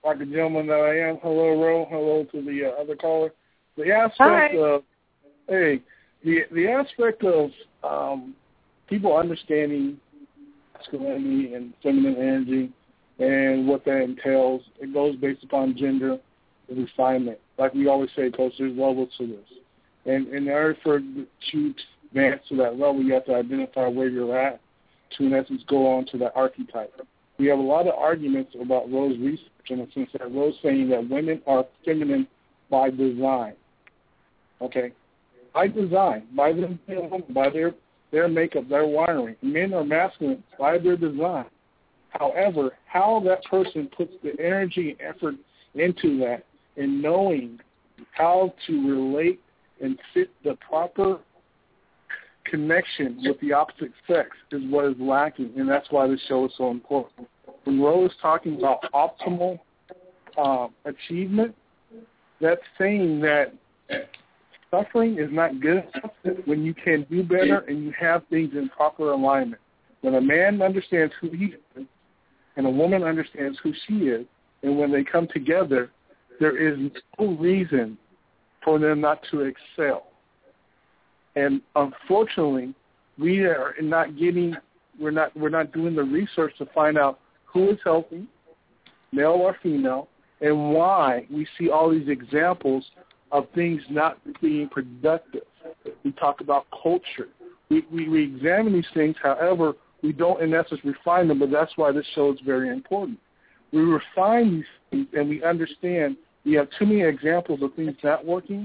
like 0.04 0.20
a 0.20 0.26
gentleman 0.26 0.68
that 0.68 0.78
I 0.78 1.00
am, 1.08 1.18
hello, 1.22 1.60
Ro. 1.60 1.88
Hello 1.90 2.24
to 2.30 2.44
the 2.44 2.66
uh, 2.66 2.82
other 2.82 2.94
caller. 2.94 3.32
The 3.76 3.90
aspect 3.90 4.18
Hi. 4.18 4.56
of, 4.56 4.82
hey, 5.48 5.80
the 6.24 6.40
the 6.52 6.68
aspect 6.68 7.24
of 7.24 7.50
um, 7.82 8.34
people 8.88 9.16
understanding 9.16 9.98
masculinity 10.74 11.54
and 11.54 11.72
feminine 11.82 12.16
energy 12.16 12.72
and 13.18 13.66
what 13.66 13.84
that 13.84 14.02
entails, 14.02 14.62
it 14.80 14.92
goes 14.92 15.16
based 15.16 15.42
upon 15.42 15.76
gender 15.76 16.18
refinement. 16.68 17.38
Like 17.58 17.72
we 17.74 17.88
always 17.88 18.10
say, 18.14 18.30
Coach, 18.30 18.52
there's 18.58 18.76
levels 18.76 19.08
to 19.18 19.26
this. 19.26 19.58
And 20.04 20.28
in 20.28 20.48
order 20.48 20.76
for 20.82 20.98
you 20.98 21.26
to 21.52 21.74
advance 22.10 22.42
to 22.48 22.56
that 22.56 22.78
level, 22.78 23.02
you 23.02 23.14
have 23.14 23.24
to 23.26 23.34
identify 23.34 23.88
where 23.88 24.08
you're 24.08 24.38
at 24.38 24.60
to, 25.16 25.24
in 25.24 25.32
essence, 25.32 25.62
go 25.66 25.96
on 25.96 26.06
to 26.06 26.18
that 26.18 26.32
archetype. 26.34 26.92
We 27.38 27.46
have 27.46 27.58
a 27.58 27.62
lot 27.62 27.86
of 27.86 27.94
arguments 27.94 28.54
about 28.60 28.90
Ro's 28.90 29.18
research 29.18 29.48
in 29.68 29.78
the 29.78 29.88
sense 29.94 30.10
that 30.12 30.30
Ro's 30.32 30.54
saying 30.62 30.88
that 30.90 31.08
women 31.08 31.40
are 31.46 31.64
feminine 31.84 32.26
by 32.70 32.90
design. 32.90 33.54
Okay? 34.60 34.92
By 35.56 35.68
design, 35.68 36.24
by 36.36 36.52
them 36.52 36.78
by 37.30 37.48
their 37.48 37.72
their 38.12 38.28
makeup, 38.28 38.68
their 38.68 38.84
wiring. 38.84 39.36
Men 39.40 39.72
are 39.72 39.84
masculine 39.84 40.44
by 40.58 40.76
their 40.76 40.98
design. 40.98 41.46
However, 42.10 42.72
how 42.84 43.22
that 43.24 43.42
person 43.44 43.88
puts 43.96 44.12
the 44.22 44.32
energy 44.38 44.90
and 45.00 45.16
effort 45.16 45.36
into 45.74 46.18
that 46.18 46.44
and 46.76 47.00
knowing 47.00 47.58
how 48.12 48.52
to 48.66 48.86
relate 48.86 49.40
and 49.80 49.98
fit 50.12 50.28
the 50.44 50.58
proper 50.68 51.20
connection 52.44 53.22
with 53.22 53.40
the 53.40 53.54
opposite 53.54 53.92
sex 54.06 54.28
is 54.52 54.60
what 54.68 54.84
is 54.84 54.96
lacking, 55.00 55.52
and 55.56 55.66
that's 55.66 55.90
why 55.90 56.06
this 56.06 56.20
show 56.28 56.44
is 56.44 56.52
so 56.58 56.70
important. 56.70 57.26
When 57.64 57.80
Ro 57.80 58.04
is 58.04 58.12
talking 58.20 58.58
about 58.58 58.84
optimal 58.92 59.58
uh, 60.36 60.68
achievement, 60.84 61.54
that's 62.42 62.60
saying 62.78 63.20
that 63.20 63.54
suffering 64.70 65.18
is 65.18 65.28
not 65.30 65.60
good 65.60 65.84
when 66.44 66.64
you 66.64 66.74
can 66.74 67.06
do 67.10 67.22
better 67.22 67.60
and 67.68 67.84
you 67.84 67.92
have 67.98 68.22
things 68.30 68.52
in 68.54 68.68
proper 68.68 69.12
alignment. 69.12 69.60
When 70.00 70.14
a 70.14 70.20
man 70.20 70.62
understands 70.62 71.12
who 71.20 71.30
he 71.30 71.46
is 71.46 71.86
and 72.56 72.66
a 72.66 72.70
woman 72.70 73.02
understands 73.02 73.58
who 73.62 73.72
she 73.86 74.08
is, 74.08 74.26
and 74.62 74.78
when 74.78 74.90
they 74.90 75.04
come 75.04 75.28
together, 75.32 75.90
there 76.40 76.56
is 76.56 76.90
no 77.18 77.36
reason 77.36 77.98
for 78.64 78.78
them 78.78 79.00
not 79.00 79.20
to 79.30 79.40
excel. 79.40 80.06
And 81.34 81.60
unfortunately, 81.74 82.74
we 83.18 83.40
are 83.40 83.74
not 83.80 84.18
getting 84.18 84.56
we're 84.98 85.10
not 85.10 85.36
we're 85.36 85.50
not 85.50 85.72
doing 85.72 85.94
the 85.94 86.02
research 86.02 86.54
to 86.58 86.66
find 86.74 86.96
out 86.96 87.20
who 87.44 87.70
is 87.70 87.78
healthy, 87.84 88.26
male 89.12 89.32
or 89.32 89.56
female, 89.62 90.08
and 90.40 90.72
why 90.72 91.26
we 91.30 91.46
see 91.58 91.70
all 91.70 91.90
these 91.90 92.08
examples 92.08 92.84
of 93.32 93.46
things 93.54 93.82
not 93.90 94.18
being 94.40 94.68
productive. 94.68 95.42
We 96.04 96.12
talk 96.12 96.40
about 96.40 96.66
culture. 96.82 97.28
We, 97.68 97.84
we, 97.92 98.08
we 98.08 98.22
examine 98.22 98.72
these 98.72 98.84
things, 98.94 99.16
however, 99.22 99.74
we 100.02 100.12
don't 100.12 100.40
in 100.40 100.54
essence 100.54 100.80
refine 100.84 101.28
them, 101.28 101.40
but 101.40 101.50
that's 101.50 101.72
why 101.76 101.90
this 101.90 102.06
show 102.14 102.32
is 102.32 102.38
very 102.44 102.68
important. 102.68 103.18
We 103.72 103.80
refine 103.80 104.56
these 104.56 104.64
things 104.90 105.06
and 105.14 105.28
we 105.28 105.42
understand 105.42 106.16
we 106.44 106.52
have 106.52 106.68
too 106.78 106.86
many 106.86 107.02
examples 107.02 107.60
of 107.62 107.74
things 107.74 107.96
not 108.04 108.24
working, 108.24 108.64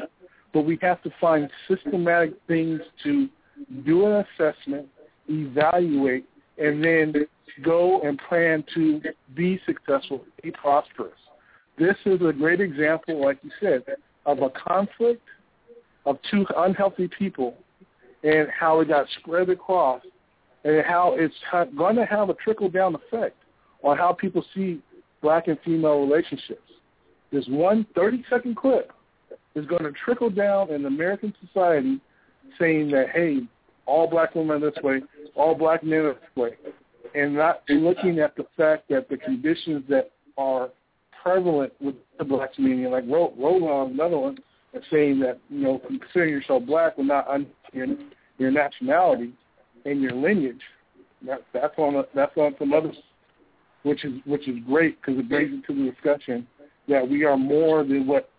but 0.53 0.61
we 0.61 0.77
have 0.83 1.01
to 1.01 1.11
find 1.19 1.49
systematic 1.67 2.33
things 2.47 2.79
to 3.03 3.27
do 3.83 4.05
an 4.05 4.23
assessment, 4.37 4.87
evaluate, 5.27 6.25
and 6.59 6.83
then 6.83 7.13
go 7.63 8.01
and 8.01 8.19
plan 8.29 8.63
to 8.75 9.01
be 9.35 9.59
successful, 9.65 10.23
be 10.43 10.51
prosperous. 10.51 11.13
This 11.79 11.95
is 12.05 12.21
a 12.21 12.31
great 12.31 12.61
example, 12.61 13.19
like 13.19 13.39
you 13.43 13.49
said, 13.59 13.83
of 14.25 14.41
a 14.41 14.49
conflict 14.49 15.21
of 16.05 16.17
two 16.29 16.45
unhealthy 16.57 17.09
people 17.17 17.55
and 18.23 18.47
how 18.57 18.79
it 18.79 18.87
got 18.87 19.07
spread 19.19 19.49
across 19.49 20.01
and 20.63 20.83
how 20.85 21.15
it's 21.17 21.33
going 21.75 21.95
to 21.95 22.05
have 22.05 22.29
a 22.29 22.33
trickle-down 22.35 22.95
effect 22.95 23.35
on 23.83 23.97
how 23.97 24.13
people 24.13 24.45
see 24.53 24.81
black 25.21 25.47
and 25.47 25.57
female 25.65 26.01
relationships. 26.01 26.61
This 27.31 27.45
one 27.47 27.85
30-second 27.95 28.55
clip 28.55 28.91
is 29.55 29.65
going 29.65 29.83
to 29.83 29.91
trickle 30.05 30.29
down 30.29 30.71
in 30.71 30.85
American 30.85 31.33
society 31.45 31.99
saying 32.59 32.91
that, 32.91 33.09
hey, 33.13 33.41
all 33.85 34.07
black 34.07 34.35
women 34.35 34.61
are 34.63 34.71
this 34.71 34.83
way, 34.83 35.01
all 35.35 35.55
black 35.55 35.83
men 35.83 35.99
are 35.99 36.13
this 36.13 36.35
way, 36.35 36.51
and 37.15 37.35
not 37.35 37.61
looking 37.69 38.19
at 38.19 38.35
the 38.35 38.45
fact 38.55 38.87
that 38.89 39.09
the 39.09 39.17
conditions 39.17 39.83
that 39.89 40.11
are 40.37 40.69
prevalent 41.21 41.73
with 41.79 41.95
the 42.17 42.23
black 42.23 42.53
community, 42.53 42.87
like 42.87 43.03
Ro- 43.07 43.33
Roland, 43.37 43.93
another 43.93 44.17
one, 44.17 44.37
is 44.73 44.83
saying 44.91 45.19
that, 45.19 45.39
you 45.49 45.59
know, 45.59 45.81
considering 45.85 46.33
yourself 46.33 46.63
black 46.65 46.97
will 46.97 47.03
not 47.05 47.27
un- 47.27 47.47
your, 47.73 47.87
your 48.37 48.51
nationality 48.51 49.33
and 49.85 50.01
your 50.01 50.13
lineage. 50.13 50.61
That, 51.25 51.43
that's 51.53 51.73
on 51.77 51.95
a, 51.95 52.03
that's 52.15 52.35
on 52.35 52.55
some 52.57 52.73
others, 52.73 52.95
which 53.83 54.03
is 54.03 54.13
which 54.25 54.47
is 54.47 54.55
great 54.65 54.99
because 54.99 55.19
it 55.19 55.29
brings 55.29 55.53
into 55.53 55.83
the 55.83 55.91
discussion 55.91 56.47
that 56.87 57.07
we 57.07 57.23
are 57.25 57.37
more 57.37 57.83
than 57.83 58.07
what 58.07 58.29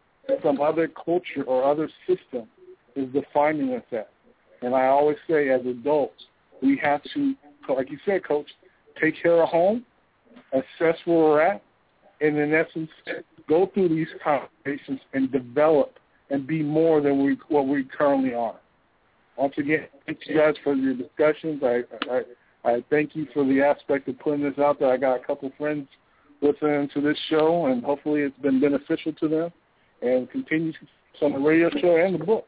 some 0.43 0.61
other 0.61 0.89
culture 0.89 1.45
or 1.47 1.65
other 1.65 1.89
system 2.09 2.49
is 2.97 3.13
defining 3.13 3.73
us 3.75 3.83
as. 3.93 4.05
And 4.63 4.75
I 4.75 4.87
always 4.87 5.17
say, 5.29 5.49
as 5.51 5.61
adults, 5.65 6.25
we 6.61 6.77
have 6.83 7.03
to, 7.15 7.35
like 7.69 7.91
you 7.91 7.99
said, 8.05 8.25
Coach, 8.25 8.49
take 9.01 9.21
care 9.21 9.43
of 9.43 9.49
home, 9.49 9.85
assess 10.53 10.97
where 11.05 11.19
we're 11.19 11.41
at, 11.41 11.63
and 12.23 12.39
in 12.39 12.55
essence, 12.55 12.91
go 13.49 13.71
through 13.75 13.89
these 13.91 14.09
conversations 14.23 15.01
and 15.13 15.31
develop 15.31 15.99
and 16.31 16.47
be 16.47 16.63
more 16.63 17.01
than 17.01 17.25
we 17.25 17.37
what 17.49 17.67
we 17.67 17.85
currently 17.85 18.33
are. 18.35 18.57
Once 19.37 19.55
again, 19.59 19.87
thank 20.07 20.19
you 20.27 20.37
guys 20.37 20.55
for 20.63 20.75
your 20.75 20.95
discussions. 20.95 21.63
I, 21.63 21.83
I 22.11 22.23
I 22.65 22.85
thank 22.91 23.17
you 23.17 23.27
for 23.35 23.45
the 23.45 23.61
aspect 23.61 24.09
of 24.09 24.19
putting 24.21 24.43
this 24.43 24.59
out 24.59 24.79
there. 24.79 24.93
I 24.93 24.97
got 24.97 25.21
a 25.21 25.25
couple 25.25 25.51
friends 25.59 25.89
listening 26.41 26.89
to 26.95 27.01
this 27.01 27.19
show, 27.29 27.67
and 27.67 27.83
hopefully 27.83 28.21
it's 28.21 28.39
been 28.39 28.61
beneficial 28.61 29.13
to 29.13 29.29
them. 29.29 29.53
and 30.01 30.31
continue 30.31 30.73
on 31.21 31.33
the 31.33 31.39
radio 31.39 31.71
show 31.81 31.97
and 31.97 32.21
the 32.21 32.25
book. 32.25 32.47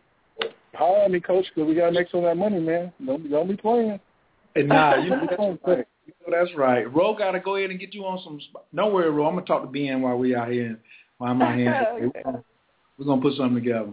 Holler 0.74 1.04
at 1.04 1.10
me, 1.10 1.20
Coach, 1.20 1.46
because 1.54 1.68
we 1.68 1.74
got 1.74 1.86
to 1.86 1.92
make 1.92 2.10
some 2.10 2.20
of 2.20 2.26
that 2.26 2.36
money, 2.36 2.58
man. 2.58 2.92
Don't, 3.04 3.30
don't 3.30 3.48
be 3.48 3.56
playing. 3.56 4.00
And 4.56 4.68
nah, 4.68 4.96
you 5.02 5.10
know, 5.10 5.58
that's 6.06 6.16
right. 6.16 6.26
You 6.26 6.32
know 6.32 6.44
that's 6.44 6.56
right. 6.56 6.94
Ro 6.94 7.14
got 7.16 7.32
to 7.32 7.40
go 7.40 7.56
ahead 7.56 7.70
and 7.70 7.80
get 7.80 7.94
you 7.94 8.04
on 8.04 8.20
some. 8.24 8.40
Don't 8.74 8.92
worry, 8.92 9.10
Ro. 9.10 9.26
I'm 9.26 9.34
gonna 9.34 9.46
talk 9.46 9.62
to 9.62 9.68
Ben 9.68 10.02
while 10.02 10.18
we 10.18 10.34
out 10.34 10.50
here. 10.50 10.78
While 11.18 11.30
I'm 11.32 11.42
out 11.42 11.56
here, 11.56 11.86
okay. 12.02 12.22
we're 12.98 13.06
gonna 13.06 13.22
put 13.22 13.36
something 13.36 13.62
together. 13.62 13.92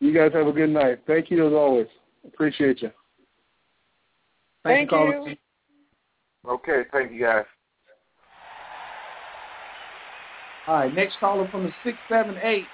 You 0.00 0.12
guys 0.12 0.32
have 0.32 0.46
a 0.46 0.52
good 0.52 0.70
night. 0.70 1.00
Thank 1.06 1.30
you 1.30 1.46
as 1.46 1.52
always. 1.52 1.86
Appreciate 2.26 2.82
you. 2.82 2.90
Thank, 4.64 4.90
Thank 4.90 4.92
you. 4.92 5.28
you. 5.30 5.36
Okay, 6.50 6.82
thank 6.92 7.12
you 7.12 7.20
guys. 7.20 7.44
All 10.66 10.76
right, 10.76 10.94
next 10.94 11.18
caller 11.18 11.48
from 11.50 11.64
the 11.64 11.72
six 11.84 11.98
seven 12.08 12.36
eight, 12.42 12.66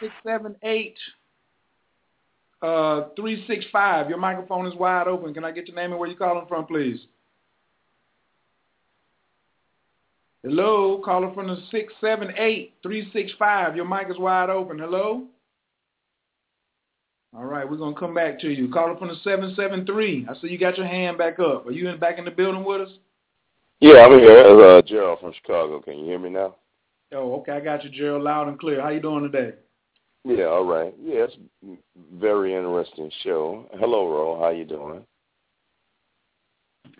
six 0.00 0.12
seven 0.26 0.56
eight, 0.62 0.96
uh, 2.62 3.08
three 3.16 3.44
six 3.46 3.64
five. 3.70 4.08
Your 4.08 4.18
microphone 4.18 4.66
is 4.66 4.74
wide 4.74 5.06
open. 5.06 5.34
Can 5.34 5.44
I 5.44 5.50
get 5.50 5.68
your 5.68 5.76
name 5.76 5.90
and 5.90 6.00
where 6.00 6.08
you 6.08 6.16
calling 6.16 6.46
from, 6.48 6.66
please? 6.66 7.00
Hello, 10.44 11.00
caller 11.02 11.32
from 11.32 11.48
the 11.48 11.56
six 11.70 11.90
seven 12.02 12.30
eight 12.36 12.74
three 12.82 13.08
six 13.14 13.32
five. 13.38 13.74
Your 13.74 13.86
mic 13.86 14.10
is 14.10 14.18
wide 14.18 14.50
open. 14.50 14.78
Hello. 14.78 15.24
All 17.34 17.46
right, 17.46 17.68
we're 17.68 17.78
gonna 17.78 17.98
come 17.98 18.12
back 18.12 18.38
to 18.40 18.50
you. 18.50 18.68
Caller 18.68 18.94
from 18.98 19.08
the 19.08 19.16
seven 19.24 19.54
seven 19.56 19.86
three. 19.86 20.26
I 20.28 20.34
see 20.34 20.48
you 20.48 20.58
got 20.58 20.76
your 20.76 20.86
hand 20.86 21.16
back 21.16 21.40
up. 21.40 21.66
Are 21.66 21.72
you 21.72 21.88
in 21.88 21.98
back 21.98 22.18
in 22.18 22.26
the 22.26 22.30
building 22.30 22.62
with 22.62 22.82
us? 22.82 22.90
Yeah, 23.80 24.04
I'm 24.04 24.18
here. 24.18 24.60
Uh, 24.60 24.82
Gerald 24.82 25.20
from 25.20 25.32
Chicago. 25.32 25.80
Can 25.80 25.98
you 26.00 26.04
hear 26.04 26.18
me 26.18 26.28
now? 26.28 26.56
Oh, 27.14 27.36
okay. 27.36 27.52
I 27.52 27.60
got 27.60 27.82
you, 27.82 27.88
Gerald, 27.88 28.22
loud 28.22 28.46
and 28.46 28.58
clear. 28.58 28.82
How 28.82 28.90
you 28.90 29.00
doing 29.00 29.22
today? 29.22 29.56
Yeah, 30.26 30.44
all 30.44 30.66
right. 30.66 30.94
Yeah, 31.02 31.24
it's 31.24 31.36
a 31.66 31.76
very 32.20 32.54
interesting 32.54 33.10
show. 33.22 33.66
Hello, 33.80 34.08
Ro. 34.08 34.38
How 34.38 34.50
you 34.50 34.66
doing? 34.66 35.06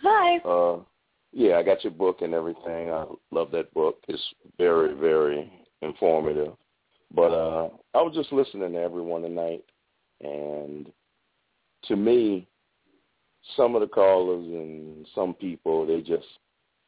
Hi. 0.02 0.38
Uh, 0.38 0.78
yeah, 1.34 1.56
I 1.56 1.64
got 1.64 1.82
your 1.82 1.92
book 1.92 2.22
and 2.22 2.32
everything. 2.32 2.90
I 2.90 3.04
love 3.32 3.50
that 3.50 3.74
book. 3.74 3.98
It's 4.06 4.22
very, 4.56 4.94
very 4.94 5.52
informative. 5.82 6.52
But 7.12 7.32
uh, 7.32 7.68
I 7.92 8.02
was 8.02 8.14
just 8.14 8.32
listening 8.32 8.72
to 8.72 8.78
everyone 8.78 9.22
tonight, 9.22 9.64
and 10.20 10.90
to 11.86 11.96
me, 11.96 12.46
some 13.56 13.74
of 13.74 13.80
the 13.80 13.88
callers 13.88 14.46
and 14.46 15.06
some 15.14 15.34
people, 15.34 15.86
they 15.86 16.00
just 16.00 16.26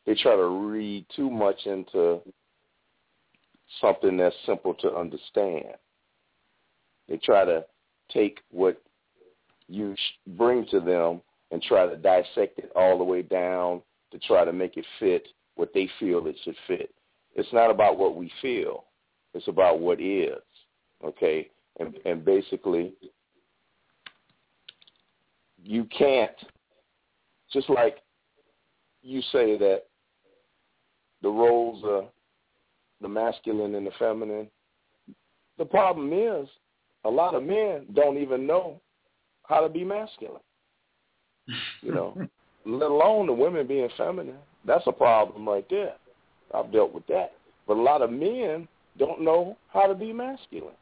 they 0.07 0.15
try 0.15 0.37
to 0.37 0.47
read 0.47 1.05
too 1.15 1.29
much 1.29 1.67
into 1.67 2.21
something 3.81 4.17
that's 4.17 4.35
simple 4.47 4.75
to 4.75 4.95
understand. 4.97 5.75
They 7.09 7.19
try 7.19 7.45
to 7.45 7.65
take 8.13 8.39
what 8.51 8.81
you 9.69 9.97
bring 10.39 10.67
to 10.71 10.79
them 10.81 11.21
and 11.51 11.61
try 11.63 11.87
to 11.87 11.97
dissect 11.97 12.59
it 12.59 12.71
all 12.77 12.97
the 12.97 13.05
way 13.05 13.23
down 13.23 13.83
to 14.13 14.19
try 14.21 14.45
to 14.45 14.53
make 14.53 14.77
it 14.77 14.87
fit 14.99 15.27
what 15.57 15.73
they 15.75 15.89
feel 15.99 16.27
it 16.27 16.37
should 16.45 16.57
fit. 16.67 16.95
It's 17.35 17.53
not 17.53 17.71
about 17.71 17.99
what 17.99 18.17
we 18.17 18.31
feel. 18.41 18.85
It's 19.35 19.49
about 19.49 19.81
what 19.81 20.01
is. 20.01 20.43
Okay? 21.05 21.51
And 21.79 21.97
and 22.05 22.25
basically 22.25 22.95
you 25.63 25.85
can't 25.97 26.31
just 27.53 27.69
like 27.69 27.99
you 29.03 29.21
say 29.33 29.57
that 29.59 29.83
the 31.23 31.29
roles 31.29 31.83
are 31.85 32.05
the 33.01 33.09
masculine 33.09 33.75
and 33.75 33.87
the 33.87 33.91
feminine. 33.99 34.49
The 35.59 35.65
problem 35.65 36.13
is 36.13 36.49
a 37.05 37.11
lot 37.11 37.35
of 37.35 37.43
men 37.43 37.87
don't 37.95 38.19
even 38.19 38.47
know 38.47 38.81
how 39.45 39.61
to 39.61 39.69
be 39.69 39.85
masculine. 39.85 40.41
You 41.83 41.95
know, 41.95 42.17
let 42.67 42.91
alone 42.91 43.27
the 43.27 43.33
women 43.33 43.67
being 43.67 43.89
feminine. 43.97 44.37
That's 44.67 44.87
a 44.87 44.93
problem 44.93 45.49
right 45.49 45.67
there. 45.71 45.95
I've 46.55 46.73
dealt 46.73 46.93
with 46.93 47.07
that. 47.07 47.33
But 47.67 47.77
a 47.77 47.83
lot 47.83 48.03
of 48.03 48.11
men 48.11 48.69
don't 48.99 49.23
know 49.23 49.57
how 49.73 49.87
to 49.87 49.95
be 49.95 50.13
masculine. 50.13 50.75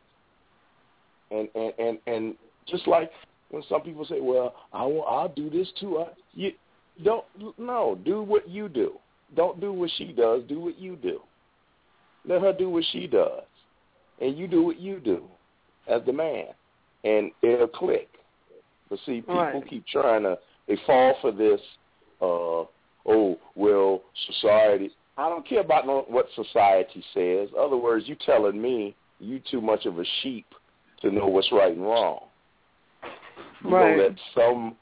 And 1.31 1.49
and 1.55 1.73
and, 1.79 1.99
and 2.07 2.35
just 2.67 2.87
like 2.87 3.11
when 3.51 3.63
some 3.69 3.83
people 3.83 4.05
say, 4.05 4.21
"Well, 4.21 4.55
I 4.73 4.85
will, 4.85 5.05
I'll 5.05 5.29
do 5.29 5.51
this 5.51 5.69
too," 5.79 5.99
I, 5.99 6.09
you 6.33 6.53
don't. 7.03 7.25
No, 7.59 7.99
do 8.05 8.23
what 8.23 8.49
you 8.49 8.69
do. 8.69 8.95
Don't 9.37 9.61
do 9.61 9.73
what 9.73 9.91
she 9.97 10.13
does. 10.13 10.43
Do 10.49 10.61
what 10.61 10.79
you 10.79 10.97
do. 10.97 11.21
Let 12.27 12.43
her 12.43 12.53
do 12.53 12.71
what 12.71 12.85
she 12.93 13.07
does, 13.07 13.43
and 14.21 14.37
you 14.37 14.47
do 14.47 14.63
what 14.63 14.79
you 14.79 15.01
do 15.01 15.25
as 15.89 16.03
the 16.07 16.13
man, 16.13 16.47
and 17.05 17.31
it'll 17.43 17.69
click. 17.69 18.09
But 18.89 18.99
see, 19.07 19.21
people 19.21 19.35
Right. 19.37 19.69
keep 19.69 19.87
trying 19.87 20.23
to. 20.23 20.39
They 20.69 20.77
fall 20.87 21.15
for 21.21 21.33
this. 21.33 21.61
Uh, 22.21 22.65
oh 23.07 23.39
well, 23.55 24.03
society. 24.33 24.91
I 25.17 25.29
don't 25.29 25.47
care 25.47 25.61
about 25.61 25.87
no, 25.87 26.05
what 26.09 26.27
society 26.35 27.05
says. 27.13 27.49
Other 27.59 27.77
words, 27.77 28.07
you 28.09 28.17
telling 28.27 28.61
me 28.61 28.95
you 29.21 29.41
too 29.51 29.61
much 29.61 29.87
of 29.87 29.99
a 29.99 30.05
sheep 30.23 30.47
to 31.03 31.11
know 31.11 31.27
what's 31.27 31.51
right 31.53 31.73
and 31.73 31.83
wrong. 31.83 32.25
You 33.63 33.71
Right. 33.71 33.97
know 33.97 34.03
that 34.03 34.17
some 34.35 34.77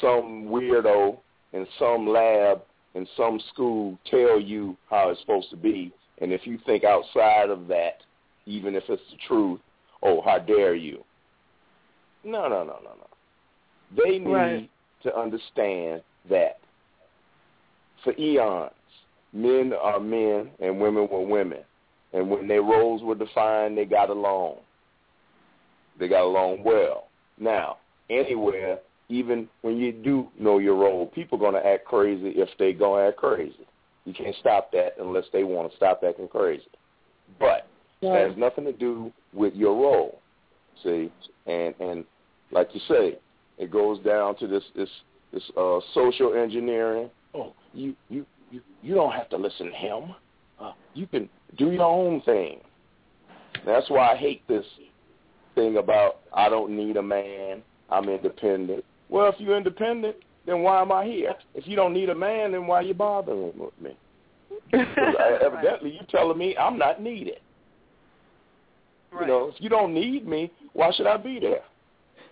some 0.00 0.46
weirdo 0.46 1.18
in 1.52 1.66
some 1.78 2.06
lab 2.06 2.62
in 2.94 3.06
some 3.16 3.40
school 3.52 3.98
tell 4.10 4.40
you 4.40 4.76
how 4.88 5.10
it's 5.10 5.20
supposed 5.20 5.50
to 5.50 5.56
be, 5.56 5.92
and 6.18 6.32
if 6.32 6.46
you 6.46 6.58
think 6.66 6.84
outside 6.84 7.50
of 7.50 7.68
that, 7.68 8.02
even 8.46 8.74
if 8.74 8.82
it's 8.88 9.02
the 9.10 9.16
truth, 9.28 9.60
oh, 10.02 10.20
how 10.22 10.38
dare 10.38 10.74
you? 10.74 11.04
No, 12.24 12.48
no, 12.48 12.64
no, 12.64 12.78
no, 12.82 12.96
no. 12.96 13.06
They 13.96 14.18
need 14.18 14.32
Right. 14.32 14.70
To 15.02 15.16
understand 15.18 16.02
that 16.28 16.58
for 18.04 18.14
eons, 18.18 18.72
men 19.32 19.72
are 19.72 20.00
men 20.00 20.50
and 20.60 20.80
women 20.80 21.08
were 21.10 21.24
women. 21.24 21.60
And 22.12 22.28
when 22.28 22.48
their 22.48 22.62
roles 22.62 23.02
were 23.02 23.14
defined, 23.14 23.78
they 23.78 23.84
got 23.84 24.10
along. 24.10 24.56
They 25.98 26.08
got 26.08 26.24
along 26.24 26.64
well. 26.64 27.08
Now, 27.38 27.78
anywhere, 28.08 28.78
even 29.08 29.48
when 29.62 29.76
you 29.76 29.92
do 29.92 30.28
know 30.38 30.58
your 30.58 30.76
role, 30.76 31.06
people 31.06 31.38
are 31.38 31.50
going 31.50 31.62
to 31.62 31.68
act 31.68 31.84
crazy 31.84 32.30
if 32.36 32.48
they 32.58 32.72
going 32.72 33.02
to 33.02 33.08
act 33.08 33.18
crazy. 33.18 33.66
You 34.04 34.14
can't 34.14 34.34
stop 34.40 34.72
that 34.72 34.94
unless 34.98 35.24
they 35.32 35.44
want 35.44 35.70
to 35.70 35.76
stop 35.76 36.02
acting 36.06 36.28
crazy. 36.28 36.64
But 37.38 37.66
it 38.02 38.28
has 38.28 38.36
nothing 38.36 38.64
to 38.64 38.72
do 38.72 39.12
with 39.32 39.54
your 39.54 39.74
role. 39.74 40.20
See, 40.82 41.12
and 41.46 41.74
and 41.80 42.04
like 42.50 42.70
you 42.72 42.80
say, 42.88 43.18
it 43.60 43.70
goes 43.70 44.00
down 44.00 44.34
to 44.36 44.46
this 44.48 44.64
this 44.74 44.88
this 45.32 45.42
uh, 45.56 45.78
social 45.94 46.34
engineering. 46.34 47.10
Oh, 47.34 47.52
you 47.72 47.94
you 48.08 48.26
you 48.50 48.60
you 48.82 48.94
don't 48.94 49.12
have 49.12 49.28
to 49.30 49.36
listen 49.36 49.66
to 49.70 49.76
him. 49.76 50.14
Uh, 50.58 50.72
you 50.94 51.06
can 51.06 51.28
do 51.56 51.70
your 51.70 51.84
own 51.84 52.20
thing. 52.22 52.58
That's 53.64 53.88
why 53.90 54.12
I 54.12 54.16
hate 54.16 54.46
this 54.48 54.64
thing 55.54 55.76
about 55.76 56.20
I 56.34 56.48
don't 56.48 56.74
need 56.76 56.96
a 56.96 57.02
man. 57.02 57.62
I'm 57.90 58.08
independent. 58.08 58.84
Well, 59.08 59.28
if 59.28 59.34
you're 59.38 59.56
independent, 59.56 60.16
then 60.46 60.62
why 60.62 60.80
am 60.80 60.90
I 60.92 61.04
here? 61.04 61.34
If 61.54 61.66
you 61.66 61.76
don't 61.76 61.92
need 61.92 62.08
a 62.08 62.14
man, 62.14 62.52
then 62.52 62.66
why 62.66 62.76
are 62.76 62.82
you 62.82 62.94
bothering 62.94 63.52
with 63.58 63.78
me? 63.80 63.96
'Cause 64.72 65.14
I- 65.18 65.38
evidently, 65.44 65.90
you're 65.92 66.04
telling 66.04 66.38
me 66.38 66.56
I'm 66.56 66.78
not 66.78 67.02
needed. 67.02 67.40
You 69.20 69.26
know, 69.26 69.48
if 69.48 69.60
you 69.60 69.68
don't 69.68 69.92
need 69.92 70.26
me, 70.26 70.50
why 70.72 70.92
should 70.92 71.06
I 71.08 71.16
be 71.16 71.40
there? 71.40 71.62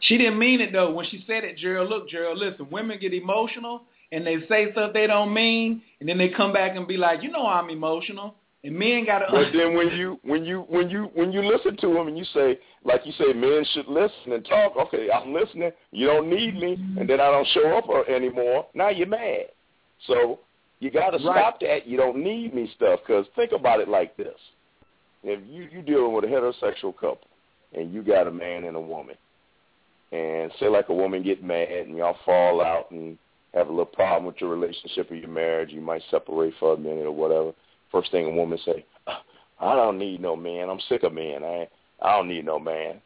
She 0.00 0.16
didn't 0.16 0.38
mean 0.38 0.60
it 0.60 0.72
though 0.72 0.92
when 0.92 1.06
she 1.06 1.24
said 1.26 1.44
it, 1.44 1.56
Gerald. 1.58 1.90
Look, 1.90 2.08
Gerald, 2.08 2.38
listen, 2.38 2.68
women 2.70 2.98
get 3.00 3.12
emotional 3.14 3.82
and 4.12 4.26
they 4.26 4.36
say 4.48 4.72
stuff 4.72 4.92
they 4.92 5.06
don't 5.06 5.32
mean, 5.34 5.82
and 6.00 6.08
then 6.08 6.18
they 6.18 6.28
come 6.28 6.52
back 6.52 6.76
and 6.76 6.86
be 6.88 6.96
like, 6.96 7.22
you 7.22 7.30
know, 7.30 7.46
I'm 7.46 7.68
emotional, 7.68 8.34
and 8.64 8.74
men 8.74 9.04
got 9.04 9.18
to. 9.20 9.26
But 9.30 9.52
then 9.52 9.74
when 9.74 9.88
you 9.90 10.18
when 10.22 10.44
you 10.44 10.60
when 10.68 10.88
you 10.88 11.10
when 11.14 11.32
you 11.32 11.42
listen 11.42 11.76
to 11.78 11.94
them 11.94 12.08
and 12.08 12.16
you 12.16 12.24
say 12.32 12.58
like 12.84 13.02
you 13.04 13.12
say 13.12 13.32
men 13.32 13.64
should 13.74 13.86
listen 13.88 14.32
and 14.32 14.44
talk. 14.46 14.76
Okay, 14.76 15.08
I'm 15.10 15.32
listening. 15.34 15.72
You 15.90 16.06
don't 16.06 16.30
need 16.30 16.54
me, 16.54 16.78
and 16.98 17.08
then 17.08 17.20
I 17.20 17.30
don't 17.30 17.46
show 17.48 17.76
up 17.76 17.88
or- 17.88 18.08
anymore. 18.08 18.66
Now 18.74 18.88
you're 18.88 19.06
mad. 19.06 19.46
So 20.06 20.38
you 20.80 20.90
got 20.90 21.10
to 21.10 21.16
Right. 21.18 21.38
stop 21.38 21.60
that. 21.60 21.86
You 21.86 21.96
don't 21.96 22.16
need 22.18 22.54
me 22.54 22.70
stuff. 22.76 23.00
Because 23.06 23.26
think 23.36 23.52
about 23.52 23.80
it 23.80 23.88
like 23.88 24.16
this: 24.16 24.38
if 25.22 25.40
you 25.46 25.68
you 25.72 25.82
dealing 25.82 26.12
with 26.12 26.24
a 26.24 26.28
heterosexual 26.28 26.94
couple 26.94 27.28
and 27.74 27.92
you 27.92 28.02
got 28.02 28.26
a 28.26 28.30
man 28.30 28.64
and 28.64 28.76
a 28.76 28.80
woman, 28.80 29.16
and 30.12 30.50
say 30.58 30.68
like 30.68 30.88
a 30.88 30.94
woman 30.94 31.22
get 31.22 31.42
mad 31.42 31.68
and 31.70 31.96
y'all 31.96 32.16
fall 32.24 32.60
out 32.62 32.90
and 32.90 33.18
have 33.54 33.68
a 33.68 33.70
little 33.70 33.86
problem 33.86 34.26
with 34.26 34.40
your 34.40 34.50
relationship 34.50 35.10
or 35.10 35.14
your 35.14 35.28
marriage, 35.28 35.70
you 35.70 35.80
might 35.80 36.02
separate 36.10 36.54
for 36.58 36.74
a 36.74 36.78
minute 36.78 37.06
or 37.06 37.12
whatever. 37.12 37.52
First 37.90 38.10
thing 38.10 38.26
a 38.26 38.30
woman 38.30 38.58
say, 38.64 38.84
"Uh, 39.06 39.18
I 39.60 39.74
don't 39.74 39.98
need 39.98 40.20
no 40.20 40.36
man. 40.36 40.68
I'm 40.68 40.80
sick 40.88 41.02
of 41.02 41.12
men. 41.12 41.42
I 41.42 41.68
I 42.00 42.16
don't 42.16 42.28
need 42.28 42.44
no 42.44 42.58
man. 42.58 43.00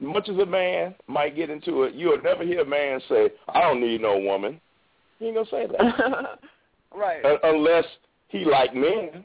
Much 0.00 0.28
as 0.28 0.38
a 0.38 0.46
man 0.46 0.94
might 1.06 1.36
get 1.36 1.50
into 1.50 1.84
it, 1.84 1.94
you'll 1.94 2.20
never 2.22 2.44
hear 2.44 2.60
a 2.60 2.66
man 2.66 3.00
say, 3.08 3.30
I 3.48 3.62
don't 3.62 3.80
need 3.80 4.02
no 4.02 4.18
woman. 4.18 4.60
He 5.18 5.26
ain't 5.26 5.36
gonna 5.36 5.46
say 5.50 5.66
that 5.66 6.38
right. 6.94 7.24
Un- 7.24 7.38
unless 7.42 7.84
he 8.28 8.44
like 8.44 8.74
men. 8.74 9.24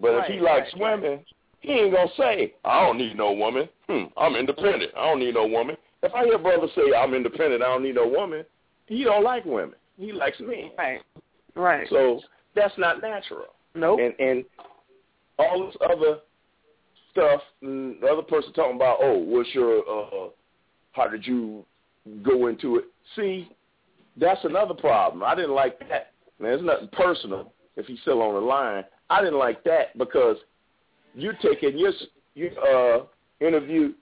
But 0.00 0.14
if 0.14 0.24
he 0.26 0.40
likes 0.40 0.72
right, 0.74 1.00
women, 1.00 1.20
he 1.62 1.72
ain't 1.72 1.94
gonna 1.94 2.10
say, 2.16 2.54
I 2.64 2.84
don't 2.84 2.98
need 2.98 3.16
no 3.16 3.32
woman. 3.32 3.68
Hmm, 3.88 4.04
I'm 4.16 4.36
independent. 4.36 4.92
I 4.96 5.06
don't 5.06 5.20
need 5.20 5.34
no 5.34 5.46
woman. 5.46 5.76
If 6.02 6.12
I 6.14 6.24
hear 6.24 6.38
brother 6.38 6.66
say 6.74 6.94
I'm 6.96 7.14
independent, 7.14 7.62
I 7.62 7.66
don't 7.66 7.82
need 7.82 7.94
no 7.94 8.06
woman, 8.06 8.44
he 8.86 9.04
don't 9.04 9.24
like 9.24 9.44
women. 9.44 9.76
He 9.98 10.12
likes 10.12 10.38
me. 10.40 10.72
Right. 10.76 11.00
Right. 11.54 11.86
So 11.90 12.20
that's 12.54 12.74
not 12.76 13.00
natural. 13.00 13.46
Nope. 13.74 14.00
And 14.00 14.14
and 14.18 14.44
all 15.38 15.66
this 15.66 15.76
other 15.88 16.18
stuff, 17.12 17.40
the 17.60 18.08
other 18.10 18.22
person 18.22 18.52
talking 18.52 18.76
about, 18.76 18.98
oh, 19.00 19.18
what's 19.18 19.48
your, 19.54 19.78
uh, 19.80 20.28
how 20.92 21.08
did 21.08 21.26
you 21.26 21.64
go 22.22 22.48
into 22.48 22.76
it? 22.76 22.84
See, 23.16 23.48
that's 24.16 24.44
another 24.44 24.74
problem. 24.74 25.22
I 25.22 25.34
didn't 25.34 25.54
like 25.54 25.78
that. 25.88 26.12
Now, 26.38 26.48
it's 26.48 26.62
nothing 26.62 26.88
personal 26.92 27.52
if 27.76 27.86
he's 27.86 28.00
still 28.00 28.22
on 28.22 28.34
the 28.34 28.40
line. 28.40 28.84
I 29.10 29.20
didn't 29.20 29.38
like 29.38 29.62
that 29.64 29.96
because 29.96 30.36
you're 31.14 31.34
taking 31.34 31.78
your, 31.78 31.92
your 32.34 33.00
uh, 33.00 33.04
interview 33.40 33.92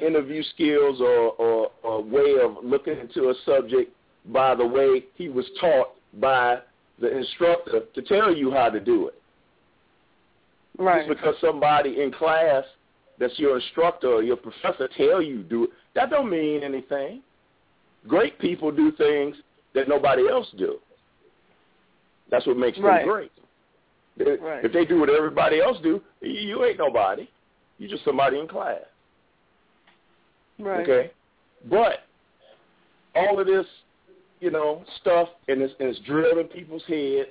interview 0.00 0.40
skills 0.54 1.00
or, 1.00 1.32
or, 1.32 1.70
or 1.82 2.02
way 2.02 2.36
of 2.40 2.56
looking 2.62 2.96
into 2.98 3.30
a 3.30 3.34
subject 3.44 3.92
by 4.26 4.54
the 4.54 4.64
way 4.64 5.04
he 5.16 5.28
was 5.28 5.44
taught 5.60 5.94
by 6.20 6.58
the 7.00 7.16
instructor 7.16 7.80
to 7.92 8.02
tell 8.02 8.32
you 8.32 8.52
how 8.52 8.70
to 8.70 8.78
do 8.78 9.08
it. 9.08 9.20
Right. 10.78 11.06
Just 11.06 11.18
because 11.18 11.34
somebody 11.40 12.00
in 12.02 12.12
class 12.12 12.64
that's 13.18 13.38
your 13.38 13.56
instructor 13.56 14.08
or 14.08 14.22
your 14.22 14.36
professor 14.36 14.88
tell 14.96 15.22
you 15.22 15.42
do 15.42 15.64
it, 15.64 15.70
that 15.94 16.10
don't 16.10 16.30
mean 16.30 16.62
anything. 16.62 17.22
Great 18.06 18.38
people 18.38 18.70
do 18.70 18.92
things 18.92 19.36
that 19.74 19.88
nobody 19.88 20.28
else 20.28 20.48
do. 20.56 20.78
That's 22.30 22.46
what 22.46 22.56
makes 22.56 22.78
right. 22.78 23.00
them 23.00 23.08
great. 23.08 23.32
If, 24.16 24.40
right. 24.40 24.64
if 24.64 24.72
they 24.72 24.84
do 24.84 25.00
what 25.00 25.10
everybody 25.10 25.60
else 25.60 25.78
do, 25.82 26.00
you 26.20 26.64
ain't 26.64 26.78
nobody. 26.78 27.28
You're 27.78 27.90
just 27.90 28.04
somebody 28.04 28.38
in 28.38 28.46
class. 28.46 28.80
Right. 30.58 30.82
Okay. 30.82 31.10
But 31.68 32.04
all 33.14 33.40
of 33.40 33.46
this, 33.46 33.66
you 34.40 34.50
know, 34.50 34.84
stuff 35.00 35.28
and 35.48 35.62
it's, 35.62 35.74
and 35.80 35.88
it's 35.88 35.98
drilled 36.00 36.38
in 36.38 36.46
people's 36.46 36.82
heads 36.86 37.28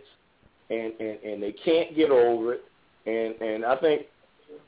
and, 0.70 0.94
and, 1.00 1.20
and 1.24 1.44
they 1.44 1.53
can't 1.64 1.95
get 1.95 2.10
over 2.10 2.56
it. 2.56 2.64
And 3.06 3.36
and 3.42 3.66
I 3.66 3.76
think 3.78 4.03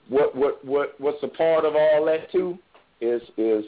what 0.10 0.36
what 0.36 0.64
what 0.66 1.00
what's 1.00 1.24
a 1.24 1.28
part 1.28 1.64
of 1.64 1.76
all 1.76 2.06
that 2.06 2.32
too 2.32 2.58
is 3.00 3.22
is 3.38 3.64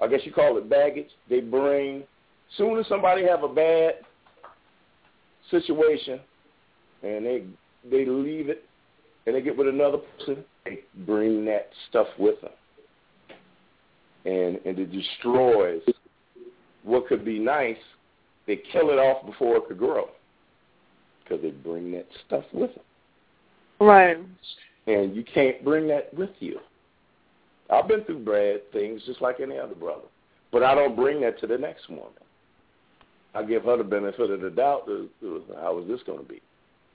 I 0.00 0.06
guess 0.06 0.20
you 0.24 0.32
call 0.32 0.56
it 0.56 0.70
baggage. 0.70 1.08
They 1.28 1.40
bring 1.40 2.04
soon 2.56 2.78
as 2.78 2.86
somebody 2.86 3.24
have 3.26 3.42
a 3.42 3.48
bad 3.48 3.94
situation 5.50 6.20
and 7.04 7.24
they 7.24 7.44
they 7.90 8.04
leave 8.06 8.48
it 8.48 8.64
and 9.26 9.34
they 9.34 9.40
get 9.40 9.56
with 9.56 9.68
another 9.68 9.98
person, 9.98 10.44
they 10.64 10.80
bring 11.06 11.44
that 11.44 11.68
stuff 11.88 12.08
with 12.18 12.40
them. 12.40 12.50
And 14.24 14.58
and 14.64 14.78
it 14.78 14.90
destroys 14.90 15.82
what 16.82 17.06
could 17.06 17.24
be 17.24 17.38
nice. 17.38 17.76
They 18.46 18.60
kill 18.72 18.90
it 18.90 18.98
off 18.98 19.24
before 19.26 19.56
it 19.56 19.68
could 19.68 19.78
grow 19.78 20.08
because 21.22 21.42
they 21.42 21.50
bring 21.50 21.92
that 21.92 22.06
stuff 22.26 22.44
with 22.52 22.70
them. 22.74 22.84
Right. 23.80 24.18
And 24.86 25.16
you 25.16 25.24
can't 25.24 25.64
bring 25.64 25.88
that 25.88 26.12
with 26.12 26.30
you. 26.40 26.60
I've 27.70 27.88
been 27.88 28.04
through 28.04 28.24
bad 28.24 28.70
things 28.72 29.00
just 29.06 29.22
like 29.22 29.40
any 29.40 29.58
other 29.58 29.74
brother. 29.74 30.02
But 30.52 30.62
I 30.62 30.74
don't 30.74 30.94
bring 30.94 31.22
that 31.22 31.40
to 31.40 31.46
the 31.46 31.56
next 31.56 31.88
woman. 31.88 32.04
I 33.34 33.42
give 33.42 33.64
her 33.64 33.78
the 33.78 33.84
benefit 33.84 34.30
of 34.30 34.40
the 34.40 34.50
doubt. 34.50 34.88
How 35.56 35.78
is 35.80 35.88
this 35.88 36.00
going 36.06 36.20
to 36.20 36.24
be? 36.24 36.40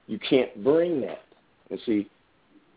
You 0.09 0.17
can't 0.27 0.63
bring 0.63 1.01
that. 1.01 1.21
And 1.69 1.79
see, 1.85 2.09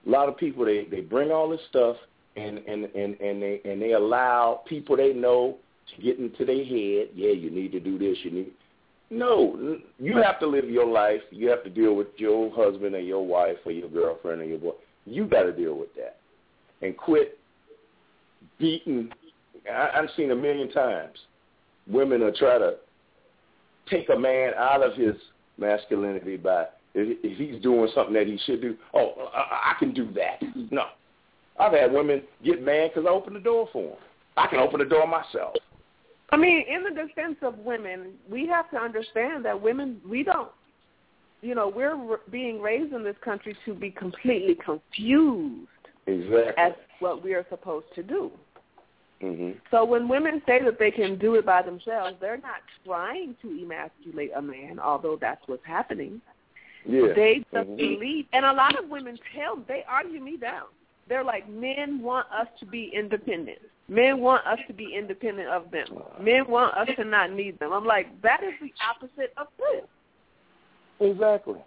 a 0.07 0.11
lot 0.11 0.29
of 0.29 0.37
people 0.37 0.67
they 0.67 0.85
they 0.91 1.01
bring 1.01 1.33
all 1.33 1.49
this 1.49 1.61
stuff 1.71 1.97
and 2.37 2.59
and 2.59 2.85
and 2.85 3.19
and 3.21 3.43
they 3.43 3.61
and 3.65 3.81
they 3.81 3.93
allow 3.93 4.61
people 4.69 4.97
they 4.97 5.15
know 5.15 5.57
to 5.97 6.03
get 6.03 6.19
into 6.19 6.45
their 6.45 6.65
head. 6.65 7.09
Yeah, 7.15 7.33
you 7.33 7.51
need 7.51 7.73
to 7.73 7.81
do 7.81 7.99
this. 7.99 8.19
You 8.23 8.31
need 8.31 8.53
no, 9.11 9.79
you 9.99 10.17
have 10.23 10.41
to 10.41 10.47
live 10.47 10.71
your 10.71 10.87
life. 10.87 11.21
You 11.31 11.49
have 11.49 11.65
to 11.65 11.71
deal 11.71 11.95
with 11.95 12.09
your 12.17 12.51
husband 12.55 12.95
or 12.95 13.01
your 13.01 13.27
wife 13.27 13.57
or 13.65 13.73
your 13.73 13.89
girlfriend 13.89 14.41
or 14.41 14.45
your 14.45 14.59
boy. 14.59 14.73
You 15.05 15.27
got 15.27 15.43
to 15.43 15.53
deal 15.53 15.75
with 15.75 15.95
that 15.97 16.17
and 16.81 16.97
quit 16.97 17.39
beating. 18.59 19.11
I, 19.71 19.91
I've 19.97 20.09
seen 20.17 20.31
a 20.31 20.37
million 20.37 20.71
times 20.71 21.17
women 21.87 22.23
are 22.23 22.33
try 22.33 22.59
to 22.59 22.77
take 23.91 24.09
a 24.11 24.19
man 24.19 24.53
out 24.57 24.83
of 24.83 24.95
his 24.95 25.15
masculinity 25.59 26.37
by 26.37 26.67
if, 26.95 27.19
if 27.23 27.39
he's 27.39 27.63
doing 27.63 27.89
something 27.95 28.15
that 28.15 28.27
he 28.27 28.39
should 28.45 28.61
do. 28.61 28.77
Oh, 28.95 29.31
I, 29.35 29.73
I 29.73 29.75
can 29.79 29.93
do 29.93 30.13
that. 30.15 30.43
No, 30.71 30.85
I've 31.59 31.73
had 31.73 31.93
women 31.93 32.23
get 32.45 32.63
mad 32.63 32.91
because 32.95 33.07
I 33.07 33.11
opened 33.11 33.37
the 33.37 33.41
door 33.41 33.69
for 33.73 33.83
them. 33.83 33.99
I 34.37 34.47
can 34.47 34.59
open 34.59 34.81
the 34.81 34.87
door 34.87 35.07
myself. 35.07 35.55
I 36.31 36.37
mean, 36.37 36.65
in 36.67 36.83
the 36.83 36.91
defense 36.91 37.37
of 37.43 37.59
women, 37.59 38.15
we 38.31 38.47
have 38.47 38.71
to 38.71 38.79
understand 38.79 39.45
that 39.45 39.61
women, 39.61 40.01
we 40.09 40.23
don't, 40.23 40.51
you 41.43 41.55
know, 41.55 41.69
we're 41.69 41.95
r- 41.95 42.21
being 42.31 42.61
raised 42.61 42.95
in 42.95 43.05
this 43.05 43.17
country 43.23 43.55
to 43.67 43.75
be 43.75 43.91
completely 43.91 44.55
confused 44.55 45.69
exactly. 46.07 46.55
as 46.57 46.73
what 47.01 47.23
we 47.23 47.35
are 47.35 47.45
supposed 47.51 47.87
to 47.97 48.03
do. 48.03 48.31
Mm-hmm. 49.23 49.59
So 49.71 49.85
when 49.85 50.09
women 50.09 50.41
say 50.47 50.63
that 50.65 50.79
they 50.79 50.91
can 50.91 51.19
do 51.19 51.35
it 51.35 51.45
by 51.45 51.63
themselves, 51.63 52.17
they're 52.21 52.39
not 52.39 52.63
trying 52.85 53.37
to 53.43 53.63
emasculate 53.63 54.31
a 54.35 54.43
man, 54.43 54.81
although 54.81 55.19
that's 55.21 55.43
what's 55.47 55.65
happening. 55.67 56.21
Yeah. 56.85 57.13
They 57.15 57.45
just 57.53 57.69
mm-hmm. 57.69 57.77
believe, 57.77 58.27
and 58.33 58.45
a 58.45 58.53
lot 58.53 58.79
of 58.79 58.89
women 58.89 59.19
tell, 59.35 59.57
they 59.69 59.85
argue 59.89 60.21
me 60.21 60.37
down. 60.37 60.65
They're 61.09 61.25
like, 61.25 61.49
men 61.49 62.01
want 62.03 62.27
us 62.33 62.47
to 62.61 62.67
be 62.67 62.93
independent. 62.95 63.59
Men 63.89 64.21
want 64.21 64.47
us 64.47 64.59
to 64.69 64.73
be 64.73 64.95
independent 64.97 65.49
of 65.49 65.71
them. 65.71 65.87
Men 66.21 66.49
want 66.49 66.75
us 66.77 66.89
to 66.97 67.05
not 67.05 67.33
need 67.33 67.59
them. 67.59 67.73
I'm 67.73 67.85
like, 67.85 68.21
that 68.23 68.43
is 68.43 68.55
the 68.61 68.73
opposite 68.89 69.33
of 69.37 69.49
truth. 69.57 69.89
Exactly. 71.01 71.61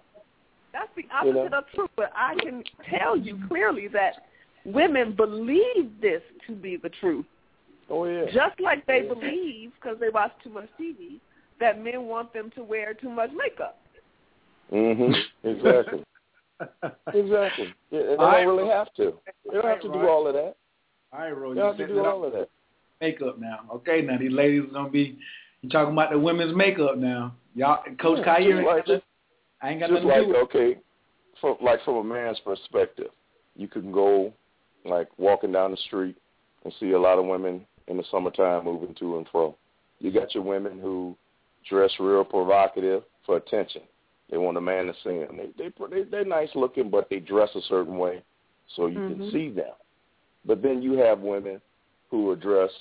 That's 0.73 0.89
the 0.95 1.05
opposite 1.13 1.43
you 1.43 1.49
know? 1.49 1.57
of 1.57 1.63
truth. 1.73 1.89
But 1.95 2.11
I 2.15 2.35
can 2.41 2.63
tell 2.89 3.17
you 3.17 3.39
clearly 3.47 3.87
that 3.89 4.25
women 4.65 5.15
believe 5.15 5.91
this 6.01 6.21
to 6.47 6.53
be 6.53 6.77
the 6.77 6.89
truth. 6.89 7.25
Oh 7.89 8.05
yeah. 8.05 8.25
Just 8.33 8.59
like 8.59 8.85
they 8.85 9.01
believe, 9.01 9.71
because 9.79 9.99
they 9.99 10.09
watch 10.09 10.31
too 10.43 10.49
much 10.49 10.67
TV, 10.79 11.19
that 11.59 11.81
men 11.81 12.03
want 12.03 12.33
them 12.33 12.51
to 12.55 12.63
wear 12.63 12.93
too 12.93 13.09
much 13.09 13.29
makeup. 13.35 13.77
Mhm. 14.71 15.13
Exactly. 15.43 16.03
exactly. 17.13 17.73
They 17.91 18.15
don't 18.17 18.47
really 18.47 18.69
have 18.69 18.93
to. 18.95 19.13
They 19.45 19.53
don't 19.53 19.65
have 19.65 19.81
to 19.81 19.87
do 19.87 20.07
all 20.07 20.27
of 20.27 20.33
that. 20.33 20.55
All 21.11 21.19
right, 21.19 21.31
Ro. 21.31 21.53
They 21.53 21.61
don't 21.61 21.77
have 21.77 21.87
to 21.87 21.93
do 21.93 22.05
all 22.05 22.23
of 22.23 22.33
that. 22.33 22.49
Makeup 23.01 23.39
now. 23.39 23.59
Okay, 23.73 24.01
now 24.01 24.17
these 24.17 24.31
ladies 24.31 24.63
are 24.63 24.73
gonna 24.73 24.89
be 24.89 25.17
you 25.61 25.69
talking 25.69 25.93
about 25.93 26.11
the 26.11 26.19
women's 26.19 26.55
makeup 26.55 26.97
now. 26.97 27.35
Y'all, 27.55 27.83
Coach 28.01 28.19
yeah, 28.19 28.37
Khayr, 28.37 28.65
like, 28.65 28.85
just, 28.85 29.03
I 29.61 29.71
ain't 29.71 29.79
got 29.79 29.89
just 29.89 30.03
nothing 30.03 30.09
like 30.09 30.19
to 30.19 30.25
do 30.25 30.29
with 30.29 30.37
okay, 30.37 30.79
from 31.41 31.57
like 31.61 31.83
from 31.83 31.95
a 31.95 32.03
man's 32.03 32.39
perspective, 32.39 33.09
you 33.55 33.67
can 33.67 33.91
go 33.91 34.31
like 34.85 35.07
walking 35.17 35.51
down 35.51 35.71
the 35.71 35.77
street 35.77 36.15
and 36.63 36.73
see 36.79 36.91
a 36.91 36.99
lot 36.99 37.17
of 37.17 37.25
women 37.25 37.65
in 37.87 37.97
the 37.97 38.03
summertime 38.11 38.65
moving 38.65 38.95
to 38.95 39.17
and 39.17 39.27
fro. 39.31 39.55
You 39.99 40.11
got 40.11 40.33
your 40.33 40.43
women 40.43 40.79
who 40.79 41.15
dress 41.69 41.91
real 41.99 42.23
provocative 42.23 43.03
for 43.25 43.37
attention. 43.37 43.81
They 44.29 44.37
want 44.37 44.57
a 44.57 44.61
man 44.61 44.87
to 44.87 44.93
see 45.03 45.19
them. 45.19 45.37
They 45.37 45.49
they 45.57 45.71
they 45.89 46.03
they're 46.09 46.25
nice 46.25 46.49
looking, 46.55 46.89
but 46.89 47.09
they 47.09 47.19
dress 47.19 47.49
a 47.55 47.61
certain 47.69 47.97
way 47.97 48.23
so 48.75 48.87
you 48.87 48.97
mm-hmm. 48.97 49.21
can 49.21 49.31
see 49.31 49.49
them. 49.49 49.73
But 50.45 50.61
then 50.61 50.81
you 50.81 50.93
have 50.93 51.19
women 51.19 51.61
who 52.09 52.29
are 52.29 52.35
dressed, 52.35 52.73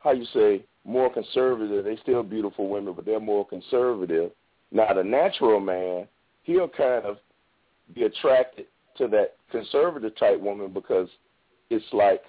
how 0.00 0.12
you 0.12 0.26
say, 0.32 0.64
more 0.84 1.12
conservative. 1.12 1.84
They 1.84 1.96
still 2.02 2.22
beautiful 2.22 2.68
women, 2.68 2.94
but 2.94 3.04
they're 3.04 3.20
more 3.20 3.46
conservative. 3.46 4.30
Now 4.72 4.92
the 4.94 5.04
natural 5.04 5.60
man, 5.60 6.06
he'll 6.44 6.68
kind 6.68 7.04
of 7.04 7.18
be 7.94 8.04
attracted 8.04 8.66
to 8.98 9.08
that 9.08 9.36
conservative 9.50 10.16
type 10.16 10.40
woman 10.40 10.72
because 10.72 11.08
it's 11.70 11.84
like 11.92 12.22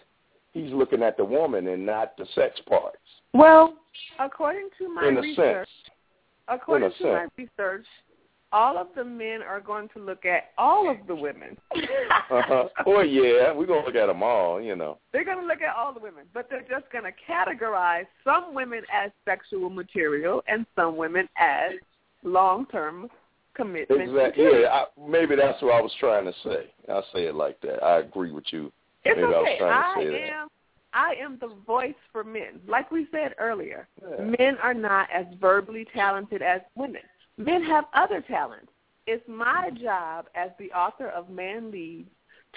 he's 0.53 0.71
looking 0.71 1.03
at 1.03 1.17
the 1.17 1.25
woman 1.25 1.67
and 1.67 1.85
not 1.85 2.17
the 2.17 2.25
sex 2.35 2.59
parts. 2.67 2.97
Well, 3.33 3.75
according 4.19 4.69
to 4.79 4.93
my 4.93 5.07
research, 5.07 5.67
sense. 5.67 5.93
according 6.47 6.89
to 6.89 6.97
sense. 6.97 7.07
my 7.07 7.27
research, 7.37 7.85
all 8.51 8.77
of 8.77 8.87
the 8.95 9.03
men 9.03 9.41
are 9.41 9.59
going 9.59 9.89
to 9.89 9.99
look 9.99 10.25
at 10.25 10.51
all 10.57 10.89
of 10.89 10.97
the 11.07 11.15
women. 11.15 11.57
uh-huh. 11.75 12.67
Oh 12.85 13.01
yeah, 13.01 13.51
we're 13.53 13.65
gonna 13.65 13.85
look 13.85 13.95
at 13.95 14.07
them 14.07 14.23
all. 14.23 14.61
You 14.61 14.75
know. 14.75 14.97
They're 15.11 15.25
going 15.25 15.39
to 15.39 15.45
look 15.45 15.61
at 15.61 15.75
all 15.75 15.93
the 15.93 15.99
women, 15.99 16.25
but 16.33 16.47
they're 16.49 16.61
just 16.61 16.91
going 16.91 17.03
to 17.03 17.11
categorize 17.29 18.05
some 18.23 18.53
women 18.53 18.81
as 18.93 19.11
sexual 19.25 19.69
material 19.69 20.43
and 20.47 20.65
some 20.75 20.95
women 20.95 21.27
as 21.37 21.73
long-term 22.23 23.09
commitment. 23.55 24.01
Exactly. 24.01 24.43
material. 24.43 24.61
Yeah, 24.61 24.67
I, 24.69 25.09
maybe 25.09 25.35
that's 25.35 25.61
what 25.61 25.73
I 25.75 25.81
was 25.81 25.91
trying 25.99 26.25
to 26.25 26.33
say. 26.43 26.71
I'll 26.89 27.05
say 27.13 27.25
it 27.25 27.35
like 27.35 27.59
that. 27.61 27.83
I 27.83 27.99
agree 27.99 28.31
with 28.31 28.45
you. 28.51 28.71
It's 29.03 29.15
maybe 29.15 29.23
I 29.23 29.29
was 29.29 29.47
okay. 29.47 29.57
trying 29.57 29.73
I 29.73 30.03
to 30.03 30.07
say 30.07 30.11
that. 30.21 30.29
am. 30.33 30.47
I 30.93 31.13
am 31.21 31.37
the 31.39 31.53
voice 31.65 31.93
for 32.11 32.23
men. 32.23 32.59
Like 32.67 32.91
we 32.91 33.07
said 33.11 33.35
earlier, 33.39 33.87
Yeah. 34.01 34.23
men 34.23 34.57
are 34.63 34.73
not 34.73 35.09
as 35.13 35.25
verbally 35.39 35.85
talented 35.93 36.41
as 36.41 36.61
women. 36.75 37.01
Men 37.37 37.63
have 37.63 37.85
other 37.93 38.21
talents. 38.21 38.71
It's 39.05 39.23
my 39.27 39.69
job 39.81 40.25
as 40.35 40.49
the 40.59 40.71
author 40.71 41.09
of 41.09 41.29
Man 41.29 41.71
Leads 41.71 42.09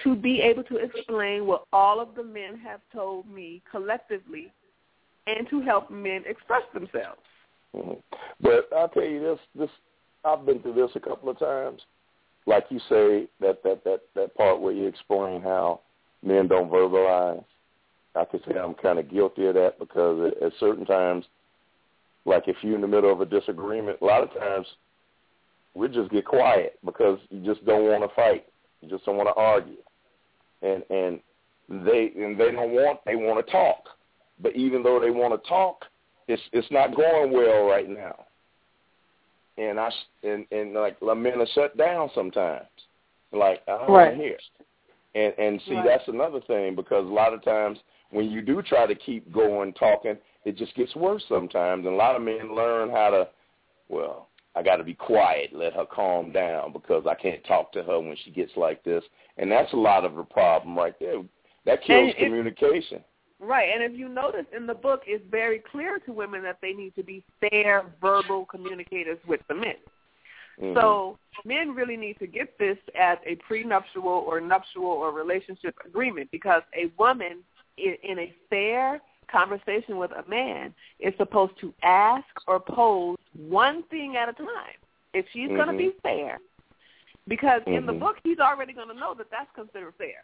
to 0.03 0.15
be 0.15 0.41
able 0.41 0.63
to 0.63 0.77
explain 0.77 1.45
what 1.45 1.65
all 1.71 1.99
of 1.99 2.15
the 2.15 2.23
men 2.23 2.57
have 2.57 2.81
told 2.91 3.29
me 3.29 3.61
collectively 3.69 4.51
and 5.27 5.47
to 5.49 5.61
help 5.61 5.91
men 5.91 6.23
express 6.25 6.63
themselves. 6.73 7.21
Mm-hmm. 7.75 7.93
But 8.41 8.69
I'll 8.75 8.89
tell 8.89 9.03
you 9.03 9.21
this, 9.21 9.39
this 9.55 9.69
I've 10.25 10.45
been 10.45 10.59
through 10.59 10.73
this 10.73 10.91
a 10.95 10.99
couple 10.99 11.29
of 11.29 11.39
times. 11.39 11.81
Like 12.47 12.65
you 12.69 12.79
say, 12.89 13.27
that 13.39 13.61
that 13.63 13.83
that 13.83 14.01
that 14.15 14.35
part 14.35 14.59
where 14.59 14.73
you 14.73 14.87
explain 14.87 15.41
how 15.41 15.81
men 16.23 16.47
don't 16.47 16.71
verbalize. 16.71 17.43
I 18.15 18.25
could 18.25 18.41
say 18.47 18.57
I'm 18.57 18.73
kind 18.73 18.99
of 18.99 19.09
guilty 19.09 19.45
of 19.45 19.53
that 19.53 19.79
because 19.79 20.31
at, 20.31 20.43
at 20.43 20.53
certain 20.59 20.85
times, 20.85 21.25
like 22.25 22.47
if 22.47 22.57
you're 22.61 22.75
in 22.75 22.81
the 22.81 22.87
middle 22.87 23.11
of 23.11 23.21
a 23.21 23.25
disagreement, 23.25 23.97
a 24.01 24.05
lot 24.05 24.23
of 24.23 24.33
times 24.37 24.67
we 25.73 25.87
just 25.87 26.11
get 26.11 26.25
quiet 26.25 26.77
because 26.85 27.19
you 27.29 27.43
just 27.43 27.65
don't 27.65 27.85
want 27.85 28.03
to 28.07 28.15
fight. 28.15 28.45
You 28.81 28.89
just 28.89 29.05
don't 29.05 29.17
want 29.17 29.29
to 29.29 29.41
argue, 29.41 29.77
and 30.61 30.83
and 30.89 31.19
they 31.85 32.11
and 32.15 32.39
they 32.39 32.51
don't 32.51 32.71
want 32.71 32.99
they 33.05 33.15
want 33.15 33.45
to 33.45 33.51
talk, 33.51 33.83
but 34.41 34.55
even 34.55 34.83
though 34.83 34.99
they 34.99 35.11
want 35.11 35.41
to 35.41 35.49
talk, 35.49 35.85
it's 36.27 36.41
it's 36.51 36.69
not 36.71 36.95
going 36.95 37.31
well 37.31 37.65
right 37.65 37.89
now. 37.89 38.25
And 39.57 39.79
I 39.79 39.89
and 40.23 40.45
and 40.51 40.73
like 40.73 41.01
men 41.01 41.41
are 41.41 41.47
shut 41.53 41.77
down 41.77 42.09
sometimes. 42.13 42.65
Like 43.31 43.61
I 43.67 43.71
don't 43.71 43.91
right. 43.91 44.07
want 44.07 44.17
to 44.17 44.23
hear. 44.23 44.37
And 45.13 45.33
and 45.37 45.61
see 45.67 45.75
Right. 45.75 45.85
that's 45.85 46.07
another 46.07 46.41
thing 46.41 46.75
because 46.75 47.05
a 47.05 47.13
lot 47.13 47.33
of 47.33 47.43
times 47.43 47.79
when 48.11 48.29
you 48.29 48.41
do 48.41 48.61
try 48.61 48.85
to 48.85 48.95
keep 48.95 49.31
going 49.31 49.73
talking, 49.73 50.17
it 50.45 50.57
just 50.57 50.75
gets 50.75 50.95
worse 50.95 51.23
sometimes. 51.29 51.85
And 51.85 51.93
a 51.93 51.97
lot 51.97 52.15
of 52.15 52.21
men 52.21 52.55
learn 52.55 52.89
how 52.89 53.09
to, 53.09 53.27
well, 53.89 54.29
I 54.55 54.63
got 54.63 54.77
to 54.77 54.83
be 54.83 54.93
quiet, 54.93 55.51
let 55.53 55.73
her 55.73 55.85
calm 55.85 56.31
down 56.31 56.73
because 56.73 57.05
I 57.07 57.15
can't 57.15 57.43
talk 57.45 57.71
to 57.73 57.83
her 57.83 57.99
when 57.99 58.17
she 58.23 58.31
gets 58.31 58.51
like 58.57 58.83
this. 58.83 59.03
And 59.37 59.51
that's 59.51 59.71
a 59.73 59.77
lot 59.77 60.03
of 60.03 60.15
the 60.15 60.23
problem 60.23 60.77
right 60.77 60.95
there. 60.99 61.21
That 61.65 61.83
kills 61.83 62.13
And 62.17 62.27
communication. 62.27 63.03
Right, 63.39 63.69
and 63.73 63.83
if 63.83 63.97
you 63.97 64.07
notice 64.07 64.45
in 64.55 64.67
the 64.67 64.73
book, 64.73 65.01
it's 65.07 65.23
very 65.31 65.63
clear 65.71 65.99
to 65.99 66.13
women 66.13 66.43
that 66.43 66.59
they 66.61 66.73
need 66.73 66.95
to 66.95 67.03
be 67.03 67.23
fair 67.39 67.85
verbal 67.99 68.45
communicators 68.45 69.17
with 69.27 69.41
the 69.47 69.55
men. 69.55 69.77
Mhm. 70.59 70.75
So 70.75 71.17
men 71.43 71.73
really 71.73 71.97
need 71.97 72.19
to 72.19 72.27
get 72.27 72.57
this 72.59 72.77
as 72.93 73.17
a 73.25 73.35
prenuptial 73.37 74.05
or 74.05 74.39
nuptial 74.39 74.85
or 74.85 75.11
relationship 75.11 75.75
agreement 75.85 76.29
because 76.31 76.61
a 76.75 76.87
woman 76.97 77.43
in, 77.77 77.95
in 78.03 78.19
a 78.19 78.33
fair 78.49 79.01
conversation 79.31 79.97
with 79.97 80.11
a 80.11 80.27
man 80.29 80.73
is 80.99 81.13
supposed 81.17 81.53
to 81.61 81.73
ask 81.83 82.25
or 82.47 82.59
pose 82.59 83.17
one 83.35 83.83
thing 83.83 84.15
at 84.17 84.29
a 84.29 84.33
time. 84.33 84.77
If 85.13 85.25
she's 85.33 85.49
going 85.49 85.67
to 85.67 85.77
be 85.77 85.91
fair, 86.03 86.39
because 87.27 87.61
in 87.67 87.85
the 87.85 87.93
Mhm. 87.93 87.99
book 87.99 88.17
he's 88.23 88.39
already 88.39 88.73
going 88.73 88.87
to 88.87 88.93
know 88.93 89.13
that 89.15 89.29
that's 89.29 89.51
considered 89.53 89.93
fair. 89.95 90.23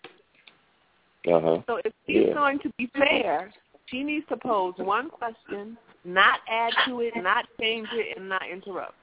Uh 1.28 1.40
huh. 1.40 1.62
So 1.68 1.82
if 1.84 1.94
she's 2.06 2.28
Yeah. 2.28 2.34
going 2.34 2.60
to 2.60 2.70
be 2.78 2.88
fair, 2.88 3.52
she 3.88 4.04
needs 4.04 4.26
to 4.28 4.38
pose 4.38 4.78
one 4.78 5.10
question, 5.10 5.78
not 6.06 6.40
add 6.48 6.74
to 6.86 7.02
it, 7.02 7.16
not 7.18 7.46
change 7.60 7.92
it, 7.92 8.18
and 8.18 8.30
not 8.30 8.48
interrupt. 8.48 8.96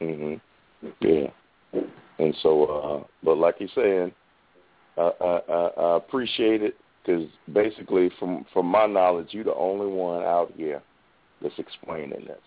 Mhm. 0.00 0.40
Yeah. 1.00 1.30
And 2.18 2.34
so, 2.36 2.64
uh 2.66 3.04
but 3.22 3.38
like 3.38 3.60
you're 3.60 3.68
saying, 3.70 4.12
I, 4.96 5.12
I, 5.20 5.70
I 5.76 5.96
appreciate 5.96 6.62
it 6.62 6.76
because 7.04 7.26
basically, 7.52 8.10
from 8.18 8.44
from 8.52 8.66
my 8.66 8.86
knowledge, 8.86 9.28
you're 9.30 9.44
the 9.44 9.54
only 9.54 9.86
one 9.86 10.22
out 10.22 10.52
here 10.56 10.82
that's 11.42 11.58
explaining 11.58 12.24
this. 12.26 12.40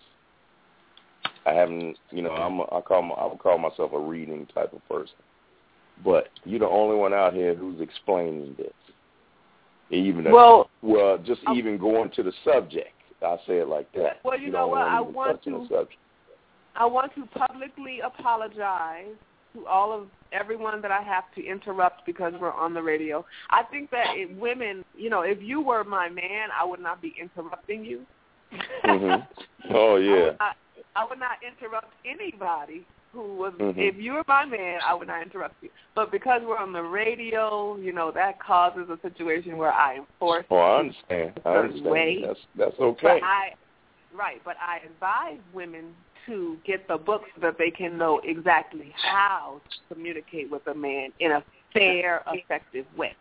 I 1.46 1.52
haven't, 1.52 1.96
you 2.10 2.22
know, 2.22 2.30
I'm 2.32 2.58
a, 2.60 2.64
I 2.64 2.80
call 2.82 3.02
my, 3.02 3.14
I 3.14 3.26
would 3.26 3.38
call 3.38 3.58
myself 3.58 3.92
a 3.92 3.98
reading 3.98 4.46
type 4.54 4.72
of 4.72 4.86
person, 4.88 5.14
but 6.04 6.28
you're 6.44 6.58
the 6.58 6.66
only 6.68 6.96
one 6.96 7.14
out 7.14 7.32
here 7.32 7.54
who's 7.54 7.80
explaining 7.80 8.54
this. 8.58 8.72
Even 9.90 10.26
if- 10.26 10.32
Well- 10.32 10.68
well, 10.82 11.16
just 11.18 11.40
even 11.54 11.78
going 11.78 12.10
to 12.10 12.22
the 12.22 12.32
subject. 12.44 12.92
I 13.22 13.36
say 13.46 13.58
it 13.58 13.68
like 13.68 13.90
that. 13.92 14.18
Well, 14.22 14.38
you 14.38 14.44
You're 14.44 14.52
know 14.52 14.68
what? 14.68 14.82
I 14.82 15.00
want 15.00 15.42
to- 15.44 15.88
I 16.76 16.84
want 16.86 17.12
to 17.14 17.26
publicly 17.26 18.00
apologize 18.00 19.16
to 19.58 19.66
all 19.66 19.92
of 19.92 20.08
everyone 20.32 20.82
that 20.82 20.90
I 20.90 21.02
have 21.02 21.24
to 21.34 21.44
interrupt 21.44 22.04
because 22.06 22.32
we're 22.40 22.52
on 22.52 22.74
the 22.74 22.82
radio. 22.82 23.24
I 23.50 23.62
think 23.64 23.90
that 23.90 24.08
if 24.14 24.36
women, 24.38 24.84
you 24.96 25.10
know, 25.10 25.22
if 25.22 25.38
you 25.40 25.60
were 25.60 25.84
my 25.84 26.08
man, 26.08 26.48
I 26.58 26.64
would 26.64 26.80
not 26.80 27.00
be 27.00 27.14
interrupting 27.20 27.84
you. 27.84 28.02
hmm 28.84 29.14
Oh 29.70 29.96
yeah. 29.96 30.30
I, 30.40 30.52
I 30.96 31.04
would 31.08 31.18
not 31.18 31.38
interrupt 31.46 31.92
anybody 32.06 32.86
who 33.12 33.36
was. 33.36 33.52
Mhm. 33.58 33.74
If 33.76 33.96
you 33.96 34.14
were 34.14 34.24
my 34.26 34.44
man, 34.44 34.80
I 34.86 34.94
would 34.94 35.08
not 35.08 35.22
interrupt 35.22 35.56
you. 35.62 35.68
But 35.94 36.10
because 36.10 36.40
we're 36.44 36.56
on 36.56 36.72
the 36.72 36.82
radio, 36.82 37.76
you 37.76 37.92
know, 37.92 38.10
that 38.12 38.40
causes 38.40 38.88
a 38.88 38.98
situation 39.02 39.56
where 39.58 39.72
I 39.72 39.94
am 39.94 40.06
forced. 40.18 40.46
Oh, 40.50 40.56
I 40.56 40.78
understand. 40.80 41.40
I 41.44 41.56
understand. 41.56 41.90
way. 41.90 42.22
That's 42.26 42.40
that's 42.56 42.78
okay. 42.80 43.20
But 43.20 43.22
I, 43.22 43.50
right, 44.16 44.40
but 44.44 44.56
I 44.60 44.78
advise 44.86 45.40
women 45.52 45.94
to 46.28 46.56
get 46.64 46.86
the 46.86 46.96
book 46.96 47.22
so 47.34 47.40
that 47.40 47.58
they 47.58 47.70
can 47.70 47.98
know 47.98 48.20
exactly 48.22 48.94
how 48.94 49.60
to 49.68 49.94
communicate 49.94 50.50
with 50.50 50.64
a 50.68 50.74
man 50.74 51.10
in 51.18 51.32
a 51.32 51.42
fair, 51.72 52.22
effective 52.28 52.86
way. 52.96 53.14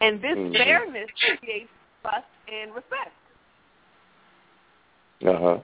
And 0.00 0.22
this 0.22 0.36
Mhm. 0.36 0.56
fairness 0.56 1.10
creates 1.10 1.70
trust 2.02 2.26
and 2.48 2.74
respect. 2.74 3.12
Uh 5.26 5.36
huh. 5.36 5.58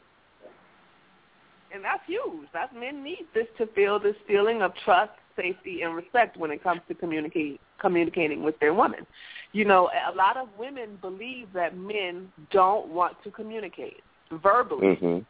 And 1.70 1.84
that's 1.84 2.05
huge. 2.06 2.48
That's 2.52 2.73
men 2.73 3.02
need 3.02 3.26
this 3.32 3.48
to 3.58 3.66
feel 3.68 3.98
this 3.98 4.16
feeling 4.26 4.62
of 4.62 4.74
trust, 4.84 5.12
safety, 5.36 5.82
and 5.82 5.94
respect 5.94 6.36
when 6.36 6.50
it 6.50 6.62
comes 6.62 6.81
to 6.89 6.94
communicate 6.94 7.60
communicating 7.78 8.42
with 8.42 8.58
their 8.60 8.73
women. 8.73 9.06
You 9.52 9.64
know, 9.64 9.90
a 10.08 10.14
lot 10.14 10.36
of 10.36 10.48
women 10.58 10.97
believe 11.00 11.52
that 11.52 11.76
men 11.76 12.32
don't 12.50 12.89
want 12.89 13.23
to 13.24 13.31
communicate 13.31 14.02
verbally. 14.31 14.97
Mhm. 14.97 15.24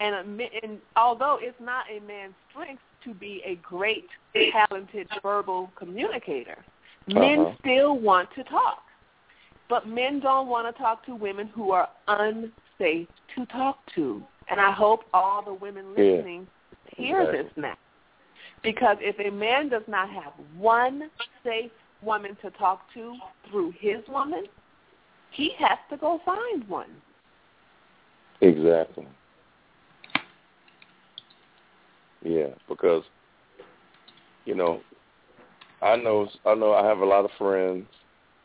And, 0.00 0.40
and 0.62 0.78
although 0.96 1.38
it's 1.40 1.58
not 1.60 1.84
a 1.90 2.00
man's 2.06 2.34
strength 2.50 2.82
to 3.04 3.14
be 3.14 3.42
a 3.44 3.56
great, 3.56 4.06
talented 4.52 5.08
verbal 5.22 5.70
communicator, 5.76 6.58
men 7.06 7.40
Uh-huh. 7.40 7.54
still 7.60 7.98
want 7.98 8.28
to 8.34 8.44
talk. 8.44 8.82
But 9.68 9.88
men 9.88 10.20
don't 10.20 10.48
want 10.48 10.72
to 10.74 10.82
talk 10.82 11.04
to 11.06 11.14
women 11.14 11.48
who 11.48 11.70
are 11.72 11.88
unsafe 12.08 13.08
to 13.34 13.46
talk 13.46 13.78
to. 13.94 14.22
And 14.48 14.60
I 14.60 14.70
hope 14.70 15.04
all 15.12 15.42
the 15.42 15.54
women 15.54 15.86
Yeah. 15.96 16.02
listening 16.16 16.46
hear 16.96 17.22
Exactly. 17.22 17.42
this 17.42 17.56
now. 17.56 17.76
Because 18.62 18.96
if 19.00 19.18
a 19.18 19.30
man 19.30 19.68
does 19.68 19.86
not 19.88 20.08
have 20.10 20.32
one 20.56 21.10
safe 21.42 21.72
woman 22.02 22.36
to 22.42 22.50
talk 22.50 22.92
to 22.94 23.16
through 23.48 23.70
his 23.72 24.06
woman, 24.08 24.46
he 25.30 25.50
has 25.58 25.78
to 25.90 25.96
go 25.96 26.18
find 26.18 26.68
one. 26.68 26.90
Exactly. 28.40 29.06
Yeah, 32.26 32.48
because 32.68 33.04
you 34.46 34.56
know, 34.56 34.80
I 35.80 35.94
know 35.94 36.28
I 36.44 36.54
know 36.54 36.72
I 36.72 36.84
have 36.84 36.98
a 36.98 37.04
lot 37.04 37.24
of 37.24 37.30
friends, 37.38 37.86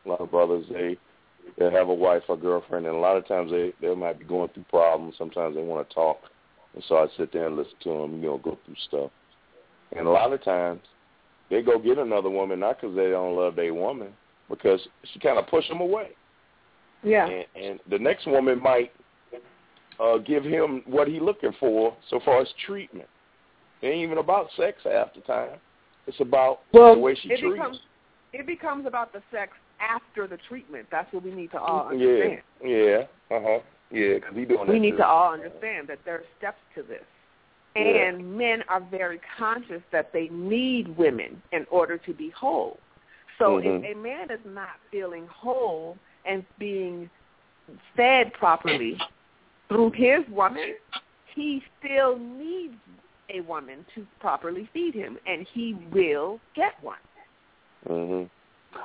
a 0.05 0.09
lot 0.09 0.21
of 0.21 0.29
brothers. 0.29 0.65
They 0.71 0.97
they 1.57 1.71
have 1.71 1.89
a 1.89 1.93
wife 1.93 2.21
or 2.27 2.37
girlfriend, 2.37 2.85
and 2.85 2.95
a 2.95 2.99
lot 2.99 3.17
of 3.17 3.27
times 3.27 3.49
they 3.49 3.73
they 3.81 3.95
might 3.95 4.19
be 4.19 4.25
going 4.25 4.49
through 4.49 4.65
problems. 4.69 5.15
Sometimes 5.17 5.55
they 5.55 5.63
want 5.63 5.87
to 5.87 5.95
talk, 5.95 6.19
and 6.75 6.83
so 6.87 6.97
I 6.97 7.07
sit 7.17 7.33
there 7.33 7.47
and 7.47 7.55
listen 7.55 7.73
to 7.83 7.89
them. 7.89 8.21
You 8.21 8.29
know, 8.29 8.37
go 8.37 8.59
through 8.65 8.75
stuff. 8.87 9.11
And 9.97 10.05
a 10.05 10.11
lot 10.11 10.31
of 10.31 10.43
times 10.43 10.81
they 11.49 11.63
go 11.63 11.79
get 11.79 11.97
another 11.97 12.29
woman 12.29 12.59
not 12.59 12.79
because 12.79 12.95
they 12.95 13.09
don't 13.09 13.35
love 13.35 13.55
their 13.55 13.73
woman, 13.73 14.09
because 14.47 14.79
she 15.11 15.19
kind 15.19 15.39
of 15.39 15.47
push 15.47 15.67
them 15.69 15.81
away. 15.81 16.09
Yeah. 17.03 17.27
And, 17.27 17.45
and 17.55 17.79
the 17.89 17.97
next 17.97 18.27
woman 18.27 18.61
might 18.61 18.91
uh, 19.99 20.19
give 20.19 20.43
him 20.43 20.83
what 20.85 21.07
he's 21.07 21.21
looking 21.21 21.51
for 21.59 21.97
so 22.11 22.19
far 22.23 22.41
as 22.41 22.47
treatment. 22.63 23.09
It 23.81 23.87
ain't 23.87 24.03
even 24.03 24.17
about 24.17 24.47
sex 24.57 24.77
half 24.83 25.13
the 25.13 25.21
time. 25.21 25.57
It's 26.07 26.19
about 26.19 26.61
Well, 26.73 26.95
the 26.95 27.01
way 27.01 27.15
she 27.15 27.29
it 27.29 27.39
treats. 27.39 27.55
becomes 27.55 27.79
it 28.33 28.45
becomes 28.47 28.85
about 28.85 29.11
the 29.11 29.21
sex 29.29 29.51
after 29.81 30.25
the 30.25 30.37
treatment. 30.47 30.87
That's 30.89 31.11
what 31.13 31.23
we 31.23 31.31
need 31.31 31.51
to 31.51 31.59
all 31.59 31.93
yeah, 31.93 32.07
understand. 32.07 32.41
yeah, 32.63 32.77
Yeah. 33.29 33.35
uh 33.37 33.41
huh, 33.41 33.59
yeah, 33.91 34.13
because 34.15 34.35
he 34.35 34.45
doing 34.45 34.65
that. 34.67 34.71
We 34.71 34.79
need 34.79 34.91
too. 34.91 34.97
to 34.97 35.05
all 35.07 35.33
understand 35.33 35.87
that 35.89 35.99
there 36.05 36.15
are 36.15 36.23
steps 36.37 36.59
to 36.75 36.83
this. 36.83 37.03
Yeah. 37.75 37.81
And 37.83 38.37
men 38.37 38.63
are 38.69 38.81
very 38.91 39.19
conscious 39.37 39.81
that 39.91 40.11
they 40.13 40.27
need 40.29 40.95
women 40.97 41.41
in 41.51 41.65
order 41.69 41.97
to 41.97 42.13
be 42.13 42.29
whole. 42.29 42.79
So 43.37 43.59
Mhm. 43.59 43.83
if 43.83 43.95
a 43.95 43.99
man 43.99 44.29
is 44.31 44.43
not 44.45 44.79
feeling 44.91 45.27
whole 45.27 45.97
and 46.25 46.45
being 46.57 47.09
fed 47.95 48.33
properly 48.33 48.97
through 49.67 49.91
his 49.91 50.27
woman, 50.29 50.75
he 51.33 51.63
still 51.79 52.17
needs 52.17 52.75
a 53.33 53.41
woman 53.41 53.85
to 53.95 54.05
properly 54.19 54.69
feed 54.73 54.93
him, 54.93 55.17
and 55.25 55.47
he 55.53 55.73
will 55.91 56.39
get 56.55 56.73
one. 56.81 56.97
Mhm. 57.87 58.29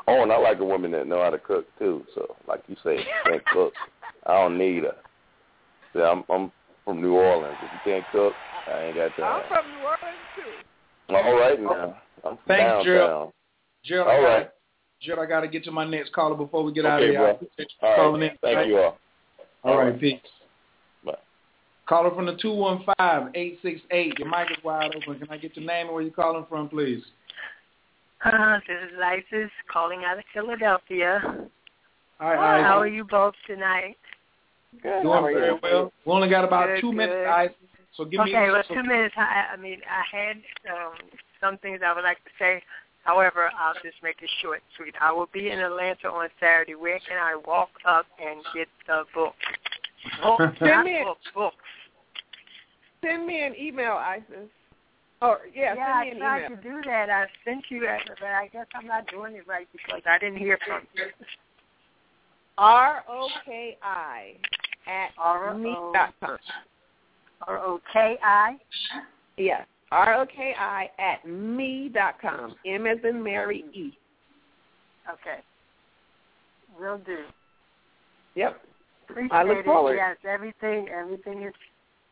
Oh, 0.09 0.23
and 0.23 0.33
I 0.33 0.37
like 0.39 0.59
a 0.59 0.65
woman 0.65 0.91
that 0.93 1.07
know 1.07 1.23
how 1.23 1.31
to 1.31 1.39
cook 1.39 1.67
too. 1.79 2.05
So, 2.15 2.37
like 2.47 2.63
you 2.69 2.77
say, 2.83 3.07
can't 3.25 3.45
cook. 3.53 3.73
I 4.27 4.33
don't 4.35 4.59
need 4.59 4.85
her. 4.85 4.97
See, 5.93 6.01
I'm 6.03 6.25
I'm 6.29 6.51
from 6.85 7.01
New 7.01 7.15
Orleans. 7.15 7.57
If 7.63 7.73
you 7.73 7.93
can't 7.93 8.05
cook, 8.13 8.35
I 8.67 8.85
ain't 8.85 8.97
got 8.97 9.17
time. 9.17 9.43
I'm 9.43 9.49
from 9.49 9.71
New 9.71 9.79
Orleans 9.79 10.19
too. 10.35 11.15
All 11.15 11.39
right 11.39 11.61
now. 11.61 12.03
I'm 12.25 12.39
Thanks, 12.49 12.85
Gerald. 12.85 13.11
downtown. 13.11 13.33
Gerald, 13.85 14.09
all 14.09 14.15
I 14.15 14.25
right. 14.25 14.39
Gotta, 14.45 14.53
Gerald, 15.01 15.25
I 15.25 15.29
got 15.29 15.41
to 15.43 15.49
get 15.49 15.65
to 15.65 15.71
my 15.71 15.85
next 15.85 16.13
caller 16.13 16.37
before 16.37 16.65
we 16.65 16.73
get 16.73 16.85
okay, 16.85 16.95
out 16.95 17.03
of 17.03 17.09
here. 17.09 17.19
Bro. 17.19 17.27
I 17.27 17.31
appreciate 17.31 17.73
you 17.81 17.89
All 17.89 17.97
calling 17.97 18.23
in. 18.23 18.31
Thank 18.43 18.69
you 18.69 18.79
all. 18.79 18.99
All 19.63 19.79
right, 19.79 20.01
peace. 20.01 20.21
Bye. 21.89 21.95
Caller 21.97 22.15
from 22.15 22.27
the 22.27 22.33
215-868. 22.35 24.19
Your 24.19 24.29
mic 24.29 24.51
is 24.51 24.65
wide 24.65 24.95
open. 24.95 25.19
Can 25.19 25.29
I 25.31 25.37
get 25.39 25.57
your 25.57 25.65
name 25.67 25.87
and 25.87 25.95
where 25.95 26.03
you're 26.03 26.13
calling 26.13 26.45
from, 26.49 26.69
please? 26.69 27.03
Uh, 28.25 28.59
this 28.67 28.77
is 28.93 28.99
Isis 29.03 29.51
calling 29.73 30.03
out 30.05 30.19
of 30.19 30.25
Philadelphia. 30.33 31.21
Hi, 32.19 32.35
Hi, 32.37 32.57
Isis. 32.57 32.67
How 32.67 32.79
are 32.81 32.89
you 32.89 33.05
both 33.05 33.35
tonight? 33.47 33.97
Good. 34.83 35.03
Doing 35.03 35.35
very 35.35 35.59
well. 35.63 35.93
We 36.05 36.13
only 36.13 36.29
got 36.29 36.45
about 36.45 36.67
Good, 36.67 36.81
two 36.81 36.91
good. 36.91 36.97
minutes, 36.97 37.31
Isis. 37.31 37.57
So 37.97 38.05
give 38.05 38.21
me 38.25 38.31
okay, 38.37 38.51
well, 38.51 38.63
so- 38.69 38.75
two 38.75 38.83
minutes. 38.83 39.15
I, 39.17 39.47
I 39.55 39.57
mean, 39.57 39.81
I 39.89 40.03
had 40.17 40.37
um, 40.71 40.95
some 41.41 41.59
things 41.59 41.81
I 41.87 41.95
would 41.95 42.05
like 42.05 42.19
to 42.25 42.31
say. 42.39 42.63
However, 43.05 43.49
I'll 43.59 43.75
just 43.75 44.03
make 44.03 44.17
it 44.21 44.31
short 44.43 44.57
and 44.59 44.65
sweet. 44.77 44.95
I 45.01 45.13
will 45.13 45.29
be 45.33 45.51
in 45.51 45.61
Atlanta 45.61 46.09
on 46.09 46.29
Saturday. 46.41 46.75
Where 46.75 46.99
can 47.07 47.17
I 47.19 47.37
walk 47.47 47.69
up 47.87 48.07
and 48.21 48.41
get 48.53 48.67
the 48.89 49.05
book? 49.15 49.35
Book, 50.23 50.41
Send 50.59 50.71
not 50.71 50.85
me 50.85 51.01
a- 51.01 51.05
book, 51.05 51.19
book. 51.35 51.53
Send 53.07 53.27
me 53.27 53.43
an 53.43 53.55
email, 53.59 53.93
Isis. 53.93 54.51
Oh 55.23 55.37
yeah, 55.55 55.75
yeah, 55.75 56.01
send 56.01 56.01
me 56.01 56.11
I 56.11 56.15
an 56.15 56.19
tried 56.19 56.47
email. 56.47 56.57
to 56.57 56.63
do 56.63 56.83
that. 56.89 57.11
I 57.11 57.27
sent 57.45 57.65
you 57.71 57.81
that, 57.81 58.01
but 58.21 58.29
I 58.29 58.49
guess 58.53 58.67
I'm 58.75 58.87
not 58.87 59.07
doing 59.09 59.35
it 59.37 59.47
right 59.47 59.69
because 59.73 60.03
I 60.07 60.19
didn't 60.19 60.39
hear 60.39 60.59
from 60.67 60.83
you. 60.95 61.05
R 62.59 63.05
O 63.09 63.29
K 63.45 63.79
I 63.83 64.35
at 64.87 65.57
me 65.57 65.75
dot 65.95 66.15
com. 66.21 66.39
R 67.47 67.59
O 67.59 67.81
K 67.93 68.19
I. 68.23 68.57
Yes. 69.37 69.67
R 69.93 70.21
O 70.21 70.27
K 70.27 70.55
I 70.59 70.91
at 70.99 71.27
me 71.29 71.91
dot 71.93 72.21
com. 72.21 72.57
M 72.67 72.87
as 72.87 72.99
in 73.09 73.23
Mary 73.23 73.65
E. 73.73 73.97
Okay. 75.11 75.41
Will 76.79 76.99
do. 76.99 77.19
Yep. 78.35 78.61
Appreciate 79.09 79.33
I 79.33 79.45
look 79.45 79.59
it. 79.59 79.65
forward. 79.65 79.95
Yes, 79.97 80.17
everything, 80.29 80.89
everything 80.89 81.43
is 81.45 81.55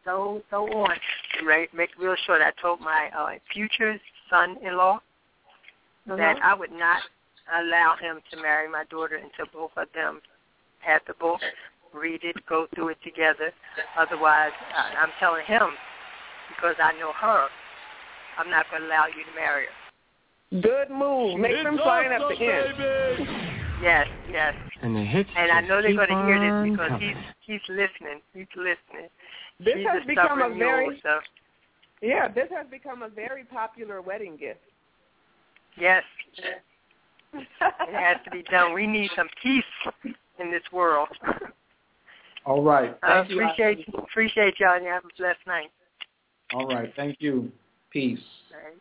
so 0.05 0.43
so 0.51 0.65
on. 0.73 0.97
Right, 1.45 1.73
make 1.75 1.91
real 1.99 2.17
sure 2.27 2.39
that 2.39 2.55
I 2.57 2.63
told 2.63 2.81
my 2.81 3.11
uh, 3.17 3.39
future 3.53 3.99
son-in-law 4.31 5.01
that 6.07 6.37
Uh-huh. 6.37 6.41
I 6.43 6.55
would 6.55 6.73
not 6.73 7.01
allow 7.61 7.97
him 8.01 8.21
to 8.31 8.37
marry 8.41 8.69
my 8.69 8.85
daughter 8.91 9.17
until 9.17 9.47
both 9.53 9.73
of 9.77 9.89
them 9.95 10.21
had 10.81 11.01
the 11.07 11.15
book, 11.15 11.41
read 11.93 12.21
it, 12.25 12.37
go 12.47 12.67
through 12.75 12.89
it 12.89 12.99
together. 13.03 13.53
Otherwise, 13.99 14.53
uh, 14.77 14.99
I'm 15.01 15.11
telling 15.19 15.45
him 15.47 15.71
because 16.51 16.77
I 16.83 16.93
know 16.99 17.13
her, 17.13 17.49
I'm 18.39 18.51
not 18.51 18.67
going 18.71 18.83
to 18.83 18.89
allow 18.89 19.07
you 19.07 19.25
to 19.25 19.35
marry 19.35 19.65
her. 19.67 20.61
Good 20.61 20.91
move. 20.91 21.39
Make 21.41 21.63
them 21.65 21.79
sign 21.85 22.13
up 22.13 22.31
again. 22.31 22.75
Yes, 23.83 24.07
yes. 24.31 24.55
And 24.83 24.95
the 24.95 25.01
hits 25.03 25.29
And 25.37 25.51
I 25.51 25.61
know 25.63 25.83
they're 25.83 25.95
going 25.97 26.09
to 26.09 26.25
hear 26.27 26.39
this 26.39 26.71
because 26.73 26.89
coming. 26.91 27.17
he's 27.41 27.61
he's 27.61 27.69
listening. 27.69 28.21
He's 28.33 28.47
listening. 28.57 29.09
This 29.65 29.75
he's 29.77 29.87
has 29.87 30.03
a 30.03 30.07
become 30.07 30.25
a 30.25 30.29
stubborn 30.29 30.59
mule, 30.59 30.71
very 30.71 31.01
so 31.03 31.19
yeah. 32.03 32.29
This 32.29 32.49
has 32.51 32.67
become 32.71 33.03
a 33.03 33.09
very 33.09 33.45
popular 33.45 34.03
wedding 34.03 34.37
gift. 34.37 34.61
yes. 35.79 36.03
it 37.35 37.95
has 37.95 38.19
to 38.25 38.31
be 38.31 38.43
done. 38.45 38.75
We 38.75 38.87
need 38.87 39.11
some 39.17 39.29
peace 39.43 39.65
in 40.39 40.51
this 40.51 40.63
world. 40.73 41.09
All 42.47 42.63
right. 42.63 42.97
I 43.03 43.23
Thank 43.23 43.31
you. 43.31 43.43
appreciate 43.43 43.79
Isis. 43.79 43.95
appreciate 43.97 44.55
y'all 44.61 44.77
and 44.77 44.85
you 44.85 44.91
have 44.91 45.05
a 45.05 45.09
blessed 45.19 45.39
night. 45.47 45.71
All 46.53 46.67
right. 46.67 46.93
Thank 46.95 47.17
you. 47.21 47.51
Peace. 47.91 48.19
All 48.53 48.61
right. 48.61 48.79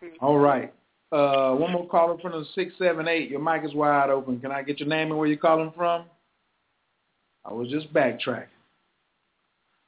Peace. 0.00 0.18
All 0.20 0.38
right. 0.38 0.74
Uh, 1.12 1.54
one 1.54 1.72
more 1.72 1.86
caller 1.86 2.18
from 2.18 2.32
the 2.32 2.44
six 2.54 2.74
seven 2.78 3.06
eight. 3.06 3.30
Your 3.30 3.40
mic 3.40 3.64
is 3.64 3.74
wide 3.74 4.10
open. 4.10 4.40
Can 4.40 4.50
I 4.50 4.62
get 4.62 4.80
your 4.80 4.88
name 4.88 5.08
and 5.08 5.18
where 5.18 5.28
you're 5.28 5.36
calling 5.36 5.72
from? 5.76 6.04
I 7.44 7.52
was 7.52 7.68
just 7.68 7.92
backtracking. 7.94 8.46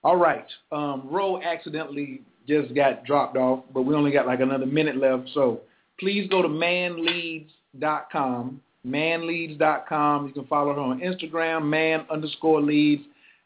All 0.04 0.16
right. 0.16 0.46
Um, 0.72 1.08
accidentally 1.42 2.22
just 2.48 2.74
got 2.74 3.04
dropped 3.04 3.36
off, 3.36 3.62
but 3.74 3.82
we 3.82 3.94
only 3.94 4.10
got 4.10 4.26
like 4.26 4.40
another 4.40 4.64
minute 4.66 4.96
left. 4.96 5.28
So 5.34 5.60
please 6.00 6.28
go 6.28 6.42
to 6.42 6.48
manleads.com. 6.48 8.60
Manleads.com. 8.86 10.28
You 10.28 10.32
can 10.32 10.46
follow 10.46 10.72
her 10.74 10.80
on 10.80 11.00
Instagram, 11.00 11.68
man 11.68 12.06
underscore 12.10 12.62
leads. 12.62 13.02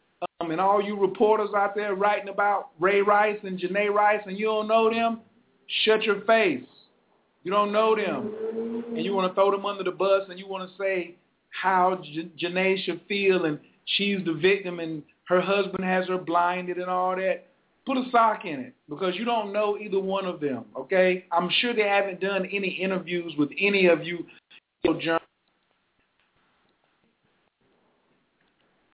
Um, 0.41 0.51
and 0.51 0.59
all 0.59 0.81
you 0.81 0.99
reporters 0.99 1.49
out 1.55 1.75
there 1.75 1.93
writing 1.95 2.29
about 2.29 2.69
Ray 2.79 3.01
Rice 3.01 3.37
and 3.43 3.59
Janay 3.59 3.93
Rice 3.93 4.21
and 4.25 4.37
you 4.37 4.45
don't 4.45 4.67
know 4.67 4.91
them, 4.91 5.21
shut 5.85 6.03
your 6.03 6.21
face. 6.21 6.63
You 7.43 7.51
don't 7.51 7.71
know 7.71 7.95
them. 7.95 8.76
And 8.97 9.05
you 9.05 9.13
want 9.13 9.29
to 9.29 9.35
throw 9.35 9.51
them 9.51 9.65
under 9.65 9.83
the 9.83 9.91
bus 9.91 10.23
and 10.29 10.39
you 10.39 10.47
want 10.47 10.69
to 10.69 10.77
say 10.77 11.15
how 11.49 12.01
J- 12.03 12.29
Janay 12.41 12.83
should 12.83 13.01
feel 13.07 13.45
and 13.45 13.59
she's 13.85 14.23
the 14.25 14.33
victim 14.33 14.79
and 14.79 15.03
her 15.27 15.41
husband 15.41 15.83
has 15.83 16.07
her 16.07 16.17
blinded 16.17 16.77
and 16.77 16.89
all 16.89 17.15
that. 17.15 17.45
Put 17.85 17.97
a 17.97 18.03
sock 18.11 18.43
in 18.43 18.59
it 18.59 18.73
because 18.89 19.15
you 19.15 19.23
don't 19.23 19.53
know 19.53 19.77
either 19.77 19.99
one 19.99 20.25
of 20.25 20.41
them, 20.41 20.65
okay? 20.75 21.25
I'm 21.31 21.49
sure 21.61 21.73
they 21.73 21.83
haven't 21.83 22.19
done 22.19 22.45
any 22.51 22.67
interviews 22.69 23.33
with 23.37 23.49
any 23.57 23.87
of 23.87 24.03
you 24.03 24.25
journalists 24.83 25.26